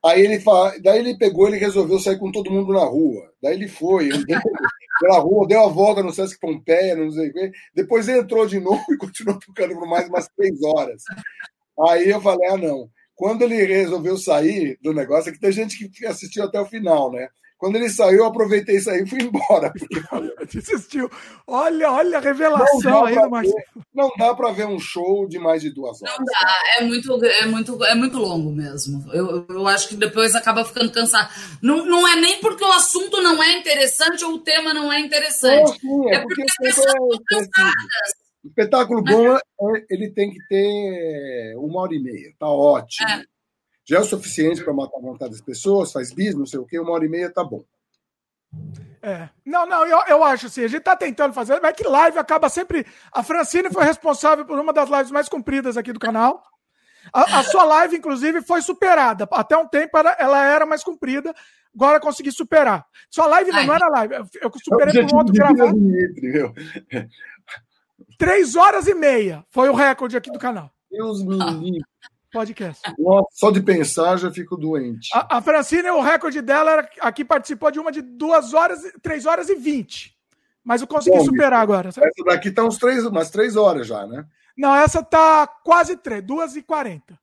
Aí 0.02 0.23
ele 0.23 0.41
fala, 0.41 0.75
daí 0.81 0.99
ele 1.01 1.19
pegou, 1.19 1.47
ele 1.47 1.59
resolveu 1.59 1.99
sair 1.99 2.19
com 2.19 2.33
todo 2.33 2.51
mundo 2.51 2.73
na 2.73 2.85
rua. 2.85 3.31
Daí 3.43 3.55
ele 3.55 3.69
foi, 3.69 4.09
pela 5.01 5.19
rua, 5.19 5.47
deu 5.47 5.60
a 5.60 5.69
volta 5.69 6.02
no 6.02 6.12
Sesc 6.12 6.41
Pompeia, 6.41 6.97
não 6.97 7.10
sei 7.10 7.28
o 7.28 7.33
quê. 7.33 7.52
Depois 7.75 8.09
ele 8.09 8.20
entrou 8.20 8.47
de 8.47 8.59
novo 8.59 8.83
e 8.91 8.97
continuou 8.97 9.39
tocando 9.39 9.75
por 9.75 9.86
mais 9.86 10.09
umas 10.09 10.28
três 10.28 10.62
horas. 10.62 11.02
Aí 11.89 12.09
eu 12.09 12.20
falei, 12.20 12.49
ah, 12.49 12.57
não. 12.57 12.89
Quando 13.15 13.43
ele 13.43 13.62
resolveu 13.67 14.17
sair 14.17 14.78
do 14.81 14.94
negócio, 14.94 15.28
é 15.28 15.33
que 15.33 15.41
tem 15.41 15.52
gente 15.52 15.86
que 15.91 16.07
assistiu 16.07 16.44
até 16.44 16.59
o 16.59 16.65
final, 16.65 17.12
né? 17.12 17.28
Quando 17.60 17.76
ele 17.76 17.90
saiu, 17.90 18.20
eu 18.20 18.24
aproveitei 18.24 18.76
isso 18.76 18.89
aí 18.89 19.02
e 19.02 19.06
fui 19.06 19.20
embora. 19.20 19.70
Porque... 19.70 20.00
Desistiu. 20.50 21.10
Olha, 21.47 21.92
olha 21.92 22.16
a 22.16 22.20
revelação 22.20 23.05
aí 23.05 23.14
do 23.14 23.28
Marcelo. 23.28 23.62
Não 23.94 24.10
dá 24.18 24.34
para 24.34 24.50
ver 24.50 24.66
um 24.66 24.78
show 24.78 25.28
de 25.28 25.39
mais 25.39 25.60
de 25.60 25.68
duas 25.68 26.00
horas. 26.00 26.16
Não 26.18 26.24
dá, 26.24 26.55
é 26.78 26.84
muito, 26.84 27.22
é 27.22 27.47
muito, 27.47 27.84
é 27.84 27.94
muito 27.94 28.16
longo 28.16 28.50
mesmo. 28.50 29.05
Eu, 29.12 29.47
eu 29.47 29.68
acho 29.68 29.90
que 29.90 29.94
depois 29.94 30.34
acaba 30.34 30.64
ficando 30.64 30.90
cansado. 30.90 31.28
Não, 31.60 31.84
não 31.84 32.08
é 32.08 32.16
nem 32.16 32.40
porque 32.40 32.64
o 32.64 32.72
assunto 32.72 33.20
não 33.20 33.42
é 33.42 33.58
interessante 33.58 34.24
ou 34.24 34.36
o 34.36 34.39
tema 34.39 34.72
não 34.72 34.90
é 34.90 34.98
interessante. 34.98 35.78
Não, 35.84 36.02
sim, 36.02 36.08
é, 36.08 36.14
é, 36.14 36.20
porque, 36.20 36.36
porque 36.36 36.42
as 36.42 36.56
pessoas 36.56 36.94
é 36.94 36.98
estão 36.98 37.26
cansadas. 37.28 38.30
Espetáculo 38.42 39.02
bom, 39.05 39.36
é, 39.36 39.40
ele 39.90 40.10
tem 40.12 40.30
que 40.30 40.39
ter 40.48 41.55
uma 41.58 41.82
hora 41.82 41.94
e 41.94 41.98
meia, 42.02 42.32
tá 42.39 42.48
ótimo. 42.48 43.06
É 43.06 43.30
já 43.91 43.97
é 43.97 44.01
o 44.01 44.05
suficiente 44.05 44.62
para 44.62 44.73
matar 44.73 44.99
a 44.99 45.01
vontade 45.01 45.33
das 45.33 45.41
pessoas, 45.41 45.91
faz 45.91 46.12
bis, 46.12 46.33
não 46.36 46.47
sei 46.47 46.60
o 46.60 46.65
quê, 46.65 46.78
uma 46.78 46.93
hora 46.93 47.05
e 47.05 47.09
meia 47.09 47.28
tá 47.28 47.43
bom. 47.43 47.65
É. 49.02 49.28
Não, 49.44 49.67
não, 49.67 49.85
eu, 49.85 49.99
eu 50.07 50.23
acho 50.23 50.47
assim, 50.47 50.62
a 50.62 50.69
gente 50.69 50.85
tá 50.85 50.94
tentando 50.94 51.35
fazer, 51.35 51.59
mas 51.60 51.73
é 51.73 51.73
que 51.73 51.83
live 51.83 52.17
acaba 52.17 52.49
sempre. 52.49 52.86
A 53.12 53.25
Francine 53.25 53.69
foi 53.69 53.85
responsável 53.85 54.44
por 54.44 54.57
uma 54.60 54.73
das 54.73 54.89
lives 54.89 55.10
mais 55.10 55.28
compridas 55.28 55.77
aqui 55.77 55.93
do 55.93 55.99
canal. 55.99 56.41
A, 57.12 57.41
a 57.41 57.43
sua 57.43 57.65
live, 57.65 57.97
inclusive, 57.97 58.43
foi 58.43 58.62
superada. 58.62 59.27
Até 59.33 59.57
um 59.57 59.67
tempo 59.67 59.99
ela, 59.99 60.12
ela 60.20 60.44
era 60.44 60.65
mais 60.65 60.85
comprida, 60.85 61.35
agora 61.75 61.99
consegui 61.99 62.31
superar. 62.31 62.86
Sua 63.10 63.27
live 63.27 63.51
não, 63.51 63.67
não 63.67 63.75
era 63.75 63.89
live, 63.89 64.15
eu 64.41 64.52
superei 64.62 65.05
por 65.05 65.15
um 65.15 65.19
outro 65.19 65.35
gravado. 65.35 65.77
Três 68.17 68.55
horas 68.55 68.86
e 68.86 68.94
meia 68.94 69.44
foi 69.51 69.69
o 69.69 69.75
recorde 69.75 70.17
aqui 70.17 70.31
do 70.31 70.39
canal. 70.39 70.70
Deus 70.89 71.25
me 71.25 71.36
livre 71.36 71.85
podcast. 72.31 72.81
Só 73.33 73.50
de 73.50 73.62
pensar 73.62 74.17
já 74.17 74.31
fico 74.31 74.57
doente. 74.57 75.09
A, 75.15 75.39
a 75.39 75.42
Francine, 75.42 75.91
o 75.91 76.00
recorde 76.00 76.41
dela 76.41 76.70
era, 76.70 76.91
aqui 77.00 77.25
participou 77.25 77.70
de 77.70 77.78
uma 77.78 77.92
de 77.92 78.02
duas 78.02 78.55
horas, 78.55 78.81
três 79.02 79.26
horas 79.26 79.49
e 79.49 79.55
vinte. 79.55 80.17
Mas 80.62 80.81
eu 80.81 80.86
consegui 80.86 81.17
Bom, 81.17 81.25
superar 81.25 81.60
agora. 81.60 81.89
Essa 81.89 82.00
daqui 82.26 82.50
tá 82.50 82.65
uns 82.65 82.78
três, 82.78 83.05
umas 83.05 83.31
três 83.31 83.57
horas 83.57 83.86
já, 83.86 84.07
né? 84.07 84.26
Não, 84.57 84.75
essa 84.75 85.02
tá 85.02 85.47
quase 85.47 85.97
três, 85.97 86.23
duas 86.23 86.55
e 86.55 86.62
quarenta. 86.62 87.18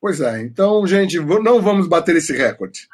Pois 0.00 0.20
é, 0.20 0.40
então, 0.40 0.86
gente, 0.86 1.18
não 1.18 1.60
vamos 1.60 1.86
bater 1.86 2.16
esse 2.16 2.32
recorde. 2.36 2.88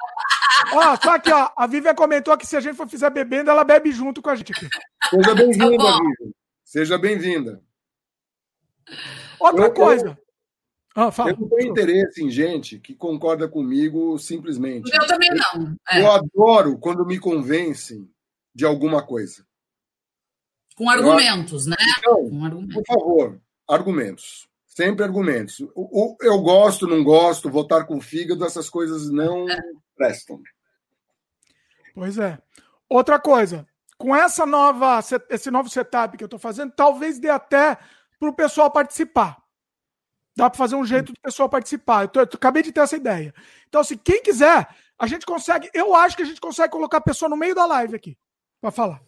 Ó, 0.73 0.97
só 0.97 1.15
aqui, 1.15 1.31
ó, 1.33 1.51
a 1.57 1.67
Vivian 1.67 1.95
comentou 1.95 2.37
que 2.37 2.47
se 2.47 2.57
a 2.57 2.61
gente 2.61 2.77
for 2.77 2.89
fizer 2.89 3.11
bebendo, 3.11 3.51
ela 3.51 3.63
bebe 3.63 3.93
junto 3.93 4.21
com 4.21 4.31
a 4.31 4.35
gente 4.35 4.53
aqui. 4.53 4.69
Seja 5.11 5.35
bem-vinda, 5.35 5.85
tá 5.85 5.93
Vivian. 5.93 6.33
Seja 6.65 6.99
bem-vinda. 6.99 7.63
Outra 9.39 9.67
eu, 9.67 9.73
coisa. 9.73 10.19
Ah, 10.99 11.11
eu 11.29 11.37
não 11.37 11.49
tenho 11.51 11.71
interesse 11.71 12.25
em 12.25 12.31
gente 12.31 12.79
que 12.79 12.95
concorda 12.95 13.47
comigo 13.47 14.19
simplesmente. 14.19 14.91
Eu 14.95 15.07
também 15.07 15.29
não. 15.29 15.77
É. 15.91 16.01
Eu 16.01 16.11
adoro 16.11 16.79
quando 16.79 17.05
me 17.05 17.19
convencem 17.19 18.11
de 18.55 18.65
alguma 18.65 19.05
coisa. 19.05 19.47
Com 20.75 20.89
argumentos, 20.89 21.67
eu... 21.67 21.71
né? 21.71 21.77
Então, 21.99 22.31
Com 22.31 22.45
argumentos. 22.47 22.75
por 22.75 22.85
favor, 22.87 23.41
argumentos. 23.69 24.49
Sempre 24.65 25.05
argumentos. 25.05 25.61
Eu 26.21 26.41
gosto, 26.41 26.87
não 26.87 27.05
gosto, 27.05 27.51
votar 27.51 27.87
com 27.87 28.01
fígado, 28.01 28.45
essas 28.47 28.71
coisas 28.71 29.11
não 29.11 29.49
é. 29.51 29.61
prestam. 29.95 30.41
Pois 31.95 32.17
é. 32.19 32.39
Outra 32.89 33.19
coisa, 33.19 33.67
com 33.99 34.17
essa 34.17 34.47
nova, 34.47 35.01
esse 35.29 35.51
novo 35.51 35.69
setup 35.69 36.17
que 36.17 36.25
eu 36.25 36.27
estou 36.27 36.39
fazendo, 36.39 36.73
talvez 36.75 37.19
dê 37.19 37.29
até 37.29 37.77
para 38.19 38.31
o 38.31 38.35
pessoal 38.35 38.71
participar. 38.71 39.46
Dá 40.37 40.51
para 40.51 40.59
fazer 40.59 40.77
um 40.77 40.85
jeito 40.85 41.13
do 41.13 41.21
pessoal 41.21 41.49
participar. 41.49 42.03
Eu, 42.03 42.09
tô, 42.09 42.21
eu 42.21 42.29
acabei 42.31 42.63
de 42.63 42.71
ter 42.71 42.81
essa 42.81 42.97
ideia. 42.97 43.35
Então, 43.69 43.83
se 43.83 43.97
quem 43.97 44.23
quiser, 44.23 44.69
a 44.99 45.07
gente 45.07 45.25
consegue. 45.25 45.71
Eu 45.73 45.95
acho 45.95 46.15
que 46.15 46.23
a 46.23 46.27
gente 46.27 46.41
consegue 46.41 46.73
colocar 46.73 46.99
a 46.99 47.03
pessoa 47.03 47.29
no 47.29 47.37
meio 47.37 47.55
da 47.55 47.65
live 47.65 47.97
aqui 47.97 48.19
para 48.61 48.71
falar. 48.71 49.01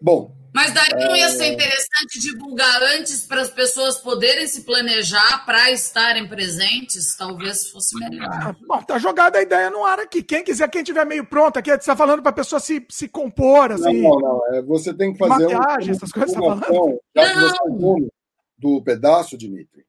Bom. 0.00 0.36
Mas 0.54 0.72
daí 0.72 0.88
não 0.94 1.16
ia 1.16 1.28
ser 1.30 1.52
interessante 1.52 2.20
divulgar 2.20 2.82
antes 2.82 3.24
para 3.24 3.40
as 3.40 3.50
pessoas 3.50 3.98
poderem 3.98 4.46
se 4.46 4.62
planejar 4.62 5.44
para 5.44 5.70
estarem 5.70 6.28
presentes? 6.28 7.16
Talvez 7.16 7.68
fosse 7.70 7.98
melhor. 7.98 8.28
Ah, 8.30 8.54
bom, 8.66 8.82
tá 8.82 8.98
jogada 8.98 9.38
a 9.38 9.42
ideia 9.42 9.70
no 9.70 9.84
ar 9.84 10.00
aqui. 10.00 10.22
Quem 10.22 10.44
quiser, 10.44 10.68
quem 10.68 10.82
tiver 10.82 11.04
meio 11.04 11.24
pronto 11.24 11.58
aqui, 11.58 11.70
você 11.70 11.76
está 11.76 11.96
falando 11.96 12.22
para 12.22 12.30
a 12.30 12.34
pessoa 12.34 12.60
se, 12.60 12.84
se 12.90 13.08
compor. 13.08 13.72
Assim, 13.72 14.02
não, 14.02 14.10
não, 14.10 14.20
não. 14.20 14.54
É, 14.54 14.62
você 14.62 14.92
tem 14.94 15.12
que 15.12 15.18
fazer 15.18 15.48
maquiagem, 15.48 15.92
um, 15.92 15.96
essas 15.96 16.12
coisas. 16.12 16.32
Tá 16.32 16.40
falando. 16.40 17.00
Já 17.16 17.32
que 17.32 17.40
você 17.40 17.56
é 17.56 17.70
dono 17.70 18.12
do 18.58 18.82
pedaço, 18.82 19.36
Dimitri 19.36 19.87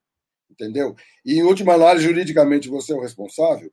entendeu? 0.59 0.95
E 1.25 1.39
em 1.39 1.43
última 1.43 1.73
análise, 1.73 2.05
juridicamente, 2.05 2.67
você 2.69 2.91
é 2.93 2.95
o 2.95 3.01
responsável. 3.01 3.71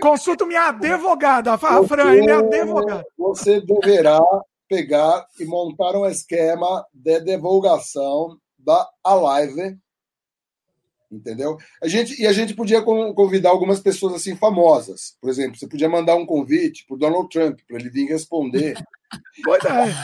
Consulto 0.00 0.46
minha 0.46 0.68
advogada, 0.68 1.54
a 1.54 1.58
Fran, 1.58 2.14
é 2.14 2.32
advogada. 2.32 3.04
Você 3.18 3.60
deverá 3.60 4.20
pegar 4.68 5.26
e 5.38 5.44
montar 5.44 5.96
um 5.96 6.06
esquema 6.06 6.86
de 6.92 7.20
divulgação 7.20 8.38
da 8.58 8.88
live, 9.04 9.78
Entendeu? 11.14 11.56
A 11.80 11.86
gente, 11.86 12.20
e 12.20 12.26
a 12.26 12.32
gente 12.32 12.54
podia 12.54 12.82
convidar 12.82 13.50
algumas 13.50 13.78
pessoas 13.78 14.14
assim 14.14 14.34
famosas. 14.34 15.16
Por 15.20 15.30
exemplo, 15.30 15.56
você 15.56 15.68
podia 15.68 15.88
mandar 15.88 16.16
um 16.16 16.26
convite 16.26 16.84
para 16.86 16.94
o 16.94 16.98
Donald 16.98 17.28
Trump 17.28 17.60
para 17.68 17.78
ele 17.78 17.88
vir 17.88 18.08
responder. 18.08 18.74
Boa 19.44 19.56
ideia. 19.58 19.94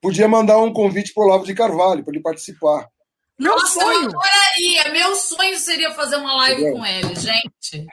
Podia 0.00 0.28
mandar 0.28 0.58
um 0.58 0.72
convite 0.72 1.12
para 1.12 1.24
o 1.24 1.26
Olavo 1.26 1.44
de 1.44 1.54
Carvalho 1.54 2.04
para 2.04 2.14
ele 2.14 2.22
participar. 2.22 2.88
Meu 3.38 3.52
Nossa, 3.52 3.80
sonho. 3.80 4.02
eu 4.02 4.08
adoraria. 4.08 4.92
Meu 4.92 5.16
sonho 5.16 5.58
seria 5.58 5.92
fazer 5.92 6.16
uma 6.16 6.34
live 6.36 6.62
Entendeu? 6.62 6.78
com 6.78 6.86
ele, 6.86 7.14
gente. 7.14 7.86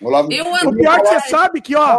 Olavo, 0.00 0.32
eu 0.32 0.46
o 0.46 0.74
pior 0.74 1.00
que 1.00 1.08
você 1.08 1.28
sabe 1.28 1.60
que, 1.60 1.76
ó. 1.76 1.98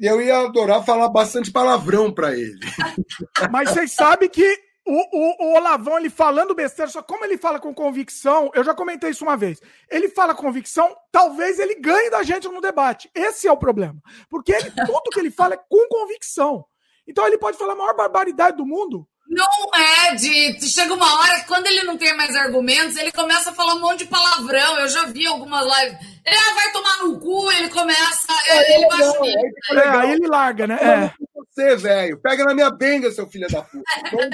Eu 0.00 0.20
ia 0.20 0.38
adorar 0.38 0.84
falar 0.84 1.08
bastante 1.08 1.52
palavrão 1.52 2.12
para 2.12 2.32
ele. 2.36 2.58
Mas 3.50 3.70
vocês 3.70 3.92
sabem 3.92 4.28
que 4.28 4.44
o, 4.86 4.92
o, 4.92 5.46
o, 5.46 5.56
Olavão, 5.56 5.98
ele 5.98 6.10
falando 6.10 6.54
besteira, 6.54 6.90
só 6.90 7.02
como 7.02 7.24
ele 7.24 7.38
fala 7.38 7.58
com 7.58 7.72
convicção, 7.72 8.50
eu 8.54 8.64
já 8.64 8.74
comentei 8.74 9.10
isso 9.10 9.24
uma 9.24 9.36
vez. 9.36 9.60
Ele 9.90 10.08
fala 10.08 10.34
com 10.34 10.42
convicção, 10.42 10.94
talvez 11.10 11.58
ele 11.58 11.76
ganhe 11.76 12.10
da 12.10 12.22
gente 12.22 12.48
no 12.48 12.60
debate. 12.60 13.08
Esse 13.14 13.46
é 13.46 13.52
o 13.52 13.56
problema. 13.56 13.96
Porque 14.28 14.52
ele, 14.52 14.70
tudo 14.70 15.10
que 15.10 15.20
ele 15.20 15.30
fala 15.30 15.54
é 15.54 15.56
com 15.56 15.88
convicção. 15.88 16.66
Então 17.06 17.26
ele 17.26 17.38
pode 17.38 17.56
falar 17.56 17.72
a 17.72 17.76
maior 17.76 17.96
barbaridade 17.96 18.56
do 18.56 18.66
mundo. 18.66 19.08
Não 19.34 19.80
é, 19.80 20.14
de. 20.14 20.68
Chega 20.68 20.94
uma 20.94 21.18
hora 21.18 21.40
que 21.40 21.48
quando 21.48 21.66
ele 21.66 21.82
não 21.82 21.98
tem 21.98 22.16
mais 22.16 22.36
argumentos, 22.36 22.96
ele 22.96 23.10
começa 23.10 23.50
a 23.50 23.54
falar 23.54 23.74
um 23.74 23.80
monte 23.80 24.00
de 24.00 24.06
palavrão. 24.06 24.78
Eu 24.78 24.88
já 24.88 25.06
vi 25.06 25.26
algumas 25.26 25.64
lives. 25.64 25.98
Ele 26.24 26.36
ah, 26.36 26.54
vai 26.54 26.72
tomar 26.72 26.98
no 26.98 27.18
cu, 27.18 27.50
ele 27.50 27.68
começa. 27.68 28.32
É, 28.48 28.76
ele 28.76 28.88
baixa 28.88 29.18
o 29.18 29.22
nível. 29.22 29.52
É, 29.72 29.88
aí 29.88 30.12
ele 30.12 30.28
larga, 30.28 30.66
né? 30.68 30.78
É. 30.80 31.24
Você, 31.34 31.76
velho. 31.76 32.20
Pega 32.20 32.44
na 32.44 32.54
minha 32.54 32.70
benga, 32.70 33.10
seu 33.10 33.26
filho 33.26 33.48
da 33.48 33.62
puta. 33.62 33.84
Então, 34.06 34.30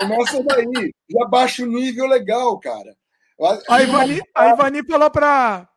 começa 0.08 0.42
daí. 0.42 0.94
Já 1.10 1.26
baixa 1.26 1.62
o 1.62 1.66
nível 1.66 2.06
legal, 2.06 2.58
cara. 2.58 2.96
A 3.68 3.82
Ivani, 3.82 4.20
a 4.34 4.48
Ivani 4.48 4.82
falou 4.82 5.10
pra. 5.10 5.68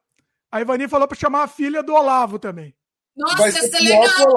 A 0.51 0.61
Ivani 0.61 0.87
falou 0.87 1.07
pra 1.07 1.17
chamar 1.17 1.43
a 1.43 1.47
filha 1.47 1.83
do 1.83 1.93
Olavo 1.93 2.39
também. 2.39 2.73
Nossa, 3.15 3.37
vai 3.37 3.51
ser, 3.51 3.67
ser 3.69 3.83
legal. 3.83 4.27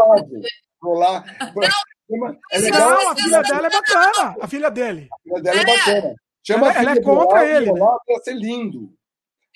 Olavo. 0.82 1.26
É 2.50 2.58
legal. 2.58 2.90
Não, 2.90 3.10
a 3.10 3.16
filha 3.16 3.42
dela 3.42 3.66
é 3.66 3.70
bacana. 3.70 4.36
A 4.40 4.48
filha 4.48 4.70
dele. 4.70 5.08
A 5.10 5.22
filha 5.22 5.42
dela 5.42 5.58
é, 5.58 5.62
é 5.62 5.64
bacana. 5.64 6.14
Chama 6.46 6.68
ela, 6.68 6.78
ela 6.78 6.92
é 6.92 7.02
contra 7.02 7.46
ele. 7.46 7.70
Olavo 7.70 8.00
ia 8.08 8.18
ser 8.22 8.34
lindo. 8.34 8.92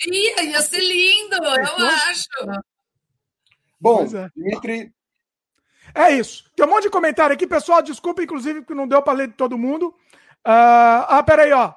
Ia, 0.07 0.43
ia 0.43 0.63
ser 0.63 0.81
lindo, 0.81 1.37
eu 1.37 1.87
acho. 1.87 2.27
Bom, 3.81 4.05
é. 4.05 4.29
Dimitri. 4.35 4.93
É 5.95 6.11
isso. 6.13 6.45
Tem 6.57 6.67
um 6.67 6.71
monte 6.71 6.85
de 6.85 6.91
comentário 6.91 7.35
aqui, 7.35 7.47
pessoal. 7.47 7.83
Desculpa, 7.83 8.23
inclusive, 8.23 8.65
que 8.65 8.75
não 8.75 8.89
deu 8.89 9.03
para 9.03 9.13
ler 9.13 9.29
de 9.29 9.35
todo 9.35 9.59
mundo. 9.59 9.89
Uh, 10.47 11.07
ah, 11.09 11.23
peraí, 11.25 11.53
ó. 11.53 11.75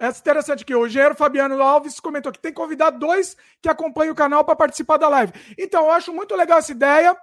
É 0.00 0.08
interessante 0.08 0.62
aqui. 0.62 0.74
O 0.74 0.86
engenheiro 0.86 1.14
Fabiano 1.14 1.60
Alves 1.60 1.98
comentou 1.98 2.30
que 2.30 2.38
tem 2.38 2.52
que 2.52 2.56
convidar 2.56 2.90
dois 2.90 3.36
que 3.60 3.68
acompanham 3.68 4.12
o 4.12 4.16
canal 4.16 4.44
para 4.44 4.54
participar 4.54 4.96
da 4.96 5.08
live. 5.08 5.32
Então, 5.58 5.86
eu 5.86 5.90
acho 5.90 6.12
muito 6.12 6.36
legal 6.36 6.58
essa 6.58 6.70
ideia. 6.70 7.16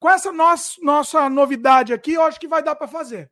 Com 0.00 0.08
essa 0.08 0.32
nossa, 0.32 0.72
nossa 0.82 1.28
novidade 1.28 1.92
aqui, 1.92 2.14
eu 2.14 2.22
acho 2.22 2.40
que 2.40 2.48
vai 2.48 2.62
dar 2.62 2.74
para 2.74 2.88
fazer. 2.88 3.26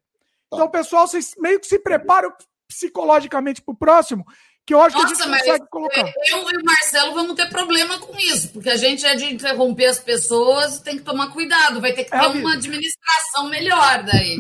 Tá. 0.51 0.57
Então, 0.57 0.69
pessoal, 0.69 1.09
vocês 1.09 1.35
meio 1.39 1.59
que 1.59 1.67
se 1.67 1.79
preparam 1.79 2.31
psicologicamente 2.69 3.63
para 3.63 3.73
o 3.73 3.77
próximo, 3.77 4.25
que 4.67 4.75
eu 4.75 4.83
acho 4.83 4.95
Nossa, 4.95 5.15
que 5.17 5.23
a 5.23 5.25
gente 5.25 5.39
consegue 5.39 5.67
colocar. 5.71 6.13
Eu 6.31 6.51
e 6.51 6.57
o 6.59 6.65
Marcelo 6.65 7.15
vamos 7.15 7.35
ter 7.35 7.49
problema 7.49 7.99
com 7.99 8.15
isso, 8.19 8.51
porque 8.53 8.69
a 8.69 8.77
gente 8.77 9.07
é 9.07 9.17
de 9.17 9.33
interromper 9.33 9.87
as 9.87 9.99
pessoas 9.99 10.77
e 10.77 10.85
tem 10.85 10.99
que 10.99 11.05
tomar 11.05 11.33
cuidado, 11.33 11.81
vai 11.81 11.95
ter 11.95 12.05
que 12.05 12.15
é 12.15 12.21
ter 12.21 12.27
uma 12.27 12.53
administração 12.53 13.49
melhor 13.49 14.05
daí. 14.05 14.37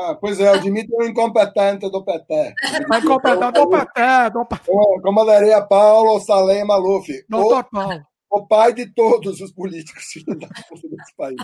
Ah, 0.00 0.16
pois 0.20 0.40
é, 0.40 0.50
o 0.50 0.60
Dimitri 0.60 0.92
é 0.92 1.04
um 1.04 1.08
incompetente 1.08 1.88
do 1.88 2.04
PT. 2.04 2.54
incompetente 3.00 3.52
do 3.52 3.70
PT. 3.70 4.30
Do 4.32 4.46
PT. 4.46 5.00
Como 5.00 5.24
daria 5.24 5.62
Paulo 5.62 6.18
Salem 6.18 6.64
Maluf. 6.64 7.06
Doutor 7.28 7.60
o, 7.60 7.70
Paulo. 7.70 8.02
O 8.28 8.46
pai 8.48 8.72
de 8.72 8.92
todos 8.92 9.40
os 9.40 9.52
políticos 9.52 10.04
desse 10.26 11.16
país. 11.16 11.36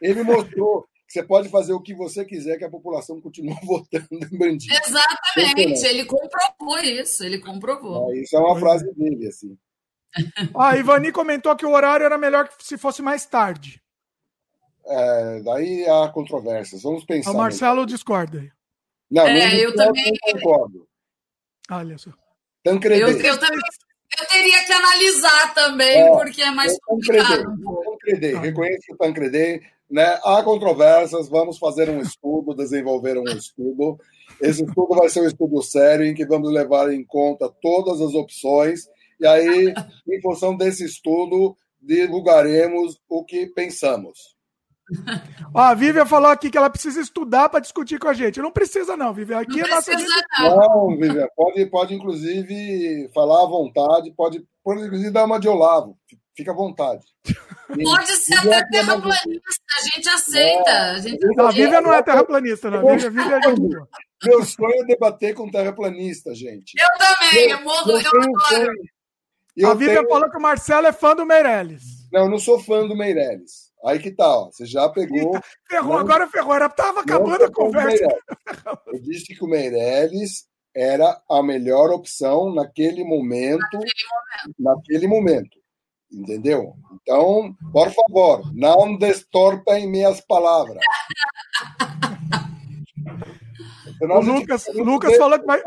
Ele 0.00 0.22
mostrou 0.22 0.88
você 1.10 1.24
pode 1.24 1.48
fazer 1.48 1.72
o 1.72 1.80
que 1.80 1.92
você 1.92 2.24
quiser, 2.24 2.56
que 2.56 2.64
a 2.64 2.70
população 2.70 3.20
continua 3.20 3.56
votando 3.64 4.06
em 4.12 4.38
bandido. 4.38 4.72
Exatamente, 4.72 5.84
ele 5.84 6.04
comprovou 6.04 6.78
isso, 6.78 7.24
ele 7.24 7.38
comprovou. 7.40 8.12
É, 8.12 8.20
isso 8.20 8.36
é 8.36 8.38
uma 8.38 8.58
frase 8.58 8.94
dele, 8.94 9.26
assim. 9.26 9.58
A 10.56 10.76
Ivani 10.76 11.10
comentou 11.10 11.54
que 11.56 11.66
o 11.66 11.72
horário 11.72 12.04
era 12.04 12.16
melhor 12.16 12.48
que 12.48 12.64
se 12.64 12.78
fosse 12.78 13.02
mais 13.02 13.26
tarde. 13.26 13.82
É, 14.86 15.40
daí 15.42 15.84
há 15.88 16.08
controvérsias. 16.08 16.82
Vamos 16.82 17.04
pensar. 17.04 17.32
O 17.32 17.36
Marcelo 17.36 17.84
discorda. 17.86 18.48
Não, 19.10 19.26
é, 19.26 19.56
eu 19.56 19.74
também 19.74 20.12
concordo. 20.22 20.88
Olha 21.70 21.98
só. 21.98 22.10
Tancredê. 22.62 23.02
Eu, 23.02 23.08
eu 23.08 23.38
também 23.38 23.60
eu 24.20 24.26
teria 24.26 24.64
que 24.64 24.72
analisar 24.72 25.54
também, 25.54 26.02
é, 26.02 26.10
porque 26.10 26.42
é 26.42 26.50
mais 26.50 26.76
complicado. 26.80 27.44
Tancredê, 27.84 28.36
reconheço 28.36 28.92
o 28.92 28.96
Tancredê 28.96 29.62
né? 29.90 30.18
Há 30.24 30.42
controvérsias, 30.42 31.28
vamos 31.28 31.58
fazer 31.58 31.90
um 31.90 32.00
estudo, 32.00 32.54
desenvolver 32.54 33.18
um 33.18 33.24
estudo. 33.24 33.98
Esse 34.40 34.64
estudo 34.64 34.94
vai 34.94 35.08
ser 35.08 35.22
um 35.22 35.26
estudo 35.26 35.62
sério 35.62 36.06
em 36.06 36.14
que 36.14 36.26
vamos 36.26 36.52
levar 36.52 36.92
em 36.92 37.04
conta 37.04 37.52
todas 37.60 38.00
as 38.00 38.14
opções 38.14 38.88
e 39.20 39.26
aí, 39.26 39.74
em 40.08 40.20
função 40.22 40.56
desse 40.56 40.82
estudo, 40.82 41.54
divulgaremos 41.80 42.98
o 43.06 43.22
que 43.22 43.46
pensamos. 43.48 44.34
Ó, 45.54 45.60
a 45.60 45.74
Vivian 45.74 46.06
falou 46.06 46.30
aqui 46.30 46.50
que 46.50 46.56
ela 46.56 46.70
precisa 46.70 47.00
estudar 47.00 47.50
para 47.50 47.60
discutir 47.60 47.98
com 47.98 48.08
a 48.08 48.14
gente. 48.14 48.40
Não 48.40 48.50
precisa, 48.50 48.96
não, 48.96 49.12
Vivian. 49.12 49.40
Aqui 49.40 49.58
não 49.58 49.66
é 49.66 49.70
nossa 49.70 49.96
gente... 49.96 50.10
Não, 50.40 50.88
Vivian, 50.96 51.26
pode, 51.36 51.66
pode 51.66 51.94
inclusive 51.94 53.10
falar 53.14 53.44
à 53.44 53.46
vontade, 53.46 54.10
pode, 54.16 54.42
pode 54.64 54.86
inclusive 54.86 55.10
dar 55.10 55.26
uma 55.26 55.38
de 55.38 55.48
Olavo. 55.48 55.96
Fica 56.40 56.52
à 56.52 56.54
vontade. 56.54 57.04
Pode 57.84 58.12
ser 58.12 58.34
até 58.38 58.66
terraplanista, 58.68 59.62
a 59.76 59.82
gente 59.84 60.08
aceita. 60.08 60.70
A, 60.70 60.98
gente 60.98 61.40
a 61.40 61.50
Vivian 61.50 61.80
não 61.82 61.92
é 61.92 62.02
terraplanista, 62.02 62.70
não. 62.70 62.88
A 62.88 62.96
Vivian, 62.96 63.10
Vivian 63.10 63.36
é 63.36 63.52
de 63.52 63.60
Meu 64.24 64.42
sonho 64.42 64.82
é 64.82 64.86
debater 64.86 65.34
com 65.34 65.50
terraplanista, 65.50 66.34
gente. 66.34 66.72
Eu 66.80 66.88
também, 66.98 67.50
eu 67.50 67.60
morro, 67.62 67.90
eu, 67.90 68.00
eu 68.00 68.22
adoro. 68.56 68.72
Eu 69.54 69.70
a 69.70 69.74
Vivian 69.74 69.96
tenho... 69.96 70.08
falou 70.08 70.30
que 70.30 70.38
o 70.38 70.40
Marcelo 70.40 70.86
é 70.86 70.92
fã 70.92 71.14
do 71.14 71.26
Meirelles. 71.26 71.82
Não, 72.10 72.22
eu 72.22 72.30
não 72.30 72.38
sou 72.38 72.58
fã 72.58 72.88
do 72.88 72.96
Meirelles. 72.96 73.70
Aí 73.84 73.98
que 73.98 74.10
tá, 74.10 74.26
ó. 74.26 74.46
Você 74.46 74.64
já 74.64 74.88
pegou. 74.88 75.38
Ferrou, 75.68 75.92
não... 75.92 75.98
agora 75.98 76.26
ferrou. 76.26 76.54
Era, 76.54 76.70
tava 76.70 77.00
acabando 77.00 77.44
a 77.44 77.52
conversa. 77.52 78.08
Eu 78.86 78.98
disse 79.02 79.34
que 79.34 79.44
o 79.44 79.48
Meirelles 79.48 80.48
era 80.74 81.20
a 81.30 81.42
melhor 81.42 81.90
opção 81.90 82.54
naquele 82.54 83.04
momento. 83.04 83.60
Naquele 83.60 84.06
momento. 84.08 84.54
Naquele 84.58 85.06
momento. 85.06 85.59
Entendeu? 86.12 86.74
Então, 87.02 87.54
por 87.72 87.92
favor, 87.92 88.42
não 88.52 88.96
destorpem 88.96 89.88
minhas 89.88 90.20
palavras. 90.20 90.78
o 94.00 94.20
Lucas, 94.20 94.66
Lucas 94.74 95.16
falou 95.16 95.38
que 95.38 95.46
vai, 95.46 95.62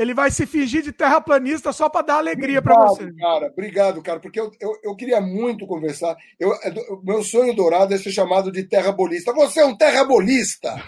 ele 0.00 0.14
vai 0.14 0.30
se 0.30 0.46
fingir 0.46 0.82
de 0.82 0.92
terraplanista 0.92 1.72
só 1.72 1.88
para 1.88 2.06
dar 2.06 2.16
alegria 2.16 2.62
para 2.62 2.74
você. 2.86 3.12
Cara, 3.14 3.48
obrigado, 3.48 4.02
cara, 4.02 4.18
porque 4.18 4.40
eu, 4.40 4.50
eu, 4.60 4.72
eu 4.82 4.96
queria 4.96 5.20
muito 5.20 5.66
conversar. 5.66 6.16
Eu, 6.38 6.52
meu 7.02 7.22
sonho 7.22 7.54
dourado 7.54 7.92
é 7.92 7.98
ser 7.98 8.10
chamado 8.10 8.50
de 8.50 8.64
terrabolista. 8.64 9.32
Você 9.34 9.60
é 9.60 9.66
um 9.66 9.76
terrabolista! 9.76 10.82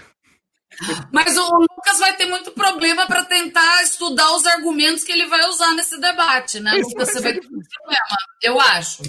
Mas 1.12 1.36
o 1.36 1.66
Lucas 1.82 1.98
vai 1.98 2.16
ter 2.16 2.26
muito 2.26 2.52
problema 2.52 3.06
para 3.08 3.24
tentar 3.24 3.82
estudar 3.82 4.32
os 4.36 4.46
argumentos 4.46 5.02
que 5.02 5.10
ele 5.10 5.26
vai 5.26 5.44
usar 5.48 5.74
nesse 5.74 6.00
debate, 6.00 6.60
né, 6.60 6.78
Isso 6.78 6.90
Lucas? 6.90 7.10
Você 7.10 7.20
vai 7.20 7.32
ter 7.34 7.50
muito 7.50 7.68
problema, 7.68 8.16
eu 8.40 8.60
acho. 8.60 9.02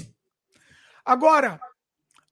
Agora, 1.06 1.60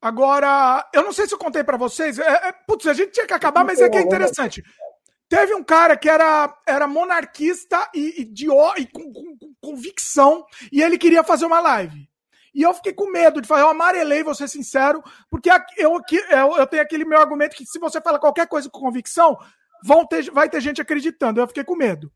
agora, 0.01 0.89
eu 0.93 1.03
não 1.03 1.13
sei 1.13 1.27
se 1.27 1.35
eu 1.35 1.37
contei 1.37 1.63
para 1.63 1.77
vocês. 1.77 2.17
É, 2.17 2.47
é, 2.47 2.51
putz, 2.51 2.87
a 2.87 2.93
gente 2.93 3.11
tinha 3.11 3.27
que 3.27 3.33
acabar, 3.33 3.63
mas 3.63 3.79
é 3.79 3.87
que 3.87 3.97
é 3.97 4.01
interessante. 4.01 4.63
Teve 5.29 5.53
um 5.53 5.63
cara 5.63 5.95
que 5.95 6.09
era, 6.09 6.57
era 6.67 6.87
monarquista 6.87 7.87
e, 7.93 8.21
e 8.21 8.25
de, 8.25 8.47
e 8.47 8.85
com, 8.87 9.13
com, 9.13 9.37
com 9.37 9.53
convicção, 9.61 10.43
e 10.71 10.81
ele 10.81 10.97
queria 10.97 11.23
fazer 11.23 11.45
uma 11.45 11.59
live. 11.59 12.09
E 12.53 12.63
eu 12.63 12.73
fiquei 12.73 12.93
com 12.93 13.09
medo 13.09 13.39
de 13.39 13.47
falar, 13.47 13.61
eu 13.61 13.69
amarelei, 13.69 14.23
vou 14.23 14.35
ser 14.35 14.47
sincero, 14.47 15.01
porque 15.29 15.49
eu, 15.77 16.01
eu, 16.29 16.57
eu 16.57 16.67
tenho 16.67 16.81
aquele 16.81 17.05
meu 17.05 17.19
argumento 17.19 17.55
que 17.55 17.65
se 17.65 17.79
você 17.79 18.01
fala 18.01 18.19
qualquer 18.19 18.47
coisa 18.47 18.69
com 18.69 18.79
convicção, 18.79 19.37
vão 19.83 20.05
ter, 20.05 20.31
vai 20.31 20.49
ter 20.49 20.61
gente 20.61 20.81
acreditando. 20.81 21.39
Eu 21.39 21.47
fiquei 21.47 21.63
com 21.63 21.75
medo. 21.75 22.11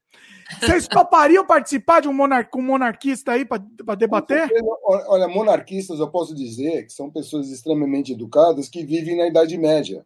Vocês 0.59 0.87
topariam 0.89 1.45
participar 1.45 2.01
de 2.01 2.07
um, 2.07 2.13
monar, 2.13 2.49
um 2.55 2.61
monarquista 2.61 3.31
aí 3.33 3.45
para 3.45 3.95
debater? 3.95 4.49
Olha, 4.83 5.27
monarquistas 5.27 5.99
eu 5.99 6.09
posso 6.09 6.33
dizer 6.33 6.85
que 6.85 6.93
são 6.93 7.09
pessoas 7.09 7.49
extremamente 7.49 8.13
educadas 8.13 8.69
que 8.69 8.85
vivem 8.85 9.17
na 9.17 9.27
Idade 9.27 9.57
Média. 9.57 10.05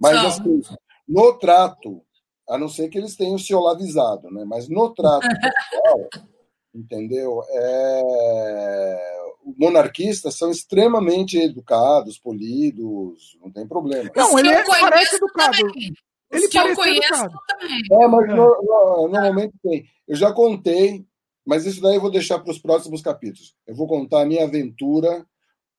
Mas 0.00 0.16
assim, 0.24 0.62
no 1.06 1.32
trato, 1.38 2.02
a 2.48 2.56
não 2.56 2.68
ser 2.68 2.88
que 2.88 2.98
eles 2.98 3.16
tenham 3.16 3.38
se 3.38 3.54
olavizado, 3.54 4.30
né? 4.30 4.44
Mas 4.44 4.68
no 4.68 4.94
trato 4.94 5.26
pessoal, 5.28 6.08
entendeu? 6.74 7.42
É 7.48 9.18
monarquistas 9.56 10.36
são 10.36 10.50
extremamente 10.50 11.38
educados, 11.38 12.18
polidos, 12.18 13.38
não 13.40 13.50
tem 13.50 13.66
problema. 13.66 14.10
Não, 14.14 14.38
ele 14.38 14.50
é, 14.50 14.62
parece 14.64 15.16
educado. 15.16 15.56
Também. 15.56 15.92
Ele 16.30 16.48
que 16.48 16.58
eu 16.58 16.74
conheço 16.74 17.14
educado. 17.14 17.38
também. 17.46 17.80
É, 17.90 18.06
mas 18.06 18.28
no, 18.28 18.36
no, 18.36 19.08
normalmente 19.08 19.54
tem. 19.62 19.84
Eu 20.06 20.16
já 20.16 20.32
contei 20.32 21.06
mas 21.48 21.64
isso 21.64 21.80
daí 21.80 21.94
eu 21.94 22.00
vou 22.02 22.10
deixar 22.10 22.38
para 22.40 22.50
os 22.50 22.58
próximos 22.58 23.00
capítulos. 23.00 23.56
Eu 23.66 23.74
vou 23.74 23.88
contar 23.88 24.20
a 24.20 24.26
minha 24.26 24.44
aventura 24.44 25.24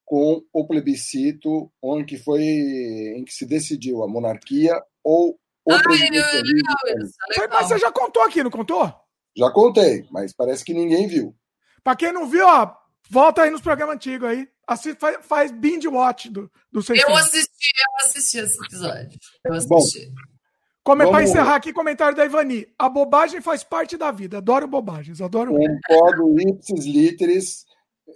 com 0.04 0.44
o 0.52 0.66
plebiscito, 0.66 1.72
onde 1.80 2.06
que 2.06 2.18
foi 2.18 2.42
em 2.42 3.24
que 3.24 3.32
se 3.32 3.46
decidiu 3.46 4.02
a 4.02 4.08
monarquia 4.08 4.82
ou 5.04 5.40
o 5.64 5.72
isso, 5.76 7.16
Mas 7.52 7.68
você 7.68 7.78
já 7.78 7.92
contou 7.92 8.24
aqui, 8.24 8.42
não 8.42 8.50
contou? 8.50 8.92
Já 9.38 9.52
contei, 9.52 10.08
mas 10.10 10.34
parece 10.34 10.66
que 10.66 10.74
ninguém 10.74 11.08
viu. 11.08 11.36
Pra 11.84 11.96
quem 11.96 12.12
não 12.12 12.28
viu, 12.28 12.48
ó, 12.48 12.74
volta 13.08 13.44
aí 13.44 13.52
nos 13.52 13.62
programas 13.62 13.98
antigos 13.98 14.28
aí. 14.28 14.50
Assiste, 14.66 15.00
faz, 15.00 15.24
faz 15.24 15.52
binge 15.52 15.88
watch 15.88 16.32
do, 16.32 16.52
do 16.72 16.80
Eu 16.80 17.16
assisti, 17.16 17.70
eu 17.78 18.08
assisti 18.08 18.40
esse 18.40 18.66
episódio. 18.66 19.20
Eu 19.46 19.68
Bom, 19.68 19.78
assisti. 19.78 20.08
Como 20.08 20.39
é 20.88 20.96
vamos- 20.96 21.22
encerrar 21.30 21.56
aqui, 21.56 21.72
comentário 21.74 22.16
da 22.16 22.26
Ivani. 22.26 22.68
A 22.78 22.90
bobagem 22.90 23.42
faz 23.42 23.64
parte 23.64 23.98
da 23.98 24.12
vida. 24.12 24.38
Adoro 24.38 24.68
bobagens, 24.68 25.22
adoro. 25.22 25.54
Concordo, 25.54 26.40
ipsis 26.42 26.86
literis. 26.86 27.66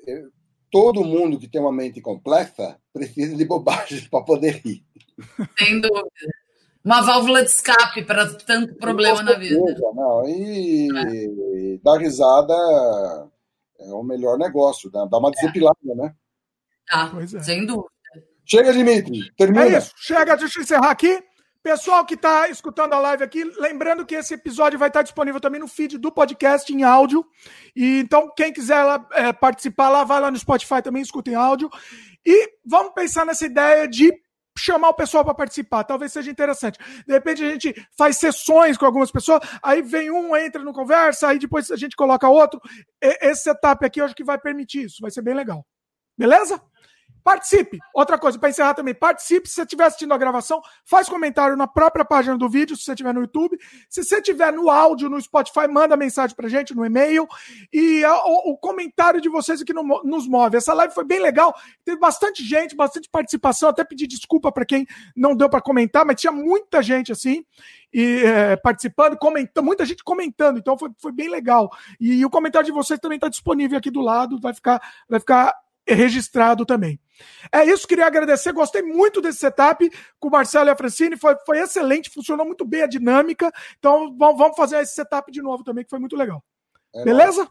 eh, 0.08 0.24
Todo 0.72 1.04
mundo 1.06 1.38
que 1.38 1.48
tem 1.48 1.62
uma 1.62 1.72
mente 1.72 2.02
complexa 2.02 2.80
precisa 2.92 3.36
de 3.36 3.46
bobagem 3.46 4.08
para 4.10 4.24
poder 4.26 4.60
rir. 4.66 4.84
Sem 5.60 5.80
dúvida. 5.80 6.10
Uma 6.84 7.02
válvula 7.02 7.44
de 7.44 7.50
escape 7.50 8.04
para 8.04 8.34
tanto 8.40 8.74
problema 8.76 9.22
na 9.22 9.34
vida. 9.36 9.60
Não, 9.94 10.24
e 10.28 11.80
dar 11.84 11.98
risada 12.00 12.54
é 13.80 13.94
o 13.94 14.02
melhor 14.04 14.38
negócio, 14.40 14.90
dá 14.90 15.06
dá 15.06 15.18
uma 15.20 15.30
desepilada, 15.32 15.78
né? 15.96 16.14
Tá, 16.90 17.10
Pois 17.14 17.34
é. 17.36 17.40
sem 17.44 17.66
dúvida. 17.66 17.88
Chega, 18.46 18.74
Dimitri, 18.74 19.32
termina. 19.38 19.66
É 19.66 19.78
isso. 19.78 19.94
Chega, 19.96 20.36
deixa 20.36 20.60
eu 20.60 20.64
encerrar 20.64 20.90
aqui. 20.90 21.24
Pessoal 21.64 22.06
que 22.06 22.16
está 22.16 22.50
escutando 22.50 22.92
a 22.92 23.00
live 23.00 23.24
aqui, 23.24 23.42
lembrando 23.58 24.06
que 24.06 24.16
esse 24.16 24.34
episódio 24.34 24.78
vai 24.78 24.90
estar 24.90 25.02
disponível 25.02 25.40
também 25.40 25.62
no 25.62 25.68
feed 25.68 25.98
do 25.98 26.12
podcast 26.12 26.72
em 26.74 26.84
áudio. 26.84 27.26
E 27.74 28.00
então, 28.00 28.30
quem 28.36 28.52
quiser 28.52 28.84
lá, 28.84 29.08
é, 29.14 29.32
participar 29.32 29.88
lá, 29.88 30.04
vai 30.04 30.20
lá 30.20 30.30
no 30.30 30.38
Spotify 30.38 30.82
também, 30.82 31.02
escuta 31.02 31.32
em 31.32 31.36
áudio. 31.36 31.70
E 32.26 32.50
vamos 32.66 32.94
pensar 32.94 33.26
nessa 33.26 33.46
ideia 33.46 33.88
de 33.88 34.12
chamar 34.58 34.90
o 34.90 34.94
pessoal 34.94 35.24
para 35.24 35.34
participar. 35.34 35.86
Talvez 35.86 36.12
seja 36.12 36.30
interessante. 36.30 36.78
De 37.08 37.14
repente 37.14 37.42
a 37.42 37.50
gente 37.52 37.88
faz 37.98 38.18
sessões 38.18 38.78
com 38.78 38.86
algumas 38.86 39.10
pessoas, 39.10 39.40
aí 39.64 39.82
vem 39.82 40.12
um, 40.12 40.36
entra 40.36 40.62
no 40.62 40.74
conversa, 40.74 41.30
aí 41.30 41.40
depois 41.40 41.72
a 41.72 41.78
gente 41.78 41.96
coloca 41.96 42.28
outro. 42.28 42.60
E- 43.02 43.30
Esse 43.30 43.44
setup 43.44 43.86
aqui 43.86 44.02
eu 44.02 44.06
acho 44.06 44.14
que 44.16 44.24
vai 44.24 44.38
permitir 44.38 44.84
isso. 44.84 44.98
Vai 45.00 45.12
ser 45.12 45.22
bem 45.22 45.34
legal. 45.34 45.66
Beleza? 46.18 46.62
Participe. 47.24 47.80
Outra 47.94 48.18
coisa, 48.18 48.38
para 48.38 48.50
encerrar 48.50 48.74
também, 48.74 48.94
participe. 48.94 49.48
Se 49.48 49.56
você 49.56 49.62
estiver 49.62 49.86
assistindo 49.86 50.14
a 50.14 50.18
gravação, 50.18 50.62
faz 50.84 51.08
comentário 51.08 51.56
na 51.56 51.68
própria 51.68 52.04
página 52.04 52.38
do 52.38 52.50
vídeo, 52.50 52.76
se 52.76 52.84
você 52.84 52.92
estiver 52.92 53.14
no 53.14 53.22
YouTube. 53.22 53.58
Se 53.90 54.04
você 54.04 54.18
estiver 54.18 54.52
no 54.52 54.70
áudio, 54.70 55.10
no 55.10 55.22
Spotify, 55.22 55.68
manda 55.70 55.96
mensagem 55.96 56.36
pra 56.36 56.50
gente 56.50 56.76
no 56.76 56.86
e-mail. 56.86 57.28
E 57.72 58.04
o, 58.06 58.52
o 58.52 58.58
comentário 58.58 59.22
de 59.22 59.30
vocês 59.30 59.62
no- 59.74 60.04
nos 60.04 60.28
move. 60.28 60.58
Essa 60.58 60.74
live 60.74 60.94
foi 60.94 61.06
bem 61.06 61.20
legal. 61.20 61.56
Teve 61.86 62.00
bastante 62.00 62.44
gente, 62.44 62.76
bastante 62.76 63.10
participação. 63.10 63.70
Até 63.70 63.84
pedir 63.84 64.08
desculpa 64.08 64.52
para 64.52 64.66
quem 64.66 64.86
não 65.16 65.36
deu 65.36 65.50
para 65.50 65.62
comentar, 65.62 66.06
mas 66.06 66.20
tinha 66.20 66.32
muita 66.32 66.82
gente 66.82 67.12
assim 67.12 67.46
e 67.94 68.24
é, 68.26 68.56
participando, 68.56 69.16
comentando, 69.18 69.64
muita 69.64 69.86
gente 69.86 70.04
comentando. 70.04 70.58
Então 70.58 70.78
foi, 70.78 70.90
foi 70.98 71.12
bem 71.12 71.30
legal. 71.30 71.70
E, 72.00 72.26
o 72.26 72.30
comentário 72.30 72.66
de 72.66 72.72
vocês 72.72 73.00
também 73.00 73.18
está 73.18 73.30
disponível 73.30 73.78
aqui 73.78 73.92
do 73.92 74.02
lado. 74.02 74.40
Vai 74.42 74.54
ficar, 74.54 74.82
vai 75.08 75.20
ficar 75.20 75.56
registrado 75.88 76.66
também. 76.66 77.00
É 77.52 77.64
isso, 77.66 77.88
queria 77.88 78.06
agradecer. 78.06 78.52
Gostei 78.52 78.82
muito 78.82 79.22
desse 79.22 79.40
setup 79.40 79.90
com 80.20 80.28
o 80.28 80.32
Marcelo 80.32 80.70
e 80.70 80.72
a 80.72 80.76
Francine. 80.76 81.18
Foi, 81.18 81.36
foi 81.46 81.60
excelente, 81.60 82.10
funcionou 82.10 82.46
muito 82.46 82.66
bem 82.66 82.82
a 82.82 82.88
dinâmica. 82.88 83.52
Então 83.78 84.16
vamos, 84.18 84.38
vamos 84.38 84.58
fazer 84.58 84.80
esse 84.80 84.94
setup 84.94 85.32
de 85.32 85.42
novo 85.42 85.64
também, 85.64 85.84
que 85.84 85.90
foi 85.90 86.00
muito 86.00 86.16
legal. 86.16 86.44
É 86.96 87.04
Beleza? 87.04 87.48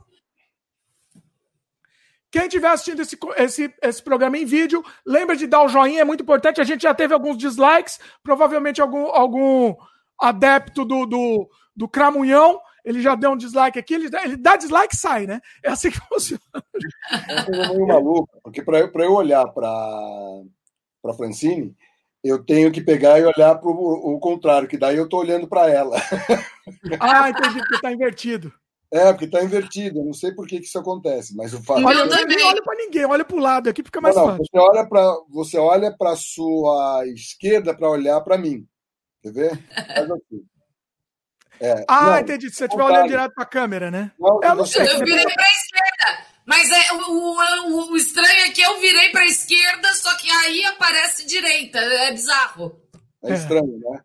Quem 2.30 2.44
estiver 2.44 2.70
assistindo 2.70 3.02
esse, 3.02 3.18
esse, 3.36 3.74
esse 3.82 4.02
programa 4.02 4.38
em 4.38 4.46
vídeo, 4.46 4.82
lembra 5.04 5.36
de 5.36 5.46
dar 5.46 5.62
o 5.64 5.68
joinha, 5.68 6.00
é 6.00 6.04
muito 6.04 6.22
importante. 6.22 6.62
A 6.62 6.64
gente 6.64 6.82
já 6.82 6.94
teve 6.94 7.12
alguns 7.12 7.36
dislikes, 7.36 8.00
provavelmente 8.22 8.80
algum, 8.80 9.04
algum 9.08 9.76
adepto 10.18 10.82
do, 10.82 11.04
do, 11.04 11.50
do 11.76 11.86
Cramunhão. 11.86 12.58
Ele 12.84 13.00
já 13.00 13.14
deu 13.14 13.30
um 13.30 13.36
dislike 13.36 13.78
aqui, 13.78 13.94
ele, 13.94 14.10
dá- 14.10 14.24
ele 14.24 14.36
dá 14.36 14.56
dislike 14.56 14.94
e 14.94 14.98
sai, 14.98 15.26
né? 15.26 15.40
É 15.62 15.70
assim 15.70 15.90
que 15.90 15.98
funciona. 16.08 16.42
É 17.10 17.68
meio 17.68 17.86
maluca, 17.86 18.38
porque 18.42 18.62
para 18.62 18.80
eu, 18.80 18.90
pra 18.92 19.04
eu 19.04 19.12
olhar 19.12 19.46
para 19.48 19.68
a 19.68 21.14
Francine, 21.14 21.74
eu 22.24 22.44
tenho 22.44 22.70
que 22.72 22.80
pegar 22.80 23.18
e 23.18 23.24
olhar 23.24 23.54
para 23.56 23.68
o 23.70 24.18
contrário, 24.20 24.68
que 24.68 24.78
daí 24.78 24.96
eu 24.96 25.04
estou 25.04 25.20
olhando 25.20 25.46
para 25.48 25.68
ela. 25.70 25.96
Ah, 27.00 27.28
entendi, 27.28 27.58
porque 27.58 27.80
tá 27.82 27.90
invertido. 27.92 28.52
É, 28.92 29.10
porque 29.12 29.24
está 29.24 29.42
invertido, 29.42 29.98
eu 29.98 30.04
não 30.04 30.12
sei 30.12 30.30
por 30.32 30.46
que, 30.46 30.60
que 30.60 30.66
isso 30.66 30.78
acontece, 30.78 31.34
mas 31.34 31.52
o 31.52 31.60
fato 31.62 31.80
Eu 31.80 31.86
Olha, 31.86 31.98
é 32.02 32.08
também. 32.08 32.38
não 32.38 32.48
olha 32.48 32.62
pra 32.62 32.74
ninguém, 32.76 33.04
olha 33.04 33.24
pro 33.24 33.38
lado 33.38 33.68
aqui, 33.68 33.82
fica 33.82 34.00
mais 34.00 34.14
não, 34.14 34.22
não, 34.22 34.30
fácil. 34.36 34.44
você 34.46 34.58
olha 34.58 34.86
para 34.88 35.16
você 35.30 35.58
olha 35.58 35.96
para 35.96 36.14
sua 36.14 37.04
esquerda 37.08 37.74
para 37.74 37.88
olhar 37.90 38.20
para 38.20 38.38
mim. 38.38 38.64
Quer 39.22 39.32
ver? 39.32 39.50
Faz 39.74 40.10
assim. 40.10 40.44
É, 41.62 41.84
Ah, 41.86 42.02
não, 42.10 42.18
entendi. 42.18 42.50
Se 42.50 42.56
você 42.56 42.64
estiver 42.64 42.82
olhando 42.82 43.08
direto 43.08 43.32
pra 43.34 43.44
câmera, 43.46 43.90
né? 43.90 44.10
não, 44.18 44.40
Eu 44.42 44.54
não 44.56 44.66
sei. 44.66 44.82
Eu 44.82 44.98
virei 44.98 45.24
para 45.24 45.44
a 45.44 45.50
esquerda. 45.50 46.26
Mas 46.44 46.70
é, 46.72 46.92
o, 46.94 46.96
o, 46.98 47.92
o 47.92 47.96
estranho 47.96 48.40
é 48.46 48.50
que 48.50 48.60
eu 48.60 48.80
virei 48.80 49.10
para 49.10 49.20
a 49.22 49.26
esquerda, 49.26 49.92
só 49.94 50.16
que 50.16 50.28
aí 50.28 50.64
aparece 50.64 51.24
direita. 51.24 51.78
É 51.78 52.10
bizarro. 52.10 52.80
É 53.24 53.34
estranho, 53.34 53.78
né? 53.78 54.00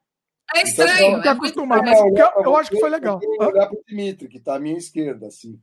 É 0.56 0.60
Então, 0.62 0.86
estranho. 0.86 1.12
não 1.14 1.22
tá 1.24 1.32
é 1.32 1.34
muito 1.34 1.46
acostumado, 1.48 1.84
mas- 1.84 2.00
eu- 2.00 2.44
eu 2.44 2.56
acho 2.56 2.70
que 2.70 2.80
foi 2.80 2.90
legal. 2.92 3.16
eu 3.16 3.20
tenho 3.22 3.38
que 3.38 3.44
Hã? 3.44 3.48
olhar 3.48 3.66
para 3.68 3.78
o 3.80 3.84
Dimitri, 3.88 4.28
que 4.30 4.38
está 4.38 4.56
à 4.56 4.60
minha 4.60 4.78
esquerda, 4.78 5.26
assim. 5.28 5.60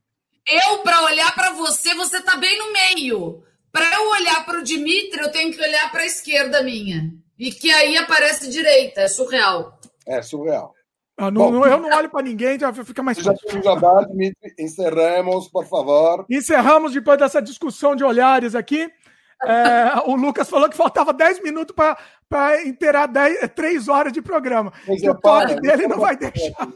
Eu, 0.46 0.78
para 0.78 1.00
olhar 1.04 1.32
para 1.34 1.50
você, 1.52 1.94
você 1.94 2.20
tá 2.20 2.36
bem 2.36 2.58
no 2.58 2.72
meio. 2.72 3.42
Para 3.72 3.94
eu 3.94 4.10
olhar 4.10 4.44
para 4.44 4.58
o 4.58 4.62
Dimitri, 4.62 5.20
eu 5.22 5.30
tenho 5.30 5.52
que 5.52 5.60
olhar 5.62 5.90
para 5.90 6.02
a 6.02 6.06
esquerda 6.06 6.62
minha. 6.62 7.10
E 7.38 7.50
que 7.52 7.70
aí 7.70 7.96
aparece 7.96 8.50
direita. 8.50 9.00
É 9.02 9.08
surreal. 9.08 9.78
É 10.06 10.20
surreal. 10.20 10.74
Ah, 11.16 11.30
não- 11.30 11.52
Bom. 11.52 11.64
eu 11.66 11.78
não 11.78 11.88
olho 11.96 12.10
pra 12.10 12.22
ninguém, 12.22 12.58
já 12.58 12.72
fica 12.72 13.02
mais 13.02 13.18
Já 13.18 13.32
fácil. 13.32 13.62
jabá, 13.62 14.02
Dimitri. 14.04 14.52
Encerramos, 14.58 15.48
por 15.48 15.64
favor. 15.66 16.26
Encerramos 16.28 16.92
depois 16.92 17.18
dessa 17.18 17.40
discussão 17.40 17.94
de 17.94 18.02
olhares 18.02 18.54
aqui. 18.56 18.90
É, 19.44 20.00
o 20.06 20.16
Lucas 20.16 20.48
falou 20.48 20.68
que 20.68 20.76
faltava 20.76 21.12
10 21.12 21.40
minutos 21.42 21.74
para 22.28 22.62
inteirar 22.66 23.06
10, 23.06 23.48
3 23.54 23.88
horas 23.88 24.12
de 24.12 24.20
programa. 24.22 24.72
Pois 24.86 25.02
E 25.02 25.06
é, 25.06 25.10
o 25.10 25.14
toque 25.14 25.46
para, 25.54 25.60
dele 25.60 25.86
não 25.86 25.98
vai 25.98 26.16
para, 26.16 26.30
deixar. 26.30 26.66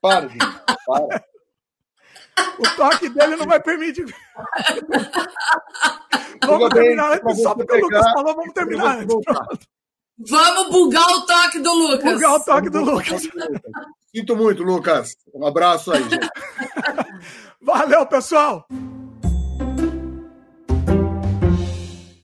Para, 0.00 0.28
para. 0.86 1.24
O 2.58 2.76
toque 2.76 3.08
dele 3.10 3.36
não 3.36 3.46
vai 3.46 3.60
permitir. 3.60 4.06
Vamos 6.44 6.68
terminar 6.70 7.12
antes. 7.12 7.42
Só 7.42 7.54
porque 7.54 7.72
o 7.74 7.80
Lucas 7.80 8.04
falou, 8.12 8.34
vamos 8.34 8.52
terminar 8.52 8.96
antes. 8.98 9.06
voltar. 9.06 9.46
Vamos 10.18 10.70
bugar 10.70 11.06
o 11.08 11.26
toque 11.26 11.58
do 11.58 11.72
Lucas. 11.72 12.14
Bugar 12.14 12.34
o 12.34 12.44
toque 12.44 12.70
do 12.70 12.80
Lucas. 12.80 13.22
Sinto 14.14 14.36
muito, 14.36 14.62
Lucas. 14.62 15.16
Um 15.34 15.46
abraço 15.46 15.92
aí, 15.92 16.02
gente. 16.08 16.28
Valeu, 17.62 18.06
pessoal. 18.06 18.66